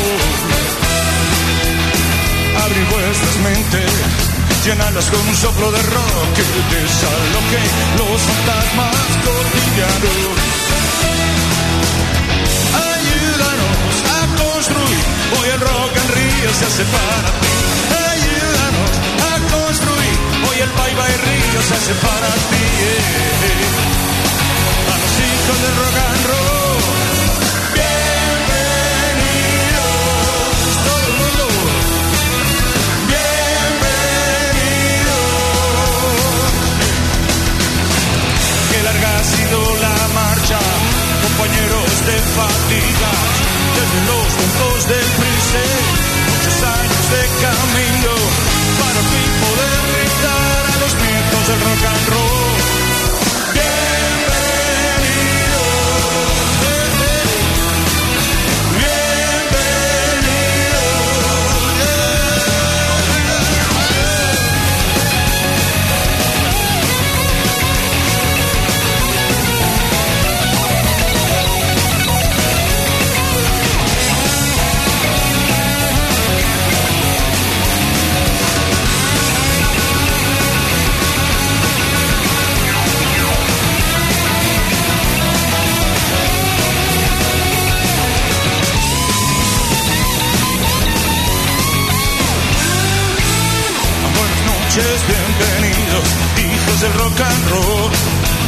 Abrir 2.65 2.85
vuestras 2.91 3.35
mentes, 3.47 3.91
llenarlas 4.65 5.05
con 5.05 5.21
un 5.25 5.35
soplo 5.37 5.71
de 5.71 5.81
rock 5.83 6.35
que 6.35 6.43
desaloje 6.75 7.61
los 7.95 8.21
fantasmas 8.27 9.07
cotidianos. 9.23 10.35
Ayúdanos 12.91 13.95
a 14.03 14.19
construir, 14.43 15.05
hoy 15.39 15.47
el 15.47 15.61
rock 15.61 15.91
en 15.95 16.07
Río 16.11 16.49
se 16.59 16.65
hace 16.65 16.83
para 16.91 17.39
ti. 17.39 18.02
El 20.63 20.69
bye 20.71 20.95
bye 20.95 21.17
Río 21.25 21.61
se 21.67 21.73
hace 21.75 21.93
para 21.95 22.29
ti. 22.49 22.63
eh. 22.63 22.91
A 24.93 24.95
los 25.01 25.13
hijos 25.27 25.57
del 25.63 25.75
rock 25.81 25.97
and 26.07 26.23
roll, 26.31 26.81
bienvenidos, 27.73 29.91
todo 30.87 31.03
el 31.07 31.13
mundo. 31.21 31.43
Bienvenidos. 33.11 35.11
Qué 38.71 38.79
larga 38.83 39.09
ha 39.19 39.23
sido 39.23 39.57
la 39.85 39.95
marcha, 40.19 40.59
compañeros 41.23 41.91
de 42.09 42.17
fatiga, 42.37 43.11
desde 43.77 43.99
los 44.09 44.27
tiempos 44.39 44.77
del 44.91 45.07
Prince, 45.19 45.61
muchos 46.31 46.57
años 46.79 47.05
de 47.13 47.21
camino, 47.43 48.13
para 48.79 49.01
fin 49.11 49.31
poder 49.43 49.82
los 51.49 51.57
vientos 51.57 51.57
del 51.57 51.59
rock 51.59 51.85
and 51.85 52.09
roll. 52.09 52.22
Hijos 96.83 96.91
del 96.91 96.93
rock 96.93 97.19
and 97.21 97.49
roll. 97.49 97.91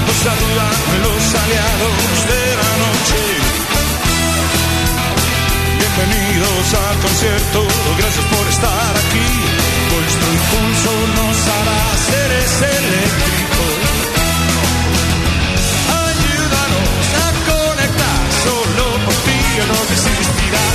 Los 0.07 0.17
saludan 0.17 0.75
los 1.03 1.35
aliados 1.35 2.27
de 2.27 2.43
la 2.61 2.71
noche. 2.83 3.21
Bienvenidos 5.79 6.73
al 6.73 6.97
concierto, 6.99 7.67
gracias 7.97 8.25
por 8.25 8.47
estar 8.47 8.93
aquí. 9.03 9.29
Vuestro 9.93 10.27
impulso 10.39 10.91
nos 11.15 11.37
hará 11.47 11.81
seres 12.11 12.51
eléctricos. 12.61 13.75
Ayúdanos 16.05 17.05
a 17.23 17.29
conectar, 17.51 18.21
solo 18.43 18.85
por 19.05 19.15
ti 19.25 19.39
el 19.59 19.67
rock 19.69 19.91
existirá. 19.91 20.74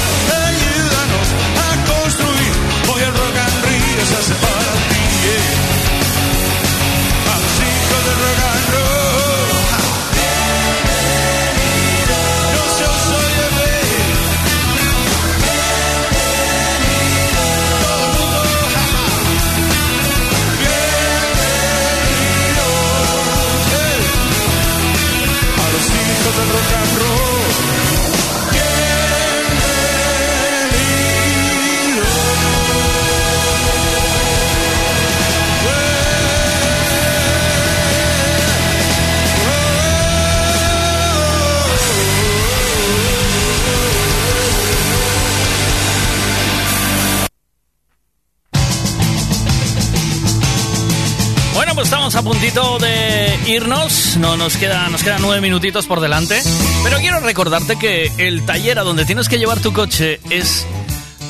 Puntito 52.22 52.78
de 52.78 53.38
irnos. 53.46 54.16
No 54.16 54.36
nos 54.36 54.56
queda, 54.56 54.88
nos 54.88 55.02
quedan 55.02 55.22
nueve 55.22 55.40
minutitos 55.40 55.86
por 55.86 56.00
delante. 56.00 56.42
Pero 56.82 56.98
quiero 56.98 57.20
recordarte 57.20 57.76
que 57.76 58.10
el 58.18 58.44
taller 58.44 58.78
a 58.78 58.82
donde 58.82 59.04
tienes 59.04 59.28
que 59.28 59.38
llevar 59.38 59.60
tu 59.60 59.72
coche 59.72 60.20
es 60.30 60.66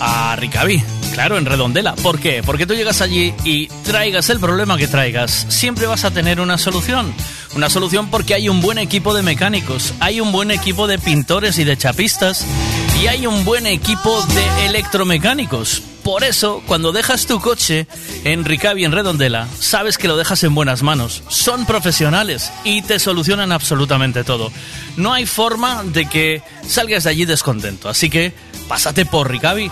a 0.00 0.34
Ricavi. 0.36 0.82
Claro, 1.12 1.38
en 1.38 1.46
Redondela. 1.46 1.94
¿Por 1.96 2.18
qué? 2.18 2.42
Porque 2.44 2.66
tú 2.66 2.74
llegas 2.74 3.00
allí 3.00 3.34
y 3.44 3.66
traigas 3.84 4.30
el 4.30 4.40
problema 4.40 4.78
que 4.78 4.88
traigas, 4.88 5.46
siempre 5.48 5.86
vas 5.86 6.04
a 6.04 6.10
tener 6.10 6.40
una 6.40 6.56
solución. 6.56 7.12
Una 7.54 7.68
solución 7.68 8.10
porque 8.10 8.34
hay 8.34 8.48
un 8.48 8.60
buen 8.60 8.78
equipo 8.78 9.12
de 9.12 9.22
mecánicos, 9.22 9.92
hay 10.00 10.20
un 10.20 10.30
buen 10.30 10.50
equipo 10.50 10.86
de 10.86 10.98
pintores 10.98 11.58
y 11.58 11.64
de 11.64 11.76
chapistas 11.76 12.46
y 13.02 13.08
hay 13.08 13.26
un 13.26 13.44
buen 13.44 13.66
equipo 13.66 14.22
de 14.22 14.66
electromecánicos. 14.66 15.82
Por 16.02 16.24
eso, 16.24 16.62
cuando 16.66 16.92
dejas 16.92 17.26
tu 17.26 17.40
coche 17.40 17.86
en 18.24 18.44
Ricavi, 18.44 18.84
en 18.84 18.92
Redondela, 18.92 19.46
sabes 19.58 19.98
que 19.98 20.08
lo 20.08 20.16
dejas 20.16 20.42
en 20.44 20.54
buenas 20.54 20.82
manos. 20.82 21.22
Son 21.28 21.66
profesionales 21.66 22.50
y 22.64 22.82
te 22.82 22.98
solucionan 22.98 23.52
absolutamente 23.52 24.24
todo. 24.24 24.50
No 24.96 25.12
hay 25.12 25.26
forma 25.26 25.82
de 25.84 26.06
que 26.06 26.42
salgas 26.66 27.04
de 27.04 27.10
allí 27.10 27.24
descontento. 27.24 27.88
Así 27.88 28.08
que, 28.08 28.32
pásate 28.68 29.04
por 29.04 29.30
Ricavi. 29.30 29.70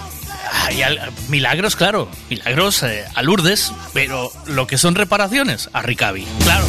Hay 0.65 0.83
milagros, 1.29 1.77
claro. 1.77 2.09
Milagros 2.31 2.83
eh, 2.83 3.05
a 3.15 3.23
Lourdes, 3.23 3.73
pero 3.93 4.33
lo 4.47 4.67
que 4.67 4.79
son 4.79 4.95
reparaciones, 4.95 5.69
a 5.73 5.83
Ricavi. 5.83 6.27
Claro. 6.45 6.67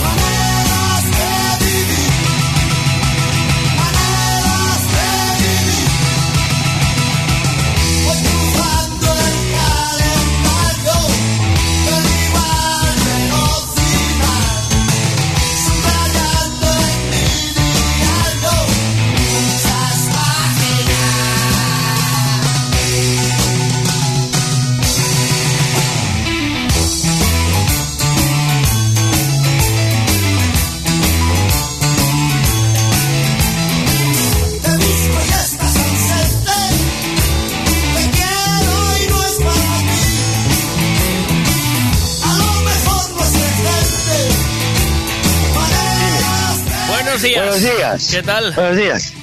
Días. 48.00 48.11
¿Qué 48.11 48.24
tal? 48.24 48.53
Buenos 48.53 48.78
días. 48.78 49.14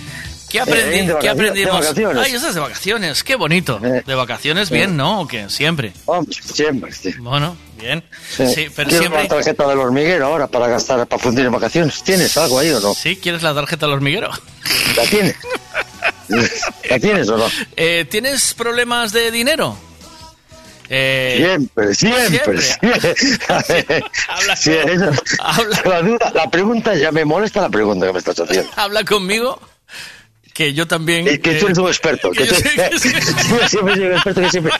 ¿Qué, 0.49 0.63
aprendi- 0.63 1.11
Eh, 1.11 1.17
¿qué 1.21 1.29
aprendimos? 1.29 1.75
de 1.75 1.81
vacaciones. 1.81 2.25
Ay, 2.25 2.35
estás 2.35 2.55
de 2.55 2.61
vacaciones. 2.61 3.25
Qué 3.25 3.35
bonito. 3.35 3.79
De 3.81 4.15
vacaciones 4.15 4.71
bien, 4.71 4.97
¿no? 4.97 5.23
¿O 5.23 5.27
qué? 5.27 5.49
Siempre. 5.51 5.93
Siempre, 6.55 6.93
sí. 6.93 7.13
Bueno, 7.19 7.57
bien. 7.81 8.05
Sí, 8.37 8.47
Sí, 8.47 8.67
pero 8.75 8.89
Quiero 8.89 9.03
siempre... 9.03 9.21
una 9.23 9.29
tarjeta 9.29 9.67
del 9.69 9.79
hormiguero 9.81 10.27
ahora 10.27 10.47
para 10.47 10.69
gastar, 10.69 11.07
para 11.07 11.23
fundir 11.23 11.45
en 11.47 11.53
vacaciones. 11.53 12.03
¿Tienes 12.05 12.37
algo 12.37 12.59
ahí 12.61 12.71
o 12.71 12.81
no? 12.81 12.95
¿Sí? 12.95 13.17
¿Quieres 13.17 13.43
la 13.43 13.55
tarjeta 13.55 13.87
del 13.87 13.97
hormiguero? 13.97 14.31
¿La 14.97 15.03
tienes? 15.05 15.37
¿La 16.91 16.99
tienes 17.01 17.29
o 17.29 17.37
no? 17.39 17.47
Eh, 17.77 18.07
¿Tienes 18.09 18.55
problemas 18.55 19.13
de 19.13 19.31
dinero? 19.33 19.77
Eh, 20.89 21.35
Siempre, 21.57 21.95
siempre. 21.95 22.61
siempre. 22.63 23.15
siempre. 23.17 24.05
Sí, 24.57 24.71
eso- 24.73 25.11
la, 25.85 26.03
duda- 26.03 26.33
la 26.35 26.51
pregunta, 26.51 26.95
ya 26.95 27.11
me 27.13 27.25
molesta 27.25 27.61
la 27.63 27.69
pregunta 27.71 28.07
que 28.07 28.13
me 28.13 28.19
estás 28.19 28.39
haciendo. 28.41 28.71
Habla 28.77 29.05
conmigo, 29.05 29.61
que 30.55 30.73
yo 30.73 30.87
también... 30.87 31.27
Eh, 31.29 31.41
que 31.41 31.55
tú 31.55 31.67
eres 31.67 31.79
un 31.79 31.89
experto. 31.89 32.31
que 32.31 32.45
Que 32.45 32.47
yo 32.47 32.55
tú- 32.57 32.61
sé 32.63 32.71
que 32.91 32.99
sí. 32.99 33.13
yo 33.13 33.69
siempre 33.69 33.95
soy 33.95 34.05
un 34.07 34.13
experto 34.13 34.41
que 34.41 34.51
siempre. 34.51 34.73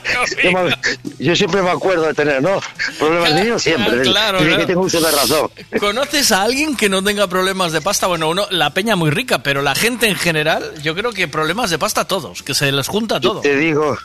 Yo, 0.43 0.51
me- 0.51 0.77
yo 1.19 1.35
siempre 1.35 1.61
me 1.61 1.69
acuerdo 1.69 2.03
de 2.03 2.13
tener, 2.13 2.41
¿no? 2.41 2.59
Problemas 2.97 3.29
de 3.33 3.37
dinero 3.39 3.59
siempre. 3.59 4.01
Claro, 4.01 4.39
claro. 4.39 4.57
que 4.57 4.65
tengo 4.65 4.81
uso 4.81 4.99
de 5.01 5.11
razón. 5.11 5.51
¿Conoces 5.79 6.31
a 6.31 6.43
alguien 6.43 6.75
que 6.75 6.89
no 6.89 7.03
tenga 7.03 7.27
problemas 7.27 7.71
de 7.73 7.81
pasta? 7.81 8.07
Bueno, 8.07 8.29
uno, 8.29 8.47
la 8.49 8.71
peña 8.73 8.95
muy 8.95 9.11
rica, 9.11 9.43
pero 9.43 9.61
la 9.61 9.75
gente 9.75 10.07
en 10.07 10.15
general, 10.15 10.63
yo 10.81 10.95
creo 10.95 11.11
que 11.11 11.27
problemas 11.27 11.69
de 11.69 11.77
pasta 11.77 12.05
todos, 12.05 12.41
que 12.43 12.53
se 12.53 12.71
les 12.71 12.87
junta 12.87 13.19
todo. 13.19 13.41
Te 13.41 13.55
digo, 13.55 13.97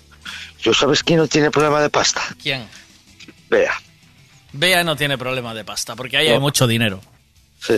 ¿tú 0.63 0.73
sabes 0.75 1.03
quién 1.03 1.19
no 1.19 1.27
tiene 1.29 1.51
problema 1.51 1.81
de 1.81 1.91
pasta? 1.91 2.23
¿Quién? 2.43 2.67
Vea. 3.51 3.73
Bea 4.53 4.85
no 4.85 4.97
tiene 4.97 5.17
problema 5.19 5.55
de 5.55 5.65
pasta, 5.65 5.97
porque 5.97 6.17
ahí 6.17 6.29
No. 6.29 6.35
hay 6.35 6.41
mucho 6.41 6.67
dinero. 6.67 7.01
Sí. 7.61 7.75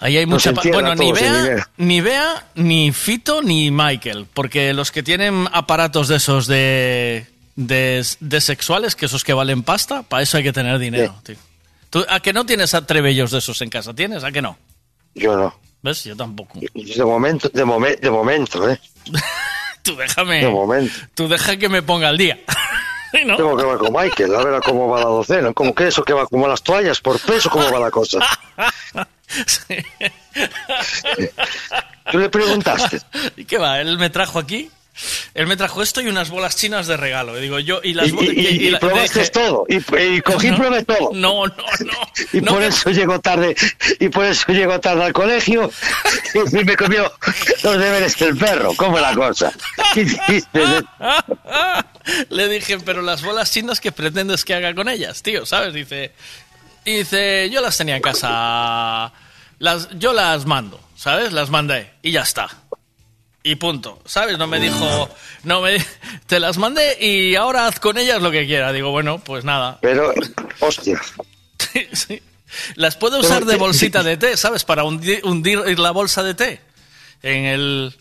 Ahí 0.00 0.16
hay 0.18 0.26
Nos 0.26 0.46
mucha 0.46 0.60
Bueno, 0.70 0.94
ni 0.94 1.12
Bea, 1.12 1.68
ni 1.78 2.00
Bea, 2.00 2.48
ni 2.56 2.92
Fito, 2.92 3.42
ni 3.42 3.70
Michael. 3.70 4.26
Porque 4.34 4.72
los 4.74 4.90
que 4.92 5.02
tienen 5.02 5.48
aparatos 5.52 6.08
de 6.08 6.16
esos 6.16 6.46
de, 6.46 7.26
de, 7.56 8.04
de 8.20 8.40
sexuales, 8.40 8.96
que 8.96 9.06
esos 9.06 9.24
que 9.24 9.32
valen 9.32 9.62
pasta, 9.62 10.02
para 10.02 10.22
eso 10.22 10.36
hay 10.36 10.42
que 10.42 10.52
tener 10.52 10.78
dinero. 10.78 11.14
tío. 11.24 11.36
¿Tú, 11.90 12.04
¿A 12.08 12.20
que 12.20 12.32
no 12.32 12.44
tienes 12.44 12.74
a 12.74 12.84
trebellos 12.86 13.30
de 13.30 13.38
esos 13.38 13.62
en 13.62 13.70
casa? 13.70 13.94
¿Tienes? 13.94 14.24
¿A 14.24 14.32
que 14.32 14.42
no? 14.42 14.58
Yo 15.14 15.36
no. 15.36 15.58
¿Ves? 15.80 16.04
Yo 16.04 16.16
tampoco. 16.16 16.58
De 16.60 17.04
momento, 17.04 17.48
de, 17.48 17.64
momen- 17.64 17.98
de 18.00 18.10
momento, 18.10 18.68
¿eh? 18.68 18.78
Tú 19.84 19.94
déjame. 19.96 20.40
De 20.40 20.48
momento. 20.48 20.94
Tú 21.14 21.28
deja 21.28 21.56
que 21.58 21.68
me 21.68 21.82
ponga 21.82 22.08
al 22.08 22.16
día. 22.16 22.40
¿No? 23.26 23.36
Tengo 23.36 23.56
que 23.56 23.64
ver 23.64 23.78
con 23.78 23.92
Michael, 23.92 24.34
a 24.34 24.42
ver 24.42 24.60
cómo 24.62 24.88
va 24.88 24.98
la 24.98 25.06
docena. 25.06 25.52
Como 25.52 25.72
que 25.72 25.86
eso 25.86 26.02
que 26.02 26.12
va 26.12 26.26
como 26.26 26.48
las 26.48 26.64
toallas 26.64 27.00
por 27.00 27.20
peso, 27.20 27.48
cómo 27.48 27.70
va 27.70 27.78
la 27.78 27.90
cosa. 27.90 28.18
Tú 32.10 32.18
le 32.18 32.28
preguntaste. 32.28 33.00
¿Y 33.36 33.44
qué 33.44 33.58
va? 33.58 33.80
Él 33.80 33.98
me 33.98 34.10
trajo 34.10 34.40
aquí. 34.40 34.68
Él 35.34 35.46
me 35.46 35.56
trajo 35.56 35.82
esto 35.82 36.00
y 36.00 36.06
unas 36.06 36.30
bolas 36.30 36.56
chinas 36.56 36.86
de 36.86 36.96
regalo. 36.96 37.36
Y 37.38 37.42
digo 37.42 37.58
yo, 37.58 37.80
y 37.82 37.94
las 37.94 38.08
Y, 38.08 38.10
bo- 38.12 38.22
y- 38.22 38.26
y- 38.28 38.46
y 38.66 38.70
la- 38.70 38.78
probaste 38.78 39.20
dije, 39.20 39.30
todo. 39.32 39.64
Y, 39.68 40.20
cogí 40.22 40.50
No, 40.50 40.56
probé 40.56 40.84
todo. 40.84 41.10
No, 41.12 41.46
no, 41.46 41.54
no. 41.80 41.92
Y 42.32 42.40
no, 42.40 42.52
por 42.52 42.60
que- 42.60 42.68
eso 42.68 42.90
llego 42.90 43.20
tarde. 43.20 43.56
Y 44.00 44.08
por 44.08 44.24
eso 44.24 44.52
llego 44.52 44.78
tarde 44.80 45.04
al 45.04 45.12
colegio. 45.12 45.70
Y 46.34 46.64
me 46.64 46.76
comió 46.76 47.12
los 47.62 47.78
deberes 47.78 48.16
del 48.18 48.36
perro. 48.36 48.74
¿Cómo 48.76 48.98
la 48.98 49.14
cosa? 49.14 49.52
¿Qué 49.94 50.02
hiciste? 50.02 50.62
Le 52.30 52.48
dije, 52.48 52.78
pero 52.80 53.02
las 53.02 53.22
bolas 53.22 53.50
chinas 53.52 53.80
que 53.80 53.92
pretendes 53.92 54.44
que 54.44 54.54
haga 54.54 54.74
con 54.74 54.88
ellas, 54.88 55.22
tío, 55.22 55.46
¿sabes? 55.46 55.72
Dice, 55.72 56.12
y 56.84 56.98
dice, 56.98 57.48
yo 57.50 57.60
las 57.60 57.76
tenía 57.78 57.96
en 57.96 58.02
casa, 58.02 59.12
las, 59.58 59.88
yo 59.98 60.12
las 60.12 60.44
mando, 60.44 60.80
¿sabes? 60.96 61.32
Las 61.32 61.50
mandé 61.50 61.90
y 62.02 62.10
ya 62.12 62.22
está. 62.22 62.48
Y 63.46 63.56
punto, 63.56 64.00
¿sabes? 64.06 64.38
No 64.38 64.46
me 64.46 64.58
dijo, 64.58 65.08
no 65.42 65.60
me, 65.60 65.76
te 66.26 66.40
las 66.40 66.56
mandé 66.56 66.96
y 66.98 67.34
ahora 67.36 67.66
haz 67.66 67.78
con 67.78 67.98
ellas 67.98 68.22
lo 68.22 68.30
que 68.30 68.46
quiera. 68.46 68.72
Digo, 68.72 68.90
bueno, 68.90 69.18
pues 69.18 69.44
nada. 69.44 69.78
Pero, 69.82 70.12
hostia. 70.60 71.00
Sí. 71.92 72.22
Las 72.76 72.96
puedo 72.96 73.18
usar 73.18 73.44
de 73.44 73.56
bolsita 73.56 74.02
de 74.04 74.16
té, 74.16 74.36
¿sabes? 74.36 74.64
Para 74.64 74.84
hundir, 74.84 75.20
hundir 75.24 75.58
la 75.78 75.90
bolsa 75.90 76.22
de 76.22 76.34
té. 76.34 76.60
En 77.22 77.44
el... 77.46 77.96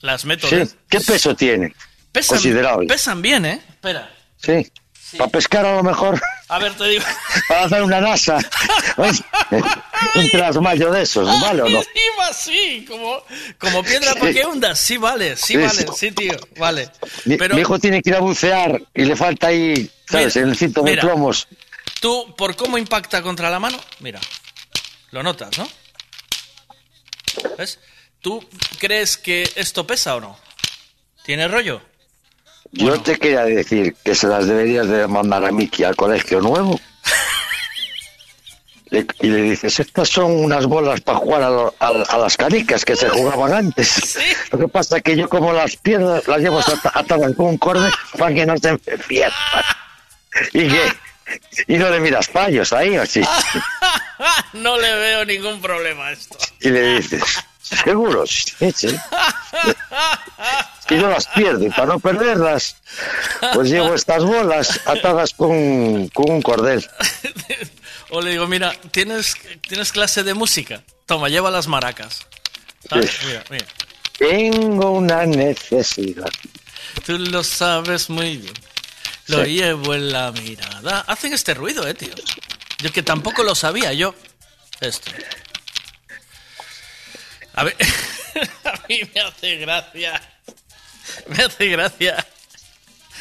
Las 0.00 0.24
meto. 0.24 0.48
Sí. 0.48 0.56
de- 0.56 0.68
¿Qué 0.88 1.00
peso 1.00 1.34
tiene? 1.34 1.74
Pesan, 2.12 2.36
Considerable. 2.36 2.86
pesan 2.86 3.20
bien, 3.20 3.44
¿eh? 3.44 3.60
Espera. 3.68 4.08
Sí. 4.36 4.70
Para 5.16 5.30
pescar 5.30 5.66
a 5.66 5.74
lo 5.76 5.82
mejor. 5.82 6.20
A 6.48 6.58
ver, 6.58 6.74
te 6.74 6.84
digo. 6.88 7.04
Para 7.48 7.64
hacer 7.64 7.82
una 7.82 8.00
NASA. 8.00 8.38
Un 10.14 10.30
trasmayo 10.30 10.90
de 10.90 11.02
esos, 11.02 11.26
¿vale 11.40 11.62
o 11.62 11.68
no? 11.68 11.78
Encima 11.82 12.32
sí, 12.32 12.84
como, 12.88 13.22
como 13.58 13.82
piedra 13.82 14.14
para 14.14 14.32
que 14.32 14.46
hundas. 14.46 14.78
Sí, 14.78 14.96
vale, 14.96 15.36
sí, 15.36 15.56
vale, 15.56 15.86
sí. 15.96 16.10
tío, 16.12 16.36
vale. 16.56 16.90
Mi, 17.24 17.36
Pero 17.36 17.54
mi 17.54 17.62
hijo 17.62 17.78
tiene 17.78 18.02
que 18.02 18.10
ir 18.10 18.16
a 18.16 18.20
bucear 18.20 18.80
y 18.94 19.04
le 19.04 19.16
falta 19.16 19.48
ahí, 19.48 19.90
¿sabes? 20.08 20.36
Mira, 20.36 20.44
en 20.44 20.50
el 20.50 20.56
cinto 20.56 20.82
de 20.82 20.96
plomos. 20.98 21.48
tú, 22.00 22.34
por 22.36 22.54
cómo 22.56 22.78
impacta 22.78 23.22
contra 23.22 23.50
la 23.50 23.58
mano, 23.58 23.78
mira, 24.00 24.20
lo 25.10 25.22
notas, 25.22 25.56
¿no? 25.58 25.68
¿Ves? 27.56 27.78
¿Tú 28.20 28.46
crees 28.78 29.16
que 29.16 29.50
esto 29.54 29.86
pesa 29.86 30.16
o 30.16 30.20
no? 30.20 30.38
¿Tiene 31.24 31.48
rollo? 31.48 31.82
Yo 32.72 33.00
te 33.00 33.18
quería 33.18 33.44
decir 33.44 33.94
que 34.04 34.14
se 34.14 34.26
las 34.28 34.46
deberías 34.46 34.88
de 34.88 35.06
mandar 35.08 35.44
a 35.44 35.52
Miki 35.52 35.84
al 35.84 35.96
colegio 35.96 36.40
nuevo. 36.40 36.78
Le- 38.90 39.06
Y 39.20 39.26
le 39.26 39.42
dices, 39.42 39.78
estas 39.80 40.08
son 40.08 40.32
unas 40.44 40.64
bolas 40.66 41.00
para 41.02 41.18
jugar 41.18 41.42
a, 41.42 41.50
lo- 41.50 41.74
a- 41.78 41.88
a 42.08 42.18
las 42.18 42.36
canicas 42.38 42.84
que 42.86 42.96
se 42.96 43.08
jugaban 43.10 43.52
antes. 43.52 44.18
Lo 44.52 44.58
que 44.58 44.68
pasa 44.68 44.96
es 44.96 45.02
que 45.02 45.14
yo 45.16 45.28
como 45.28 45.52
las 45.52 45.76
piernas 45.76 46.26
las 46.26 46.38
llevo 46.40 46.58
ata- 46.60 46.92
atadas 46.94 47.34
con 47.36 47.46
un 47.46 47.58
corde 47.58 47.90
para 48.16 48.34
que 48.34 48.46
no 48.46 48.56
se 48.56 48.78
pierdan. 49.06 49.32
Y 50.54 50.68
que 50.68 50.92
y 51.66 51.76
no 51.76 51.90
le 51.90 52.00
miras 52.00 52.28
fallos 52.28 52.72
ahí, 52.72 52.96
¿o 52.96 53.04
sí? 53.04 53.20
no 54.54 54.78
le 54.78 54.94
veo 54.94 55.24
ningún 55.26 55.60
problema 55.60 56.06
a 56.06 56.12
esto. 56.12 56.38
Y 56.60 56.70
le 56.70 56.94
dices, 57.00 57.22
seguro, 57.68 58.26
sí, 58.26 58.54
sí. 58.74 58.88
Y 60.90 60.94
no 60.94 61.08
las 61.08 61.26
pierdo, 61.28 61.64
y 61.66 61.70
para 61.70 61.86
no 61.86 61.98
perderlas, 62.00 62.76
pues 63.52 63.68
llevo 63.68 63.94
estas 63.94 64.24
bolas 64.24 64.80
atadas 64.86 65.34
con, 65.34 66.08
con 66.08 66.30
un 66.30 66.42
cordel. 66.42 66.86
O 68.10 68.22
le 68.22 68.30
digo, 68.30 68.46
mira, 68.46 68.72
¿tienes, 68.90 69.34
¿tienes 69.68 69.92
clase 69.92 70.22
de 70.22 70.32
música? 70.32 70.82
Toma, 71.04 71.28
lleva 71.28 71.50
las 71.50 71.66
maracas. 71.66 72.26
¿Sabes? 72.88 73.10
Sí. 73.10 73.26
Mira, 73.26 73.44
mira. 73.50 73.66
Tengo 74.18 74.92
una 74.92 75.26
necesidad. 75.26 76.30
Tú 77.04 77.18
lo 77.18 77.44
sabes 77.44 78.08
muy 78.08 78.38
bien. 78.38 78.54
Lo 79.26 79.44
Sí. 79.44 79.50
llevo 79.56 79.94
en 79.94 80.10
la 80.10 80.32
mirada. 80.32 81.00
Hacen 81.06 81.34
este 81.34 81.52
ruido, 81.52 81.86
eh, 81.86 81.92
tío. 81.92 82.14
Yo 82.78 82.90
que 82.90 83.02
tampoco 83.02 83.42
lo 83.42 83.54
sabía 83.54 83.92
yo. 83.92 84.14
Esto. 84.80 85.10
A 87.54 87.64
ver, 87.64 87.76
a 88.64 88.74
mí 88.88 89.00
me 89.14 89.20
hace 89.20 89.56
gracia. 89.56 90.22
Me 91.28 91.42
hace 91.44 91.66
gracia. 91.68 92.26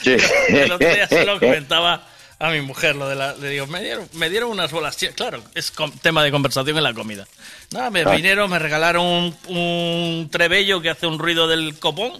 Sí. 0.03 0.15
El 0.49 0.72
otro 0.72 0.88
día 0.93 1.07
se 1.07 1.25
lo 1.25 1.39
comentaba 1.39 2.07
a 2.39 2.49
mi 2.49 2.61
mujer, 2.61 2.95
lo 2.95 3.07
de 3.09 3.15
la. 3.15 3.33
Le 3.33 3.49
digo, 3.49 3.65
me 3.67 3.81
dieron, 3.81 4.07
me 4.14 4.30
dieron 4.30 4.51
unas 4.51 4.72
bolas 4.72 4.95
chinas. 4.97 5.15
Claro, 5.15 5.43
es 5.56 5.73
tema 6.01 6.23
de 6.23 6.31
conversación 6.31 6.77
en 6.77 6.83
la 6.83 6.93
comida. 6.93 7.27
Nada, 7.72 7.89
me 7.89 8.01
Ah. 8.01 8.11
vinieron, 8.11 8.49
me 8.49 8.59
regalaron 8.59 9.06
un, 9.06 9.38
un 9.56 10.30
trebello 10.31 10.81
que 10.81 10.89
hace 10.91 11.07
un 11.07 11.17
ruido 11.17 11.47
del 11.47 11.80
copón, 11.80 12.14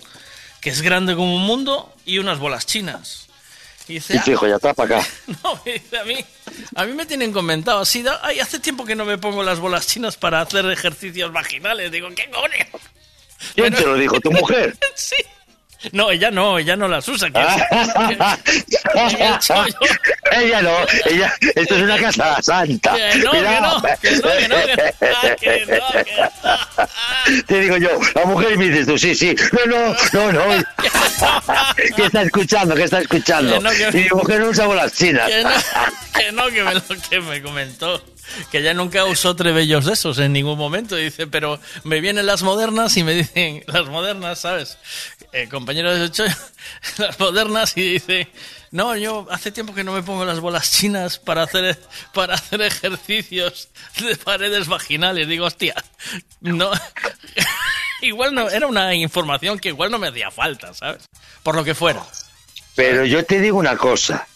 que 0.60 0.70
es 0.72 0.82
grande 0.82 1.14
como 1.16 1.36
un 1.36 1.44
mundo, 1.44 1.94
y 2.06 2.18
unas 2.18 2.40
bolas 2.40 2.66
chinas. 2.66 3.27
Y 3.88 3.94
dice, 3.94 4.22
Y 4.26 4.30
ya 4.30 4.56
está 4.56 4.74
para 4.74 4.98
acá. 4.98 5.08
no, 5.44 5.60
me 5.66 5.74
dice, 5.74 5.98
a 5.98 6.04
mí, 6.04 6.16
a 6.76 6.86
mí 6.86 6.94
me 6.94 7.06
tienen 7.06 7.32
comentado 7.32 7.80
así, 7.80 8.04
ay, 8.22 8.40
hace 8.40 8.60
tiempo 8.60 8.86
que 8.86 8.96
no 8.96 9.06
me 9.06 9.18
pongo 9.18 9.44
las 9.44 9.60
bolas 9.60 9.88
chinas 9.88 10.18
para 10.18 10.42
hacer 10.42 10.66
ejercicios 10.66 11.32
vaginales. 11.32 11.92
Digo, 11.92 12.10
¿qué 12.16 12.30
coño? 12.30 12.82
¿Quién 13.56 13.74
te 13.74 13.86
lo 13.86 13.96
dijo? 13.96 14.20
¿Tu 14.20 14.32
mujer? 14.32 14.78
Sí. 14.96 15.16
No, 15.92 16.10
ella 16.12 16.32
no, 16.32 16.58
ella 16.60 16.76
no 16.76 16.88
las 16.88 17.08
usa. 17.08 17.30
Ah. 17.36 18.38
ella 20.32 20.62
no, 20.62 20.72
ella, 21.06 21.34
esto 21.56 21.76
es 21.76 21.82
una 21.84 21.98
casa 21.98 22.42
santa. 22.42 22.96
Que 22.96 23.16
no, 23.20 23.32
que 23.32 23.42
no, 23.42 23.82
que 24.02 24.12
no, 24.12 24.22
que 24.22 24.48
no, 24.48 24.56
que- 24.66 24.94
ah, 25.06 25.36
que 25.40 25.66
no, 25.68 27.44
Te 27.46 27.60
digo 27.60 27.78
yo, 27.78 27.90
la 28.16 28.26
mujer 28.26 28.54
y 28.54 28.58
me 28.58 28.66
dices 28.70 28.88
tú, 28.88 28.98
sí, 28.98 29.14
sí, 29.16 29.36
no, 29.68 29.94
no, 30.14 30.32
no, 30.32 30.32
no. 30.32 30.64
¿Qué 31.96 32.06
está 32.06 32.22
escuchando? 32.24 32.76
¿Qué 32.76 32.84
está 32.84 33.00
escuchando? 33.00 33.54
Que 33.56 33.60
no, 33.60 33.70
que- 33.70 33.98
Y 33.98 34.04
mi 34.04 34.10
mujer 34.10 34.40
no 34.40 34.50
usa 34.50 34.66
bolas 34.66 34.94
chinas. 34.94 35.30
Que 35.30 35.44
no, 35.44 35.52
que 36.14 36.32
no, 36.32 36.48
que 36.50 36.64
me 36.64 36.74
lo 36.74 36.82
que 37.10 37.20
me 37.22 37.42
comentó. 37.42 38.02
que 38.52 38.60
ella 38.60 38.74
nunca 38.74 39.06
usó 39.06 39.36
trebellos 39.36 39.86
de 39.86 39.94
esos 39.94 40.20
en 40.20 40.34
ningún 40.34 40.58
momento. 40.58 40.96
Dice, 40.96 41.28
pero 41.28 41.60
me 41.84 42.02
vienen 42.02 42.26
las 42.26 42.44
modernas 42.44 42.96
y 42.98 43.04
me 43.04 43.14
dicen, 43.14 43.64
las 43.68 43.88
modernas, 43.88 44.40
¿sabes? 44.40 44.78
Eh, 45.32 45.48
compañero 45.50 45.94
de 45.94 46.04
ocho, 46.04 46.26
las 46.98 47.20
modernas 47.20 47.76
y 47.76 47.94
dice, 47.94 48.28
no, 48.72 48.96
yo 48.96 49.28
hace 49.32 49.52
tiempo 49.52 49.74
que 49.74 49.84
no 49.84 49.94
me 49.94 50.04
pongo 50.04 50.26
las 50.26 50.40
bolas 50.40 50.72
chinas 50.72 51.20
para 51.20 51.44
hacer, 51.44 51.80
para 52.14 52.36
hacer 52.36 52.62
ejercicios 52.62 53.70
de 54.00 54.16
paredes 54.16 54.68
vaginales. 54.68 55.28
Digo, 55.28 55.46
hostia, 55.46 55.76
no. 56.42 56.72
igual 58.02 58.34
no, 58.36 58.50
era 58.50 58.68
una 58.68 58.94
información 58.94 59.60
que 59.60 59.70
igual 59.70 59.92
no 59.92 60.00
me 60.00 60.08
hacía 60.08 60.32
falta, 60.32 60.74
¿sabes? 60.74 61.04
Por 61.44 61.56
lo 61.56 61.64
que 61.64 61.76
fuera. 61.76 62.04
Pero 62.76 63.06
yo 63.06 63.26
te 63.26 63.42
digo 63.42 63.58
una 63.58 63.76
cosa. 63.76 64.28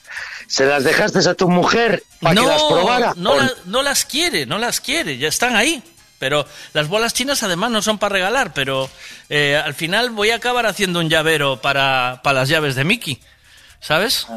¿Se 0.51 0.65
las 0.65 0.83
dejaste 0.83 1.19
a 1.29 1.33
tu 1.33 1.49
mujer 1.49 2.03
para 2.19 2.35
que 2.41 2.45
las 2.47 2.61
probara? 2.63 3.13
No, 3.15 3.31
¿O 3.31 3.37
la- 3.37 3.53
no 3.65 3.81
las 3.81 4.03
quiere, 4.03 4.45
no 4.45 4.57
las 4.57 4.81
quiere, 4.81 5.17
ya 5.17 5.29
están 5.29 5.55
ahí. 5.55 5.81
Pero 6.19 6.45
las 6.73 6.87
bolas 6.89 7.13
chinas 7.13 7.41
además 7.41 7.71
no 7.71 7.81
son 7.81 7.97
para 7.97 8.13
regalar, 8.13 8.53
pero 8.53 8.89
eh, 9.29 9.55
al 9.55 9.73
final 9.73 10.09
voy 10.11 10.29
a 10.29 10.35
acabar 10.35 10.65
haciendo 10.67 10.99
un 10.99 11.09
llavero 11.09 11.61
para, 11.61 12.19
para 12.21 12.41
las 12.41 12.49
llaves 12.49 12.75
de 12.75 12.83
Mickey, 12.83 13.19
¿sabes? 13.79 14.27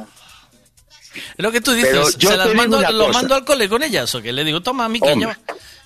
Es 1.14 1.22
lo 1.36 1.52
que 1.52 1.60
tú 1.60 1.72
dices, 1.72 2.16
yo 2.16 2.30
¿se 2.30 2.36
las 2.36 2.54
mando, 2.54 2.80
lo 2.80 3.06
cosa. 3.06 3.18
mando 3.18 3.34
al 3.34 3.44
cole 3.44 3.68
con 3.68 3.82
ellas 3.82 4.14
o 4.14 4.22
que 4.22 4.32
le 4.32 4.44
digo, 4.44 4.62
toma 4.62 4.88
Mickey, 4.88 5.14
lleva. 5.16 5.36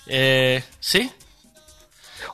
Eh, 0.07 0.63
¿Sí? 0.79 1.11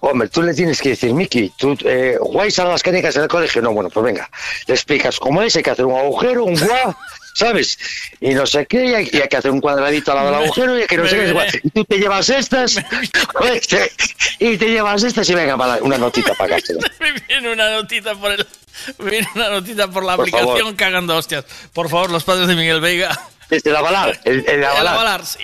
Hombre, 0.02 0.28
tú 0.30 0.44
le 0.44 0.54
tienes 0.54 0.80
que 0.82 0.90
decir, 0.90 1.14
Miki, 1.14 1.52
¿tú 1.58 1.76
eh, 1.86 2.18
jugáis 2.20 2.60
a 2.60 2.66
las 2.66 2.84
canicas 2.84 3.16
en 3.16 3.24
el 3.24 3.28
colegio? 3.28 3.62
No, 3.62 3.72
bueno, 3.74 3.90
pues 3.90 4.06
venga, 4.06 4.30
le 4.68 4.74
explicas 4.76 5.18
cómo 5.18 5.42
es, 5.42 5.56
hay 5.56 5.64
que 5.64 5.72
hacer 5.72 5.86
un 5.86 5.98
agujero, 5.98 6.44
un 6.46 6.54
guá, 6.56 6.96
¿sabes? 7.36 7.78
Y 8.22 8.34
no 8.34 8.46
sé 8.48 8.66
qué, 8.66 8.86
y 8.86 8.94
hay, 8.96 9.10
y 9.12 9.18
hay 9.22 9.28
que 9.28 9.38
hacer 9.38 9.52
un 9.52 9.62
cuadradito 9.62 10.12
al 10.12 10.18
lado 10.18 10.32
del 10.32 10.44
agujero, 10.44 10.80
y 10.80 10.88
que 10.88 10.98
no 10.98 11.08
sé 11.08 11.18
qué, 11.18 11.60
y 11.64 11.70
tú 11.70 11.84
te 11.86 11.98
llevas 11.98 12.30
estas, 12.30 12.78
y 14.40 14.58
te 14.58 14.66
llevas 14.70 15.04
estas, 15.04 15.30
y 15.30 15.36
venga, 15.36 15.58
para 15.58 15.84
una 15.84 15.98
notita 15.98 16.34
para 16.34 16.56
casa. 16.56 16.74
Me 17.00 17.12
viene 17.28 17.52
una 17.52 17.70
notita 17.72 18.16
por 18.16 18.32
el, 18.32 18.48
viene 19.00 19.28
una 19.36 19.50
notita 19.50 19.88
por 19.90 20.04
la 20.06 20.16
Por 20.16 20.24
aplicación 20.28 20.58
favor. 20.58 20.76
cagando 20.76 21.16
hostias. 21.18 21.46
Por 21.74 21.90
favor, 21.90 22.10
los 22.10 22.24
padres 22.24 22.48
de 22.48 22.56
Miguel 22.56 22.80
Veiga. 22.82 23.20
Desde 23.50 23.72
la 23.72 23.80
Avalar, 23.80 24.20
el, 24.24 24.40
el 24.40 24.50
El 24.50 24.64
Avalar. 24.64 24.94
Avalar, 24.96 25.26
sí. 25.26 25.44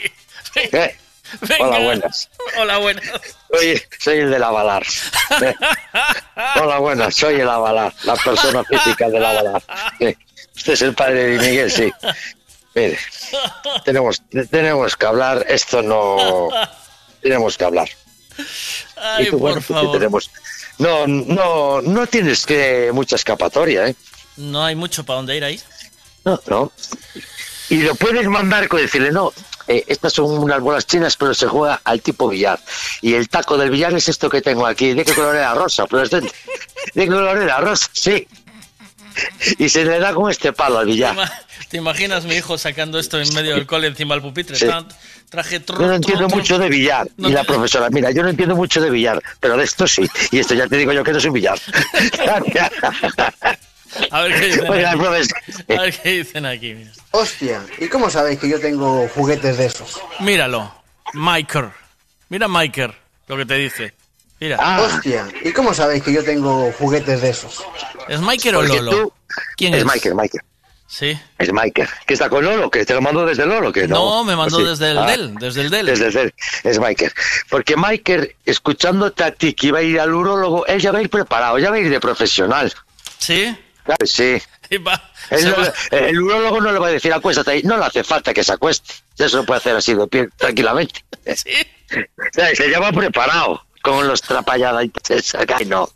Eh, 0.56 0.98
Venga. 1.42 1.66
Hola, 1.66 1.80
buenas. 1.80 2.30
Hola, 2.58 2.78
buenas. 2.80 3.06
Oye, 3.50 3.88
soy 4.00 4.18
el 4.18 4.32
del 4.32 4.44
Avalar. 4.44 4.84
Hola, 6.61 6.78
buenas, 6.80 7.16
soy 7.16 7.36
el 7.40 7.50
Avalar, 7.50 7.94
la 8.03 8.16
persona 8.16 8.64
física 8.66 9.08
del 9.10 9.24
Avalar. 9.24 9.61
Usted 10.61 10.73
es 10.73 10.81
el 10.83 10.93
padre 10.93 11.25
de 11.25 11.40
Miguel, 11.40 11.72
sí. 11.72 11.91
Mire, 12.75 12.99
tenemos, 13.83 14.22
tenemos 14.51 14.95
que 14.95 15.06
hablar, 15.07 15.43
esto 15.49 15.81
no... 15.81 16.49
Tenemos 17.19 17.57
que 17.57 17.64
hablar. 17.65 17.90
Ay, 18.95 19.25
Y 19.25 19.30
tú, 19.31 19.40
bueno, 19.40 19.56
por 19.56 19.65
pues 19.65 19.67
sí 19.67 19.73
favor. 19.85 19.98
tenemos... 19.98 20.30
No, 20.77 21.07
no, 21.07 21.81
no 21.81 22.06
tienes 22.06 22.45
que 22.45 22.91
mucha 22.93 23.15
escapatoria, 23.15 23.88
¿eh? 23.88 23.95
No 24.38 24.64
hay 24.64 24.75
mucho 24.75 25.03
para 25.03 25.17
dónde 25.17 25.35
ir 25.35 25.43
ahí. 25.43 25.59
No, 26.25 26.40
no. 26.45 26.72
Y 27.69 27.77
lo 27.81 27.95
puedes 27.95 28.27
mandar 28.27 28.67
con 28.67 28.80
decirle, 28.81 29.11
no, 29.11 29.33
eh, 29.67 29.83
estas 29.88 30.14
son 30.14 30.25
unas 30.38 30.59
bolas 30.61 30.85
chinas, 30.85 31.17
pero 31.17 31.33
se 31.33 31.48
juega 31.48 31.81
al 31.83 32.03
tipo 32.03 32.27
billar. 32.30 32.59
Y 33.01 33.15
el 33.15 33.30
taco 33.30 33.57
del 33.57 33.72
billar 33.72 33.93
es 33.95 34.09
esto 34.09 34.30
que 34.30 34.43
tengo 34.43 34.67
aquí. 34.67 34.93
¿De 34.93 35.03
qué 35.06 35.15
color 35.15 35.35
era 35.35 35.56
rosa? 35.56 35.88
fluorescente? 35.88 36.31
¿De 36.93 37.06
qué 37.06 37.07
color 37.11 37.38
era 37.41 37.57
rosa? 37.59 37.88
Sí. 37.93 38.27
Y 39.57 39.69
se 39.69 39.83
le 39.85 39.99
da 39.99 40.14
con 40.14 40.30
este 40.31 40.53
palo 40.53 40.80
al 40.80 40.85
¿Te, 40.85 40.91
billar. 40.91 41.15
te 41.69 41.77
imaginas 41.77 42.25
mi 42.25 42.35
hijo 42.35 42.57
sacando 42.57 42.99
esto 42.99 43.19
en 43.22 43.33
medio 43.33 43.56
del 43.56 43.65
cole 43.65 43.88
encima 43.88 44.15
del 44.15 44.22
pupitre? 44.23 44.56
Sí. 44.56 44.67
Traje 45.30 45.65
tru- 45.65 45.80
Yo 45.80 45.88
no 45.88 45.93
entiendo 45.95 46.25
tru- 46.27 46.31
tru- 46.31 46.35
mucho 46.35 46.59
de 46.59 46.67
billar. 46.69 47.07
No 47.17 47.30
Y 47.30 47.31
la 47.31 47.43
profesora, 47.45 47.90
mira, 47.90 48.11
yo 48.11 48.22
no 48.23 48.30
entiendo 48.30 48.56
mucho 48.56 48.81
de 48.81 48.90
billar, 48.90 49.22
pero 49.40 49.56
de 49.56 49.64
esto 49.64 49.88
sí. 49.88 50.06
Y 50.31 50.40
esto 50.40 50.53
ya 50.53 50.67
te 50.67 50.75
digo 50.77 50.91
yo 50.91 51.03
que 51.03 51.11
no 51.14 51.17
es 51.19 51.25
un 51.25 51.33
billar. 51.33 51.57
A 54.09 54.22
ver 54.22 54.33
qué 54.40 54.45
dicen 54.48 54.69
Oiga, 54.69 54.91
aquí. 54.91 54.99
profesor. 54.99 55.38
A 55.77 55.81
ver 55.81 55.99
qué 56.01 56.09
dicen 56.09 56.45
aquí. 56.45 56.73
mira. 56.73 56.91
Hostia, 57.11 57.61
¿y 57.77 57.88
cómo 57.90 58.09
sabéis 58.09 58.40
que 58.40 58.49
yo 58.49 58.59
tengo 58.59 59.07
juguetes 59.09 59.57
de 59.57 59.65
esos? 59.65 59.99
Míralo. 60.19 60.73
Miker. 61.14 61.69
Mira 62.30 62.48
Miker, 62.48 62.93
lo 63.27 63.35
que 63.38 63.45
te 63.45 63.56
dice. 63.56 63.93
Mira. 64.42 64.58
Ah. 64.60 64.82
Hostia, 64.82 65.28
¿y 65.44 65.52
cómo 65.53 65.74
sabéis 65.74 66.03
que 66.03 66.11
yo 66.11 66.24
tengo 66.24 66.72
juguetes 66.74 67.22
de 67.22 67.30
esos? 67.30 67.64
¿Es 68.10 68.20
Miker 68.20 68.56
o 68.56 68.64
Lolo? 68.64 68.92
tú- 68.92 69.14
¿Quién 69.56 69.74
es 69.76 69.82
es? 69.82 69.86
Michael, 69.86 70.16
Michael. 70.16 70.44
Sí. 70.88 71.18
Es 71.38 71.53
Michael. 71.53 71.88
¿Que 72.06 72.16
está 72.16 72.28
con 72.28 72.44
Lolo? 72.44 72.70
¿Que 72.70 72.84
te 72.84 72.94
lo 72.94 73.02
mando 73.02 73.26
desde 73.26 73.45
Lolo? 73.45 73.72
que 73.72 73.88
no? 73.88 73.95
No, 73.95 74.24
me 74.26 74.36
mandó 74.36 74.58
Pues 74.58 74.66
sí. 74.66 74.70
desde 74.72 74.92
el 74.92 74.98
Ah. 74.98 75.06
Dell, 75.06 75.36
desde 75.36 75.61
el 75.61 75.70
Dell. 75.70 75.86
Desde 75.86 76.22
el. 76.22 76.34
Es 76.64 76.80
Michael. 76.80 77.14
Porque 77.50 77.76
Michael, 77.78 78.36
escuchándote 78.44 79.24
a 79.24 79.32
ti 79.32 79.53
que 79.53 79.68
iba 79.68 79.80
a 79.80 79.84
ir 79.84 80.00
al 80.00 80.14
urólogo, 80.14 80.66
él 80.66 80.82
ya 80.82 80.92
va 80.92 81.00
a 81.00 81.02
ir 81.03 81.10
preparado, 81.10 81.58
ya 81.60 81.70
va 81.70 81.78
a 81.78 81.80
ir 81.80 81.90
de 81.90 82.00
profesional. 82.02 82.74
¿Sí? 83.20 83.56
Claro, 83.86 84.06
sí. 84.06 84.42
Y 84.72 84.78
va- 84.78 85.11
Él 85.30 85.40
se 85.42 85.50
no 85.50 85.56
el 85.92 86.22
urólogo 86.22 86.61
no 86.61 86.72
le 86.72 86.80
va 86.80 86.88
a 86.88 86.92
decir 86.92 87.14
acuéstate 87.14 87.52
ahí. 87.52 87.61
No 87.64 87.78
le 87.78 87.86
hace 87.86 88.03
falta 88.03 88.34
que 88.34 88.44
se 88.44 88.53
acueste. 88.53 88.92
Ya 89.18 89.30
se 89.30 89.36
lo 89.36 89.45
puede 89.45 89.60
hacer 89.60 89.76
así 89.76 89.94
de 89.94 90.08
pie, 90.08 90.30
tranquilamente. 90.38 91.03
Sí. 91.36 91.52
Se 92.53 92.70
llama 92.70 92.92
preparado. 92.94 93.61
Con 93.82 94.08
los 94.08 94.22
trapalladas 94.22 94.85
y 94.85 94.92
Ay, 95.53 95.66
no. 95.66 95.90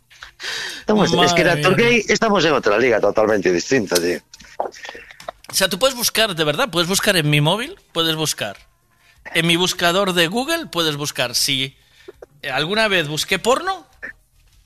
Estamos- 0.80 1.12
es 1.12 1.32
que 1.32 1.42
en 1.42 2.02
estamos 2.08 2.44
en 2.44 2.52
otra 2.52 2.78
liga 2.78 3.00
totalmente 3.00 3.50
distinta, 3.52 3.96
tío. 3.96 4.18
O 5.48 5.54
sea, 5.54 5.68
tú 5.68 5.78
puedes 5.78 5.96
buscar, 5.96 6.34
de 6.34 6.44
verdad, 6.44 6.68
puedes 6.70 6.88
buscar 6.88 7.16
en 7.16 7.30
mi 7.30 7.40
móvil, 7.40 7.76
puedes 7.92 8.16
buscar. 8.16 8.56
En 9.34 9.46
mi 9.46 9.56
buscador 9.56 10.12
de 10.12 10.26
Google 10.28 10.66
puedes 10.66 10.96
buscar 10.96 11.34
si 11.34 11.76
alguna 12.52 12.88
vez 12.88 13.08
busqué 13.08 13.38
porno 13.38 13.86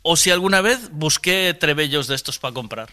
o 0.03 0.17
si 0.17 0.31
alguna 0.31 0.61
vez 0.61 0.91
busqué 0.93 1.55
trebellos 1.59 2.07
de 2.09 2.15
estos 2.15 2.39
para 2.39 2.55
comprar. 2.55 2.89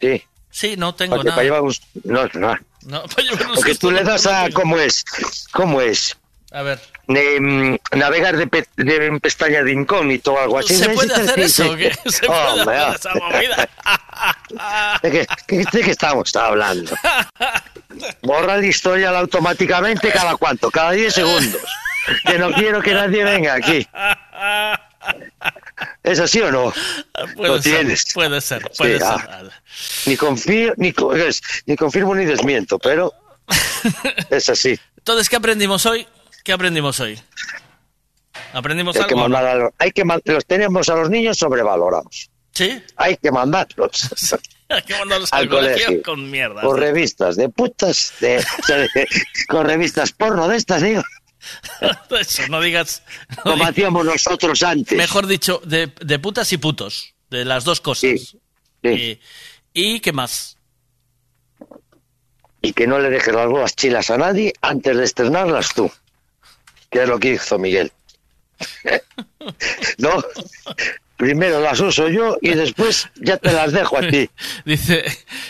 Sí. 0.00 0.22
Sí, 0.50 0.74
no 0.76 0.94
tengo 0.94 1.14
Porque 1.16 1.28
nada. 1.28 1.36
para 1.36 1.44
llevar 1.44 1.62
un- 1.62 1.74
No, 2.04 2.24
no. 2.34 2.58
No, 2.82 3.02
para 3.08 3.22
llevar 3.22 3.46
un 3.48 3.54
Porque 3.54 3.74
tú 3.74 3.90
le 3.90 4.02
das 4.02 4.26
a. 4.26 4.50
¿Cómo 4.50 4.76
es? 4.78 5.04
¿Cómo 5.52 5.80
es? 5.80 6.16
A 6.50 6.62
ver. 6.62 6.80
De, 7.08 7.40
mm, 7.40 7.98
navegar 7.98 8.36
de, 8.36 8.46
pe- 8.46 8.68
de 8.76 9.18
pestaña 9.20 9.62
de 9.64 9.72
incógnito 9.72 10.34
o 10.34 10.38
algo 10.38 10.58
así. 10.58 10.76
¿Se 10.76 10.88
puede 10.90 11.12
hacer 11.12 11.34
sí, 11.50 11.62
eso 11.62 11.76
qué? 11.76 11.92
¿Se 12.10 12.26
puede 12.26 12.40
hacer 12.60 12.68
ah. 12.68 12.96
esa 12.96 13.14
movida? 13.14 13.68
¿De 15.02 15.10
qué, 15.10 15.26
qué- 15.48 15.64
de 15.72 15.80
qué 15.82 15.90
estamos 15.90 16.34
hablando? 16.36 16.94
Borra 18.22 18.56
la 18.56 18.66
historia 18.66 19.10
automáticamente 19.18 20.10
cada 20.12 20.36
cuánto, 20.36 20.70
cada 20.70 20.92
10 20.92 21.12
segundos. 21.12 21.60
Que 22.24 22.38
no 22.38 22.52
quiero 22.52 22.80
que 22.82 22.94
nadie 22.94 23.24
venga 23.24 23.54
aquí. 23.54 23.86
¿Es 26.02 26.20
así 26.20 26.40
o 26.40 26.50
no? 26.50 26.72
Puede 27.36 27.48
Lo 27.56 27.62
ser, 27.62 27.76
tienes. 27.78 28.06
Puede 28.14 28.40
ser, 28.40 28.70
puede 28.76 28.98
Sí, 28.98 29.04
ser. 29.04 29.08
ah. 29.28 29.42
Ni 30.06 30.16
confío, 30.16 30.74
ni 30.76 30.92
confirmo 31.76 32.14
ni 32.14 32.24
desmiento, 32.24 32.78
pero 32.78 33.12
es 34.30 34.48
así. 34.48 34.78
Entonces, 34.98 35.28
¿qué 35.28 35.36
aprendimos 35.36 35.84
hoy? 35.86 36.06
¿Qué 36.44 36.52
aprendimos 36.52 36.98
hoy? 37.00 37.18
¿Aprendimos 38.52 38.96
Hay 38.96 39.02
que 39.04 39.14
algo? 39.14 39.22
mandar 39.28 39.46
a 39.46 39.54
los, 39.56 39.72
hay 39.78 39.92
que 39.92 40.04
los 40.24 40.44
tenemos 40.46 40.88
a 40.88 40.96
los 40.96 41.10
niños 41.10 41.38
sobrevalorados. 41.38 42.30
Sí. 42.52 42.82
Hay 42.96 43.16
que 43.16 43.30
mandarlos 43.30 44.34
Hay 44.68 44.82
que 44.82 44.96
mandarlos 44.98 45.32
al 45.32 45.40
al 45.42 45.48
colegio, 45.48 45.84
colegio 45.86 46.02
con 46.02 46.30
mierda. 46.30 46.60
con 46.62 46.78
revistas 46.78 47.36
de 47.36 47.48
putas, 47.48 48.12
de, 48.20 48.42
con 49.48 49.66
revistas 49.66 50.12
porno 50.12 50.48
de 50.48 50.56
estas, 50.56 50.82
digo, 50.82 51.02
Eso, 52.20 52.46
no 52.48 52.60
digas. 52.60 53.02
no 53.38 53.42
como 53.42 53.54
digas- 53.56 53.70
hacíamos 53.70 54.04
nosotros 54.04 54.62
antes. 54.62 54.96
Mejor 54.96 55.26
dicho, 55.26 55.60
de, 55.64 55.92
de 56.00 56.18
putas 56.18 56.52
y 56.52 56.58
putos. 56.58 57.14
De 57.30 57.44
las 57.46 57.64
dos 57.64 57.80
cosas. 57.80 58.34
Y, 58.82 59.18
¿Y 59.72 60.00
qué 60.00 60.12
más? 60.12 60.58
Y 62.60 62.72
que 62.74 62.86
no 62.86 62.98
le 62.98 63.08
dejes 63.10 63.34
las 63.34 63.48
bolas 63.48 63.74
chilas 63.74 64.10
a 64.10 64.18
nadie 64.18 64.52
antes 64.60 64.96
de 64.96 65.04
estrenarlas 65.04 65.72
tú. 65.74 65.90
Que 66.92 67.02
es 67.02 67.08
lo 67.08 67.18
que 67.18 67.30
hizo 67.32 67.58
Miguel. 67.58 67.90
no, 69.98 70.22
primero 71.16 71.60
las 71.60 71.80
uso 71.80 72.08
yo 72.08 72.36
y 72.40 72.50
después 72.50 73.08
ya 73.16 73.36
te 73.36 73.52
las 73.52 73.72
dejo 73.72 73.98
a 73.98 74.02
ti. 74.08 74.30
Dice, 74.64 75.04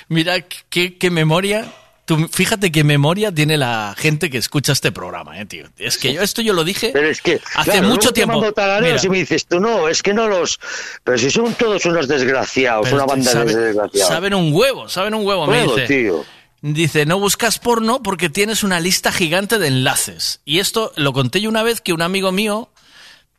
mira 0.09 0.41
qué, 0.41 0.97
qué 0.97 1.11
memoria. 1.11 1.67
Tú, 2.05 2.29
fíjate 2.33 2.73
qué 2.73 2.83
memoria 2.83 3.31
tiene 3.33 3.57
la 3.57 3.95
gente 3.97 4.29
que 4.29 4.37
escucha 4.39 4.73
este 4.73 4.91
programa, 4.91 5.39
eh, 5.41 5.47
tío. 5.47 5.67
Es 5.79 5.99
que 5.99 6.13
yo 6.13 6.21
esto 6.23 6.43
yo 6.43 6.53
lo 6.53 6.65
dije 6.65 6.91
Pero 6.93 7.09
es 7.09 7.21
que 7.23 7.41
hace 7.55 7.71
claro, 7.71 7.83
mucho 7.89 7.95
luego 7.95 8.09
te 8.09 8.13
tiempo. 8.13 8.41
mando 8.41 8.81
Mira, 8.83 9.01
y 9.03 9.09
me 9.09 9.19
dices 9.19 9.47
tú 9.47 9.61
no, 9.61 9.87
es 9.89 10.03
que 10.03 10.13
no 10.13 10.27
los. 10.27 10.59
Pero 11.05 11.17
si 11.19 11.31
son 11.31 11.55
todos 11.55 11.85
unos 11.87 12.09
desgraciados, 12.09 12.85
pero 12.87 12.97
una 12.97 13.07
banda 13.07 13.31
sabe- 13.31 13.55
de 13.55 13.61
desgraciados. 13.67 14.09
Saben 14.13 14.35
un 14.35 14.53
huevo, 14.53 14.89
saben 14.89 15.15
un 15.15 15.25
huevo. 15.25 15.47
me 15.47 15.59
Huevo, 15.59 15.77
dice. 15.77 15.87
tío. 15.87 16.25
Dice, 16.63 17.07
no 17.07 17.19
buscas 17.19 17.59
porno 17.59 18.03
porque 18.03 18.29
tienes 18.31 18.63
una 18.63 18.79
lista 18.81 19.11
gigante 19.13 19.59
de 19.59 19.67
enlaces. 19.67 20.41
Y 20.45 20.61
esto 20.61 20.93
lo 20.97 21.13
conté 21.13 21.41
yo 21.41 21.49
una 21.49 21.63
vez 21.65 21.81
que 21.81 21.93
un 21.93 22.03
amigo 22.03 22.31
mío, 22.31 22.71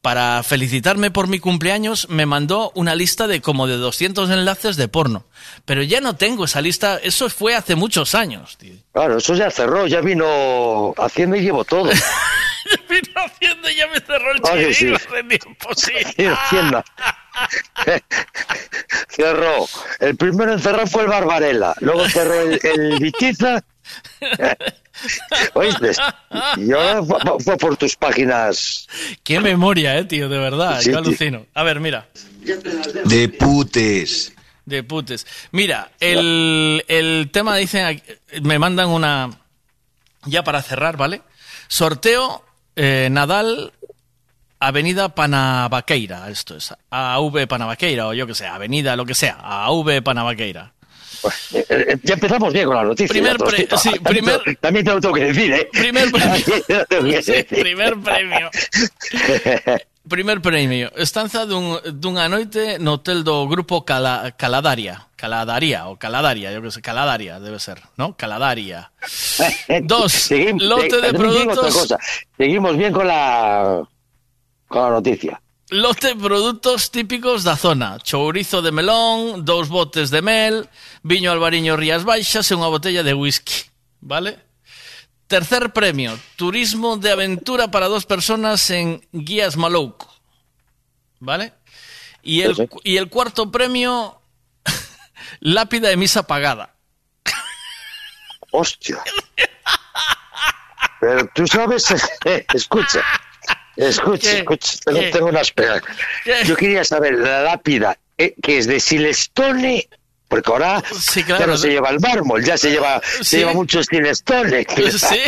para 0.02 0.44
felicitarme 0.44 1.10
por 1.10 1.28
mi 1.30 1.40
cumpleaños, 1.40 2.10
me 2.10 2.26
mandó 2.26 2.74
una 2.76 2.94
lista 2.96 3.26
de 3.28 3.40
como 3.42 3.66
de 3.68 3.78
200 3.78 4.30
enlaces 4.30 4.76
de 4.76 4.90
porno. 4.90 5.26
Pero 5.64 5.82
ya 5.84 6.02
no 6.02 6.18
tengo 6.18 6.44
esa 6.44 6.60
lista, 6.60 6.98
eso 7.02 7.30
fue 7.30 7.56
hace 7.56 7.76
muchos 7.76 8.14
años, 8.14 8.58
tío. 8.58 8.74
Claro, 8.92 9.18
eso 9.18 9.34
ya 9.36 9.50
cerró, 9.50 9.88
ya 9.88 10.02
vino 10.02 10.94
haciendo 10.98 11.38
y 11.38 11.42
llevo 11.42 11.64
todo. 11.64 11.90
Hacienda 13.16 13.70
ya 13.72 13.88
me 13.88 14.00
cerró 14.02 14.32
el 14.32 14.42
Ah, 14.44 14.52
sí. 14.58 14.74
chiringuito 14.74 14.96
hace 15.14 15.24
tiempo, 15.24 15.70
sí. 15.76 15.92
Sí, 16.18 16.26
Hacienda. 16.26 16.84
cerró. 19.10 19.68
El 20.00 20.16
primero 20.16 20.54
en 20.54 20.60
cerrar 20.60 20.88
fue 20.90 21.04
el 21.04 21.10
Barbarella. 21.10 21.74
Luego 21.80 22.08
cerró 22.10 22.42
el, 22.42 22.60
el 22.64 23.00
Vitiza. 23.00 23.64
¿Oíste? 25.54 25.92
Y 26.58 26.72
ahora 26.72 27.04
fue, 27.04 27.40
fue 27.40 27.58
por 27.58 27.78
tus 27.78 27.96
páginas. 27.96 28.88
Qué 29.24 29.40
memoria, 29.40 29.98
eh, 29.98 30.06
tío, 30.06 30.30
de 30.30 30.38
verdad. 30.38 30.80
Sí, 30.80 30.92
yo 30.92 30.92
tío. 31.02 31.10
alucino. 31.10 31.46
A 31.54 31.64
ver, 31.64 31.80
mira. 31.80 32.08
De 33.06 33.30
putes. 33.30 34.34
De 34.66 34.84
putes. 34.84 35.26
Mira, 35.52 35.92
el, 36.00 36.86
el 36.88 37.30
tema 37.32 37.56
dicen, 37.58 37.86
aquí- 37.86 38.04
me 38.42 38.60
mandan 38.60 38.90
una, 38.90 39.30
ya 40.26 40.44
para 40.44 40.62
cerrar, 40.62 40.96
¿vale? 40.96 41.22
Sorteo 41.68 42.46
eh, 42.76 43.10
Nadal 43.12 43.74
Avenida 44.68 45.10
Panavaqueira, 45.10 46.30
esto 46.30 46.56
es, 46.56 46.74
AV 46.90 47.48
Panavaqueira, 47.48 48.08
o 48.08 48.14
yo 48.14 48.26
que 48.26 48.34
sé, 48.34 48.48
Avenida, 48.48 48.96
lo 48.96 49.06
que 49.06 49.14
sea, 49.16 49.38
AV 49.42 50.02
Panavaqueira. 50.02 50.74
Pues, 51.22 51.54
eh, 51.54 51.66
eh, 51.70 51.98
ya 52.04 52.16
empezamos 52.16 52.52
bien 52.52 52.66
con 52.66 52.76
la 52.76 52.84
noticia. 52.84 53.08
Primer 53.08 53.38
pre 53.38 53.58
sí, 53.58 53.66
también, 53.68 54.04
primer... 54.04 54.42
Te, 54.42 54.56
también 54.56 54.86
te 54.86 54.92
lo 54.92 55.02
tengo 55.02 55.16
que 55.16 55.24
decir, 55.26 55.54
¿eh? 55.54 55.70
Primer 55.72 56.12
premio. 56.90 57.22
sí, 57.22 57.44
primer 57.44 57.98
premio. 57.98 58.50
primer 60.08 60.42
premio. 60.42 60.92
Estanza 60.98 61.46
dun, 61.46 61.80
dunha 62.00 62.28
noite 62.28 62.78
no 62.80 63.00
hotel 63.00 63.24
do 63.24 63.48
grupo 63.48 63.86
Cala, 63.86 64.36
Caladaria. 64.36 65.08
Caladaria 65.16 65.88
o 65.88 65.96
Caladaria, 65.96 66.52
yo 66.52 66.62
que 66.62 66.72
sé, 66.72 66.82
Caladaria 66.82 67.40
debe 67.40 67.60
ser, 67.60 67.80
¿no? 67.96 68.18
Caladaria. 68.18 68.92
Eh, 69.40 69.56
eh, 69.70 69.82
Dos, 69.82 70.12
Seguim, 70.12 70.58
lote 70.60 70.98
eh, 70.98 71.02
de 71.02 71.14
productos. 71.14 71.96
Seguimos 72.38 72.76
bien 72.76 72.92
con 72.92 73.08
la 73.08 73.88
con 74.74 74.82
la 74.82 74.90
noticia. 74.90 75.40
Lote 75.70 76.08
de 76.08 76.16
produtos 76.16 76.90
típicos 76.90 77.44
da 77.44 77.56
zona. 77.56 78.00
Chourizo 78.02 78.62
de 78.62 78.72
melón, 78.72 79.46
dous 79.46 79.70
botes 79.70 80.10
de 80.10 80.22
mel, 80.22 80.68
viño 81.04 81.32
albariño 81.32 81.78
Rías 81.78 82.04
Baixas 82.04 82.50
e 82.50 82.58
unha 82.58 82.74
botella 82.74 83.06
de 83.06 83.14
whisky. 83.14 83.70
¿Vale? 84.02 84.42
Tercer 85.30 85.72
premio, 85.72 86.18
turismo 86.36 86.98
de 86.98 87.14
aventura 87.14 87.70
para 87.70 87.88
dos 87.88 88.06
personas 88.10 88.70
en 88.74 89.06
Guías 89.14 89.56
Malouco. 89.56 90.10
¿Vale? 91.22 91.54
Y 92.26 92.42
el, 92.42 92.56
Sí, 92.58 92.68
y 92.84 92.98
el 92.98 93.10
cuarto 93.14 93.54
premio, 93.54 94.22
lápida 95.40 95.90
de 95.90 95.98
misa 95.98 96.26
pagada. 96.26 96.74
Hostia. 98.52 99.02
Pero 101.00 101.30
tú 101.34 101.48
sabes, 101.48 101.94
escucha, 102.54 103.02
escucha, 103.78 104.32
¿Qué? 104.32 104.38
escucha, 104.40 104.78
tengo, 104.86 105.00
tengo 105.12 105.26
una 105.28 105.42
espera. 105.42 105.82
¿Qué? 106.24 106.44
Yo 106.46 106.56
quería 106.56 106.84
saber 106.84 107.14
la 107.20 107.42
lápida 107.44 107.98
eh, 108.18 108.36
que 108.42 108.58
es 108.60 108.68
de 108.68 108.80
Silestone, 108.80 109.88
porque 110.28 110.52
ahora 110.52 110.84
Sí, 111.00 111.22
ya 111.22 111.38
claro. 111.38 111.48
no 111.54 111.58
se 111.58 111.70
lleva 111.70 111.90
el 111.90 112.00
mármol, 112.00 112.44
ya 112.44 112.58
se 112.58 112.70
lleva, 112.72 113.02
Sí. 113.20 113.24
se 113.24 113.38
lleva 113.40 113.54
mucho 113.54 113.84
Silestone. 113.84 114.66
Sí. 114.92 115.20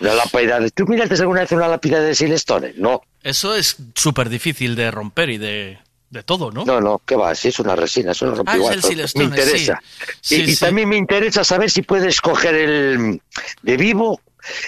Una 0.00 0.14
lápida 0.14 0.58
de... 0.60 0.70
¿Tú 0.70 0.86
miraste 0.86 1.14
alguna 1.14 1.42
vez 1.42 1.52
una 1.52 1.68
lápida 1.68 2.00
de 2.00 2.14
Silestone? 2.14 2.74
No, 2.76 3.02
Eso 3.22 3.54
es 3.54 3.76
súper 3.94 4.28
difícil 4.28 4.74
de 4.74 4.90
romper 4.90 5.30
y 5.30 5.38
de, 5.38 5.78
de 6.10 6.22
todo, 6.24 6.50
¿no? 6.50 6.64
no, 6.64 6.80
no, 6.80 7.00
¿qué 7.06 7.14
va? 7.14 7.34
Si 7.34 7.48
es 7.48 7.58
una 7.60 7.76
resina, 7.76 8.10
eso 8.12 8.26
no 8.26 8.34
rompe 8.34 8.50
Ah, 8.52 8.56
es 8.74 8.84
el 8.84 9.08
me 9.18 9.24
interesa. 9.24 9.80
sí. 10.20 10.34
y 10.34 10.38
Sí, 10.38 10.50
y 10.50 10.54
sí. 10.56 10.64
también 10.64 10.88
me 10.88 10.96
interesa 10.96 11.44
saber 11.44 11.70
si 11.70 11.82
puedes 11.82 12.20
coger 12.20 12.54
el 12.56 13.22
de 13.62 13.76
vivo 13.76 14.20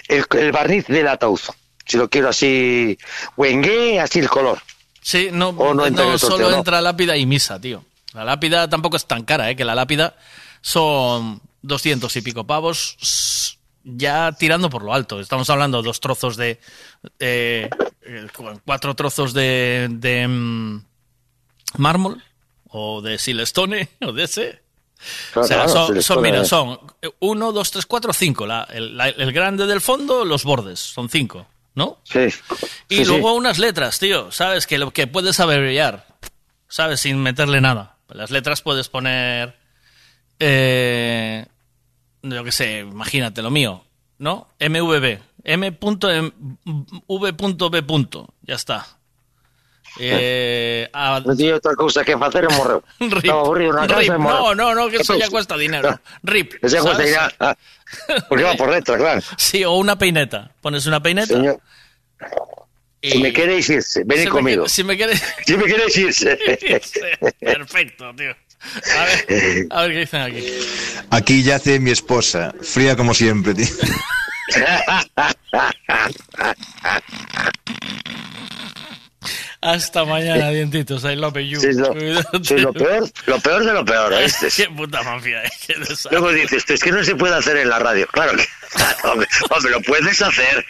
el, 0.09 0.25
el 0.39 0.53
barniz 0.53 0.87
del 0.87 1.09
ataúd. 1.09 1.41
Si 1.87 1.97
lo 1.97 2.09
quiero 2.11 2.29
así, 2.29 2.99
wengue, 3.37 4.01
así 4.01 4.19
el 4.19 4.29
color. 4.29 4.59
Sí, 5.01 5.29
no, 5.33 5.51
O 5.51 5.73
no 5.73 5.87
entra 5.87 6.05
en 6.05 6.11
el 6.13 6.19
solo 6.19 6.49
entra 6.59 6.81
lápida 6.81 7.17
y 7.17 7.27
misa, 7.27 7.61
tío. 7.61 7.85
La 8.13 8.25
lápida 8.25 8.69
tampoco 8.69 8.97
es 8.97 9.07
tan 9.07 9.25
cara, 9.25 9.51
¿eh? 9.51 9.57
Que 9.57 9.65
la 9.65 9.75
lápida 9.75 10.17
son 10.61 11.41
200 11.63 12.15
y 12.17 12.23
pico 12.23 12.45
pavos, 12.45 13.59
ya 13.85 14.33
tirando 14.33 14.69
por 14.69 14.83
lo 14.83 14.93
alto. 14.93 15.21
Estamos 15.21 15.49
hablando 15.51 15.79
de 15.81 15.85
dos 15.87 16.01
trozos 16.01 16.37
de... 16.37 16.59
eh, 17.21 17.71
cu- 18.35 18.61
cuatro 18.65 18.95
trozos 18.97 19.33
de, 19.33 19.87
de 19.91 20.27
mm, 20.27 20.85
mármol, 21.77 22.23
o 22.69 23.01
de 23.03 23.19
silestone, 23.19 23.89
o 24.01 24.13
de 24.13 24.25
ese. 24.25 24.63
Claro, 25.33 25.45
o 25.45 25.49
sea, 25.49 25.57
claro, 25.65 25.87
son, 25.87 26.03
son, 26.03 26.23
mira, 26.23 26.45
son 26.45 26.81
uno, 27.21 27.53
dos, 27.53 27.71
tres, 27.71 27.87
cuatro, 27.87 28.13
cinco. 28.13 28.47
La- 28.47 28.65
el, 28.73 28.97
la- 28.97 29.09
el 29.11 29.33
grande 29.33 29.67
del 29.67 29.81
fondo, 29.81 30.25
los 30.25 30.43
bordes, 30.45 30.81
son 30.81 31.09
cinco, 31.09 31.47
¿no? 31.77 32.01
Sí. 32.03 32.27
Y 32.89 32.97
Sí, 32.97 33.05
luego 33.05 33.31
sí. 33.31 33.37
unas 33.37 33.59
letras, 33.61 34.01
tío, 34.01 34.33
¿sabes? 34.33 34.67
Que 34.67 34.79
lo 34.79 34.91
que 34.93 35.07
puedes 35.07 35.39
abreviar, 35.39 36.07
¿sabes? 36.69 36.99
Sin 37.01 37.23
meterle 37.23 37.61
nada. 37.61 37.99
Las 38.09 38.33
letras 38.33 38.63
puedes 38.63 38.89
poner. 38.89 39.57
Eh, 40.41 41.47
yo 42.23 42.43
qué 42.45 42.51
sé, 42.53 42.81
imagínate 42.81 43.43
lo 43.43 43.51
mío, 43.51 43.85
¿no? 44.19 44.49
MVB. 44.59 45.21
M.V.B. 45.45 45.79
Ya 48.43 48.55
está. 48.55 48.96
Eh, 49.99 50.89
a- 50.93 51.21
No 51.25 51.35
tiene 51.37 51.55
otra 51.55 51.75
cosa 51.75 52.05
que 52.05 52.15
hacer 52.15 52.45
en 52.51 52.57
morreo. 52.57 52.83
Rip. 53.01 53.17
Estaba 53.17 53.41
aburrido 53.41 53.73
casa 53.87 53.99
Rip. 54.01 54.13
No, 54.13 54.55
no, 54.55 54.75
no, 54.75 54.89
que 54.89 54.97
eso 54.97 55.17
ya 55.17 55.29
cuesta 55.29 55.57
dinero. 55.57 55.99
Rip. 56.23 56.55
Ese 56.63 56.79
cuesta 56.79 57.03
dinero. 57.03 57.23
Ah, 57.41 57.57
Porque 58.29 58.45
va 58.45 58.55
por 58.55 58.71
dentro, 58.71 58.97
claro. 58.97 59.21
Sí, 59.37 59.65
o 59.65 59.73
una 59.73 59.97
peineta. 59.99 60.51
Pones 60.61 60.87
una 60.87 61.03
peineta. 61.03 61.29
Señor, 61.35 61.61
si 63.03 63.19
me 63.21 63.33
queréis 63.33 63.69
irse, 63.71 64.03
venid 64.05 64.25
Si 64.25 64.29
conmigo. 64.29 64.69
Si 64.69 64.83
me 64.85 64.97
quieres. 64.97 65.23
Si 65.47 65.57
me 65.57 65.65
queréis 65.65 65.97
irse. 65.97 66.39
Perfecto, 67.39 68.13
tío. 68.17 68.35
A 68.99 69.05
ver, 69.05 69.67
a 69.71 69.83
ver 69.83 69.93
qué 69.93 69.99
dicen 70.01 70.23
aquí. 70.23 70.45
Aquí 71.11 71.43
yace 71.45 71.79
mi 71.79 71.91
esposa, 71.93 72.53
fría 72.63 72.97
como 72.97 73.15
siempre, 73.15 73.55
tío. 73.55 73.67
Hasta 79.67 80.05
mañana, 80.05 80.51
dientitos. 80.51 81.03
I 81.05 81.17
love 81.17 81.37
you. 81.39 81.61
Sí, 81.61 81.73
lo, 81.73 81.89
Cuídate. 81.93 82.39
sí, 82.45 82.57
lo 82.59 82.73
peor, 82.73 83.11
lo 83.27 83.41
peor 83.41 83.65
de 83.65 83.73
lo 83.73 83.85
peor, 83.85 84.13
¿oíste? 84.13 84.49
Qué 84.57 84.69
puta 84.71 85.03
mafia, 85.03 85.43
eh, 85.43 85.51
qué. 85.67 85.75
Luego 86.11 86.31
dices, 86.33 86.53
"Esto 86.59 86.75
es 86.75 86.83
que 86.83 86.93
no 86.93 87.03
se 87.03 87.17
puede 87.17 87.35
hacer 87.35 87.57
en 87.57 87.69
la 87.69 87.79
radio. 87.81 88.07
Claro 88.13 88.37
que 88.37 88.47
hombre, 89.09 89.27
hombre, 89.51 89.71
lo 89.73 89.81
puedes 89.83 90.23
hacer. 90.23 90.65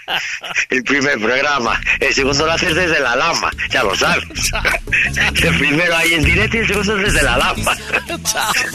El 0.70 0.82
primer 0.84 1.18
programa. 1.20 1.80
El 2.00 2.14
segundo 2.14 2.46
lo 2.46 2.52
haces 2.52 2.74
desde 2.74 3.00
la 3.00 3.16
lama, 3.16 3.50
ya 3.70 3.82
lo 3.82 3.94
sabes. 3.96 4.24
El 5.42 5.58
primero 5.58 5.96
ahí 5.96 6.14
en 6.14 6.24
directo 6.24 6.56
y 6.56 6.60
el 6.60 6.66
segundo 6.66 6.96
desde 6.96 7.22
la 7.22 7.36
lama. 7.38 7.76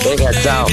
Venga, 0.03 0.41
chao. 0.43 0.67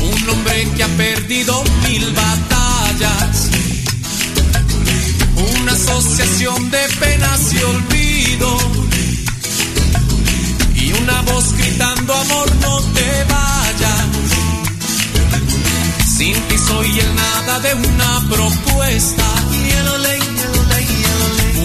Un 0.00 0.28
hombre 0.30 0.68
que 0.76 0.82
ha 0.82 0.88
perdido 0.88 1.62
mil 1.82 2.10
batallas. 2.12 3.50
Asociación 5.92 6.70
de 6.70 6.78
penas 7.00 7.52
y 7.52 7.62
olvido. 7.62 8.56
Y 10.74 10.92
una 10.94 11.20
voz 11.20 11.52
gritando 11.52 12.14
amor 12.14 12.56
no 12.62 12.80
te 12.94 13.24
vayas. 13.24 14.06
Sin 16.16 16.34
ti 16.48 16.56
soy 16.66 16.98
el 16.98 17.14
nada 17.14 17.60
de 17.60 17.74
una 17.74 18.20
propuesta. 18.30 19.24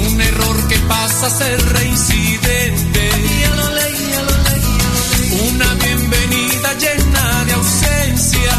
Un 0.09 0.22
error 0.22 0.67
que 0.67 0.77
pasa 0.80 1.27
a 1.27 1.30
ser 1.30 1.73
reincidente. 1.73 3.09
Una 5.49 5.73
bienvenida 5.85 6.73
llena 6.73 7.45
de 7.45 7.53
ausencia. 7.53 8.51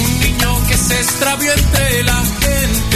Un 0.00 0.20
niño 0.20 0.66
que 0.68 0.76
se 0.76 1.00
extravió 1.00 1.52
entre 1.52 2.02
la 2.02 2.22
gente. 2.40 2.95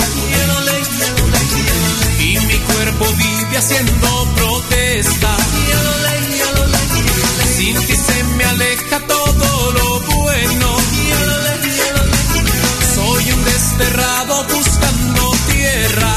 haciendo 3.61 4.27
protesta. 4.37 5.37
Sin 7.55 7.75
ti 7.85 7.95
se 7.95 8.23
me 8.35 8.43
aleja 8.43 8.99
todo 9.01 9.71
lo 9.73 9.99
bueno. 9.99 10.67
Soy 12.95 13.31
un 13.31 13.43
desterrado 13.43 14.45
buscando 14.45 15.31
tierra. 15.51 16.15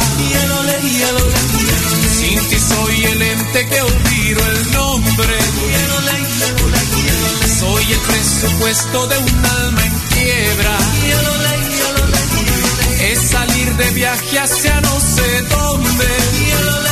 Sin 2.19 2.39
ti 2.49 2.59
soy 2.59 3.05
el 3.13 3.23
ente 3.23 3.67
que 3.67 3.83
olvido 3.83 4.41
el 4.47 4.73
nombre. 4.73 5.37
Soy 7.61 7.93
el 7.93 8.01
presupuesto 8.01 9.07
de 9.07 9.19
un 9.19 9.45
alma 9.45 9.85
en 9.85 9.99
quiebra. 10.15 10.79
Es 13.01 13.21
salir 13.21 13.77
de 13.77 13.91
viaje 13.91 14.39
hacia 14.39 14.81
no 14.81 14.99
sé 14.99 15.43
dónde 15.43 16.84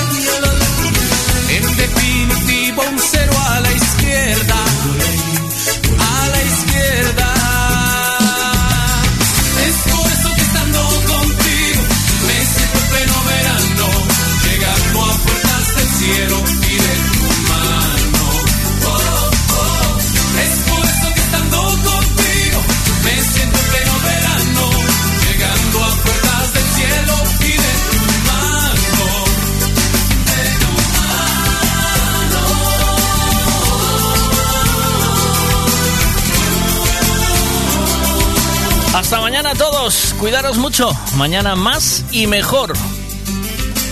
cuidaros 40.21 40.59
mucho. 40.59 40.93
Mañana 41.17 41.57
más 41.57 42.05
y 42.13 42.29
mejor. 42.29 42.73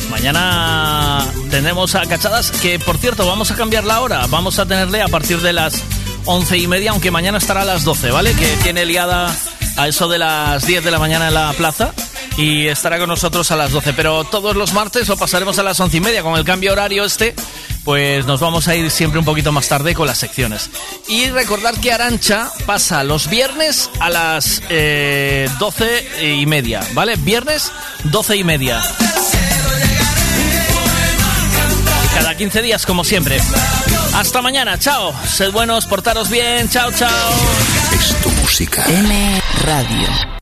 Mañana 0.08 1.26
tendremos 1.50 1.96
a 1.96 2.06
Cachadas, 2.06 2.52
que 2.52 2.78
por 2.78 2.98
cierto, 2.98 3.26
vamos 3.26 3.50
a 3.50 3.56
cambiar 3.56 3.84
la 3.84 4.00
hora. 4.00 4.26
Vamos 4.28 4.58
a 4.60 4.66
tenerle 4.66 5.02
a 5.02 5.08
partir 5.08 5.40
de 5.40 5.52
las 5.52 5.82
once 6.26 6.58
y 6.58 6.68
media, 6.68 6.92
aunque 6.92 7.10
mañana 7.10 7.38
estará 7.38 7.62
a 7.62 7.64
las 7.64 7.82
12, 7.82 8.12
¿vale? 8.12 8.34
Que 8.34 8.46
tiene 8.62 8.84
liada 8.84 9.34
a 9.76 9.88
eso 9.88 10.08
de 10.08 10.18
las 10.18 10.64
10 10.64 10.84
de 10.84 10.90
la 10.92 11.00
mañana 11.00 11.28
en 11.28 11.34
la 11.34 11.52
plaza 11.54 11.92
y 12.36 12.68
estará 12.68 12.98
con 12.98 13.08
nosotros 13.08 13.50
a 13.50 13.56
las 13.56 13.72
12. 13.72 13.92
Pero 13.94 14.22
todos 14.24 14.54
los 14.54 14.72
martes 14.72 15.08
lo 15.08 15.16
pasaremos 15.16 15.58
a 15.58 15.64
las 15.64 15.80
once 15.80 15.96
y 15.96 16.00
media 16.00 16.22
con 16.22 16.38
el 16.38 16.44
cambio 16.44 16.70
horario 16.72 17.04
este 17.04 17.34
pues 17.84 18.26
nos 18.26 18.40
vamos 18.40 18.68
a 18.68 18.76
ir 18.76 18.90
siempre 18.90 19.18
un 19.18 19.24
poquito 19.24 19.52
más 19.52 19.68
tarde 19.68 19.94
con 19.94 20.06
las 20.06 20.18
secciones. 20.18 20.70
Y 21.08 21.28
recordar 21.30 21.78
que 21.80 21.92
Arancha 21.92 22.50
pasa 22.66 23.04
los 23.04 23.28
viernes 23.28 23.90
a 24.00 24.10
las 24.10 24.62
eh, 24.68 25.48
12 25.58 26.38
y 26.38 26.46
media, 26.46 26.80
¿vale? 26.92 27.16
Viernes 27.16 27.72
12 28.04 28.36
y 28.36 28.44
media. 28.44 28.82
Cada 32.14 32.36
15 32.36 32.62
días, 32.62 32.86
como 32.86 33.04
siempre. 33.04 33.40
Hasta 34.14 34.42
mañana, 34.42 34.78
chao. 34.78 35.14
Sed 35.26 35.52
buenos, 35.52 35.86
portaros 35.86 36.28
bien, 36.28 36.68
chao, 36.68 36.90
chao. 36.92 37.32
Es 37.94 38.14
tu 38.22 38.30
música. 38.30 38.84
M 38.88 39.42
Radio. 39.64 40.39